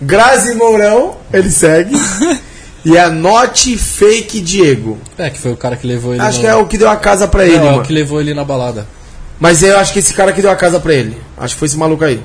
Grazi 0.00 0.54
Mourão, 0.54 1.16
ele 1.32 1.50
segue. 1.50 1.94
e 2.84 2.96
a 2.96 3.10
Note 3.10 3.76
Fake 3.76 4.40
Diego. 4.40 4.98
É, 5.18 5.28
que 5.28 5.38
foi 5.38 5.52
o 5.52 5.56
cara 5.56 5.76
que 5.76 5.86
levou 5.86 6.12
ele 6.14 6.22
Acho 6.22 6.38
no... 6.38 6.40
que 6.42 6.46
é 6.46 6.54
o 6.54 6.66
que 6.66 6.78
deu 6.78 6.88
a 6.88 6.96
casa 6.96 7.26
pra 7.26 7.44
ele, 7.44 7.56
Não, 7.56 7.62
é 7.62 7.70
mano. 7.70 7.82
o 7.82 7.84
que 7.84 7.92
levou 7.92 8.20
ele 8.20 8.32
na 8.32 8.44
balada. 8.44 8.86
Mas 9.40 9.62
eu 9.62 9.76
acho 9.78 9.92
que 9.92 9.98
esse 9.98 10.14
cara 10.14 10.32
que 10.32 10.40
deu 10.40 10.50
a 10.50 10.56
casa 10.56 10.78
pra 10.80 10.94
ele. 10.94 11.16
Acho 11.36 11.54
que 11.54 11.58
foi 11.58 11.66
esse 11.66 11.76
maluco 11.76 12.04
aí. 12.04 12.22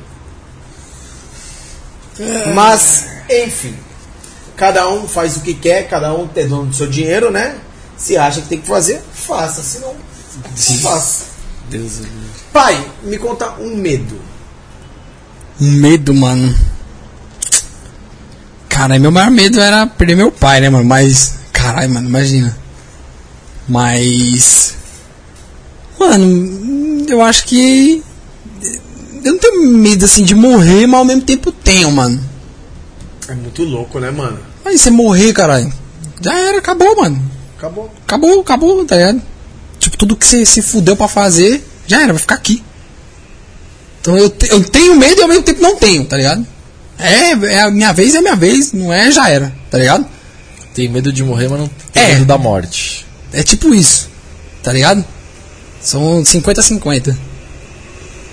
Mas, 2.54 3.06
enfim. 3.30 3.76
Cada 4.56 4.88
um 4.90 5.08
faz 5.08 5.38
o 5.38 5.42
que 5.42 5.54
quer, 5.54 5.88
cada 5.88 6.14
um 6.14 6.28
tem 6.28 6.48
dono 6.48 6.68
do 6.68 6.76
seu 6.76 6.88
dinheiro, 6.88 7.32
né? 7.32 7.56
Se 7.98 8.18
acha 8.18 8.42
que 8.42 8.48
tem 8.48 8.62
que 8.62 8.68
fazer, 8.68 9.02
faça. 9.14 9.64
Se 9.64 9.80
não, 9.80 9.94
não 9.94 10.78
faça. 10.80 11.26
Deus 11.70 11.98
do 11.98 12.08
Pai, 12.52 12.86
me 13.04 13.18
conta 13.18 13.54
um 13.60 13.76
medo. 13.76 14.20
Um 15.60 15.72
medo, 15.72 16.14
mano. 16.14 16.54
Cara, 18.68 19.00
meu 19.00 19.12
maior 19.12 19.30
medo 19.30 19.60
era 19.60 19.86
perder 19.86 20.16
meu 20.16 20.32
pai, 20.32 20.60
né, 20.62 20.70
mano? 20.70 20.86
Mas. 20.86 21.36
Caralho, 21.54 21.94
mano, 21.94 22.08
imagina. 22.08 22.58
Mas. 23.68 24.76
Mano, 26.00 27.06
eu 27.08 27.22
acho 27.22 27.46
que. 27.46 28.04
Eu 29.24 29.34
não 29.34 29.40
tenho 29.40 29.68
medo, 29.78 30.06
assim, 30.06 30.24
de 30.24 30.34
morrer, 30.36 30.88
mas 30.88 31.00
ao 31.00 31.06
mesmo 31.06 31.22
tempo 31.22 31.52
tenho, 31.52 31.92
mano. 31.92 32.20
É 33.28 33.34
muito 33.36 33.64
louco, 33.64 34.00
né, 34.00 34.10
mano? 34.12 34.40
Mas 34.66 34.82
você 34.82 34.90
morrer, 34.90 35.32
caralho. 35.34 35.72
Já 36.22 36.38
era, 36.38 36.58
acabou, 36.58 36.96
mano. 36.98 37.22
Acabou. 37.58 37.92
Acabou, 38.06 38.42
acabou, 38.42 38.86
tá 38.86 38.96
ligado? 38.98 39.22
Tipo, 39.80 39.98
tudo 39.98 40.16
que 40.16 40.26
você 40.26 40.46
se 40.46 40.62
fudeu 40.62 40.96
pra 40.96 41.08
fazer, 41.08 41.64
já 41.88 42.02
era, 42.04 42.14
vai 42.14 42.20
ficar 42.22 42.36
aqui. 42.36 42.64
Então 44.02 44.18
eu, 44.18 44.30
te- 44.30 44.50
eu 44.50 44.64
tenho 44.64 44.96
medo 44.96 45.20
e 45.20 45.22
ao 45.24 45.28
mesmo 45.28 45.44
tempo 45.44 45.62
não 45.62 45.76
tenho, 45.76 46.06
tá 46.06 46.18
ligado? 46.18 46.46
É, 46.98 47.32
é 47.56 47.62
a 47.62 47.72
minha 47.72 47.92
vez, 47.94 48.14
é 48.14 48.18
a 48.18 48.22
minha 48.22 48.36
vez, 48.36 48.72
não 48.74 48.92
é, 48.92 49.12
já 49.12 49.30
era, 49.30 49.54
tá 49.70 49.78
ligado? 49.78 50.06
Tem 50.74 50.88
medo 50.88 51.12
de 51.12 51.24
morrer, 51.24 51.48
mas 51.48 51.60
não 51.60 51.68
tem 51.92 52.04
É. 52.04 52.08
medo 52.14 52.26
da 52.26 52.38
morte. 52.38 53.06
É 53.34 53.44
tipo 53.44 53.74
isso, 53.74 54.10
tá 54.64 54.72
ligado? 54.74 55.04
São 55.82 56.22
50-50. 56.24 57.16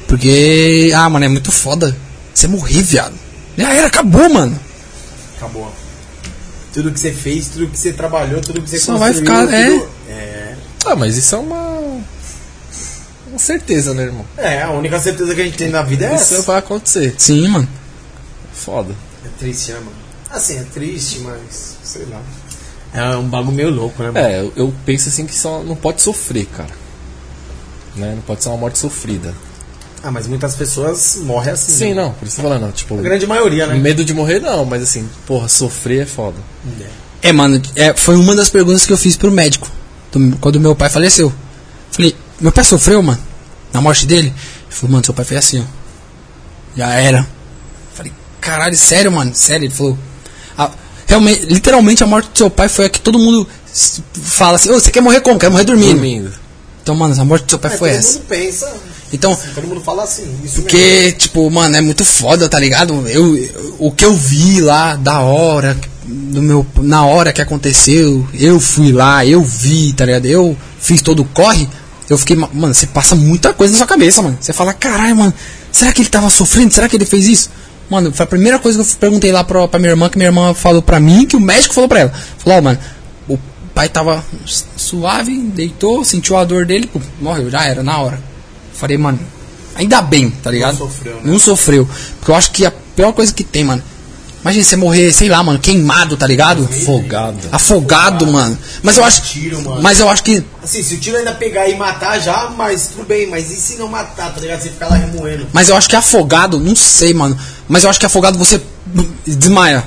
Porque, 0.09 0.91
ah, 0.97 1.09
mano, 1.09 1.25
é 1.25 1.29
muito 1.29 1.53
foda. 1.53 1.95
Você 2.35 2.49
morrer, 2.49 2.83
viado. 2.83 3.15
Já 3.57 3.73
era, 3.73 3.87
acabou, 3.87 4.29
mano. 4.29 4.59
Acabou. 5.37 5.73
Tudo 6.73 6.91
que 6.91 6.99
você 6.99 7.13
fez, 7.13 7.49
tudo 7.49 7.69
que 7.69 7.79
você 7.79 7.93
trabalhou, 7.93 8.41
tudo 8.41 8.61
que 8.63 8.69
você 8.71 8.79
Só 8.79 8.97
vai 8.97 9.13
ficar- 9.13 9.53
é. 9.53 9.67
tudo- 9.69 9.89
é. 10.09 10.55
Ah, 10.87 10.97
mas 10.97 11.17
isso 11.17 11.35
é 11.35 11.39
uma. 11.39 11.79
Uma 13.27 13.39
certeza, 13.39 13.93
né, 13.93 14.05
irmão? 14.05 14.25
É, 14.39 14.63
a 14.63 14.71
única 14.71 14.99
certeza 14.99 15.35
que 15.35 15.41
a 15.41 15.45
gente 15.45 15.59
tem 15.59 15.69
na 15.69 15.83
vida 15.83 16.07
é 16.07 16.15
Isso 16.17 16.35
essa. 16.35 16.43
vai 16.45 16.59
acontecer. 16.59 17.15
Sim, 17.19 17.47
mano. 17.49 17.69
Foda. 18.55 18.95
É 19.25 19.29
triste, 19.39 19.73
né, 19.73 19.79
mano? 19.81 19.93
Assim, 20.31 20.57
é 20.59 20.65
triste, 20.73 21.19
mas 21.21 21.77
sei 21.85 22.07
lá. 22.07 22.23
É 22.95 23.17
um 23.17 23.29
bagulho 23.29 23.55
meio 23.55 23.71
louco, 23.71 24.03
né, 24.03 24.11
mano? 24.11 24.27
É, 24.27 24.41
eu, 24.41 24.53
eu 24.57 24.75
penso 24.87 25.09
assim 25.11 25.27
que 25.27 25.35
só 25.35 25.63
não 25.63 25.77
pode 25.77 26.01
sofrer, 26.01 26.47
cara. 26.47 26.71
Né? 27.97 28.15
Não 28.15 28.23
pode 28.23 28.43
ser 28.43 28.49
uma 28.49 28.57
morte 28.59 28.79
sofrida. 28.79 29.35
Ah, 30.03 30.11
mas 30.11 30.27
muitas 30.27 30.55
pessoas 30.55 31.17
morrem 31.23 31.53
assim. 31.53 31.73
Sim, 31.73 31.89
né? 31.95 32.03
não, 32.03 32.13
por 32.13 32.27
isso 32.27 32.37
que 32.37 32.41
eu 32.41 32.49
tô 32.49 32.55
falando, 32.57 32.73
tipo. 32.73 32.99
A 32.99 33.03
grande 33.03 33.27
maioria, 33.27 33.67
né? 33.67 33.75
Medo 33.75 34.05
de 34.05 34.15
morrer 34.15 34.41
não, 34.41 34.65
mas 34.65 34.83
assim, 34.83 35.09
porra, 35.27 35.49
sofrer 35.49 36.03
é 36.03 36.07
foda. 36.07 36.37
É, 37.23 37.33
mano, 37.33 37.61
é, 37.75 37.93
foi 37.95 38.17
uma 38.17 38.35
das 38.37 38.49
perguntas 38.49 38.87
que 38.87 38.93
eu 38.93 38.97
fiz 38.99 39.17
pro 39.17 39.31
médico 39.31 39.69
do- 40.13 40.37
quando 40.39 40.61
meu 40.61 40.75
pai 40.77 40.89
faleceu. 40.89 41.33
Falei, 41.91 42.15
meu 42.41 42.53
pai 42.53 42.63
sofreu, 42.65 43.03
mano, 43.03 43.19
na 43.73 43.81
morte 43.81 44.07
dele? 44.07 44.29
Ele 44.29 44.35
falou, 44.71 44.93
mano, 44.93 45.05
seu 45.05 45.13
pai 45.15 45.25
foi 45.25 45.37
assim, 45.37 45.61
ó. 45.61 45.65
Já 46.77 46.93
era. 46.95 47.27
Falei, 47.95 48.13
caralho, 48.41 48.77
sério, 48.77 49.11
mano, 49.11 49.35
sério. 49.35 49.67
Ele 49.67 49.75
falou, 49.75 49.99
"A- 50.57 50.71
realmente, 51.09 51.45
literalmente 51.47 52.05
a 52.05 52.07
morte 52.07 52.31
do 52.31 52.39
seu 52.39 52.49
pai 52.51 52.69
foi 52.69 52.85
a 52.85 52.89
que 52.89 53.01
todo 53.01 53.19
mundo 53.19 53.49
fala 54.23 54.55
assim, 54.57 54.71
ô, 54.71 54.75
você 54.75 54.91
quer 54.93 55.01
morrer 55.01 55.21
como? 55.23 55.39
Quer 55.41 55.51
morrer 55.51 55.65
dormindo. 55.65 55.95
Dormindo. 55.95 56.33
Então, 56.83 56.95
mano, 56.95 57.21
a 57.21 57.25
morte 57.25 57.45
do 57.47 57.51
seu 57.51 57.59
pai 57.59 57.75
É, 57.75 57.77
foi 57.77 57.89
todo 57.91 57.99
essa. 57.99 58.13
mundo 58.13 58.25
pensa, 58.29 58.77
Então, 59.13 59.37
todo 59.55 59.67
mundo 59.67 59.81
fala 59.81 60.03
assim. 60.05 60.23
Isso 60.45 60.57
mesmo. 60.57 60.63
porque, 60.63 61.13
tipo, 61.13 61.51
mano, 61.51 61.77
é 61.77 61.81
muito 61.81 62.05
foda, 62.05 62.49
tá 62.49 62.59
ligado? 62.59 62.93
Eu, 63.09 63.37
eu- 63.37 63.77
o 63.79 63.91
que 63.93 64.05
eu 64.05 64.13
vi 64.15 64.61
lá 64.61 64.97
da 64.97 65.21
hora, 65.21 65.77
do 66.05 66.43
meu, 66.43 66.67
na 66.77 67.05
hora 67.07 67.33
que 67.33 67.41
aconteceu, 67.41 68.27
eu 68.35 68.59
fui 68.61 68.93
lá, 68.93 69.25
eu 69.25 69.43
vi, 69.43 69.93
tá 69.93 70.05
ligado? 70.05 70.27
Eu 70.27 70.57
fiz 70.81 71.01
todo 71.03 71.21
o 71.21 71.25
corre, 71.25 71.69
eu 72.09 72.19
fiquei, 72.19 72.37
ma- 72.37 72.49
mano, 72.53 72.75
você 72.75 72.87
passa 72.87 73.15
muita 73.15 73.53
coisa 73.55 73.73
na 73.73 73.79
sua 73.79 73.87
cabeça, 73.87 74.21
mano. 74.23 74.37
Você 74.41 74.53
fala, 74.53 74.73
caralho, 74.75 75.17
mano, 75.17 75.35
será 75.73 75.93
que 75.93 76.03
ele 76.03 76.09
tava 76.09 76.29
sofrendo? 76.31 76.73
Será 76.75 76.89
que 76.89 76.97
ele 76.97 77.07
fez 77.07 77.27
isso? 77.27 77.51
Mano, 77.91 78.13
foi 78.13 78.25
a 78.25 78.27
primeira 78.27 78.59
coisa 78.59 78.83
que 78.85 78.91
eu 78.91 78.97
perguntei 78.99 79.33
lá 79.33 79.43
pra, 79.43 79.67
pra 79.67 79.79
minha 79.81 79.91
irmã, 79.93 80.11
que 80.11 80.19
minha 80.19 80.29
irmã 80.29 80.53
falou 80.53 80.83
pra 80.83 81.01
mim, 81.01 81.25
que 81.27 81.37
o 81.37 81.41
médico 81.41 81.73
falou 81.75 81.89
pra 81.89 82.01
ela. 82.01 82.13
Falou, 82.39 82.59
ó, 82.59 82.63
mano, 82.63 82.79
o 83.27 83.39
pai 83.75 83.89
tava 83.89 84.23
suave, 84.77 85.37
deitou, 85.55 86.05
sentiu 86.05 86.37
a 86.37 86.45
dor 86.45 86.67
dele, 86.67 86.87
pum, 86.87 87.01
morreu, 87.21 87.49
já 87.51 87.65
era, 87.65 87.83
na 87.83 87.99
hora. 87.99 88.21
Falei, 88.79 88.97
mano, 88.97 89.19
ainda 89.75 90.01
bem, 90.01 90.31
tá 90.31 90.51
ligado? 90.51 90.79
sofreu, 90.79 91.17
né? 91.17 91.21
Não 91.25 91.39
sofreu. 91.39 91.89
Porque 92.19 92.31
eu 92.31 92.35
acho 92.35 92.51
que 92.53 92.65
a 92.65 92.73
pior 92.95 93.13
coisa 93.13 93.33
que 93.33 93.43
tem, 93.43 93.65
mano. 93.65 93.83
Imagina 94.41 94.65
você 94.65 94.77
morrer, 94.77 95.13
sei 95.13 95.29
lá, 95.29 95.43
mano, 95.43 95.59
queimado, 95.59 96.17
tá 96.17 96.25
ligado? 96.25 96.63
Afogado. 96.63 97.39
Afogado, 97.51 98.27
mano. 98.29 98.57
Mas 98.85 98.97
eu 98.97 99.05
acho. 99.05 99.23
Tiro, 99.23 99.61
mano. 99.63 99.83
Mas 99.83 99.99
eu 99.99 100.09
acho 100.09 100.23
que. 100.23 100.45
Assim, 100.63 100.83
se 100.83 100.95
o 100.95 100.99
tiro 100.99 101.17
ainda 101.17 101.35
pegar 101.35 101.69
e 101.69 101.77
matar 101.77 102.21
já, 102.21 102.49
mas 102.57 102.87
tudo 102.87 103.05
bem, 103.05 103.27
mas 103.27 103.51
e 103.51 103.57
se 103.57 103.77
não 103.77 103.89
matar, 103.89 104.33
tá 104.33 104.41
ligado? 104.41 104.63
Você 104.63 104.71
ficar 104.71 104.89
lá 104.89 104.97
remoendo. 104.97 105.49
Mas 105.53 105.69
eu 105.69 105.77
acho 105.77 105.89
que 105.89 105.97
afogado, 105.97 106.61
não 106.61 106.77
sei, 106.77 107.13
mano. 107.13 107.37
Mas 107.69 107.83
eu 107.83 107.91
acho 107.91 107.99
que 107.99 108.07
afogado 108.07 108.39
você 108.39 108.61
desmaia. 109.27 109.85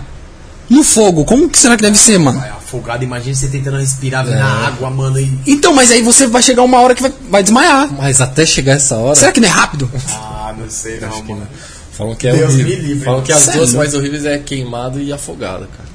No 0.69 0.83
fogo, 0.83 1.23
como 1.23 1.49
que 1.49 1.57
será 1.57 1.77
que 1.77 1.83
deve 1.83 1.97
ser, 1.97 2.19
mano? 2.19 2.43
Afogado, 2.71 3.03
imagina 3.03 3.35
você 3.35 3.49
tentando 3.49 3.75
respirar 3.77 4.25
na 4.25 4.65
água, 4.67 4.89
mano. 4.89 5.19
E... 5.19 5.37
Então, 5.45 5.73
mas 5.73 5.91
aí 5.91 6.01
você 6.01 6.25
vai 6.25 6.41
chegar 6.41 6.63
uma 6.63 6.79
hora 6.79 6.95
que 6.95 7.01
vai, 7.01 7.13
vai 7.29 7.43
desmaiar. 7.43 7.91
Mas 7.91 8.21
até 8.21 8.45
chegar 8.45 8.75
essa 8.75 8.95
hora. 8.95 9.13
Será 9.13 9.33
que 9.33 9.41
não 9.41 9.49
é 9.49 9.51
rápido? 9.51 9.91
Ah, 10.09 10.55
não 10.57 10.69
sei 10.69 11.01
não, 11.01 11.21
mano. 11.23 11.47
Falam 11.91 12.15
que 12.15 12.29
é 12.29 12.31
Deus 12.31 12.53
horrível. 12.53 12.77
me 12.77 12.81
livre, 12.87 13.03
Falam 13.05 13.21
que 13.21 13.31
as 13.33 13.41
Sério? 13.41 13.59
duas 13.59 13.73
mais 13.73 13.93
horríveis 13.93 14.23
é 14.23 14.37
queimado 14.37 15.01
e 15.01 15.11
afogado, 15.11 15.67
cara. 15.67 15.89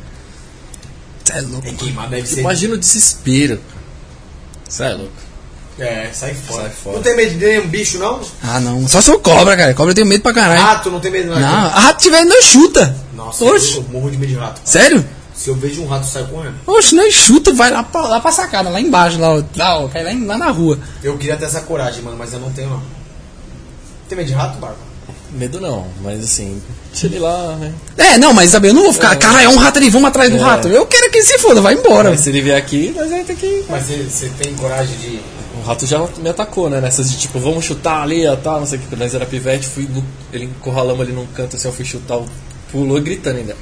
Cê 1.25 1.33
é 1.33 1.41
louco. 1.41 1.67
É 1.67 1.73
queimado, 1.73 2.11
deve 2.11 2.29
ser. 2.29 2.41
Imagina 2.41 2.75
o 2.75 2.79
desespero, 2.79 3.57
cara. 3.57 3.85
Você 4.69 4.83
é 4.83 4.95
louco. 4.95 5.13
É, 5.79 6.11
sai 6.13 6.35
fora. 6.35 6.63
Sai 6.63 6.71
fora. 6.73 6.97
Não 6.97 7.03
tem 7.03 7.17
medo 7.17 7.39
de 7.39 7.45
nenhum 7.45 7.69
bicho, 7.69 7.99
não? 7.99 8.21
Ah, 8.43 8.61
não. 8.61 8.87
Só 8.87 9.01
se 9.01 9.11
eu 9.11 9.19
cobra, 9.19 9.57
cara. 9.57 9.73
Cobra 9.73 9.93
eu 9.93 9.95
tenho 9.95 10.07
medo 10.07 10.21
pra 10.21 10.35
caralho. 10.35 10.61
Rato, 10.61 10.91
não 10.91 11.01
tem 11.01 11.11
medo, 11.11 11.31
não. 11.31 11.41
não, 11.41 11.49
a 11.49 11.81
rato 11.81 12.03
tiver, 12.03 12.25
não 12.25 12.43
chuta. 12.43 12.95
Nossa, 13.15 13.45
Oxe. 13.45 13.77
eu 13.77 13.83
morro 13.85 14.11
de 14.11 14.19
medo 14.19 14.33
de 14.33 14.39
rato. 14.39 14.61
Sério? 14.65 15.05
Se 15.37 15.51
eu 15.51 15.55
vejo 15.55 15.83
um 15.83 15.87
rato, 15.87 16.05
eu 16.07 16.09
saio 16.11 16.27
correndo. 16.29 16.55
Oxe, 16.67 16.95
não 16.95 17.11
chuta, 17.11 17.53
vai 17.53 17.71
lá 17.71 17.83
pra, 17.83 18.01
lá 18.03 18.21
pra 18.21 18.33
sacada, 18.33 18.71
lá 18.71 18.81
embaixo, 18.81 19.19
lá, 19.21 19.35
ó, 19.35 19.43
lá 19.55 19.79
ó, 19.81 19.89
cai 19.89 20.03
lá, 20.03 20.11
lá 20.27 20.39
na 20.39 20.51
rua. 20.51 20.79
Eu 21.03 21.19
queria 21.19 21.37
ter 21.37 21.45
essa 21.45 21.61
coragem, 21.61 22.03
mano, 22.03 22.17
mas 22.17 22.33
eu 22.33 22.41
não 22.41 22.51
tenho, 22.51 22.71
não. 22.71 22.83
Tem 24.09 24.17
medo 24.17 24.29
de 24.29 24.33
rato, 24.35 24.59
Barba? 24.59 24.77
Medo 25.33 25.61
não, 25.61 25.87
mas 26.03 26.25
assim, 26.25 26.63
deixa 26.91 27.07
ele 27.07 27.19
lá, 27.19 27.57
né? 27.57 27.75
É, 27.99 28.17
não, 28.17 28.33
mas 28.33 28.51
sabe, 28.51 28.69
eu 28.69 28.75
não 28.75 28.85
vou 28.85 28.93
ficar, 28.93 29.15
caralho, 29.17 29.47
é 29.47 29.49
um 29.49 29.57
rato 29.59 29.77
ali, 29.79 29.91
vamos 29.91 30.09
atrás 30.09 30.31
do 30.31 30.37
É. 30.39 30.41
rato. 30.41 30.69
Eu 30.69 30.87
quero 30.87 31.11
que 31.11 31.19
ele 31.19 31.27
se 31.27 31.39
foda, 31.39 31.61
vai 31.61 31.75
embora. 31.75 32.11
Mas 32.11 32.21
se 32.21 32.31
ele 32.31 32.41
vier 32.41 32.57
aqui, 32.57 32.95
nós 32.97 33.11
vamos 33.11 33.27
ter 33.27 33.37
que. 33.37 33.65
Mas 33.69 33.85
você, 33.87 34.31
tem 34.39 34.55
coragem 34.55 34.97
de. 34.97 35.21
O 35.61 35.67
rato 35.67 35.85
já 35.87 35.99
me 36.19 36.29
atacou, 36.31 36.71
né? 36.71 36.81
Nessas 36.81 37.11
de 37.11 37.19
tipo, 37.19 37.39
vamos 37.39 37.65
chutar 37.65 38.03
ali, 38.03 38.27
ó, 38.27 38.37
tal, 38.37 38.61
não 38.61 38.67
sei 38.67 38.79
o 38.79 38.83
que. 38.83 38.89
Quando 38.89 39.01
nós 39.01 39.15
era 39.15 39.27
pivete, 39.27 39.67
fui 39.67 39.89
ele 40.33 40.45
encurralamos 40.45 41.01
ali 41.03 41.13
num 41.13 41.27
canto 41.27 41.57
assim, 41.57 41.67
eu 41.69 41.73
fui 41.75 41.85
chutar, 41.85 42.17
o- 42.19 42.27
pulou 42.71 43.01
gritando 43.01 43.39
ainda. 43.39 43.57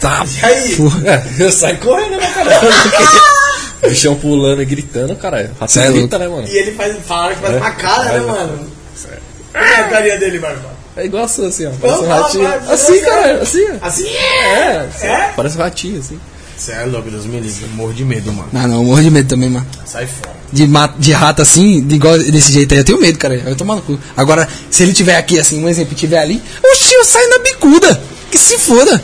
Tá. 0.00 0.24
E 0.40 0.44
aí? 0.44 0.76
É, 1.04 1.42
eu 1.44 1.52
saí 1.52 1.76
correndo, 1.76 2.16
né, 2.16 2.30
cara? 2.32 2.50
o 3.82 3.88
bichão 3.88 4.14
pulando 4.16 4.62
e 4.62 4.64
gritando, 4.64 5.14
cara. 5.16 5.50
Cê 5.68 5.80
é 5.80 5.92
grita, 5.92 6.18
né, 6.18 6.28
mano? 6.28 6.46
E 6.48 6.56
ele 6.56 6.72
faz, 6.72 6.96
fala 7.06 7.34
que 7.34 7.40
faz 7.40 7.54
É. 7.54 7.56
uma 7.58 7.70
cara, 7.72 8.12
né, 8.12 8.20
mano? 8.20 8.70
Como 9.52 9.64
é 9.64 9.74
a 9.80 9.84
carinha 9.88 10.18
dele, 10.18 10.38
Barba? 10.38 10.70
É 10.96 11.04
igual 11.04 11.24
a 11.24 11.28
sua, 11.28 11.48
assim, 11.48 11.66
ó. 11.66 11.70
Parece 11.80 12.02
um 12.02 12.08
ratinho. 12.08 12.46
Assim, 12.68 13.00
cara, 13.00 13.42
assim, 13.42 13.66
ó. 13.70 13.86
Assim? 13.86 14.06
É, 14.08 14.88
É? 15.02 15.32
parece 15.36 15.56
um 15.56 15.60
ratinho, 15.60 15.98
assim. 16.00 16.20
Você 16.56 16.72
é 16.72 16.84
louco, 16.84 17.10
Deus 17.10 17.24
me 17.24 17.40
livre. 17.40 17.62
Eu 17.62 17.68
morro 17.70 17.92
de 17.94 18.04
medo, 18.04 18.32
mano. 18.32 18.48
Não, 18.52 18.68
não, 18.68 18.76
eu 18.76 18.84
morro 18.84 19.02
de 19.02 19.10
medo 19.10 19.28
também, 19.28 19.48
mano. 19.48 19.66
Sai 19.86 20.06
fora. 20.06 20.36
De, 20.52 20.66
de 20.98 21.12
rato 21.12 21.40
assim, 21.40 21.80
de 21.80 21.94
igual 21.94 22.18
desse 22.18 22.52
jeito 22.52 22.72
aí, 22.74 22.80
eu 22.80 22.84
tenho 22.84 23.00
medo, 23.00 23.18
cara. 23.18 23.34
Eu 23.34 23.56
tô 23.56 23.64
maluco. 23.64 23.98
Agora, 24.16 24.46
se 24.70 24.82
ele 24.82 24.92
tiver 24.92 25.16
aqui, 25.16 25.38
assim, 25.38 25.62
um 25.64 25.68
exemplo, 25.68 25.94
tiver 25.94 26.18
ali, 26.18 26.42
oxi, 26.62 26.92
eu 26.94 27.04
saio 27.04 27.30
na 27.30 27.38
bicuda. 27.38 28.02
Se 28.40 28.58
foda. 28.58 29.02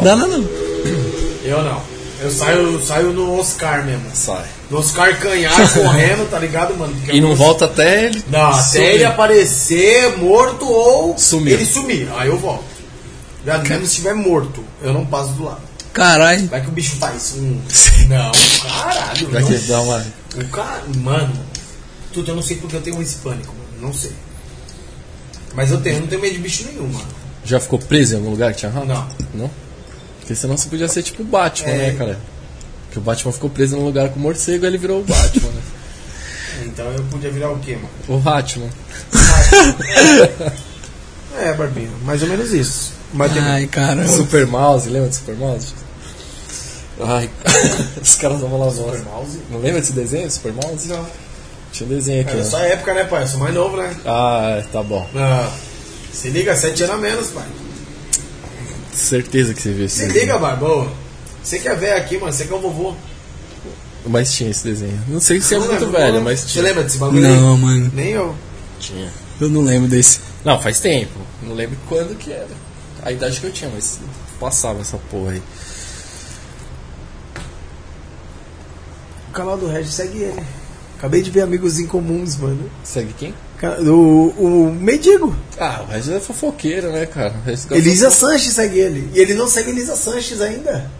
Não, 0.00 0.16
não, 0.16 0.28
não. 0.28 0.48
Eu 1.44 1.62
não. 1.62 1.82
Eu 2.20 2.30
saio, 2.30 2.80
saio 2.86 3.12
no 3.12 3.38
Oscar 3.38 3.84
mesmo. 3.84 4.04
Sai. 4.14 4.44
No 4.70 4.78
Oscar 4.78 5.18
canhar 5.18 5.54
correndo, 5.74 6.30
tá 6.30 6.38
ligado, 6.38 6.74
mano? 6.76 6.94
Porque 6.94 7.12
E 7.12 7.20
não 7.20 7.34
volta 7.34 7.66
até 7.66 8.06
ele. 8.06 8.24
Não, 8.28 8.40
até 8.50 8.62
sumir. 8.62 8.86
ele 8.86 9.04
aparecer 9.04 10.16
morto 10.16 10.64
ou 10.66 11.18
Sumir. 11.18 11.52
ele 11.54 11.66
sumir. 11.66 12.08
Aí 12.16 12.28
eu 12.28 12.38
volto. 12.38 12.64
Já 13.44 13.58
mesmo 13.58 13.80
se 13.80 13.90
estiver 13.90 14.14
morto, 14.14 14.64
eu 14.82 14.92
não 14.94 15.04
passo 15.04 15.32
do 15.32 15.44
lado. 15.44 15.60
Caralho. 15.92 16.46
Vai 16.48 16.62
que 16.62 16.68
o 16.68 16.72
bicho 16.72 16.96
faz 16.96 17.34
um. 17.36 17.60
Não, 18.08 18.32
caralho. 18.62 19.28
Vai 19.30 19.42
não. 19.42 19.48
que 19.48 19.58
dá 19.58 19.80
uma. 19.80 20.06
O 20.36 20.44
cara. 20.48 20.82
Mano, 20.96 21.32
tudo 22.12 22.30
eu 22.30 22.34
não 22.34 22.42
sei 22.42 22.56
porque 22.58 22.76
eu 22.76 22.80
tenho 22.82 23.00
esse 23.00 23.16
pânico, 23.16 23.54
mano. 23.54 23.68
Não 23.88 23.94
sei. 23.94 24.12
Mas 25.54 25.70
eu 25.70 25.80
tenho, 25.80 25.96
eu 25.96 26.00
não 26.02 26.06
tenho 26.08 26.20
medo 26.20 26.34
de 26.34 26.40
bicho 26.40 26.64
nenhum, 26.64 26.88
mano. 26.88 27.06
Já 27.44 27.60
ficou 27.60 27.78
preso 27.78 28.14
em 28.14 28.16
algum 28.18 28.30
lugar 28.30 28.52
que 28.52 28.58
tinha 28.60 28.70
rato? 28.70 28.86
Não. 28.86 29.08
Não? 29.34 29.50
Porque 30.20 30.34
senão 30.34 30.56
você 30.56 30.68
podia 30.68 30.88
ser 30.88 31.02
tipo 31.02 31.22
o 31.22 31.26
Batman, 31.26 31.70
É. 31.70 31.76
né, 31.76 31.94
cara? 31.98 32.18
Porque 32.86 32.98
o 32.98 33.02
Batman 33.02 33.32
ficou 33.32 33.50
preso 33.50 33.76
num 33.76 33.84
lugar 33.84 34.08
com 34.08 34.18
o 34.18 34.22
morcego 34.22 34.64
e 34.64 34.68
ele 34.68 34.78
virou 34.78 35.00
o 35.00 35.04
Batman, 35.04 35.48
né? 35.50 35.62
Então 36.66 36.86
eu 36.92 37.02
podia 37.10 37.30
virar 37.30 37.50
o 37.50 37.58
quê, 37.58 37.76
mano? 37.76 37.88
O 38.08 38.18
Batman. 38.18 38.68
É, 41.36 41.52
Barbinha, 41.52 41.90
mais 42.04 42.22
ou 42.22 42.28
menos 42.28 42.52
isso. 42.52 42.92
Mas 43.12 43.32
tem- 43.32 43.42
Ai, 43.42 43.66
cara. 43.66 44.06
Super 44.06 44.46
Mouse, 44.46 44.88
lembra 44.88 45.08
do 45.08 45.14
Super 45.14 45.34
Mouse? 45.34 45.74
Ai, 47.00 47.28
os 48.00 48.14
caras 48.14 48.40
vão 48.40 48.56
lá 48.58 48.70
Super. 48.70 49.00
Mouse? 49.02 49.38
Não 49.50 49.58
lembra 49.58 49.80
desse 49.80 49.92
desenho, 49.92 50.30
Super 50.30 50.52
Mouse? 50.52 50.86
Não. 50.86 51.04
Tinha 51.72 51.88
um 51.88 51.92
desenho 51.92 52.20
aqui, 52.20 52.30
É 52.30 52.36
da 52.36 52.42
ó. 52.42 52.44
sua 52.44 52.60
época, 52.60 52.94
né, 52.94 53.02
pai? 53.04 53.24
Eu 53.24 53.26
sou 53.28 53.40
mais 53.40 53.52
novo, 53.52 53.76
né? 53.76 53.96
Ah, 54.06 54.62
tá 54.72 54.80
bom. 54.80 55.04
Ah, 55.16 55.50
se 56.14 56.28
liga, 56.30 56.56
sete 56.56 56.82
anos 56.84 56.96
a 56.96 56.98
menos, 56.98 57.28
pai. 57.28 57.46
Certeza 58.94 59.52
que 59.54 59.60
você 59.62 59.72
viu 59.72 59.86
esse 59.86 59.96
Se 59.96 60.06
desenho. 60.06 60.20
liga, 60.20 60.38
Barbo. 60.38 60.88
Você 61.42 61.58
que 61.58 61.68
é 61.68 61.74
velho 61.74 61.96
aqui, 61.96 62.16
mano. 62.18 62.32
Você 62.32 62.44
que 62.46 62.52
é 62.52 62.56
o 62.56 62.60
vovô. 62.60 62.94
Mas 64.06 64.32
tinha 64.32 64.50
esse 64.50 64.64
desenho. 64.64 65.02
Não 65.08 65.20
sei 65.20 65.40
se 65.40 65.54
é 65.54 65.58
Não 65.58 65.66
muito 65.66 65.84
lembra, 65.86 66.00
velho, 66.00 66.14
não? 66.16 66.22
mas 66.24 66.40
Você 66.40 66.46
tinha. 66.48 66.64
lembra 66.64 66.82
desse 66.84 66.98
bagulho 66.98 67.26
aí? 67.26 67.32
Não, 67.36 67.56
mano. 67.56 67.90
Nem 67.94 68.10
eu. 68.10 68.34
Tinha. 68.78 69.10
Eu 69.40 69.48
não 69.48 69.62
lembro 69.62 69.88
desse. 69.88 70.20
Não, 70.44 70.60
faz 70.60 70.78
tempo. 70.80 71.18
Não 71.42 71.54
lembro 71.54 71.76
quando 71.88 72.14
que 72.16 72.30
era. 72.30 72.46
A 73.02 73.10
idade 73.12 73.40
que 73.40 73.46
eu 73.46 73.52
tinha, 73.52 73.70
mas 73.74 73.98
passava 74.38 74.80
essa 74.80 74.96
porra 75.10 75.32
aí. 75.32 75.42
O 79.28 79.32
canal 79.32 79.56
do 79.58 79.66
Regis 79.66 79.94
segue 79.94 80.18
ele. 80.18 80.42
Acabei 80.98 81.20
de 81.22 81.30
ver 81.30 81.42
amigos 81.42 81.78
em 81.78 81.86
comuns, 81.86 82.36
mano. 82.36 82.70
Segue 82.84 83.12
quem? 83.14 83.34
O, 83.90 84.34
o 84.68 84.72
Mendigo. 84.78 85.34
Ah, 85.58 85.84
o 85.88 85.90
Regis 85.92 86.10
é 86.10 86.20
fofoqueiro, 86.20 86.90
né, 86.92 87.06
cara? 87.06 87.34
Elisa 87.70 88.10
Sanches 88.10 88.52
segue 88.54 88.78
ele. 88.78 89.10
E 89.14 89.18
ele 89.20 89.34
não 89.34 89.48
segue 89.48 89.70
Elisa 89.70 89.96
Sanches 89.96 90.40
ainda. 90.40 90.90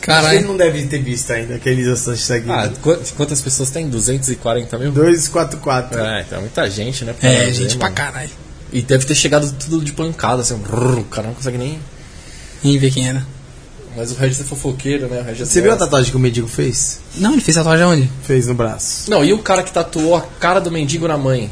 Que 0.00 0.10
ele 0.10 0.44
não 0.44 0.56
deve 0.56 0.86
ter 0.86 1.02
visto 1.02 1.32
ainda 1.32 1.58
que 1.58 1.68
Elisa 1.68 1.96
Sanches 1.96 2.24
segue 2.26 2.48
Ah, 2.50 2.66
ele. 2.66 2.76
qu- 2.76 2.98
quantas 3.16 3.40
pessoas 3.40 3.70
tem? 3.70 3.88
240 3.88 4.78
mil? 4.78 4.92
244. 4.92 5.98
É, 5.98 6.20
então 6.22 6.38
é 6.38 6.40
muita 6.42 6.70
gente, 6.70 7.04
né? 7.04 7.12
pra 7.18 7.28
É, 7.28 7.46
ver, 7.46 7.54
gente 7.54 7.76
pra 7.76 7.86
mano. 7.86 7.96
caralho. 7.96 8.30
E 8.72 8.82
deve 8.82 9.04
ter 9.04 9.14
chegado 9.14 9.50
tudo 9.52 9.84
de 9.84 9.92
pancada, 9.92 10.42
assim, 10.42 10.56
brrr, 10.58 10.98
o 11.00 11.04
cara 11.04 11.26
não 11.28 11.34
consegue 11.34 11.58
nem. 11.58 11.78
Nem 12.62 12.78
ver 12.78 12.90
quem 12.92 13.08
era. 13.08 13.26
Mas 13.96 14.12
o 14.12 14.14
Regis 14.14 14.40
é 14.40 14.44
fofoqueiro, 14.44 15.08
né? 15.08 15.20
O 15.20 15.24
Regis 15.24 15.48
Você 15.48 15.60
viu 15.62 15.72
a 15.72 15.76
tatuagem 15.76 16.10
que 16.10 16.16
o 16.16 16.20
Mendigo 16.20 16.46
fez? 16.46 17.00
Não, 17.16 17.32
ele 17.32 17.40
fez 17.40 17.56
tatuagem 17.56 17.86
onde? 17.86 18.10
Fez 18.24 18.46
no 18.46 18.54
braço. 18.54 19.10
Não, 19.10 19.24
e 19.24 19.32
o 19.32 19.38
cara 19.38 19.62
que 19.62 19.72
tatuou 19.72 20.14
a 20.16 20.20
cara 20.20 20.60
do 20.60 20.70
mendigo 20.70 21.08
na 21.08 21.16
mãe? 21.16 21.50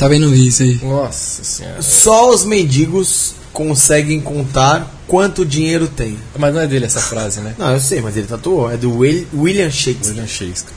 Não 0.00 0.28
vi 0.30 0.48
isso 0.48 0.62
aí. 0.62 0.80
Nossa 0.82 1.42
senhora. 1.44 1.80
Só 1.80 2.30
os 2.30 2.44
mendigos 2.44 3.34
conseguem 3.52 4.20
contar 4.20 4.90
quanto 5.06 5.44
dinheiro 5.46 5.86
tem. 5.88 6.18
Mas 6.38 6.52
não 6.54 6.60
é 6.60 6.66
dele 6.66 6.84
essa 6.84 7.00
frase, 7.00 7.40
né? 7.40 7.54
Não, 7.58 7.72
eu 7.72 7.80
sei, 7.80 8.00
mas 8.02 8.16
ele 8.16 8.26
tatuou. 8.26 8.70
É 8.70 8.76
do 8.76 8.98
Will- 8.98 9.26
William 9.34 9.70
Shakespeare. 9.70 10.10
William 10.10 10.26
Shakespeare. 10.26 10.74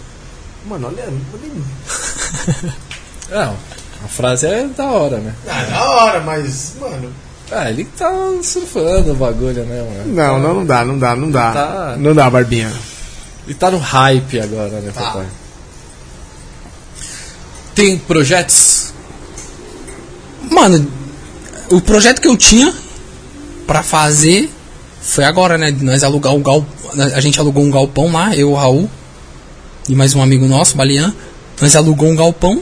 Mano, 0.66 0.88
olha. 0.88 1.04
olha... 1.08 2.74
Não, 3.30 3.58
a 4.06 4.08
frase 4.08 4.46
é 4.48 4.66
da 4.68 4.86
hora, 4.86 5.18
né? 5.18 5.34
Ah, 5.48 5.64
da 5.64 5.90
hora, 5.90 6.22
mas, 6.22 6.74
mano. 6.80 7.12
Ah, 7.52 7.70
ele 7.70 7.86
tá 7.86 8.12
surfando 8.44 9.12
o 9.14 9.16
bagulho, 9.16 9.64
né, 9.66 9.82
mano? 9.82 10.14
Não, 10.14 10.40
não, 10.40 10.54
não 10.56 10.66
dá, 10.66 10.84
não 10.84 11.00
dá, 11.00 11.16
não 11.16 11.32
dá. 11.32 11.52
Tá. 11.54 11.96
Não 11.98 12.14
dá, 12.14 12.30
Barbinha. 12.30 12.72
Ele 13.46 13.56
tá 13.56 13.72
no 13.72 13.78
hype 13.78 14.40
agora, 14.42 14.70
né, 14.82 14.92
Tá. 14.94 15.02
papai? 15.02 15.26
Tem 17.74 17.98
projetos? 17.98 18.92
Mano, 20.52 20.86
o 21.70 21.80
projeto 21.80 22.20
que 22.22 22.28
eu 22.28 22.36
tinha 22.36 22.74
pra 23.66 23.84
fazer 23.84 24.52
foi 25.02 25.24
agora, 25.24 25.58
né? 25.58 25.72
Nós 25.82 26.04
alugar 26.04 26.34
o 26.36 26.40
gal, 26.40 26.66
a 27.16 27.20
gente 27.22 27.40
alugou 27.40 27.64
um 27.64 27.72
galpão 27.72 28.12
lá, 28.12 28.36
eu, 28.36 28.52
o 28.52 28.56
Raul 28.56 28.90
e 29.88 29.96
mais 29.96 30.14
um 30.16 30.22
amigo 30.22 30.46
nosso, 30.48 30.76
Balian. 30.76 31.14
Nós 31.62 31.76
alugou 31.76 32.10
um 32.10 32.16
galpão 32.16 32.62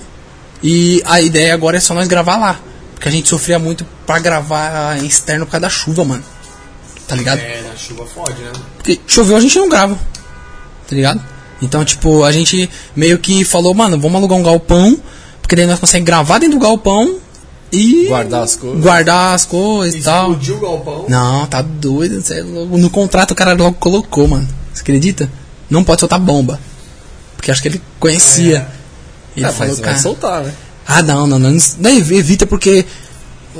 e 0.61 1.01
a 1.05 1.21
ideia 1.21 1.53
agora 1.53 1.77
é 1.77 1.79
só 1.79 1.93
nós 1.93 2.07
gravar 2.07 2.37
lá, 2.37 2.59
porque 3.05 3.09
a 3.09 3.11
gente 3.11 3.29
sofria 3.29 3.59
muito 3.59 3.85
pra 4.03 4.17
gravar 4.17 4.97
em 4.97 5.05
externo 5.05 5.45
por 5.45 5.51
causa 5.51 5.61
da 5.61 5.69
chuva, 5.69 6.03
mano. 6.03 6.23
Tá 7.07 7.15
ligado? 7.15 7.37
É, 7.37 7.61
na 7.61 7.75
chuva 7.75 8.03
fode, 8.07 8.41
né? 8.41 8.51
Porque 8.77 8.99
choveu 9.05 9.37
a 9.37 9.39
gente 9.39 9.55
não 9.59 9.69
grava. 9.69 9.93
Tá 9.93 10.95
ligado? 10.95 11.23
Então, 11.61 11.85
tipo, 11.85 12.23
a 12.23 12.31
gente 12.31 12.67
meio 12.95 13.19
que 13.19 13.45
falou, 13.45 13.75
mano, 13.75 13.99
vamos 13.99 14.15
alugar 14.17 14.39
um 14.39 14.41
galpão, 14.41 14.99
porque 15.39 15.55
daí 15.55 15.67
nós 15.67 15.79
conseguimos 15.79 16.07
gravar 16.07 16.39
dentro 16.39 16.57
do 16.57 16.63
galpão 16.63 17.19
e 17.71 18.07
Guardar 18.07 18.41
as 18.43 18.55
coisas. 18.55 18.81
guardar 18.81 19.35
as 19.35 19.45
coisas 19.45 19.99
e 20.01 20.03
tal. 20.03 20.31
Explodiu 20.31 20.57
o 20.57 20.59
galpão. 20.61 21.05
Não, 21.07 21.45
tá 21.45 21.61
doido. 21.61 22.23
é. 22.33 22.41
No 22.41 22.89
contrato 22.89 23.31
o 23.31 23.35
cara 23.35 23.53
logo 23.53 23.73
colocou, 23.73 24.27
mano. 24.27 24.47
Você 24.73 24.81
acredita? 24.81 25.29
Não 25.69 25.83
pode 25.83 25.99
soltar 25.99 26.19
bomba. 26.19 26.59
Porque 27.35 27.51
acho 27.51 27.61
que 27.61 27.67
ele 27.67 27.81
conhecia. 27.99 28.67
Ele 29.37 29.45
É, 29.45 29.51
falou, 29.51 29.67
mas 29.67 29.77
vai 29.79 29.89
cara. 29.89 29.99
soltar, 29.99 30.41
né? 30.43 30.51
Ah, 30.87 31.01
não, 31.01 31.25
não, 31.25 31.39
não. 31.39 31.57
Não 31.79 31.89
evita 31.89 32.45
porque 32.45 32.85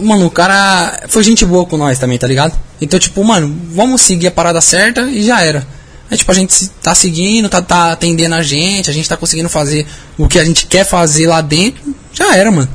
Mano, 0.02 0.26
o 0.26 0.32
cara 0.32 1.04
foi 1.08 1.24
gente 1.24 1.46
boa 1.46 1.66
com 1.66 1.78
nós 1.78 1.98
também, 1.98 2.18
tá 2.18 2.28
ligado? 2.28 2.54
Então, 2.82 3.00
tipo, 3.00 3.24
mano, 3.24 3.56
vamos 3.72 4.02
seguir 4.02 4.28
a 4.28 4.32
parada 4.32 4.60
certa 4.60 5.02
e 5.04 5.24
já 5.24 5.42
era. 5.42 5.66
Aí, 6.12 6.18
tipo, 6.18 6.30
a 6.32 6.36
gente 6.36 6.68
tá 6.84 6.94
seguindo, 6.94 7.48
tá, 7.48 7.62
tá 7.62 7.94
atendendo 7.94 8.36
a 8.36 8.44
gente, 8.44 8.90
a 8.90 8.94
gente 8.94 9.08
tá 9.08 9.16
conseguindo 9.16 9.48
fazer 9.48 9.88
o 10.18 10.28
que 10.28 10.38
a 10.38 10.44
gente 10.44 10.68
quer 10.68 10.86
fazer 10.86 11.28
lá 11.28 11.40
dentro, 11.42 11.96
já 12.14 12.36
era, 12.36 12.52
mano. 12.52 12.70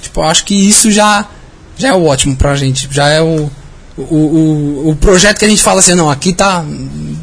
Tipo, 0.00 0.20
eu 0.20 0.24
acho 0.24 0.44
que 0.44 0.54
isso 0.54 0.90
já, 0.90 1.26
já 1.76 1.88
é 1.88 1.92
o 1.92 2.04
ótimo 2.06 2.34
pra 2.34 2.56
gente. 2.56 2.88
Já 2.90 3.08
é 3.08 3.20
o, 3.20 3.50
o, 3.96 4.02
o, 4.02 4.90
o 4.90 4.96
projeto 4.96 5.38
que 5.38 5.44
a 5.44 5.48
gente 5.48 5.62
fala 5.62 5.80
assim, 5.80 5.94
não, 5.94 6.10
aqui 6.10 6.32
tá. 6.32 6.64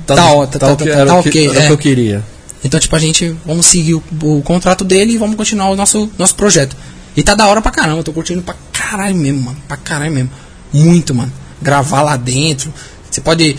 Tá, 0.06 0.32
ó, 0.34 0.46
tá, 0.46 0.60
tá, 0.60 0.72
o 0.72 0.78
que- 0.78 0.86
tá, 0.86 0.92
era 0.92 1.06
tá 1.08 1.20
o 1.20 1.24
que- 1.24 1.30
ok. 1.30 1.50
o 1.50 1.60
é. 1.60 1.66
que 1.66 1.74
eu 1.74 1.78
queria. 1.78 2.24
Então, 2.64 2.80
tipo, 2.80 2.96
a 2.96 3.00
gente 3.00 3.36
vamos 3.46 3.66
seguir 3.66 3.96
o, 3.96 4.04
o 4.22 4.42
contrato 4.42 4.84
dele 4.84 5.14
e 5.14 5.18
vamos 5.18 5.36
continuar 5.36 5.70
o 5.70 5.76
nosso, 5.76 6.10
nosso 6.18 6.36
projeto. 6.36 6.76
E 7.16 7.22
tá 7.22 7.36
da 7.36 7.46
hora 7.48 7.62
pra 7.62 7.72
caramba, 7.72 8.00
eu 8.00 8.04
tô 8.04 8.14
curtindo 8.14 8.42
pra 8.42 8.56
caralho 8.72 9.16
mesmo, 9.16 9.42
mano. 9.42 9.58
Pra 9.68 9.78
caralho 9.78 10.12
mesmo. 10.12 10.32
Muito, 10.72 11.14
mano. 11.14 11.32
Gravar 11.62 12.02
lá 12.02 12.16
dentro. 12.16 12.74
Você 13.10 13.22
pode. 13.22 13.58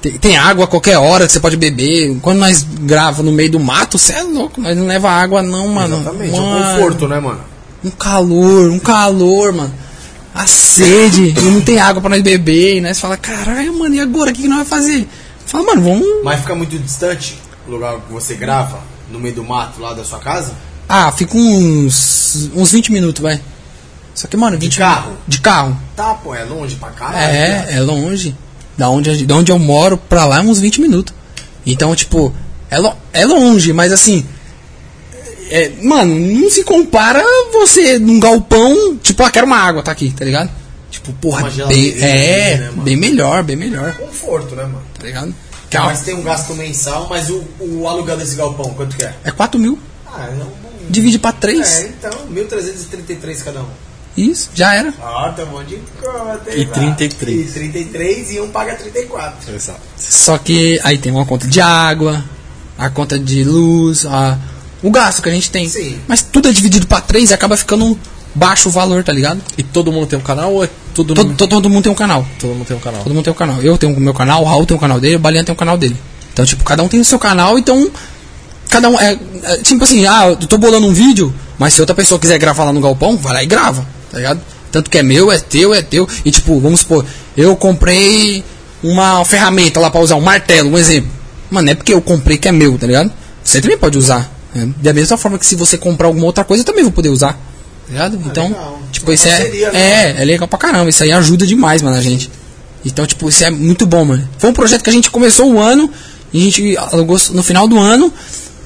Tem, 0.00 0.18
tem 0.18 0.36
água 0.36 0.64
a 0.64 0.68
qualquer 0.68 0.98
hora 0.98 1.26
que 1.26 1.32
você 1.32 1.40
pode 1.40 1.56
beber. 1.56 2.18
Quando 2.20 2.38
nós 2.38 2.62
grava 2.62 3.22
no 3.22 3.32
meio 3.32 3.52
do 3.52 3.60
mato, 3.60 3.96
você 3.96 4.14
é 4.14 4.22
louco, 4.22 4.60
nós 4.60 4.76
não 4.76 4.86
leva 4.86 5.08
água 5.08 5.42
não, 5.42 5.68
mano. 5.68 6.00
Exatamente, 6.00 6.36
é 6.36 6.40
um 6.40 6.50
Mano, 6.50 6.74
conforto, 6.74 7.08
né, 7.08 7.20
mano? 7.20 7.40
Um 7.84 7.90
calor, 7.90 8.70
um 8.70 8.78
calor, 8.78 9.52
mano. 9.52 9.72
A 10.34 10.46
sede, 10.46 11.34
e 11.36 11.40
não 11.40 11.60
tem 11.60 11.78
água 11.78 12.00
pra 12.00 12.10
nós 12.10 12.22
beber. 12.22 12.78
E 12.78 12.80
nós 12.80 12.98
fala, 12.98 13.16
caralho, 13.16 13.78
mano, 13.78 13.94
e 13.94 14.00
agora? 14.00 14.30
O 14.30 14.34
que, 14.34 14.42
que 14.42 14.48
nós 14.48 14.58
vamos 14.58 14.70
fazer? 14.70 15.08
Fala, 15.46 15.64
mano, 15.64 15.82
vamos. 15.82 16.06
Mas 16.24 16.40
fica 16.40 16.54
muito 16.54 16.76
distante 16.78 17.38
lugar 17.72 17.96
que 18.00 18.12
você 18.12 18.34
grava, 18.34 18.80
no 19.10 19.18
meio 19.18 19.34
do 19.34 19.44
mato 19.44 19.80
lá 19.80 19.92
da 19.92 20.04
sua 20.04 20.18
casa? 20.18 20.52
Ah, 20.88 21.10
fica 21.12 21.36
uns. 21.36 22.50
uns 22.54 22.72
20 22.72 22.92
minutos, 22.92 23.22
vai. 23.22 23.40
Só 24.14 24.28
que, 24.28 24.36
mano, 24.36 24.58
20 24.58 24.78
carro? 24.78 25.02
minutos- 25.06 25.24
De 25.26 25.40
carro. 25.40 25.76
Tá, 25.96 26.14
pô, 26.14 26.34
é 26.34 26.44
longe 26.44 26.76
pra 26.76 26.90
caralho. 26.90 27.16
né? 27.32 27.66
É, 27.70 27.76
é 27.76 27.80
longe. 27.80 28.36
Da 28.76 28.88
onde, 28.88 29.24
da 29.26 29.34
onde 29.36 29.50
eu 29.52 29.58
moro 29.58 29.96
pra 29.96 30.24
lá 30.26 30.38
é 30.38 30.40
uns 30.40 30.58
20 30.60 30.80
minutos. 30.80 31.14
Então, 31.64 31.94
tipo, 31.94 32.34
é, 32.70 32.78
lo- 32.78 32.96
é 33.12 33.24
longe, 33.24 33.72
mas 33.72 33.92
assim. 33.92 34.26
é- 35.50 35.70
mano, 35.82 36.14
não 36.18 36.50
se 36.50 36.64
compara 36.64 37.22
você 37.52 37.98
num 37.98 38.18
galpão, 38.18 38.96
tipo, 39.02 39.22
ah, 39.22 39.30
quero 39.30 39.46
uma 39.46 39.58
água, 39.58 39.82
tá 39.82 39.92
aqui, 39.92 40.10
tá 40.10 40.24
ligado? 40.24 40.50
Tipo, 40.90 41.12
porra, 41.14 41.48
bem, 41.68 41.94
é, 42.00 42.56
né, 42.58 42.70
bem 42.82 42.96
melhor, 42.96 43.42
bem 43.42 43.56
melhor, 43.56 43.94
Conforto, 43.96 44.54
né, 44.54 44.62
mano? 44.64 44.82
tá 44.98 45.04
ligado? 45.06 45.34
Que 45.72 45.78
uma- 45.78 45.86
Mas 45.86 46.00
tem 46.02 46.14
um 46.14 46.22
gasto 46.22 46.54
mensal, 46.54 47.06
mas 47.08 47.30
o, 47.30 47.42
o 47.60 47.88
aluguel 47.88 48.16
desse 48.16 48.36
galpão, 48.36 48.72
quanto 48.74 48.96
que 48.96 49.04
é? 49.04 49.14
É 49.24 49.30
4 49.30 49.58
mil, 49.58 49.78
Ah, 50.06 50.28
é 50.28 50.44
um... 50.44 50.50
divide 50.90 51.18
pra 51.18 51.32
3. 51.32 51.80
É, 51.80 51.86
então, 51.88 52.10
1.333 52.30 53.42
cada 53.42 53.60
um. 53.62 53.68
Isso, 54.14 54.50
já 54.54 54.74
era. 54.74 54.92
Ah, 55.00 55.32
tá 55.34 55.46
bom 55.46 55.64
de 55.64 55.76
conta, 55.98 56.50
hein, 56.50 56.60
E 56.60 56.66
mano? 56.66 56.72
33. 56.96 57.48
E 57.50 57.52
33 57.54 58.32
e 58.32 58.40
um 58.42 58.50
paga 58.50 58.74
34. 58.74 59.54
Exato. 59.54 59.80
Só 59.96 60.36
que 60.36 60.78
aí 60.84 60.98
tem 60.98 61.10
uma 61.10 61.24
conta 61.24 61.46
de 61.48 61.60
água, 61.62 62.22
a 62.76 62.90
conta 62.90 63.18
de 63.18 63.42
luz, 63.42 64.04
a, 64.04 64.38
o 64.82 64.90
gasto 64.90 65.22
que 65.22 65.30
a 65.30 65.32
gente 65.32 65.50
tem. 65.50 65.66
Sim. 65.66 65.98
Mas 66.06 66.20
tudo 66.20 66.48
é 66.48 66.52
dividido 66.52 66.86
pra 66.86 67.00
três 67.00 67.30
e 67.30 67.34
acaba 67.34 67.56
ficando 67.56 67.98
baixo 68.34 68.68
o 68.68 68.72
valor, 68.72 69.02
tá 69.04 69.12
ligado? 69.12 69.40
E 69.56 69.62
todo 69.62 69.92
mundo 69.92 70.06
tem 70.06 70.18
um 70.18 70.22
canal 70.22 70.52
ou 70.52 70.64
é 70.64 70.68
todo, 70.94 71.14
Todo, 71.14 71.26
mundo, 71.28 71.36
todo, 71.36 71.50
todo 71.50 71.70
mundo 71.70 71.82
tem 71.84 71.92
um 71.92 71.94
canal. 71.94 72.26
todo 72.38 72.54
mundo 72.54 72.66
tem 72.66 72.76
um 72.76 72.80
canal? 72.80 73.02
Todo 73.02 73.12
mundo 73.14 73.24
tem 73.24 73.32
um 73.32 73.36
canal. 73.36 73.62
Eu 73.62 73.78
tenho 73.78 73.94
o 73.96 74.00
meu 74.00 74.14
canal, 74.14 74.42
o 74.42 74.44
Raul 74.44 74.66
tem 74.66 74.76
um 74.76 74.80
canal 74.80 75.00
dele, 75.00 75.16
o 75.16 75.18
Balian 75.18 75.44
tem 75.44 75.52
um 75.52 75.56
canal 75.56 75.76
dele. 75.78 75.96
Então, 76.32 76.44
tipo, 76.44 76.64
cada 76.64 76.82
um 76.82 76.88
tem 76.88 77.00
o 77.00 77.04
seu 77.04 77.18
canal, 77.18 77.58
então. 77.58 77.90
Cada 78.70 78.88
um. 78.88 78.98
É, 78.98 79.18
é, 79.42 79.56
tipo 79.58 79.84
assim, 79.84 80.06
ah, 80.06 80.28
eu 80.28 80.36
tô 80.46 80.56
bolando 80.56 80.86
um 80.86 80.92
vídeo, 80.92 81.32
mas 81.58 81.74
se 81.74 81.80
outra 81.80 81.94
pessoa 81.94 82.18
quiser 82.18 82.38
gravar 82.38 82.64
lá 82.64 82.72
no 82.72 82.80
galpão, 82.80 83.16
vai 83.16 83.32
lá 83.34 83.42
e 83.42 83.46
grava, 83.46 83.86
tá 84.10 84.16
ligado? 84.18 84.40
Tanto 84.70 84.88
que 84.88 84.96
é 84.96 85.02
meu, 85.02 85.30
é 85.30 85.38
teu, 85.38 85.74
é 85.74 85.82
teu. 85.82 86.08
E 86.24 86.30
tipo, 86.30 86.58
vamos 86.58 86.80
supor, 86.80 87.04
eu 87.36 87.54
comprei 87.54 88.42
uma 88.82 89.22
ferramenta 89.26 89.78
lá 89.78 89.90
pra 89.90 90.00
usar, 90.00 90.16
um 90.16 90.20
martelo, 90.22 90.70
um 90.70 90.78
exemplo. 90.78 91.10
Mano, 91.50 91.68
é 91.70 91.74
porque 91.74 91.92
eu 91.92 92.00
comprei 92.00 92.38
que 92.38 92.48
é 92.48 92.52
meu, 92.52 92.78
tá 92.78 92.86
ligado? 92.86 93.12
Você 93.44 93.60
também 93.60 93.76
pode 93.76 93.98
usar. 93.98 94.30
né? 94.54 94.70
Da 94.80 94.94
mesma 94.94 95.18
forma 95.18 95.38
que 95.38 95.44
se 95.44 95.54
você 95.54 95.76
comprar 95.76 96.06
alguma 96.06 96.24
outra 96.24 96.42
coisa, 96.42 96.62
eu 96.62 96.66
também 96.66 96.82
vou 96.82 96.92
poder 96.92 97.10
usar. 97.10 97.38
Ligado? 97.88 98.18
então, 98.24 98.48
legal. 98.48 98.82
tipo, 98.90 99.12
isso 99.12 99.28
é. 99.28 99.38
né, 99.38 99.58
É, 99.72 100.22
é 100.22 100.24
legal 100.24 100.48
pra 100.48 100.58
caramba. 100.58 100.88
Isso 100.88 101.02
aí 101.02 101.12
ajuda 101.12 101.46
demais, 101.46 101.82
mano, 101.82 101.96
a 101.96 102.00
gente. 102.02 102.30
Então, 102.84 103.06
tipo, 103.06 103.28
isso 103.28 103.44
é 103.44 103.50
muito 103.50 103.86
bom, 103.86 104.04
mano. 104.04 104.28
Foi 104.38 104.50
um 104.50 104.52
projeto 104.52 104.82
que 104.82 104.90
a 104.90 104.92
gente 104.92 105.10
começou 105.10 105.52
o 105.52 105.60
ano 105.60 105.90
e 106.32 106.40
a 106.40 106.44
gente 106.44 106.76
alugou 106.76 107.18
no 107.32 107.42
final 107.42 107.68
do 107.68 107.78
ano 107.78 108.12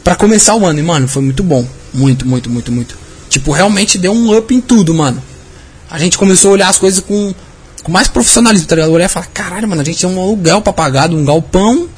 pra 0.03 0.15
começar 0.15 0.55
o 0.55 0.65
ano. 0.65 0.79
E, 0.79 0.83
mano, 0.83 1.09
foi 1.09 1.23
muito 1.23 1.43
bom. 1.43 1.67
Muito, 1.93 2.27
muito, 2.27 2.49
muito, 2.49 2.73
muito. 2.73 2.97
Tipo, 3.29 3.53
realmente 3.53 3.99
deu 3.99 4.13
um 4.13 4.37
up 4.37 4.55
em 4.55 4.61
tudo, 4.61 4.95
mano. 4.95 5.23
A 5.91 5.99
gente 5.99 6.17
começou 6.17 6.51
a 6.51 6.53
olhar 6.55 6.69
as 6.69 6.79
coisas 6.79 7.01
com, 7.01 7.35
com 7.83 7.93
mais 7.93 8.09
profissionalismo, 8.09 8.67
tá 8.67 8.75
ligado? 8.77 8.93
Olhar 8.93 9.07
e 9.07 9.09
falar, 9.09 9.27
caralho, 9.27 9.69
mano, 9.69 9.83
a 9.83 9.85
gente 9.85 10.01
tem 10.01 10.09
um 10.09 10.21
aluguel 10.21 10.61
pra 10.61 10.73
pagar 10.73 11.11
um 11.11 11.25
galpão. 11.25 11.89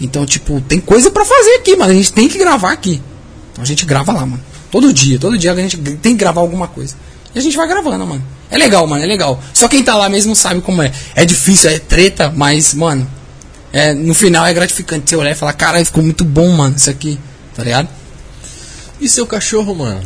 Então, 0.00 0.24
tipo, 0.24 0.60
tem 0.60 0.80
coisa 0.80 1.10
pra 1.10 1.24
fazer 1.24 1.54
aqui, 1.56 1.76
mano. 1.76 1.90
A 1.90 1.94
gente 1.94 2.12
tem 2.12 2.28
que 2.28 2.38
gravar 2.38 2.72
aqui. 2.72 3.02
Então 3.52 3.62
a 3.62 3.66
gente 3.66 3.84
grava 3.84 4.12
lá, 4.12 4.20
mano. 4.24 4.42
Todo 4.70 4.92
dia, 4.92 5.18
todo 5.18 5.38
dia 5.38 5.52
a 5.52 5.56
gente 5.56 5.76
tem 5.76 6.12
que 6.12 6.18
gravar 6.18 6.40
alguma 6.40 6.68
coisa. 6.68 6.94
E 7.34 7.38
a 7.38 7.42
gente 7.42 7.56
vai 7.56 7.66
gravando, 7.66 8.06
mano. 8.06 8.24
É 8.50 8.56
legal, 8.56 8.86
mano, 8.86 9.02
é 9.02 9.06
legal. 9.06 9.40
Só 9.52 9.68
quem 9.68 9.82
tá 9.82 9.96
lá 9.96 10.08
mesmo 10.08 10.34
sabe 10.34 10.60
como 10.60 10.82
é. 10.82 10.92
É 11.14 11.24
difícil, 11.24 11.70
é 11.70 11.78
treta, 11.78 12.32
mas, 12.34 12.74
mano, 12.74 13.08
é, 13.72 13.92
no 13.92 14.14
final 14.14 14.46
é 14.46 14.54
gratificante 14.54 15.10
você 15.10 15.16
olhar 15.16 15.32
e 15.32 15.34
falar, 15.34 15.52
caralho, 15.52 15.84
ficou 15.84 16.02
muito 16.02 16.24
bom, 16.24 16.50
mano, 16.50 16.76
isso 16.76 16.88
aqui. 16.88 17.18
Tá 17.54 17.62
ligado? 17.62 17.88
E 19.00 19.08
seu 19.08 19.26
cachorro, 19.26 19.74
mano? 19.74 20.00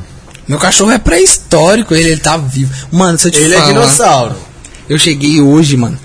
Meu 0.46 0.58
cachorro 0.58 0.90
é 0.90 0.98
pré-histórico, 0.98 1.94
ele, 1.94 2.10
ele 2.10 2.20
tá 2.20 2.36
vivo. 2.36 2.74
Mano, 2.90 3.18
se 3.18 3.28
eu 3.28 3.32
te 3.32 3.38
Ele 3.38 3.54
falar, 3.54 3.64
é 3.64 3.72
dinossauro. 3.72 4.36
Eu 4.88 4.98
cheguei 4.98 5.40
hoje, 5.40 5.76
mano. 5.76 5.98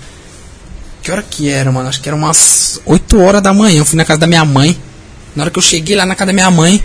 Que 1.02 1.10
hora 1.10 1.22
que 1.22 1.48
era, 1.48 1.72
mano? 1.72 1.88
Acho 1.88 2.00
que 2.00 2.08
era 2.08 2.14
umas 2.14 2.80
8 2.86 3.20
horas 3.20 3.42
da 3.42 3.52
manhã. 3.52 3.80
Eu 3.80 3.84
fui 3.84 3.96
na 3.96 4.04
casa 4.04 4.20
da 4.20 4.26
minha 4.26 4.44
mãe. 4.44 4.78
Na 5.34 5.44
hora 5.44 5.50
que 5.50 5.58
eu 5.58 5.62
cheguei 5.62 5.96
lá 5.96 6.06
na 6.06 6.14
casa 6.14 6.26
da 6.26 6.32
minha 6.32 6.50
mãe, 6.50 6.82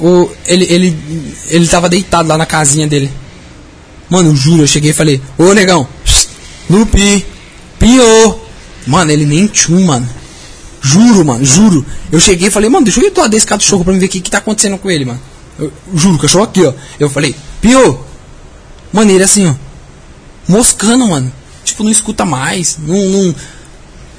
o, 0.00 0.30
ele, 0.46 0.66
ele, 0.68 1.34
ele 1.48 1.66
tava 1.68 1.88
deitado 1.88 2.28
lá 2.28 2.38
na 2.38 2.46
casinha 2.46 2.86
dele. 2.86 3.10
Mano, 4.08 4.30
eu 4.30 4.36
juro, 4.36 4.62
eu 4.62 4.66
cheguei 4.66 4.90
e 4.90 4.94
falei, 4.94 5.20
ô 5.38 5.52
negão, 5.52 5.86
Lupi, 6.68 7.24
Pio. 7.78 8.40
Mano, 8.86 9.10
ele 9.10 9.24
nem 9.24 9.46
tchum, 9.46 9.84
mano. 9.84 10.08
Juro, 10.80 11.24
mano, 11.24 11.44
juro. 11.44 11.86
Eu 12.10 12.18
cheguei 12.20 12.48
e 12.48 12.50
falei, 12.50 12.68
mano, 12.68 12.84
deixa 12.84 13.00
eu 13.00 13.06
ir 13.06 13.10
do 13.10 13.28
desse 13.28 13.46
cachorro 13.46 13.84
pra 13.84 13.92
me 13.92 14.00
ver 14.00 14.06
o 14.06 14.08
que, 14.08 14.20
que 14.20 14.30
tá 14.30 14.38
acontecendo 14.38 14.76
com 14.78 14.90
ele, 14.90 15.04
mano. 15.04 15.20
Eu, 15.58 15.72
juro, 15.94 16.16
o 16.16 16.18
cachorro 16.18 16.44
aqui, 16.44 16.64
ó. 16.64 16.72
Eu 16.98 17.08
falei, 17.08 17.34
Pio. 17.60 18.00
Mano, 18.92 19.10
ele 19.10 19.22
assim, 19.22 19.46
ó 19.46 19.54
moscando, 20.48 21.06
mano. 21.06 21.32
Tipo, 21.64 21.84
não 21.84 21.90
escuta 21.90 22.24
mais. 22.24 22.78
Não. 22.78 22.94
não 22.94 23.34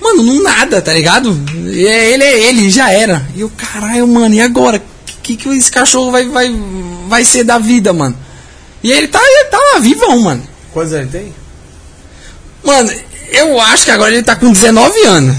mano, 0.02 0.24
não 0.24 0.44
nada, 0.44 0.82
tá 0.82 0.94
ligado? 0.94 1.38
É 1.66 2.12
ele, 2.14 2.24
é 2.24 2.50
ele, 2.50 2.70
já 2.70 2.92
era. 2.92 3.26
E 3.36 3.42
eu, 3.42 3.50
caralho, 3.56 4.08
mano, 4.08 4.34
e 4.34 4.42
agora? 4.42 4.84
O 5.24 5.26
que, 5.26 5.38
que 5.38 5.48
esse 5.48 5.72
cachorro 5.72 6.12
vai, 6.12 6.28
vai, 6.28 6.54
vai 7.08 7.24
ser 7.24 7.46
da 7.46 7.58
vida, 7.58 7.94
mano? 7.94 8.14
E 8.84 8.92
ele 8.92 9.08
tá, 9.08 9.22
ele 9.24 9.46
tá 9.46 9.58
lá, 9.58 9.80
vivão, 9.80 10.20
mano. 10.20 10.44
Quantos 10.74 10.92
anos 10.92 11.14
ele 11.14 11.24
tem? 11.24 11.34
Mano, 12.62 12.92
eu 13.32 13.58
acho 13.62 13.86
que 13.86 13.92
agora 13.92 14.12
ele 14.14 14.22
tá 14.22 14.36
com 14.36 14.52
19 14.52 15.02
anos. 15.06 15.38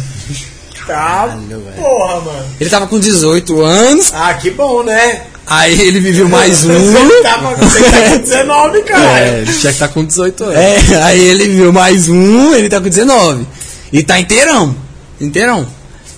Tá, 0.87 1.37
porra, 1.77 2.21
mano. 2.23 2.47
Ele 2.59 2.71
tava 2.71 2.87
com 2.87 2.99
18 2.99 3.61
anos, 3.63 4.11
Ah, 4.15 4.33
que 4.33 4.51
bom, 4.53 4.83
né? 4.85 5.25
aí 5.47 5.79
ele 5.79 6.01
viveu 6.01 6.31
mais 6.31 6.65
um. 6.65 7.23
Tá, 7.23 7.37
você 7.59 7.85
tá 7.91 8.09
com 8.11 8.19
19, 8.23 8.83
cara. 8.89 9.21
É, 9.21 9.39
ele 9.43 9.53
tinha 9.53 9.61
que 9.61 9.69
estar 9.69 9.89
com 9.89 10.03
18 10.03 10.45
anos. 10.45 10.57
É, 10.57 11.03
aí 11.03 11.21
ele 11.21 11.47
viu 11.49 11.71
mais 11.75 12.09
um, 12.09 12.55
ele 12.55 12.71
tá 12.71 12.81
com 12.81 12.89
19. 12.89 13.47
E 13.93 14.03
tá 14.03 14.19
inteirão. 14.19 14.75
Inteirão. 15.21 15.67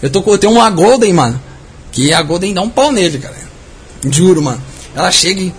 Eu 0.00 0.08
tô 0.08 0.22
com 0.22 0.30
eu 0.30 0.38
tenho 0.38 0.52
uma 0.52 0.70
Golden, 0.70 1.12
mano. 1.12 1.42
Que 1.90 2.12
a 2.12 2.22
Golden 2.22 2.54
dá 2.54 2.60
um 2.62 2.70
pau 2.70 2.92
nele, 2.92 3.18
cara. 3.18 3.45
Juro, 4.10 4.42
mano. 4.42 4.60
Ela 4.94 5.10
chega 5.10 5.41
e. 5.41 5.55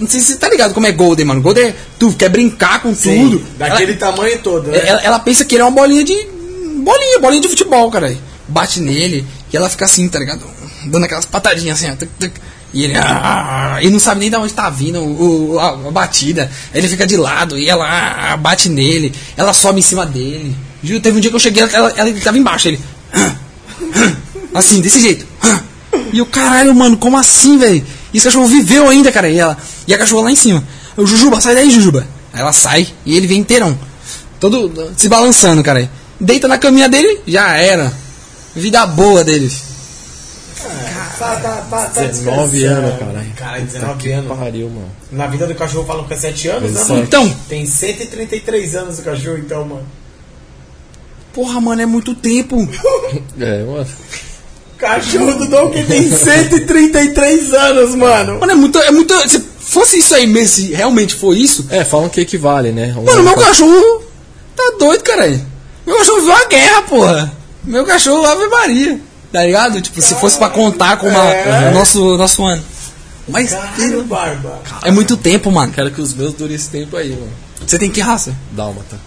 Não 0.00 0.06
sei 0.08 0.20
se 0.20 0.24
você 0.26 0.36
tá 0.36 0.48
ligado 0.48 0.74
como 0.74 0.86
é 0.86 0.92
Golden, 0.92 1.24
mano. 1.24 1.40
Golden 1.40 1.68
é. 1.68 1.74
Tu 1.98 2.12
quer 2.12 2.28
brincar 2.28 2.82
com 2.82 2.94
Sim, 2.94 3.30
tudo. 3.30 3.46
daquele 3.56 3.92
Ela, 3.92 4.00
tamanho 4.00 4.38
todo, 4.40 4.70
né? 4.70 4.78
ela, 4.84 5.00
ela 5.02 5.18
pensa 5.18 5.44
que 5.44 5.54
ele 5.54 5.62
é 5.62 5.64
uma 5.64 5.70
bolinha 5.70 6.04
de. 6.04 6.14
Bolinha, 6.82 7.18
bolinha 7.18 7.40
de 7.40 7.48
futebol, 7.48 7.90
cara. 7.90 8.14
Bate 8.46 8.80
nele 8.80 9.24
e 9.50 9.56
ela 9.56 9.70
fica 9.70 9.86
assim, 9.86 10.06
tá 10.08 10.18
ligado? 10.18 10.42
Dando 10.86 11.04
aquelas 11.04 11.24
patadinhas 11.24 11.78
assim, 11.78 11.90
ó. 11.90 11.96
tuc, 11.96 12.10
tuc. 12.20 12.32
E 12.74 12.84
ele. 12.84 12.94
ah, 12.98 13.78
e 13.80 13.88
não 13.88 14.00
sabe 14.00 14.20
nem 14.20 14.28
de 14.30 14.36
onde 14.36 14.52
tá 14.52 14.68
vindo 14.68 15.00
o, 15.00 15.58
a, 15.58 15.68
a 15.70 15.90
batida. 15.90 16.50
Ele 16.74 16.88
fica 16.88 17.06
de 17.06 17.16
lado 17.16 17.56
e 17.58 17.70
ela 17.70 17.86
ah, 17.86 18.36
bate 18.36 18.68
nele. 18.68 19.14
Ela 19.36 19.54
sobe 19.54 19.78
em 19.78 19.82
cima 19.82 20.04
dele. 20.04 20.54
Juro, 20.82 21.00
teve 21.00 21.16
um 21.16 21.20
dia 21.20 21.30
que 21.30 21.36
eu 21.36 21.40
cheguei, 21.40 21.62
ela, 21.62 21.92
ela 21.96 22.12
tava 22.20 22.36
embaixo. 22.36 22.68
Ele. 22.68 22.80
ah, 23.14 23.32
ah, 23.94 24.12
Assim, 24.54 24.80
desse 24.80 25.00
jeito. 25.00 25.26
E 26.14 26.22
o 26.22 26.26
caralho, 26.26 26.72
mano, 26.74 26.96
como 26.96 27.16
assim, 27.18 27.58
velho? 27.58 27.84
E 28.12 28.16
esse 28.16 28.24
cachorro 28.26 28.46
viveu 28.46 28.88
ainda, 28.88 29.10
cara. 29.10 29.28
E, 29.28 29.36
ela, 29.38 29.58
e 29.86 29.92
a 29.92 29.98
cachorra 29.98 30.22
lá 30.24 30.30
em 30.30 30.36
cima. 30.36 30.62
Eu, 30.96 31.04
Jujuba, 31.06 31.40
sai 31.40 31.56
daí, 31.56 31.68
Jujuba. 31.70 32.06
Aí 32.32 32.40
ela 32.40 32.52
sai 32.52 32.86
e 33.04 33.16
ele 33.16 33.26
vem 33.26 33.40
inteirão. 33.40 33.76
Todo 34.38 34.92
se 34.96 35.08
balançando, 35.08 35.62
cara. 35.62 35.90
Deita 36.20 36.46
na 36.46 36.56
caminha 36.56 36.88
dele, 36.88 37.20
já 37.26 37.56
era. 37.56 37.92
Vida 38.54 38.86
boa 38.86 39.24
dele. 39.24 39.50
Tá, 41.18 41.36
tá, 41.36 41.66
tá, 41.70 41.86
tá 41.86 42.02
19 42.04 42.58
descansando. 42.58 42.86
anos. 42.86 43.34
Cara, 43.36 43.60
Puta 43.60 43.64
19 43.66 44.02
que 44.02 44.12
anos. 44.12 44.38
Pariu, 44.38 44.70
mano. 44.70 44.90
Na 45.12 45.26
vida 45.26 45.46
do 45.46 45.54
cachorro 45.54 45.84
falam 45.86 46.04
que 46.06 46.14
é 46.14 46.16
7 46.16 46.48
anos, 46.48 46.72
né, 46.72 46.84
mano? 46.84 47.02
Então, 47.02 47.36
Tem 47.48 47.66
133 47.66 48.74
anos 48.76 48.98
o 48.98 49.02
cachorro, 49.02 49.38
então, 49.38 49.64
mano. 49.64 49.86
porra, 51.32 51.60
mano, 51.60 51.82
é 51.82 51.86
muito 51.86 52.14
tempo. 52.14 52.56
É, 53.40 53.64
mano. 53.64 53.86
Cachorro 54.78 55.34
do 55.34 55.46
Donkey 55.46 55.84
tem 55.84 56.10
133 56.10 57.52
anos, 57.54 57.94
mano. 57.94 58.40
Mano, 58.40 58.52
é 58.52 58.54
muito. 58.54 58.78
É 58.78 58.90
muito 58.90 59.28
se 59.28 59.40
fosse 59.60 59.98
isso 59.98 60.14
aí 60.14 60.26
mesmo, 60.26 60.48
se 60.48 60.72
realmente 60.72 61.14
for 61.14 61.34
isso. 61.36 61.66
É, 61.70 61.84
falam 61.84 62.08
que 62.08 62.20
equivale, 62.20 62.70
né? 62.72 62.94
Um 62.96 63.04
Mano, 63.04 63.22
meu 63.22 63.34
pra- 63.34 63.46
cachorro 63.46 64.02
tá 64.56 64.72
doido, 64.78 65.02
caralho. 65.02 65.40
Meu 65.86 65.96
cachorro 65.98 66.20
viu 66.22 66.32
a 66.32 66.44
guerra, 66.46 66.82
porra. 66.82 67.32
Meu 67.64 67.84
cachorro 67.84 68.24
Ave 68.26 68.46
Maria. 68.48 69.00
Tá 69.32 69.42
ligado? 69.44 69.80
Tipo, 69.80 70.00
se 70.00 70.14
fosse 70.16 70.38
pra 70.38 70.48
contar 70.48 70.96
com 70.98 71.08
uma, 71.08 71.24
É. 71.24 71.70
o 71.70 71.74
nosso, 71.74 72.16
nosso 72.16 72.44
ano. 72.44 72.62
Mas 73.26 73.50
Caralho, 73.52 74.04
barba. 74.04 74.60
é 74.82 74.90
muito 74.90 75.16
tempo, 75.16 75.50
mano. 75.50 75.72
Quero 75.72 75.90
que 75.90 76.00
os 76.00 76.12
meus 76.14 76.34
durem 76.34 76.54
esse 76.56 76.68
tempo 76.68 76.96
aí, 76.96 77.10
mano. 77.10 77.32
Você 77.66 77.78
tem 77.78 77.90
que 77.90 78.00
raça? 78.00 78.34
Dálmata. 78.52 78.98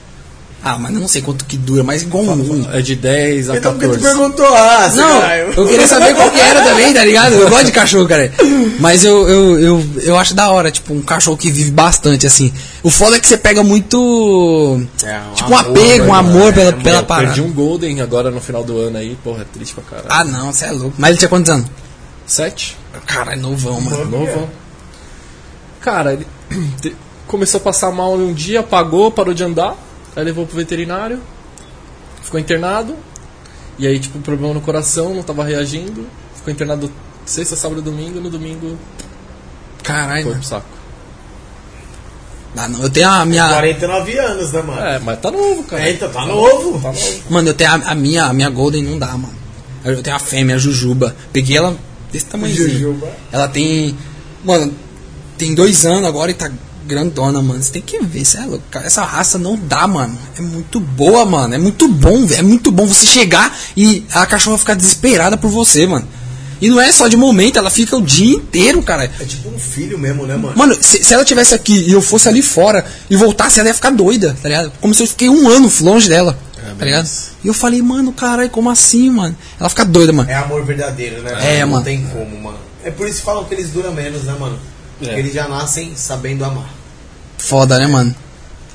Ah, 0.64 0.76
mas 0.78 0.94
eu 0.94 1.00
não 1.00 1.08
sei 1.08 1.22
quanto 1.22 1.46
que 1.46 1.56
dura, 1.56 1.84
mas 1.84 2.02
igual 2.02 2.24
um. 2.24 2.68
É 2.74 2.82
de 2.82 2.96
10 2.96 3.52
a 3.52 3.58
Então 3.58 3.74
porque 3.74 3.88
tu 3.88 3.94
14. 3.94 4.18
perguntou 4.18 4.46
a 4.48 4.60
raça, 4.82 4.98
Não, 4.98 5.22
caralho. 5.22 5.54
eu 5.56 5.68
queria 5.68 5.88
saber 5.88 6.14
qual 6.16 6.30
que 6.32 6.40
era 6.40 6.62
também, 6.64 6.94
tá 6.94 7.06
ligado? 7.06 7.34
Eu 7.36 7.50
gosto 7.50 7.66
de 7.66 7.72
cachorro, 7.72 8.08
cara. 8.08 8.32
Mas 8.80 9.06
eu, 9.06 9.30
eu, 9.30 9.60
eu, 9.60 9.86
eu 10.04 10.18
acho 10.18 10.34
da 10.34 10.50
hora, 10.50 10.70
tipo, 10.72 10.94
um 10.94 11.02
cachorro 11.02 11.38
que 11.38 11.52
vive 11.52 11.72
bastante, 11.72 12.26
assim. 12.28 12.52
O 12.84 12.90
foda 12.90 13.16
é 13.16 13.20
que 13.20 13.28
você 13.28 13.38
pega 13.38 13.64
muito. 13.64 14.82
É, 15.04 15.20
um 15.20 15.34
tipo, 15.36 15.52
um 15.52 15.58
amor, 15.58 15.72
apego, 15.78 16.04
um 16.04 16.08
né? 16.14 16.20
amor 16.20 16.54
pela, 16.54 16.70
É, 16.70 16.74
pela 16.74 17.00
Eu 17.00 17.04
parada. 17.06 17.28
perdi 17.28 17.42
um 17.42 17.54
Golden 17.54 18.02
agora 18.02 18.30
no 18.32 18.42
final 18.42 18.64
do 18.64 18.78
ano 18.80 18.98
aí. 18.98 19.16
Porra, 19.24 19.44
é 19.44 19.46
triste 19.46 19.74
pra 19.76 19.84
caralho. 19.84 20.08
Ah, 20.10 20.24
não, 20.26 20.52
você 20.52 20.66
é 20.66 20.72
louco. 20.72 20.94
Mas 20.98 21.12
ele 21.12 21.20
tinha 21.20 21.30
quantos 21.30 21.50
anos? 21.52 21.68
7? 22.26 22.76
Caralho, 23.06 23.42
novão, 23.42 23.80
mano. 23.80 24.06
Novo. 24.06 24.50
Cara, 25.80 26.14
ele 26.14 26.28
começou 27.28 27.60
a 27.60 27.64
passar 27.64 27.92
mal 27.92 28.14
um 28.16 28.34
dia, 28.34 28.60
apagou, 28.62 29.12
parou 29.12 29.34
de 29.34 29.44
andar. 29.44 29.76
Aí 30.18 30.24
levou 30.24 30.48
pro 30.48 30.58
veterinário. 30.58 31.22
Ficou 32.24 32.40
internado. 32.40 32.96
E 33.78 33.86
aí, 33.86 34.00
tipo, 34.00 34.18
problema 34.20 34.56
no 34.56 34.62
coração, 34.62 35.14
não 35.14 35.22
tava 35.22 35.44
reagindo. 35.44 36.08
Ficou 36.36 36.52
internado 36.52 36.92
sexta, 37.24 37.56
sábado 37.56 37.82
e 37.82 37.84
domingo. 37.84 38.20
No 38.20 38.32
domingo 38.32 38.76
Caralho, 39.84 40.24
foi 40.24 40.32
mano. 40.32 40.40
pro 40.40 40.50
saco. 40.50 40.78
Ah, 42.56 42.68
não, 42.68 42.82
eu 42.82 42.90
tenho 42.90 43.08
a 43.08 43.24
minha. 43.24 43.48
49 43.48 44.18
anos, 44.18 44.52
né, 44.52 44.62
mano? 44.64 44.82
É, 44.82 44.98
mas 44.98 45.20
tá 45.20 45.30
novo, 45.30 45.64
cara. 45.66 45.84
É, 45.88 45.92
então 45.92 46.10
tá 46.10 46.26
novo. 46.26 46.82
Tá 46.82 46.92
novo. 46.92 47.24
Mano, 47.30 47.50
eu 47.50 47.54
tenho 47.54 47.70
a, 47.70 47.74
a 47.76 47.94
minha, 47.94 48.24
a 48.26 48.34
minha 48.34 48.50
Golden 48.50 48.82
não 48.84 48.98
dá, 48.98 49.10
mano. 49.10 49.36
Eu 49.86 50.02
tenho 50.02 50.16
a 50.16 50.20
fêmea, 50.20 50.56
a 50.56 50.58
Jujuba. 50.60 51.16
Peguei 51.32 51.58
ela 51.58 51.78
desse 52.12 52.26
tamanhozinho. 52.26 52.70
Jujuba. 52.70 53.08
Ela 53.32 53.48
tem. 53.48 53.96
Mano, 54.44 54.74
tem 55.38 55.54
dois 55.54 55.86
anos 55.86 56.06
agora 56.06 56.32
e 56.32 56.34
tá 56.34 56.50
grandona, 56.88 57.42
mano. 57.42 57.62
Você 57.62 57.72
tem 57.72 57.82
que 57.82 58.00
ver, 58.00 58.26
cê 58.26 58.38
é 58.38 58.46
louco. 58.46 58.64
cara. 58.72 58.86
Essa 58.88 59.04
raça 59.04 59.38
não 59.38 59.56
dá, 59.56 59.86
mano. 59.88 60.18
É 60.38 60.42
muito 60.42 60.80
boa, 60.80 61.26
mano. 61.26 61.54
É 61.54 61.58
muito 61.58 61.88
bom, 61.88 62.26
velho. 62.26 62.40
É 62.40 62.44
muito 62.44 62.72
bom 62.72 62.86
você 62.88 63.06
chegar 63.06 63.56
e 63.76 64.06
a 64.14 64.26
cachorra 64.26 64.58
ficar 64.58 64.74
desesperada 64.76 65.38
por 65.38 65.50
você, 65.50 65.86
mano. 65.86 66.08
E 66.60 66.70
não 66.70 66.82
é 66.82 66.92
só 66.92 67.08
de 67.08 67.16
momento, 67.16 67.60
ela 67.60 67.70
fica 67.70 67.96
o 67.96 68.02
dia 68.02 68.36
inteiro, 68.36 68.82
cara. 68.82 69.04
É 69.04 69.26
tipo 69.26 69.48
um 69.50 69.60
filho 69.60 70.00
mesmo, 70.00 70.26
né, 70.26 70.36
mano? 70.36 70.58
Mano, 70.58 70.76
se, 70.82 71.04
se 71.04 71.14
ela 71.14 71.24
tivesse 71.24 71.54
aqui 71.54 71.78
e 71.88 71.92
eu 71.92 72.02
fosse 72.02 72.28
ali 72.28 72.42
fora 72.42 72.84
e 73.10 73.16
voltasse, 73.16 73.60
ela 73.60 73.70
ia 73.70 73.76
ficar 73.76 73.92
doida, 73.92 74.36
tá 74.42 74.50
ligado? 74.50 74.72
Como 74.82 74.92
se 74.94 75.04
eu 75.04 75.08
fiquei 75.08 75.30
um 75.30 75.48
ano 75.48 75.72
longe 75.82 76.10
dela, 76.10 76.36
tá 76.80 76.84
ligado? 76.84 77.08
E 77.44 77.48
eu 77.48 77.54
falei, 77.54 77.80
mano, 77.84 78.12
caralho, 78.12 78.50
como 78.50 78.72
assim, 78.72 79.08
mano? 79.12 79.38
Ela 79.60 79.70
fica 79.70 79.86
doida, 79.86 80.12
mano. 80.12 80.28
É 80.32 80.34
amor 80.34 80.66
verdadeiro, 80.66 81.22
né? 81.22 81.58
É, 81.58 81.62
não 81.62 81.74
mano. 81.74 81.86
tem 81.86 82.02
como, 82.08 82.42
mano. 82.42 82.58
É 82.84 82.90
por 82.90 83.08
isso 83.08 83.20
que 83.20 83.26
falam 83.26 83.46
que 83.46 83.54
eles 83.54 83.70
duram 83.70 83.94
menos, 83.94 84.24
né, 84.24 84.36
mano? 84.40 84.58
Porque 84.98 85.14
É. 85.14 85.20
eles 85.20 85.32
já 85.36 85.48
nascem 85.48 85.92
sabendo 85.96 86.44
amar. 86.44 86.74
Foda, 87.38 87.78
né, 87.80 87.88
mano? 87.88 88.16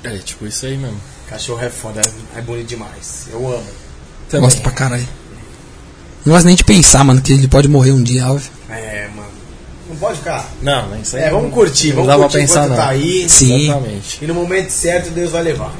É, 0.04 0.16
tipo 0.18 0.46
isso 0.46 0.66
aí 0.66 0.76
mesmo. 0.76 0.96
Cachorro 1.28 1.62
é 1.64 1.70
foda, 1.70 2.00
é, 2.34 2.38
é 2.38 2.42
bonito 2.42 2.66
demais. 2.68 3.26
Eu 3.32 3.46
amo. 3.46 3.64
Também. 4.28 4.44
Gosto 4.44 4.60
pra 4.62 4.72
caralho. 4.72 5.06
Não 6.24 6.32
gosto 6.34 6.46
nem 6.46 6.54
de 6.54 6.64
pensar, 6.64 7.02
mano, 7.04 7.20
que 7.20 7.32
ele 7.32 7.48
pode 7.48 7.68
morrer 7.68 7.92
um 7.92 8.02
dia, 8.02 8.28
óbvio. 8.30 8.50
É, 8.70 9.08
mano. 9.14 9.28
Não 9.88 9.96
pode 9.96 10.18
ficar. 10.18 10.48
Não, 10.62 10.88
não, 10.90 11.00
isso 11.00 11.16
aí 11.16 11.24
É, 11.24 11.30
vamos 11.30 11.52
curtir, 11.52 11.88
não 11.88 11.96
vamos 12.04 12.08
dá 12.08 12.14
pra 12.14 12.22
curtir 12.24 12.38
pensar, 12.38 12.64
enquanto 12.64 12.70
não. 12.70 12.76
tá 12.76 12.88
aí. 12.90 13.28
Sim. 13.28 13.64
Exatamente. 13.64 14.18
E 14.22 14.26
no 14.26 14.34
momento 14.34 14.70
certo 14.70 15.10
Deus 15.10 15.32
vai 15.32 15.42
levar. 15.42 15.72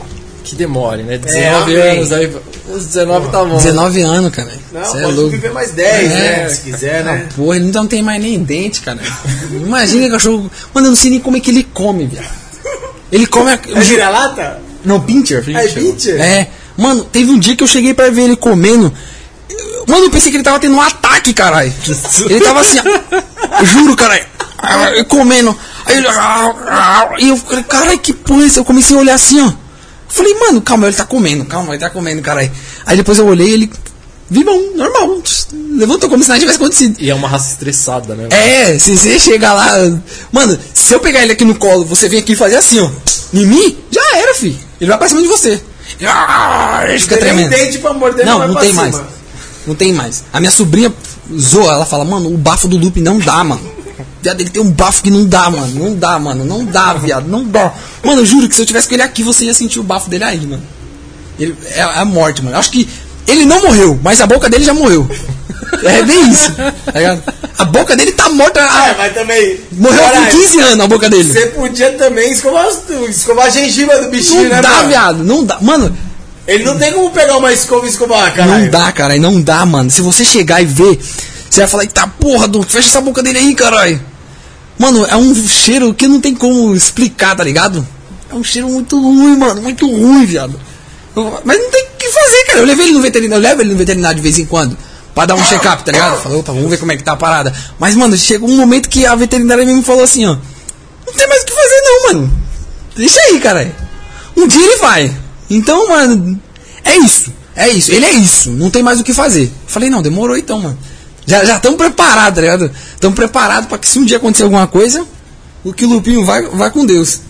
Que 0.44 0.56
demore, 0.56 1.04
né? 1.04 1.14
É, 1.14 1.18
19 1.18 1.76
amém. 1.76 1.98
anos, 1.98 2.12
aí 2.12 2.36
os 2.68 2.86
19 2.86 3.30
tá 3.30 3.44
bom. 3.44 3.56
19 3.56 4.02
anos, 4.02 4.32
cara. 4.34 4.52
Não, 4.72 4.84
Cê 4.84 4.98
é 4.98 5.02
pode 5.02 5.14
louco. 5.14 5.30
viver 5.30 5.52
mais 5.52 5.70
10, 5.70 6.10
É. 6.12 6.14
né? 6.14 6.48
Se 6.48 6.60
quiser, 6.62 7.04
né? 7.04 7.28
Ah, 7.30 7.34
porra, 7.36 7.56
ele 7.56 7.70
não 7.70 7.86
tem 7.86 8.02
mais 8.02 8.20
nem 8.20 8.42
dente, 8.42 8.80
cara. 8.80 8.98
Imagina 9.52 10.10
cachorro. 10.10 10.50
Mano, 10.74 10.86
eu 10.88 10.90
não 10.90 10.96
sei 10.96 11.10
nem 11.12 11.20
como 11.20 11.36
é 11.36 11.40
que 11.40 11.50
ele 11.50 11.62
come, 11.62 12.06
viado. 12.06 12.28
Ele 13.12 13.26
come. 13.26 13.50
A... 13.50 13.54
É 13.54 13.80
vira-lata? 13.80 14.60
Não, 14.84 15.00
pincher. 15.00 15.44
É 15.54 15.68
pincher? 15.68 16.20
É. 16.20 16.50
Mano, 16.76 17.04
teve 17.04 17.30
um 17.30 17.38
dia 17.38 17.54
que 17.54 17.62
eu 17.62 17.68
cheguei 17.68 17.92
pra 17.92 18.10
ver 18.10 18.22
ele 18.22 18.36
comendo. 18.36 18.92
Mano, 19.86 20.04
eu 20.04 20.10
pensei 20.10 20.30
que 20.30 20.36
ele 20.38 20.44
tava 20.44 20.58
tendo 20.58 20.74
um 20.74 20.80
ataque, 20.80 21.34
caralho. 21.34 21.72
Ele 22.28 22.40
tava 22.40 22.60
assim, 22.60 22.78
ó. 22.80 23.22
Juro, 23.64 23.94
caralho. 23.94 24.24
Ah, 24.58 25.04
Comendo. 25.08 25.56
Aí 25.84 25.98
ele. 25.98 26.06
E 27.18 27.28
eu 27.28 27.36
falei, 27.36 27.64
caralho, 27.64 27.98
que 27.98 28.12
porra 28.12 28.42
é 28.42 28.46
isso? 28.46 28.60
Eu 28.60 28.64
comecei 28.64 28.96
a 28.96 29.00
olhar 29.00 29.14
assim, 29.14 29.40
ó. 29.42 29.52
Falei, 30.08 30.34
mano, 30.34 30.60
calma, 30.60 30.86
ele 30.86 30.96
tá 30.96 31.04
comendo, 31.04 31.44
calma, 31.44 31.72
ele 31.72 31.80
tá 31.80 31.90
comendo, 31.90 32.22
caralho. 32.22 32.50
Aí 32.86 32.96
depois 32.96 33.18
eu 33.18 33.26
olhei 33.26 33.48
e 33.48 33.52
ele. 33.52 33.72
Vivão, 34.30 34.74
normal. 34.76 35.22
Levantou 35.76 36.08
como 36.08 36.22
se 36.22 36.28
nada 36.28 36.40
tivesse 36.40 36.56
acontecido. 36.58 36.96
E 36.98 37.10
é 37.10 37.14
uma 37.14 37.28
raça 37.28 37.50
estressada, 37.52 38.14
né? 38.14 38.28
É, 38.30 38.78
se 38.78 38.96
você 38.96 39.18
chegar 39.18 39.52
lá. 39.54 39.68
Mano, 40.30 40.58
se 40.72 40.94
eu 40.94 41.00
pegar 41.00 41.22
ele 41.22 41.32
aqui 41.32 41.44
no 41.44 41.54
colo, 41.54 41.84
você 41.84 42.08
vem 42.08 42.20
aqui 42.20 42.32
e 42.32 42.36
fazer 42.36 42.56
assim, 42.56 42.80
ó. 42.80 42.90
Em 43.34 43.46
mim, 43.46 43.76
já 43.90 44.16
era, 44.18 44.34
filho. 44.34 44.56
Ele 44.80 44.88
vai 44.88 44.98
pra 44.98 45.08
cima 45.08 45.20
de 45.22 45.28
você. 45.28 45.60
Ah, 46.04 46.84
Ele 46.88 46.98
fica 46.98 47.16
tremendo. 47.18 47.50
dente 47.50 47.78
pra 47.78 47.92
morder, 47.92 48.24
Não, 48.24 48.46
não 48.48 48.54
tem 48.54 48.70
cima. 48.70 48.82
mais. 48.82 49.00
Não 49.66 49.74
tem 49.74 49.92
mais. 49.92 50.24
A 50.32 50.40
minha 50.40 50.50
sobrinha 50.50 50.92
zoa, 51.38 51.72
ela 51.72 51.86
fala, 51.86 52.04
mano, 52.04 52.32
o 52.32 52.36
bafo 52.38 52.66
do 52.66 52.76
Lupe 52.76 53.00
não 53.00 53.18
dá, 53.18 53.44
mano. 53.44 53.60
Viado, 54.22 54.40
ele 54.40 54.50
tem 54.50 54.62
um 54.62 54.70
bafo 54.70 55.02
que 55.02 55.10
não 55.10 55.24
dá, 55.26 55.50
mano. 55.50 55.68
Não 55.74 55.94
dá, 55.94 56.18
mano. 56.18 56.44
Não 56.44 56.64
dá, 56.64 56.94
viado. 56.94 57.28
Não 57.28 57.44
dá. 57.44 57.72
Mano, 58.02 58.22
eu 58.22 58.26
juro 58.26 58.48
que 58.48 58.54
se 58.54 58.62
eu 58.62 58.66
tivesse 58.66 58.88
com 58.88 58.94
ele 58.94 59.02
aqui, 59.02 59.22
você 59.22 59.44
ia 59.44 59.54
sentir 59.54 59.78
o 59.78 59.82
bafo 59.82 60.08
dele 60.08 60.24
aí, 60.24 60.40
mano. 60.46 60.62
Ele, 61.38 61.56
é, 61.70 61.80
é 61.80 61.82
a 61.82 62.04
morte, 62.04 62.42
mano. 62.42 62.54
Eu 62.56 62.60
acho 62.60 62.70
que 62.70 62.88
ele 63.26 63.44
não 63.44 63.62
morreu, 63.62 63.98
mas 64.02 64.20
a 64.20 64.26
boca 64.26 64.48
dele 64.48 64.64
já 64.64 64.74
morreu. 64.74 65.08
É 65.84 66.02
bem 66.02 66.30
isso. 66.30 66.52
Tá? 66.52 67.18
A 67.58 67.64
boca 67.64 67.96
dele 67.96 68.12
tá 68.12 68.28
morta. 68.28 68.60
a- 68.62 68.88
É, 68.88 68.94
mas 68.98 69.14
também. 69.14 69.58
Morreu 69.72 70.02
Caralho, 70.02 70.26
com 70.32 70.38
15 70.38 70.60
anos 70.60 70.84
a 70.84 70.88
boca 70.88 71.08
dele. 71.08 71.32
Você 71.32 71.46
podia 71.46 71.90
também 71.92 72.30
escovar, 72.32 72.66
escovar 73.08 73.46
a 73.46 73.50
gengiva 73.50 73.96
do 74.02 74.10
bichinho, 74.10 74.42
Não 74.44 74.50
né, 74.50 74.60
dá, 74.62 74.68
mano? 74.70 74.88
viado. 74.88 75.24
Não 75.24 75.44
dá. 75.44 75.58
Mano, 75.60 75.96
Ele 76.46 76.64
não 76.64 76.76
tem 76.78 76.92
como 76.92 77.10
pegar 77.10 77.36
uma 77.36 77.52
escova 77.52 77.86
e 77.86 77.88
escovar, 77.88 78.34
cara. 78.34 78.58
não 78.58 78.68
dá, 78.68 78.92
cara. 78.92 79.16
Não 79.18 79.40
dá, 79.40 79.64
mano. 79.64 79.90
Se 79.90 80.02
você 80.02 80.24
chegar 80.24 80.60
e 80.60 80.66
ver, 80.66 80.98
você 81.48 81.60
vai 81.60 81.68
falar, 81.68 81.86
tá 81.86 82.06
porra, 82.06 82.46
Duque, 82.48 82.70
fecha 82.72 82.88
essa 82.88 83.00
boca 83.00 83.22
dele 83.22 83.38
aí, 83.38 83.54
caralho. 83.54 84.00
Mano, 84.78 85.06
é 85.06 85.16
um 85.16 85.34
cheiro 85.34 85.94
que 85.94 86.06
não 86.08 86.20
tem 86.20 86.34
como 86.34 86.74
explicar, 86.74 87.36
tá 87.36 87.44
ligado? 87.44 87.86
É 88.30 88.34
um 88.34 88.42
cheiro 88.44 88.68
muito 88.68 89.00
ruim, 89.00 89.36
mano. 89.38 89.62
Muito 89.62 89.86
ruim, 89.86 90.24
viado. 90.26 90.58
Mas 91.14 91.58
não 91.58 91.70
tem 91.70 91.84
o 91.84 91.96
que 91.98 92.08
fazer, 92.08 92.44
cara. 92.46 92.58
Eu 92.60 92.64
levei 92.64 92.86
ele 92.86 92.94
no 92.94 93.02
veterinário, 93.02 93.42
eu 93.42 93.48
levo 93.48 93.62
ele 93.62 93.72
no 93.72 93.78
veterinário 93.78 94.16
de 94.16 94.22
vez 94.22 94.38
em 94.38 94.46
quando. 94.46 94.76
Pra 95.14 95.26
dar 95.26 95.34
um 95.34 95.44
check-up, 95.44 95.84
tá 95.84 95.92
ligado? 95.92 96.22
Falei, 96.22 96.38
opa, 96.38 96.52
vamos 96.52 96.70
ver 96.70 96.78
como 96.78 96.90
é 96.90 96.96
que 96.96 97.04
tá 97.04 97.12
a 97.12 97.16
parada. 97.16 97.52
Mas, 97.78 97.94
mano, 97.94 98.16
chegou 98.16 98.48
um 98.48 98.56
momento 98.56 98.88
que 98.88 99.04
a 99.04 99.14
veterinária 99.14 99.64
mesmo 99.64 99.82
falou 99.82 100.02
assim, 100.02 100.24
ó. 100.24 100.36
Não 101.06 101.12
tem 101.12 101.28
mais 101.28 101.42
o 101.42 101.44
que 101.44 101.52
fazer, 101.52 101.80
não, 101.82 102.02
mano. 102.02 102.32
Deixa 102.96 103.20
aí, 103.20 103.38
caralho. 103.38 103.74
Um 104.36 104.46
dia 104.46 104.64
ele 104.64 104.76
vai. 104.76 105.14
Então, 105.50 105.86
mano, 105.88 106.40
é 106.82 106.96
isso. 106.96 107.30
É 107.54 107.68
isso. 107.68 107.92
Ele 107.92 108.06
é 108.06 108.12
isso. 108.12 108.50
Não 108.50 108.70
tem 108.70 108.82
mais 108.82 109.00
o 109.00 109.04
que 109.04 109.12
fazer. 109.12 109.52
Falei, 109.66 109.90
não, 109.90 110.00
demorou 110.00 110.36
então, 110.36 110.60
mano. 110.60 110.78
Já 111.26 111.42
estamos 111.42 111.76
preparados, 111.76 112.34
tá 112.34 112.40
ligado? 112.40 112.70
Estamos 112.94 113.14
preparados 113.14 113.68
pra 113.68 113.78
que 113.78 113.86
se 113.86 113.98
um 113.98 114.04
dia 114.04 114.16
acontecer 114.16 114.44
alguma 114.44 114.66
coisa, 114.66 115.06
o 115.62 115.72
Quilupinho 115.72 116.24
vai, 116.24 116.42
vai 116.42 116.70
com 116.70 116.84
Deus. 116.86 117.20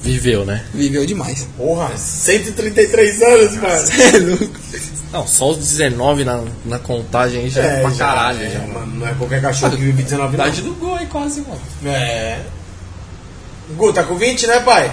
Viveu, 0.00 0.44
né? 0.44 0.64
Viveu 0.72 1.04
demais. 1.04 1.46
Porra, 1.56 1.96
133 1.96 3.22
anos, 3.22 3.54
mano. 3.56 3.88
É 4.14 4.18
louco. 4.18 4.58
Não, 5.12 5.26
só 5.26 5.50
os 5.50 5.56
19 5.58 6.24
na, 6.24 6.42
na 6.66 6.78
contagem 6.78 7.44
aí 7.44 7.50
já 7.50 7.62
é, 7.62 7.80
pra 7.80 7.90
já, 7.90 8.06
caralho. 8.06 8.42
é, 8.42 8.50
já. 8.50 8.60
mano. 8.60 8.94
Não 8.94 9.08
é 9.08 9.14
qualquer 9.14 9.40
cachorro 9.40 9.76
que 9.76 9.82
vive 9.82 10.02
19 10.02 10.36
não. 10.36 10.44
Idade 10.44 10.62
do 10.62 10.74
gol 10.74 10.94
aí 10.94 11.06
quase, 11.06 11.40
mano. 11.40 11.60
É. 11.84 12.40
Gu, 13.70 13.92
tá 13.92 14.02
com 14.02 14.16
20, 14.16 14.46
né, 14.46 14.60
pai? 14.60 14.90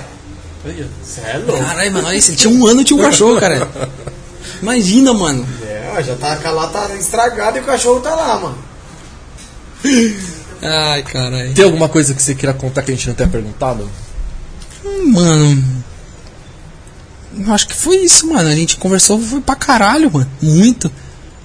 Você 1.03 1.21
é 1.21 1.37
louco. 1.37 1.63
Caralho, 1.63 1.91
mano, 1.91 2.07
olha 2.07 2.17
isso. 2.17 2.31
Ele 2.31 2.37
tinha 2.37 2.51
um 2.51 2.65
ano, 2.65 2.83
tinha 2.83 2.97
um 2.97 3.01
cachorro, 3.03 3.39
cara. 3.39 3.69
Imagina, 4.61 5.13
mano. 5.13 5.45
É, 5.63 5.93
ó, 5.95 6.01
já 6.01 6.15
tá, 6.15 6.39
a 6.43 6.51
lata 6.51 6.93
estragada 6.95 7.57
e 7.57 7.61
o 7.61 7.65
cachorro 7.65 7.99
tá 7.99 8.15
lá, 8.15 8.39
mano. 8.39 8.57
Ai, 10.61 11.03
caralho. 11.03 11.53
Tem 11.53 11.65
alguma 11.65 11.87
coisa 11.89 12.13
que 12.13 12.23
você 12.23 12.33
queira 12.33 12.53
contar 12.53 12.81
que 12.81 12.91
a 12.91 12.95
gente 12.95 13.07
não 13.07 13.15
tenha 13.15 13.29
perguntado? 13.29 13.87
Mano. 15.05 15.63
Eu 17.37 17.53
acho 17.53 17.67
que 17.67 17.75
foi 17.75 17.97
isso, 17.97 18.27
mano. 18.27 18.49
A 18.49 18.55
gente 18.55 18.77
conversou 18.77 19.19
foi 19.19 19.41
pra 19.41 19.55
caralho, 19.55 20.09
mano. 20.11 20.27
Muito. 20.41 20.89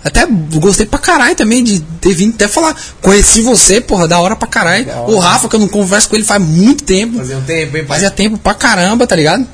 Até 0.02 0.26
gostei 0.26 0.86
pra 0.86 0.98
caralho 0.98 1.34
também 1.36 1.62
de 1.62 1.80
ter 2.00 2.14
vindo 2.14 2.34
até 2.34 2.48
falar. 2.48 2.74
Conheci 3.02 3.42
você, 3.42 3.80
porra, 3.80 4.08
da 4.08 4.18
hora 4.18 4.34
pra 4.34 4.48
caralho. 4.48 4.86
O 5.08 5.18
Rafa, 5.18 5.48
que 5.48 5.56
eu 5.56 5.60
não 5.60 5.68
converso 5.68 6.08
com 6.08 6.16
ele 6.16 6.24
faz 6.24 6.40
muito 6.42 6.84
tempo. 6.84 7.18
Fazia 7.18 7.36
um 7.36 7.42
tempo, 7.42 7.76
hein, 7.76 7.84
pai? 7.84 7.96
Fazia 7.98 8.10
tempo 8.10 8.38
pra 8.38 8.54
caramba, 8.54 9.06
tá 9.06 9.14
ligado? 9.14 9.46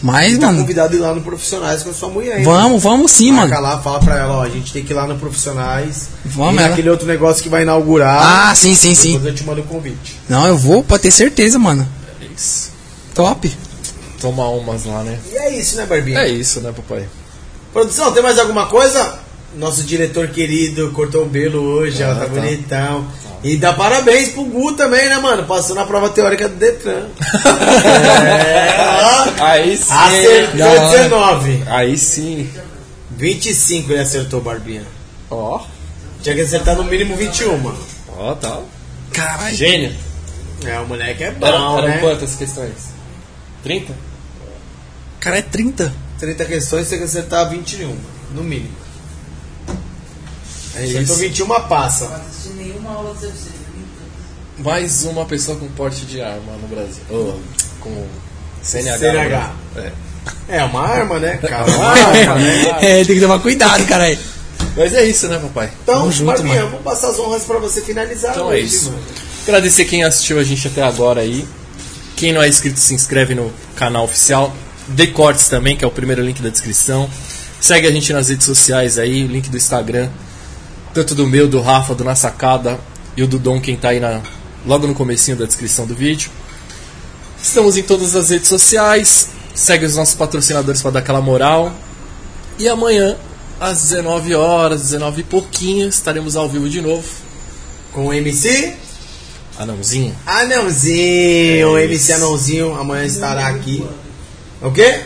Mas, 0.00 0.38
Tá 0.38 0.46
mano, 0.46 0.60
convidado 0.60 0.94
ir 0.94 1.00
lá 1.00 1.12
no 1.12 1.20
Profissionais 1.22 1.82
com 1.82 1.90
a 1.90 1.92
sua 1.92 2.08
mulher, 2.08 2.38
hein? 2.38 2.44
vamos, 2.44 2.80
vamos 2.80 3.10
sim, 3.10 3.32
Marca 3.32 3.56
mano. 3.56 3.66
lá, 3.66 3.82
fala 3.82 3.98
pra 3.98 4.16
ela, 4.16 4.34
ó, 4.36 4.42
a 4.44 4.48
gente 4.48 4.72
tem 4.72 4.84
que 4.84 4.92
ir 4.92 4.94
lá 4.94 5.08
no 5.08 5.18
Profissionais. 5.18 6.10
Vamos, 6.24 6.60
ela. 6.60 6.68
naquele 6.68 6.88
outro 6.88 7.04
negócio 7.04 7.42
que 7.42 7.48
vai 7.48 7.62
inaugurar. 7.62 8.50
Ah, 8.50 8.54
sim, 8.54 8.76
sim, 8.76 8.94
sim. 8.94 9.14
Depois 9.14 9.26
eu 9.26 9.34
te 9.34 9.42
mando 9.42 9.62
o 9.62 9.64
convite. 9.64 10.20
Não, 10.28 10.46
eu 10.46 10.56
vou, 10.56 10.84
pode 10.84 11.02
ter 11.02 11.10
certeza, 11.10 11.58
mano. 11.58 11.84
É 12.22 12.26
isso. 12.32 12.70
Top. 13.18 13.52
Tomar 14.20 14.50
umas 14.50 14.84
lá, 14.84 15.02
né? 15.02 15.18
E 15.32 15.36
é 15.36 15.58
isso, 15.58 15.76
né, 15.76 15.86
Barbinha? 15.86 16.20
É 16.20 16.28
isso, 16.28 16.60
né, 16.60 16.72
papai? 16.72 17.08
Produção, 17.72 18.12
tem 18.12 18.22
mais 18.22 18.38
alguma 18.38 18.66
coisa? 18.66 19.18
Nosso 19.56 19.82
diretor 19.82 20.28
querido 20.28 20.92
cortou 20.92 21.24
o 21.24 21.28
pelo 21.28 21.60
hoje, 21.60 22.00
ó, 22.04 22.14
tá, 22.14 22.20
tá. 22.20 22.26
bonitão. 22.28 23.08
E 23.42 23.56
dá 23.56 23.72
parabéns 23.72 24.28
pro 24.28 24.44
Gu 24.44 24.74
também, 24.74 25.08
né, 25.08 25.18
mano? 25.18 25.42
Passou 25.46 25.74
na 25.74 25.84
prova 25.84 26.10
teórica 26.10 26.48
do 26.48 26.54
Detran. 26.54 27.08
é, 28.24 28.76
ó. 29.02 29.44
Aí 29.44 29.76
sim. 29.76 29.92
Acertou 29.92 30.58
Da 30.58 30.66
hora. 30.68 30.98
19. 30.98 31.62
Aí 31.66 31.98
sim. 31.98 32.48
25 33.16 33.92
ele 33.92 34.00
acertou, 34.00 34.40
Barbinha. 34.40 34.86
Ó. 35.28 35.60
Tinha 36.22 36.36
que 36.36 36.42
acertar 36.42 36.76
no 36.76 36.84
mínimo 36.84 37.16
21. 37.16 37.74
Ó, 38.16 38.34
tá. 38.36 38.60
Caralho. 39.12 39.56
Gênio. 39.56 39.92
É, 40.64 40.78
o 40.78 40.86
moleque 40.86 41.24
é 41.24 41.32
bom, 41.32 41.46
eram 41.48 41.88
né? 41.88 41.98
quantas 41.98 42.36
questões? 42.36 42.97
30? 43.62 43.92
Cara, 45.20 45.38
é 45.38 45.42
30. 45.42 45.92
30 46.18 46.44
questões, 46.44 46.84
você 46.84 46.90
tem 46.90 46.98
que 46.98 47.04
acertar 47.04 47.48
21, 47.50 47.96
no 48.34 48.42
mínimo. 48.42 48.74
É 50.76 50.84
Acertou 50.84 51.02
isso. 51.02 51.16
21, 51.16 51.46
passa. 51.68 52.22
nenhuma 52.56 52.90
aula 52.90 53.14
do 53.14 53.20
CFC. 53.20 53.48
Mais 54.58 55.04
uma 55.04 55.24
pessoa 55.24 55.56
com 55.56 55.68
porte 55.68 56.04
de 56.04 56.20
arma 56.20 56.52
no 56.60 56.66
Brasil. 56.68 57.02
Ô, 57.10 57.38
com 57.80 58.06
CNH. 58.62 58.98
CNH. 58.98 59.52
É. 59.76 59.92
É 60.48 60.64
uma 60.64 60.82
arma, 60.86 61.18
né, 61.20 61.36
cara? 61.42 61.64
Uma 61.70 61.84
arma, 61.86 62.34
né? 62.36 62.78
É, 62.82 63.04
tem 63.04 63.14
que 63.16 63.20
tomar 63.20 63.38
cuidado, 63.38 63.86
caralho. 63.86 64.18
Mas 64.76 64.92
é 64.94 65.04
isso, 65.04 65.28
né, 65.28 65.38
papai? 65.38 65.70
Então, 65.82 66.00
Tamo 66.00 66.12
junto, 66.12 66.26
Barbinha, 66.26 66.56
mano. 66.56 66.70
vou 66.70 66.80
passar 66.80 67.10
as 67.10 67.18
honras 67.18 67.44
pra 67.44 67.58
você 67.58 67.80
finalizar 67.80 68.32
Então 68.32 68.48
hoje, 68.48 68.56
é 68.58 68.60
isso. 68.60 68.90
mano. 68.90 69.02
Agradecer 69.46 69.84
quem 69.86 70.04
assistiu 70.04 70.38
a 70.38 70.44
gente 70.44 70.66
até 70.68 70.82
agora 70.82 71.20
aí. 71.20 71.46
Quem 72.18 72.32
não 72.32 72.42
é 72.42 72.48
inscrito, 72.48 72.80
se 72.80 72.92
inscreve 72.94 73.32
no 73.32 73.52
canal 73.76 74.02
oficial. 74.02 74.52
The 74.96 75.06
Cortes 75.06 75.48
também, 75.48 75.76
que 75.76 75.84
é 75.84 75.86
o 75.86 75.90
primeiro 75.90 76.20
link 76.20 76.42
da 76.42 76.48
descrição. 76.48 77.08
Segue 77.60 77.86
a 77.86 77.92
gente 77.92 78.12
nas 78.12 78.28
redes 78.28 78.44
sociais 78.44 78.98
aí, 78.98 79.22
o 79.22 79.28
link 79.28 79.48
do 79.48 79.56
Instagram. 79.56 80.10
Tanto 80.92 81.14
do 81.14 81.28
meu, 81.28 81.46
do 81.46 81.60
Rafa, 81.60 81.94
do 81.94 82.02
Na 82.02 82.16
Sacada 82.16 82.76
e 83.16 83.22
o 83.22 83.26
do 83.28 83.38
Dom, 83.38 83.60
quem 83.60 83.76
tá 83.76 83.90
aí 83.90 84.00
na, 84.00 84.20
logo 84.66 84.84
no 84.88 84.96
comecinho 84.96 85.36
da 85.36 85.46
descrição 85.46 85.86
do 85.86 85.94
vídeo. 85.94 86.28
Estamos 87.40 87.76
em 87.76 87.84
todas 87.84 88.16
as 88.16 88.30
redes 88.30 88.48
sociais. 88.48 89.28
Segue 89.54 89.86
os 89.86 89.94
nossos 89.94 90.16
patrocinadores 90.16 90.82
para 90.82 90.90
dar 90.90 90.98
aquela 90.98 91.20
moral. 91.20 91.72
E 92.58 92.68
amanhã, 92.68 93.16
às 93.60 93.80
19 93.82 94.34
horas, 94.34 94.82
19 94.82 95.20
e 95.20 95.24
pouquinho, 95.24 95.88
estaremos 95.88 96.34
ao 96.34 96.48
vivo 96.48 96.68
de 96.68 96.80
novo. 96.80 97.06
Com 97.92 98.06
o 98.06 98.12
MC 98.12 98.87
Anãozinho. 99.58 100.14
Anãozinho. 100.24 101.72
o 101.72 101.78
É 101.78 101.84
MC. 101.84 102.12
Anãozinho 102.12 102.74
amanhã 102.78 103.04
estará 103.04 103.48
aqui. 103.48 103.84
O 104.62 104.70
quê? 104.70 105.00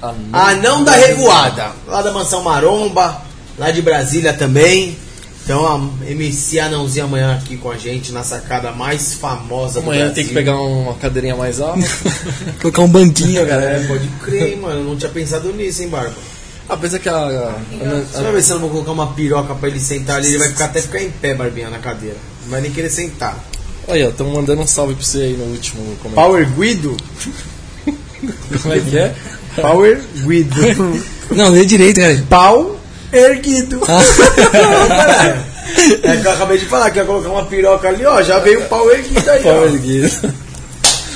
Anão. 0.00 0.16
Anão 0.32 0.84
da 0.84 0.92
Revoada. 0.92 1.72
Lá 1.86 2.02
da 2.02 2.12
Mansão 2.12 2.42
Maromba. 2.42 3.22
Lá 3.58 3.70
de 3.70 3.82
Brasília 3.82 4.32
também. 4.32 4.96
Então 5.44 5.66
a 5.66 6.06
MC 6.10 6.60
Anãozinho 6.60 7.06
amanhã 7.06 7.34
aqui 7.34 7.56
com 7.56 7.70
a 7.70 7.76
gente 7.78 8.12
na 8.12 8.22
sacada 8.22 8.70
mais 8.70 9.14
famosa 9.14 9.80
do 9.80 9.86
Amanhã 9.90 10.10
tem 10.12 10.26
que 10.26 10.34
pegar 10.34 10.60
uma 10.60 10.92
cadeirinha 10.94 11.34
mais 11.34 11.58
alta. 11.60 11.80
Colocar 12.60 12.82
um 12.82 12.88
banquinho, 12.88 13.46
cara. 13.46 13.62
É, 13.62 13.86
pode 13.86 14.06
crer, 14.22 14.58
mano. 14.58 14.80
Eu 14.80 14.84
não 14.84 14.96
tinha 14.96 15.10
pensado 15.10 15.50
nisso, 15.54 15.82
hein, 15.82 15.88
Barba. 15.88 16.14
Apesar 16.68 16.98
que 16.98 17.08
a. 17.08 17.14
a- 17.16 17.54
Você 18.12 18.22
vai 18.22 18.32
ver 18.32 18.42
se 18.42 18.50
eu 18.50 18.56
não 18.56 18.68
vou 18.68 18.70
colocar 18.70 18.92
uma 18.92 19.06
piroca 19.14 19.54
pra 19.54 19.68
ele 19.70 19.80
sentar 19.80 20.16
ali, 20.16 20.28
ele 20.28 20.38
vai 20.38 20.48
ficar 20.48 20.66
até 20.66 20.82
ficar 20.82 21.02
em 21.02 21.10
pé, 21.10 21.32
Barbinha, 21.34 21.70
na 21.70 21.78
cadeira. 21.78 22.16
Não 22.48 22.52
vai 22.52 22.62
nem 22.62 22.70
querer 22.70 22.88
sentar. 22.88 23.38
Aí, 23.86 24.02
ó, 24.02 24.08
estão 24.08 24.26
mandando 24.30 24.62
um 24.62 24.66
salve 24.66 24.94
pra 24.94 25.04
você 25.04 25.18
aí 25.18 25.32
no 25.36 25.44
último 25.44 25.82
comentário. 26.02 26.14
Power 26.30 26.48
Guido? 26.50 26.96
Como 28.62 28.74
é 28.74 28.80
que 28.80 28.98
é? 28.98 29.14
Power 29.60 30.00
Guido. 30.24 31.04
Não, 31.30 31.50
lê 31.50 31.66
direito, 31.66 32.00
cara. 32.00 32.24
Pau 32.28 32.80
erguido. 33.12 33.80
Caralho. 33.80 35.44
é 36.02 36.16
que 36.16 36.26
eu 36.26 36.32
acabei 36.32 36.56
de 36.58 36.64
falar 36.64 36.90
que 36.90 36.98
ia 36.98 37.04
colocar 37.04 37.28
uma 37.28 37.44
piroca 37.44 37.88
ali, 37.88 38.06
ó. 38.06 38.22
Já 38.22 38.38
veio 38.38 38.60
o 38.60 38.64
pau 38.64 38.90
erguido 38.90 39.30
aí, 39.30 39.40
ó. 39.40 39.42
Power 39.42 39.72
Guido. 39.78 40.34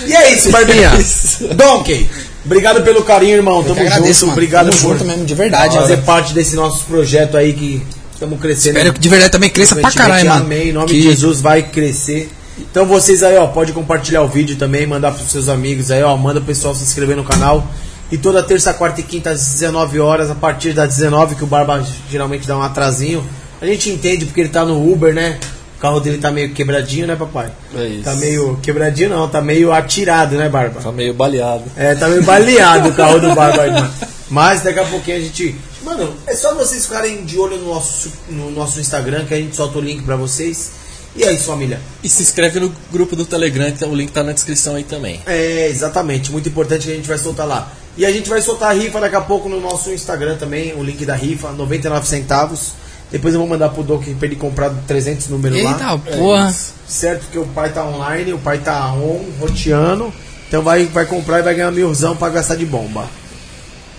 E 0.07 0.15
é 0.15 0.35
isso, 0.35 0.51
Barbinha. 0.51 0.91
Donkey, 1.57 2.11
obrigado 2.45 2.83
pelo 2.83 3.03
carinho, 3.05 3.37
irmão. 3.37 3.63
Tamo 3.63 3.71
Eu 3.75 3.77
que 3.77 3.83
agradeço, 3.83 4.21
junto. 4.21 4.27
mano. 4.27 4.33
Obrigado 4.33 4.71
Tamo 4.71 4.83
por 4.83 4.93
junto 4.93 5.05
mesmo, 5.07 5.25
de 5.25 5.35
verdade. 5.35 5.77
fazer 5.77 5.95
mano. 5.95 6.07
parte 6.07 6.35
desse 6.35 6.55
nosso 6.57 6.85
projeto 6.85 7.39
aí 7.39 7.55
que 7.55 7.83
estamos 8.25 8.41
crescendo. 8.41 8.77
Espero 8.77 8.93
que 8.95 9.01
de 9.01 9.09
verdade 9.09 9.33
também 9.33 9.51
cresça 9.51 9.75
pra 9.77 9.91
caralho, 9.91 10.29
mano. 10.29 10.45
Amém. 10.45 10.69
Em 10.69 10.73
nome 10.73 10.87
Que- 10.87 10.95
de 10.95 11.03
Jesus 11.03 11.41
vai 11.41 11.63
crescer. 11.63 12.31
Então 12.59 12.87
vocês 12.87 13.23
aí, 13.23 13.37
ó, 13.37 13.47
pode 13.49 13.73
compartilhar 13.73 14.23
o 14.23 14.29
vídeo 14.29 14.57
também, 14.57 14.87
mandar 14.87 15.13
pros 15.13 15.31
seus 15.31 15.49
amigos 15.49 15.91
aí, 15.91 16.03
ó, 16.03 16.17
manda 16.17 16.39
o 16.41 16.43
pessoal 16.45 16.75
se 16.75 16.83
inscrever 16.83 17.17
no 17.17 17.25
canal. 17.25 17.67
E 18.11 18.19
toda 18.19 18.43
terça, 18.43 18.75
quarta 18.75 19.01
e 19.01 19.05
quinta 19.05 19.31
às 19.31 19.53
19 19.55 19.99
horas, 19.99 20.31
a 20.31 20.35
partir 20.35 20.73
das 20.75 20.97
19 20.97 21.35
que 21.35 21.45
o 21.45 21.47
Barba 21.47 21.83
geralmente 22.11 22.47
dá 22.47 22.57
um 22.57 22.63
atrasinho. 22.63 23.25
A 23.61 23.65
gente 23.67 23.89
entende 23.91 24.27
porque 24.27 24.41
ele 24.43 24.51
tá 24.51 24.65
no 24.67 24.93
Uber, 24.93 25.15
né? 25.15 25.39
O 25.83 25.89
carro 25.91 25.99
dele 25.99 26.19
tá 26.19 26.31
meio 26.31 26.55
quebradinho, 26.55 27.09
né, 27.09 27.17
papai? 27.17 27.51
É 27.75 27.87
isso. 27.87 28.05
Tá 28.05 28.15
meio 28.15 28.57
quebradinho 28.63 29.11
não, 29.11 29.29
tá 29.29 29.41
meio 29.41 29.73
atirado, 29.73 30.37
né, 30.37 30.49
Barba? 30.49 30.81
Tá 30.81 30.93
meio 30.93 31.13
baleado. 31.13 31.65
É, 31.77 31.93
tá 31.97 32.07
meio 32.07 32.23
baleado 32.23 32.91
o 32.91 32.95
carro 32.95 33.19
do 33.19 33.29
Barba 33.35 33.63
aí, 33.63 33.73
mano. 33.73 33.93
Mas 34.31 34.63
daqui 34.63 34.79
a 34.79 34.85
pouquinho 34.85 35.17
a 35.17 35.21
gente. 35.21 35.57
Mano, 35.83 36.15
é 36.25 36.37
só 36.37 36.55
vocês 36.55 36.87
ficarem 36.87 37.25
de 37.25 37.37
olho 37.37 37.59
no 37.59 37.75
nosso, 37.75 38.13
no 38.29 38.53
nosso 38.53 38.79
Instagram 38.79 39.25
que 39.25 39.35
a 39.35 39.37
gente 39.37 39.57
solta 39.57 39.77
o 39.77 39.81
link 39.81 40.05
pra 40.05 40.15
vocês. 40.15 40.71
E 41.17 41.25
é 41.25 41.33
isso, 41.33 41.47
família. 41.47 41.81
E 42.01 42.09
se 42.09 42.23
inscreve 42.23 42.61
no 42.61 42.73
grupo 42.93 43.17
do 43.17 43.27
Telegram, 43.27 43.73
que 43.73 43.85
o 43.85 43.93
link 43.93 44.13
tá 44.13 44.23
na 44.23 44.31
descrição 44.31 44.77
aí 44.77 44.85
também. 44.85 45.21
É, 45.27 45.67
exatamente. 45.67 46.31
Muito 46.31 46.49
importante 46.49 46.87
que 46.87 46.93
a 46.93 46.95
gente 46.95 47.09
vai 47.09 47.19
soltar 47.19 47.45
lá. 47.45 47.73
E 47.97 48.07
a 48.07 48.13
gente 48.13 48.31
vai 48.31 48.41
soltar 48.41 48.71
a 48.71 48.73
rifa 48.73 49.01
daqui 49.01 49.17
a 49.17 49.21
pouco 49.21 49.49
no 49.49 49.61
nosso 49.61 49.91
Instagram 49.91 50.37
também, 50.37 50.75
o 50.75 50.83
link 50.85 51.05
da 51.05 51.17
rifa, 51.17 51.51
99 51.51 52.07
centavos. 52.07 52.73
Depois 53.13 53.35
eu 53.35 53.41
vou 53.41 53.49
mandar 53.49 53.69
pro 53.69 53.83
Doc 53.83 54.03
pra 54.19 54.27
ele 54.27 54.37
comprar 54.37 54.71
300 54.89 55.29
números 55.29 55.63
lá. 55.63 55.73
Eita, 55.73 55.99
porra. 56.17 56.55
Certo 56.89 57.27
que 57.31 57.39
o 57.39 57.47
pai 57.47 57.71
tá 57.71 57.85
online, 57.85 58.33
o 58.33 58.39
pai 58.39 58.59
tá 58.59 58.91
on, 58.95 59.23
roteando. 59.39 60.13
Então 60.49 60.63
vai, 60.63 60.87
vai 60.87 61.05
comprar 61.05 61.41
e 61.41 61.43
vai 61.43 61.55
ganhar 61.55 61.71
milzão 61.71 62.17
pra 62.17 62.31
gastar 62.31 62.57
de 62.57 62.65
bomba. 62.65 63.07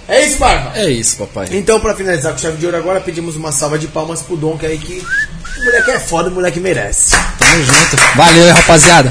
É 0.07 0.25
isso, 0.25 0.37
Barba? 0.37 0.71
É 0.75 0.89
isso, 0.89 1.15
papai. 1.17 1.47
Então, 1.51 1.79
pra 1.79 1.95
finalizar 1.95 2.33
com 2.33 2.37
chave 2.37 2.57
de 2.57 2.65
ouro 2.65 2.77
agora, 2.77 2.99
pedimos 2.99 3.35
uma 3.35 3.51
salva 3.51 3.79
de 3.79 3.87
palmas 3.87 4.21
pro 4.21 4.57
que 4.57 4.65
aí 4.65 4.77
que 4.77 5.01
o 5.59 5.63
moleque 5.63 5.91
é 5.91 5.99
foda, 5.99 6.29
o 6.29 6.33
moleque 6.33 6.59
merece. 6.59 7.11
Tamo 7.39 7.63
junto. 7.63 8.17
Valeu, 8.17 8.53
rapaziada. 8.53 9.09